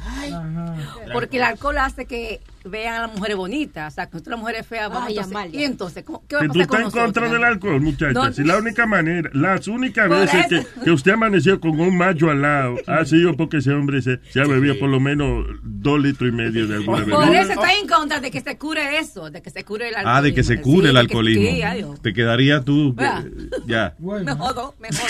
Porque 1.12 1.36
el 1.36 1.44
alcohol 1.44 1.78
hace 1.78 2.06
que 2.06 2.40
vean 2.68 2.94
a 2.94 3.00
las 3.06 3.14
mujeres 3.14 3.36
bonitas. 3.36 3.92
O 3.92 3.94
sea, 3.94 4.06
que 4.06 4.12
nosotros 4.14 4.30
las 4.32 4.40
mujeres 4.40 4.66
feas 4.66 4.88
vamos 4.90 5.08
Ay, 5.08 5.18
entonces-. 5.18 5.54
Y 5.54 5.64
entonces, 5.64 6.04
¿cómo- 6.04 6.22
¿qué 6.28 6.36
va 6.36 6.42
a 6.42 6.48
tú 6.48 6.60
estás 6.60 6.80
en 6.80 6.90
contra 6.90 7.28
del 7.28 7.44
alcohol, 7.44 7.80
muchacha. 7.80 8.12
No. 8.12 8.32
Si 8.32 8.44
la 8.44 8.58
única 8.58 8.86
manera, 8.86 9.30
las 9.32 9.68
únicas 9.68 10.08
Por 10.08 10.18
veces 10.18 10.66
que, 10.84 10.90
usted 10.90 11.12
amaneció 11.12 11.60
con 11.60 11.78
un 11.80 11.96
macho 11.96 12.30
al 12.30 12.42
lado 12.42 12.76
ha 12.86 13.04
sido 13.04 13.36
porque 13.36 13.58
ese 13.58 13.72
hombre 13.72 14.02
se, 14.02 14.20
se 14.30 14.40
ha 14.40 14.44
bebido 14.44 14.78
por 14.78 14.88
lo 14.88 15.00
menos 15.00 15.46
dos 15.62 16.00
litros 16.00 16.30
y 16.30 16.32
medio 16.32 16.66
de 16.66 16.76
alguna 16.76 17.04
Por 17.04 17.24
bebida. 17.24 17.40
eso 17.42 17.52
estoy 17.52 17.70
en 17.82 17.88
contra 17.88 18.20
de 18.20 18.30
que 18.30 18.40
se 18.40 18.58
cure 18.58 18.98
eso, 18.98 19.30
de 19.30 19.42
que 19.42 19.50
se 19.50 19.64
cure 19.64 19.88
el 19.88 19.94
alcohol. 19.96 20.14
Ah, 20.16 20.22
de 20.22 20.34
que 20.34 20.42
se 20.42 20.60
cure 20.60 20.90
el 20.90 20.96
alcoholismo. 20.96 21.42
Sí, 21.50 21.62
adiós. 21.62 22.00
Te 22.02 22.12
quedaría 22.12 22.60
tú. 22.62 22.94
Eh, 22.98 23.48
ya. 23.66 23.94
Me 24.00 24.32
jodo, 24.32 24.74
me 24.80 24.88
jodo. 24.88 25.08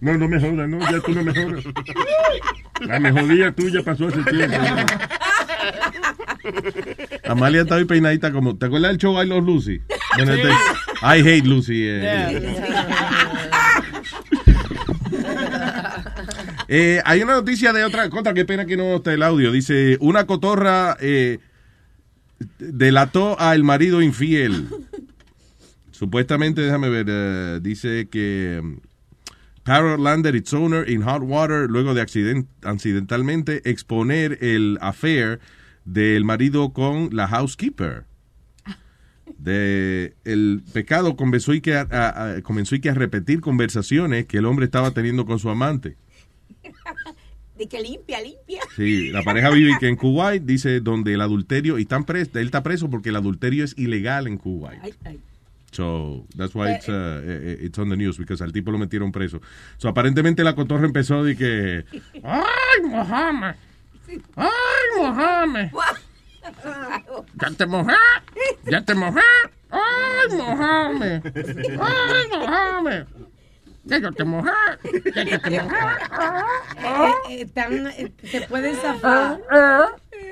No, 0.00 0.16
no 0.18 0.28
me 0.28 0.40
jodas, 0.40 0.68
no, 0.68 0.78
ya 0.80 1.00
tú 1.00 1.12
no 1.12 1.22
me 1.22 1.32
jodas. 1.32 1.64
La 2.80 2.98
mejodía 2.98 3.52
tuya 3.52 3.82
pasó 3.82 4.08
hace 4.08 4.22
tiempo. 4.24 4.56
Amalia 7.24 7.62
está 7.62 7.76
hoy 7.76 7.84
peinadita 7.84 8.32
como. 8.32 8.56
¿Te 8.56 8.66
acuerdas 8.66 8.90
del 8.92 8.98
show 8.98 9.22
I 9.22 9.26
Love 9.26 9.44
Lucy? 9.44 9.80
Bueno, 10.16 10.32
este- 10.34 10.48
I 11.02 11.20
Hate 11.20 11.44
Lucy. 11.46 11.82
eh. 11.86 12.56
Eh, 16.68 17.02
hay 17.04 17.22
una 17.22 17.34
noticia 17.34 17.72
de 17.74 17.84
otra 17.84 18.08
cosa, 18.08 18.32
qué 18.32 18.46
pena 18.46 18.64
que 18.64 18.78
no 18.78 18.96
está 18.96 19.12
el 19.12 19.22
audio. 19.22 19.52
Dice, 19.52 19.98
una 20.00 20.26
cotorra 20.26 20.96
eh, 21.00 21.38
delató 22.58 23.38
al 23.38 23.62
marido 23.62 24.00
infiel. 24.00 24.68
Supuestamente, 25.90 26.62
déjame 26.62 26.88
ver, 26.88 27.06
eh, 27.10 27.58
dice 27.60 28.08
que 28.10 28.62
Parrot 29.64 30.00
landed 30.00 30.34
its 30.34 30.52
owner 30.52 30.88
in 30.88 31.02
hot 31.02 31.22
water 31.22 31.68
luego 31.70 31.94
de 31.94 32.00
accident- 32.02 32.48
accidentalmente 32.62 33.62
exponer 33.70 34.38
el 34.42 34.76
affair 34.80 35.38
del 35.84 36.24
marido 36.24 36.72
con 36.72 37.10
la 37.14 37.28
housekeeper. 37.28 38.04
De, 39.38 40.14
el 40.24 40.62
pecado 40.72 41.16
comenzó 41.16 41.54
y 41.54 41.60
que 41.60 41.74
a, 41.74 41.86
a- 41.90 42.34
a- 42.36 42.42
comenzó 42.42 42.74
y 42.74 42.80
que 42.80 42.90
a 42.90 42.94
repetir 42.94 43.40
conversaciones 43.40 44.26
que 44.26 44.38
el 44.38 44.46
hombre 44.46 44.64
estaba 44.66 44.90
teniendo 44.92 45.24
con 45.26 45.38
su 45.38 45.48
amante. 45.50 45.96
De 47.58 47.68
que 47.68 47.80
limpia, 47.82 48.20
limpia. 48.20 48.60
Sí, 48.76 49.10
la 49.10 49.22
pareja 49.22 49.50
vive 49.50 49.72
que 49.78 49.86
en 49.86 49.94
Kuwait, 49.96 50.42
dice, 50.42 50.80
donde 50.80 51.12
el 51.14 51.20
adulterio, 51.20 51.78
y 51.78 51.82
están 51.82 52.04
pres- 52.06 52.30
él 52.34 52.46
está 52.46 52.62
preso 52.62 52.88
porque 52.90 53.10
el 53.10 53.16
adulterio 53.16 53.62
es 53.64 53.76
ilegal 53.78 54.26
en 54.26 54.38
Kuwait. 54.38 54.80
Ay, 54.82 54.94
ay. 55.04 55.20
So, 55.72 56.26
that's 56.36 56.54
why 56.54 56.72
it's, 56.72 56.86
uh, 56.88 57.22
eh, 57.24 57.40
eh, 57.42 57.56
it's 57.66 57.78
on 57.78 57.88
the 57.88 57.96
news, 57.96 58.18
because 58.18 58.42
al 58.42 58.52
tipo 58.52 58.70
lo 58.70 58.76
metieron 58.78 59.10
preso. 59.10 59.40
So, 59.78 59.88
aparentemente 59.88 60.44
la 60.44 60.54
cotorra 60.54 60.84
empezó 60.84 61.24
de 61.24 61.34
que, 61.34 61.84
¡Ay, 62.22 62.82
Mohamed! 62.84 63.54
¡Ay, 64.36 64.86
Mohamed! 64.98 65.70
¿Ya 67.40 67.50
te 67.56 67.66
mojé? 67.66 67.94
¿Ya 68.70 68.84
te 68.84 68.94
mojé? 68.94 69.20
¡Ay, 69.70 70.36
Mohamed! 70.36 71.22
¡Ay, 71.80 72.28
Mohamed! 72.30 73.04
¡Ya 73.84 73.98
yo 73.98 74.12
te 74.12 74.24
mojé! 74.24 74.50
¡Ya 75.14 75.22
yo 75.24 75.40
te 75.40 75.50
mojé! 75.50 75.76
Eh, 76.84 77.12
eh, 77.30 77.46
tan- 77.46 77.86
eh, 77.86 78.12
pueden 78.48 78.76
zafar. 78.76 79.40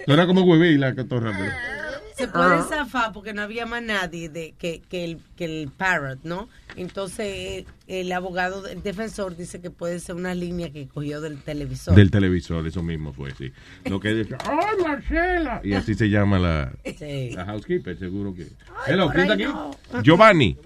Suena 0.05 0.27
como 0.27 0.43
huevé 0.43 0.73
y 0.73 0.79
la 0.79 0.95
cotorra, 0.95 1.33
pero... 1.37 1.80
Se 2.21 2.29
pueden 2.29 2.63
zafar 2.65 3.13
porque 3.13 3.33
no 3.33 3.43
había 3.43 3.67
más 3.67 3.83
nadie 3.83 4.29
de, 4.29 4.55
que, 4.59 4.81
que, 4.89 5.05
el, 5.05 5.21
que 5.37 5.45
el 5.45 5.71
parrot, 5.71 6.19
¿no? 6.23 6.49
Entonces, 6.77 7.65
el 7.87 8.13
abogado, 8.13 8.67
el 8.67 8.83
defensor 8.83 9.37
dice 9.37 9.61
que 9.61 9.71
puede 9.71 9.99
ser 10.01 10.15
una 10.15 10.35
línea 10.35 10.71
que 10.71 10.87
cogió 10.89 11.21
del 11.21 11.43
televisor. 11.43 11.95
Del 11.95 12.11
televisor, 12.11 12.67
eso 12.67 12.83
mismo 12.83 13.13
fue, 13.13 13.31
sí. 13.35 13.53
Lo 13.85 13.99
que 14.01 14.15
decía, 14.15 14.39
¡Ay, 14.45 14.83
Marcela! 14.87 15.61
y 15.65 15.73
así 15.73 15.95
se 15.95 16.09
llama 16.09 16.39
la, 16.39 16.73
Sí. 16.99 17.31
la 17.31 17.45
housekeeper, 17.47 17.99
seguro 17.99 18.35
que... 18.35 18.47
Hello, 18.87 19.07
por 19.07 19.15
¿quién 19.15 19.23
está 19.31 19.35
aquí? 19.35 19.45
no. 19.45 20.03
Giovanni. 20.03 20.57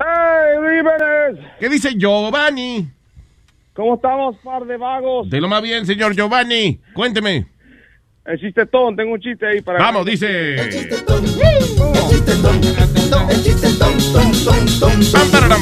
¡Hey! 0.00 1.34
¿Qué 1.58 1.68
dice 1.68 1.94
Giovanni? 1.96 2.88
¿Cómo 3.74 3.94
estamos, 3.94 4.36
par 4.38 4.64
de 4.64 4.76
vagos? 4.76 5.28
De 5.30 5.40
lo 5.40 5.48
más 5.48 5.62
bien, 5.62 5.86
señor 5.86 6.14
Giovanni. 6.14 6.80
Cuénteme. 6.94 7.46
El 8.28 8.38
chistetón, 8.38 8.94
tengo 8.94 9.14
un 9.14 9.20
chiste 9.20 9.46
ahí 9.46 9.62
para... 9.62 9.78
Vamos, 9.78 10.04
dice. 10.04 10.54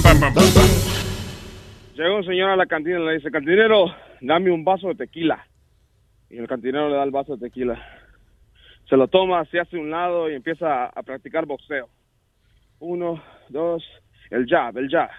Pam. 0.02 0.34
Llega 1.94 2.16
un 2.16 2.24
señor 2.24 2.51
a 2.51 2.56
la 2.56 2.66
cantina 2.66 2.98
y 2.98 3.06
le 3.06 3.12
dice, 3.12 3.30
cantinero, 3.30 3.94
dame 4.20 4.51
un 4.51 4.64
vaso 4.64 4.88
de 4.88 4.97
tequila. 4.97 5.47
Y 6.28 6.38
el 6.38 6.48
cantinero 6.48 6.88
le 6.88 6.97
da 6.97 7.05
el 7.05 7.12
vaso 7.12 7.36
de 7.36 7.47
tequila. 7.47 7.80
Se 8.90 8.97
lo 8.97 9.06
toma, 9.06 9.44
se 9.44 9.60
hace 9.60 9.76
a 9.76 9.80
un 9.80 9.93
lado 9.93 10.28
y 10.28 10.34
empieza 10.34 10.86
a, 10.86 10.86
a 10.86 11.05
practicar 11.05 11.47
boxeo. 11.47 11.88
Uno, 12.80 13.22
dos, 13.48 13.84
el 14.28 14.44
jab, 14.48 14.76
el 14.76 14.88
jab. 14.90 15.10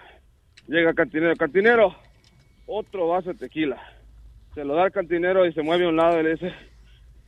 Llega 0.66 0.90
el 0.90 0.94
cantinero, 0.94 1.34
cantinero, 1.34 1.96
otro 2.66 3.08
vaso 3.08 3.32
de 3.32 3.38
tequila. 3.38 3.80
Se 4.54 4.66
lo 4.66 4.74
da 4.74 4.82
al 4.82 4.92
cantinero 4.92 5.46
y 5.46 5.54
se 5.54 5.62
mueve 5.62 5.86
a 5.86 5.88
un 5.88 5.96
lado 5.96 6.20
y 6.20 6.24
le 6.24 6.30
dice, 6.32 6.52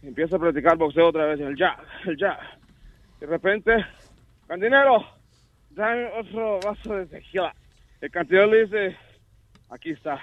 empieza 0.03 0.37
a 0.37 0.39
practicar 0.39 0.77
boxeo 0.77 1.09
otra 1.09 1.27
vez, 1.27 1.41
el 1.41 1.57
jab, 1.57 1.79
el 2.07 2.17
jab. 2.17 2.39
De 3.21 3.27
repente, 3.27 3.85
cantinero, 4.47 5.05
dame 5.71 6.07
otro 6.19 6.59
vaso 6.61 6.95
de 6.97 7.07
tequila. 7.07 7.55
El 8.01 8.11
cantinero 8.11 8.47
le 8.47 8.65
dice, 8.65 8.97
aquí 9.69 9.91
está. 9.91 10.19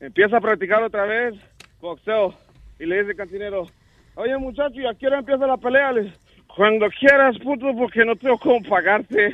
Empieza 0.00 0.38
a 0.38 0.40
practicar 0.40 0.82
otra 0.82 1.04
vez 1.04 1.34
boxeo 1.80 2.34
y 2.78 2.86
le 2.86 2.98
dice 2.98 3.10
el 3.12 3.16
cantinero, 3.16 3.66
oye 4.14 4.36
muchacho, 4.36 4.80
¿y 4.80 4.86
a 4.86 4.94
qué 4.94 5.06
hora 5.06 5.18
empieza 5.18 5.46
la 5.46 5.56
pelea? 5.56 5.92
Le 5.92 6.02
dice, 6.02 6.18
cuando 6.54 6.88
quieras, 6.90 7.36
puto, 7.38 7.66
porque 7.76 8.04
no 8.04 8.16
tengo 8.16 8.38
cómo 8.38 8.60
pagarte. 8.68 9.30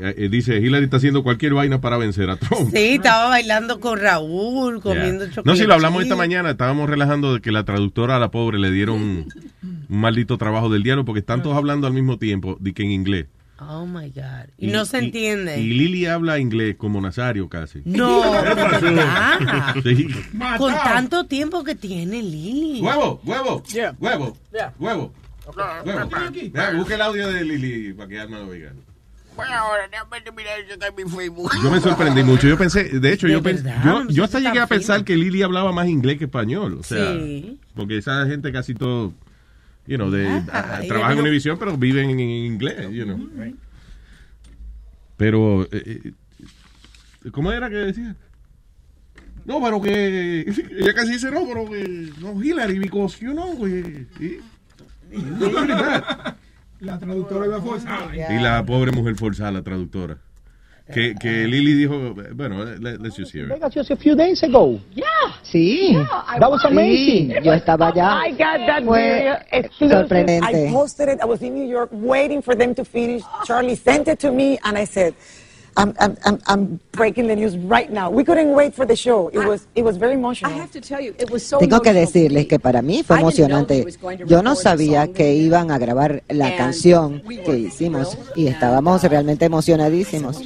eh, 0.00 0.14
eh, 0.16 0.28
dice 0.28 0.58
Hillary 0.58 0.84
está 0.84 0.98
haciendo 0.98 1.22
cualquier 1.22 1.54
vaina 1.54 1.80
para 1.80 1.96
vencer 1.96 2.30
a 2.30 2.36
Trump. 2.36 2.70
Sí, 2.72 2.94
estaba 2.94 3.28
bailando 3.30 3.80
con 3.80 3.98
Raúl, 3.98 4.80
comiendo 4.80 5.24
Yeah. 5.24 5.34
chocolate. 5.34 5.50
No, 5.50 5.56
si 5.56 5.66
lo 5.66 5.74
hablamos 5.74 6.02
esta 6.02 6.14
mañana, 6.16 6.50
estábamos 6.50 6.88
relajando 6.88 7.34
de 7.34 7.40
que 7.40 7.50
la 7.50 7.64
traductora 7.64 8.16
a 8.16 8.18
la 8.18 8.30
pobre 8.30 8.58
le 8.58 8.70
dieron 8.70 8.96
un, 9.02 9.28
maldito 9.88 10.38
trabajo 10.38 10.68
del 10.68 10.82
diálogo 10.82 11.06
porque 11.06 11.20
están 11.20 11.42
todos 11.42 11.56
hablando 11.56 11.86
al 11.86 11.94
mismo 11.94 12.18
tiempo, 12.18 12.56
de 12.60 12.74
que 12.74 12.82
en 12.82 12.92
inglés. 12.92 13.26
Oh 13.60 13.86
my 13.86 14.10
God. 14.10 14.48
Y, 14.56 14.68
no 14.68 14.84
se 14.84 14.98
entiende. 14.98 15.60
Y 15.60 15.70
Lili 15.70 16.06
habla 16.06 16.38
inglés 16.38 16.76
como 16.76 17.00
Nazario 17.00 17.48
casi. 17.48 17.82
No. 17.84 18.22
Sí. 19.82 20.08
Con 20.58 20.72
tanto 20.74 21.26
tiempo 21.26 21.64
que 21.64 21.74
tiene 21.74 22.22
Lili. 22.22 22.80
Huevo, 22.80 23.20
huevo, 23.24 23.62
huevo, 24.00 24.36
huevo. 24.50 24.72
huevo. 24.78 25.12
Vea, 26.52 26.70
Busca 26.72 26.94
el 26.94 27.02
audio 27.02 27.28
de 27.28 27.44
Lili 27.44 27.92
para 27.94 28.08
que 28.08 28.20
Alma 28.20 28.38
lo 28.40 28.48
oiga. 28.48 28.72
Yo 31.62 31.70
me 31.70 31.80
sorprendí 31.80 32.22
mucho. 32.24 32.48
Yo 32.48 32.58
pensé, 32.58 32.84
de 32.84 33.12
hecho, 33.12 33.26
¿De 33.28 33.34
yo, 33.34 33.40
verdad? 33.40 33.82
yo, 33.84 34.08
yo 34.08 34.24
hasta 34.24 34.38
llegué 34.40 34.58
a 34.58 34.66
fino. 34.66 34.68
pensar 34.68 35.04
que 35.04 35.16
Lili 35.16 35.42
hablaba 35.42 35.70
más 35.72 35.86
inglés 35.88 36.18
que 36.18 36.24
español. 36.24 36.76
O 36.80 36.82
sea, 36.82 37.12
Sí. 37.12 37.58
porque 37.74 37.98
esa 37.98 38.26
gente 38.26 38.50
casi 38.50 38.74
todo, 38.74 39.12
you 39.88 39.96
know, 39.96 40.10
de, 40.10 40.28
Ah, 40.52 40.78
a- 40.78 40.86
trabaja 40.86 41.14
en 41.14 41.20
Univision, 41.20 41.58
pero 41.58 41.76
viven 41.76 42.10
en, 42.10 42.20
inglés, 42.20 42.88
you 42.92 43.04
know. 43.04 43.18
Pero, 45.16 45.64
eh, 45.72 46.12
eh, 47.24 47.30
¿cómo 47.32 47.50
era 47.50 47.68
que 47.68 47.76
decía? 47.76 48.14
No, 49.44 49.60
pero 49.62 49.80
que 49.80 50.40
ella 50.78 50.94
casi 50.94 51.12
dice 51.12 51.30
no, 51.30 51.46
pero 51.48 51.68
que 51.68 52.12
no 52.20 52.40
Hillary 52.42 52.78
because 52.78 53.18
you 53.24 53.32
know, 53.32 53.54
güey. 53.56 54.06
Y- 55.10 55.14
La 56.80 56.98
traductora 56.98 57.46
iba 57.46 57.60
forzada. 57.60 58.14
Y 58.14 58.40
la 58.42 58.64
pobre 58.64 58.92
mujer 58.92 59.16
forzada, 59.16 59.50
la 59.50 59.62
traductora. 59.62 60.18
Que, 60.92 61.14
que 61.20 61.28
ah. 61.44 61.46
Lili 61.46 61.74
dijo, 61.74 62.14
bueno, 62.34 62.64
let- 62.64 63.00
let's 63.00 63.16
just 63.16 63.32
hear 63.34 63.44
it. 63.44 63.50
Vegas 63.52 63.74
just 63.74 63.90
a 63.90 63.96
few 63.96 64.14
days 64.16 64.42
ago. 64.42 64.80
Yeah. 64.94 65.04
Sí. 65.42 65.94
I 66.26 66.38
That 66.38 66.50
was 66.50 66.64
amazing. 66.64 67.30
Sí, 67.30 67.44
yo 67.44 67.52
estaba 67.52 67.88
allá. 67.88 68.14
Oh 68.14 68.26
I 68.26 68.30
got 68.30 68.58
that 68.66 68.84
Fue 68.84 68.98
video 68.98 69.36
exclusive. 69.52 69.98
sorprendente. 69.98 70.46
I 70.68 70.72
posted 70.72 71.08
it. 71.10 71.20
I 71.20 71.26
was 71.26 71.42
in 71.42 71.54
New 71.54 71.68
York 71.68 71.90
waiting 71.92 72.40
for 72.42 72.54
them 72.54 72.74
to 72.74 72.84
finish. 72.84 73.22
Charlie 73.44 73.76
sent 73.76 74.08
it 74.08 74.18
to 74.20 74.30
me, 74.32 74.58
and 74.64 74.78
I 74.78 74.84
said, 74.86 75.14
I'm, 75.78 75.94
I'm, 76.00 76.16
I'm, 76.24 76.38
I'm 76.48 76.80
breaking 76.90 77.28
the 77.28 77.36
news 77.36 77.56
right 77.56 77.88
now. 77.88 78.10
We 78.10 78.24
couldn't 78.24 78.52
wait 78.52 78.74
for 78.74 78.84
the 78.84 78.96
show. 78.96 79.28
It 79.28 79.38
was, 79.38 79.68
it 79.76 79.84
was 79.84 79.96
very 79.96 80.14
emotional. 80.14 80.52
I 80.52 80.56
have 80.56 80.72
to 80.72 80.80
tell 80.80 81.00
you, 81.00 81.14
it 81.20 81.30
was 81.30 81.46
so 81.46 81.60
Tengo 81.60 81.80
que 81.80 81.92
decirles 81.92 82.48
que 82.48 82.58
para 82.58 82.82
mí 82.82 83.04
fue 83.04 83.16
I 83.16 83.22
didn't 83.22 83.38
know 83.38 83.46
he 83.46 83.80
emocionante. 83.80 83.84
was 83.84 83.96
going 83.96 84.18
to 84.18 84.26
Yo 84.26 84.42
no 84.42 84.56
sabía 84.56 85.06
que 85.12 85.34
iban 85.34 85.70
a 85.70 85.78
grabar 85.78 86.24
la 86.28 86.56
canción 86.56 87.22
que 87.22 87.56
hicimos 87.56 88.18
y 88.34 88.48
estábamos 88.48 89.04
realmente 89.04 89.44
emocionadísimos. 89.44 90.40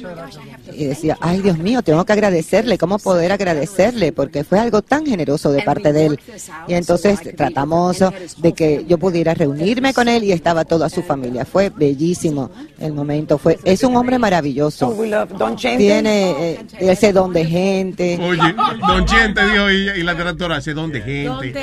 Y 0.71 0.85
decía, 0.85 1.17
ay 1.19 1.41
Dios 1.41 1.57
mío, 1.57 1.81
tengo 1.81 2.05
que 2.05 2.13
agradecerle, 2.13 2.77
¿cómo 2.77 2.99
poder 2.99 3.31
agradecerle? 3.31 4.11
Porque 4.11 4.43
fue 4.43 4.59
algo 4.59 4.83
tan 4.83 5.05
generoso 5.05 5.51
de 5.51 5.63
parte 5.63 5.93
de 5.93 6.05
él. 6.05 6.19
Y 6.67 6.75
entonces 6.75 7.19
tratamos 7.35 8.03
de 8.37 8.53
que 8.53 8.85
yo 8.87 8.99
pudiera 8.99 9.33
reunirme 9.33 9.93
con 9.93 10.07
él 10.07 10.23
y 10.23 10.31
estaba 10.31 10.63
toda 10.63 10.89
su 10.89 11.01
familia. 11.01 11.43
Fue 11.43 11.69
bellísimo 11.69 12.51
el 12.79 12.93
momento. 12.93 13.39
Fue, 13.39 13.57
es 13.63 13.83
un 13.83 13.95
hombre 13.95 14.19
maravilloso. 14.19 14.93
Don 15.25 15.55
Chente. 15.55 15.83
Tiene 15.83 16.53
eh, 16.53 16.65
ese 16.79 17.13
don 17.13 17.31
de 17.33 17.45
gente. 17.45 18.17
Oye, 18.21 18.55
Don 18.87 19.05
Chente 19.05 19.45
dijo 19.45 19.71
y, 19.71 19.89
y 19.99 20.03
la 20.03 20.15
traductora, 20.15 20.57
ese 20.57 20.73
don 20.73 20.91
de 20.91 21.01
gente. 21.01 21.53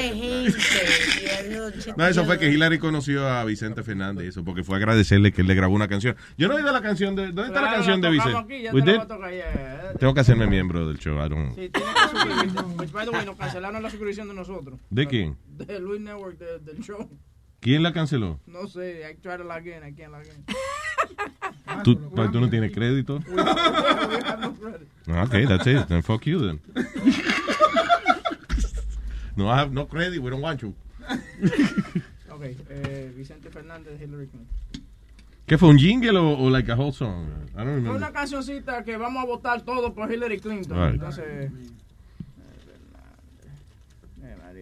Él 1.40 1.48
dijo, 1.50 1.94
No, 1.96 2.06
eso 2.06 2.24
fue 2.24 2.38
que 2.38 2.50
Hillary 2.50 2.78
conoció 2.78 3.28
a 3.28 3.44
Vicente 3.44 3.82
Fernández, 3.82 4.28
eso, 4.28 4.44
porque 4.44 4.62
fue 4.64 4.76
a 4.76 4.78
agradecerle 4.78 5.32
que 5.32 5.42
él 5.42 5.46
le 5.46 5.54
grabó 5.54 5.74
una 5.74 5.88
canción. 5.88 6.16
Yo 6.36 6.48
no 6.48 6.54
he 6.54 6.56
oído 6.58 6.72
la 6.72 6.82
canción 6.82 7.14
de. 7.16 7.26
¿Dónde 7.32 7.46
está 7.46 7.60
la 7.60 7.72
canción 7.72 8.00
de 8.00 8.10
Vicente? 8.10 8.44
te 8.48 8.60
yeah. 8.60 9.92
Tengo 9.98 10.14
que 10.14 10.20
hacerme 10.20 10.46
miembro 10.46 10.86
del 10.88 10.98
show. 10.98 11.14
I 11.24 11.28
don't- 11.28 11.54
Sí, 11.54 11.68
tiene 11.70 12.52
que. 12.52 12.62
Pues, 12.76 12.92
by 12.92 13.04
the 13.06 13.10
way, 13.10 13.26
nos 13.26 13.36
cancelaron 13.36 13.82
la 13.82 13.90
suscripción 13.90 14.28
de 14.28 14.34
nosotros. 14.34 14.78
¿De 14.90 15.06
quién? 15.06 15.36
De 15.48 15.78
Luis 15.78 16.00
Network, 16.00 16.38
de- 16.38 16.58
del 16.60 16.80
show. 16.82 17.08
¿Quién 17.60 17.82
la 17.82 17.92
canceló? 17.92 18.40
No 18.46 18.66
sé, 18.66 19.02
I 19.10 19.14
tried 19.20 19.38
to 19.38 19.44
log 19.44 19.66
in, 19.66 19.84
I 19.86 19.92
can't 19.94 20.12
log 20.12 20.22
in. 20.24 20.44
¿Tú, 21.84 22.10
pa- 22.10 22.30
¿tú 22.30 22.40
no 22.40 22.48
tienes 22.50 22.72
crédito? 22.72 23.20
Ah, 25.06 25.24
Ok, 25.24 25.34
that's 25.48 25.66
it. 25.66 25.86
Then 25.88 26.02
fuck 26.02 26.24
you 26.26 26.40
then. 26.40 26.60
No, 29.36 29.48
I 29.48 29.56
have 29.58 29.72
no 29.72 29.86
credit. 29.86 30.20
We 30.20 30.30
don't 30.30 30.42
want 30.42 30.60
you. 30.62 30.74
Ok, 32.30 32.42
eh, 32.70 33.12
Vicente 33.16 33.50
Fernández, 33.50 34.00
Hillary 34.00 34.26
Clinton. 34.28 34.46
¿Qué 35.46 35.58
fue 35.58 35.68
un 35.68 35.78
jingle 35.78 36.16
o, 36.18 36.38
o 36.38 36.48
like 36.48 36.70
a 36.70 36.74
whole 36.76 36.92
song? 36.92 37.26
I 37.26 37.28
don't 37.28 37.52
Fue 37.54 37.64
remember. 37.64 37.96
una 37.96 38.12
cancioncita 38.12 38.82
que 38.84 38.96
vamos 38.96 39.22
a 39.22 39.26
votar 39.26 39.60
todo 39.62 39.92
por 39.94 40.10
Hillary 40.10 40.38
Clinton. 40.40 40.76
Right. 40.78 40.94
Entonces. 40.94 41.50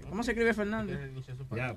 ¿Cómo 0.08 0.22
se 0.22 0.30
escribe 0.32 0.54
Fernández? 0.54 0.98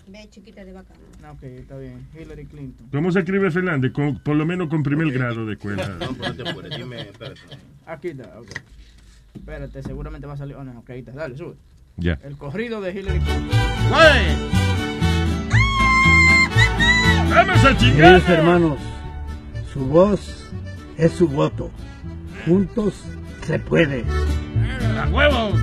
Ve 0.07 0.29
chiquita 0.29 0.63
de 0.63 0.73
vaca. 0.73 0.93
Ah, 1.23 1.31
Ok, 1.31 1.43
está 1.43 1.77
bien. 1.77 2.07
Hillary 2.19 2.45
Clinton. 2.45 2.87
¿Cómo 2.91 3.11
se 3.11 3.19
escribe 3.19 3.51
Fernández? 3.51 3.91
Con, 3.91 4.19
por 4.19 4.35
lo 4.35 4.45
menos 4.45 4.69
con 4.69 4.83
primer 4.83 5.11
grado 5.11 5.45
de 5.45 5.53
escuela. 5.53 5.87
No, 5.99 6.13
pero 6.13 6.33
no 6.33 6.35
te 6.43 6.49
apures, 6.49 6.77
dime, 6.77 7.01
espérate. 7.01 7.41
Aquí 7.85 8.07
está, 8.09 8.39
ok. 8.39 8.49
Espérate, 9.35 9.83
seguramente 9.83 10.27
va 10.27 10.33
a 10.33 10.37
salir. 10.37 10.55
Oh, 10.55 10.63
no, 10.63 10.79
ok, 10.79 10.89
ahí 10.91 10.99
está. 10.99 11.11
Dale, 11.11 11.35
sube. 11.37 11.55
Ya. 11.97 12.19
El 12.23 12.37
corrido 12.37 12.81
de 12.81 12.91
Hillary 12.91 13.19
Clinton. 13.19 13.49
¡Vamos 17.29 17.65
a 17.65 17.77
Queridos 17.77 18.29
hermanos, 18.29 18.79
su 19.73 19.85
voz 19.85 20.49
es 20.97 21.11
su 21.13 21.27
voto. 21.27 21.71
Juntos 22.45 23.03
se 23.43 23.59
puede. 23.59 24.03
¡A 24.99 25.07
huevo! 25.09 25.53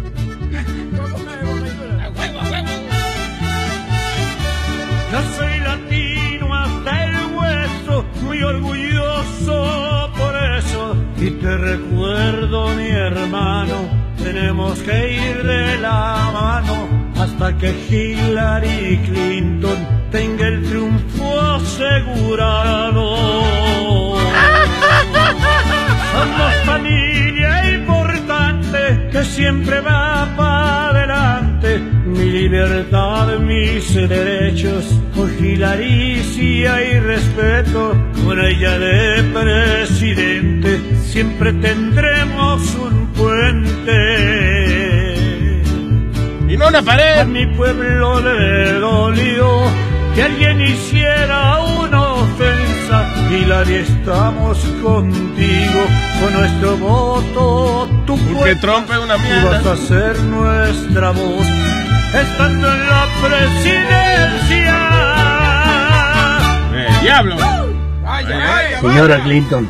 Yo 5.10 5.22
soy 5.36 5.60
latino 5.60 6.54
hasta 6.54 7.04
el 7.04 7.16
hueso, 7.34 8.04
muy 8.22 8.42
orgulloso 8.42 10.10
por 10.18 10.36
eso. 10.58 10.96
Y 11.16 11.30
te 11.30 11.56
recuerdo, 11.56 12.68
mi 12.76 12.88
hermano, 12.88 13.88
tenemos 14.22 14.78
que 14.80 15.14
ir 15.14 15.42
de 15.44 15.78
la 15.78 16.30
mano 16.32 16.88
hasta 17.18 17.56
que 17.56 17.70
Hillary 17.88 19.00
Clinton 19.06 19.78
tenga 20.10 20.46
el 20.46 20.62
triunfo 20.68 21.40
asegurado. 21.40 23.16
Somos 26.12 26.54
familia 26.66 27.74
importante 27.74 29.08
que 29.10 29.24
siempre 29.24 29.80
va. 29.80 30.08
Mi 30.28 30.87
libertad, 32.48 33.38
mis 33.38 33.94
derechos, 33.94 34.84
con 35.14 35.30
hay 36.66 36.98
respeto. 37.00 37.94
Con 38.24 38.40
ella 38.40 38.78
de 38.78 39.22
presidente 39.34 40.80
siempre 41.04 41.52
tendremos 41.54 42.74
un 42.76 43.06
puente. 43.08 44.00
Y 46.48 46.56
no 46.56 46.68
una 46.68 46.82
pared. 46.82 47.18
A 47.20 47.24
mi 47.24 47.46
pueblo 47.46 48.20
le 48.20 48.72
dolió 48.74 49.62
que 50.14 50.22
alguien 50.22 50.60
hiciera 50.60 51.58
una 51.60 52.14
ofensa 52.14 53.14
Hillary, 53.30 53.74
estamos 53.74 54.58
contigo 54.82 55.80
con 56.20 56.32
nuestro 56.32 56.76
voto. 56.78 57.88
Tú 58.06 58.16
Porque 58.16 58.34
cuentas, 58.34 58.60
Trump 58.60 58.90
es 58.90 58.98
una 58.98 59.16
tú 59.16 59.22
mierda. 59.22 59.60
vas 59.60 59.66
a 59.66 59.76
ser 59.76 60.18
nuestra 60.20 61.10
voz 61.10 61.46
estando 62.14 62.72
en 62.72 62.86
la 62.86 63.06
presidencia. 63.22 64.74
Eh, 66.74 66.88
diablo. 67.02 67.36
Señora 68.80 69.22
Clinton, 69.22 69.68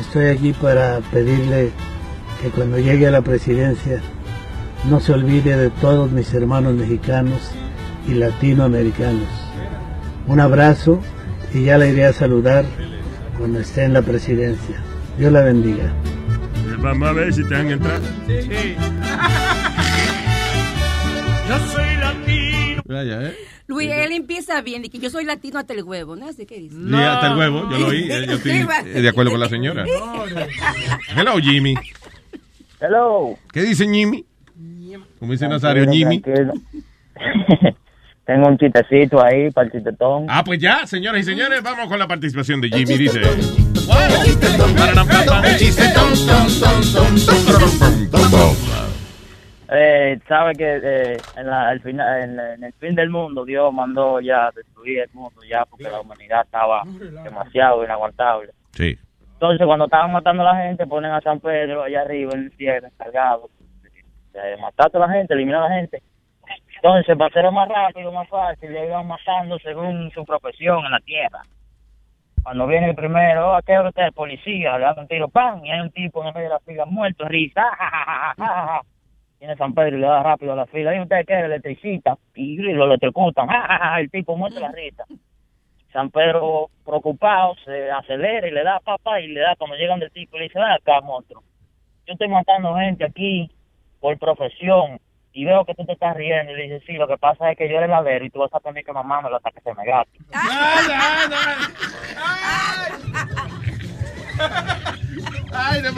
estoy 0.00 0.26
aquí 0.26 0.52
para 0.52 1.00
pedirle 1.12 1.70
que 2.42 2.48
cuando 2.50 2.78
llegue 2.78 3.06
a 3.06 3.10
la 3.10 3.22
presidencia 3.22 4.00
no 4.88 5.00
se 5.00 5.12
olvide 5.12 5.56
de 5.56 5.70
todos 5.70 6.10
mis 6.10 6.32
hermanos 6.34 6.74
mexicanos 6.74 7.50
y 8.08 8.14
latinoamericanos. 8.14 9.28
Un 10.26 10.40
abrazo 10.40 11.00
y 11.52 11.64
ya 11.64 11.78
la 11.78 11.86
iré 11.86 12.06
a 12.06 12.12
saludar 12.12 12.64
cuando 13.38 13.60
esté 13.60 13.84
en 13.84 13.92
la 13.92 14.02
presidencia. 14.02 14.76
Dios 15.18 15.32
la 15.32 15.42
bendiga. 15.42 15.84
Eh, 15.84 16.76
Vamos 16.78 17.08
a 17.08 17.12
ver 17.12 17.32
si 17.32 17.44
te 17.44 17.56
han 17.56 17.70
entrado. 17.70 18.02
Yo 21.50 21.58
soy 21.66 21.96
latino. 21.96 22.82
Vaya, 22.86 23.22
¿eh? 23.24 23.36
Luis, 23.66 23.90
él 23.90 24.12
empieza 24.12 24.60
bien, 24.62 24.84
y 24.84 24.88
que 24.88 25.00
yo 25.00 25.10
soy 25.10 25.24
latino 25.24 25.58
hasta 25.58 25.72
el 25.74 25.82
huevo, 25.82 26.14
¿no? 26.14 26.28
Así 26.28 26.46
que 26.46 26.60
dice. 26.60 26.76
Sí, 26.76 26.94
hasta 26.94 27.26
el 27.32 27.36
huevo, 27.38 27.68
yo 27.68 27.78
lo 27.78 27.86
oí. 27.88 28.08
eh, 28.08 28.24
Yo 28.28 28.34
estoy 28.34 28.52
eh, 28.52 29.00
de 29.02 29.08
acuerdo 29.08 29.32
con 29.32 29.40
la 29.40 29.48
señora. 29.48 29.84
Hello, 31.16 31.38
Jimmy. 31.38 31.74
Hello. 32.80 33.36
¿Qué 33.52 33.62
dice 33.62 33.84
Jimmy? 33.84 34.24
Como 35.18 35.32
dice 35.32 35.48
Nazario, 35.48 35.90
Jimmy. 35.90 36.22
Tengo 38.26 38.46
un 38.46 38.56
chistecito 38.56 39.20
ahí 39.20 39.50
para 39.50 39.66
el 39.66 39.72
chistetón. 39.72 40.26
Ah, 40.28 40.44
pues 40.44 40.60
ya, 40.60 40.86
señoras 40.86 41.22
y 41.22 41.24
señores, 41.24 41.64
vamos 41.64 41.88
con 41.88 41.98
la 41.98 42.06
participación 42.06 42.60
de 42.60 42.68
Jimmy. 42.68 42.96
Dice. 42.96 43.20
Eh, 49.72 50.18
sabe 50.26 50.56
que 50.56 50.80
eh, 50.82 51.16
en, 51.36 51.46
la- 51.46 51.78
final, 51.80 52.22
en, 52.22 52.40
en 52.40 52.64
el 52.64 52.72
fin 52.74 52.94
del 52.96 53.08
mundo 53.08 53.44
Dios 53.44 53.72
mandó 53.72 54.20
ya 54.20 54.50
destruir 54.50 55.00
el 55.00 55.10
mundo 55.12 55.40
ya 55.48 55.64
porque 55.64 55.84
la 55.84 56.00
humanidad 56.00 56.42
estaba 56.44 56.82
demasiado 57.22 57.84
inaguantable. 57.84 58.50
Sí. 58.72 58.98
Entonces 59.34 59.64
cuando 59.66 59.84
estaban 59.84 60.10
matando 60.12 60.42
a 60.46 60.52
la 60.54 60.62
gente 60.64 60.86
ponen 60.88 61.12
a 61.12 61.20
San 61.20 61.38
Pedro 61.40 61.84
allá 61.84 62.00
arriba 62.02 62.32
en 62.34 62.44
el 62.46 62.52
cielo 62.56 62.88
encargado 62.88 63.48
de 64.32 64.56
matar 64.56 64.88
a 64.88 64.90
toda 64.90 65.06
la 65.06 65.12
gente, 65.12 65.34
eliminar 65.34 65.62
a 65.62 65.68
la 65.68 65.74
gente. 65.76 66.02
Entonces 66.76 67.16
para 67.16 67.28
hacerlo 67.28 67.52
más 67.52 67.68
rápido, 67.68 68.10
más 68.10 68.28
fácil, 68.28 68.72
le 68.72 68.86
iban 68.86 69.06
matando 69.06 69.56
según 69.60 70.10
su 70.10 70.24
profesión 70.24 70.84
en 70.84 70.90
la 70.90 71.00
tierra. 71.00 71.42
Cuando 72.42 72.66
viene 72.66 72.88
el 72.90 72.96
primero, 72.96 73.50
"Oh, 73.50 73.54
¿a 73.54 73.62
qué 73.62 73.78
hora 73.78 73.90
usted 73.90 74.06
es 74.08 74.14
policía? 74.14 74.78
Le 74.78 74.84
dan 74.84 74.98
un 74.98 75.06
tiro, 75.06 75.28
¡pam! 75.28 75.64
Y 75.64 75.70
hay 75.70 75.80
un 75.80 75.90
tipo 75.90 76.22
en 76.22 76.28
el 76.28 76.34
medio 76.34 76.48
de 76.48 76.54
la 76.54 76.60
fila 76.60 76.84
muerto, 76.86 77.28
risa. 77.28 77.62
Viene 79.40 79.56
San 79.56 79.72
Pedro 79.72 79.96
y 79.96 80.00
le 80.00 80.06
da 80.06 80.22
rápido 80.22 80.52
a 80.52 80.56
la 80.56 80.66
fila. 80.66 80.94
¿Y 80.94 81.00
usted 81.00 81.24
qué? 81.26 81.40
Electricita. 81.40 82.18
Y 82.34 82.56
lo 82.58 82.84
electrocutan. 82.84 83.48
"Ja, 83.48 83.62
ja, 83.66 83.78
ja", 83.78 84.00
El 84.00 84.10
tipo 84.10 84.36
muerto 84.36 84.56
de 84.56 84.60
la 84.60 84.70
risa. 84.72 85.04
San 85.92 86.10
Pedro, 86.10 86.68
preocupado, 86.84 87.56
se 87.64 87.90
acelera 87.90 88.46
y 88.46 88.50
le 88.52 88.62
da 88.62 88.78
papá 88.80 89.18
y 89.20 89.28
le 89.28 89.40
da 89.40 89.56
cuando 89.56 89.76
llegan 89.76 89.98
del 89.98 90.12
tipo 90.12 90.36
y 90.36 90.40
le 90.40 90.44
dice, 90.44 90.58
ven 90.58 90.68
acá, 90.70 91.00
monstruo. 91.00 91.42
Yo 92.06 92.12
estoy 92.12 92.28
matando 92.28 92.76
gente 92.76 93.04
aquí 93.04 93.50
por 93.98 94.16
profesión 94.18 95.00
y 95.32 95.44
veo 95.46 95.64
que 95.64 95.74
tú 95.74 95.84
te 95.86 95.92
estás 95.94 96.14
riendo. 96.16 96.52
Y 96.52 96.56
le 96.56 96.62
dice, 96.64 96.80
sí, 96.86 96.92
lo 96.92 97.08
que 97.08 97.16
pasa 97.16 97.50
es 97.50 97.56
que 97.58 97.68
yo 97.68 97.76
era 97.76 97.86
el 97.86 97.90
ladero 97.90 98.24
y 98.24 98.30
tú 98.30 98.40
vas 98.40 98.54
a 98.54 98.60
tener 98.60 98.84
que 98.84 98.92
mamármelo 98.92 99.36
hasta 99.36 99.50
que 99.52 99.60
se 99.62 99.74
me 99.74 99.84
gaste. 99.84 100.18
Ay, 105.52 105.82
de 105.82 105.90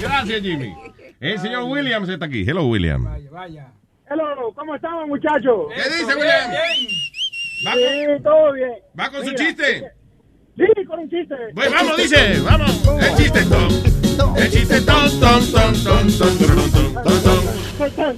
Gracias, 0.00 0.42
Jimmy. 0.42 0.74
El 1.20 1.38
señor 1.38 1.64
Williams 1.64 2.08
está 2.08 2.26
aquí. 2.26 2.44
Hello, 2.46 2.66
William. 2.66 3.06
Hello, 4.08 4.52
¿cómo 4.54 4.74
estamos, 4.74 5.08
muchachos? 5.08 5.66
¿Qué 5.74 5.82
dice, 5.82 6.14
William? 6.14 6.50
¿Va 7.66 7.72
Sí, 7.72 8.22
todo 8.22 8.52
bien. 8.52 8.72
¿Va 8.98 9.10
con 9.10 9.24
su 9.24 9.30
Mira, 9.30 9.44
chiste? 9.44 9.92
Sí, 10.56 10.84
con 10.86 10.98
un 11.00 11.10
chiste. 11.10 11.34
Pues 11.54 11.72
vamos, 11.72 11.96
dice, 11.96 12.40
vamos. 12.40 12.86
El 13.02 13.16
chiste 13.16 13.42
tom. 13.44 14.36
El 14.36 14.50
chiste 14.50 14.80
tom, 14.82 15.20
tom, 15.20 15.40
tom, 15.52 15.72
tom, 15.84 16.06
tom, 16.18 16.38
tom, 16.38 16.72
tom, 16.72 17.02
tom, 17.78 17.90
tom. 17.96 18.16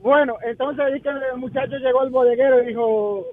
Bueno, 0.00 0.34
entonces 0.48 0.84
ahí 0.84 1.00
que 1.00 1.08
el 1.08 1.38
muchacho 1.38 1.76
llegó 1.78 2.00
al 2.02 2.10
bodeguero 2.10 2.62
y 2.62 2.66
dijo, 2.66 3.24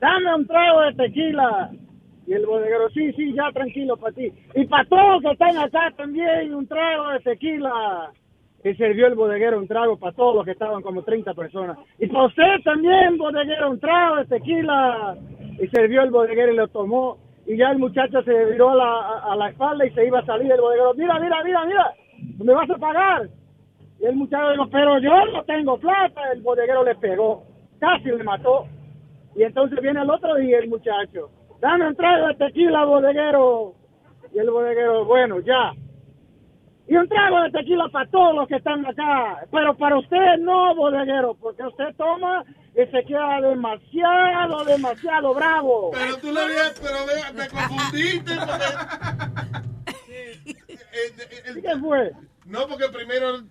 dame 0.00 0.34
un 0.34 0.46
trago 0.46 0.80
de 0.82 0.94
tequila. 0.94 1.70
Y 2.30 2.34
el 2.34 2.46
bodeguero, 2.46 2.88
sí, 2.90 3.12
sí, 3.14 3.32
ya 3.34 3.50
tranquilo 3.52 3.96
para 3.96 4.14
ti. 4.14 4.32
Y 4.54 4.64
para 4.66 4.84
todos 4.84 5.20
que 5.20 5.30
están 5.32 5.56
acá 5.58 5.92
también, 5.96 6.54
un 6.54 6.64
trago 6.68 7.08
de 7.10 7.18
tequila. 7.20 8.12
Y 8.62 8.74
sirvió 8.74 9.08
el 9.08 9.16
bodeguero 9.16 9.58
un 9.58 9.66
trago 9.66 9.98
para 9.98 10.14
todos 10.14 10.36
los 10.36 10.44
que 10.44 10.52
estaban, 10.52 10.80
como 10.80 11.02
30 11.02 11.34
personas. 11.34 11.76
Y 11.98 12.06
para 12.06 12.26
usted 12.26 12.60
también, 12.64 13.18
bodeguero, 13.18 13.70
un 13.72 13.80
trago 13.80 14.16
de 14.18 14.26
tequila. 14.26 15.16
Y 15.60 15.66
sirvió 15.66 16.02
el 16.02 16.10
bodeguero 16.12 16.52
y 16.52 16.56
lo 16.56 16.68
tomó. 16.68 17.18
Y 17.46 17.56
ya 17.56 17.72
el 17.72 17.78
muchacho 17.80 18.22
se 18.22 18.44
viró 18.44 18.70
a 18.70 18.74
la, 18.76 19.18
a- 19.32 19.34
la 19.36 19.48
espalda 19.48 19.84
y 19.84 19.90
se 19.90 20.06
iba 20.06 20.20
a 20.20 20.24
salir 20.26 20.52
el 20.52 20.60
bodeguero. 20.60 20.94
Mira, 20.94 21.18
mira, 21.18 21.42
mira, 21.42 21.64
mira, 21.66 21.92
me 22.44 22.52
vas 22.54 22.70
a 22.70 22.76
pagar. 22.78 23.28
Y 24.00 24.06
el 24.06 24.14
muchacho 24.14 24.50
dijo, 24.52 24.68
pero 24.70 25.00
yo 25.00 25.10
no 25.32 25.42
tengo 25.44 25.78
plata. 25.78 26.30
El 26.32 26.42
bodeguero 26.42 26.84
le 26.84 26.94
pegó, 26.94 27.42
casi 27.80 28.04
le 28.04 28.22
mató. 28.22 28.66
Y 29.34 29.42
entonces 29.42 29.80
viene 29.80 30.00
el 30.02 30.10
otro 30.10 30.36
día 30.36 30.58
el 30.58 30.68
muchacho, 30.68 31.30
dame 31.60 31.88
un 31.88 31.96
trago 31.96 32.28
de 32.28 32.34
tequila, 32.34 32.84
bodeguero. 32.84 33.74
Y 34.34 34.38
el 34.38 34.50
bodeguero, 34.50 35.04
bueno, 35.04 35.40
ya. 35.40 35.72
Y 36.88 36.96
un 36.96 37.06
trago 37.08 37.42
de 37.42 37.50
tequila 37.50 37.88
para 37.92 38.08
todos 38.10 38.34
los 38.34 38.48
que 38.48 38.56
están 38.56 38.84
acá. 38.86 39.44
Pero 39.50 39.76
para 39.76 39.98
usted 39.98 40.38
no, 40.40 40.74
bodeguero, 40.74 41.34
porque 41.40 41.62
usted 41.64 41.94
toma 41.96 42.44
y 42.74 42.86
se 42.90 43.04
queda 43.04 43.40
demasiado, 43.40 44.64
demasiado 44.64 45.34
bravo. 45.34 45.90
Pero 45.92 46.16
tú 46.18 46.32
lo 46.32 46.40
habías, 46.40 46.80
pero 46.80 47.06
ve- 47.06 47.32
me 47.34 47.48
confundiste. 47.48 48.32
porque- 48.36 48.74
¿Qué 51.62 51.76
fue? 51.80 52.12
No, 52.46 52.66
porque 52.66 52.88
primero. 52.88 53.42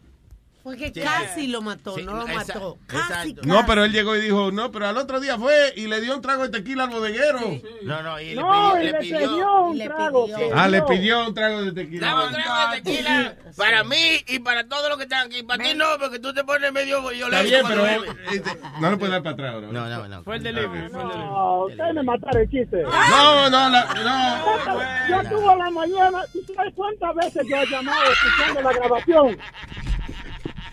Porque 0.61 0.91
casi 0.91 1.47
lo 1.47 1.61
mató, 1.61 1.95
no 1.97 2.13
lo 2.17 2.27
mató. 2.27 2.77
Casi, 2.85 3.33
No, 3.43 3.65
pero 3.65 3.85
él 3.85 3.91
llegó 3.93 4.15
y 4.15 4.21
dijo, 4.21 4.51
no, 4.51 4.71
pero 4.71 4.87
al 4.87 4.97
otro 4.97 5.19
día 5.19 5.37
fue 5.37 5.73
y 5.77 5.87
le 5.87 6.01
dio 6.01 6.13
un 6.15 6.21
trago 6.21 6.43
de 6.47 6.49
tequila 6.49 6.83
al 6.83 6.89
bodeguero. 6.89 7.39
No, 7.83 8.03
no, 8.03 8.19
y 8.21 8.35
No, 8.35 8.75
le 8.77 8.89
y 8.89 8.93
pidió, 8.93 8.93
le 8.93 8.93
le 8.93 8.99
pidió. 8.99 9.17
pidió 9.29 9.61
un 9.63 9.79
trago. 9.79 10.27
Ah, 10.53 10.67
le 10.67 10.81
pidió 10.83 11.25
un 11.27 11.33
trago 11.33 11.63
de 11.63 11.71
tequila. 11.71 12.07
Dame 12.07 12.25
un 12.27 12.33
trago 12.33 12.71
de 12.73 12.81
tequila 12.81 13.35
para 13.57 13.83
mí 13.85 13.95
y 14.27 14.39
para 14.39 14.67
todos 14.67 14.89
los 14.89 14.97
que 14.97 15.03
están 15.05 15.27
aquí. 15.27 15.43
Para 15.43 15.63
ti 15.63 15.73
no, 15.75 15.85
porque 15.97 16.19
tú 16.19 16.33
te 16.33 16.43
pones 16.43 16.71
medio 16.73 17.01
violento. 17.09 17.37
Está 17.37 17.41
bien, 17.41 17.65
pero 17.67 17.85
este, 18.31 18.59
no 18.81 18.91
le 18.91 18.97
puede 18.97 19.11
dar 19.13 19.23
para 19.23 19.33
atrás 19.33 19.53
ahora. 19.55 19.67
No, 19.71 19.87
no, 19.89 20.07
no. 20.09 20.23
Fue 20.23 20.35
el 20.35 20.43
delivery, 20.43 20.85
el 20.85 20.91
delivery. 20.91 21.17
No, 21.19 21.59
usted 21.65 21.93
me 21.95 22.03
mataron 22.03 22.41
el 22.41 22.49
chiste. 22.49 22.83
No, 22.83 23.49
no, 23.49 23.69
la- 23.69 23.85
no. 23.95 25.23
Yo 25.23 25.29
tuve 25.29 25.55
la 25.55 25.69
mañana, 25.71 26.19
¿tú 26.33 26.53
sabes 26.53 26.73
cuántas 26.75 27.15
veces 27.15 27.47
yo 27.49 27.55
he 27.55 27.65
llamado 27.67 28.11
escuchando 28.11 28.61
la 28.61 28.73
grabación? 28.73 29.37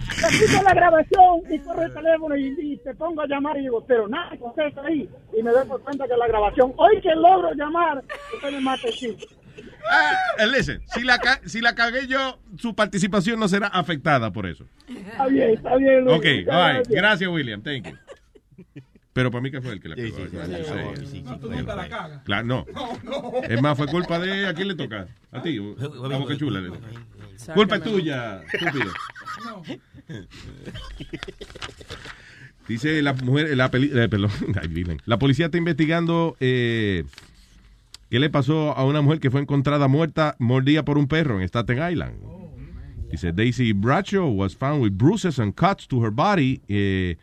Escucho 0.09 0.63
la 0.63 0.75
grabación 0.75 1.41
y 1.51 1.59
corro 1.61 1.83
el 1.83 1.93
teléfono 1.95 2.37
y, 2.37 2.55
y 2.61 2.77
te 2.79 2.95
pongo 2.95 3.23
a 3.23 3.27
llamar 3.27 3.57
y 3.59 3.63
digo, 3.63 3.85
pero 3.87 4.09
nada, 4.09 4.37
contesta 4.39 4.83
ahí. 4.87 5.09
Y 5.37 5.43
me 5.43 5.51
doy 5.51 5.67
por 5.67 5.81
cuenta 5.83 6.07
que 6.07 6.17
la 6.17 6.27
grabación, 6.29 6.73
hoy 6.77 7.01
que 7.01 7.15
logro 7.15 7.53
llamar, 7.55 8.03
usted 8.35 8.51
me 8.53 8.61
mata 8.61 8.87
el 8.89 8.95
chiste. 8.95 9.27
Eh, 10.39 10.47
listen, 10.49 10.83
si 10.87 11.03
la, 11.03 11.19
ca- 11.19 11.41
si 11.45 11.61
la 11.61 11.75
cagué 11.75 12.07
yo, 12.07 12.39
su 12.59 12.75
participación 12.75 13.39
no 13.41 13.49
será 13.49 13.69
afectada 13.69 14.33
por 14.33 14.47
eso. 14.47 14.67
Está 14.89 15.27
bien, 15.27 15.51
está 15.51 15.77
bien, 15.77 16.05
Luis. 16.05 16.17
Ok, 16.19 16.25
all 16.25 16.35
right. 16.35 16.47
gracias. 16.49 16.89
gracias, 16.89 17.31
William. 17.31 17.63
Thank 17.63 17.87
you. 17.87 17.97
Pero 19.13 19.31
para 19.31 19.41
mí 19.41 19.51
que 19.51 19.63
fue 19.63 19.73
el 19.73 19.81
que 19.81 19.89
la 19.89 19.97
cagó. 19.97 20.95
Sí. 21.07 21.25
Claro, 22.25 22.45
no. 22.47 22.67
Es 23.49 23.63
más, 23.63 23.77
fue 23.79 23.87
culpa 23.87 24.19
de. 24.19 24.47
¿A 24.47 24.53
quién 24.53 24.69
le 24.69 24.75
toca? 24.75 25.07
A 25.33 25.41
ti. 25.41 25.59
o- 25.59 25.75
A 26.13 26.19
Boca 26.19 26.37
Chula. 26.37 26.61
le 26.61 26.69
toca. 26.69 26.87
Culpa 27.55 27.77
es 27.77 27.83
tuya, 27.83 28.43
estúpido. 28.53 28.93
Dice 32.69 33.01
la 33.03 33.13
mujer, 33.15 33.57
la, 33.57 33.71
peli- 33.71 33.91
eh, 33.95 34.09
perdón, 34.09 34.31
la 35.07 35.19
policía 35.19 35.47
está 35.47 35.59
investigando 35.59 36.37
eh, 36.41 37.05
qué 38.11 38.19
le 38.19 38.29
pasó 38.29 38.77
a 38.77 38.85
una 38.85 39.03
mujer 39.03 39.21
que 39.21 39.31
fue 39.31 39.41
encontrada 39.41 39.87
muerta, 39.87 40.35
mordida 40.41 40.85
por 40.85 40.99
un 40.99 41.07
perro 41.07 41.41
en 41.41 41.45
Staten 41.49 41.79
Island. 41.93 42.17
Dice 43.11 43.33
Daisy 43.33 43.73
Bradshaw 43.73 44.29
was 44.29 44.57
found 44.57 44.83
with 44.83 44.93
bruises 44.97 45.39
and 45.39 45.55
cuts 45.55 45.87
to 45.87 46.03
her 46.05 46.11
body. 46.11 46.61
eh, 46.69 47.17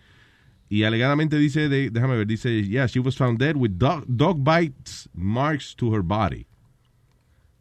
y 0.70 0.86
alegadamente 0.86 1.38
dice, 1.38 1.68
de- 1.70 1.92
déjame 1.92 2.16
ver, 2.16 2.26
dice, 2.26 2.64
yeah, 2.68 2.88
she 2.88 3.00
was 3.00 3.16
found 3.16 3.38
dead 3.38 3.56
with 3.58 3.72
dog, 3.78 4.06
dog 4.08 4.44
bites 4.44 5.08
marks 5.14 5.76
to 5.76 5.94
her 5.94 6.02
body. 6.02 6.48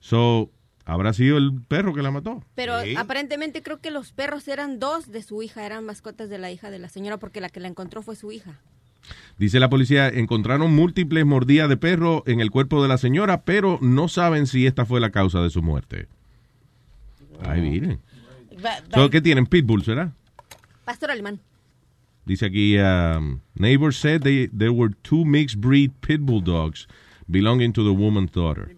So, 0.00 0.50
habrá 0.92 1.12
sido 1.12 1.38
el 1.38 1.60
perro 1.68 1.94
que 1.94 2.02
la 2.02 2.10
mató. 2.10 2.42
Pero 2.54 2.74
aparentemente 2.96 3.62
creo 3.62 3.80
que 3.80 3.90
los 3.90 4.12
perros 4.12 4.46
eran 4.48 4.78
dos 4.78 5.10
de 5.10 5.22
su 5.22 5.42
hija, 5.42 5.64
eran 5.64 5.84
mascotas 5.84 6.28
de 6.28 6.38
la 6.38 6.50
hija 6.50 6.70
de 6.70 6.78
la 6.78 6.88
señora 6.88 7.18
porque 7.18 7.40
la 7.40 7.48
que 7.48 7.60
la 7.60 7.68
encontró 7.68 8.02
fue 8.02 8.16
su 8.16 8.32
hija. 8.32 8.60
Dice 9.38 9.58
la 9.58 9.68
policía, 9.68 10.08
encontraron 10.08 10.74
múltiples 10.74 11.26
mordidas 11.26 11.68
de 11.68 11.76
perro 11.76 12.22
en 12.26 12.40
el 12.40 12.50
cuerpo 12.50 12.82
de 12.82 12.88
la 12.88 12.98
señora, 12.98 13.42
pero 13.42 13.78
no 13.80 14.08
saben 14.08 14.46
si 14.46 14.66
esta 14.66 14.84
fue 14.84 15.00
la 15.00 15.10
causa 15.10 15.42
de 15.42 15.50
su 15.50 15.62
muerte. 15.62 16.06
Ay, 17.44 17.60
miren. 17.60 18.00
So, 18.94 19.10
¿Qué 19.10 19.20
tienen? 19.20 19.46
Pitbulls, 19.46 19.86
¿verdad? 19.86 20.12
Pastor 20.84 21.10
alemán. 21.10 21.40
Dice 22.24 22.46
aquí, 22.46 22.78
um, 22.78 23.40
neighbors 23.54 23.96
said 23.96 24.22
they, 24.22 24.48
there 24.56 24.70
were 24.70 24.94
two 25.02 25.24
mixed 25.24 25.60
breed 25.60 25.90
pit 26.00 26.20
bull 26.20 26.40
dogs 26.40 26.86
belonging 27.28 27.72
to 27.72 27.82
the 27.82 27.90
woman's 27.90 28.30
daughter. 28.30 28.76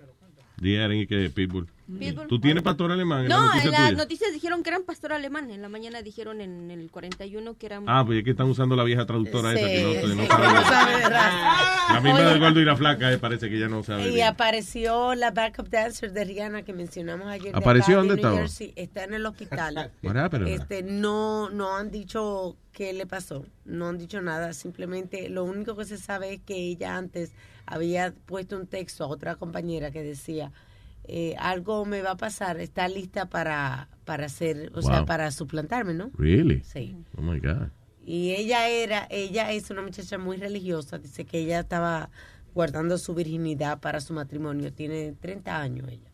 Dijeron 0.57 1.07
que 1.07 1.29
pitbull. 1.29 1.69
Pitbull. 1.87 2.27
¿Tú 2.29 2.41
tienes 2.41 2.63
pastor 2.63 2.91
alemán 2.93 3.25
en 3.25 3.29
la 3.29 3.37
No, 3.37 3.43
noticia 3.47 3.67
en 3.67 3.73
las 3.73 3.89
tuya? 3.91 3.99
noticias 4.03 4.33
dijeron 4.33 4.63
que 4.63 4.71
eran 4.71 4.85
pastor 4.85 5.13
alemán. 5.13 5.51
En 5.51 5.61
la 5.61 5.69
mañana 5.69 6.01
dijeron 6.03 6.41
en 6.41 6.71
el 6.71 6.91
41 6.91 7.59
que 7.59 7.67
eran... 7.67 7.85
Ah, 7.87 8.03
pues 8.07 8.19
es 8.19 8.25
que 8.25 8.31
están 8.31 8.47
usando 8.49 8.75
la 8.75 8.85
vieja 8.85 9.05
traductora 9.05 9.53
esa 9.53 9.67
que 9.67 9.83
no, 9.83 9.93
Sí, 9.93 10.01
que 10.01 10.07
no 10.15 10.23
sí, 10.23 10.29
sabe. 10.29 10.47
no 10.55 10.63
sabe 10.65 10.97
de 10.97 11.09
raza. 11.11 11.93
La 11.95 12.01
misma 12.01 12.19
Oye. 12.21 12.29
del 12.31 12.41
gordo 12.41 12.61
y 12.61 12.65
la 12.65 12.77
flaca, 12.77 13.13
eh, 13.13 13.19
parece 13.19 13.51
que 13.51 13.59
ya 13.59 13.69
no 13.69 13.83
sabe. 13.83 14.09
Y 14.09 14.15
bien. 14.15 14.27
apareció 14.29 15.15
la 15.15 15.31
backup 15.31 15.69
dancer 15.69 16.13
de 16.13 16.25
Rihanna 16.25 16.63
que 16.63 16.73
mencionamos 16.73 17.27
ayer. 17.29 17.55
¿Apareció? 17.55 17.97
¿Dónde 17.99 18.15
estaba? 18.15 18.39
Jersey. 18.39 18.73
Está 18.77 19.05
en 19.05 19.15
el 19.15 19.27
hospital. 19.27 19.91
Este, 20.47 20.83
no, 20.83 21.51
no 21.51 21.77
han 21.77 21.91
dicho 21.91 22.57
qué 22.73 22.93
le 22.93 23.07
pasó. 23.07 23.45
No 23.65 23.89
han 23.89 23.99
dicho 23.99 24.21
nada. 24.23 24.53
Simplemente 24.55 25.29
lo 25.29 25.45
único 25.45 25.77
que 25.77 25.85
se 25.85 25.99
sabe 25.99 26.35
es 26.35 26.41
que 26.41 26.55
ella 26.57 26.97
antes 26.97 27.33
había 27.67 28.13
puesto 28.27 28.57
un 28.57 28.67
texto 28.67 29.05
a 29.05 29.09
otra 29.09 29.37
compañera 29.37 29.91
que 29.91 30.03
decía 30.03 30.53
eh, 31.07 31.35
algo 31.39 31.85
me 31.85 32.03
va 32.03 32.13
a 32.13 32.17
pasar. 32.17 32.59
Está 32.61 32.89
lista 32.89 33.27
para 33.29 33.89
para 34.05 34.27
hacer, 34.27 34.71
o 34.75 34.83
sea, 34.83 35.07
para 35.07 35.31
suplantarme, 35.31 35.95
¿no? 35.95 36.11
Really? 36.19 36.61
Sí. 36.63 36.95
Oh 37.17 37.23
my 37.23 37.41
God. 37.41 37.69
Y 38.05 38.33
ella 38.33 38.69
era, 38.69 39.07
ella 39.11 39.51
es 39.53 39.71
una 39.71 39.81
muchacha 39.81 40.19
muy 40.19 40.37
religiosa, 40.37 40.99
dice 40.99 41.25
que 41.25 41.39
ella 41.39 41.61
estaba 41.61 42.11
guardando 42.55 42.99
su 42.99 43.15
virginidad 43.15 43.81
para 43.81 44.01
su 44.01 44.13
matrimonio, 44.13 44.73
tiene 44.75 45.15
30 45.19 45.59
años 45.59 45.89
ella. 45.89 46.11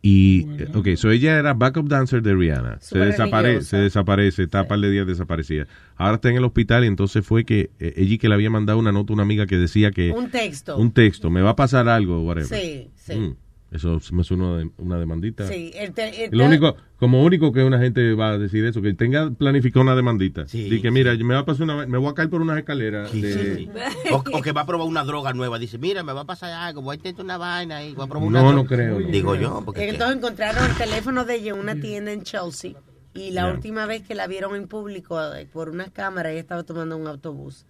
Y, 0.00 0.46
eh, 0.62 0.68
ok, 0.74 0.88
so 0.96 1.10
ella 1.10 1.38
era 1.38 1.54
backup 1.54 1.88
dancer 1.88 2.22
de 2.22 2.34
Rihanna. 2.34 2.78
Se, 2.80 2.90
Súper 2.90 3.08
desapare- 3.14 3.42
religiosa. 3.42 3.70
se 3.70 3.76
desaparece, 3.78 4.42
está 4.44 4.68
par 4.68 4.78
de 4.78 4.90
días 4.90 5.06
desaparecida. 5.06 5.66
Ahora 5.96 6.14
está 6.16 6.28
en 6.28 6.36
el 6.36 6.44
hospital 6.44 6.84
y 6.84 6.86
entonces 6.86 7.26
fue 7.26 7.44
que 7.44 7.70
eh, 7.80 7.94
ella 7.96 8.16
que 8.18 8.28
le 8.28 8.34
había 8.34 8.48
mandado 8.50 8.78
una 8.78 8.92
nota 8.92 9.12
a 9.12 9.14
una 9.14 9.22
amiga 9.24 9.46
que 9.46 9.56
decía 9.56 9.90
que... 9.90 10.12
Un 10.12 10.30
texto. 10.30 10.76
Un 10.76 10.92
texto, 10.92 11.30
me 11.30 11.40
va 11.42 11.50
a 11.50 11.56
pasar 11.56 11.88
algo, 11.88 12.22
whatever. 12.22 12.46
Sí, 12.46 12.90
sí. 12.94 13.14
Mm, 13.16 13.36
eso 13.70 14.00
me 14.12 14.24
suena 14.24 14.44
una, 14.46 14.56
de- 14.58 14.70
una 14.78 14.98
demandita. 14.98 15.46
Sí, 15.46 15.70
el 15.74 15.92
te- 15.92 16.24
el 16.24 16.30
Lo 16.36 16.46
único, 16.46 16.74
como 16.98 17.22
único 17.22 17.52
que 17.52 17.62
una 17.62 17.78
gente 17.78 18.14
va 18.14 18.30
a 18.30 18.38
decir 18.38 18.64
eso, 18.64 18.80
que 18.80 18.94
tenga 18.94 19.30
planificado 19.30 19.82
una 19.82 19.94
demandita. 19.94 20.46
y 20.52 20.80
que 20.80 20.90
mira, 20.90 21.14
me 21.16 21.34
va 21.34 21.40
a 21.40 21.44
pasar 21.44 21.64
una, 21.64 21.86
me 21.86 21.98
voy 21.98 22.10
a 22.10 22.14
caer 22.14 22.30
por 22.30 22.40
unas 22.40 22.56
escaleras. 22.58 23.12
de- 23.12 23.68
O, 24.12 24.24
o 24.38 24.40
que 24.42 24.52
va 24.52 24.62
a 24.62 24.66
probar 24.66 24.86
una 24.88 25.04
droga 25.04 25.32
nueva. 25.34 25.58
Dice, 25.58 25.76
mira, 25.76 26.02
me 26.02 26.12
va 26.14 26.22
a 26.22 26.26
pasar 26.26 26.50
algo, 26.52 26.80
voy 26.80 26.94
a 26.94 26.96
intentar 26.96 27.24
una 27.24 27.36
vaina 27.36 27.84
y 27.84 27.92
voy 27.94 28.06
a 28.06 28.08
probar 28.08 28.22
No, 28.30 28.40
una 28.40 28.42
no 28.42 28.52
droga". 28.52 28.68
creo, 28.68 29.00
no. 29.00 29.08
Digo 29.08 29.34
yo, 29.34 29.62
porque... 29.64 29.88
Entonces 29.88 30.16
encontraron 30.16 30.64
el 30.70 30.76
teléfono 30.76 31.24
de 31.26 31.34
ella 31.34 31.52
en 31.52 31.58
una 31.58 31.74
tienda 31.74 32.10
en 32.12 32.22
Chelsea 32.22 32.72
y 33.14 33.32
la 33.32 33.50
última 33.52 33.84
vez 33.86 34.02
que 34.02 34.14
la 34.14 34.26
vieron 34.26 34.54
en 34.56 34.66
público 34.68 35.20
eh, 35.34 35.46
por 35.52 35.68
unas 35.68 35.90
cámaras 35.90 36.32
ella 36.32 36.40
estaba 36.40 36.62
tomando 36.62 36.96
un 36.96 37.06
autobús. 37.06 37.66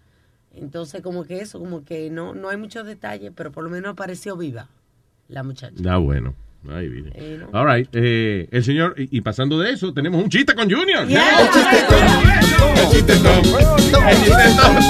Entonces 0.54 1.02
como 1.02 1.24
que 1.24 1.40
eso, 1.40 1.58
como 1.58 1.84
que 1.84 2.10
no 2.10 2.34
no 2.34 2.48
hay 2.48 2.56
muchos 2.56 2.86
detalles, 2.86 3.32
pero 3.34 3.50
por 3.52 3.64
lo 3.64 3.70
menos 3.70 3.92
apareció 3.92 4.36
viva 4.36 4.68
la 5.28 5.42
muchacha. 5.42 5.74
Ah, 5.88 5.98
bueno. 5.98 6.34
Ahí 6.70 6.88
viene. 6.88 7.12
Eh, 7.14 7.38
no. 7.40 7.48
All 7.58 7.66
right. 7.72 7.88
eh, 7.94 8.48
el 8.50 8.64
señor, 8.64 8.94
y, 8.98 9.16
y 9.16 9.20
pasando 9.20 9.58
de 9.60 9.70
eso, 9.70 9.94
tenemos 9.94 10.22
un 10.22 10.28
chiste 10.28 10.54
con 10.54 10.68
Junior. 10.70 11.06
Yeah. 11.06 11.40
El 11.40 11.48
chiste 11.50 11.84
con- 11.86 12.78
el 12.78 12.88
chiste 12.90 13.14
con- 13.22 14.88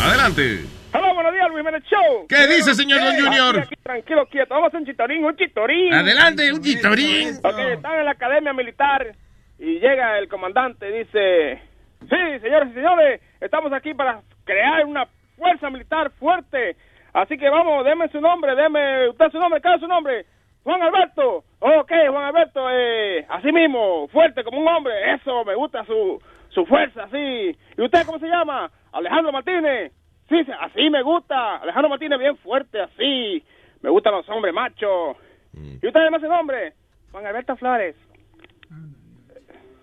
Adelante. 0.00 0.60
Hola, 0.92 1.12
buenos 1.14 1.32
días, 1.32 1.48
Luis 1.50 1.58
Jiménez 1.64 1.82
Show. 1.90 2.26
¿Qué 2.28 2.46
dice, 2.46 2.74
señor 2.74 3.00
Don 3.00 3.08
Aquí, 3.14 3.22
Junior? 3.22 3.58
aquí, 3.60 3.74
tranquilo, 3.82 4.26
quieto. 4.30 4.54
Vamos 4.54 4.64
a 4.64 4.68
hacer 4.68 4.80
un 4.80 4.86
chitorín, 4.86 5.24
un 5.24 5.36
chitorín. 5.36 5.92
Adelante, 5.92 6.52
un 6.52 6.62
chitorín. 6.62 7.28
Ok, 7.42 7.58
están 7.74 7.98
en 7.98 8.04
la 8.04 8.10
academia 8.12 8.52
militar 8.52 9.14
y 9.58 9.80
llega 9.80 10.18
el 10.18 10.28
comandante 10.28 10.88
y 10.90 10.98
dice, 11.00 11.60
sí, 12.02 12.16
señores 12.40 12.68
y 12.70 12.74
señores, 12.74 13.20
estamos 13.40 13.72
aquí 13.72 13.94
para 13.94 14.20
crear 14.44 14.84
una 14.86 15.06
fuerza 15.36 15.70
militar 15.70 16.12
fuerte. 16.18 16.76
Así 17.14 17.38
que 17.38 17.48
vamos, 17.48 17.84
deme 17.84 18.08
su 18.08 18.20
nombre, 18.20 18.56
deme 18.56 19.08
usted 19.08 19.30
su 19.30 19.38
nombre, 19.38 19.60
¿cuál 19.60 19.74
es 19.74 19.80
su 19.80 19.86
nombre? 19.86 20.26
Juan 20.64 20.82
Alberto. 20.82 21.44
Ok, 21.60 21.92
Juan 22.10 22.24
Alberto, 22.24 22.66
eh, 22.70 23.24
así 23.28 23.52
mismo, 23.52 24.08
fuerte 24.08 24.42
como 24.42 24.60
un 24.60 24.66
hombre. 24.66 25.14
Eso, 25.14 25.44
me 25.44 25.54
gusta 25.54 25.84
su, 25.84 26.20
su 26.48 26.66
fuerza, 26.66 27.04
así. 27.04 27.56
¿Y 27.76 27.82
usted 27.82 28.04
cómo 28.04 28.18
se 28.18 28.26
llama? 28.26 28.68
Alejandro 28.92 29.30
Martínez. 29.30 29.92
Sí, 30.28 30.42
sí, 30.44 30.50
así 30.60 30.90
me 30.90 31.02
gusta. 31.02 31.58
Alejandro 31.58 31.90
Martínez 31.90 32.18
bien 32.18 32.36
fuerte, 32.38 32.80
así. 32.80 33.44
Me 33.80 33.90
gustan 33.90 34.14
los 34.14 34.28
hombres 34.28 34.52
machos. 34.52 35.16
¿Y 35.52 35.86
usted 35.86 36.00
además 36.00 36.20
ese 36.20 36.28
nombre? 36.28 36.72
Juan 37.12 37.26
Alberto 37.26 37.54
Flores. 37.56 37.94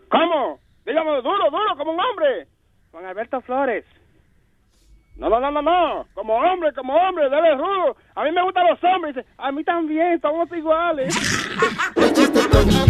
¿Cómo? 0.09 0.59
Dígame 0.85 1.21
duro, 1.21 1.49
duro, 1.49 1.77
como 1.77 1.93
un 1.93 1.99
hombre. 2.01 2.47
Juan 2.91 3.05
Alberto 3.05 3.39
Flores. 3.41 3.85
No, 5.21 5.29
no, 5.29 5.39
no, 5.39 5.51
no, 5.51 5.61
no. 5.61 6.07
Como 6.15 6.33
hombre, 6.33 6.73
como 6.73 6.95
hombre, 6.95 7.29
debe 7.29 7.53
rudo. 7.53 7.95
A 8.15 8.23
mí 8.23 8.31
me 8.31 8.41
gustan 8.43 8.65
los 8.67 8.83
hombres. 8.83 9.15
Dice, 9.15 9.27
a 9.37 9.51
mí 9.51 9.63
también, 9.63 10.19
somos 10.19 10.51
iguales. 10.51 11.13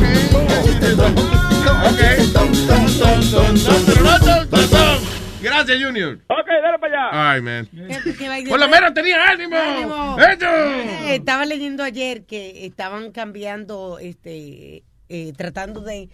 Gracias, 5.41 5.83
Junior. 5.83 6.19
ok, 6.29 6.47
dale 6.47 6.79
para 6.79 7.09
allá. 7.09 7.31
Ay, 7.31 7.41
man. 7.41 7.67
Por 8.47 8.59
lo 8.61 8.69
menos 8.69 8.93
tenía 8.93 9.29
ánimo. 9.29 9.57
Eh, 10.17 11.15
Estaba 11.15 11.43
leyendo 11.45 11.83
ayer 11.83 12.25
que 12.25 12.65
estaban 12.65 13.11
cambiando, 13.11 13.99
este, 13.99 14.83
eh, 15.09 15.33
tratando 15.35 15.81
de 15.81 16.07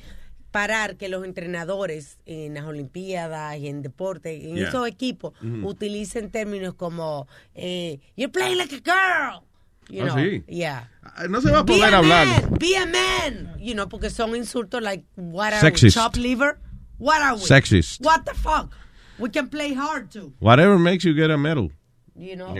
parar 0.57 0.97
que 0.97 1.07
los 1.07 1.23
entrenadores 1.23 2.17
en 2.25 2.55
las 2.55 2.63
Olimpiadas 2.65 3.57
y 3.59 3.67
en 3.67 3.83
deporte, 3.83 4.49
en 4.49 4.55
Yeah. 4.55 4.69
esos 4.69 4.87
equipos, 4.87 5.33
Ujú. 5.43 5.67
utilicen 5.69 6.31
términos 6.31 6.73
como 6.73 7.27
eh, 7.53 7.99
"You're 8.15 8.31
playing 8.31 8.57
like 8.57 8.75
a 8.75 8.79
girl." 8.83 9.43
You 9.89 10.03
Ah, 10.03 10.05
know, 10.07 10.17
sí. 10.17 10.43
yeah. 10.47 10.89
No 11.29 11.41
se 11.41 11.51
va 11.51 11.59
a 11.59 11.63
Be 11.63 11.73
poder 11.73 11.93
a 11.93 11.97
hablar. 11.99 12.27
man, 12.27 12.57
Be 12.59 12.75
a 12.75 12.85
man. 12.87 13.55
You 13.59 13.73
know, 13.73 13.87
porque 13.87 14.09
son 14.09 14.35
insultos 14.35 14.81
like 14.81 15.05
what 15.15 15.53
are 15.53 15.61
Sexist. 15.61 15.95
we? 15.95 16.01
Chop 16.01 16.15
liver? 16.17 16.57
What 16.97 17.21
are 17.21 17.35
we? 17.35 17.41
Sexist. 17.41 18.03
What 18.03 18.23
the 18.25 18.33
fuck? 18.33 18.73
We 19.19 19.29
can 19.29 19.47
play 19.49 19.75
hard 19.75 20.09
too. 20.11 20.33
Whatever 20.39 20.77
makes 20.79 21.03
you 21.05 21.13
get 21.13 21.29
a 21.29 21.37
medal. 21.37 21.71
You 22.15 22.35
know. 22.35 22.55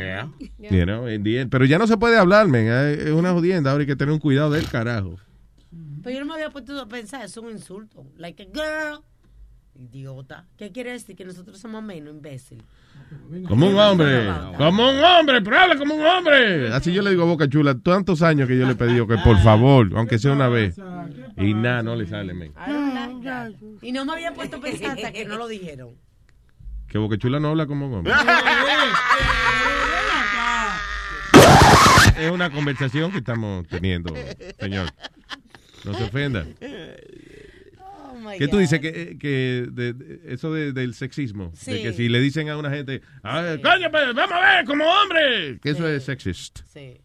You 0.60 0.86
know, 0.86 1.08
in 1.08 1.24
the 1.24 1.40
end. 1.40 1.50
Pero 1.50 1.66
ya 1.66 1.80
no 1.80 1.88
se 1.88 1.98
puede 1.98 2.16
hablar, 2.16 2.48
man. 2.48 2.68
Es 2.68 3.10
una 3.12 3.32
jodienda. 3.34 3.72
Ahora 3.72 3.82
hay 3.82 3.88
que 3.88 3.96
tener 3.96 4.14
un 4.14 4.20
cuidado 4.20 4.52
del 4.52 4.70
carajo. 4.70 5.18
Pero 6.08 6.20
yo 6.20 6.26
no 6.26 6.32
me 6.32 6.36
había 6.36 6.50
puesto 6.50 6.80
a 6.80 6.88
pensar, 6.88 7.26
es 7.26 7.36
un 7.36 7.52
insulto. 7.52 8.06
Like 8.16 8.42
a 8.42 8.46
girl. 8.46 9.04
Idiota. 9.76 10.46
¿Qué 10.58 10.72
quiere 10.72 10.94
decir? 10.94 11.18
Que 11.18 11.26
nosotros 11.26 11.60
somos 11.60 11.84
menos 11.84 12.14
imbéciles. 12.14 12.64
Como 13.46 13.68
un 13.68 13.78
hombre. 13.78 14.32
Como 14.58 14.90
un 14.90 15.04
hombre, 15.04 15.42
pero 15.42 15.60
habla 15.60 15.76
como 15.76 15.96
un 15.96 16.06
hombre. 16.06 16.74
Así 16.74 16.94
yo 16.94 17.02
le 17.02 17.10
digo 17.10 17.24
a 17.24 17.26
Boca 17.26 17.50
Chula, 17.50 17.78
tantos 17.78 18.22
años 18.22 18.48
que 18.48 18.58
yo 18.58 18.66
le 18.66 18.72
he 18.72 18.76
pedido 18.76 19.06
que 19.06 19.18
por 19.18 19.38
favor, 19.40 19.90
aunque 19.98 20.18
sea 20.18 20.32
una 20.32 20.48
vez. 20.48 20.78
Y 21.36 21.54
nada, 21.54 21.84
no 21.84 21.94
le 21.98 22.08
sale, 22.08 22.34
men. 22.34 22.54
Y 23.82 23.92
no 23.92 24.06
me 24.06 24.14
había 24.14 24.34
puesto 24.34 24.56
a 24.56 24.62
pensar 24.62 24.92
hasta 24.92 25.12
que 25.12 25.26
no 25.26 25.36
lo 25.36 25.50
dijeron. 25.50 25.90
Que 26.88 27.00
Boca 27.00 27.18
Chula 27.18 27.42
no 27.42 27.50
habla 27.50 27.68
como 27.68 27.88
un 27.88 27.94
hombre. 27.96 28.14
Es 32.18 32.32
una 32.32 32.50
conversación 32.50 33.12
que 33.12 33.18
estamos 33.18 33.68
teniendo, 33.68 34.14
señor. 34.58 34.88
No 35.88 35.94
se 35.98 36.04
ofenda. 36.04 36.46
Oh 37.80 38.30
¿Qué 38.38 38.48
tú 38.48 38.56
God. 38.58 38.62
dices? 38.62 38.80
Que, 38.80 39.18
que 39.18 39.66
de- 39.72 39.94
de- 39.94 40.34
eso 40.34 40.52
de- 40.54 40.74
del 40.74 40.94
sexismo. 40.94 41.52
De 41.52 41.58
Sí. 41.58 41.82
que 41.84 41.94
si 41.94 42.10
le 42.10 42.20
dicen 42.20 42.50
a 42.50 42.58
una 42.58 42.70
gente, 42.70 43.02
"Ay, 43.24 43.62
coño, 43.62 43.90
pues, 43.92 44.14
vamos 44.14 44.32
a 44.34 44.56
ver, 44.56 44.66
como 44.66 44.84
hombre. 44.86 45.60
Que 45.62 45.70
eso 45.72 45.88
es 45.88 46.04
sexist. 46.04 46.60
Sí. 46.74 47.00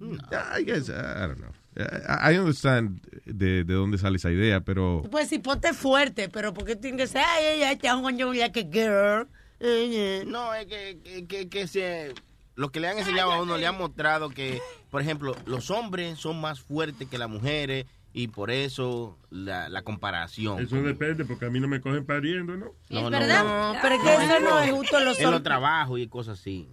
I 0.00 0.64
guess, 0.64 0.88
I 0.88 0.92
don't 1.26 1.38
know. 1.38 1.52
I 1.76 2.36
understand 2.38 3.00
de, 3.24 3.64
de 3.64 3.74
dónde 3.74 3.98
sale 3.98 4.16
esa 4.16 4.30
idea, 4.30 4.60
pero 4.60 5.02
puedes 5.10 5.28
decir, 5.30 5.42
ponte 5.42 5.72
fuerte, 5.72 6.28
pero 6.28 6.52
¿por 6.54 6.64
qué 6.64 6.76
tiene 6.76 6.96
que 6.98 7.06
ser, 7.06 7.22
ay, 7.26 7.44
ay, 7.46 7.62
ay, 7.62 7.76
te 7.76 7.88
hago 7.88 8.00
un 8.06 8.16
like 8.36 8.60
a 8.60 8.62
girl? 8.70 9.28
Eh, 9.60 10.20
eh. 10.20 10.24
No, 10.26 10.54
es 10.54 10.66
que, 10.66 10.98
que, 11.02 11.26
que, 11.26 11.48
que 11.48 11.66
se, 11.66 12.12
lo 12.54 12.70
que 12.70 12.78
le 12.80 12.88
han 12.88 12.98
enseñado 12.98 13.32
a 13.32 13.42
uno 13.42 13.56
le 13.56 13.66
han 13.66 13.76
mostrado 13.76 14.30
que, 14.30 14.60
por 14.94 15.02
ejemplo, 15.02 15.34
los 15.46 15.72
hombres 15.72 16.20
son 16.20 16.40
más 16.40 16.60
fuertes 16.60 17.08
que 17.08 17.18
las 17.18 17.28
mujeres 17.28 17.84
y 18.12 18.28
por 18.28 18.52
eso 18.52 19.18
la, 19.28 19.68
la 19.68 19.82
comparación. 19.82 20.62
Eso 20.62 20.76
depende, 20.82 21.24
porque 21.24 21.46
a 21.46 21.50
mí 21.50 21.58
no 21.58 21.66
me 21.66 21.80
cogen 21.80 22.06
pariendo, 22.06 22.56
¿no? 22.56 22.66
No, 22.90 23.10
verdad? 23.10 23.72
No, 23.74 23.80
pero 23.82 23.96
es 23.96 24.00
que 24.02 24.14
eso 24.14 24.38
no 24.38 24.60
es 24.60 24.70
justo 24.70 25.00
los 25.00 25.18
En 25.18 25.24
los 25.24 25.32
hombres. 25.32 25.42
trabajos 25.42 25.98
y 25.98 26.06
cosas 26.06 26.38
así. 26.38 26.68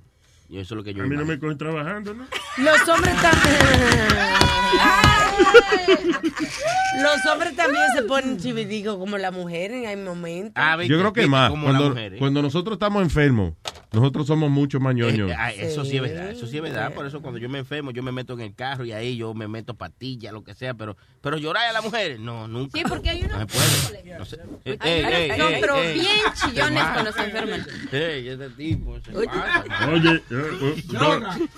Y 0.49 0.59
eso 0.59 0.75
es 0.75 0.77
lo 0.77 0.83
que 0.83 0.93
yo 0.93 1.01
A 1.01 1.07
mí 1.07 1.15
no 1.15 1.23
imagino. 1.23 1.33
me 1.33 1.39
cogen 1.39 1.57
trabajando, 1.57 2.13
¿no? 2.13 2.25
Los 2.59 2.87
hombres 2.89 3.15
están... 3.15 3.31
Los 7.01 7.25
hombres 7.33 7.55
también 7.55 7.83
se 7.95 8.03
ponen 8.03 8.37
chiviticos 8.37 8.97
como 8.97 9.17
la 9.17 9.31
mujer 9.31 9.71
en 9.71 9.87
hay 9.87 9.95
momentos. 9.97 10.53
Ah, 10.55 10.77
Yo 10.83 10.99
creo 10.99 11.11
que 11.11 11.25
más. 11.25 11.49
como 11.49 11.69
las 11.69 11.73
Cuando, 11.77 11.89
mujeres. 11.89 12.19
cuando 12.19 12.41
nosotros 12.43 12.75
estamos 12.75 13.01
enfermos, 13.01 13.53
nosotros 13.91 14.25
somos 14.27 14.49
mucho 14.49 14.79
más 14.79 14.95
ñoños. 14.95 15.29
Eh, 15.31 15.35
ah, 15.37 15.51
eso 15.51 15.83
sí 15.83 15.97
es 15.97 16.01
verdad, 16.01 16.29
eso 16.31 16.47
sí 16.47 16.57
es 16.57 16.63
verdad. 16.63 16.93
Por 16.93 17.05
eso 17.05 17.21
cuando 17.21 17.39
yo 17.39 17.49
me 17.49 17.59
enfermo, 17.59 17.91
yo 17.91 18.01
me 18.03 18.11
meto 18.13 18.33
en 18.33 18.41
el 18.41 18.55
carro 18.55 18.85
y 18.85 18.93
ahí 18.93 19.17
yo 19.17 19.33
me 19.33 19.47
meto 19.49 19.73
pastillas, 19.73 20.31
lo 20.31 20.43
que 20.43 20.53
sea. 20.53 20.73
Pero 20.73 20.95
pero 21.21 21.37
llorar 21.37 21.67
a 21.67 21.73
la 21.73 21.81
mujer, 21.81 22.19
no, 22.19 22.47
nunca. 22.47 22.77
Sí, 22.77 22.83
porque 22.87 23.09
hay 23.09 23.21
No 23.23 23.35
unos 23.35 23.39
se 23.51 23.57
puede. 23.91 24.17
No 24.17 24.25
sé. 24.25 24.37
Eh, 24.65 24.77
Hay 24.79 24.91
eh, 24.91 25.27
eh, 25.27 25.35
eh, 25.37 25.57
pero 25.59 25.75
eh. 25.83 25.93
bien 25.93 26.15
chillones 26.33 26.83
se 26.83 26.93
mal. 26.93 27.07
enferman. 27.07 27.65
Ey, 27.91 28.27
ese 28.29 28.49
tipo. 28.51 28.99
se 29.01 29.11
pasa. 29.11 29.91
Oye, 29.91 30.15
eh, 30.15 30.21
eh, 30.29 30.83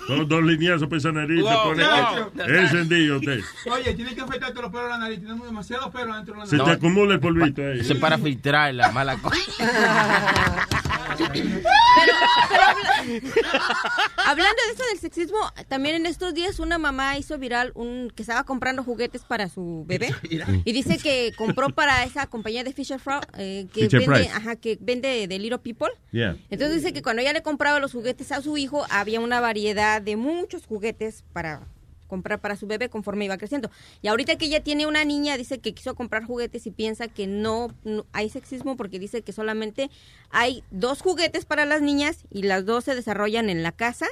dos, 0.08 0.28
dos, 0.28 0.42
lineazos 0.42 0.88
por 0.88 0.98
esa 0.98 1.12
nariz, 1.12 1.36
se 1.38 1.42
Wow, 1.44 1.62
pone 1.64 1.84
no. 1.84 2.44
encendido 2.44 3.16
usted. 3.18 3.40
Oye, 3.70 3.94
tiene 3.94 4.14
que 4.14 4.20
afectarte 4.20 4.60
los 4.60 4.70
pelos 4.70 4.84
de 4.86 4.90
la 4.90 4.98
nariz. 4.98 5.20
Tenemos 5.20 5.46
demasiados 5.46 5.88
pelos 5.90 6.16
dentro 6.16 6.34
de 6.34 6.40
la 6.40 6.46
Se 6.46 6.56
nariz. 6.56 6.70
te 6.72 6.76
acumula 6.76 7.14
el 7.14 7.20
polvito 7.20 7.62
ahí. 7.62 7.78
Es 7.80 7.94
para 7.94 8.18
filtrar 8.18 8.74
la 8.74 8.90
mala 8.90 9.16
cosa. 9.18 9.36
Pero, 11.16 12.12
hablando 14.26 14.62
de 14.66 14.72
eso 14.72 14.82
del 14.90 14.98
sexismo, 14.98 15.38
también 15.68 15.96
en 15.96 16.06
estos 16.06 16.34
días 16.34 16.58
una 16.58 16.78
mamá 16.78 17.18
hizo 17.18 17.38
viral 17.38 17.72
un 17.74 18.12
que 18.14 18.22
estaba 18.22 18.44
comprando 18.44 18.82
juguetes 18.82 19.22
para 19.22 19.48
su 19.48 19.84
bebé 19.86 20.14
y 20.64 20.72
dice 20.72 20.98
que 20.98 21.32
compró 21.36 21.70
para 21.70 22.04
esa 22.04 22.26
compañía 22.26 22.64
de 22.64 22.72
Fisher 22.72 22.98
Frog 22.98 23.24
eh, 23.36 23.66
que 23.72 23.82
Fisher 23.82 24.08
vende, 24.08 24.28
ajá, 24.28 24.56
que 24.56 24.78
vende 24.80 25.26
de 25.26 25.38
Little 25.38 25.58
People. 25.58 25.88
Yeah. 26.12 26.36
Entonces 26.50 26.82
dice 26.82 26.92
que 26.92 27.02
cuando 27.02 27.22
ella 27.22 27.32
le 27.32 27.42
compraba 27.42 27.80
los 27.80 27.92
juguetes 27.92 28.32
a 28.32 28.40
su 28.40 28.56
hijo 28.56 28.84
había 28.90 29.20
una 29.20 29.40
variedad 29.40 30.00
de 30.00 30.16
muchos 30.16 30.66
juguetes 30.66 31.24
para 31.32 31.66
comprar 32.14 32.40
para 32.40 32.54
su 32.56 32.66
bebé 32.66 32.88
conforme 32.88 33.24
iba 33.24 33.36
creciendo. 33.36 33.70
Y 34.02 34.06
ahorita 34.08 34.36
que 34.36 34.44
ella 34.46 34.62
tiene 34.62 34.86
una 34.86 35.04
niña, 35.04 35.36
dice 35.36 35.58
que 35.58 35.74
quiso 35.74 35.94
comprar 35.96 36.24
juguetes 36.24 36.64
y 36.66 36.70
piensa 36.70 37.08
que 37.08 37.26
no, 37.26 37.74
no- 37.84 38.06
hay 38.12 38.28
sexismo 38.30 38.76
porque 38.76 38.98
dice 39.00 39.22
que 39.22 39.32
solamente 39.32 39.90
hay 40.30 40.62
dos 40.70 41.02
juguetes 41.02 41.44
para 41.44 41.64
las 41.64 41.80
niñas 41.82 42.24
y 42.30 42.42
las 42.42 42.64
dos 42.64 42.84
se 42.84 42.94
desarrollan 42.94 43.50
en 43.50 43.62
la 43.62 43.72
casa 43.72 44.06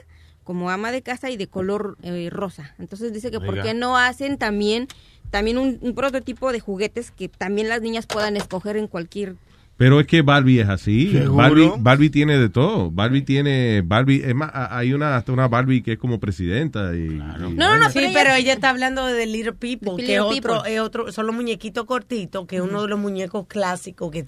como 0.45 0.71
ama 0.71 0.91
de 0.91 1.03
casa 1.03 1.31
y 1.31 1.37
de 1.37 1.47
color 1.47 1.97
eh, 2.03 2.29
rosa. 2.29 2.75
Entonces 2.81 3.13
dice 3.13 3.31
que 3.31 3.39
por 3.39 3.55
qué 3.63 3.75
no 3.75 3.97
hacen 3.97 4.37
también 4.39 4.89
también 5.31 5.57
un, 5.57 5.79
un 5.81 5.95
prototipo 5.95 6.51
de 6.53 6.59
juguetes 6.61 7.11
que 7.13 7.29
también 7.29 7.69
las 7.69 7.81
niñas 7.81 8.07
puedan 8.07 8.37
escoger 8.37 8.77
en 8.77 8.89
cualquier 8.89 9.37
Pero 9.83 9.99
es 9.99 10.07
que 10.07 10.23
Barbie 10.23 10.61
es 10.61 10.69
así. 10.69 11.13
Barbie, 11.29 11.73
Barbie 11.81 12.09
tiene 12.09 12.39
de 12.39 12.49
todo. 12.49 12.89
Barbie 12.93 13.23
tiene, 13.23 13.83
Barbie, 13.85 14.23
es 14.25 14.33
más, 14.33 14.49
hay 14.55 14.93
una, 14.93 15.17
hasta 15.17 15.33
una 15.33 15.49
Barbie 15.49 15.83
que 15.83 15.95
es 15.95 15.99
como 15.99 16.21
presidenta. 16.21 16.95
Y, 16.95 16.99
y- 16.99 17.09
No, 17.17 17.51
no, 17.51 17.77
no, 17.79 17.91
sí, 17.91 17.99
pero 18.15 18.33
ella 18.33 18.53
está 18.53 18.71
hablando 18.71 19.05
de 19.07 19.27
Little 19.27 19.55
People, 19.55 19.97
que 19.97 20.03
es 20.03 20.09
Little 20.09 20.21
otro, 20.21 20.55
People. 20.59 20.73
es 20.73 20.81
otro, 20.81 21.11
son 21.11 21.27
los 21.27 21.35
muñequitos 21.35 21.85
cortitos, 21.85 22.47
que 22.47 22.57
es 22.59 22.63
uno 22.63 22.83
de 22.83 22.87
los 22.87 22.99
muñecos 23.01 23.49
clásicos 23.49 24.13
que 24.13 24.27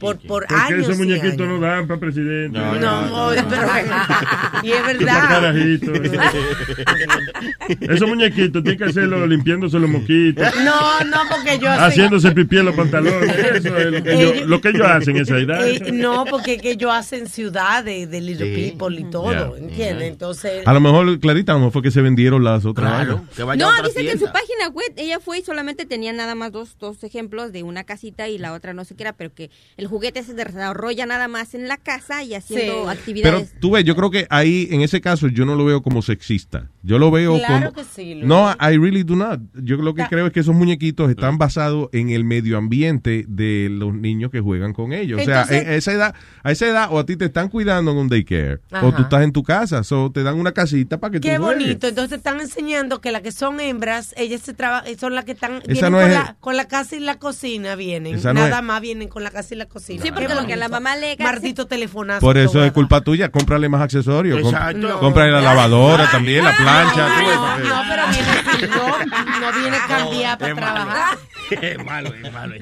por, 0.00 0.18
por 0.18 0.46
Porque 0.48 0.54
años. 0.54 0.80
esos 0.80 0.96
y 0.96 0.98
muñequitos 0.98 1.46
no 1.46 1.60
dan 1.60 1.86
para 1.86 2.00
presidente. 2.00 2.58
No, 2.58 2.74
no, 2.80 3.30
pero 3.48 3.62
y 4.64 4.72
es 4.72 4.84
verdad. 4.86 5.28
carajito. 5.28 5.92
Esos 7.80 8.08
muñequitos 8.08 8.62
tienen 8.62 8.78
que 8.78 8.84
hacerlo 8.84 9.26
limpiándose 9.26 9.78
los 9.78 9.88
moquitos. 9.90 10.44
No, 10.64 11.00
no, 11.04 11.18
porque 11.30 11.58
yo 11.58 11.68
Haciéndose 11.70 12.32
pipí 12.32 12.58
en 12.58 12.66
los 12.66 12.74
pantalones. 12.74 13.30
Eso 13.36 13.76
es 13.78 13.86
lo 13.92 14.02
que, 14.02 14.12
ellos, 14.12 14.32
Ellos- 14.36 14.46
lo 14.48 14.60
que 14.60 14.68
ellos 14.70 14.86
hacen 14.86 15.16
en 15.16 15.22
esa 15.22 15.38
edad. 15.38 15.68
Eh, 15.68 15.92
no, 15.92 16.24
porque 16.24 16.58
que 16.58 16.72
ellos 16.72 16.90
hacen 16.92 17.28
ciudades 17.28 18.10
de 18.10 18.20
Little 18.20 18.54
Sí. 18.54 18.70
People 18.72 19.00
y 19.00 19.04
todo, 19.04 19.30
Yeah. 19.30 19.52
¿entiendes? 19.58 20.08
Entonces, 20.08 20.66
A 20.66 20.72
lo 20.72 20.80
mejor, 20.80 21.20
Clarita, 21.20 21.52
a 21.52 21.54
lo 21.56 21.60
mejor 21.60 21.72
fue 21.74 21.82
que 21.82 21.90
se 21.90 22.00
vendieron 22.00 22.42
las 22.42 22.64
otras. 22.64 22.88
Claro, 22.90 23.24
que 23.36 23.42
vaya 23.42 23.64
a 23.64 23.68
No, 23.68 23.72
otra 23.74 23.88
dice 23.88 24.00
que 24.02 24.10
en 24.12 24.18
su 24.18 24.24
tienda. 24.24 24.32
página 24.32 24.68
web 24.70 24.92
ella 24.96 25.20
fue 25.20 25.38
y 25.38 25.42
solamente 25.42 25.84
tenía 25.86 26.12
nada 26.12 26.34
más 26.34 26.50
dos, 26.52 26.76
dos 26.80 27.04
ejemplos 27.04 27.52
de 27.52 27.62
una 27.62 27.84
casita 27.84 28.28
y 28.28 28.38
la 28.38 28.52
otra 28.54 28.72
no 28.74 28.84
sé 28.84 28.94
qué 28.96 29.02
era, 29.04 29.12
pero 29.12 29.32
que 29.34 29.50
el 29.76 29.86
juguete 29.90 30.22
se 30.22 30.32
desarrolla 30.34 31.04
nada 31.06 31.28
más 31.28 31.54
en 31.54 31.68
la 31.68 31.76
casa 31.76 32.22
y 32.22 32.34
haciendo 32.34 32.60
Sí. 32.64 32.78
Pero 32.80 32.88
actividades. 32.90 33.54
tú 33.60 33.72
ves, 33.72 33.84
yo 33.84 33.94
creo 33.96 34.10
que 34.10 34.26
ahí, 34.30 34.68
en 34.70 34.80
ese 34.80 35.00
caso, 35.00 35.28
yo 35.28 35.44
no 35.44 35.54
lo 35.56 35.64
veo 35.64 35.82
como 35.82 36.00
sexista. 36.02 36.68
Yo 36.82 36.98
lo 36.98 37.10
veo 37.10 37.36
Claro 37.38 37.72
como... 37.72 37.72
que 37.72 37.84
sí, 37.84 38.14
Luis. 38.14 38.26
No, 38.26 38.50
I 38.52 38.78
really 38.78 39.02
do 39.02 39.16
not. 39.16 39.40
Yo 39.54 39.76
lo 39.76 39.94
que 39.94 40.02
Ta- 40.02 40.08
creo 40.08 40.26
es 40.26 40.32
que 40.32 40.40
esos 40.40 40.54
muñequitos 40.54 41.10
están 41.10 41.36
basados 41.36 41.88
en 41.92 42.08
el 42.10 42.24
medio 42.24 42.56
ambiente 42.56 43.24
de 43.28 43.68
los 43.70 43.92
niños 43.94 44.30
que 44.30 44.40
juegan 44.40 44.72
con 44.72 44.92
ellos. 44.92 45.20
o 45.20 45.24
sea, 45.24 45.42
Entonces- 45.42 45.66
en 45.66 45.72
esa 45.74 45.92
edad, 45.92 46.14
a 46.42 46.52
esa 46.52 46.66
edad, 46.66 46.88
o 46.90 46.98
a 46.98 47.04
ti 47.04 47.16
te 47.16 47.26
están 47.26 47.48
cuidando 47.48 47.90
en 47.90 47.98
un 47.98 48.08
daycare, 48.08 48.60
o 48.82 48.92
tú 48.94 49.02
estás 49.02 49.22
en 49.24 49.32
tu 49.32 49.42
casa, 49.42 49.82
o 49.90 50.10
te 50.10 50.22
dan 50.22 50.38
una 50.38 50.52
casita 50.52 50.98
para 50.98 51.10
que 51.12 51.20
Qué 51.20 51.36
tú 51.36 51.42
juegues. 51.42 51.62
bonito. 51.64 51.88
Entonces 51.88 52.18
están 52.18 52.40
enseñando 52.40 53.00
que 53.00 53.12
las 53.12 53.22
que 53.22 53.32
son 53.32 53.60
hembras, 53.60 54.14
ellas 54.16 54.40
se 54.40 54.54
traba- 54.54 54.84
son 54.98 55.14
las 55.14 55.24
que 55.24 55.32
están 55.32 55.62
Esa 55.66 55.88
vienen 55.88 55.92
no 55.92 55.98
con, 55.98 56.08
es- 56.08 56.14
la, 56.14 56.36
con 56.40 56.56
la 56.56 56.64
casa 56.68 56.96
y 56.96 57.00
la 57.00 57.18
cocina 57.18 57.74
vienen. 57.74 58.14
Esa 58.16 58.32
no 58.32 58.40
Nada 58.40 58.58
es- 58.60 58.64
más 58.64 58.80
vienen 58.80 59.08
con 59.08 59.22
la 59.24 59.30
casa 59.30 59.54
y 59.54 59.58
la 59.58 59.66
cocina. 59.66 59.79
Sí, 59.80 59.98
porque 60.12 60.34
lo 60.34 60.46
que 60.46 60.54
a 60.54 60.56
la 60.56 60.68
mamá 60.68 60.96
le 60.96 61.16
Maldito 61.18 61.66
telefonazo. 61.66 62.20
Por 62.20 62.36
eso 62.38 62.64
es 62.64 62.72
culpa 62.72 63.00
tuya, 63.00 63.30
cómprale 63.30 63.68
más 63.68 63.80
accesorios. 63.82 64.38
Exacto. 64.40 65.00
Cómprale 65.00 65.30
la 65.32 65.40
lavadora 65.40 66.10
también, 66.10 66.44
la 66.44 66.56
plancha. 66.56 67.08
que- 67.18 67.68
No, 67.68 67.82
pero 67.88 68.02
viene 68.10 68.76
no, 68.76 69.40
no 69.40 69.60
viene 69.60 69.76
cambiada 69.88 70.38
para 70.38 70.54
trabajar. 70.54 71.18
Es 71.50 71.84
malo, 71.84 72.14
es 72.14 72.32
malo. 72.32 72.54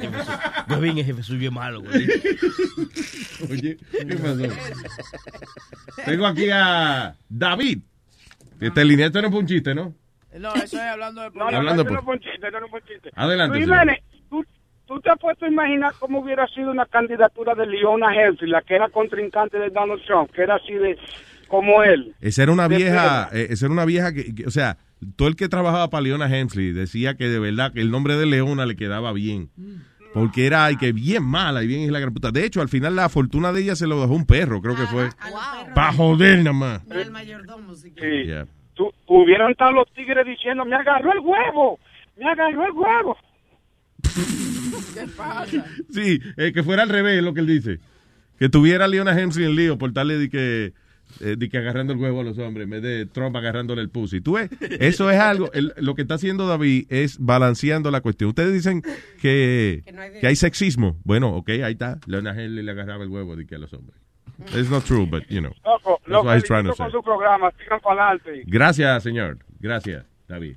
Pues 0.67 0.81
bien, 0.81 0.99
el 0.99 1.05
jefe 1.05 1.23
suyo 1.23 1.49
es 1.49 1.55
malo, 1.55 1.83
güey. 1.83 2.09
Oye, 3.51 3.77
¿qué 3.93 4.17
pasó? 4.17 4.43
Tengo 6.05 6.27
aquí 6.27 6.49
a 6.51 7.15
David. 7.29 7.81
Este 8.61 8.85
línea, 8.85 9.07
esto 9.07 9.23
no 9.23 9.31
fue 9.31 9.41
un 9.41 9.47
chiste, 9.47 9.75
¿no? 9.75 9.95
No, 10.39 10.55
eso 10.55 10.77
es 10.77 10.83
hablando 10.83 11.23
de... 11.23 11.31
No, 11.31 11.51
no, 11.51 11.57
Hablando 11.59 11.83
eso 11.83 11.89
por- 11.89 11.99
no 11.99 12.03
fue 12.05 12.15
un 12.15 12.21
chiste, 12.21 12.49
eso 12.49 12.61
no 12.61 12.69
fue 12.69 12.81
un 12.81 12.87
chiste. 12.87 13.11
Adelante, 13.15 13.57
Luis 13.57 13.67
señor. 13.69 13.81
Jiménez, 13.81 14.03
¿tú, 14.29 14.45
tú 14.89 14.99
te 15.01 15.11
has 15.11 15.19
puesto 15.19 15.45
a 15.45 15.49
imaginar 15.49 15.93
cómo 16.01 16.19
hubiera 16.21 16.47
sido 16.49 16.71
una 16.73 16.87
candidatura 16.87 17.55
de 17.55 17.67
Leona 17.67 18.13
Hensley, 18.15 18.51
la 18.51 18.63
que 18.63 18.75
era 18.75 18.89
contrincante 18.89 19.59
de 19.59 19.71
Donald 19.71 20.03
Trump, 20.07 20.31
que 20.33 20.43
era 20.43 20.57
así 20.57 20.73
de 20.75 20.99
como 21.47 21.83
él. 21.85 22.15
Esa 22.21 22.43
era 22.43 22.53
una 22.53 22.67
vieja, 22.69 23.29
eh, 23.33 23.47
esa 23.51 23.67
era 23.67 23.73
una 23.73 23.85
vieja 23.85 24.13
que, 24.13 24.35
que- 24.35 24.47
o 24.47 24.51
sea, 24.51 24.79
todo 25.17 25.29
el 25.29 25.37
que 25.37 25.49
trabajaba 25.49 25.89
para 25.89 26.01
Leona 26.03 26.27
Hensley 26.35 26.73
decía 26.73 27.15
que 27.17 27.29
de 27.29 27.39
verdad 27.39 27.73
que 27.73 27.81
el 27.81 27.91
nombre 27.91 28.17
de 28.17 28.27
Leona 28.27 28.67
le 28.67 28.75
quedaba 28.77 29.13
bien. 29.13 29.51
Porque 30.15 30.47
era 30.47 30.65
ay, 30.65 30.77
que 30.77 30.93
bien 30.93 31.23
mala 31.23 31.63
y 31.63 31.67
bien 31.67 31.83
es 31.83 31.91
la 31.91 32.01
gran 32.01 32.15
puta. 32.15 32.31
De 32.31 32.45
hecho, 32.45 32.63
al 32.63 32.69
final 32.71 32.97
la 32.97 33.11
fortuna 33.11 33.53
de 33.53 33.61
ella 33.63 33.77
se 33.77 33.87
lo 33.87 34.01
dejó 34.01 34.15
un 34.15 34.25
perro, 34.27 34.61
creo 34.63 34.75
que 34.75 34.87
fue. 34.87 35.11
Para 35.75 35.93
joder 35.93 36.39
nada 36.39 36.53
más. 36.55 36.83
Sí. 38.01 38.25
Yeah. 38.27 38.47
Tú- 38.75 38.91
hubieran 39.07 39.51
estado 39.51 39.73
los 39.73 39.93
tigres 39.93 40.25
diciendo, 40.27 40.65
me 40.65 40.77
agarró 40.77 41.13
el 41.13 41.21
huevo, 41.21 41.79
me 42.17 42.25
agarró 42.31 42.65
el 42.67 42.73
huevo. 42.73 43.17
¿Qué 44.95 45.07
pasa? 45.17 45.65
Sí, 45.91 46.21
eh, 46.37 46.53
que 46.53 46.63
fuera 46.63 46.83
al 46.83 46.89
revés 46.89 47.23
lo 47.23 47.35
que 47.35 47.41
él 47.41 47.47
dice. 47.47 47.79
Que 48.39 48.49
tuviera 48.49 48.85
a 48.85 48.89
Leona 48.89 49.19
Hensley 49.19 49.47
en 49.47 49.57
lío 49.57 49.79
por 49.79 49.93
darle 49.93 50.17
de 50.19 50.29
que, 50.29 50.73
eh, 51.21 51.35
de 51.37 51.49
que 51.49 51.59
agarrando 51.59 51.93
el 51.93 51.99
huevo 51.99 52.21
a 52.21 52.25
los 52.25 52.39
hombres 52.39 52.65
en 52.65 52.71
vez 52.71 52.83
de 52.83 53.07
Trump 53.07 53.35
agarrándole 53.37 53.83
el 53.83 53.89
pussy. 53.91 54.21
Tú 54.21 54.35
ves, 54.35 54.49
eso 54.79 55.11
es 55.11 55.19
algo, 55.19 55.51
el- 55.53 55.73
lo 55.79 55.95
que 55.95 56.03
está 56.03 56.15
haciendo 56.15 56.47
David 56.47 56.87
es 56.89 57.19
balanceando 57.19 57.91
la 57.91 58.01
cuestión. 58.01 58.29
Ustedes 58.31 58.53
dicen 58.53 58.83
que, 59.21 59.83
que 60.21 60.27
hay 60.27 60.37
sexismo. 60.37 60.97
Bueno, 61.05 61.35
ok, 61.35 61.49
ahí 61.65 61.73
está. 61.73 61.99
Leona 62.07 62.31
Hensley 62.31 62.63
le 62.65 62.71
agarraba 62.71 63.03
el 63.05 63.11
huevo 63.11 63.35
de 63.37 63.47
que 63.47 63.55
a 63.57 63.59
los 63.59 63.73
hombres. 63.73 63.99
It's 64.55 64.71
not 64.71 64.85
true, 64.85 65.05
but 65.05 65.25
you 65.29 65.41
know. 65.41 65.53
Loco, 65.65 65.99
That's 65.99 66.09
lo 66.09 66.23
what 66.23 66.37
he's 66.37 66.45
trying 66.45 66.65
to 66.67 66.75
say. 66.77 66.89
su 66.93 67.03
programa, 67.03 67.51
sigan 67.59 67.81
para 67.81 68.11
adelante. 68.11 68.45
Gracias, 68.47 69.03
señor. 69.03 69.39
Gracias, 69.59 70.05
David. 70.29 70.55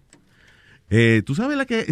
Eh, 0.91 1.23
¿Tú 1.25 1.33
sabes 1.33 1.57
la 1.57 1.65
que... 1.65 1.85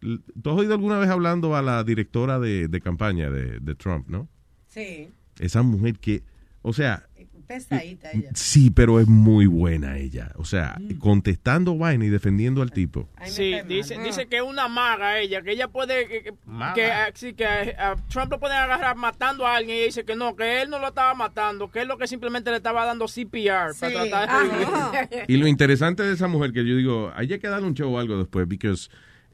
¿Tú 0.00 0.50
has 0.50 0.56
oído 0.56 0.74
alguna 0.74 0.98
vez 0.98 1.08
hablando 1.10 1.56
a 1.56 1.62
la 1.62 1.82
directora 1.84 2.38
de, 2.38 2.68
de 2.68 2.80
campaña 2.80 3.30
de, 3.30 3.60
de 3.60 3.74
Trump, 3.74 4.08
no? 4.08 4.28
Sí, 4.68 5.08
Esa 5.38 5.62
mujer 5.62 5.98
que... 5.98 6.22
O 6.62 6.72
sea, 6.72 7.06
pesadita 7.46 8.10
ella. 8.10 8.30
sí, 8.34 8.70
pero 8.70 8.98
es 8.98 9.06
muy 9.06 9.46
buena 9.46 9.98
ella. 9.98 10.32
O 10.36 10.44
sea, 10.44 10.76
contestando 10.98 11.78
vaina 11.78 12.04
y 12.04 12.08
defendiendo 12.08 12.60
al 12.60 12.72
tipo. 12.72 13.08
Sí, 13.26 13.54
dice, 13.68 13.96
dice 14.02 14.26
que 14.26 14.38
es 14.38 14.42
una 14.42 14.66
maga 14.66 15.20
ella, 15.20 15.42
que 15.42 15.52
ella 15.52 15.68
puede, 15.68 16.08
que, 16.08 16.22
que- 16.24 16.34
Maga. 16.44 16.74
que, 16.74 16.86
ah, 16.90 17.10
sí, 17.14 17.34
que 17.34 17.46
a, 17.46 17.92
a 17.92 17.96
Trump 18.08 18.32
lo 18.32 18.40
pueden 18.40 18.56
agarrar 18.56 18.96
matando 18.96 19.46
a 19.46 19.54
alguien 19.56 19.76
y 19.76 19.78
ella 19.78 19.86
dice 19.86 20.04
que 20.04 20.16
no, 20.16 20.34
que 20.34 20.60
él 20.62 20.68
no 20.70 20.80
lo 20.80 20.88
estaba 20.88 21.14
matando, 21.14 21.70
que 21.70 21.82
es 21.82 21.86
lo 21.86 21.96
que 21.98 22.08
simplemente 22.08 22.50
le 22.50 22.56
estaba 22.56 22.84
dando 22.84 23.06
CPR 23.06 23.74
para 23.78 23.92
tratar 23.92 24.28
de 24.28 24.48
revivir. 24.56 25.24
Y 25.28 25.36
lo 25.36 25.46
interesante 25.46 26.02
de 26.02 26.14
esa 26.14 26.26
mujer 26.26 26.52
que 26.52 26.66
yo 26.66 26.74
digo, 26.76 27.12
hay 27.14 27.28
que 27.28 27.46
darle 27.48 27.68
un 27.68 27.74
show 27.74 27.94
o 27.94 27.98
algo 28.00 28.18
después, 28.18 28.46
porque 28.48 28.74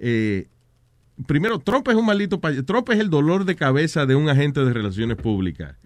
eh, 0.02 0.48
primero, 1.26 1.60
Trump 1.60 1.86
es 1.88 1.94
un 1.94 2.04
maldito 2.04 2.40
payaso. 2.40 2.64
Trump 2.64 2.90
es 2.90 2.98
el 2.98 3.08
dolor 3.08 3.44
de 3.44 3.54
cabeza 3.54 4.04
de 4.04 4.16
un 4.16 4.28
agente 4.28 4.64
de 4.64 4.72
relaciones 4.72 5.16
públicas. 5.16 5.76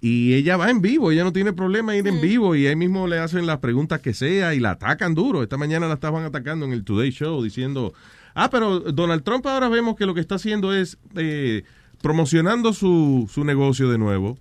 Y 0.00 0.34
ella 0.34 0.56
va 0.56 0.70
en 0.70 0.80
vivo, 0.80 1.10
ella 1.10 1.24
no 1.24 1.32
tiene 1.32 1.52
problema 1.52 1.94
en 1.94 2.06
ir 2.06 2.12
en 2.12 2.20
vivo 2.20 2.54
y 2.54 2.66
ahí 2.66 2.76
mismo 2.76 3.06
le 3.06 3.18
hacen 3.18 3.46
las 3.46 3.58
preguntas 3.58 4.00
que 4.00 4.14
sea 4.14 4.54
y 4.54 4.60
la 4.60 4.72
atacan 4.72 5.14
duro. 5.14 5.42
Esta 5.42 5.56
mañana 5.56 5.88
la 5.88 5.94
estaban 5.94 6.24
atacando 6.24 6.64
en 6.66 6.72
el 6.72 6.84
Today 6.84 7.10
Show 7.10 7.42
diciendo, 7.42 7.94
ah, 8.34 8.48
pero 8.50 8.80
Donald 8.80 9.24
Trump 9.24 9.46
ahora 9.46 9.68
vemos 9.68 9.96
que 9.96 10.06
lo 10.06 10.14
que 10.14 10.20
está 10.20 10.36
haciendo 10.36 10.72
es 10.72 10.98
eh, 11.16 11.64
promocionando 12.00 12.72
su, 12.72 13.28
su 13.32 13.44
negocio 13.44 13.90
de 13.90 13.98
nuevo 13.98 14.38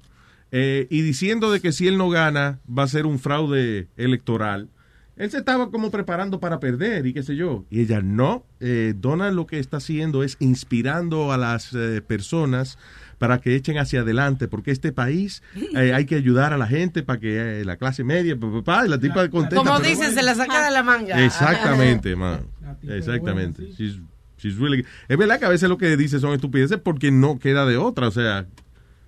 eh, 0.52 0.86
y 0.92 1.02
diciendo 1.02 1.52
de 1.52 1.60
que 1.62 1.72
si 1.72 1.88
él 1.88 1.98
no 1.98 2.10
gana 2.10 2.60
va 2.70 2.84
a 2.84 2.88
ser 2.88 3.08
un 3.08 3.18
fraude 3.18 3.88
electoral 3.98 4.70
él 5.16 5.30
se 5.30 5.38
estaba 5.38 5.70
como 5.70 5.92
preparando 5.92 6.40
para 6.40 6.60
perder 6.60 7.06
y 7.06 7.14
qué 7.14 7.24
sé 7.24 7.36
yo. 7.36 7.66
Y 7.70 7.82
ella, 7.82 8.02
no, 8.02 8.46
eh, 8.60 8.94
Donald 8.96 9.36
lo 9.36 9.46
que 9.48 9.60
está 9.60 9.78
haciendo 9.78 10.24
es 10.24 10.38
inspirando 10.40 11.32
a 11.32 11.38
las 11.38 11.74
eh, 11.74 12.02
personas 12.06 12.78
para 13.20 13.40
que 13.40 13.56
echen 13.56 13.78
hacia 13.78 14.02
adelante, 14.02 14.48
porque 14.48 14.72
este 14.72 14.92
país 14.92 15.44
eh, 15.76 15.94
hay 15.94 16.06
que 16.06 16.16
ayudar 16.16 16.52
a 16.54 16.58
la 16.58 16.68
gente 16.68 17.04
para 17.04 17.20
que 17.20 17.62
eh, 17.62 17.66
la 17.66 17.78
clase 17.78 18.04
media, 18.04 18.38
pa, 18.38 18.52
pa, 18.52 18.64
pa, 18.64 18.86
y 18.86 18.90
la 18.90 19.00
tipa 19.00 19.30
contenta. 19.30 19.56
Como 19.64 19.80
dicen, 19.80 20.14
se 20.14 20.24
la 20.24 20.36
saca 20.36 20.66
de 20.66 20.72
la 20.72 20.84
manga. 20.84 21.24
Exactamente, 21.24 22.16
man. 22.18 22.48
Exactamente. 22.88 23.64
She's- 23.78 24.02
she's 24.38 24.58
really 24.58 24.78
good. 24.82 24.88
Es 25.08 25.18
verdad 25.18 25.40
que 25.40 25.46
a 25.46 25.50
veces 25.50 25.70
lo 25.70 25.78
que 25.78 25.96
dice 25.96 26.20
son 26.20 26.34
estupideces 26.34 26.78
porque 26.84 27.12
no 27.12 27.40
queda 27.40 27.66
de 27.66 27.78
otra. 27.78 28.08
O 28.08 28.12
sea, 28.12 28.46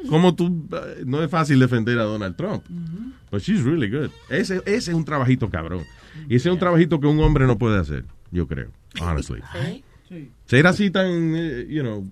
como 0.09 0.35
tú, 0.35 0.67
eh, 0.71 1.03
no 1.05 1.23
es 1.23 1.29
fácil 1.29 1.59
defender 1.59 1.99
a 1.99 2.03
Donald 2.03 2.35
Trump. 2.35 2.63
But 3.31 3.41
she's 3.41 3.63
really 3.63 3.89
good. 3.89 4.09
Ese, 4.29 4.57
ese 4.65 4.91
es 4.91 4.95
un 4.95 5.05
trabajito 5.05 5.49
cabrón. 5.49 5.83
Y 6.29 6.35
ese 6.35 6.49
es 6.49 6.53
un 6.53 6.59
trabajito 6.59 6.99
que 6.99 7.07
un 7.07 7.19
hombre 7.19 7.45
no 7.47 7.57
puede 7.57 7.79
hacer, 7.79 8.05
yo 8.31 8.47
creo, 8.47 8.69
honestly. 9.01 9.41
Ser 10.45 10.67
así 10.67 10.91
tan, 10.91 11.33
eh, 11.35 11.65
you 11.67 11.81
know, 11.81 12.07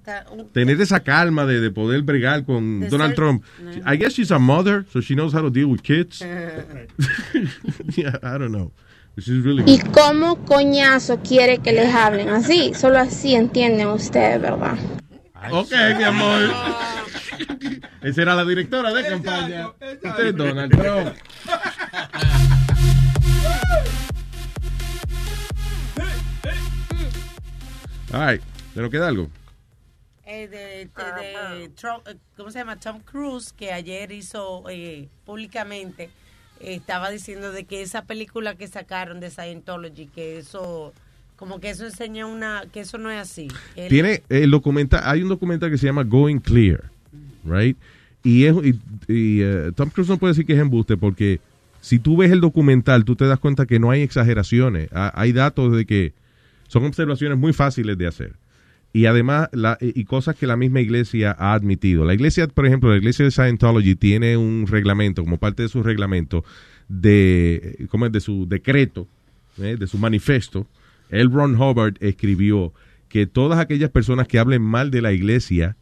tener 0.51 0.81
esa 0.81 1.01
calma 1.01 1.45
de, 1.45 1.61
de 1.61 1.69
poder 1.69 2.01
bregar 2.01 2.43
con 2.43 2.80
De 2.81 2.89
Donald 2.89 3.11
ser- 3.11 3.15
Trump. 3.15 3.43
No. 3.61 3.93
I 3.93 3.97
guess 3.97 4.13
she's 4.15 4.31
a 4.31 4.39
mother, 4.39 4.85
so 4.91 4.99
she 4.99 5.13
knows 5.13 5.33
how 5.33 5.41
to 5.41 5.51
deal 5.51 5.67
with 5.69 5.81
kids. 5.81 6.19
yeah, 7.95 8.17
I 8.23 8.38
don't 8.38 8.51
know. 8.51 8.72
She's 9.15 9.43
really 9.43 9.63
¿Y 9.67 9.77
cómo 9.91 10.43
coñazo 10.43 11.19
quiere 11.22 11.59
que 11.59 11.72
les 11.72 11.93
hablen? 11.93 12.30
Así, 12.30 12.73
solo 12.73 12.97
así 12.97 13.35
entienden 13.35 13.88
ustedes, 13.89 14.41
¿verdad? 14.41 14.75
Ok, 15.51 15.72
mi 15.97 16.03
amor. 16.03 16.41
Esa 18.01 18.22
era 18.22 18.35
la 18.35 18.45
directora 18.45 18.93
de 18.93 19.07
campaña. 19.07 19.67
Usted 19.69 20.25
es 20.27 20.35
Donald 20.35 20.72
Trump. 20.77 21.15
Right, 28.11 28.41
¿pero 28.75 28.89
queda 28.89 29.07
algo? 29.07 29.30
Eh, 30.25 30.47
de, 30.47 30.57
de- 30.57 31.59
de 31.59 31.69
Trump, 31.69 32.07
eh, 32.07 32.15
¿cómo 32.38 32.49
se 32.51 32.59
llama? 32.59 32.80
Tom 32.80 32.99
Cruise, 33.01 33.51
que 33.53 33.73
ayer 33.73 34.11
hizo 34.11 34.63
eh, 34.69 35.09
públicamente, 35.25 36.03
eh, 36.59 36.75
estaba 36.75 37.09
diciendo 37.09 37.51
de 37.51 37.65
que 37.65 37.81
esa 37.81 38.03
película 38.05 38.55
que 38.55 38.67
sacaron 38.67 39.19
de 39.19 39.30
Scientology, 39.31 40.07
que 40.07 40.38
eso, 40.39 40.93
como 41.43 41.59
que 41.59 41.72
eso 41.72 41.83
enseña 41.85 42.25
una, 42.25 42.63
que 42.72 42.80
eso 42.80 42.97
no 42.97 43.11
es 43.11 43.19
así. 43.19 43.49
Tiene 43.89 44.23
el 44.30 44.49
documental, 44.49 45.01
hay 45.03 45.22
un 45.23 45.27
documental 45.27 45.69
que 45.69 45.77
se 45.77 45.85
llama 45.88 46.03
Going 46.03 46.38
Clear, 46.39 46.85
right? 47.43 47.75
Y, 48.23 48.45
es, 48.45 48.55
y, 48.63 48.69
y, 49.11 49.41
eh, 49.41 49.73
Tom 49.75 49.89
Cruise 49.89 50.07
no 50.07 50.17
puede 50.17 50.31
decir 50.31 50.45
que 50.45 50.53
es 50.53 50.59
embuste 50.59 50.95
porque 50.95 51.41
si 51.81 51.99
tú 51.99 52.15
ves 52.15 52.31
el 52.31 52.39
documental, 52.39 53.03
tú 53.03 53.17
te 53.17 53.25
das 53.25 53.39
cuenta 53.39 53.65
que 53.65 53.77
no 53.77 53.91
hay 53.91 54.03
exageraciones. 54.03 54.88
Ha- 54.93 55.11
hay 55.19 55.33
datos 55.33 55.75
de 55.75 55.85
que 55.85 56.13
son 56.69 56.85
observaciones 56.85 57.38
muy 57.38 57.51
fáciles 57.51 57.97
de 57.97 58.07
hacer. 58.07 58.35
Y 58.93 59.07
además, 59.07 59.49
la, 59.51 59.77
y 59.81 60.05
cosas 60.05 60.38
que 60.38 60.47
la 60.47 60.55
misma 60.55 60.80
iglesia 60.80 61.35
ha 61.38 61.53
admitido. 61.55 62.05
La 62.05 62.13
iglesia, 62.13 62.47
por 62.47 62.65
ejemplo, 62.65 62.89
la 62.89 62.95
iglesia 62.95 63.25
de 63.25 63.31
Scientology 63.31 63.95
tiene 63.95 64.38
un 64.38 64.65
reglamento, 64.65 65.25
como 65.25 65.38
parte 65.39 65.63
de 65.63 65.67
su 65.67 65.83
reglamento, 65.83 66.45
de, 66.88 67.85
¿cómo 67.89 68.05
es? 68.05 68.13
de 68.13 68.22
su 68.22 68.47
decreto, 68.47 69.09
¿eh? 69.59 69.75
de 69.77 69.88
su 69.88 69.97
manifiesto. 69.97 70.65
El 71.09 71.32
Ron 71.32 71.56
Hubbard 71.56 71.95
escribió 71.99 72.73
que 73.09 73.27
todas 73.27 73.59
aquellas 73.59 73.90
personas 73.91 74.27
que 74.27 74.40
hablen 74.40 74.61
mal 74.61 74.90
de 74.91 75.01
la 75.01 75.11
iglesia, 75.14 75.77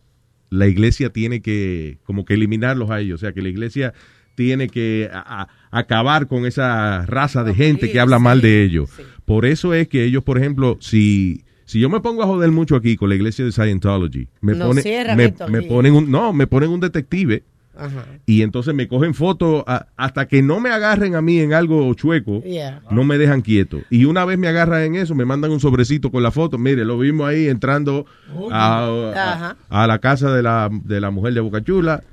la 0.50 0.68
iglesia 0.68 1.12
tiene 1.12 1.42
que, 1.42 1.98
como 2.04 2.26
que 2.26 2.34
eliminarlos 2.34 2.90
a 2.90 3.00
ellos. 3.00 3.16
O 3.16 3.22
sea, 3.22 3.32
que 3.34 3.42
la 3.42 3.50
iglesia 3.50 3.94
tiene 4.36 4.68
que 4.70 5.10
a- 5.14 5.44
a- 5.44 5.48
acabar 5.80 6.28
con 6.28 6.46
esa 6.46 7.06
raza 7.06 7.44
de 7.44 7.52
gente 7.54 7.88
que 7.92 8.00
habla 8.00 8.20
mal 8.20 8.42
de 8.42 8.64
ellos. 8.64 8.90
Por 9.26 9.46
eso 9.46 9.74
es 9.74 9.88
que 9.88 10.04
ellos, 10.04 10.24
por 10.24 10.38
ejemplo, 10.38 10.78
si, 10.82 11.44
si 11.66 11.80
yo 11.80 11.90
me 11.90 12.00
pongo 12.02 12.24
a 12.24 12.26
joder 12.28 12.52
mucho 12.52 12.76
aquí 12.76 12.98
con 12.98 13.08
la 13.10 13.16
iglesia 13.16 13.46
de 13.46 13.52
Scientology, 13.52 14.28
me, 14.42 14.54
pone- 14.68 14.82
me, 15.16 15.30
ponen 15.70 15.94
un, 15.94 16.12
no, 16.12 16.34
me 16.34 16.48
ponen 16.48 16.70
un 16.70 16.80
detective 16.82 17.44
Ajá. 17.76 18.06
y 18.26 18.42
entonces 18.42 18.74
me 18.76 18.88
cogen 18.88 19.14
fotos 19.14 19.64
hasta 19.96 20.28
que 20.28 20.42
no 20.42 20.60
me 20.60 20.70
agarren 20.72 21.16
a 21.16 21.22
mí 21.22 21.40
en 21.40 21.54
algo 21.54 21.94
chueco, 21.94 22.42
Yeah. 22.44 22.82
no 22.92 23.04
me 23.04 23.18
dejan 23.18 23.42
quieto. 23.42 23.80
Y 23.90 24.06
una 24.06 24.26
vez 24.26 24.38
me 24.38 24.48
agarran 24.48 24.82
en 24.84 24.96
eso, 24.96 25.16
me 25.16 25.26
mandan 25.26 25.52
un 25.52 25.60
sobrecito 25.60 26.12
con 26.12 26.22
la 26.24 26.32
foto. 26.32 26.58
Mire, 26.58 26.84
lo 26.86 26.98
vimos 26.98 27.28
ahí 27.28 27.48
entrando 27.48 28.06
a, 28.52 29.56
a 29.70 29.88
la 29.88 30.00
casa 30.00 30.34
de 30.34 30.44
la, 30.44 30.70
de 30.72 31.00
la 31.02 31.12
mujer 31.12 31.34
de 31.34 31.40
Bocachula. 31.42 32.04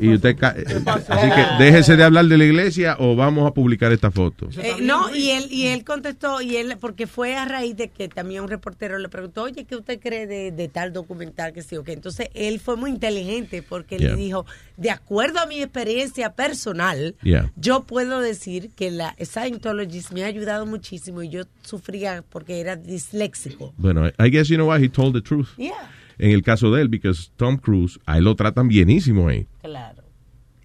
Y 0.00 0.14
usted 0.14 0.36
así 0.42 1.28
que 1.30 1.64
déjese 1.64 1.96
de 1.96 2.04
hablar 2.04 2.26
de 2.26 2.36
la 2.38 2.44
iglesia 2.44 2.96
o 2.98 3.14
vamos 3.16 3.46
a 3.46 3.54
publicar 3.54 3.92
esta 3.92 4.10
foto. 4.10 4.48
Eh, 4.62 4.76
no, 4.80 5.14
y 5.14 5.30
él, 5.30 5.46
y 5.50 5.66
él 5.68 5.84
contestó, 5.84 6.40
y 6.40 6.56
él, 6.56 6.76
porque 6.80 7.06
fue 7.06 7.36
a 7.36 7.44
raíz 7.44 7.76
de 7.76 7.88
que 7.88 8.08
también 8.08 8.42
un 8.42 8.48
reportero 8.48 8.98
le 8.98 9.08
preguntó, 9.08 9.42
oye, 9.44 9.64
¿qué 9.64 9.76
usted 9.76 10.00
cree 10.00 10.26
de, 10.26 10.50
de 10.52 10.68
tal 10.68 10.92
documental 10.92 11.52
que 11.52 11.62
sí 11.62 11.76
o 11.76 11.84
qué? 11.84 11.92
Entonces, 11.92 12.28
él 12.34 12.58
fue 12.60 12.76
muy 12.76 12.90
inteligente 12.90 13.62
porque 13.62 13.98
Yeah. 14.00 14.10
le 14.14 14.16
dijo, 14.16 14.46
de 14.76 14.90
acuerdo 14.90 15.40
a 15.40 15.46
mi 15.46 15.60
experiencia 15.62 16.32
personal, 16.34 17.14
Yeah. 17.22 17.52
yo 17.56 17.84
puedo 17.84 18.20
decir 18.20 18.70
que 18.74 18.90
la 18.90 19.14
Scientology 19.22 20.00
me 20.14 20.24
ha 20.24 20.26
ayudado 20.26 20.64
muchísimo 20.66 21.22
y 21.22 21.28
yo 21.28 21.42
sufría 21.62 22.24
porque 22.28 22.60
era 22.60 22.76
disléxico. 22.76 23.74
Bueno, 23.76 24.06
I 24.18 24.30
guess 24.30 24.48
you 24.48 24.56
know 24.56 24.68
what 24.68 24.80
he 24.80 24.88
told 24.88 25.14
the 25.14 25.20
truth. 25.20 25.48
Yeah. 25.58 25.72
En 26.20 26.32
el 26.32 26.42
caso 26.42 26.70
de 26.70 26.82
él, 26.82 26.88
because 26.88 27.30
Tom 27.36 27.56
Cruise, 27.56 27.98
a 28.04 28.18
él 28.18 28.24
lo 28.24 28.36
tratan 28.36 28.68
bienísimo 28.68 29.28
ahí. 29.28 29.46
Claro. 29.62 30.02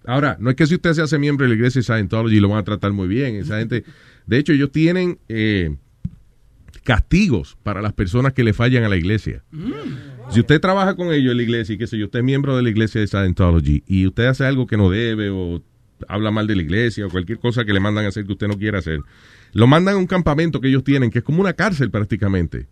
Ahora, 0.04 0.36
no 0.38 0.50
es 0.50 0.56
que 0.56 0.66
si 0.66 0.74
usted 0.74 0.92
se 0.92 1.00
hace 1.00 1.18
miembro 1.18 1.44
de 1.44 1.48
la 1.48 1.54
iglesia 1.54 1.78
de 1.80 1.82
Scientology 1.82 2.40
lo 2.40 2.50
van 2.50 2.58
a 2.58 2.62
tratar 2.62 2.92
muy 2.92 3.08
bien. 3.08 3.36
Esa 3.36 3.58
gente, 3.58 3.82
de 4.26 4.38
hecho, 4.38 4.52
ellos 4.52 4.70
tienen 4.70 5.18
eh, 5.30 5.74
castigos 6.84 7.56
para 7.62 7.80
las 7.80 7.94
personas 7.94 8.34
que 8.34 8.44
le 8.44 8.52
fallan 8.52 8.84
a 8.84 8.90
la 8.90 8.96
iglesia. 8.96 9.44
Si 10.28 10.40
usted 10.40 10.60
trabaja 10.60 10.94
con 10.94 11.10
ellos 11.10 11.30
en 11.30 11.38
la 11.38 11.42
iglesia 11.42 11.74
y 11.74 11.78
que 11.78 11.86
sé 11.86 11.96
yo, 11.96 12.04
usted 12.04 12.18
es 12.18 12.24
miembro 12.24 12.54
de 12.54 12.62
la 12.62 12.68
iglesia 12.68 13.00
de 13.00 13.06
Scientology 13.06 13.82
y 13.86 14.06
usted 14.06 14.26
hace 14.26 14.44
algo 14.44 14.66
que 14.66 14.76
no 14.76 14.90
debe 14.90 15.30
o 15.30 15.62
habla 16.06 16.30
mal 16.30 16.46
de 16.46 16.56
la 16.56 16.62
iglesia 16.62 17.06
o 17.06 17.10
cualquier 17.10 17.38
cosa 17.38 17.64
que 17.64 17.72
le 17.72 17.80
mandan 17.80 18.04
a 18.04 18.08
hacer 18.08 18.26
que 18.26 18.32
usted 18.32 18.48
no 18.48 18.58
quiera 18.58 18.80
hacer, 18.80 19.00
lo 19.56 19.66
mandan 19.66 19.94
a 19.94 19.98
un 19.98 20.06
campamento 20.06 20.60
que 20.60 20.68
ellos 20.68 20.84
tienen, 20.84 21.10
que 21.10 21.18
es 21.18 21.24
como 21.24 21.40
una 21.40 21.52
cárcel 21.54 21.90
prácticamente. 21.90 22.66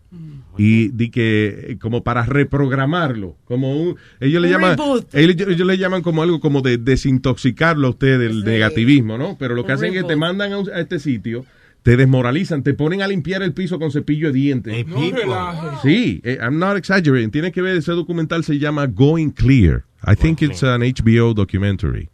Y 0.57 0.89
di 0.89 1.11
que 1.11 1.67
eh, 1.71 1.79
como 1.81 2.05
para 2.05 2.25
reprogramarlo, 2.25 3.37
como 3.45 3.77
un 3.77 3.97
ellos 4.21 4.41
le 4.41 4.51
llaman 4.51 4.77
ellos, 5.13 5.49
ellos 5.49 5.67
le 5.67 5.79
llaman 5.79 6.03
como 6.03 6.23
algo 6.23 6.39
como 6.39 6.61
de 6.63 6.79
desintoxicarlo 6.79 7.89
a 7.89 7.91
usted 7.91 8.21
del 8.21 8.45
negativismo, 8.45 9.19
¿no? 9.19 9.37
Pero 9.37 9.55
lo 9.57 9.65
que 9.65 9.73
Un 9.73 9.79
hacen 9.79 9.95
es 9.95 10.03
que 10.03 10.07
te 10.09 10.15
mandan 10.15 10.53
a, 10.53 10.59
un- 10.59 10.71
a 10.71 10.79
este 10.79 11.01
sitio, 11.01 11.45
te 11.83 11.97
desmoralizan, 11.97 12.63
te 12.63 12.73
ponen 12.73 13.03
a 13.03 13.09
limpiar 13.09 13.43
el 13.43 13.53
piso 13.53 13.81
con 13.81 13.91
cepillo 13.91 14.29
de 14.29 14.35
dientes. 14.35 14.87
No 14.87 15.01
relajes. 15.11 15.81
Sí, 15.83 16.21
eh, 16.23 16.39
I'm 16.41 16.59
not 16.61 16.77
exaggerating. 16.77 17.31
Tiene 17.33 17.51
que 17.51 17.61
ver, 17.61 17.77
ese 17.77 17.91
documental 17.93 18.45
se 18.45 18.59
llama 18.59 18.87
Going 18.87 19.31
Clear. 19.31 19.83
I 20.07 20.15
think 20.15 20.41
it's 20.43 20.63
an 20.63 20.83
HBO 20.83 21.35
documentary. 21.35 22.09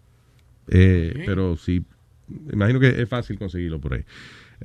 Eh, 0.68 1.24
Pero 1.26 1.57
sí, 1.57 1.82
imagino 2.52 2.81
que 2.81 3.02
es 3.02 3.08
fácil 3.08 3.39
conseguirlo 3.39 3.81
por 3.81 3.94
ahí. 3.94 4.05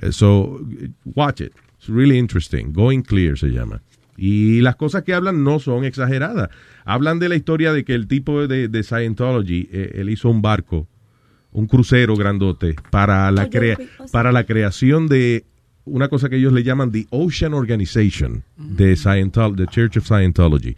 Eh, 0.00 0.12
so, 0.12 0.60
watch 1.04 1.40
it. 1.40 1.52
It's 1.78 1.88
really 1.88 2.18
interesting. 2.18 2.72
Going 2.72 3.02
Clear 3.02 3.36
se 3.38 3.48
llama. 3.48 3.82
Y 4.16 4.60
las 4.62 4.76
cosas 4.76 5.02
que 5.02 5.12
hablan 5.12 5.44
no 5.44 5.58
son 5.58 5.84
exageradas. 5.84 6.48
Hablan 6.84 7.18
de 7.18 7.28
la 7.28 7.36
historia 7.36 7.72
de 7.72 7.84
que 7.84 7.94
el 7.94 8.06
tipo 8.06 8.46
de, 8.46 8.68
de 8.68 8.82
Scientology, 8.82 9.68
eh, 9.70 9.92
él 9.96 10.08
hizo 10.08 10.30
un 10.30 10.40
barco, 10.40 10.86
un 11.52 11.66
crucero 11.66 12.16
grandote, 12.16 12.76
para 12.90 13.30
la, 13.30 13.42
crea- 13.50 13.76
para 14.12 14.32
la 14.32 14.44
creación 14.44 15.06
de 15.06 15.44
una 15.84 16.08
cosa 16.08 16.28
que 16.28 16.36
ellos 16.36 16.52
le 16.52 16.62
llaman 16.62 16.90
The 16.92 17.06
Ocean 17.10 17.52
Organization 17.54 18.42
de 18.56 18.94
Scientol- 18.94 19.54
the 19.56 19.66
Church 19.66 19.96
of 19.98 20.04
Scientology. 20.10 20.76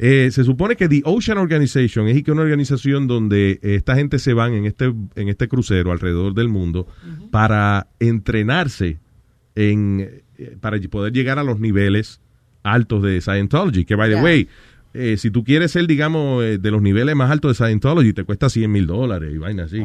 Eh, 0.00 0.30
se 0.30 0.44
supone 0.44 0.76
que 0.76 0.88
The 0.88 1.02
Ocean 1.04 1.38
Organization 1.38 2.06
es 2.06 2.26
una 2.28 2.42
organización 2.42 3.08
donde 3.08 3.58
eh, 3.62 3.74
esta 3.74 3.96
gente 3.96 4.20
se 4.20 4.32
van 4.32 4.54
en 4.54 4.64
este, 4.64 4.86
en 4.86 5.28
este 5.28 5.48
crucero 5.48 5.90
alrededor 5.90 6.34
del 6.34 6.48
mundo 6.48 6.86
para 7.32 7.88
entrenarse 7.98 8.98
en, 9.56 10.22
eh, 10.38 10.56
para 10.60 10.78
poder 10.88 11.12
llegar 11.12 11.40
a 11.40 11.42
los 11.42 11.58
niveles 11.58 12.20
altos 12.62 13.02
de 13.02 13.20
Scientology. 13.20 13.84
Que, 13.84 13.96
by 13.96 14.10
the 14.14 14.22
way, 14.22 14.48
eh, 14.94 15.16
si 15.18 15.30
tú 15.30 15.44
quieres 15.44 15.72
ser, 15.72 15.86
digamos, 15.86 16.42
eh, 16.42 16.58
de 16.58 16.70
los 16.70 16.80
niveles 16.80 17.14
más 17.14 17.30
altos 17.30 17.56
de 17.56 17.64
Scientology, 17.64 18.14
te 18.14 18.24
cuesta 18.24 18.48
100 18.48 18.72
mil 18.72 18.86
dólares 18.86 19.30
y 19.34 19.38
vaina 19.38 19.64
así. 19.64 19.82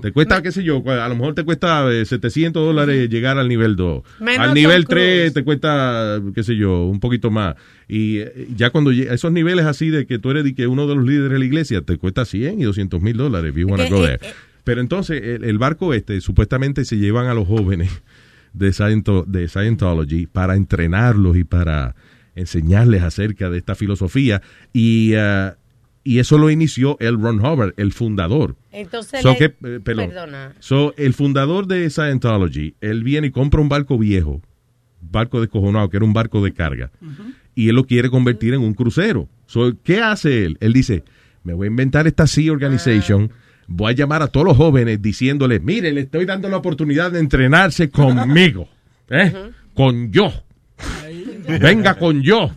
Te 0.00 0.12
cuesta, 0.12 0.42
qué 0.42 0.50
sé 0.50 0.64
yo, 0.64 0.82
a 0.86 1.08
lo 1.08 1.14
mejor 1.14 1.34
te 1.34 1.44
cuesta 1.44 1.92
eh, 1.92 2.06
700 2.06 2.64
dólares 2.64 3.10
llegar 3.10 3.38
al 3.38 3.48
nivel 3.48 3.76
2. 3.76 4.02
Menos 4.20 4.48
al 4.48 4.54
nivel 4.54 4.86
Cruise. 4.86 5.32
3 5.32 5.34
te 5.34 5.44
cuesta, 5.44 6.20
qué 6.34 6.42
sé 6.42 6.56
yo, 6.56 6.84
un 6.84 7.00
poquito 7.00 7.30
más. 7.30 7.56
Y 7.86 8.18
eh, 8.18 8.48
ya 8.56 8.70
cuando 8.70 8.90
a 8.90 8.94
esos 8.94 9.30
niveles 9.30 9.66
así 9.66 9.90
de 9.90 10.06
que 10.06 10.18
tú 10.18 10.30
eres 10.30 10.44
de 10.44 10.54
que 10.54 10.66
uno 10.66 10.86
de 10.86 10.94
los 10.94 11.04
líderes 11.04 11.32
de 11.32 11.38
la 11.38 11.44
iglesia, 11.44 11.82
te 11.82 11.98
cuesta 11.98 12.24
100 12.24 12.60
y 12.60 12.64
200 12.64 13.02
mil 13.02 13.16
dólares. 13.16 13.52
if 13.52 13.58
you 13.58 13.68
wanna 13.68 13.88
go 13.90 14.04
eh, 14.04 14.18
there. 14.18 14.32
Pero 14.64 14.80
entonces, 14.80 15.22
el, 15.22 15.44
el 15.44 15.58
barco 15.58 15.92
este, 15.92 16.22
supuestamente 16.22 16.86
se 16.86 16.96
llevan 16.96 17.26
a 17.26 17.34
los 17.34 17.46
jóvenes 17.46 17.90
de 18.54 18.72
Scientology 18.72 20.26
para 20.26 20.56
entrenarlos 20.56 21.36
y 21.36 21.44
para 21.44 21.94
enseñarles 22.34 23.02
acerca 23.02 23.50
de 23.50 23.58
esta 23.58 23.74
filosofía. 23.74 24.42
Y, 24.72 25.14
ah, 25.14 25.56
y 26.02 26.18
eso 26.18 26.36
lo 26.36 26.50
inició 26.50 26.96
el 27.00 27.20
Ron 27.20 27.40
Hubbard, 27.40 27.72
el 27.76 27.92
fundador. 27.92 28.56
Entonces, 28.72 29.22
So 29.22 29.30
le- 29.30 29.36
que, 29.38 29.44
eh, 29.46 29.80
perdona. 29.82 30.52
So, 30.60 30.92
el 30.98 31.14
fundador 31.14 31.66
de 31.66 31.88
Scientology, 31.88 32.74
él 32.80 33.02
viene 33.04 33.28
y 33.28 33.30
compra 33.30 33.60
un 33.60 33.68
barco 33.70 33.96
viejo, 33.98 34.42
barco 35.00 35.40
descojonado, 35.40 35.88
que 35.88 35.96
era 35.96 36.04
un 36.06 36.12
barco 36.12 36.44
de 36.44 36.52
carga, 36.52 36.90
y 37.54 37.68
él 37.68 37.76
lo 37.76 37.84
quiere 37.84 38.10
convertir 38.10 38.52
en 38.54 38.60
un 38.60 38.74
crucero. 38.74 39.28
So, 39.46 39.74
¿Qué 39.82 40.00
hace 40.00 40.44
él? 40.44 40.58
Él 40.60 40.72
dice, 40.72 41.04
me 41.42 41.54
voy 41.54 41.66
a 41.66 41.70
inventar 41.70 42.06
esta 42.06 42.26
Sea 42.26 42.52
Organization, 42.52 43.30
voy 43.66 43.92
a 43.92 43.94
llamar 43.94 44.20
a 44.22 44.26
todos 44.28 44.46
los 44.46 44.56
jóvenes 44.58 45.00
diciéndoles, 45.00 45.62
mire, 45.62 45.90
le 45.92 46.02
estoy 46.02 46.26
dando 46.26 46.48
la 46.50 46.56
oportunidad 46.58 47.12
de 47.12 47.20
entrenarse 47.20 47.88
conmigo, 47.90 48.68
¿eh? 49.08 49.32
con 49.74 50.10
yo. 50.12 50.32
Venga 51.60 51.94
con 51.98 52.22
yo. 52.22 52.50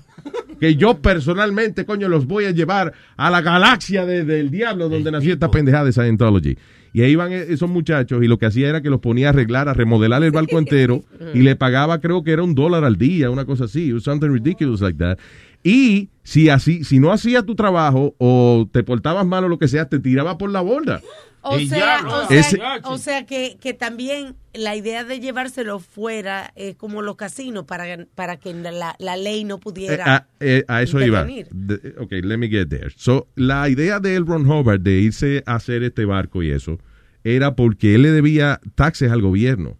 Que 0.59 0.75
yo 0.75 0.97
personalmente, 0.99 1.85
coño, 1.85 2.09
los 2.09 2.25
voy 2.25 2.45
a 2.45 2.51
llevar 2.51 2.91
a 3.15 3.29
la 3.29 3.41
galaxia 3.41 4.05
de- 4.05 4.23
del 4.25 4.49
diablo 4.49 4.89
donde 4.89 5.11
nació 5.11 5.33
esta 5.33 5.51
pendejada 5.51 5.85
de 5.85 5.93
Scientology. 5.93 6.57
Y 6.93 7.01
ahí 7.03 7.15
van 7.15 7.31
e- 7.31 7.45
esos 7.53 7.69
muchachos 7.69 8.23
y 8.23 8.27
lo 8.27 8.37
que 8.39 8.47
hacía 8.47 8.67
era 8.69 8.81
que 8.81 8.89
los 8.89 8.99
ponía 8.99 9.27
a 9.27 9.29
arreglar, 9.29 9.69
a 9.69 9.73
remodelar 9.75 10.23
el 10.23 10.31
barco 10.31 10.57
entero 10.59 11.03
y 11.33 11.39
le 11.43 11.55
pagaba, 11.55 11.99
creo 12.01 12.23
que 12.23 12.31
era 12.31 12.41
un 12.43 12.55
dólar 12.55 12.83
al 12.85 12.97
día, 12.97 13.29
una 13.29 13.45
cosa 13.45 13.65
así, 13.65 13.93
something 13.99 14.29
ridiculous 14.29 14.81
like 14.81 14.97
that. 14.97 15.17
Y 15.63 16.09
si 16.23 16.49
así, 16.49 16.83
si 16.83 16.99
no 16.99 17.11
hacías 17.11 17.45
tu 17.45 17.53
trabajo 17.55 18.15
o 18.17 18.67
te 18.71 18.83
portabas 18.83 19.25
mal 19.27 19.43
o 19.43 19.49
lo 19.49 19.59
que 19.59 19.67
sea, 19.67 19.87
te 19.87 19.99
tiraba 19.99 20.37
por 20.39 20.49
la 20.49 20.61
borda. 20.61 21.01
O 21.49 21.59
Y 21.59 21.67
sea, 21.67 22.01
ya, 22.01 22.07
o 22.07 22.27
sea, 22.27 22.39
Ese- 22.39 22.59
o 22.83 22.97
sea 22.97 23.25
que, 23.25 23.57
que 23.59 23.73
también 23.73 24.35
la 24.53 24.75
idea 24.75 25.03
de 25.03 25.19
llevárselo 25.19 25.79
fuera 25.79 26.51
es 26.55 26.75
como 26.75 27.01
los 27.01 27.15
casinos 27.15 27.65
para, 27.65 28.05
para 28.15 28.37
que 28.37 28.53
la, 28.53 28.95
la 28.99 29.17
ley 29.17 29.43
no 29.43 29.55
Eh, 29.55 29.59
pudiera. 29.61 30.15
a, 30.15 30.27
eh, 30.39 30.63
a 30.67 30.81
eso 30.81 30.99
iba. 30.99 31.21
intervenir. 31.21 31.47
De- 31.51 31.95
ok, 31.99 32.11
let 32.23 32.37
me 32.37 32.47
get 32.49 32.67
there. 32.67 32.89
So, 32.95 33.27
la 33.35 33.69
idea 33.69 33.99
de 33.99 34.15
L. 34.15 34.25
Ron 34.27 34.49
Hubbard 34.49 34.81
de 34.81 34.99
irse 34.99 35.43
a 35.45 35.55
hacer 35.55 35.83
este 35.83 36.05
barco 36.05 36.43
y 36.43 36.51
eso 36.51 36.79
era 37.23 37.55
porque 37.55 37.95
él 37.95 38.03
le 38.03 38.11
debía 38.11 38.59
taxes 38.75 39.11
al 39.11 39.21
gobierno. 39.21 39.77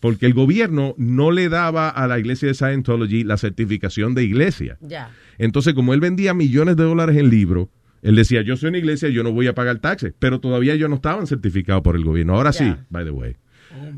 Porque 0.00 0.26
el 0.26 0.34
gobierno 0.34 0.94
no 0.98 1.30
le 1.30 1.48
daba 1.48 1.88
a 1.88 2.08
la 2.08 2.18
iglesia 2.18 2.48
de 2.48 2.54
Scientology 2.54 3.22
la 3.22 3.36
certificación 3.36 4.14
de 4.14 4.24
iglesia. 4.24 4.76
Ya. 4.80 5.10
Entonces, 5.38 5.74
como 5.74 5.94
él 5.94 6.00
vendía 6.00 6.34
millones 6.34 6.76
de 6.76 6.82
dólares 6.82 7.16
en 7.16 7.30
libros, 7.30 7.68
él 8.02 8.16
decía, 8.16 8.42
yo 8.42 8.56
soy 8.56 8.70
una 8.70 8.78
iglesia, 8.78 9.08
yo 9.08 9.22
no 9.22 9.32
voy 9.32 9.46
a 9.46 9.54
pagar 9.54 9.78
taxes. 9.78 10.12
Pero 10.18 10.40
todavía 10.40 10.74
ellos 10.74 10.90
no 10.90 10.96
estaban 10.96 11.26
certificados 11.26 11.82
por 11.82 11.96
el 11.96 12.04
gobierno. 12.04 12.34
Ahora 12.34 12.52
sí, 12.52 12.74
by 12.90 13.04
the 13.04 13.10
way. 13.10 13.36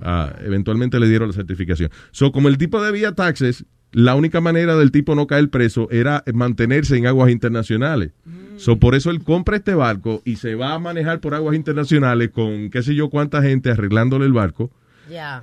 Ah, 0.02 0.36
eventualmente 0.44 1.00
le 1.00 1.08
dieron 1.08 1.28
la 1.28 1.34
certificación. 1.34 1.91
So, 2.12 2.31
como 2.31 2.49
el 2.49 2.58
tipo 2.58 2.83
debía 2.83 3.12
taxes, 3.12 3.65
la 3.92 4.15
única 4.15 4.41
manera 4.41 4.76
del 4.76 4.91
tipo 4.91 5.15
no 5.15 5.26
caer 5.26 5.49
preso 5.49 5.89
era 5.91 6.23
mantenerse 6.33 6.97
en 6.97 7.07
aguas 7.07 7.31
internacionales. 7.31 8.12
So, 8.57 8.78
por 8.78 8.94
eso 8.94 9.10
él 9.10 9.24
compra 9.24 9.57
este 9.57 9.74
barco 9.74 10.20
y 10.24 10.36
se 10.36 10.55
va 10.55 10.74
a 10.74 10.78
manejar 10.78 11.20
por 11.20 11.34
aguas 11.34 11.57
internacionales 11.57 12.31
con 12.31 12.70
qué 12.70 12.83
sé 12.83 12.94
yo 12.94 13.08
cuánta 13.08 13.42
gente 13.42 13.70
arreglándole 13.70 14.26
el 14.26 14.33
barco. 14.33 14.70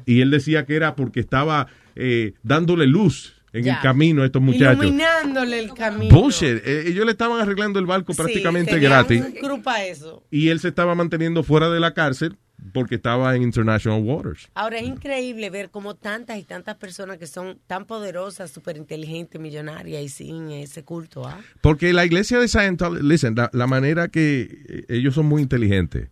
Y 0.05 0.21
él 0.21 0.29
decía 0.29 0.65
que 0.65 0.75
era 0.75 0.95
porque 0.95 1.19
estaba 1.19 1.67
eh, 1.95 2.33
dándole 2.43 2.87
luz 2.87 3.40
en 3.53 3.63
Ya. 3.63 3.75
el 3.75 3.81
camino 3.81 4.21
a 4.21 4.25
estos 4.25 4.41
muchachos. 4.41 4.83
Iluminándole 4.83 5.59
el 5.59 5.73
camino. 5.73 6.13
Bullshit. 6.15 6.61
Eh, 6.65 6.83
ellos 6.87 7.05
le 7.05 7.11
estaban 7.11 7.41
arreglando 7.41 7.79
el 7.79 7.85
barco 7.85 8.13
Sí, 8.13 8.17
prácticamente 8.21 8.79
gratis. 8.79 9.23
eso. 9.89 10.23
Y 10.31 10.49
él 10.49 10.59
se 10.59 10.69
estaba 10.69 10.95
manteniendo 10.95 11.43
fuera 11.43 11.69
de 11.69 11.79
la 11.79 11.93
cárcel 11.93 12.37
porque 12.73 12.95
estaba 12.95 13.35
en 13.35 13.41
International 13.41 14.01
Waters. 14.03 14.47
Ahora 14.53 14.77
es 14.77 14.87
increíble 14.87 15.49
ver 15.49 15.71
cómo 15.71 15.95
tantas 15.95 16.37
y 16.37 16.43
tantas 16.43 16.75
personas 16.75 17.17
que 17.17 17.25
son 17.27 17.59
tan 17.67 17.85
poderosas, 17.85 18.51
súper 18.51 18.77
inteligentes, 18.77 19.41
millonarias 19.41 20.03
y 20.03 20.09
sin 20.09 20.51
ese 20.51 20.83
culto. 20.83 21.27
¿ah? 21.27 21.39
Porque 21.61 21.91
la 21.91 22.05
iglesia 22.05 22.39
de 22.39 22.47
Scientology, 22.47 23.03
listen, 23.03 23.35
la, 23.35 23.49
la 23.51 23.65
manera 23.67 24.09
que 24.09 24.47
eh, 24.69 24.85
ellos 24.89 25.15
son 25.15 25.25
muy 25.25 25.41
inteligentes. 25.41 26.09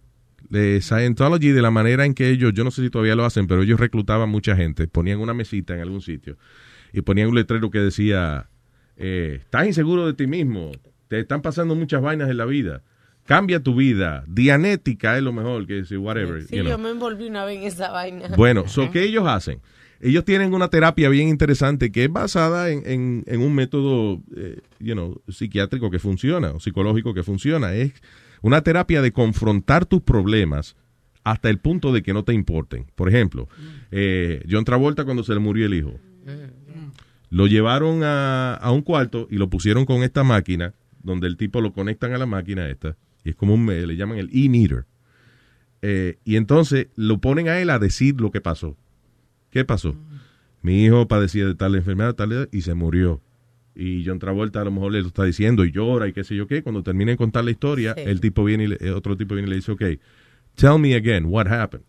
De 0.50 0.82
Scientology, 0.82 1.50
de 1.52 1.62
la 1.62 1.70
manera 1.70 2.06
en 2.06 2.16
que 2.16 2.30
ellos, 2.30 2.52
yo 2.56 2.64
no 2.64 2.72
sé 2.72 2.82
si 2.82 2.90
todavía 2.90 3.14
lo 3.16 3.24
hacen, 3.24 3.46
pero 3.46 3.62
ellos 3.62 3.80
reclutaban 3.80 4.30
mucha 4.30 4.56
gente, 4.56 4.88
ponían 4.88 5.20
una 5.20 5.36
mesita 5.36 5.76
en 5.76 5.82
algún 5.82 6.02
sitio 6.02 6.38
y 6.94 7.02
ponían 7.02 7.30
un 7.30 7.36
letrero 7.36 7.70
que 7.70 7.80
decía, 7.80 8.50
eh, 8.98 9.40
estás 9.42 9.68
inseguro 9.68 10.06
de 10.08 10.14
ti 10.14 10.28
mismo, 10.28 10.72
te 11.08 11.20
están 11.20 11.42
pasando 11.42 11.76
muchas 11.76 12.02
vainas 12.02 12.30
en 12.30 12.38
la 12.38 12.46
vida, 12.46 12.82
cambia 13.26 13.62
tu 13.62 13.76
vida, 13.76 14.24
dianética 14.28 15.18
es 15.18 15.24
lo 15.24 15.32
mejor, 15.34 15.68
que 15.68 15.74
decir, 15.76 15.98
whatever. 16.00 16.42
Sí, 16.44 16.56
you 16.58 16.62
know. 16.64 16.72
yo 16.72 16.78
me 16.78 16.90
envolví 16.90 17.28
una 17.28 17.46
vez 17.46 17.58
en 17.60 17.64
esa 17.64 17.92
vaina. 17.92 18.28
Bueno, 18.36 18.68
so, 18.68 18.90
¿qué 18.92 19.04
ellos 19.04 19.26
hacen? 19.28 19.60
Ellos 20.02 20.24
tienen 20.24 20.54
una 20.54 20.70
terapia 20.70 21.10
bien 21.10 21.28
interesante 21.28 21.92
que 21.92 22.06
es 22.06 22.12
basada 22.12 22.70
en, 22.70 22.84
en- 22.86 23.24
en 23.28 23.42
un 23.42 23.54
método, 23.54 24.22
eh, 24.36 24.62
you 24.80 24.94
know, 24.94 25.22
psiquiátrico 25.28 25.92
que 25.92 26.00
funciona 26.00 26.52
o 26.52 26.60
psicológico 26.62 27.14
que 27.14 27.22
funciona. 27.22 27.74
Es 27.74 27.92
una 28.42 28.62
terapia 28.62 29.02
de 29.02 29.12
confrontar 29.12 29.86
tus 29.86 30.02
problemas 30.02 30.78
hasta 31.26 31.50
el 31.50 31.58
punto 31.60 31.92
de 31.92 32.02
que 32.02 32.14
no 32.14 32.24
te 32.24 32.34
importen. 32.34 32.86
Por 32.96 33.10
ejemplo, 33.10 33.50
eh, 33.92 34.42
John 34.50 34.64
Travolta 34.64 35.04
cuando 35.04 35.22
se 35.24 35.34
le 35.34 35.40
murió 35.40 35.66
el 35.66 35.74
hijo, 35.74 36.00
lo 37.30 37.48
llevaron 37.48 38.04
a, 38.04 38.54
a 38.56 38.72
un 38.72 38.82
cuarto 38.82 39.28
y 39.30 39.38
lo 39.38 39.50
pusieron 39.50 39.86
con 39.86 40.04
esta 40.04 40.24
máquina, 40.24 40.74
donde 41.04 41.28
el 41.28 41.38
tipo 41.38 41.62
lo 41.62 41.74
conectan 41.74 42.14
a 42.14 42.18
la 42.18 42.26
máquina 42.26 42.68
esta, 42.70 42.96
y 43.24 43.30
es 43.30 43.36
como 43.36 43.54
un, 43.54 43.66
le 43.68 43.96
llaman 43.96 44.18
el 44.18 44.30
e-meter. 44.34 44.86
Eh, 45.82 46.18
y 46.26 46.36
entonces 46.36 46.88
lo 46.96 47.20
ponen 47.20 47.48
a 47.48 47.60
él 47.60 47.70
a 47.70 47.80
decir 47.80 48.20
lo 48.20 48.32
que 48.32 48.42
pasó. 48.42 48.76
¿Qué 49.50 49.64
pasó? 49.64 49.96
Mi 50.62 50.84
hijo 50.84 51.08
padecía 51.08 51.46
de 51.46 51.56
tal 51.56 51.76
enfermedad, 51.76 52.16
tal 52.16 52.32
edad, 52.34 52.50
y 52.52 52.62
se 52.62 52.74
murió. 52.74 53.22
Y 53.76 54.04
John 54.06 54.20
Travolta 54.20 54.62
a 54.62 54.66
lo 54.66 54.72
mejor 54.72 54.92
le 54.92 55.02
lo 55.02 55.08
está 55.08 55.24
diciendo 55.24 55.64
y 55.64 55.72
llora 55.72 56.08
y 56.08 56.14
qué 56.14 56.24
sé 56.26 56.36
yo 56.36 56.48
qué. 56.48 56.64
Cuando 56.64 56.84
termina 56.84 57.12
de 57.12 57.18
contar 57.18 57.46
la 57.46 57.52
historia, 57.52 57.94
Sí. 57.96 58.04
el 58.06 58.20
tipo 58.20 58.44
viene 58.44 58.66
y 58.66 58.68
le- 58.68 58.78
el 58.82 58.94
otro 58.94 59.16
tipo 59.16 59.36
viene 59.36 59.48
y 59.48 59.52
le 59.52 59.56
dice, 59.56 59.72
ok, 59.72 59.84
tell 60.56 60.78
me 60.80 60.96
again 60.96 61.26
what 61.28 61.48
happened. 61.48 61.86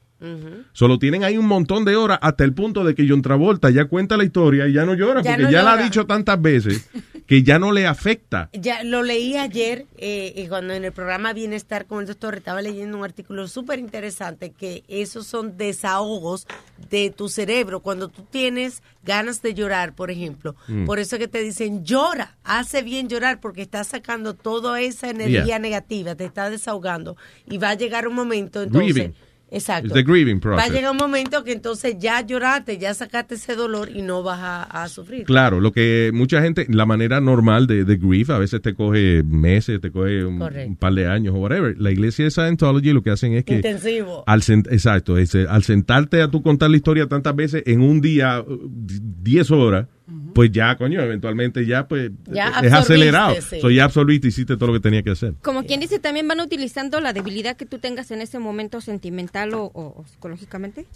Solo 0.73 0.99
tienen 0.99 1.25
ahí 1.25 1.37
un 1.39 1.47
montón 1.47 1.85
de 1.85 1.97
horas 1.97 2.19
hasta 2.21 2.45
el 2.45 2.53
punto 2.53 2.85
de 2.85 2.95
que 2.95 3.07
John 3.09 3.23
Travolta 3.23 3.71
ya 3.71 3.87
cuenta 3.87 4.17
la 4.17 4.25
historia 4.25 4.69
y 4.69 4.73
ya 4.75 4.85
no 4.85 4.95
llora 4.95 5.23
Ya 5.23 5.33
porque 5.33 5.45
no 5.45 5.51
ya 5.51 5.63
la 5.63 5.73
ha 5.73 5.83
dicho 5.83 6.07
tantas 6.07 6.41
veces 6.41 6.89
que 7.27 7.43
ya 7.43 7.59
no 7.59 7.73
le 7.73 7.87
afecta. 7.87 8.51
Ya 8.61 8.83
lo 8.85 9.03
leí 9.03 9.37
ayer 9.37 9.87
eh, 9.97 10.33
y 10.37 10.47
cuando 10.49 10.75
en 10.75 10.85
el 10.85 10.93
programa 10.93 11.33
Bienestar 11.33 11.87
con 11.87 12.01
el 12.01 12.07
doctor 12.07 12.35
estaba 12.37 12.61
leyendo 12.61 12.99
un 12.99 13.05
artículo 13.05 13.49
súper 13.49 13.79
interesante 13.79 14.51
que 14.51 14.85
esos 14.89 15.27
son 15.27 15.57
desahogos 15.57 16.47
de 16.91 17.11
tu 17.11 17.29
cerebro 17.29 17.81
cuando 17.81 18.09
tú 18.09 18.23
tienes 18.31 18.83
ganas 19.05 19.41
de 19.41 19.55
llorar, 19.55 19.95
por 19.95 20.11
ejemplo. 20.11 20.55
Mm. 20.69 20.85
Por 20.85 20.99
eso 20.99 21.17
que 21.19 21.29
te 21.29 21.43
dicen 21.43 21.85
llora, 21.85 22.37
hace 22.45 22.83
bien 22.83 23.09
llorar 23.09 23.41
porque 23.41 23.63
estás 23.63 23.87
sacando 23.89 24.35
toda 24.35 24.81
esa 24.81 25.09
energía 25.09 25.45
Yeah. 25.47 25.59
negativa, 25.59 26.15
te 26.17 26.25
está 26.25 26.51
desahogando 26.51 27.17
y 27.49 27.57
va 27.59 27.71
a 27.71 27.75
llegar 27.75 28.07
un 28.07 28.15
momento 28.15 28.63
entonces 28.63 28.95
Grieving. 28.95 29.15
Exacto. 29.51 29.93
The 29.93 30.03
grieving 30.03 30.37
Va 30.37 30.39
a 30.39 30.57
process. 30.57 30.73
llegar 30.73 30.91
un 30.93 30.97
momento 30.97 31.43
que 31.45 31.53
entonces 31.53 31.97
ya 31.99 32.21
lloraste, 32.25 32.79
ya 32.79 32.95
sacaste 32.95 33.35
ese 33.35 33.57
dolor 33.57 33.91
y 33.95 34.03
no 34.03 34.23
vas 34.23 34.39
a, 34.41 34.63
a 34.63 34.89
sufrir. 34.89 35.25
Claro, 35.25 35.61
lo 35.61 35.73
que 35.73 36.11
mucha 36.15 36.41
gente, 36.41 36.67
la 36.69 36.87
manera 36.87 37.21
normal 37.21 37.67
de, 37.67 37.85
de 37.85 37.97
grief, 37.97 38.31
a 38.31 38.39
veces 38.39 38.63
te 38.63 38.75
coge 38.75 39.23
meses, 39.25 39.81
te 39.81 39.91
coge 39.91 40.25
un, 40.25 40.39
par 40.79 40.95
de 40.95 41.07
años 41.07 41.35
o 41.35 41.39
whatever. 41.39 41.77
La 41.79 41.91
iglesia 41.91 42.25
de 42.25 42.31
Scientology 42.31 42.93
lo 42.93 43.03
que 43.03 43.11
hacen 43.11 43.35
es 43.35 43.45
que... 43.45 43.57
Intensivo. 43.57 44.25
Al 44.27 44.41
exacto, 44.71 45.19
es, 45.19 45.35
al 45.35 45.63
sentarte 45.65 46.23
a 46.23 46.31
tú 46.31 46.43
contar 46.43 46.71
la 46.71 46.77
historia 46.77 47.07
tantas 47.07 47.35
veces 47.35 47.63
en 47.67 47.83
un 47.83 48.01
día, 48.01 48.41
uh, 48.41 48.71
10 48.71 49.51
horas, 49.51 49.87
pues 50.35 50.51
ya, 50.53 50.77
coño, 50.77 51.01
eventualmente 51.01 51.67
ya, 51.67 51.87
pues, 51.89 52.11
Ya 52.31 52.61
es 52.63 52.73
acelerado. 52.73 53.35
sí. 53.41 53.61
So, 53.61 53.71
ya 53.71 53.85
absorbiste, 53.85 54.29
hiciste 54.29 54.57
todo 54.57 54.69
lo 54.69 54.73
que 54.75 54.81
tenía 54.81 55.03
que 55.03 55.11
hacer. 55.11 55.35
Como 55.43 55.65
quien 55.65 55.81
dice, 55.81 55.99
también 55.99 56.27
van 56.29 56.41
utilizando 56.41 57.01
la 57.01 57.13
debilidad 57.13 57.57
que 57.57 57.67
tú 57.67 57.79
tengas 57.79 58.11
en 58.11 58.21
ese 58.21 58.39
momento 58.39 58.81
sentimental 58.81 59.55
o, 59.55 59.65
o- 59.75 60.01
o 60.01 60.05
psicológicamente, 60.07 60.87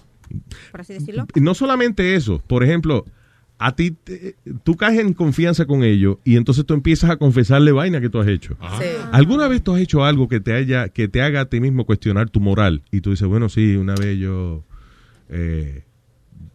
por 0.71 0.81
así 0.81 0.95
decirlo. 0.95 1.27
Y 1.35 1.41
no 1.41 1.55
solamente 1.55 2.15
eso, 2.15 2.43
por 2.47 2.65
ejemplo, 2.65 3.05
a 3.59 3.77
ti, 3.77 3.93
te- 3.93 4.35
tú 4.65 4.77
caes 4.77 4.99
en 4.99 5.15
confianza 5.15 5.65
con 5.67 5.85
ellos 5.85 6.17
y 6.25 6.37
entonces 6.37 6.67
tú 6.67 6.75
empiezas 6.75 7.11
a 7.11 7.17
confesarle 7.17 7.71
vaina 7.73 8.01
que 8.01 8.09
tú 8.11 8.19
has 8.21 8.27
hecho. 8.29 8.57
Sí. 8.81 8.87
¿Alguna 9.13 9.47
vez 9.49 9.63
tú 9.63 9.75
has 9.75 9.81
hecho 9.81 10.05
algo 10.05 10.29
que 10.29 10.41
te 10.41 10.53
haya, 10.55 10.89
que 10.89 11.07
te 11.09 11.23
haga 11.23 11.43
a 11.43 11.45
ti 11.47 11.61
mismo 11.61 11.87
cuestionar 11.87 12.31
tu 12.31 12.41
moral? 12.41 12.83
Y 12.91 13.01
tú 13.01 13.11
dices, 13.11 13.29
bueno, 13.29 13.49
sí, 13.49 13.77
una 13.77 13.95
vez 13.95 14.19
yo, 14.19 14.65
eh, 15.29 15.85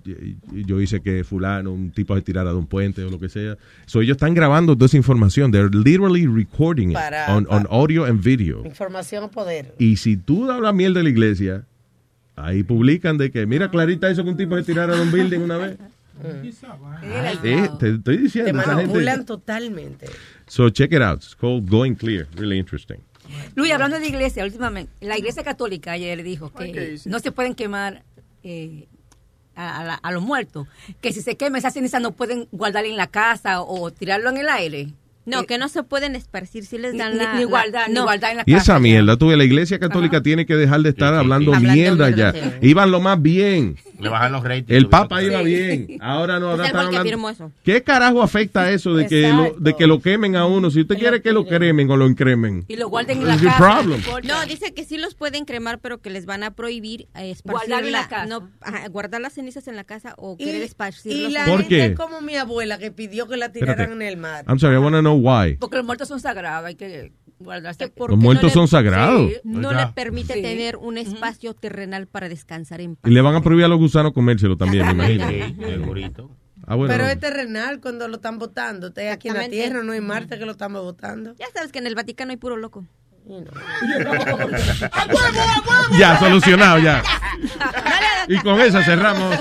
yo 0.04 0.80
hice 0.82 1.02
que 1.02 1.24
fulano, 1.24 1.72
un 1.72 1.92
tipo 1.92 2.16
se 2.16 2.22
tirara 2.22 2.52
de 2.52 2.56
un 2.58 2.68
puente 2.68 3.04
o 3.04 3.10
lo 3.10 3.20
que 3.20 3.30
sea. 3.30 3.58
So 3.86 4.02
ellos 4.02 4.16
están 4.16 4.34
grabando 4.34 4.76
toda 4.76 4.86
esa 4.88 4.98
información. 4.98 5.52
They're 5.52 5.70
literally 5.70 6.26
recording 6.28 6.90
it 6.92 6.96
Para- 6.96 7.36
on, 7.36 7.46
on 7.50 7.68
audio 7.70 8.06
and 8.06 8.22
video. 8.24 8.66
Información 8.66 9.24
o 9.26 9.32
poder. 9.32 9.76
Y 9.78 9.98
si 9.98 10.18
tú 10.18 10.50
hablas 10.52 10.74
miel 10.74 10.94
de 10.94 11.04
la 11.04 11.10
iglesia, 11.10 11.66
ahí 12.36 12.64
publican 12.64 13.18
de 13.18 13.32
que, 13.32 13.46
mira 13.46 13.70
Clarita 13.70 14.10
hizo 14.10 14.24
que 14.24 14.30
un 14.30 14.38
tipo 14.38 14.56
se 14.56 14.64
tirara 14.64 14.96
de 14.96 15.02
un 15.02 15.12
building 15.12 15.40
una 15.40 15.58
vez. 15.58 15.78
Eh, 17.44 17.70
te 17.80 17.90
estoy 17.92 18.18
diciendo, 18.18 18.52
Te 18.62 18.68
manipulan 18.68 19.16
gente. 19.18 19.26
totalmente. 19.26 20.06
So 20.48 20.70
check 20.70 20.92
it 20.92 21.02
out. 21.02 21.24
It's 21.24 21.36
called 21.36 21.70
Going 21.70 21.96
Clear. 21.96 22.28
Really 22.36 22.58
interesting. 22.58 22.98
Luis, 23.56 23.72
hablando 23.72 24.00
de 24.00 24.08
iglesia, 24.08 24.44
últimamente, 24.44 24.92
la 25.02 25.18
iglesia 25.18 25.44
católica 25.44 25.92
ayer 25.92 26.24
dijo 26.24 26.52
que 26.52 26.98
no 27.06 27.20
se 27.20 27.32
pueden 27.32 27.54
quemar 27.54 28.04
eh, 28.44 28.88
a, 29.60 29.84
la- 29.84 29.94
a 29.96 30.12
los 30.12 30.24
muertos, 30.24 30.68
que 31.02 31.12
si 31.14 31.22
se 31.22 31.36
quema 31.38 31.58
esa 31.58 31.72
ceniza 31.72 32.00
no 32.00 32.12
pueden 32.12 32.48
guardarla 32.52 32.90
en 32.90 32.98
la 32.98 33.08
casa 33.08 33.62
o 33.62 33.92
tirarlo 33.92 34.30
en 34.30 34.38
el 34.38 34.50
aire. 34.50 34.88
No, 35.30 35.46
que 35.46 35.58
no 35.58 35.70
se 35.70 35.84
pueden 35.84 36.16
esparcir 36.16 36.66
si 36.66 36.78
les 36.78 36.98
dan 36.98 37.14
Ni- 37.14 37.20
la... 37.20 37.34
ni 37.36 37.42
igualdad, 37.42 37.88
no. 37.90 38.02
igualdad 38.02 38.32
en 38.32 38.38
la 38.38 38.44
Y 38.46 38.54
esa 38.54 38.80
mierda, 38.80 39.18
tú 39.18 39.30
la 39.32 39.44
iglesia 39.44 39.80
católica 39.80 40.22
tiene 40.22 40.46
que 40.46 40.56
dejar 40.56 40.82
de 40.82 40.90
estar 40.90 41.14
hablando, 41.14 41.54
Hablando 41.54 41.74
mierda 41.74 42.08
mierda, 42.08 42.34
ya. 42.34 42.52
sí. 42.60 42.68
Iban 42.68 42.92
lo 42.92 43.00
más 43.00 43.22
bien. 43.22 43.76
Le 44.00 44.08
bajan 44.10 44.32
los 44.32 44.44
ratings. 44.44 44.70
El 44.72 44.88
Papa 44.88 45.20
Sí. 45.20 45.26
iba 45.26 45.42
bien. 45.42 45.98
Ahora 46.00 46.40
no, 46.40 46.52
ahora 46.52 46.68
están 46.68 46.86
hablando. 46.88 47.30
eso. 47.30 47.52
¿Qué 47.64 47.84
carajo 47.84 48.22
afecta 48.24 48.72
eso 48.72 48.96
de 48.96 49.08
que, 49.08 49.28
lo, 49.34 49.56
de 49.60 49.76
que 49.76 49.88
lo 49.88 50.02
quemen 50.02 50.36
a 50.38 50.46
uno? 50.46 50.72
Si 50.72 50.82
usted 50.82 50.98
quiere 50.98 51.22
que 51.22 51.34
lo 51.34 51.46
cremen 51.46 51.90
o 51.92 51.98
lo 51.98 52.06
encremen. 52.08 52.64
Y 52.70 52.78
lo 52.78 52.88
guarden 52.90 53.20
en 53.22 53.28
la 53.28 53.38
casa. 53.38 53.58
problem. 53.58 54.02
No, 54.24 54.46
dice 54.46 54.74
que 54.74 54.86
sí 54.86 54.98
los 54.98 55.16
pueden 55.16 55.44
cremar, 55.46 55.80
pero 55.80 55.98
que 56.00 56.10
les 56.10 56.26
van 56.26 56.44
a 56.44 56.52
prohibir 56.52 57.08
eh, 57.16 57.32
esparcir 57.32 57.68
Guardar 57.70 57.86
en 57.86 57.92
la 57.92 58.02
la- 58.02 58.08
casa. 58.08 58.26
no, 58.26 58.50
guardar 58.90 59.20
las 59.22 59.34
cenizas 59.34 59.68
en 59.68 59.76
la 59.76 59.84
casa 59.84 60.14
o 60.18 60.36
Y- 60.40 60.46
querer 60.46 60.62
Y 60.62 60.66
esparcirlos. 60.66 61.34
la 61.34 61.46
¿Por 61.46 61.60
gente 61.64 61.90
qué? 61.90 61.96
como 61.96 62.22
mi 62.22 62.36
abuela 62.38 62.78
que 62.78 62.92
pidió 62.92 63.28
que 63.28 63.36
la 63.36 63.52
tiraran 63.52 63.74
Espérate. 63.74 63.94
en 63.96 64.02
el 64.10 64.16
mar. 64.18 64.46
I'm 64.48 64.60
sorry, 64.60 64.76
I 64.76 64.80
want 64.80 64.96
to 64.96 65.02
know 65.02 65.19
why. 65.20 65.56
Porque 65.58 65.78
los 65.78 65.86
muertos 65.86 66.08
son 66.08 66.20
sagrados, 66.20 66.66
hay 66.68 66.76
que 66.76 67.12
guardarse. 67.40 67.88
porque 67.90 68.16
Los 68.16 68.22
muertos 68.24 68.44
no 68.44 68.48
le- 68.50 68.54
son 68.54 68.68
sagrados. 68.68 69.30
Sí, 69.32 69.38
no 69.44 69.70
Oiga. 69.70 69.86
le 69.88 69.94
permite 69.94 70.34
Sí. 70.34 70.42
tener 70.42 70.76
un 70.78 70.98
espacio 70.98 71.54
terrenal 71.54 72.08
para 72.08 72.28
descansar 72.30 72.82
en 72.82 72.96
paz. 72.96 73.10
Y 73.10 73.14
le 73.14 73.22
van 73.22 73.36
a 73.36 73.42
prohibir 73.42 73.66
a 73.66 73.68
los 73.70 73.78
gusanos 73.80 74.14
comérselo 74.14 74.58
también, 74.58 74.86
me 74.88 74.92
imagino. 75.14 75.66
El 75.66 75.80
burrito. 75.80 76.30
Ah, 76.68 76.76
bueno. 76.76 76.92
Pero 76.94 77.08
es 77.08 77.20
terrenal 77.20 77.80
cuando 77.82 78.08
lo 78.08 78.18
están 78.18 78.38
votando. 78.38 78.88
Usted 78.88 79.10
aquí 79.12 79.28
en 79.30 79.34
la 79.36 79.48
tierra, 79.50 79.82
no 79.84 79.94
en 79.94 80.06
Marte 80.06 80.38
que 80.38 80.46
lo 80.46 80.52
estamos 80.52 80.84
votando. 80.84 81.34
Ya 81.40 81.48
sabes 81.54 81.72
que 81.72 81.80
en 81.80 81.88
el 81.88 81.96
Vaticano 81.96 82.30
hay 82.32 82.38
puro 82.38 82.58
loco. 82.58 82.86
Ya, 85.98 86.20
solucionado, 86.20 86.80
ya. 86.80 87.04
Y 88.28 88.38
con 88.40 88.60
eso 88.60 88.82
cerramos. 88.84 89.36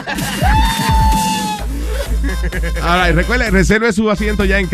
Ahora, 2.82 3.12
recuerde, 3.12 3.50
reserve 3.50 3.92
su 3.92 4.10
asiento 4.10 4.44
ya 4.44 4.58
en 4.58 4.66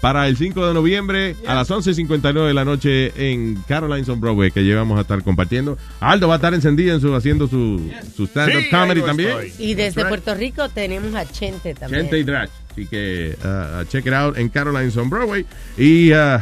para 0.00 0.28
el 0.28 0.36
5 0.36 0.66
de 0.66 0.74
noviembre 0.74 1.36
a 1.46 1.54
las 1.54 1.70
11.59 1.70 2.46
de 2.46 2.54
la 2.54 2.64
noche 2.64 3.12
en 3.16 3.56
Carolines 3.66 4.08
on 4.08 4.20
Broadway, 4.20 4.50
que 4.50 4.62
llevamos 4.62 4.98
a 4.98 5.02
estar 5.02 5.22
compartiendo. 5.22 5.78
Aldo 6.00 6.28
va 6.28 6.34
a 6.34 6.36
estar 6.36 6.54
encendido 6.54 6.94
en 6.94 7.00
su, 7.00 7.14
haciendo 7.14 7.48
su, 7.48 7.90
su 8.16 8.24
stand-up 8.26 8.62
Sí, 8.62 8.70
comedy 8.70 9.02
también. 9.02 9.36
Y 9.58 9.74
desde 9.74 10.04
Puerto 10.04 10.34
Rico 10.34 10.68
tenemos 10.68 11.14
a 11.14 11.26
Chente 11.26 11.74
también. 11.74 12.02
Gente 12.02 12.18
y 12.18 12.22
Drach. 12.24 12.50
Así 12.72 12.86
que 12.86 13.36
uh, 13.44 13.84
check 13.88 14.06
it 14.06 14.12
out 14.12 14.36
en 14.38 14.48
Carolines 14.48 14.96
on 14.96 15.10
Broadway. 15.10 15.44
Y 15.76 16.12
uh, 16.12 16.38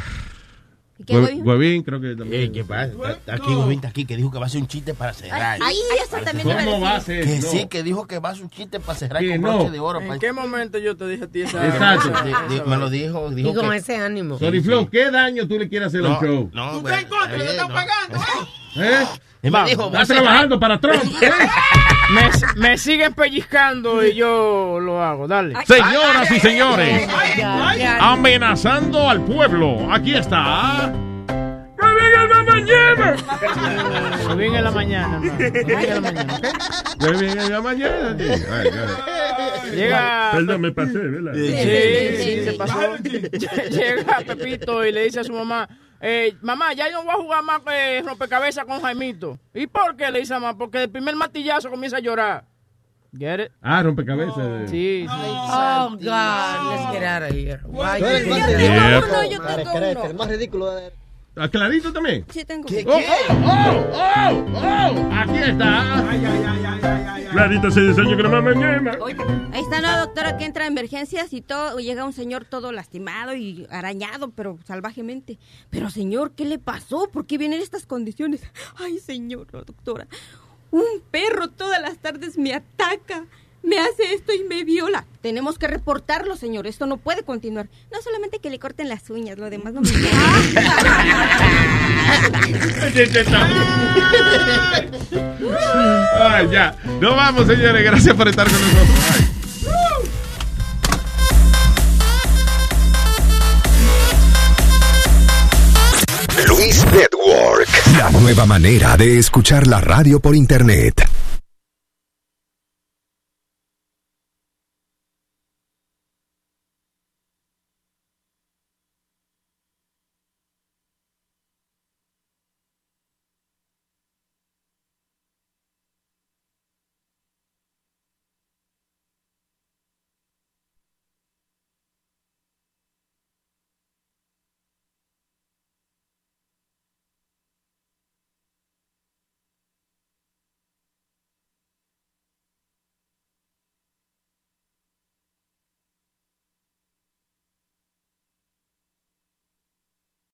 qué, 1.04 1.14
Hue- 1.14 1.22
Huevín? 1.24 1.46
Huevín, 1.46 1.82
creo 1.82 2.00
que 2.00 2.16
también. 2.16 2.42
Eh, 2.44 2.52
¿Qué 2.52 2.64
pasa? 2.64 2.92
Está 3.10 3.34
Aquí, 3.34 3.54
Huevín 3.54 3.72
está 3.78 3.88
aquí, 3.88 4.04
que 4.06 4.16
dijo 4.16 4.30
que 4.30 4.38
va 4.38 4.44
a 4.44 4.46
hacer 4.46 4.60
un 4.60 4.66
chiste 4.68 4.94
para 4.94 5.12
cerrar. 5.12 5.58
Ay, 5.62 5.76
eso 6.02 6.16
también 6.24 6.48
¿Cómo 6.48 6.76
a 6.76 6.78
va 6.90 6.96
a 6.96 7.00
ser? 7.00 7.24
Que 7.24 7.42
sí, 7.42 7.66
que 7.66 7.82
dijo 7.82 8.06
que 8.06 8.18
va 8.18 8.30
a 8.30 8.32
hacer 8.32 8.44
un 8.44 8.50
chiste 8.50 8.80
para 8.80 8.98
cerrar 8.98 9.26
con 9.26 9.40
no. 9.40 9.52
broche 9.58 9.70
de 9.70 9.78
oro. 9.80 10.00
¿En 10.00 10.18
qué 10.18 10.32
momento 10.32 10.78
yo 10.78 10.96
te 10.96 11.06
dije 11.08 11.24
a 11.24 11.26
ti 11.26 11.42
esa 11.42 11.66
Exacto. 11.66 12.12
me 12.66 12.76
lo 12.76 12.88
dijo. 12.90 13.30
dijo 13.30 13.50
Y 13.50 13.54
con 13.54 13.70
que- 13.70 13.76
ese 13.76 13.96
ánimo. 13.96 14.38
Sorry, 14.38 14.60
Flow, 14.62 14.88
¿qué 14.88 15.10
daño 15.10 15.46
tú 15.46 15.58
le 15.58 15.68
quieres 15.68 15.88
hacer 15.88 16.00
al 16.04 16.12
No, 16.12 16.20
show? 16.20 16.50
no, 16.54 16.70
¿Tú 16.80 16.88
estás 16.88 17.02
en 17.02 17.08
contra? 17.08 17.36
¿Te 17.36 17.50
están 17.50 17.68
pagando? 17.68 18.18
¿Eh? 18.76 19.06
Me 19.42 19.64
dijo, 19.64 19.86
Está 19.92 20.04
trabajando 20.14 20.58
para 20.58 20.78
Trump. 20.80 21.02
¿eh? 21.22 21.30
Me, 22.10 22.30
me 22.68 22.78
siguen 22.78 23.14
pellizcando 23.14 24.04
y 24.04 24.14
yo 24.14 24.78
lo 24.80 25.02
hago. 25.02 25.26
Dale. 25.28 25.54
Señoras 25.66 26.30
y 26.30 26.40
señores, 26.40 27.08
Ay, 27.16 27.42
ay, 27.44 27.82
ay. 27.82 27.98
amenazando 28.00 29.08
al 29.10 29.20
pueblo. 29.22 29.92
Aquí 29.92 30.14
está. 30.14 30.92
Bien 31.76 32.14
en 32.14 32.30
la 32.30 32.44
mañana, 32.44 33.08
hermano. 33.08 34.36
Bien 34.36 34.54
en 34.54 34.64
la 34.64 34.70
mañana. 34.70 35.20
Huevín 37.00 37.38
en 37.38 37.52
la 37.52 37.60
mañana. 37.60 38.16
sí. 38.18 38.24
Ay, 38.50 38.68
ay. 38.72 39.70
Llega. 39.76 40.30
Perdón, 40.32 40.60
me 40.60 40.72
pasé, 40.72 40.98
¿verdad? 40.98 41.32
Sí, 41.34 41.48
sí, 41.48 42.22
sí, 42.22 42.44
se 42.44 42.52
pasó. 42.52 42.96
Llega 43.02 44.18
Pepito 44.26 44.84
y 44.84 44.92
le 44.92 45.04
dice 45.04 45.20
a 45.20 45.24
su 45.24 45.32
mamá, 45.32 45.68
eh, 46.00 46.36
mamá, 46.42 46.72
ya 46.72 46.90
yo 46.90 46.98
no 46.98 47.04
voy 47.04 47.14
a 47.14 47.22
jugar 47.22 47.42
más 47.42 47.62
eh, 47.72 48.02
rompecabezas 48.04 48.64
con 48.64 48.80
Jaimito. 48.80 49.38
¿Y 49.54 49.66
por 49.66 49.96
qué? 49.96 50.10
Le 50.10 50.20
dice 50.20 50.34
mamá, 50.34 50.56
porque 50.56 50.84
el 50.84 50.90
primer 50.90 51.16
martillazo 51.16 51.70
comienza 51.70 51.96
a 51.96 52.00
llorar. 52.00 52.44
Get 53.18 53.40
it? 53.40 53.52
Ah, 53.62 53.82
rompecabezas. 53.82 54.70
Sí, 54.70 55.06
sí. 55.08 55.08
Oh, 55.08 55.90
God, 55.90 56.00
let's 56.00 56.92
get 56.92 57.02
out 57.02 57.22
of 57.22 57.30
here. 57.30 57.60
Why 57.64 58.00
yo 59.30 59.40
tengo 59.40 59.72
uno. 59.72 60.04
El 60.04 60.14
más 60.14 60.28
ridículo 60.28 60.74
de... 60.74 60.92
¿A 61.38 61.48
Clarito 61.50 61.92
también? 61.92 62.24
Sí, 62.30 62.46
tengo. 62.46 62.66
Oh, 62.86 63.00
oh, 63.44 63.84
oh, 63.92 64.44
oh, 64.54 65.10
aquí 65.12 65.36
está. 65.36 66.02
Clarito 67.30 67.70
se 67.70 67.82
diseño 67.82 68.16
que 68.16 68.22
no 68.22 68.30
me 68.30 68.54
mañana. 68.54 68.98
Ahí 69.52 69.62
está 69.62 69.80
una 69.80 69.98
doctora 69.98 70.38
que 70.38 70.46
entra 70.46 70.64
a 70.64 70.68
emergencias 70.68 71.34
y 71.34 71.42
todo, 71.42 71.78
llega 71.78 72.06
un 72.06 72.14
señor 72.14 72.46
todo 72.46 72.72
lastimado 72.72 73.34
y 73.34 73.66
arañado, 73.68 74.30
pero 74.30 74.58
salvajemente. 74.64 75.38
Pero 75.68 75.90
señor, 75.90 76.32
¿qué 76.32 76.46
le 76.46 76.58
pasó? 76.58 77.10
¿Por 77.12 77.26
qué 77.26 77.36
vienen 77.36 77.60
estas 77.60 77.84
condiciones? 77.84 78.40
Ay, 78.76 78.98
señor, 78.98 79.46
doctora. 79.50 80.06
Un 80.70 81.02
perro 81.10 81.48
todas 81.48 81.82
las 81.82 81.98
tardes 81.98 82.38
me 82.38 82.54
ataca, 82.54 83.26
me 83.66 83.78
hace 83.78 84.14
esto 84.14 84.32
y 84.32 84.44
me 84.44 84.64
viola. 84.64 85.04
Tenemos 85.20 85.58
que 85.58 85.66
reportarlo, 85.66 86.36
señor. 86.36 86.66
Esto 86.66 86.86
no 86.86 86.96
puede 86.98 87.24
continuar. 87.24 87.68
No 87.92 88.00
solamente 88.00 88.38
que 88.38 88.48
le 88.48 88.58
corten 88.58 88.88
las 88.88 89.10
uñas, 89.10 89.36
lo 89.38 89.50
demás 89.50 89.74
no 89.74 89.80
me 89.82 89.90
Ay, 96.20 96.48
ya. 96.50 96.76
No 97.00 97.14
vamos, 97.16 97.46
señores. 97.46 97.84
Gracias 97.84 98.14
por 98.14 98.28
estar 98.28 98.48
con 98.48 98.60
nosotros. 98.60 98.88
Ay. 99.12 99.26
Luis 106.46 106.84
Network. 106.92 107.68
La 107.98 108.10
nueva 108.10 108.46
manera 108.46 108.96
de 108.96 109.18
escuchar 109.18 109.66
la 109.66 109.80
radio 109.80 110.20
por 110.20 110.36
internet. 110.36 111.04